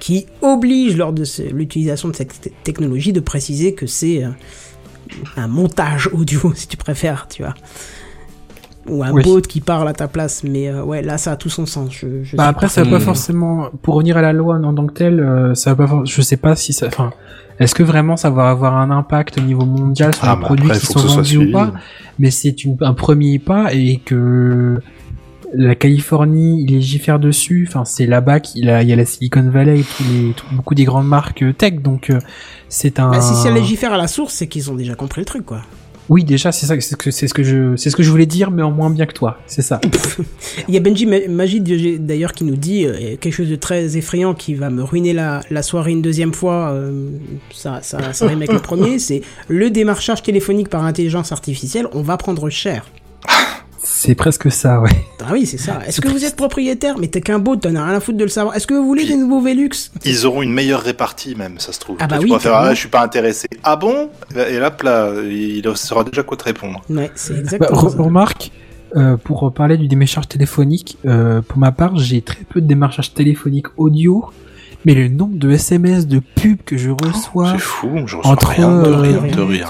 qui 0.00 0.26
oblige 0.40 0.96
lors 0.96 1.12
de 1.12 1.24
l'utilisation 1.52 2.08
de 2.08 2.16
cette 2.16 2.40
te- 2.40 2.48
technologie 2.64 3.12
de 3.12 3.20
préciser 3.20 3.74
que 3.74 3.86
c'est 3.86 4.24
un 5.36 5.46
montage 5.46 6.08
audio 6.12 6.52
si 6.56 6.68
tu 6.68 6.78
préfères, 6.78 7.28
tu 7.28 7.42
vois. 7.42 7.54
Ou 8.88 9.04
un 9.04 9.12
Oui. 9.12 9.22
bot 9.22 9.40
qui 9.40 9.60
parle 9.60 9.86
à 9.88 9.92
ta 9.92 10.08
place, 10.08 10.42
mais 10.42 10.68
euh, 10.68 10.82
ouais, 10.82 11.02
là 11.02 11.16
ça 11.16 11.32
a 11.32 11.36
tout 11.36 11.48
son 11.48 11.66
sens. 11.66 11.90
Je, 11.92 12.24
je 12.24 12.36
Bah 12.36 12.46
après, 12.48 12.68
ça 12.68 12.82
va 12.82 12.90
pas 12.90 12.96
Hmm. 12.98 13.00
forcément. 13.00 13.68
Pour 13.82 13.94
revenir 13.94 14.16
à 14.16 14.22
la 14.22 14.32
loi 14.32 14.56
en 14.56 14.74
tant 14.74 14.86
que 14.88 14.92
telle, 14.92 15.20
euh, 15.20 15.54
ça 15.54 15.74
va 15.74 15.86
pas. 15.86 16.00
Je 16.04 16.20
sais 16.20 16.36
pas 16.36 16.56
si 16.56 16.72
ça. 16.72 16.88
Enfin, 16.88 17.12
est-ce 17.60 17.74
que 17.76 17.84
vraiment 17.84 18.16
ça 18.16 18.30
va 18.30 18.50
avoir 18.50 18.76
un 18.76 18.90
impact 18.90 19.38
au 19.38 19.42
niveau 19.42 19.64
mondial 19.64 20.12
sur 20.14 20.24
Ah, 20.24 20.34
les 20.34 20.40
bah 20.40 20.46
produits 20.46 20.66
après, 20.66 20.80
qui 20.80 20.86
sont 20.86 20.98
vendus 20.98 21.36
ou 21.38 21.52
pas? 21.52 21.72
Mais 22.18 22.30
c'est 22.32 22.56
un 22.80 22.94
premier 22.94 23.38
pas 23.38 23.72
et 23.72 24.00
que 24.04 24.80
la 25.54 25.74
Californie 25.76 26.64
il 26.64 26.72
légifère 26.72 27.20
dessus. 27.20 27.66
Enfin, 27.68 27.84
c'est 27.84 28.06
là-bas 28.06 28.40
qu'il 28.40 28.68
a, 28.68 28.82
il 28.82 28.88
y 28.88 28.92
a 28.92 28.96
la 28.96 29.04
Silicon 29.04 29.48
Valley 29.48 29.78
et 29.80 29.84
tous 29.84 30.02
les, 30.12 30.32
tout- 30.32 30.46
beaucoup 30.52 30.74
des 30.74 30.84
grandes 30.84 31.06
marques 31.06 31.42
euh, 31.42 31.52
tech. 31.52 31.74
Donc 31.82 32.10
c'est 32.68 32.98
un. 32.98 33.10
Bah, 33.12 33.20
si 33.20 33.34
ça 33.34 33.50
légifère 33.52 33.92
à 33.92 33.96
la 33.98 34.08
source, 34.08 34.34
c'est 34.34 34.48
qu'ils 34.48 34.72
ont 34.72 34.74
déjà 34.74 34.96
compris 34.96 35.20
le 35.20 35.24
truc, 35.26 35.46
quoi. 35.46 35.60
Oui, 36.08 36.24
déjà, 36.24 36.52
c'est 36.52 36.66
ça. 36.66 36.74
C'est 36.80 36.90
ce 36.90 36.96
que 36.96 37.10
c'est 37.10 37.28
ce 37.28 37.34
que 37.34 37.42
je, 37.42 37.76
c'est 37.76 37.88
ce 37.90 37.96
que 37.96 38.02
je 38.02 38.10
voulais 38.10 38.26
dire, 38.26 38.50
mais 38.50 38.62
en 38.62 38.70
moins 38.70 38.90
bien 38.90 39.06
que 39.06 39.12
toi. 39.12 39.38
C'est 39.46 39.62
ça. 39.62 39.80
Il 40.68 40.74
y 40.74 40.76
a 40.76 40.80
Benji 40.80 41.06
Ma- 41.06 41.26
Magid 41.28 42.04
d'ailleurs 42.04 42.32
qui 42.32 42.44
nous 42.44 42.56
dit 42.56 42.84
euh, 42.86 43.16
quelque 43.20 43.32
chose 43.32 43.48
de 43.48 43.56
très 43.56 43.96
effrayant 43.96 44.34
qui 44.34 44.54
va 44.54 44.68
me 44.68 44.82
ruiner 44.82 45.12
la, 45.12 45.40
la 45.50 45.62
soirée 45.62 45.92
une 45.92 46.02
deuxième 46.02 46.34
fois. 46.34 46.70
euh, 46.72 47.08
ça, 47.52 47.80
ça, 47.82 48.12
ça 48.12 48.26
rime 48.26 48.38
avec 48.38 48.52
le 48.52 48.58
premier. 48.58 48.98
C'est 48.98 49.22
le 49.48 49.70
démarchage 49.70 50.22
téléphonique 50.22 50.68
par 50.68 50.84
intelligence 50.84 51.30
artificielle. 51.32 51.86
On 51.92 52.02
va 52.02 52.16
prendre 52.16 52.50
cher. 52.50 52.84
C'est 53.84 54.14
presque 54.14 54.50
ça, 54.52 54.80
ouais. 54.80 54.90
Ah 55.24 55.30
oui, 55.32 55.44
c'est 55.44 55.58
ça. 55.58 55.80
Est-ce 55.86 56.00
que 56.00 56.08
vous 56.08 56.24
êtes 56.24 56.36
propriétaire? 56.36 56.98
Mais 56.98 57.08
t'es 57.08 57.20
qu'un 57.20 57.38
bot, 57.40 57.56
t'en 57.56 57.74
as 57.74 57.84
rien 57.84 57.94
à 57.96 58.00
foutre 58.00 58.18
de 58.18 58.22
le 58.24 58.30
savoir. 58.30 58.54
Est-ce 58.54 58.66
que 58.66 58.74
vous 58.74 58.86
voulez 58.86 59.04
des 59.06 59.16
nouveaux 59.16 59.40
Velux? 59.40 59.70
Ils 60.04 60.24
auront 60.26 60.42
une 60.42 60.52
meilleure 60.52 60.82
répartie 60.82 61.34
même, 61.34 61.58
ça 61.58 61.72
se 61.72 61.80
trouve. 61.80 61.96
Ah 61.98 62.06
bah 62.06 62.16
tu 62.18 62.22
oui, 62.24 62.28
pourras 62.28 62.40
faire, 62.40 62.54
ah, 62.54 62.74
je 62.74 62.78
suis 62.78 62.88
pas 62.88 63.02
intéressé. 63.02 63.48
Ah 63.64 63.74
bon? 63.76 64.08
Et 64.36 64.58
là, 64.58 64.70
là, 64.84 65.12
il 65.24 65.62
saura 65.74 66.04
déjà 66.04 66.22
quoi 66.22 66.36
te 66.36 66.44
répondre. 66.44 66.80
Ouais, 66.90 67.10
c'est 67.16 67.32
Bah, 67.34 67.40
exactement 67.40 67.82
re- 67.82 67.90
ça. 67.96 68.02
remarque, 68.02 68.50
euh, 68.96 69.16
pour 69.16 69.52
parler 69.52 69.76
du 69.76 69.88
démarchage 69.88 70.28
téléphonique, 70.28 70.98
euh, 71.06 71.40
pour 71.42 71.58
ma 71.58 71.72
part, 71.72 71.96
j'ai 71.96 72.22
très 72.22 72.44
peu 72.44 72.60
de 72.60 72.66
démarchage 72.66 73.14
téléphonique 73.14 73.66
audio, 73.76 74.26
mais 74.84 74.94
le 74.94 75.08
nombre 75.08 75.36
de 75.36 75.50
SMS 75.50 76.06
de 76.06 76.20
pubs 76.20 76.62
que 76.64 76.76
je 76.76 76.90
reçois 76.90 77.52
C'est 77.52 77.60
fou, 77.60 77.88
je 78.06 78.16
reçois 78.16 78.32
entre 78.32 78.48
rien, 78.48 78.82
de 78.82 78.88
euh, 78.88 78.96
rien, 78.96 79.20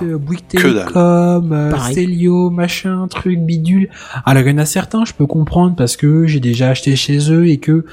de 0.00 0.12
euh, 0.12 0.18
Bouygues 0.18 0.42
Que 0.50 0.68
dalle. 0.68 0.86
Télécom, 0.86 1.52
euh. 1.52 1.92
Célio, 1.92 2.50
machin, 2.50 3.06
truc, 3.08 3.38
bidule. 3.40 3.88
Alors 4.24 4.44
il 4.44 4.50
y 4.50 4.54
en 4.54 4.58
a 4.58 4.64
certains, 4.64 5.04
je 5.04 5.12
peux 5.12 5.26
comprendre 5.26 5.76
parce 5.76 5.96
que 5.96 6.26
j'ai 6.26 6.40
déjà 6.40 6.70
acheté 6.70 6.96
chez 6.96 7.30
eux 7.30 7.46
et 7.46 7.58
que 7.58 7.84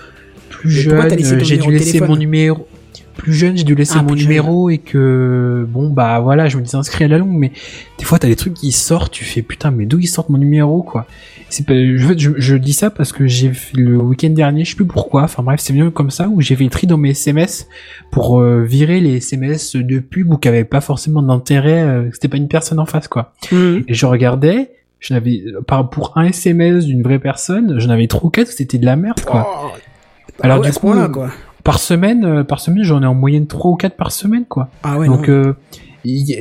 plus 0.49 0.69
Mais 0.69 0.81
jeune, 0.81 1.07
laissé 1.09 1.33
euh, 1.33 1.39
j'ai 1.43 1.57
dû 1.57 1.67
de 1.67 1.71
laisser 1.71 1.91
téléphone 1.93 2.09
mon 2.09 2.15
numéro. 2.17 2.67
Plus 3.19 3.33
jeune, 3.33 3.57
j'ai 3.57 3.63
dû 3.65 3.75
laisser 3.75 3.95
Ah, 3.99 4.01
mon 4.03 4.09
jeune. 4.15 4.19
numéro 4.27 4.69
et 4.69 4.77
que 4.77 5.65
bon 5.69 5.89
bah 5.89 6.19
voilà, 6.21 6.47
je 6.47 6.57
me 6.57 6.63
dis 6.63 6.75
inscrit 6.75 7.03
à 7.03 7.07
la 7.09 7.17
longue, 7.17 7.33
mais 7.35 7.51
des 7.97 8.05
fois 8.05 8.17
t'as 8.17 8.27
des 8.29 8.35
trucs 8.37 8.53
qui 8.53 8.71
sortent, 8.71 9.11
tu 9.11 9.25
fais 9.25 9.41
putain 9.41 9.71
mais 9.71 9.85
d'où 9.85 9.99
ils 9.99 10.07
sortent 10.07 10.29
mon 10.29 10.37
numéro 10.37 10.81
quoi? 10.81 11.05
C'est 11.49 11.65
pas, 11.65 11.73
je, 11.73 11.97
je, 12.17 12.31
je 12.37 12.55
dis 12.55 12.73
ça 12.73 12.89
parce 12.91 13.11
que 13.11 13.27
j'ai 13.27 13.51
le 13.73 13.97
week-end 13.97 14.29
dernier, 14.29 14.63
je 14.63 14.69
sais 14.69 14.75
plus 14.75 14.85
pourquoi, 14.85 15.23
enfin 15.23 15.43
bref 15.43 15.59
c'est 15.59 15.73
mieux 15.73 15.89
comme 15.91 16.11
ça 16.11 16.27
où 16.29 16.39
j'ai 16.41 16.55
fait 16.55 16.63
le 16.63 16.69
tri 16.69 16.87
dans 16.87 16.97
mes 16.97 17.09
SMS 17.09 17.67
pour 18.11 18.39
euh, 18.39 18.63
virer 18.63 18.99
les 19.01 19.17
SMS 19.17 19.75
de 19.75 19.99
pub 19.99 20.31
ou 20.31 20.37
qui 20.37 20.47
avaient 20.47 20.63
pas 20.63 20.81
forcément 20.81 21.21
d'intérêt, 21.21 21.81
euh, 21.83 22.09
c'était 22.13 22.27
pas 22.29 22.37
une 22.37 22.47
personne 22.47 22.79
en 22.79 22.85
face 22.85 23.07
quoi. 23.07 23.33
Mhm. 23.51 23.83
Et 23.87 23.93
je 23.93 24.05
regardais, 24.05 24.71
je 24.99 25.13
n'avais 25.13 25.43
par 25.67 25.89
pour 25.89 26.13
un 26.15 26.25
SMS 26.25 26.85
d'une 26.85 27.01
vraie 27.03 27.19
personne, 27.19 27.79
j'en 27.79 27.89
avais 27.89 28.07
trois 28.07 28.27
ou 28.27 28.29
quatre, 28.29 28.47
c'était 28.49 28.77
de 28.77 28.85
la 28.85 28.95
merde 28.95 29.19
quoi. 29.21 29.45
Oh. 29.65 29.67
Alors 30.41 30.57
Ah 30.57 30.59
ouais, 30.61 30.67
du 30.69 30.77
coup, 30.77 30.93
quoi. 31.11 31.31
Par 31.63 31.79
semaine, 31.79 32.25
euh, 32.25 32.43
par 32.43 32.59
semaine, 32.59 32.83
j'en 32.83 33.01
ai 33.01 33.05
en 33.05 33.13
moyenne 33.13 33.47
3 33.47 33.71
ou 33.71 33.75
4 33.75 33.95
par 33.95 34.11
semaine, 34.11 34.45
quoi. 34.45 34.69
Ah 34.83 34.97
ouais, 34.97 35.07
Donc, 35.07 35.29
euh, 35.29 35.53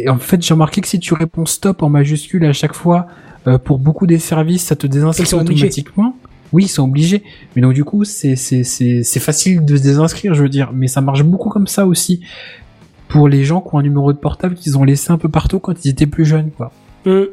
en 0.08 0.18
fait, 0.18 0.42
j'ai 0.42 0.54
remarqué 0.54 0.80
que 0.80 0.88
si 0.88 0.98
tu 1.00 1.14
réponds 1.14 1.46
stop 1.46 1.82
en 1.82 1.88
majuscule 1.88 2.44
à 2.44 2.52
chaque 2.52 2.74
fois, 2.74 3.06
euh, 3.46 3.58
pour 3.58 3.78
beaucoup 3.78 4.06
des 4.06 4.18
services, 4.18 4.64
ça 4.64 4.76
te 4.76 4.86
désinscrit 4.86 5.34
obligés. 5.34 5.66
automatiquement. 5.66 6.16
Oui, 6.52 6.64
ils 6.64 6.68
sont 6.68 6.84
obligés. 6.84 7.22
Mais 7.54 7.62
donc, 7.62 7.74
du 7.74 7.84
coup, 7.84 8.04
c'est, 8.04 8.36
c'est, 8.36 8.64
c'est, 8.64 9.02
c'est 9.02 9.20
facile 9.20 9.64
de 9.64 9.76
se 9.76 9.82
désinscrire, 9.82 10.34
je 10.34 10.42
veux 10.42 10.48
dire. 10.48 10.70
Mais 10.72 10.86
ça 10.86 11.00
marche 11.00 11.22
beaucoup 11.22 11.50
comme 11.50 11.66
ça 11.66 11.86
aussi. 11.86 12.20
Pour 13.08 13.28
les 13.28 13.44
gens 13.44 13.60
qui 13.60 13.74
ont 13.74 13.78
un 13.78 13.82
numéro 13.82 14.12
de 14.12 14.18
portable 14.18 14.54
qu'ils 14.54 14.78
ont 14.78 14.84
laissé 14.84 15.10
un 15.10 15.18
peu 15.18 15.28
partout 15.28 15.58
quand 15.58 15.84
ils 15.84 15.90
étaient 15.90 16.06
plus 16.06 16.24
jeunes, 16.24 16.50
quoi. 16.50 16.72
Mhm. 17.04 17.26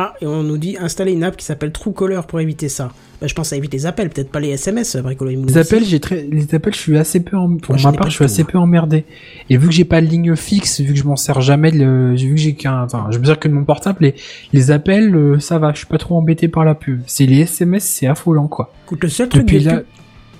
Ah, 0.00 0.14
et 0.20 0.26
on 0.26 0.44
nous 0.44 0.58
dit 0.58 0.76
installer 0.78 1.10
une 1.10 1.24
app 1.24 1.36
qui 1.36 1.44
s'appelle 1.44 1.72
Truecaller 1.72 2.20
pour 2.28 2.38
éviter 2.38 2.68
ça. 2.68 2.92
Bah, 3.20 3.26
je 3.26 3.34
pense 3.34 3.52
à 3.52 3.56
éviter 3.56 3.78
les 3.78 3.86
appels, 3.86 4.10
peut-être 4.10 4.30
pas 4.30 4.38
les 4.38 4.50
SMS, 4.50 4.94
Bricolo. 4.94 5.32
il 5.32 5.38
me 5.40 5.46
Les 5.48 5.54
le 5.54 5.60
appels, 5.60 5.84
j'ai 5.84 5.98
très, 5.98 6.22
les 6.30 6.54
appels, 6.54 6.72
je 6.72 6.78
suis 6.78 6.96
assez 6.96 7.18
peu, 7.18 7.36
en, 7.36 7.56
pour 7.56 7.74
Moi, 7.74 7.90
ma 7.90 7.98
part, 7.98 8.08
je 8.08 8.14
suis 8.14 8.24
assez 8.24 8.44
peu 8.44 8.58
emmerdé. 8.58 9.04
Et 9.50 9.56
vu 9.56 9.66
que 9.66 9.74
j'ai 9.74 9.84
pas 9.84 10.00
de 10.00 10.06
ligne 10.06 10.36
fixe, 10.36 10.80
vu 10.80 10.92
que 10.92 10.98
je 11.00 11.02
m'en 11.02 11.16
sers 11.16 11.40
jamais, 11.40 11.72
le, 11.72 12.14
vu 12.14 12.34
que 12.36 12.40
j'ai 12.40 12.54
qu'un, 12.54 12.84
enfin, 12.84 13.08
je 13.10 13.18
me 13.18 13.24
sers 13.24 13.40
que 13.40 13.48
de 13.48 13.54
mon 13.54 13.64
portable, 13.64 13.98
les, 14.02 14.14
les 14.52 14.70
appels, 14.70 15.12
euh, 15.16 15.40
ça 15.40 15.58
va, 15.58 15.72
je 15.72 15.78
suis 15.78 15.86
pas 15.88 15.98
trop 15.98 16.16
embêté 16.16 16.46
par 16.46 16.64
la 16.64 16.76
pub. 16.76 17.00
C'est 17.08 17.26
les 17.26 17.40
SMS, 17.40 17.82
c'est 17.82 18.06
affolant, 18.06 18.46
quoi. 18.46 18.72
Écoute, 18.86 19.02
le 19.02 19.08
seul 19.08 19.28
truc 19.28 19.46
Depuis 19.46 19.64
pubs- 19.66 19.84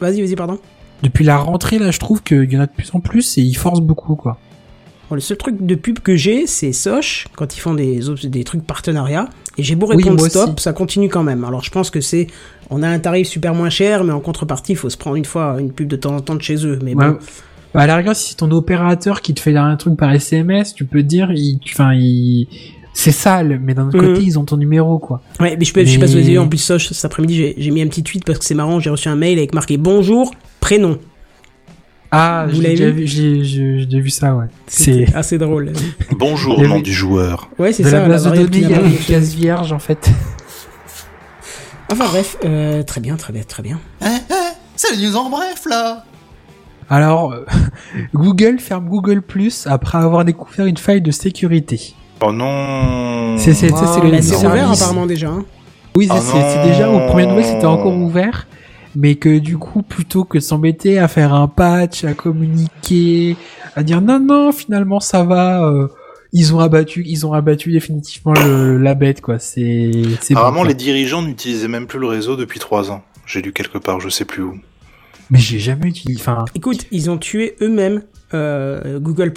Vas-y, 0.01 0.21
vas-y, 0.23 0.37
pardon. 0.37 0.61
depuis 1.03 1.25
la 1.25 1.37
rentrée, 1.37 1.81
là, 1.81 1.91
je 1.91 1.99
trouve 1.99 2.23
qu'il 2.23 2.53
y 2.53 2.57
en 2.57 2.61
a 2.61 2.67
de 2.67 2.71
plus 2.73 2.91
en 2.95 3.01
plus 3.01 3.39
et 3.39 3.41
ils 3.43 3.57
forcent 3.57 3.81
beaucoup, 3.81 4.15
quoi. 4.15 4.39
Bon, 5.09 5.15
le 5.15 5.21
seul 5.21 5.37
truc 5.39 5.57
de 5.65 5.75
pub 5.75 6.01
que 6.01 6.17
j'ai, 6.17 6.47
c'est 6.47 6.73
Soch, 6.73 7.29
quand 7.37 7.57
ils 7.57 7.61
font 7.61 7.75
des, 7.75 8.01
des 8.25 8.45
trucs 8.45 8.63
partenariats. 8.67 9.29
Et 9.57 9.63
j'ai 9.63 9.75
beau 9.75 9.87
Oui, 9.89 9.97
répondre 9.97 10.19
moi 10.19 10.29
stop, 10.29 10.51
aussi. 10.55 10.63
ça 10.63 10.73
continue 10.73 11.09
quand 11.09 11.23
même. 11.23 11.45
Alors 11.45 11.65
je 11.65 11.71
pense 11.71 11.91
que 11.91 12.01
c'est. 12.01 12.27
On 12.71 12.83
a 12.83 12.89
un 12.89 12.99
tarif 12.99 13.27
super 13.27 13.55
moins 13.55 13.71
cher, 13.71 14.05
mais 14.05 14.13
en 14.13 14.21
contrepartie, 14.21 14.73
il 14.73 14.77
faut 14.77 14.91
se 14.91 14.97
prendre 14.97 15.17
une 15.17 15.25
fois 15.25 15.57
une 15.59 15.73
pub 15.73 15.89
de 15.89 15.97
temps 15.97 16.15
en 16.15 16.21
temps 16.21 16.35
de 16.35 16.43
chez 16.43 16.65
eux. 16.67 16.79
Mais 16.85 16.95
Ouais. 16.95 17.09
bon. 17.09 17.19
Bah, 17.75 17.81
à 17.83 17.87
la 17.87 17.97
rigueur, 17.97 18.15
si 18.17 18.31
c'est 18.31 18.37
ton 18.37 18.51
opérateur 18.51 19.21
qui 19.21 19.35
te 19.35 19.41
fait 19.41 19.55
un 19.57 19.77
truc 19.77 19.97
par 19.97 20.13
SMS, 20.13 20.75
tu 20.75 20.85
peux 20.85 21.03
te 21.03 21.07
dire, 21.07 21.31
il, 21.33 21.59
enfin, 21.73 21.93
il, 21.95 22.47
c'est 22.95 23.11
sale, 23.13 23.61
mais 23.63 23.75
d'un 23.75 23.89
autre 23.89 23.99
Mhm. 24.01 24.15
côté, 24.15 24.23
ils 24.25 24.39
ont 24.39 24.45
ton 24.45 24.57
numéro, 24.57 24.99
quoi. 24.99 25.21
Ouais, 25.41 25.57
mais 25.59 25.65
je 25.65 25.73
peux, 25.75 25.85
je 25.85 25.91
sais 25.91 25.99
pas 25.99 26.07
si 26.07 26.13
vous 26.15 26.19
avez 26.19 26.27
Mais- 26.29 26.33
vu, 26.35 26.39
en 26.39 26.49
plus, 26.49 26.59
Soch, 26.59 26.89
cet 26.93 27.05
après-midi, 27.05 27.55
j'ai 27.59 27.71
mis 27.71 27.83
un 27.83 27.87
petit 27.89 28.03
tweet 28.03 28.25
parce 28.25 28.39
que 28.39 28.45
c'est 28.45 28.55
marrant, 28.55 28.81
j'ai 28.81 28.91
reçu 28.91 29.09
un 29.09 29.17
mail 29.17 29.39
avec 29.39 29.55
marqué 29.55 29.77
bonjour, 29.77 30.33
prénom. 30.61 30.99
Ah, 32.11 32.47
Vous 32.51 32.61
l'avez 32.61 32.91
vu 32.91 33.05
vu, 33.05 33.07
j'ai, 33.07 34.01
vu 34.01 34.09
ça, 34.11 34.35
ouais. 34.35 34.47
C'est, 34.67 35.15
assez 35.15 35.37
drôle. 35.37 35.73
Bonjour, 36.13 36.61
nom 36.63 36.81
du 36.81 36.93
joueur. 36.93 37.51
Ouais, 37.59 37.73
c'est 37.73 37.83
ça. 37.85 38.01
la 38.01 38.09
base 38.09 38.25
de 38.25 38.31
données, 38.37 38.59
il 38.59 38.71
y 38.71 38.75
a 38.75 38.81
une 38.81 38.97
case 38.97 39.35
vierge, 39.35 39.73
en 39.73 39.79
fait. 39.79 40.11
Enfin 41.91 42.05
bref, 42.07 42.37
euh, 42.45 42.83
très 42.83 43.01
bien, 43.01 43.17
très 43.17 43.33
bien, 43.33 43.43
très 43.49 43.63
bien. 43.63 43.81
Eh, 44.03 44.07
eh, 44.09 44.35
c'est 44.77 44.95
les 44.95 45.07
news 45.09 45.17
en 45.17 45.31
bref, 45.31 45.65
là 45.69 46.05
Alors, 46.91 47.33
euh, 47.33 47.47
Google 48.15 48.59
ferme 48.59 48.87
Google 48.91 49.23
Plus 49.23 49.67
après 49.67 49.97
avoir 49.97 50.25
découvert 50.27 50.67
une 50.67 50.77
faille 50.77 51.01
de 51.01 51.11
sécurité. 51.11 51.95
Oh 52.21 52.31
non 52.31 53.37
C'est, 53.39 53.55
c'est 53.55 53.69
le 53.71 53.77
c'est 53.77 53.87
service- 54.23 54.45
ouvert 54.45 54.71
apparemment 54.71 55.07
déjà. 55.07 55.29
hein. 55.31 55.45
Oui, 55.97 56.09
c'est, 56.11 56.19
Ah 56.19 56.61
c'est, 56.63 56.69
déjà, 56.71 56.91
aux 56.91 57.07
premières 57.09 57.29
nouvelles, 57.31 57.45
c'était 57.47 57.65
encore 57.65 57.97
ouvert. 57.97 58.47
Mais 59.01 59.15
que 59.15 59.39
du 59.39 59.59
coup, 59.59 59.83
plutôt 59.83 60.25
que 60.25 60.39
de 60.39 60.43
s'embêter 60.43 60.99
à 60.99 61.07
faire 61.07 61.33
un 61.33 61.47
patch, 61.47 62.03
à 62.03 62.15
communiquer, 62.15 63.37
à 63.77 63.85
dire 63.85 64.01
non, 64.01 64.19
non, 64.19 64.51
finalement 64.51 64.99
ça 64.99 65.23
va, 65.23 65.65
euh, 65.65 65.87
ils 66.33 66.53
ont 66.53 66.59
abattu, 66.59 67.05
ils 67.07 67.25
ont 67.25 67.33
abattu 67.33 67.71
définitivement 67.71 68.35
le, 68.35 68.77
la 68.77 68.95
bête, 68.95 69.21
quoi. 69.21 69.39
C'est, 69.39 69.93
Apparemment, 70.31 70.61
quoi. 70.61 70.69
les 70.69 70.75
dirigeants 70.75 71.23
n'utilisaient 71.23 71.69
même 71.69 71.87
plus 71.87 72.01
le 72.01 72.09
réseau 72.09 72.35
depuis 72.35 72.59
trois 72.59 72.91
ans. 72.91 73.05
J'ai 73.25 73.41
lu 73.41 73.53
quelque 73.53 73.79
part, 73.79 74.01
je 74.01 74.09
sais 74.09 74.25
plus 74.25 74.43
où. 74.43 74.59
Mais 75.31 75.39
j'ai 75.39 75.59
jamais 75.61 75.89
utilisé, 75.89 76.21
enfin, 76.21 76.47
Écoute, 76.55 76.87
ils 76.91 77.09
ont 77.09 77.19
tué 77.19 77.55
eux-mêmes 77.61 78.03
euh, 78.35 78.99
Google+. 78.99 79.33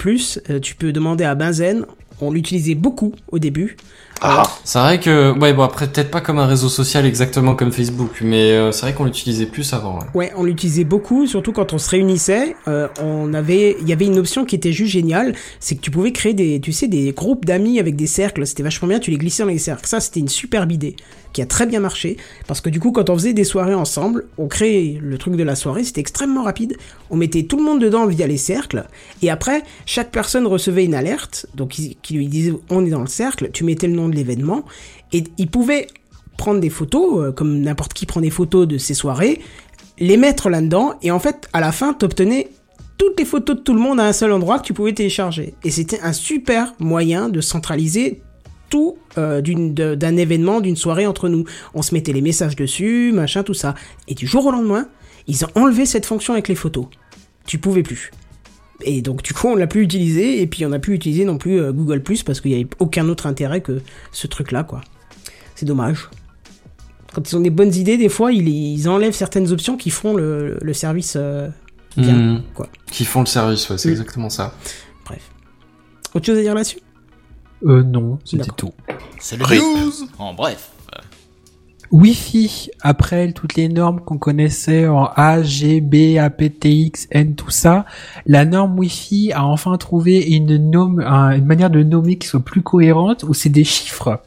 Euh, 0.50 0.58
tu 0.60 0.74
peux 0.74 0.92
demander 0.92 1.24
à 1.24 1.34
Benzen. 1.34 1.86
On 2.20 2.32
l'utilisait 2.32 2.74
beaucoup 2.74 3.14
au 3.28 3.38
début. 3.38 3.76
Ah, 4.24 4.42
C'est 4.64 4.78
vrai 4.78 5.00
que, 5.00 5.36
ouais, 5.38 5.52
bon 5.52 5.62
après 5.62 5.88
peut-être 5.88 6.10
pas 6.10 6.20
comme 6.20 6.38
un 6.38 6.46
réseau 6.46 6.68
social 6.68 7.04
exactement 7.04 7.54
comme 7.54 7.72
Facebook, 7.72 8.20
mais 8.22 8.52
euh, 8.52 8.70
c'est 8.70 8.82
vrai 8.82 8.94
qu'on 8.94 9.04
l'utilisait 9.04 9.46
plus 9.46 9.72
avant. 9.72 9.98
ouais. 9.98 10.06
Ouais, 10.14 10.32
on 10.36 10.44
l'utilisait 10.44 10.84
beaucoup, 10.84 11.26
surtout 11.26 11.52
quand 11.52 11.72
on 11.72 11.78
se 11.78 11.90
réunissait. 11.90 12.54
Euh, 12.68 12.86
on 13.02 13.34
avait, 13.34 13.76
il 13.80 13.88
y 13.88 13.92
avait 13.92 14.06
une 14.06 14.18
option 14.18 14.44
qui 14.44 14.54
était 14.54 14.72
juste 14.72 14.92
géniale, 14.92 15.34
c'est 15.58 15.74
que 15.74 15.80
tu 15.80 15.90
pouvais 15.90 16.12
créer 16.12 16.34
des, 16.34 16.60
tu 16.60 16.72
sais, 16.72 16.86
des 16.86 17.12
groupes 17.12 17.44
d'amis 17.44 17.80
avec 17.80 17.96
des 17.96 18.06
cercles. 18.06 18.46
C'était 18.46 18.62
vachement 18.62 18.88
bien. 18.88 19.00
Tu 19.00 19.10
les 19.10 19.18
glissais 19.18 19.42
dans 19.42 19.48
les 19.48 19.58
cercles. 19.58 19.86
Ça, 19.86 20.00
c'était 20.00 20.20
une 20.20 20.28
superbe 20.28 20.70
idée 20.70 20.96
qui 21.32 21.42
a 21.42 21.46
très 21.46 21.66
bien 21.66 21.80
marché 21.80 22.16
parce 22.46 22.60
que 22.60 22.70
du 22.70 22.80
coup, 22.80 22.92
quand 22.92 23.10
on 23.10 23.14
faisait 23.14 23.32
des 23.32 23.44
soirées 23.44 23.74
ensemble, 23.74 24.26
on 24.38 24.48
créait 24.48 24.98
le 25.00 25.18
truc 25.18 25.36
de 25.36 25.42
la 25.42 25.54
soirée. 25.54 25.84
C'était 25.84 26.00
extrêmement 26.00 26.42
rapide. 26.42 26.76
On 27.10 27.16
mettait 27.16 27.44
tout 27.44 27.56
le 27.56 27.64
monde 27.64 27.80
dedans 27.80 28.06
via 28.06 28.26
les 28.26 28.36
cercles 28.36 28.84
et 29.22 29.30
après, 29.30 29.62
chaque 29.86 30.10
personne 30.10 30.46
recevait 30.46 30.84
une 30.84 30.94
alerte, 30.94 31.46
donc 31.54 31.70
qui 31.70 32.14
lui 32.14 32.26
disait 32.28 32.52
on 32.70 32.84
est 32.84 32.90
dans 32.90 33.00
le 33.00 33.06
cercle. 33.06 33.50
Tu 33.52 33.64
mettais 33.64 33.86
le 33.86 33.94
nom 33.94 34.08
de 34.08 34.14
l'événement 34.14 34.64
et 35.12 35.24
il 35.38 35.48
pouvait 35.48 35.86
prendre 36.36 36.60
des 36.60 36.70
photos, 36.70 37.20
euh, 37.20 37.32
comme 37.32 37.60
n'importe 37.60 37.92
qui 37.92 38.06
prend 38.06 38.20
des 38.20 38.30
photos 38.30 38.66
de 38.66 38.78
ses 38.78 38.94
soirées, 38.94 39.40
les 39.98 40.16
mettre 40.16 40.48
là-dedans, 40.48 40.94
et 41.02 41.10
en 41.10 41.20
fait, 41.20 41.48
à 41.52 41.60
la 41.60 41.70
fin, 41.70 41.92
t'obtenais 41.92 42.48
toutes 42.98 43.18
les 43.18 43.24
photos 43.24 43.56
de 43.56 43.60
tout 43.62 43.74
le 43.74 43.80
monde 43.80 44.00
à 44.00 44.04
un 44.04 44.12
seul 44.12 44.32
endroit 44.32 44.58
que 44.58 44.64
tu 44.64 44.74
pouvais 44.74 44.92
télécharger. 44.92 45.54
Et 45.64 45.70
c'était 45.70 46.00
un 46.00 46.12
super 46.12 46.74
moyen 46.78 47.28
de 47.28 47.40
centraliser 47.40 48.22
tout 48.72 48.96
euh, 49.18 49.42
d'un 49.42 50.16
événement, 50.16 50.60
d'une 50.62 50.76
soirée 50.76 51.06
entre 51.06 51.28
nous. 51.28 51.44
On 51.74 51.82
se 51.82 51.92
mettait 51.94 52.14
les 52.14 52.22
messages 52.22 52.56
dessus, 52.56 53.12
machin, 53.14 53.42
tout 53.42 53.52
ça. 53.52 53.74
Et 54.08 54.14
du 54.14 54.26
jour 54.26 54.46
au 54.46 54.50
lendemain, 54.50 54.88
ils 55.26 55.44
ont 55.44 55.48
enlevé 55.54 55.84
cette 55.84 56.06
fonction 56.06 56.32
avec 56.32 56.48
les 56.48 56.54
photos. 56.54 56.86
Tu 57.46 57.58
pouvais 57.58 57.82
plus. 57.82 58.10
Et 58.84 59.02
donc 59.02 59.22
du 59.22 59.34
coup, 59.34 59.48
on 59.48 59.56
l'a 59.56 59.66
plus 59.66 59.82
utilisé, 59.82 60.40
et 60.40 60.46
puis 60.46 60.64
on 60.64 60.70
n'a 60.70 60.78
plus 60.78 60.94
utilisé 60.94 61.24
non 61.26 61.36
plus 61.36 61.60
euh, 61.60 61.70
Google 61.72 62.02
Plus 62.02 62.22
parce 62.22 62.40
qu'il 62.40 62.50
n'y 62.52 62.56
avait 62.60 62.70
aucun 62.78 63.08
autre 63.10 63.26
intérêt 63.26 63.60
que 63.60 63.82
ce 64.10 64.26
truc-là, 64.26 64.64
quoi. 64.64 64.80
C'est 65.54 65.66
dommage. 65.66 66.08
Quand 67.14 67.30
ils 67.30 67.36
ont 67.36 67.40
des 67.40 67.50
bonnes 67.50 67.74
idées, 67.74 67.98
des 67.98 68.08
fois, 68.08 68.32
ils, 68.32 68.48
ils 68.48 68.88
enlèvent 68.88 69.12
certaines 69.12 69.52
options 69.52 69.76
qui 69.76 69.90
font 69.90 70.14
le, 70.16 70.56
le 70.62 70.72
service 70.72 71.14
euh, 71.16 71.48
bien, 71.96 72.14
Mhm. 72.16 72.42
quoi. 72.54 72.68
Qui 72.90 73.04
font 73.04 73.20
le 73.20 73.26
service, 73.26 73.68
ouais, 73.68 73.76
c'est 73.76 73.90
Mm. 73.90 73.92
exactement 73.92 74.30
ça. 74.30 74.54
Bref. 75.04 75.20
Autre 76.14 76.24
chose 76.26 76.38
à 76.38 76.42
dire 76.42 76.54
là-dessus? 76.54 76.78
Euh, 77.64 77.82
non, 77.82 78.18
c'était 78.24 78.50
tout. 78.56 78.72
C'est 79.18 79.36
le 79.36 79.44
news 79.44 79.92
En 80.18 80.34
bref. 80.34 80.70
Wi-Fi, 81.92 82.70
après 82.80 83.32
toutes 83.32 83.54
les 83.54 83.68
normes 83.68 84.00
qu'on 84.00 84.16
connaissait 84.16 84.88
en 84.88 85.10
A, 85.14 85.42
G, 85.42 85.82
B, 85.82 86.16
aptX, 86.18 87.06
N, 87.10 87.34
tout 87.34 87.50
ça, 87.50 87.84
la 88.24 88.46
norme 88.46 88.78
Wi-Fi 88.78 89.32
a 89.32 89.44
enfin 89.44 89.76
trouvé 89.76 90.22
une, 90.22 90.50
une 90.50 91.44
manière 91.44 91.68
de 91.68 91.82
nommer 91.82 92.16
qui 92.16 92.26
soit 92.26 92.40
plus 92.40 92.62
cohérente, 92.62 93.24
où 93.24 93.34
c'est 93.34 93.50
des 93.50 93.64
chiffres. 93.64 94.22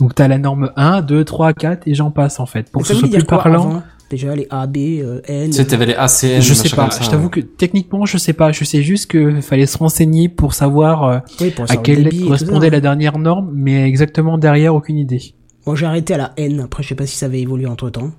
Donc 0.00 0.14
t'as 0.14 0.26
la 0.26 0.38
norme 0.38 0.72
1, 0.76 1.02
2, 1.02 1.24
3, 1.24 1.52
4, 1.52 1.86
et 1.86 1.94
j'en 1.94 2.10
passe 2.10 2.40
en 2.40 2.46
fait. 2.46 2.70
Pour 2.70 2.80
que 2.80 2.88
ce 2.88 2.94
soit 2.94 3.08
plus 3.08 3.24
parlant. 3.24 3.82
Déjà, 4.12 4.36
les 4.36 4.46
A, 4.50 4.66
B, 4.66 4.76
euh, 4.76 5.22
N. 5.24 5.46
Tu 5.46 5.56
sais, 5.56 5.64
t'avais 5.64 5.86
les 5.86 5.94
ACN, 5.94 6.42
Je 6.42 6.52
sais 6.52 6.68
pas, 6.68 6.90
ça, 6.90 7.02
je 7.02 7.08
t'avoue 7.08 7.24
ouais. 7.24 7.30
que 7.30 7.40
techniquement 7.40 8.04
je 8.04 8.18
sais 8.18 8.34
pas, 8.34 8.52
je 8.52 8.62
sais 8.62 8.82
juste 8.82 9.10
que 9.10 9.40
fallait 9.40 9.64
se 9.64 9.78
renseigner 9.78 10.28
pour 10.28 10.52
savoir 10.52 11.04
euh, 11.04 11.18
Oui, 11.40 11.50
pour 11.50 11.64
à 11.70 11.78
quelle 11.78 12.02
le 12.02 12.10
lettre 12.10 12.22
correspondait 12.24 12.68
la 12.68 12.80
dernière 12.80 13.16
norme, 13.16 13.50
mais 13.54 13.88
exactement 13.88 14.36
derrière 14.36 14.74
aucune 14.74 14.98
idée. 14.98 15.32
Moi, 15.66 15.76
j'ai 15.76 15.86
arrêté 15.86 16.12
à 16.12 16.18
la 16.18 16.32
N. 16.36 16.60
Après, 16.60 16.82
je 16.82 16.88
sais 16.90 16.94
pas 16.94 17.06
si 17.06 17.16
ça 17.16 17.24
avait 17.24 17.40
évolué 17.40 17.64
entre 17.64 17.88
temps. 17.88 18.10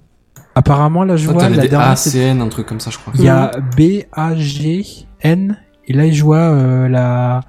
Apparemment 0.56 1.04
là 1.04 1.16
je 1.16 1.30
vois 1.30 1.48
la 1.48 1.62
des 1.62 1.68
dernière 1.68 1.92
ACN, 1.92 2.42
un 2.42 2.50
truc 2.50 2.66
comme 2.66 2.80
ça, 2.80 2.90
je 2.90 2.98
crois. 2.98 3.14
Il 3.16 3.24
y 3.24 3.30
a 3.30 3.52
B, 3.78 4.04
A, 4.14 4.36
G, 4.36 4.84
N, 5.22 5.60
et 5.88 5.94
là 5.94 6.10
je 6.10 6.24
vois 6.24 6.38
euh, 6.38 6.88
la 6.90 7.42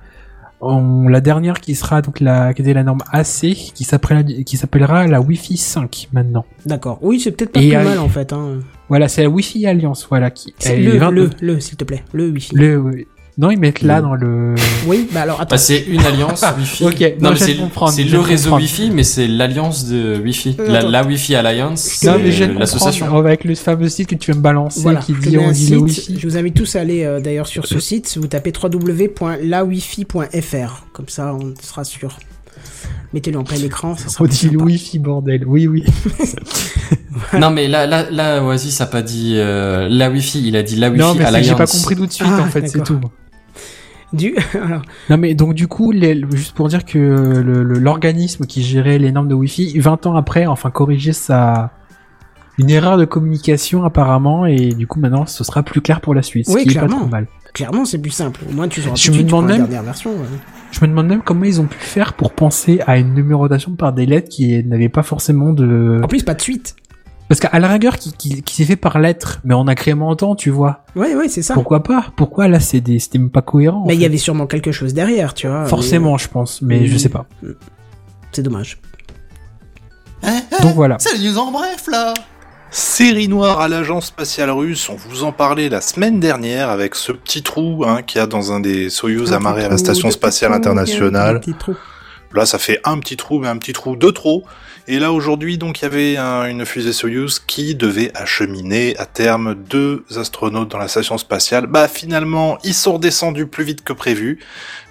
on- 0.65 1.09
la 1.09 1.21
dernière 1.21 1.61
qui 1.61 1.75
sera 1.75 2.03
donc 2.03 2.21
la 2.21 2.53
qui 2.55 2.63
était 2.63 2.75
la 2.75 2.83
norme 2.85 3.01
AC 3.13 3.55
qui 3.75 3.85
s'appellera 3.85 4.23
qui 4.23 4.57
s'appellera 4.57 5.07
la 5.07 5.21
Wi-Fi 5.21 5.57
5 5.57 6.09
maintenant. 6.13 6.45
D'accord. 6.67 6.99
Oui, 7.03 7.21
c'est 7.21 7.31
peut-être 7.33 7.53
pas 7.53 7.61
Et 7.61 7.69
plus 7.69 7.77
mal 7.85 7.99
en 7.99 8.09
fait. 8.09 8.33
Hein. 8.33 8.61
Voilà, 8.89 9.09
c'est 9.09 9.23
la 9.23 9.29
Wi-Fi 9.31 9.67
Alliance 9.67 10.07
voilà 10.09 10.31
qui 10.31 10.55
elle 10.65 10.81
est 10.81 10.83
le, 10.93 10.99
20 10.99 11.11
le, 11.11 11.31
le, 11.41 11.61
s'il 11.61 11.77
te 11.77 11.85
plaît. 11.85 12.03
Le 12.13 12.29
Wi-Fi. 12.31 12.55
le- 12.55 13.07
Non, 13.37 13.51
ils 13.51 13.59
mettent 13.59 13.83
là 13.83 14.01
dans 14.01 14.15
le. 14.15 14.55
Oui, 14.87 15.09
bah 15.13 15.23
alors 15.23 15.41
attends. 15.41 15.55
Bah, 15.55 15.59
c'est 15.59 15.81
une 15.89 16.03
alliance 16.05 16.45
Wi-Fi. 16.59 16.85
ok, 16.85 17.01
non, 17.01 17.09
non, 17.21 17.31
mais 17.31 17.37
c'est 17.39 17.57
c'est 17.91 18.05
le 18.05 18.21
réseau 18.21 18.51
comprendre. 18.51 18.63
Wi-Fi, 18.63 18.91
mais 18.91 19.03
c'est 19.03 19.27
l'alliance 19.27 19.87
de 19.87 20.21
Wi-Fi. 20.23 20.57
Euh, 20.61 20.81
La, 20.83 21.03
Wi-Fi 21.05 21.35
Alliance, 21.35 22.03
Non, 22.05 22.13
c'est 22.17 22.23
mais 22.23 22.31
je 22.33 22.45
l'association. 22.45 23.07
comprendre, 23.07 23.27
avec 23.27 23.45
le 23.45 23.55
fameux 23.55 23.89
site 23.89 24.09
que 24.11 24.15
tu 24.15 24.31
vas 24.31 24.37
me 24.37 24.43
balancer 24.43 24.83
Voilà, 24.83 25.01
qui 25.01 25.15
dit 25.15 25.37
mets 25.37 25.47
on 25.47 25.51
dit 25.51 25.71
le 25.71 25.79
wifi. 25.79 26.19
Je 26.21 26.29
vous 26.29 26.37
invite 26.37 26.55
tous 26.55 26.77
à 26.77 26.81
aller 26.81 27.03
euh, 27.05 27.19
d'ailleurs 27.21 27.47
sur 27.47 27.67
ce 27.67 27.81
site. 27.81 28.17
Vous 28.21 28.27
tapez 28.29 28.53
www.lawifi.fr. 28.63 30.85
Comme 30.93 31.09
ça, 31.09 31.35
on 31.35 31.55
sera 31.61 31.85
sûr. 31.85 32.19
Mettez-le 33.15 33.39
en 33.39 33.45
plein 33.45 33.57
écran. 33.57 33.97
Ça 33.97 34.09
sera 34.11 34.25
On 34.25 34.27
dit 34.29 34.55
wifi, 34.57 34.99
bordel. 34.99 35.45
Oui, 35.47 35.67
oui. 35.67 35.83
Non, 37.39 37.51
mais 37.51 37.69
là, 37.69 37.87
là, 37.87 38.11
là, 38.11 38.43
Oasis 38.45 38.81
a 38.81 38.87
pas 38.87 39.01
dit 39.03 39.35
euh, 39.37 39.89
la 39.89 40.11
Wi-Fi, 40.11 40.47
il 40.49 40.57
a 40.57 40.63
dit 40.65 40.75
la 40.77 40.89
Wi-Fi 40.91 41.01
non, 41.01 41.15
mais 41.15 41.25
Alliance. 41.25 41.47
j'ai 41.47 41.55
pas 41.55 41.67
compris 41.67 41.95
tout 41.97 42.07
de 42.07 42.13
suite, 42.13 42.27
Ah, 42.29 42.43
en 42.43 42.47
fait, 42.47 42.67
c'est 42.69 42.83
tout. 42.83 42.99
Du... 44.15 44.35
alors, 44.55 44.83
Non, 45.11 45.17
mais 45.19 45.35
donc, 45.35 45.55
du 45.55 45.67
coup, 45.69 45.91
les- 45.91 46.25
juste 46.33 46.55
pour 46.55 46.69
dire 46.69 46.85
que 46.85 46.99
l'organisme 46.99 48.47
qui 48.47 48.63
gérait 48.63 48.99
les 48.99 49.13
normes 49.13 49.29
de 49.29 49.35
wifi, 49.35 49.79
20 49.79 50.07
ans 50.07 50.17
après, 50.17 50.47
enfin, 50.47 50.71
corriger 50.71 51.13
sa, 51.13 51.73
une 52.59 52.71
erreur 52.71 52.97
de 52.99 53.05
communication, 53.05 53.85
apparemment, 53.85 54.47
et 54.47 54.71
du 54.71 54.87
coup, 54.87 55.01
maintenant, 55.01 55.27
ce 55.27 55.45
sera 55.45 55.63
plus 55.63 55.81
clair 55.81 56.01
pour 56.01 56.15
la 56.15 56.23
suite. 56.23 56.47
Oui, 56.49 56.61
ce 56.61 56.65
qui 56.65 56.71
est 56.71 56.75
pas 56.81 56.87
clairement. 56.87 57.01
trop 57.01 57.09
mal. 57.11 57.27
clairement, 57.53 57.85
c'est 57.85 57.99
plus 57.99 58.11
simple. 58.11 58.41
Au 58.49 58.53
moins, 58.53 58.69
tu 58.69 58.81
sauras 58.81 58.95
Je 58.97 59.05
tout 59.07 59.11
me 59.11 59.15
suite 59.17 59.27
demande 59.27 59.43
pour 59.45 59.51
la 59.53 59.59
même- 59.59 59.67
dernière 59.67 59.83
version. 59.83 60.11
ouais. 60.11 60.27
Je 60.73 60.81
me 60.81 60.89
demande 60.89 61.07
même 61.07 61.23
comment 61.25 61.45
ils 61.45 61.61
ont 61.61 61.67
pu 61.67 61.79
faire 61.79 62.15
pour 62.15 62.33
penser 62.33 62.81
à 62.87 62.99
une 62.99 63.15
numérotation 63.15 63.77
par 63.77 63.93
des 63.93 64.07
lettres 64.07 64.29
qui 64.29 64.65
n'avaient 64.65 64.89
pas 64.89 65.05
forcément 65.05 65.53
de... 65.53 66.01
En 66.03 66.09
plus, 66.09 66.25
pas 66.25 66.35
de 66.35 66.41
suite. 66.43 66.75
Parce 67.29 67.41
qu'à 67.41 67.59
la 67.59 67.69
rigueur, 67.69 67.97
qui, 67.99 68.13
qui, 68.13 68.43
qui 68.43 68.55
s'est 68.55 68.65
fait 68.65 68.77
par 68.77 68.99
lettres, 68.99 69.41
mais 69.45 69.55
en 69.55 69.67
agrément 69.67 70.09
en 70.09 70.17
temps, 70.17 70.35
tu 70.35 70.51
vois. 70.51 70.85
Ouais, 70.95 71.15
ouais, 71.15 71.29
c'est 71.29 71.41
ça. 71.43 71.55
Pourquoi 71.55 71.83
pas? 71.83 72.07
Pourquoi 72.17 72.49
là, 72.49 72.61
c'est 72.61 72.81
des, 72.83 72.99
c'était 72.99 73.19
même 73.19 73.31
pas 73.31 73.41
cohérent. 73.43 73.83
en 73.83 73.87
Mais 73.87 73.95
il 73.95 74.01
y 74.01 74.05
avait 74.05 74.19
sûrement 74.19 74.47
quelque 74.47 74.73
chose 74.73 74.93
derrière, 74.93 75.33
tu 75.33 75.49
vois. 75.49 75.65
Forcément, 75.65 76.19
je 76.19 76.29
pense, 76.29 76.61
mais 76.61 76.81
Oui. 76.81 76.87
je 76.89 76.99
sais 76.99 77.09
pas. 77.09 77.25
mais 77.43 77.51
C'est 78.33 78.43
dommage. 78.43 78.79
Donc 80.63 80.75
voilà. 80.75 80.97
C'est 80.99 81.17
le 81.19 81.25
news 81.31 81.39
en 81.39 81.51
bref, 81.51 81.87
là 81.91 82.15
Série 82.71 83.29
noire 83.29 83.61
à 83.61 83.69
l'agence 83.69 84.07
spatiale 84.07 84.51
russe, 84.51 84.89
on 84.89 84.97
vous 84.97 85.23
en 85.23 85.31
parlait 85.31 85.69
la 85.69 85.81
semaine 85.81 86.19
dernière 86.19 86.71
avec 86.71 86.97
ce 86.97 87.13
petit 87.13 87.43
trou 87.43 87.85
hein, 87.87 88.03
qu'il 88.03 88.19
y 88.19 88.23
a 88.23 88.27
dans 88.27 88.51
un 88.51 88.59
des 88.59 88.91
Soyuz 88.91 89.33
Un 89.33 89.37
amarrés 89.37 89.61
petit 89.61 89.67
à 89.67 89.69
la 89.71 89.77
trou, 89.77 89.85
station 89.85 90.11
spatiale 90.11 90.53
internationale. 90.53 91.35
des 91.35 91.41
petits 91.41 91.55
trous. 91.59 91.77
Là, 92.35 92.47
ça 92.47 92.59
fait 92.59 92.81
un 92.85 92.99
petit 92.99 93.17
trou, 93.17 93.39
mais 93.39 93.47
un 93.47 93.59
petit 93.59 93.73
trou 93.73 93.95
de 93.95 94.11
trop. 94.11 94.43
Et 94.87 94.99
là, 94.99 95.13
aujourd'hui, 95.13 95.57
donc, 95.57 95.81
il 95.81 95.85
y 95.85 95.87
avait 95.87 96.17
un- 96.19 96.45
une 96.47 96.67
fusée 96.67 96.93
Soyuz 96.93 97.39
qui 97.39 97.75
devait 97.75 98.11
acheminer 98.15 98.95
à 98.99 99.07
terme 99.07 99.55
deux 99.55 100.05
astronautes 100.15 100.69
dans 100.71 100.77
la 100.79 100.89
station 100.89 101.17
spatiale. 101.17 101.67
Bah, 101.67 101.89
finalement, 101.89 102.59
ils 102.65 102.75
sont 102.75 102.95
redescendus 102.95 103.47
plus 103.47 103.65
vite 103.65 103.83
que 103.83 103.95
prévu, 103.95 104.41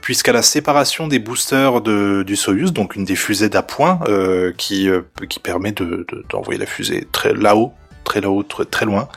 puisqu'à 0.02 0.34
la 0.34 0.41
séparation 0.41 1.07
des 1.07 1.20
boosters 1.20 1.82
de, 1.82 2.24
du 2.26 2.36
Soyuz, 2.36 2.74
donc 2.74 2.95
une 2.95 3.06
des 3.06 3.15
fusées 3.15 3.49
d'appoint, 3.49 3.99
euh, 4.07 4.52
qui, 4.57 4.90
euh, 4.90 5.02
qui 5.30 5.40
permet 5.40 5.72
de, 5.74 6.07
de- 6.11 6.26
d'envoyer 6.28 6.60
la 6.60 6.65
fusée 6.65 7.07
très 7.11 7.34
là-haut, 7.36 7.72
très 8.03 8.20
là-haut, 8.20 8.41
très, 8.44 8.65
très 8.65 8.86
loin. 8.88 9.07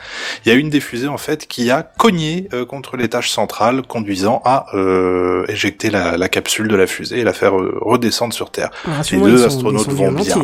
Il 0.45 0.51
y 0.51 0.53
a 0.53 0.55
une 0.59 0.69
des 0.71 0.81
fusées 0.81 1.09
en 1.09 1.17
fait 1.19 1.47
qui 1.47 1.71
a 1.71 1.83
cogné 1.85 2.49
euh, 2.53 2.67
contre 2.67 2.99
l'étage 2.99 3.31
central, 3.31 3.81
conduisant 3.83 4.43
à 4.45 4.67
euh, 4.75 5.45
éjecter 5.49 5.89
la, 5.91 6.19
la 6.19 6.29
capsule 6.29 6.69
de 6.69 6.77
la 6.77 6.87
fusée 6.87 7.19
et 7.21 7.25
la 7.25 7.33
faire 7.33 7.59
euh, 7.59 7.79
redescendre 7.81 8.35
sur 8.35 8.51
Terre. 8.51 8.71
Alors, 8.85 8.99
Les 9.11 9.19
deux 9.33 9.39
sont 9.39 9.47
astronautes 9.47 9.89
vont 9.89 10.09
en 10.09 10.13
bien. 10.13 10.35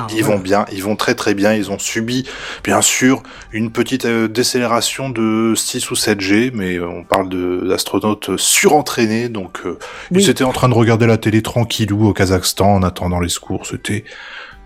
Ah, 0.00 0.06
Ils 0.14 0.24
vont 0.24 0.38
bien, 0.38 0.64
ils 0.72 0.82
vont 0.82 0.96
très 0.96 1.14
très 1.14 1.34
bien. 1.34 1.52
Ils 1.54 1.70
ont 1.70 1.78
subi, 1.78 2.26
bien 2.64 2.80
sûr, 2.80 3.22
une 3.52 3.70
petite 3.70 4.04
euh, 4.06 4.28
décélération 4.28 5.10
de 5.10 5.54
6 5.54 5.90
ou 5.90 5.94
7 5.96 6.20
G, 6.20 6.50
mais 6.54 6.76
euh, 6.76 6.86
on 6.88 7.04
parle 7.04 7.28
d'astronautes 7.68 8.36
surentraînés, 8.36 9.28
donc 9.28 9.60
euh, 9.66 9.78
Oui. 10.10 10.22
ils 10.24 10.30
étaient 10.30 10.44
en 10.44 10.52
train 10.52 10.68
de 10.68 10.74
regarder 10.74 11.06
la 11.06 11.18
télé 11.18 11.42
tranquillou 11.42 12.06
au 12.08 12.12
Kazakhstan 12.12 12.74
en 12.76 12.82
attendant 12.82 13.20
les 13.20 13.28
secours. 13.28 13.66
C'était 13.66 14.04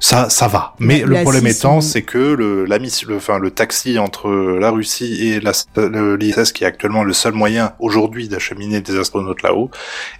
ça, 0.01 0.29
ça 0.29 0.49
va. 0.49 0.75
Mais 0.79 1.01
La- 1.01 1.07
le 1.07 1.23
problème 1.23 1.47
étant, 1.47 1.81
c'est 1.81 2.03
que 2.03 2.19
le, 2.19 2.65
la 2.67 2.79
le, 2.79 3.17
enfin, 3.17 3.39
le 3.39 3.51
taxi 3.51 3.99
entre 3.99 4.31
la 4.31 4.71
Russie 4.71 5.29
et 5.29 5.41
l'ISS, 5.41 6.53
qui 6.53 6.65
est 6.65 6.67
actuellement 6.67 7.05
le 7.05 7.13
seul 7.13 7.33
moyen 7.33 7.73
aujourd'hui 7.79 8.29
d'acheminer 8.29 8.81
des 8.81 8.99
astronautes 8.99 9.43
là-haut, 9.43 9.71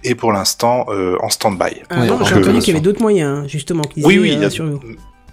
est 0.03 0.15
pour 0.15 0.31
l'instant 0.31 0.85
euh, 0.89 1.15
en 1.21 1.29
stand-by. 1.29 1.81
Ah 1.89 1.99
Ouais, 2.01 2.07
j'ai 2.07 2.11
entendu 2.11 2.33
euh, 2.57 2.59
qu'il 2.59 2.67
y 2.69 2.71
avait 2.71 2.81
d'autres 2.81 3.01
moyens, 3.01 3.43
hein, 3.43 3.47
justement. 3.47 3.83
qui 3.83 4.03
Oui, 4.03 4.17
oui, 4.17 4.31
il 4.33 4.39
y 4.39 4.43
euh, 4.43 4.47
a- 4.47 4.49
sur- 4.49 4.79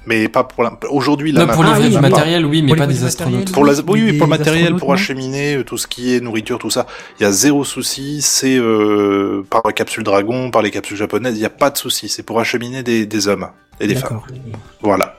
mais 0.05 0.27
pas 0.29 0.43
pour 0.45 0.65
la- 0.65 0.77
aujourd'hui. 0.91 1.31
là, 1.31 1.47
Non, 1.47 1.53
pour 1.55 1.65
Ah 1.65 1.77
oui, 1.81 1.89
du 1.89 1.99
matériel, 2.01 2.45
oui, 2.45 2.61
mais 2.63 2.69
Pour 2.71 2.77
pas 2.79 2.87
des 2.89 3.05
astronautes. 3.05 3.51
matériel. 3.51 3.55
Pour 3.55 3.65
la, 3.65 3.73
oui, 3.93 4.13
Des 4.13 4.19
pour 4.19 4.27
le 4.27 4.31
matériel, 4.31 4.75
pour 4.75 4.93
acheminer 4.93 5.57
euh, 5.59 5.65
tout 5.65 5.79
ce 5.79 5.87
qui 5.87 6.15
est 6.15 6.21
nourriture, 6.21 6.59
tout 6.59 6.71
ça, 6.71 6.87
il 7.19 7.23
y 7.23 7.27
a 7.27 7.31
zéro 7.31 7.65
souci. 7.65 8.21
C'est 8.21 8.57
euh, 8.59 9.45
par 9.49 9.63
la 9.65 9.73
capsule 9.73 10.03
Dragon, 10.03 10.51
par 10.51 10.61
les 10.63 10.73
capsules 10.73 10.97
japonaises, 10.97 11.37
il 11.37 11.41
n'y 11.41 11.47
a 11.47 11.51
pas 11.51 11.71
de 11.71 11.79
souci. 11.79 12.09
C'est 12.09 12.25
pour 12.25 12.41
acheminer 12.41 12.83
des, 12.83 13.07
des 13.07 13.29
hommes 13.29 13.47
et 13.83 13.87
des 13.87 13.95
femmes. 13.95 14.21
D'accord. 14.21 14.27
Voilà. 14.81 15.17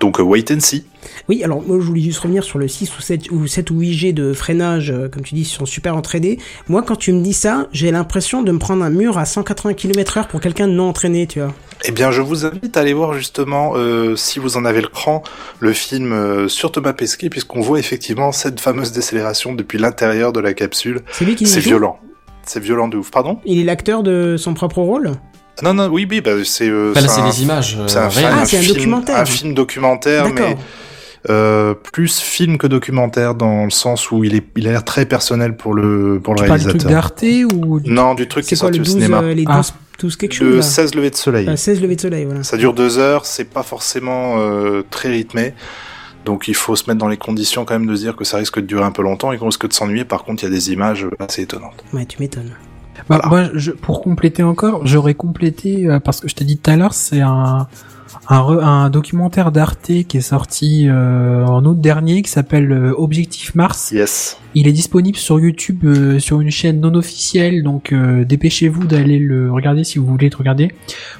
Donc 0.00 0.20
euh, 0.20 0.22
wait 0.22 0.50
and 0.52 0.60
see. 0.60 0.84
Oui, 1.28 1.42
alors 1.42 1.62
moi 1.62 1.78
je 1.80 1.84
voulais 1.84 2.00
juste 2.00 2.20
revenir 2.20 2.44
sur 2.44 2.58
le 2.58 2.68
6 2.68 2.96
ou 2.96 3.00
7 3.00 3.30
ou 3.30 3.46
7 3.46 3.70
ou 3.70 3.80
8 3.80 3.92
G 3.92 4.12
de 4.12 4.32
freinage, 4.32 4.90
euh, 4.90 5.08
comme 5.08 5.22
tu 5.22 5.34
dis, 5.34 5.42
ils 5.42 5.44
sont 5.44 5.66
super 5.66 5.96
entraînés. 5.96 6.38
Moi 6.68 6.82
quand 6.82 6.96
tu 6.96 7.12
me 7.12 7.22
dis 7.22 7.32
ça, 7.32 7.66
j'ai 7.72 7.90
l'impression 7.90 8.42
de 8.42 8.52
me 8.52 8.58
prendre 8.58 8.84
un 8.84 8.90
mur 8.90 9.18
à 9.18 9.24
180 9.24 9.74
km 9.74 10.18
heure 10.18 10.28
pour 10.28 10.40
quelqu'un 10.40 10.68
de 10.68 10.72
non 10.72 10.88
entraîné, 10.88 11.26
tu 11.26 11.40
vois. 11.40 11.54
Eh 11.84 11.92
bien, 11.92 12.10
je 12.10 12.22
vous 12.22 12.44
invite 12.44 12.76
à 12.76 12.80
aller 12.80 12.92
voir 12.92 13.14
justement, 13.14 13.74
euh, 13.76 14.16
si 14.16 14.40
vous 14.40 14.56
en 14.56 14.64
avez 14.64 14.80
le 14.80 14.88
cran, 14.88 15.22
le 15.60 15.72
film 15.72 16.12
euh, 16.12 16.48
sur 16.48 16.72
Thomas 16.72 16.92
Pesquet, 16.92 17.30
puisqu'on 17.30 17.60
voit 17.60 17.78
effectivement 17.78 18.32
cette 18.32 18.58
fameuse 18.58 18.90
décélération 18.90 19.54
depuis 19.54 19.78
l'intérieur 19.78 20.32
de 20.32 20.40
la 20.40 20.54
capsule. 20.54 21.02
C'est 21.12 21.24
lui 21.24 21.36
qui 21.36 21.46
C'est 21.46 21.60
violent. 21.60 22.00
C'est 22.42 22.60
violent 22.60 22.88
de 22.88 22.96
ouf. 22.96 23.12
Pardon? 23.12 23.38
Il 23.44 23.60
est 23.60 23.64
l'acteur 23.64 24.02
de 24.02 24.36
son 24.36 24.54
propre 24.54 24.80
rôle? 24.80 25.12
Non, 25.62 25.74
non, 25.74 25.86
oui, 25.88 26.06
oui, 26.08 26.20
bah, 26.20 26.32
c'est. 26.44 26.68
euh, 26.68 26.92
Bah, 26.94 27.00
là, 27.00 27.08
c'est 27.08 27.20
un- 27.20 27.28
des 27.28 27.42
images 27.42 27.76
euh, 27.78 27.88
C'est 27.88 27.98
un, 27.98 28.08
réelles. 28.08 28.32
Ah, 28.32 28.44
c'est 28.46 28.58
un 28.58 28.60
film- 28.60 28.74
documentaire. 28.74 29.16
Un 29.18 29.24
film 29.24 29.54
documentaire, 29.54 30.32
mais 30.32 30.56
euh, 31.30 31.74
plus 31.92 32.20
film 32.20 32.58
que 32.58 32.66
documentaire 32.66 33.34
dans 33.34 33.64
le 33.64 33.70
sens 33.70 34.10
où 34.12 34.22
il 34.24 34.34
est, 34.36 34.44
il 34.56 34.68
a 34.68 34.70
l'air 34.70 34.84
très 34.84 35.04
personnel 35.04 35.56
pour 35.56 35.74
le 35.74 36.20
pour 36.22 36.34
le 36.34 36.42
Tu 36.42 36.46
parles 36.46 36.60
du 36.60 36.66
truc 36.66 36.82
réalisateur. 36.82 37.02
d'Arte 37.02 37.24
ou 37.64 37.80
du- 37.80 37.90
Non, 37.90 38.14
du 38.14 38.28
truc 38.28 38.44
qui 38.44 38.50
C'est 38.50 38.54
est 38.54 38.58
quoi 38.58 38.66
sorti 38.68 38.78
le 38.78 38.82
au 38.82 38.84
12, 38.84 38.94
cinéma. 38.94 39.20
euh, 39.22 39.34
les 39.34 39.44
12, 39.44 39.72
Ah. 39.74 39.78
12 39.98 40.16
quelque 40.16 40.32
chose 40.34 40.48
Le 40.48 40.56
là 40.56 40.62
16 40.62 40.94
lever 40.94 41.10
de 41.10 41.16
soleil. 41.16 41.48
Euh, 41.48 41.56
16 41.56 41.80
levées 41.82 41.96
de 41.96 42.00
soleil, 42.00 42.24
voilà. 42.24 42.44
Ça 42.44 42.56
dure 42.56 42.72
deux 42.72 42.98
heures, 42.98 43.26
c'est 43.26 43.44
pas 43.50 43.64
forcément 43.64 44.36
euh, 44.38 44.82
très 44.90 45.08
rythmé. 45.08 45.54
Donc 46.24 46.46
il 46.46 46.54
faut 46.54 46.76
se 46.76 46.84
mettre 46.86 46.98
dans 46.98 47.08
les 47.08 47.16
conditions 47.16 47.64
quand 47.64 47.74
même 47.74 47.86
de 47.88 47.96
se 47.96 48.02
dire 48.02 48.14
que 48.14 48.24
ça 48.24 48.36
risque 48.36 48.60
de 48.60 48.66
durer 48.66 48.84
un 48.84 48.92
peu 48.92 49.02
longtemps 49.02 49.32
et 49.32 49.38
qu'on 49.38 49.46
risque 49.46 49.66
de 49.66 49.72
s'ennuyer. 49.72 50.04
Par 50.04 50.22
contre, 50.24 50.44
il 50.44 50.46
y 50.46 50.48
a 50.48 50.54
des 50.54 50.70
images 50.72 51.04
assez 51.18 51.42
étonnantes. 51.42 51.82
Ouais, 51.92 52.04
tu 52.06 52.18
m'étonnes. 52.20 52.52
Bah, 53.08 53.20
moi, 53.28 53.48
je, 53.54 53.70
pour 53.70 54.02
compléter 54.02 54.42
encore, 54.42 54.86
j'aurais 54.86 55.14
complété 55.14 55.86
euh, 55.86 56.00
parce 56.00 56.20
que 56.20 56.28
je 56.28 56.34
t'ai 56.34 56.44
dit 56.44 56.58
tout 56.58 56.70
à 56.70 56.76
l'heure, 56.76 56.94
c'est 56.94 57.20
un 57.20 57.68
un, 58.30 58.40
re- 58.40 58.62
un 58.62 58.90
documentaire 58.90 59.50
d'Arte 59.52 59.90
qui 60.06 60.16
est 60.18 60.20
sorti 60.20 60.86
euh, 60.86 61.46
en 61.46 61.64
août 61.64 61.80
dernier 61.80 62.20
qui 62.22 62.30
s'appelle 62.30 62.70
euh, 62.70 62.92
Objectif 62.98 63.54
Mars. 63.54 63.90
Yes. 63.92 64.36
Il 64.54 64.66
est 64.68 64.72
disponible 64.72 65.16
sur 65.16 65.38
YouTube 65.40 65.84
euh, 65.84 66.18
sur 66.18 66.40
une 66.40 66.50
chaîne 66.50 66.80
non 66.80 66.94
officielle, 66.94 67.62
donc 67.62 67.92
euh, 67.92 68.24
dépêchez-vous 68.24 68.84
d'aller 68.86 69.18
le 69.18 69.50
regarder 69.50 69.82
si 69.84 69.98
vous 69.98 70.06
voulez 70.06 70.28
le 70.28 70.36
regarder. 70.36 70.70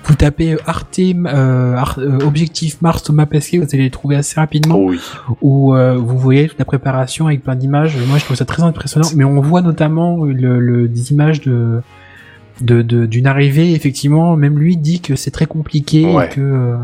Vous 0.04 0.14
tapez 0.16 0.52
euh, 0.54 0.58
Arte 0.66 0.98
euh, 0.98 1.74
Ar- 1.76 1.98
euh, 1.98 2.18
Objectif 2.26 2.82
Mars 2.82 3.02
Thomas 3.02 3.26
Pesquet, 3.26 3.58
vous 3.58 3.66
allez 3.72 3.84
le 3.84 3.90
trouver 3.90 4.16
assez 4.16 4.38
rapidement. 4.38 4.76
Oh 4.78 4.90
oui. 4.90 5.00
où 5.40 5.74
euh, 5.74 5.96
vous 5.96 6.18
voyez 6.18 6.48
toute 6.48 6.58
la 6.58 6.64
préparation 6.66 7.26
avec 7.26 7.42
plein 7.42 7.56
d'images. 7.56 7.96
Moi, 8.06 8.18
je 8.18 8.24
trouve 8.24 8.36
ça 8.36 8.44
très 8.44 8.62
impressionnant. 8.62 9.08
Mais 9.16 9.24
on 9.24 9.40
voit 9.40 9.62
notamment 9.62 10.24
le, 10.24 10.58
le- 10.60 10.88
des 10.88 11.12
images 11.12 11.40
de 11.40 11.80
de- 12.60 12.82
de- 12.82 13.06
d'une 13.06 13.26
arrivée. 13.26 13.72
Effectivement, 13.72 14.36
même 14.36 14.58
lui 14.58 14.76
dit 14.76 15.00
que 15.00 15.16
c'est 15.16 15.30
très 15.30 15.46
compliqué 15.46 16.04
Ouais. 16.06 16.26
et 16.26 16.28
que 16.28 16.40
euh, 16.40 16.76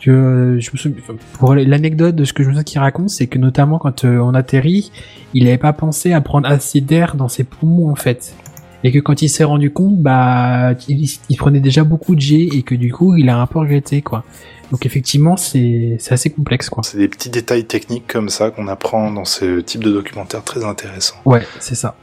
que 0.00 0.10
euh, 0.10 0.60
je 0.60 0.70
me 0.72 0.78
souviens, 0.78 0.96
pour 1.34 1.54
l'anecdote 1.54 2.16
de 2.16 2.24
ce 2.24 2.32
que 2.32 2.42
je 2.42 2.48
me 2.48 2.54
souviens 2.54 2.64
qu'il 2.64 2.80
raconte, 2.80 3.10
c'est 3.10 3.26
que 3.26 3.38
notamment 3.38 3.78
quand 3.78 4.04
euh, 4.04 4.18
on 4.18 4.32
atterrit, 4.32 4.90
il 5.34 5.44
n'avait 5.44 5.58
pas 5.58 5.74
pensé 5.74 6.12
à 6.14 6.20
prendre 6.22 6.48
assez 6.48 6.80
d'air 6.80 7.16
dans 7.16 7.28
ses 7.28 7.44
poumons 7.44 7.90
en 7.90 7.96
fait. 7.96 8.34
Et 8.82 8.92
que 8.92 8.98
quand 8.98 9.20
il 9.20 9.28
s'est 9.28 9.44
rendu 9.44 9.70
compte, 9.70 9.98
bah, 9.98 10.72
il, 10.88 11.06
il 11.28 11.36
prenait 11.36 11.60
déjà 11.60 11.84
beaucoup 11.84 12.14
de 12.14 12.20
G 12.22 12.48
et 12.50 12.62
que 12.62 12.74
du 12.74 12.90
coup, 12.94 13.14
il 13.14 13.28
a 13.28 13.38
un 13.38 13.46
peu 13.46 13.58
regretté, 13.58 14.00
quoi. 14.00 14.24
Donc 14.70 14.86
effectivement, 14.86 15.36
c'est 15.36 15.96
c'est 15.98 16.14
assez 16.14 16.30
complexe, 16.30 16.70
quoi. 16.70 16.82
C'est 16.82 16.96
des 16.96 17.08
petits 17.08 17.28
détails 17.28 17.66
techniques 17.66 18.06
comme 18.06 18.30
ça 18.30 18.50
qu'on 18.50 18.68
apprend 18.68 19.10
dans 19.12 19.26
ce 19.26 19.60
type 19.60 19.84
de 19.84 19.90
documentaire 19.92 20.42
très 20.44 20.64
intéressant. 20.64 21.16
Ouais, 21.26 21.42
c'est 21.58 21.74
ça. 21.74 21.94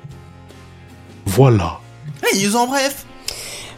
Voilà. 1.26 1.80
Les 2.34 2.46
news 2.48 2.56
en 2.56 2.68
bref 2.68 3.04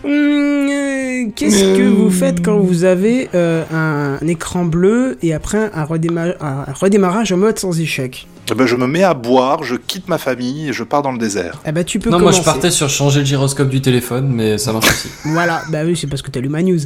Hum, 0.06 0.12
euh, 0.12 1.26
Qu'est-ce 1.36 1.76
que 1.78 1.86
vous 1.90 2.10
faites 2.10 2.42
quand 2.42 2.58
vous 2.58 2.86
avez 2.86 3.28
euh, 3.36 3.64
un, 3.74 4.18
un 4.24 4.28
écran 4.28 4.64
bleu 4.64 5.18
et 5.22 5.34
après 5.34 5.70
un, 5.74 5.84
redéma- 5.84 6.36
un 6.40 6.72
redémarrage 6.72 7.34
en 7.34 7.38
mode 7.38 7.60
sans 7.60 7.78
échec? 7.82 8.26
Eh 8.50 8.56
ben, 8.56 8.66
je 8.66 8.78
me 8.78 8.88
mets 8.88 9.04
à 9.04 9.14
boire, 9.14 9.62
je 9.64 9.76
quitte 9.76 10.08
ma 10.08 10.18
famille 10.18 10.70
et 10.70 10.74
je 10.74 10.86
pars 10.86 11.02
dans 11.02 11.12
le 11.12 11.18
désert. 11.18 11.60
Eh 11.66 11.74
ben, 11.74 11.84
tu 11.84 12.00
peux 12.00 12.10
Non, 12.12 12.18
moi 12.20 12.32
je 12.32 12.42
partais 12.42 12.72
sur 12.72 12.90
changer 12.90 13.20
le 13.20 13.26
gyroscope 13.26 13.68
du 13.70 13.82
téléphone, 13.82 14.30
mais 14.34 14.58
ça 14.58 14.72
marche 14.72 14.90
aussi. 14.90 15.10
Voilà, 15.26 15.64
bah 15.70 15.80
oui, 15.86 15.98
c'est 15.98 16.08
parce 16.08 16.22
que 16.22 16.32
t'as 16.32 16.40
lu 16.40 16.48
ma 16.50 16.62
news. 16.64 16.80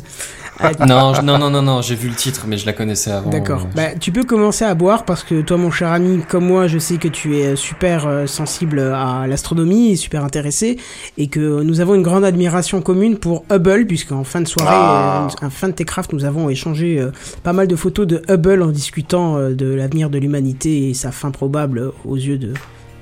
Euh, 0.61 0.69
non, 0.87 1.13
je- 1.13 1.21
non, 1.21 1.37
non, 1.39 1.49
non, 1.49 1.61
non, 1.61 1.81
j'ai 1.81 1.95
vu 1.95 2.07
le 2.09 2.15
titre, 2.15 2.45
mais 2.47 2.57
je 2.57 2.65
la 2.65 2.73
connaissais 2.73 3.11
avant. 3.11 3.29
D'accord. 3.29 3.61
euh, 3.61 3.75
Bah, 3.75 3.95
tu 3.99 4.11
peux 4.11 4.23
commencer 4.23 4.65
à 4.65 4.73
boire 4.75 5.03
parce 5.05 5.23
que 5.23 5.41
toi, 5.41 5.57
mon 5.57 5.71
cher 5.71 5.91
ami, 5.91 6.21
comme 6.27 6.45
moi, 6.45 6.67
je 6.67 6.77
sais 6.77 6.97
que 6.97 7.07
tu 7.07 7.37
es 7.37 7.55
super 7.55 8.05
euh, 8.07 8.27
sensible 8.27 8.79
à 8.79 9.25
l'astronomie 9.27 9.91
et 9.91 9.95
super 9.95 10.23
intéressé 10.23 10.77
et 11.17 11.27
que 11.27 11.63
nous 11.63 11.79
avons 11.81 11.95
une 11.95 12.03
grande 12.03 12.23
admiration 12.23 12.81
commune 12.81 13.17
pour 13.17 13.45
Hubble 13.51 13.85
puisqu'en 13.87 14.23
fin 14.23 14.41
de 14.41 14.47
soirée, 14.47 14.69
Ah. 14.71 15.27
euh, 15.41 15.45
en 15.47 15.49
fin 15.49 15.69
de 15.69 15.73
Techcraft, 15.73 16.13
nous 16.13 16.25
avons 16.25 16.49
échangé 16.49 16.99
euh, 16.99 17.11
pas 17.43 17.53
mal 17.53 17.67
de 17.67 17.75
photos 17.75 18.05
de 18.07 18.21
Hubble 18.29 18.61
en 18.61 18.67
discutant 18.71 19.37
euh, 19.37 19.53
de 19.55 19.73
l'avenir 19.73 20.09
de 20.09 20.17
l'humanité 20.19 20.89
et 20.89 20.93
sa 20.93 21.11
fin 21.11 21.31
probable 21.31 21.79
euh, 21.79 21.89
aux 22.05 22.15
yeux 22.15 22.37
de. 22.37 22.53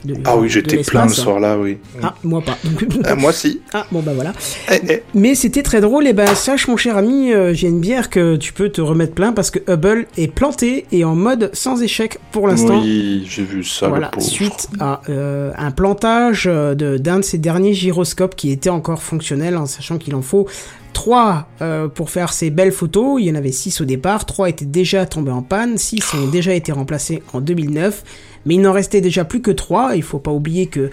De 0.05 0.15
Ah 0.25 0.37
oui, 0.37 0.49
j'étais 0.49 0.77
plein 0.83 1.07
ce 1.07 1.21
soir-là, 1.21 1.57
oui. 1.57 1.77
Ah, 2.01 2.15
moi 2.23 2.41
pas. 2.41 2.57
Ah, 3.05 3.15
moi 3.15 3.33
si. 3.33 3.61
ah, 3.73 3.85
bon 3.91 4.01
bah 4.01 4.11
voilà. 4.15 4.33
Eh, 4.71 4.79
eh. 4.89 5.03
Mais 5.13 5.35
c'était 5.35 5.63
très 5.63 5.81
drôle, 5.81 6.07
et 6.07 6.13
ben 6.13 6.33
sache 6.35 6.67
mon 6.67 6.77
cher 6.77 6.97
ami, 6.97 7.31
euh, 7.33 7.53
j'ai 7.53 7.67
une 7.67 7.79
bière 7.79 8.09
que 8.09 8.35
tu 8.35 8.53
peux 8.53 8.69
te 8.69 8.81
remettre 8.81 9.13
plein 9.13 9.31
parce 9.33 9.51
que 9.51 9.59
Hubble 9.71 10.07
est 10.17 10.27
planté 10.27 10.85
et 10.91 11.03
en 11.03 11.15
mode 11.15 11.49
sans 11.53 11.81
échec 11.81 12.19
pour 12.31 12.47
l'instant. 12.47 12.79
Oui, 12.81 13.25
j'ai 13.27 13.43
vu 13.43 13.63
ça, 13.63 13.87
Voilà, 13.87 14.07
le 14.07 14.11
pauvre. 14.19 14.27
suite 14.27 14.69
à 14.79 15.01
euh, 15.09 15.51
un 15.57 15.71
plantage 15.71 16.45
euh, 16.47 16.75
de- 16.75 16.97
d'un 16.97 17.19
de, 17.19 17.23
ces 17.23 17.37
derniers 17.37 17.73
gyroscopes 17.73 18.35
qui 18.35 18.51
était 18.51 18.69
encore 18.69 19.01
fonctionnel, 19.03 19.57
en 19.57 19.65
sachant 19.65 19.97
qu'il 19.97 20.15
en 20.15 20.21
faut 20.21 20.47
3 20.93 21.47
pour 21.95 22.09
faire 22.09 22.33
ces 22.33 22.49
belles 22.49 22.71
photos. 22.73 23.21
Il 23.21 23.25
y 23.27 23.31
en 23.31 23.35
avait 23.35 23.51
6 23.53 23.79
au 23.81 23.85
départ, 23.85 24.25
3 24.25 24.49
étaient 24.49 24.65
déjà 24.65 25.05
tombés 25.05 25.31
en 25.31 25.41
panne, 25.41 25.77
6 25.77 26.01
ont 26.15 26.27
déjà 26.27 26.53
été 26.53 26.71
remplacés 26.73 27.23
en 27.33 27.39
2009, 27.39 28.03
mais 28.45 28.55
il 28.55 28.61
n'en 28.61 28.71
restait 28.73 29.01
déjà 29.01 29.25
plus 29.25 29.41
que 29.41 29.51
3. 29.51 29.95
Il 29.95 30.03
faut 30.03 30.19
pas 30.19 30.31
oublier 30.31 30.67
que 30.67 30.89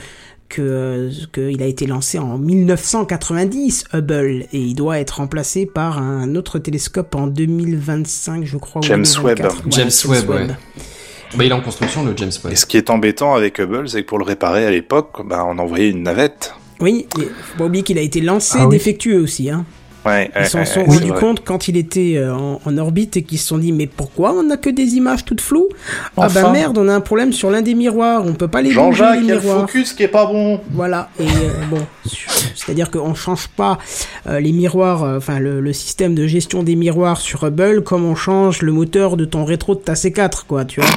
que 0.48 1.10
qu'il 1.34 1.62
a 1.62 1.66
été 1.66 1.86
lancé 1.86 2.18
en 2.18 2.38
1990 2.38 3.84
Hubble 3.92 4.46
et 4.52 4.58
il 4.58 4.74
doit 4.74 4.98
être 4.98 5.18
remplacé 5.18 5.66
par 5.66 5.98
un 5.98 6.34
autre 6.36 6.58
télescope 6.58 7.14
en 7.14 7.26
2025 7.26 8.44
je 8.46 8.56
crois 8.56 8.80
James 8.82 9.04
2024. 9.04 9.54
Webb. 9.56 9.72
James 9.72 9.90
Webb, 10.06 10.30
ouais. 10.30 10.46
Bah, 11.36 11.44
il 11.44 11.50
est 11.50 11.54
en 11.54 11.60
construction, 11.60 12.02
le 12.04 12.14
James 12.16 12.32
Webb. 12.42 12.52
Et 12.54 12.56
ce 12.56 12.64
qui 12.64 12.78
est 12.78 12.88
embêtant 12.88 13.34
avec 13.34 13.58
Hubble, 13.60 13.88
c'est 13.90 14.02
que 14.02 14.06
pour 14.08 14.18
le 14.18 14.24
réparer 14.24 14.64
à 14.64 14.70
l'époque, 14.70 15.20
bah, 15.26 15.44
on 15.46 15.58
envoyait 15.58 15.90
une 15.90 16.02
navette. 16.02 16.54
Oui, 16.80 17.06
et 17.18 17.24
faut 17.24 17.58
pas 17.58 17.64
oublier 17.66 17.82
qu'il 17.84 17.98
a 17.98 18.00
été 18.00 18.22
lancé 18.22 18.56
Ah 18.58 18.66
oui. 18.66 18.70
défectueux 18.76 19.20
aussi. 19.20 19.50
Hein. 19.50 19.66
Ouais, 20.08 20.30
Ils 20.38 20.46
s'en 20.46 20.64
sont 20.64 20.84
rendus 20.84 21.08
vrai. 21.08 21.20
compte 21.20 21.44
quand 21.44 21.68
il 21.68 21.76
était 21.76 22.14
euh, 22.16 22.34
en, 22.34 22.60
en 22.64 22.78
orbite 22.78 23.16
et 23.16 23.22
qu'ils 23.22 23.38
se 23.38 23.46
sont 23.48 23.58
dit 23.58 23.72
mais 23.72 23.86
pourquoi 23.86 24.32
on 24.32 24.42
n'a 24.42 24.56
que 24.56 24.70
des 24.70 24.94
images 24.94 25.24
toutes 25.24 25.40
floues? 25.40 25.68
Ah 26.16 26.28
bah 26.28 26.50
merde, 26.50 26.78
on 26.78 26.88
a 26.88 26.94
un 26.94 27.00
problème 27.00 27.32
sur 27.32 27.50
l'un 27.50 27.62
des 27.62 27.74
miroirs, 27.74 28.24
on 28.26 28.32
peut 28.34 28.48
pas 28.48 28.62
les 28.62 28.70
bouger 28.70 28.80
Jean-Jacques, 28.80 29.16
les 29.16 29.20
il 29.22 29.26
y 29.28 29.32
a 29.32 29.34
le 29.34 29.40
miroirs. 29.40 29.60
focus 29.62 29.92
qui 29.92 30.02
est 30.02 30.08
pas 30.08 30.26
bon. 30.26 30.60
Voilà, 30.72 31.08
et 31.20 31.24
euh, 31.24 31.26
bon, 31.70 31.80
c'est-à-dire 32.54 32.90
qu'on 32.90 33.14
change 33.14 33.48
pas 33.48 33.78
euh, 34.28 34.40
les 34.40 34.52
miroirs, 34.52 35.04
euh, 35.04 35.18
enfin 35.18 35.38
le, 35.38 35.60
le 35.60 35.72
système 35.72 36.14
de 36.14 36.26
gestion 36.26 36.62
des 36.62 36.76
miroirs 36.76 37.20
sur 37.20 37.44
Hubble 37.44 37.82
comme 37.82 38.04
on 38.04 38.14
change 38.14 38.62
le 38.62 38.72
moteur 38.72 39.16
de 39.16 39.24
ton 39.24 39.44
rétro 39.44 39.74
de 39.74 39.80
ta 39.80 39.94
C4, 39.94 40.44
quoi, 40.46 40.64
tu 40.64 40.80
vois. 40.80 40.90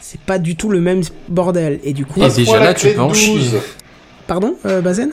C'est 0.00 0.20
pas 0.20 0.38
du 0.38 0.56
tout 0.56 0.68
le 0.68 0.80
même 0.80 1.00
bordel. 1.28 1.80
Et 1.84 1.92
du 1.94 2.04
coup, 2.04 2.22
Et 2.22 2.28
déjà 2.28 2.60
là, 2.60 2.74
tu 2.74 2.88
peux 2.88 3.00
en 3.00 3.14
chier. 3.14 3.40
pardon, 4.26 4.56
euh, 4.66 4.80
Bazen? 4.82 5.12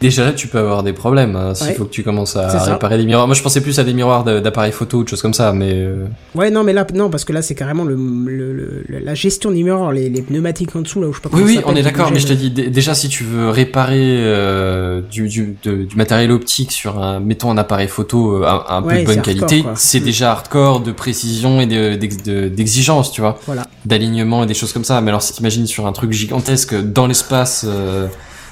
Déjà 0.00 0.24
là, 0.24 0.32
tu 0.32 0.46
peux 0.46 0.58
avoir 0.58 0.84
des 0.84 0.92
problèmes 0.92 1.34
hein, 1.34 1.54
s'il 1.54 1.68
Ouais. 1.68 1.74
faut 1.74 1.84
que 1.84 1.90
tu 1.90 2.04
commences 2.04 2.36
à 2.36 2.48
ça. 2.50 2.72
réparer 2.74 2.98
des 2.98 3.04
miroirs. 3.04 3.26
Moi, 3.26 3.34
je 3.34 3.42
pensais 3.42 3.60
plus 3.60 3.80
à 3.80 3.84
des 3.84 3.92
miroirs 3.94 4.22
de- 4.22 4.38
d'appareils 4.38 4.70
photo 4.70 4.98
ou 4.98 5.02
de 5.04 5.08
choses 5.08 5.22
comme 5.22 5.34
ça, 5.34 5.52
mais 5.52 5.72
euh, 5.72 6.04
Ouais, 6.36 6.50
non, 6.50 6.62
mais 6.62 6.72
là, 6.72 6.86
non, 6.94 7.10
parce 7.10 7.24
que 7.24 7.32
là, 7.32 7.42
c'est 7.42 7.56
carrément 7.56 7.82
le, 7.84 7.96
le- 7.96 8.52
le- 8.86 8.98
la 9.00 9.14
gestion 9.14 9.50
des 9.50 9.62
miroirs, 9.64 9.90
les, 9.90 10.08
les 10.08 10.22
pneumatiques 10.22 10.76
en 10.76 10.82
dessous, 10.82 11.00
là 11.00 11.08
où 11.08 11.12
je 11.12 11.20
sais 11.20 11.28
pas 11.28 11.36
oui, 11.36 11.42
oui, 11.44 11.60
on 11.66 11.74
est 11.74 11.82
d'accord. 11.82 12.10
Mais 12.12 12.20
je 12.20 12.28
te 12.28 12.32
dis 12.32 12.50
dé- 12.50 12.70
déjà 12.70 12.94
si 12.94 13.08
tu 13.08 13.24
veux 13.24 13.50
réparer 13.50 13.98
euh, 13.98 15.00
du, 15.10 15.26
du, 15.28 15.56
de- 15.64 15.82
du 15.84 15.96
matériel 15.96 16.30
optique 16.30 16.70
sur 16.70 17.02
un, 17.02 17.18
mettons 17.18 17.50
un 17.50 17.58
appareil 17.58 17.88
photo 17.88 18.44
euh, 18.44 18.46
un, 18.46 18.76
un 18.78 18.82
peu 18.82 19.00
de 19.00 19.04
bonne 19.04 19.22
qualité, 19.22 19.64
c'est 19.74 19.98
Mm. 20.00 20.04
déjà 20.04 20.30
hardcore 20.30 20.80
de 20.80 20.92
précision 20.92 21.60
et 21.60 21.66
de- 21.66 21.96
d'ex- 21.96 22.22
de- 22.22 22.48
d'exigence, 22.48 23.10
tu 23.10 23.20
vois, 23.20 23.38
Voilà. 23.46 23.64
d'alignement 23.84 24.44
et 24.44 24.46
des 24.46 24.54
choses 24.54 24.72
comme 24.72 24.84
ça. 24.84 25.00
Mais 25.00 25.08
alors 25.10 25.22
si 25.22 25.32
t'imagines 25.32 25.66
sur 25.66 25.86
un 25.88 25.92
truc 25.92 26.12
gigantesque 26.12 26.74
dans 26.80 27.06
l'espace. 27.08 27.64
euh, 27.68 28.06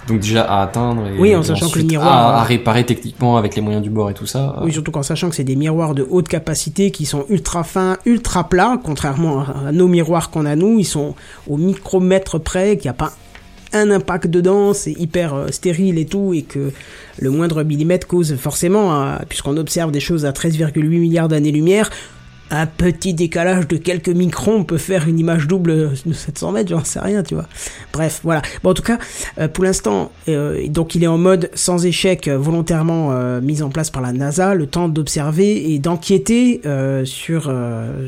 donc 0.07 0.21
déjà 0.21 0.43
à 0.43 0.63
atteindre 0.63 1.07
et, 1.07 1.19
Oui, 1.19 1.35
en 1.35 1.43
sachant 1.43 1.69
que 1.69 1.79
le 1.79 1.85
miroir, 1.85 2.13
à, 2.13 2.39
à 2.39 2.43
euh, 2.43 2.45
réparer 2.45 2.85
techniquement 2.85 3.37
avec 3.37 3.57
les 3.57 3.63
moyens 3.63 3.83
du 3.83 3.91
bord 3.91 4.11
et 4.11 4.15
tout 4.15 4.27
ça. 4.27 4.61
Oui, 4.63 4.73
surtout 4.73 4.91
qu'en 4.91 5.03
sachant 5.03 5.29
que 5.29 5.35
c'est 5.35 5.45
des 5.45 5.57
miroirs 5.57 5.95
de 5.95 6.07
haute 6.09 6.29
capacité 6.29 6.91
qui 6.91 7.07
sont 7.07 7.25
ultra 7.29 7.65
fins, 7.65 7.97
ultra 8.07 8.49
plats, 8.49 8.79
contrairement 8.83 9.41
à, 9.41 9.73
nos 9.73 9.89
miroirs 9.89 10.31
qu'on 10.31 10.47
a 10.47 10.57
nous, 10.57 10.79
ils 10.79 10.85
sont 10.85 11.15
au 11.49 11.57
micromètre 11.57 12.41
près, 12.41 12.77
qu'il 12.77 12.87
n'y 12.87 12.91
a 12.91 12.95
pas 12.95 13.13
un 13.73 13.91
impact 13.91 14.29
dedans, 14.29 14.73
c'est 14.73 14.93
hyper 14.93 15.35
euh, 15.35 15.49
stérile 15.49 15.99
et 15.99 16.07
tout, 16.07 16.33
et 16.35 16.43
que 16.43 16.73
le 17.19 17.31
moindre 17.31 17.63
millimètre 17.63 18.07
cause 18.07 18.37
forcément, 18.37 18.95
euh, 18.95 19.17
puisqu'on 19.29 19.57
observe 19.57 19.91
des 19.91 20.01
choses 20.01 20.25
à 20.25 20.31
13,8 20.31 20.79
milliards 20.87 21.29
d'années-lumière, 21.29 21.91
un 22.51 22.67
petit 22.67 23.15
décalage 23.15 23.67
de 23.69 23.77
quelques 23.77 24.09
microns 24.09 24.65
peut 24.65 24.79
faire 24.79 25.09
une 25.09 25.19
image 25.19 25.47
double 25.47 25.91
de 26.05 26.13
700 26.13 26.53
mètres, 26.53 26.71
j'en 26.71 26.85
sais 26.85 27.01
rien, 27.01 27.23
tu 27.23 27.35
vois. 27.35 27.47
Bref, 27.93 28.21
voilà. 28.23 28.43
Bon, 28.63 28.71
en 28.71 28.75
tout 28.75 28.83
cas, 28.83 28.99
euh, 29.39 29.49
pour 29.49 29.65
l'instant, 29.65 30.13
euh, 30.29 30.67
donc 30.69 30.95
il 30.95 31.03
est 31.03 31.09
en 31.09 31.19
mode 31.19 31.51
sans 31.55 31.85
échec 31.87 32.29
euh, 32.29 32.39
volontairement 32.39 33.11
euh, 33.13 33.41
mis 33.41 33.63
en 33.63 33.71
place 33.71 33.91
par 33.91 34.03
la 34.03 34.13
NASA, 34.13 34.55
le 34.55 34.67
temps 34.67 34.89
d'observer 34.89 35.73
et 35.73 35.79
d'enquêter 35.79 36.61
sur 37.05 37.53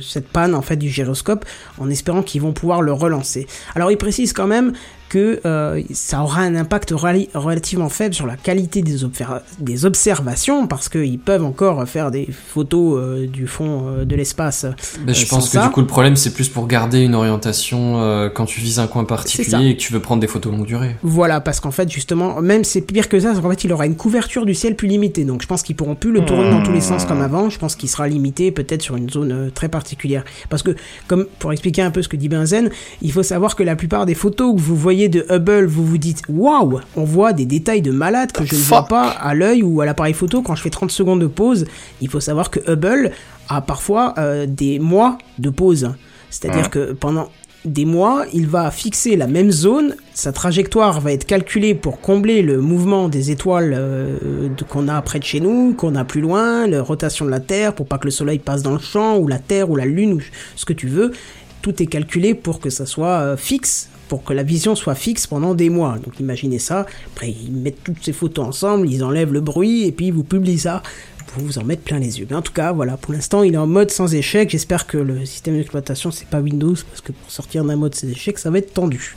cette 0.01 0.29
panne 0.29 0.55
en 0.55 0.63
fait 0.63 0.77
du 0.77 0.89
gyroscope, 0.89 1.45
en 1.79 1.91
espérant 1.91 2.23
qu'ils 2.23 2.43
vont 2.43 2.53
pouvoir 2.53 2.83
le 2.83 2.93
relancer. 2.93 3.47
Alors, 3.75 3.91
il 3.91 3.97
précise 3.97 4.33
quand 4.33 4.47
même 4.47 4.73
que 5.09 5.41
euh, 5.45 5.83
ça 5.93 6.23
aura 6.23 6.43
un 6.43 6.55
impact 6.55 6.93
relativement 6.93 7.89
faible 7.89 8.15
sur 8.15 8.27
la 8.27 8.37
qualité 8.37 8.83
des, 8.83 9.85
observations 9.85 10.67
parce 10.67 10.89
qu'ils 10.89 11.19
peuvent 11.19 11.45
encore 11.45 11.87
faire 11.89 12.11
des 12.11 12.29
photos 12.31 12.99
euh, 12.99 13.27
du 13.27 13.47
fond 13.47 13.87
euh, 13.87 14.05
de 14.05 14.17
l'espace. 14.17 14.67
Je 15.07 15.27
pense 15.27 15.47
que 15.47 15.53
ça. 15.53 15.67
du 15.67 15.73
coup 15.73 15.81
le 15.81 15.87
problème 15.87 16.17
c'est 16.17 16.33
plus 16.33 16.49
pour 16.49 16.67
garder 16.67 17.01
une 17.01 17.15
orientation 17.15 18.29
quand 18.35 18.45
tu 18.45 18.61
vises 18.61 18.79
un 18.79 18.87
coin 18.87 19.05
particulier 19.05 19.69
et 19.69 19.77
que 19.77 19.81
tu 19.81 19.93
veux 19.93 20.01
prendre 20.01 20.21
des 20.21 20.27
photos 20.27 20.53
longue 20.53 20.67
durée. 20.67 20.97
Voilà, 21.03 21.41
parce 21.41 21.61
qu'en 21.61 21.71
fait, 21.71 21.91
justement, 21.91 22.41
même 22.41 22.65
c'est 22.65 22.81
pire 22.81 23.09
que 23.09 23.19
ça, 23.19 23.29
parce 23.29 23.41
qu'en 23.41 23.51
fait, 23.51 23.65
il 23.65 23.73
aura 23.73 23.87
une 23.87 23.97
couverture 23.97 24.47
du 24.47 24.55
ciel 24.55 24.77
plus 24.77 24.89
limitée. 24.89 25.25
Donc, 25.25 25.43
je 25.43 25.47
pense 25.47 25.63
qu'ils 25.63 25.77
pourront 25.77 25.95
plus 25.95 26.13
le 26.13 26.25
tourner 26.25 26.51
dans 26.51 26.63
tous 26.63 26.73
les 26.73 26.81
sens 26.81 27.05
comme 27.05 27.23
avant. 27.23 27.51
Je 27.51 27.59
pense 27.59 27.77
qu'il 27.77 27.89
sera 27.89 28.09
limité 28.09 28.51
peut-être 28.51 28.83
sur 28.83 28.97
une 28.97 29.11
zone 29.11 29.51
très 29.55 29.69
particulière. 29.69 30.25
Parce 30.49 30.63
que, 30.63 30.75
comme 31.07 31.27
pour 31.39 31.53
expliquer 31.53 31.83
un 31.83 31.91
peu 31.91 32.03
ce 32.03 32.09
que 32.09 32.17
dit 32.17 32.29
Benzen, 32.29 32.71
il 33.03 33.13
faut 33.13 33.23
savoir 33.23 33.57
que 33.57 33.63
la 33.63 33.77
plupart 33.77 34.07
des 34.07 34.15
photos 34.15 34.55
que 34.55 34.61
vous 34.61 34.77
voyez 34.77 34.98
de 35.07 35.25
Hubble, 35.31 35.67
vous 35.67 35.87
vous 35.87 35.99
dites 35.99 36.23
waouh, 36.29 36.81
on 36.97 37.05
voit 37.05 37.33
des 37.33 37.45
détails 37.45 37.83
de 37.83 37.93
malade 37.93 38.33
que 38.33 38.45
je 38.45 38.57
ne 38.57 38.61
vois 38.61 38.87
pas 38.89 39.11
à 39.11 39.35
l'œil 39.35 39.63
ou 39.63 39.81
à 39.81 39.87
l'appareil 39.87 40.15
photo 40.15 40.43
quand 40.43 40.57
je 40.57 40.63
fais 40.63 40.71
30 40.71 40.91
secondes 40.91 41.21
de 41.21 41.29
pause. 41.29 41.67
Il 42.01 42.09
faut 42.11 42.19
savoir 42.19 42.51
que 42.51 42.59
Hubble 42.69 43.13
a 43.49 43.61
parfois 43.61 44.15
euh, 44.19 44.47
des 44.49 44.81
mois 44.81 45.19
de 45.39 45.51
pause. 45.51 45.93
C'est-à-dire 46.31 46.71
que 46.71 46.93
pendant 46.95 47.29
des 47.65 47.85
mois, 47.85 48.25
il 48.33 48.47
va 48.47 48.71
fixer 48.71 49.17
la 49.17 49.27
même 49.27 49.51
zone, 49.51 49.95
sa 50.15 50.33
trajectoire 50.33 51.01
va 51.01 51.13
être 51.13 51.27
calculée 51.27 51.75
pour 51.75 52.01
combler 52.01 52.41
le 52.43 52.61
mouvement 52.61 53.09
des 53.09 53.31
étoiles 53.31 53.75
euh, 53.77 54.49
de- 54.57 54.65
qu'on 54.65 54.89
a 54.89 55.01
près 55.03 55.19
de 55.19 55.25
chez 55.25 55.41
nous, 55.41 55.75
qu'on 55.75 55.95
a 55.97 56.05
plus 56.05 56.21
loin, 56.21 56.67
la 56.67 56.83
rotation 56.83 57.25
de 57.25 57.31
la 57.31 57.41
Terre, 57.41 57.75
pour 57.75 57.87
pas 57.87 57.99
que 57.99 58.05
le 58.07 58.11
Soleil 58.13 58.39
passe 58.39 58.63
dans 58.63 58.73
le 58.73 58.79
champ, 58.79 59.19
ou 59.19 59.27
la 59.27 59.39
Terre, 59.39 59.71
ou 59.71 59.77
la 59.77 59.87
Lune, 59.87 60.15
ou 60.15 60.21
ce 60.57 60.65
que 60.65 60.73
tu 60.73 60.87
veux. 60.87 61.13
Tout 61.61 61.83
est 61.83 61.87
calculé 61.87 62.35
pour 62.35 62.61
que 62.61 62.71
ça 62.71 62.87
soit 62.87 63.19
euh, 63.21 63.37
fixe, 63.37 63.89
pour 64.09 64.25
que 64.25 64.33
la 64.33 64.43
vision 64.43 64.75
soit 64.75 64.95
fixe 64.95 65.27
pendant 65.27 65.55
des 65.55 65.71
mois. 65.71 65.99
Donc 66.05 66.19
imaginez 66.21 66.59
ça, 66.59 66.87
après 67.15 67.31
ils 67.31 67.53
mettent 67.53 67.85
toutes 67.85 68.03
ces 68.03 68.13
photos 68.13 68.47
ensemble, 68.47 68.89
ils 68.89 69.05
enlèvent 69.05 69.33
le 69.33 69.41
bruit, 69.41 69.85
et 69.85 69.93
puis 69.93 70.07
ils 70.07 70.13
vous 70.13 70.25
publient 70.25 70.59
ça 70.59 70.83
pour 71.29 71.43
vous 71.43 71.59
en 71.59 71.65
mettre 71.65 71.83
plein 71.83 71.99
les 71.99 72.19
yeux. 72.19 72.27
Mais 72.29 72.37
en 72.37 72.43
tout 72.43 72.53
cas, 72.53 72.73
voilà, 72.73 72.97
pour 72.97 73.13
l'instant, 73.13 73.43
il 73.43 73.55
est 73.55 73.59
en 73.59 73.67
mode 73.67 73.91
sans 73.91 74.15
échec. 74.15 74.49
J'espère 74.51 74.87
que 74.87 74.97
le 74.97 75.27
système 75.27 75.57
d'exploitation, 75.57 76.11
c'est 76.11 76.27
pas 76.27 76.41
Windows, 76.41 76.75
parce 76.89 77.03
que 77.03 77.13
pour 77.13 77.31
sortir 77.31 77.65
d'un 77.65 77.77
mode 77.77 77.95
sans 77.95 78.09
échec, 78.09 78.39
ça 78.39 78.51
va 78.51 78.59
être 78.59 78.73
tendu. 78.73 79.17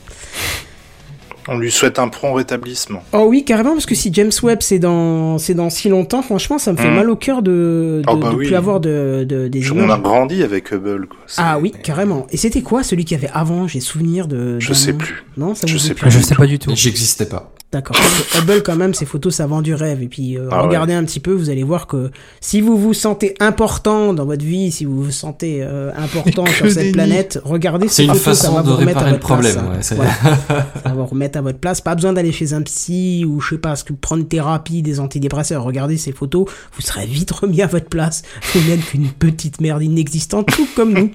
On 1.47 1.57
lui 1.57 1.71
souhaite 1.71 1.97
un 1.99 2.07
prompt 2.07 2.33
rétablissement. 2.33 3.03
Oh 3.13 3.25
oui, 3.27 3.43
carrément, 3.43 3.71
parce 3.73 3.85
que 3.85 3.95
si 3.95 4.13
James 4.13 4.31
Webb, 4.43 4.59
c'est 4.61 4.79
dans, 4.79 5.37
c'est 5.37 5.53
dans 5.53 5.69
si 5.69 5.89
longtemps, 5.89 6.21
franchement, 6.21 6.57
ça 6.59 6.71
me 6.71 6.77
fait 6.77 6.87
Mhm. 6.89 6.95
mal 6.95 7.09
au 7.09 7.15
cœur 7.15 7.41
de, 7.41 7.51
de, 7.51 8.03
Ah 8.07 8.15
bah 8.15 8.29
de 8.29 8.35
oui. 8.35 8.45
plus 8.47 8.55
avoir 8.55 8.79
de, 8.79 9.25
de, 9.27 9.47
des 9.47 9.71
On 9.71 9.79
a 9.79 9.83
images. 9.85 10.01
grandi 10.01 10.43
avec 10.43 10.71
Hubble. 10.71 11.07
Quoi. 11.07 11.17
Ah 11.37 11.57
oui, 11.59 11.71
carrément. 11.83 12.27
Et 12.31 12.37
c'était 12.37 12.61
quoi 12.61 12.83
celui 12.83 13.05
qu'il 13.05 13.17
y 13.19 13.23
avait 13.23 13.31
avant 13.33 13.67
J'ai 13.67 13.79
souvenir 13.79 14.27
de. 14.27 14.59
Je 14.59 14.73
sais 14.73 14.91
nom. 14.91 14.97
plus. 14.99 15.23
Non, 15.37 15.55
ça 15.55 15.67
Je 15.67 15.77
sais 15.77 15.93
plus. 15.93 16.11
Je 16.11 16.19
sais 16.19 16.35
pas 16.35 16.45
du 16.45 16.59
tout. 16.59 16.71
J'existais 16.75 17.25
pas. 17.25 17.51
D'accord. 17.71 17.95
Hubble, 18.37 18.63
quand 18.63 18.75
même, 18.75 18.93
ces 18.93 19.05
photos, 19.05 19.33
ça 19.35 19.47
vend 19.47 19.61
du 19.61 19.73
rêve. 19.73 20.01
Et 20.01 20.07
puis, 20.09 20.37
euh, 20.37 20.49
Ah 20.51 20.61
regardez 20.63 20.93
un 20.93 21.05
petit 21.05 21.21
peu, 21.21 21.31
vous 21.31 21.49
allez 21.49 21.63
voir 21.63 21.87
que 21.87 22.11
si 22.41 22.59
vous 22.59 22.77
vous 22.77 22.93
sentez 22.93 23.33
important 23.39 24.13
dans 24.13 24.25
votre 24.25 24.43
vie, 24.43 24.71
si 24.71 24.83
vous 24.83 25.03
vous 25.03 25.11
sentez 25.11 25.59
euh, 25.63 25.89
important 25.95 26.45
sur 26.57 26.69
cette 26.69 26.91
planète, 26.91 27.39
regardez 27.45 27.87
C'est 27.87 28.05
ces 28.05 28.07
photos, 28.13 28.37
ça 28.37 28.51
va 28.51 28.61
de 28.61 28.69
vous 28.71 28.75
remettre 28.75 29.03
à 29.03 29.11
votre 29.11 29.25
place, 29.25 29.53
problème. 29.53 29.57
hein. 29.57 29.75
ouais, 29.77 29.81
c'est- 29.83 29.95
Voilà. 29.95 30.11
ça 30.49 30.65
va 30.83 30.91
vous 30.91 31.05
remettre 31.05 31.37
à 31.37 31.41
votre 31.41 31.59
place. 31.59 31.79
Pas 31.79 31.95
besoin 31.95 32.11
d'aller 32.11 32.33
chez 32.33 32.51
un 32.51 32.61
psy 32.61 33.23
ou 33.25 33.39
je 33.39 33.51
sais 33.55 33.57
pas, 33.57 33.77
ce 33.77 33.85
que 33.85 33.93
prendre 33.93 34.27
thérapie, 34.27 34.81
des 34.81 34.99
antidépresseurs. 34.99 35.63
Regardez 35.63 35.97
ces 35.97 36.11
photos, 36.11 36.49
vous 36.75 36.81
serez 36.81 37.05
vite 37.05 37.31
remis 37.31 37.61
à 37.61 37.67
votre 37.67 37.87
place. 37.87 38.23
Vous 38.53 38.59
n'êtes 38.69 38.83
qu'une 38.89 39.07
petite 39.07 39.61
merde 39.61 39.81
inexistante, 39.81 40.47
tout 40.47 40.67
comme 40.75 40.91
nous. 40.93 41.11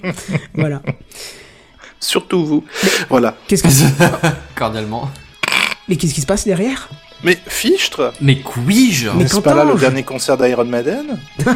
voilà. 0.55 0.81
Surtout 1.99 2.43
vous. 2.45 2.63
Voilà. 3.09 3.35
Qu'est-ce 3.47 3.61
que 3.63 4.27
Cordialement. 4.55 5.09
Mais 5.87 5.95
qu'est-ce 5.95 6.13
qui 6.13 6.21
se 6.21 6.25
passe 6.25 6.45
derrière? 6.45 6.89
Mais 7.23 7.37
Fichtre 7.47 8.13
Mais 8.21 8.35
puis-je 8.35 9.09
Mais 9.09 9.23
N'est-ce 9.23 9.39
pas 9.39 9.55
là 9.55 9.63
le 9.63 9.73
dernier 9.75 10.03
concert 10.03 10.37
d'Iron 10.37 10.65
Maiden? 10.65 11.17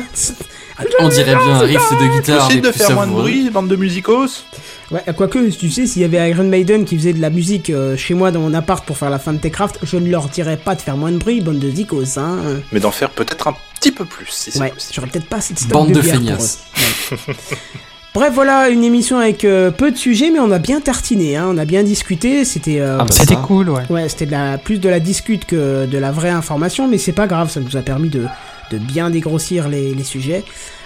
On 0.99 1.09
dirait 1.09 1.35
bien 1.35 1.55
un 1.55 1.59
riff 1.59 1.79
de 1.91 2.17
guitare. 2.19 2.47
Possible 2.47 2.65
de 2.67 2.71
faire 2.71 2.91
moins 2.91 3.05
de 3.05 3.11
bruit, 3.11 3.49
bande 3.51 3.67
de 3.67 3.75
musicos 3.75 4.45
Ouais, 4.89 5.03
quoique, 5.15 5.49
tu 5.51 5.69
sais, 5.69 5.85
s'il 5.85 6.01
y 6.01 6.05
avait 6.05 6.29
Iron 6.31 6.45
Maiden 6.45 6.83
qui 6.85 6.97
faisait 6.97 7.13
de 7.13 7.21
la 7.21 7.29
musique 7.29 7.69
euh, 7.69 7.95
chez 7.95 8.13
moi 8.13 8.31
dans 8.31 8.39
mon 8.41 8.53
appart 8.53 8.83
pour 8.85 8.97
faire 8.97 9.09
la 9.11 9.19
fin 9.19 9.31
de 9.33 9.37
Techcraft, 9.37 9.79
je 9.83 9.97
ne 9.97 10.09
leur 10.09 10.27
dirais 10.29 10.57
pas 10.57 10.73
de 10.75 10.81
faire 10.81 10.97
moins 10.97 11.11
de 11.11 11.17
bruit, 11.17 11.39
bande 11.41 11.59
de 11.59 11.69
zikos, 11.69 12.17
hein. 12.17 12.39
Mais 12.71 12.79
d'en 12.79 12.91
faire 12.91 13.09
peut-être 13.11 13.47
un 13.47 13.55
petit 13.79 13.91
peu 13.91 14.03
plus, 14.05 14.25
si 14.29 14.51
c'est 14.51 14.59
Ouais, 14.59 14.69
possible. 14.71 14.93
j'aurais 14.95 15.07
peut-être 15.07 15.27
pas 15.27 15.37
assez 15.37 15.53
de 15.53 15.59
stock 15.59 15.71
Bande 15.71 15.91
de 15.91 16.01
pour 16.01 16.09
feignasses. 16.11 16.59
Bref, 18.13 18.33
voilà, 18.33 18.67
une 18.69 18.83
émission 18.83 19.19
avec 19.19 19.45
euh, 19.45 19.71
peu 19.71 19.89
de 19.89 19.95
sujets, 19.95 20.31
mais 20.31 20.39
on 20.39 20.51
a 20.51 20.59
bien 20.59 20.81
tartiné, 20.81 21.37
hein, 21.37 21.47
on 21.49 21.57
a 21.57 21.63
bien 21.63 21.81
discuté, 21.81 22.43
c'était... 22.43 22.81
euh, 22.81 22.97
Ah 22.99 23.05
bah 23.05 23.11
C'était 23.11 23.35
cool, 23.37 23.69
ouais. 23.69 23.83
Ouais, 23.89 24.09
c'était 24.09 24.25
de 24.25 24.31
la, 24.31 24.57
plus 24.57 24.79
de 24.81 24.89
la 24.89 24.99
discute 24.99 25.45
que 25.45 25.85
de 25.85 25.97
la 25.97 26.11
vraie 26.11 26.29
information, 26.29 26.89
mais 26.89 26.97
c'est 26.97 27.13
pas 27.13 27.25
grave, 27.25 27.49
ça 27.49 27.61
nous 27.61 27.77
a 27.77 27.81
permis 27.81 28.09
de, 28.09 28.25
de 28.71 28.77
bien 28.77 29.09
dégrossir 29.11 29.69
les, 29.69 29.93
les 29.95 30.03
sujets, 30.03 30.43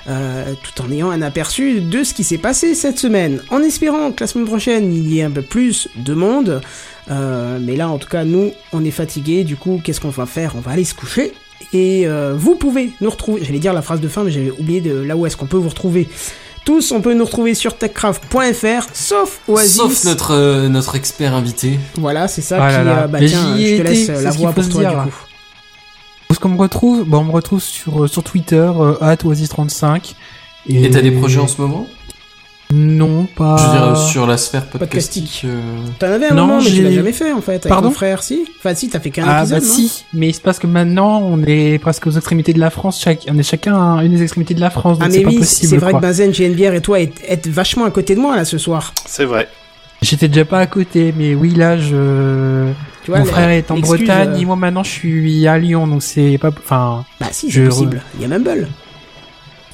euh, 0.07 0.53
tout 0.61 0.83
en 0.83 0.91
ayant 0.91 1.09
un 1.09 1.23
aperçu 1.23 1.81
de 1.81 2.03
ce 2.03 2.13
qui 2.13 2.23
s'est 2.23 2.37
passé 2.37 2.75
cette 2.75 2.99
semaine. 2.99 3.41
En 3.49 3.63
espérant 3.63 4.11
que 4.11 4.23
la 4.23 4.27
semaine 4.27 4.45
prochaine 4.45 4.93
il 4.93 5.11
y 5.11 5.19
ait 5.19 5.23
un 5.23 5.31
peu 5.31 5.41
plus 5.41 5.87
de 5.95 6.13
monde, 6.13 6.61
euh, 7.09 7.57
mais 7.59 7.75
là 7.75 7.89
en 7.89 7.97
tout 7.97 8.07
cas 8.09 8.23
nous 8.23 8.51
on 8.71 8.85
est 8.85 8.91
fatigués, 8.91 9.43
du 9.43 9.55
coup 9.55 9.81
qu'est-ce 9.83 9.99
qu'on 9.99 10.09
va 10.09 10.27
faire? 10.27 10.53
On 10.55 10.59
va 10.61 10.71
aller 10.71 10.85
se 10.85 10.93
coucher. 10.93 11.33
Et 11.73 12.05
euh, 12.05 12.35
vous 12.37 12.53
pouvez 12.53 12.91
nous 13.01 13.09
retrouver, 13.09 13.43
j'allais 13.43 13.57
dire 13.59 13.73
la 13.73 13.81
phrase 13.81 13.99
de 13.99 14.07
fin, 14.07 14.23
mais 14.23 14.29
j'avais 14.31 14.51
oublié 14.51 14.79
de 14.81 14.93
là 14.95 15.17
où 15.17 15.25
est-ce 15.25 15.35
qu'on 15.35 15.47
peut 15.47 15.57
vous 15.57 15.69
retrouver. 15.69 16.07
Tous, 16.65 16.91
on 16.91 16.99
peut 17.01 17.13
nous 17.13 17.25
retrouver 17.25 17.53
sur 17.53 17.77
techcraft.fr, 17.77 18.87
sauf 18.91 19.39
Oasis. 19.47 19.75
Sauf 19.75 20.03
notre, 20.05 20.33
euh, 20.33 20.67
notre 20.67 20.95
expert 20.95 21.35
invité. 21.35 21.79
Voilà, 21.95 22.27
c'est 22.27 22.41
ça 22.41 22.57
Ah 22.59 22.69
qui. 22.69 22.75
là 22.77 22.83
là. 22.83 23.03
euh, 23.03 23.07
bah 23.07 23.19
tiens, 23.19 23.55
j'y 23.55 23.77
je 23.77 23.81
te 23.81 23.81
ai 23.81 23.83
laisse 23.83 24.09
euh, 24.09 24.21
la 24.23 24.31
voix 24.31 24.51
pour 24.51 24.67
toi 24.67 24.81
dire, 24.81 24.89
du 24.89 24.95
là. 24.95 25.03
coup. 25.03 25.09
Où 26.29 26.33
est-ce 26.33 26.39
qu'on 26.39 26.49
me 26.49 26.57
retrouve 26.59 27.03
Bon, 27.05 27.19
on 27.19 27.23
me 27.25 27.31
retrouve 27.31 27.61
sur, 27.61 28.09
sur 28.09 28.23
Twitter, 28.23 28.55
euh, 28.57 28.95
@oasis35. 28.99 30.15
Et 30.67 30.89
t'as 30.89 31.01
des 31.01 31.11
projets 31.11 31.39
en 31.39 31.47
ce 31.47 31.61
moment? 31.61 31.85
Non, 32.73 33.27
pas... 33.35 33.55
Je 33.57 33.63
veux 33.65 33.71
dire, 33.71 33.83
euh, 33.89 33.95
sur 33.95 34.25
la 34.27 34.37
sphère 34.37 34.65
Podcastique. 34.65 35.41
podcastique. 35.41 35.41
euh, 35.45 35.61
T'en 35.99 36.07
avais 36.07 36.27
un 36.27 36.33
Non, 36.33 36.47
moment, 36.47 36.59
mais 36.61 36.69
tu 36.69 36.81
l'as 36.81 36.91
jamais 36.91 37.11
fait 37.13 37.31
en 37.31 37.39
fait. 37.41 37.51
Avec 37.53 37.67
Pardon? 37.67 37.89
ton 37.89 37.93
frère, 37.93 38.23
si? 38.23 38.45
Enfin, 38.57 38.73
si, 38.73 38.89
t'as 38.89 38.99
fait 38.99 39.11
qu'un 39.11 39.23
Ah 39.27 39.41
épisode. 39.41 39.59
bah 39.61 39.65
non? 39.67 39.73
Si, 39.73 40.05
mais 40.13 40.29
il 40.29 40.33
se 40.33 40.41
passe 40.41 40.57
que 40.59 40.67
maintenant 40.67 41.19
on 41.21 41.41
est 41.43 41.77
presque 41.79 42.07
aux 42.07 42.11
extrémités 42.11 42.53
de 42.53 42.59
la 42.59 42.71
France, 42.71 42.99
chaque, 42.99 43.25
on 43.29 43.37
est 43.37 43.43
chacun 43.43 43.97
à 43.97 44.03
une 44.03 44.13
des 44.13 44.23
extrémités 44.23 44.55
de 44.55 44.61
la 44.61 44.71
France, 44.71 44.97
donc 44.97 45.07
Ah, 45.07 45.11
c'est 45.11 45.19
mais 45.19 45.23
pas 45.25 45.29
oui, 45.29 45.37
possible. 45.39 45.69
c'est 45.69 45.77
vrai 45.77 45.91
quoi. 45.91 46.01
que 46.01 46.05
Benzen, 46.07 46.31
GNBR 46.31 46.73
et 46.73 46.81
toi 46.81 46.99
êtes, 46.99 47.47
vachement 47.47 47.85
à 47.85 47.91
côté 47.91 48.15
de 48.15 48.19
moi 48.19 48.35
là 48.35 48.45
ce 48.45 48.57
soir. 48.57 48.93
C'est 49.05 49.25
vrai. 49.25 49.47
J'étais 50.01 50.27
déjà 50.27 50.45
pas 50.45 50.59
à 50.59 50.67
côté, 50.67 51.13
mais 51.17 51.35
oui 51.35 51.51
là 51.55 51.77
je... 51.77 52.71
Tu 53.03 53.11
vois, 53.11 53.19
Mon 53.19 53.25
frère 53.25 53.49
est 53.49 53.69
en 53.69 53.77
Bretagne, 53.77 54.31
euh, 54.33 54.39
et 54.39 54.45
moi 54.45 54.55
maintenant 54.55 54.83
je 54.83 54.89
suis 54.89 55.47
à 55.47 55.57
Lyon, 55.59 55.85
donc 55.87 56.01
c'est 56.01 56.37
pas... 56.39 56.49
Enfin... 56.49 57.05
Bah 57.21 57.27
si, 57.31 57.51
c'est 57.51 57.63
possible. 57.65 58.01
Il 58.15 58.21
y 58.23 58.25
a 58.25 58.27
Mumble. 58.27 58.67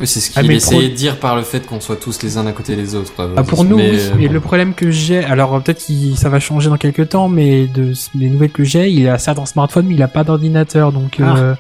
Oui, 0.02 0.08
c'est 0.08 0.20
ce 0.20 0.32
Ah, 0.36 0.42
qu'il 0.42 0.50
mais 0.50 0.56
essayait 0.58 0.90
de 0.90 0.96
dire 0.96 1.20
par 1.20 1.36
le 1.36 1.44
fait 1.44 1.66
qu'on 1.66 1.80
soit 1.80 1.96
tous 1.96 2.22
les 2.24 2.38
uns 2.38 2.46
à 2.48 2.52
côté 2.52 2.76
des 2.76 2.96
autres. 2.96 3.14
Ah, 3.38 3.44
pour 3.44 3.64
nous, 3.64 3.78
Mais, 3.78 3.92
oui. 3.92 4.00
euh, 4.26 4.28
bon. 4.28 4.34
le 4.34 4.40
problème 4.42 4.74
que 4.74 4.92
j'ai, 4.92 5.24
alors 5.24 5.62
peut-être 5.62 5.86
que 5.86 6.16
ça 6.18 6.28
va 6.30 6.40
changer 6.40 6.70
dans 6.70 6.78
quelques 6.78 7.10
temps, 7.10 7.30
mais 7.30 7.68
de 7.68 7.94
les 8.16 8.30
nouvelles 8.30 8.52
que 8.52 8.64
j'ai, 8.64 8.90
il 8.90 9.08
a 9.08 9.18
certes 9.20 9.40
un 9.40 9.46
smartphone, 9.46 9.86
mais 9.88 9.94
il 9.96 10.04
a 10.04 10.08
pas 10.08 10.24
d'ordinateur, 10.24 10.92
donc 10.92 11.18
Ah. 11.22 11.36
euh, 11.38 11.56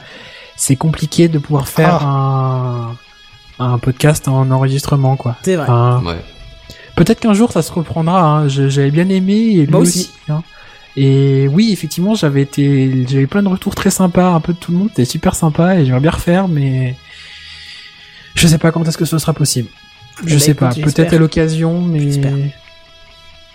c'est 0.58 0.76
compliqué 0.76 1.28
de 1.28 1.38
pouvoir 1.40 1.68
faire 1.68 2.04
un, 2.06 2.96
un 3.60 3.78
podcast 3.78 4.28
en 4.28 4.50
enregistrement, 4.52 5.16
quoi. 5.16 5.36
C'est 5.44 5.56
vrai. 5.56 5.66
Enfin, 5.70 6.02
Ouais. 6.06 6.18
Peut-être 6.96 7.20
qu'un 7.22 7.34
jour 7.34 7.52
ça 7.52 7.62
se 7.62 7.72
reprendra. 7.72 8.22
Hein. 8.22 8.48
J'avais 8.50 8.92
bien 8.92 9.08
aimé 9.10 9.34
et 9.34 9.66
lui 9.66 9.72
Moi 9.72 9.80
aussi. 9.82 10.00
aussi. 10.00 10.12
hein. 10.30 10.44
Et 10.98 11.48
oui, 11.48 11.70
effectivement, 11.72 12.16
j'avais 12.16 12.42
été, 12.42 13.06
j'avais 13.10 13.28
plein 13.28 13.42
de 13.44 13.48
retours 13.48 13.76
très 13.76 13.90
sympas, 13.92 14.34
un 14.34 14.42
peu 14.42 14.52
de 14.52 14.58
tout 14.58 14.72
le 14.74 14.78
monde. 14.78 14.90
C'était 14.90 15.06
super 15.06 15.34
sympa 15.36 15.76
et 15.78 15.86
j'aimerais 15.86 16.02
bien 16.02 16.12
refaire, 16.12 16.48
mais 16.50 16.96
je 18.36 18.48
sais 18.48 18.58
pas 18.58 18.72
quand 18.72 18.88
est-ce 18.88 18.98
que 18.98 19.06
ce 19.06 19.18
sera 19.18 19.34
possible. 19.34 19.70
Eh 20.24 20.28
Je 20.28 20.34
ben, 20.34 20.40
sais 20.40 20.52
écoute, 20.52 20.60
pas. 20.60 20.74
Peut-être 20.74 21.14
à 21.14 21.18
l'occasion, 21.18 21.82
mais. 21.82 22.52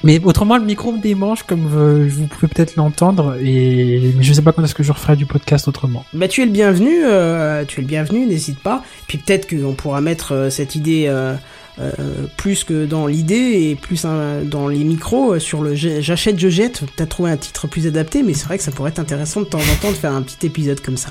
Mais 0.05 0.21
autrement, 0.23 0.59
le 0.59 0.65
micro 0.65 0.93
me 0.93 1.01
démange, 1.01 1.43
comme 1.45 1.67
vous 2.07 2.27
pouvez 2.27 2.49
peut-être 2.49 2.77
l'entendre, 2.77 3.37
et 3.43 4.13
mais 4.15 4.23
je 4.23 4.33
sais 4.33 4.43
pas 4.43 4.53
quand 4.53 4.63
est-ce 4.63 4.75
que 4.75 4.83
je 4.83 4.93
referai 4.93 5.17
du 5.17 5.25
podcast 5.25 5.69
autrement. 5.69 6.05
Bah 6.13 6.29
tu 6.29 6.43
es 6.43 6.45
le 6.45 6.53
bienvenu, 6.53 7.03
euh, 7.05 7.65
tu 7.67 7.81
es 7.81 7.83
le 7.83 7.89
bienvenu, 7.89 8.27
n'hésite 8.27 8.59
pas. 8.61 8.85
Puis 9.09 9.17
peut-être 9.19 9.49
qu'on 9.49 9.73
pourra 9.73 10.03
mettre 10.03 10.33
euh, 10.33 10.51
cette 10.51 10.75
idée 10.75 11.07
euh, 11.09 11.35
euh, 11.79 11.93
plus 12.37 12.63
que 12.65 12.85
dans 12.85 13.07
l'idée 13.07 13.71
et 13.71 13.75
plus 13.75 14.05
hein, 14.05 14.43
dans 14.45 14.69
les 14.69 14.85
micros 14.85 15.35
euh, 15.35 15.39
sur 15.39 15.63
le 15.63 15.75
j'achète, 15.75 16.39
je 16.39 16.49
jette. 16.49 16.85
T'as 16.97 17.07
trouvé 17.07 17.31
un 17.31 17.37
titre 17.39 17.67
plus 17.67 17.87
adapté, 17.87 18.23
mais 18.23 18.35
c'est 18.35 18.47
vrai 18.47 18.59
que 18.59 18.65
ça 18.65 18.73
pourrait 18.73 18.91
être 18.91 18.99
intéressant 18.99 19.41
de 19.41 19.47
temps 19.47 19.59
en 19.59 19.83
temps 19.83 19.91
de 19.91 19.97
faire 19.97 20.13
un 20.13 20.23
petit 20.23 20.47
épisode 20.47 20.81
comme 20.81 20.99
ça. 20.99 21.11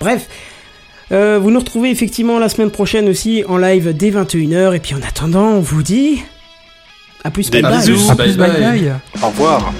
Bref. 0.00 0.28
Euh, 1.12 1.38
vous 1.40 1.50
nous 1.50 1.60
retrouvez 1.60 1.90
effectivement 1.90 2.38
la 2.38 2.48
semaine 2.48 2.70
prochaine 2.70 3.08
aussi 3.08 3.44
en 3.48 3.58
live 3.58 3.96
dès 3.96 4.10
21h 4.10 4.74
et 4.74 4.80
puis 4.80 4.94
en 4.94 5.02
attendant 5.02 5.50
on 5.50 5.60
vous 5.60 5.82
dit 5.82 6.22
à 7.22 7.30
plus 7.30 7.50
bisous. 7.50 8.14
Bye 8.14 8.36
bye. 8.36 8.60
bye. 8.60 8.92
Au 9.22 9.28
revoir. 9.28 9.72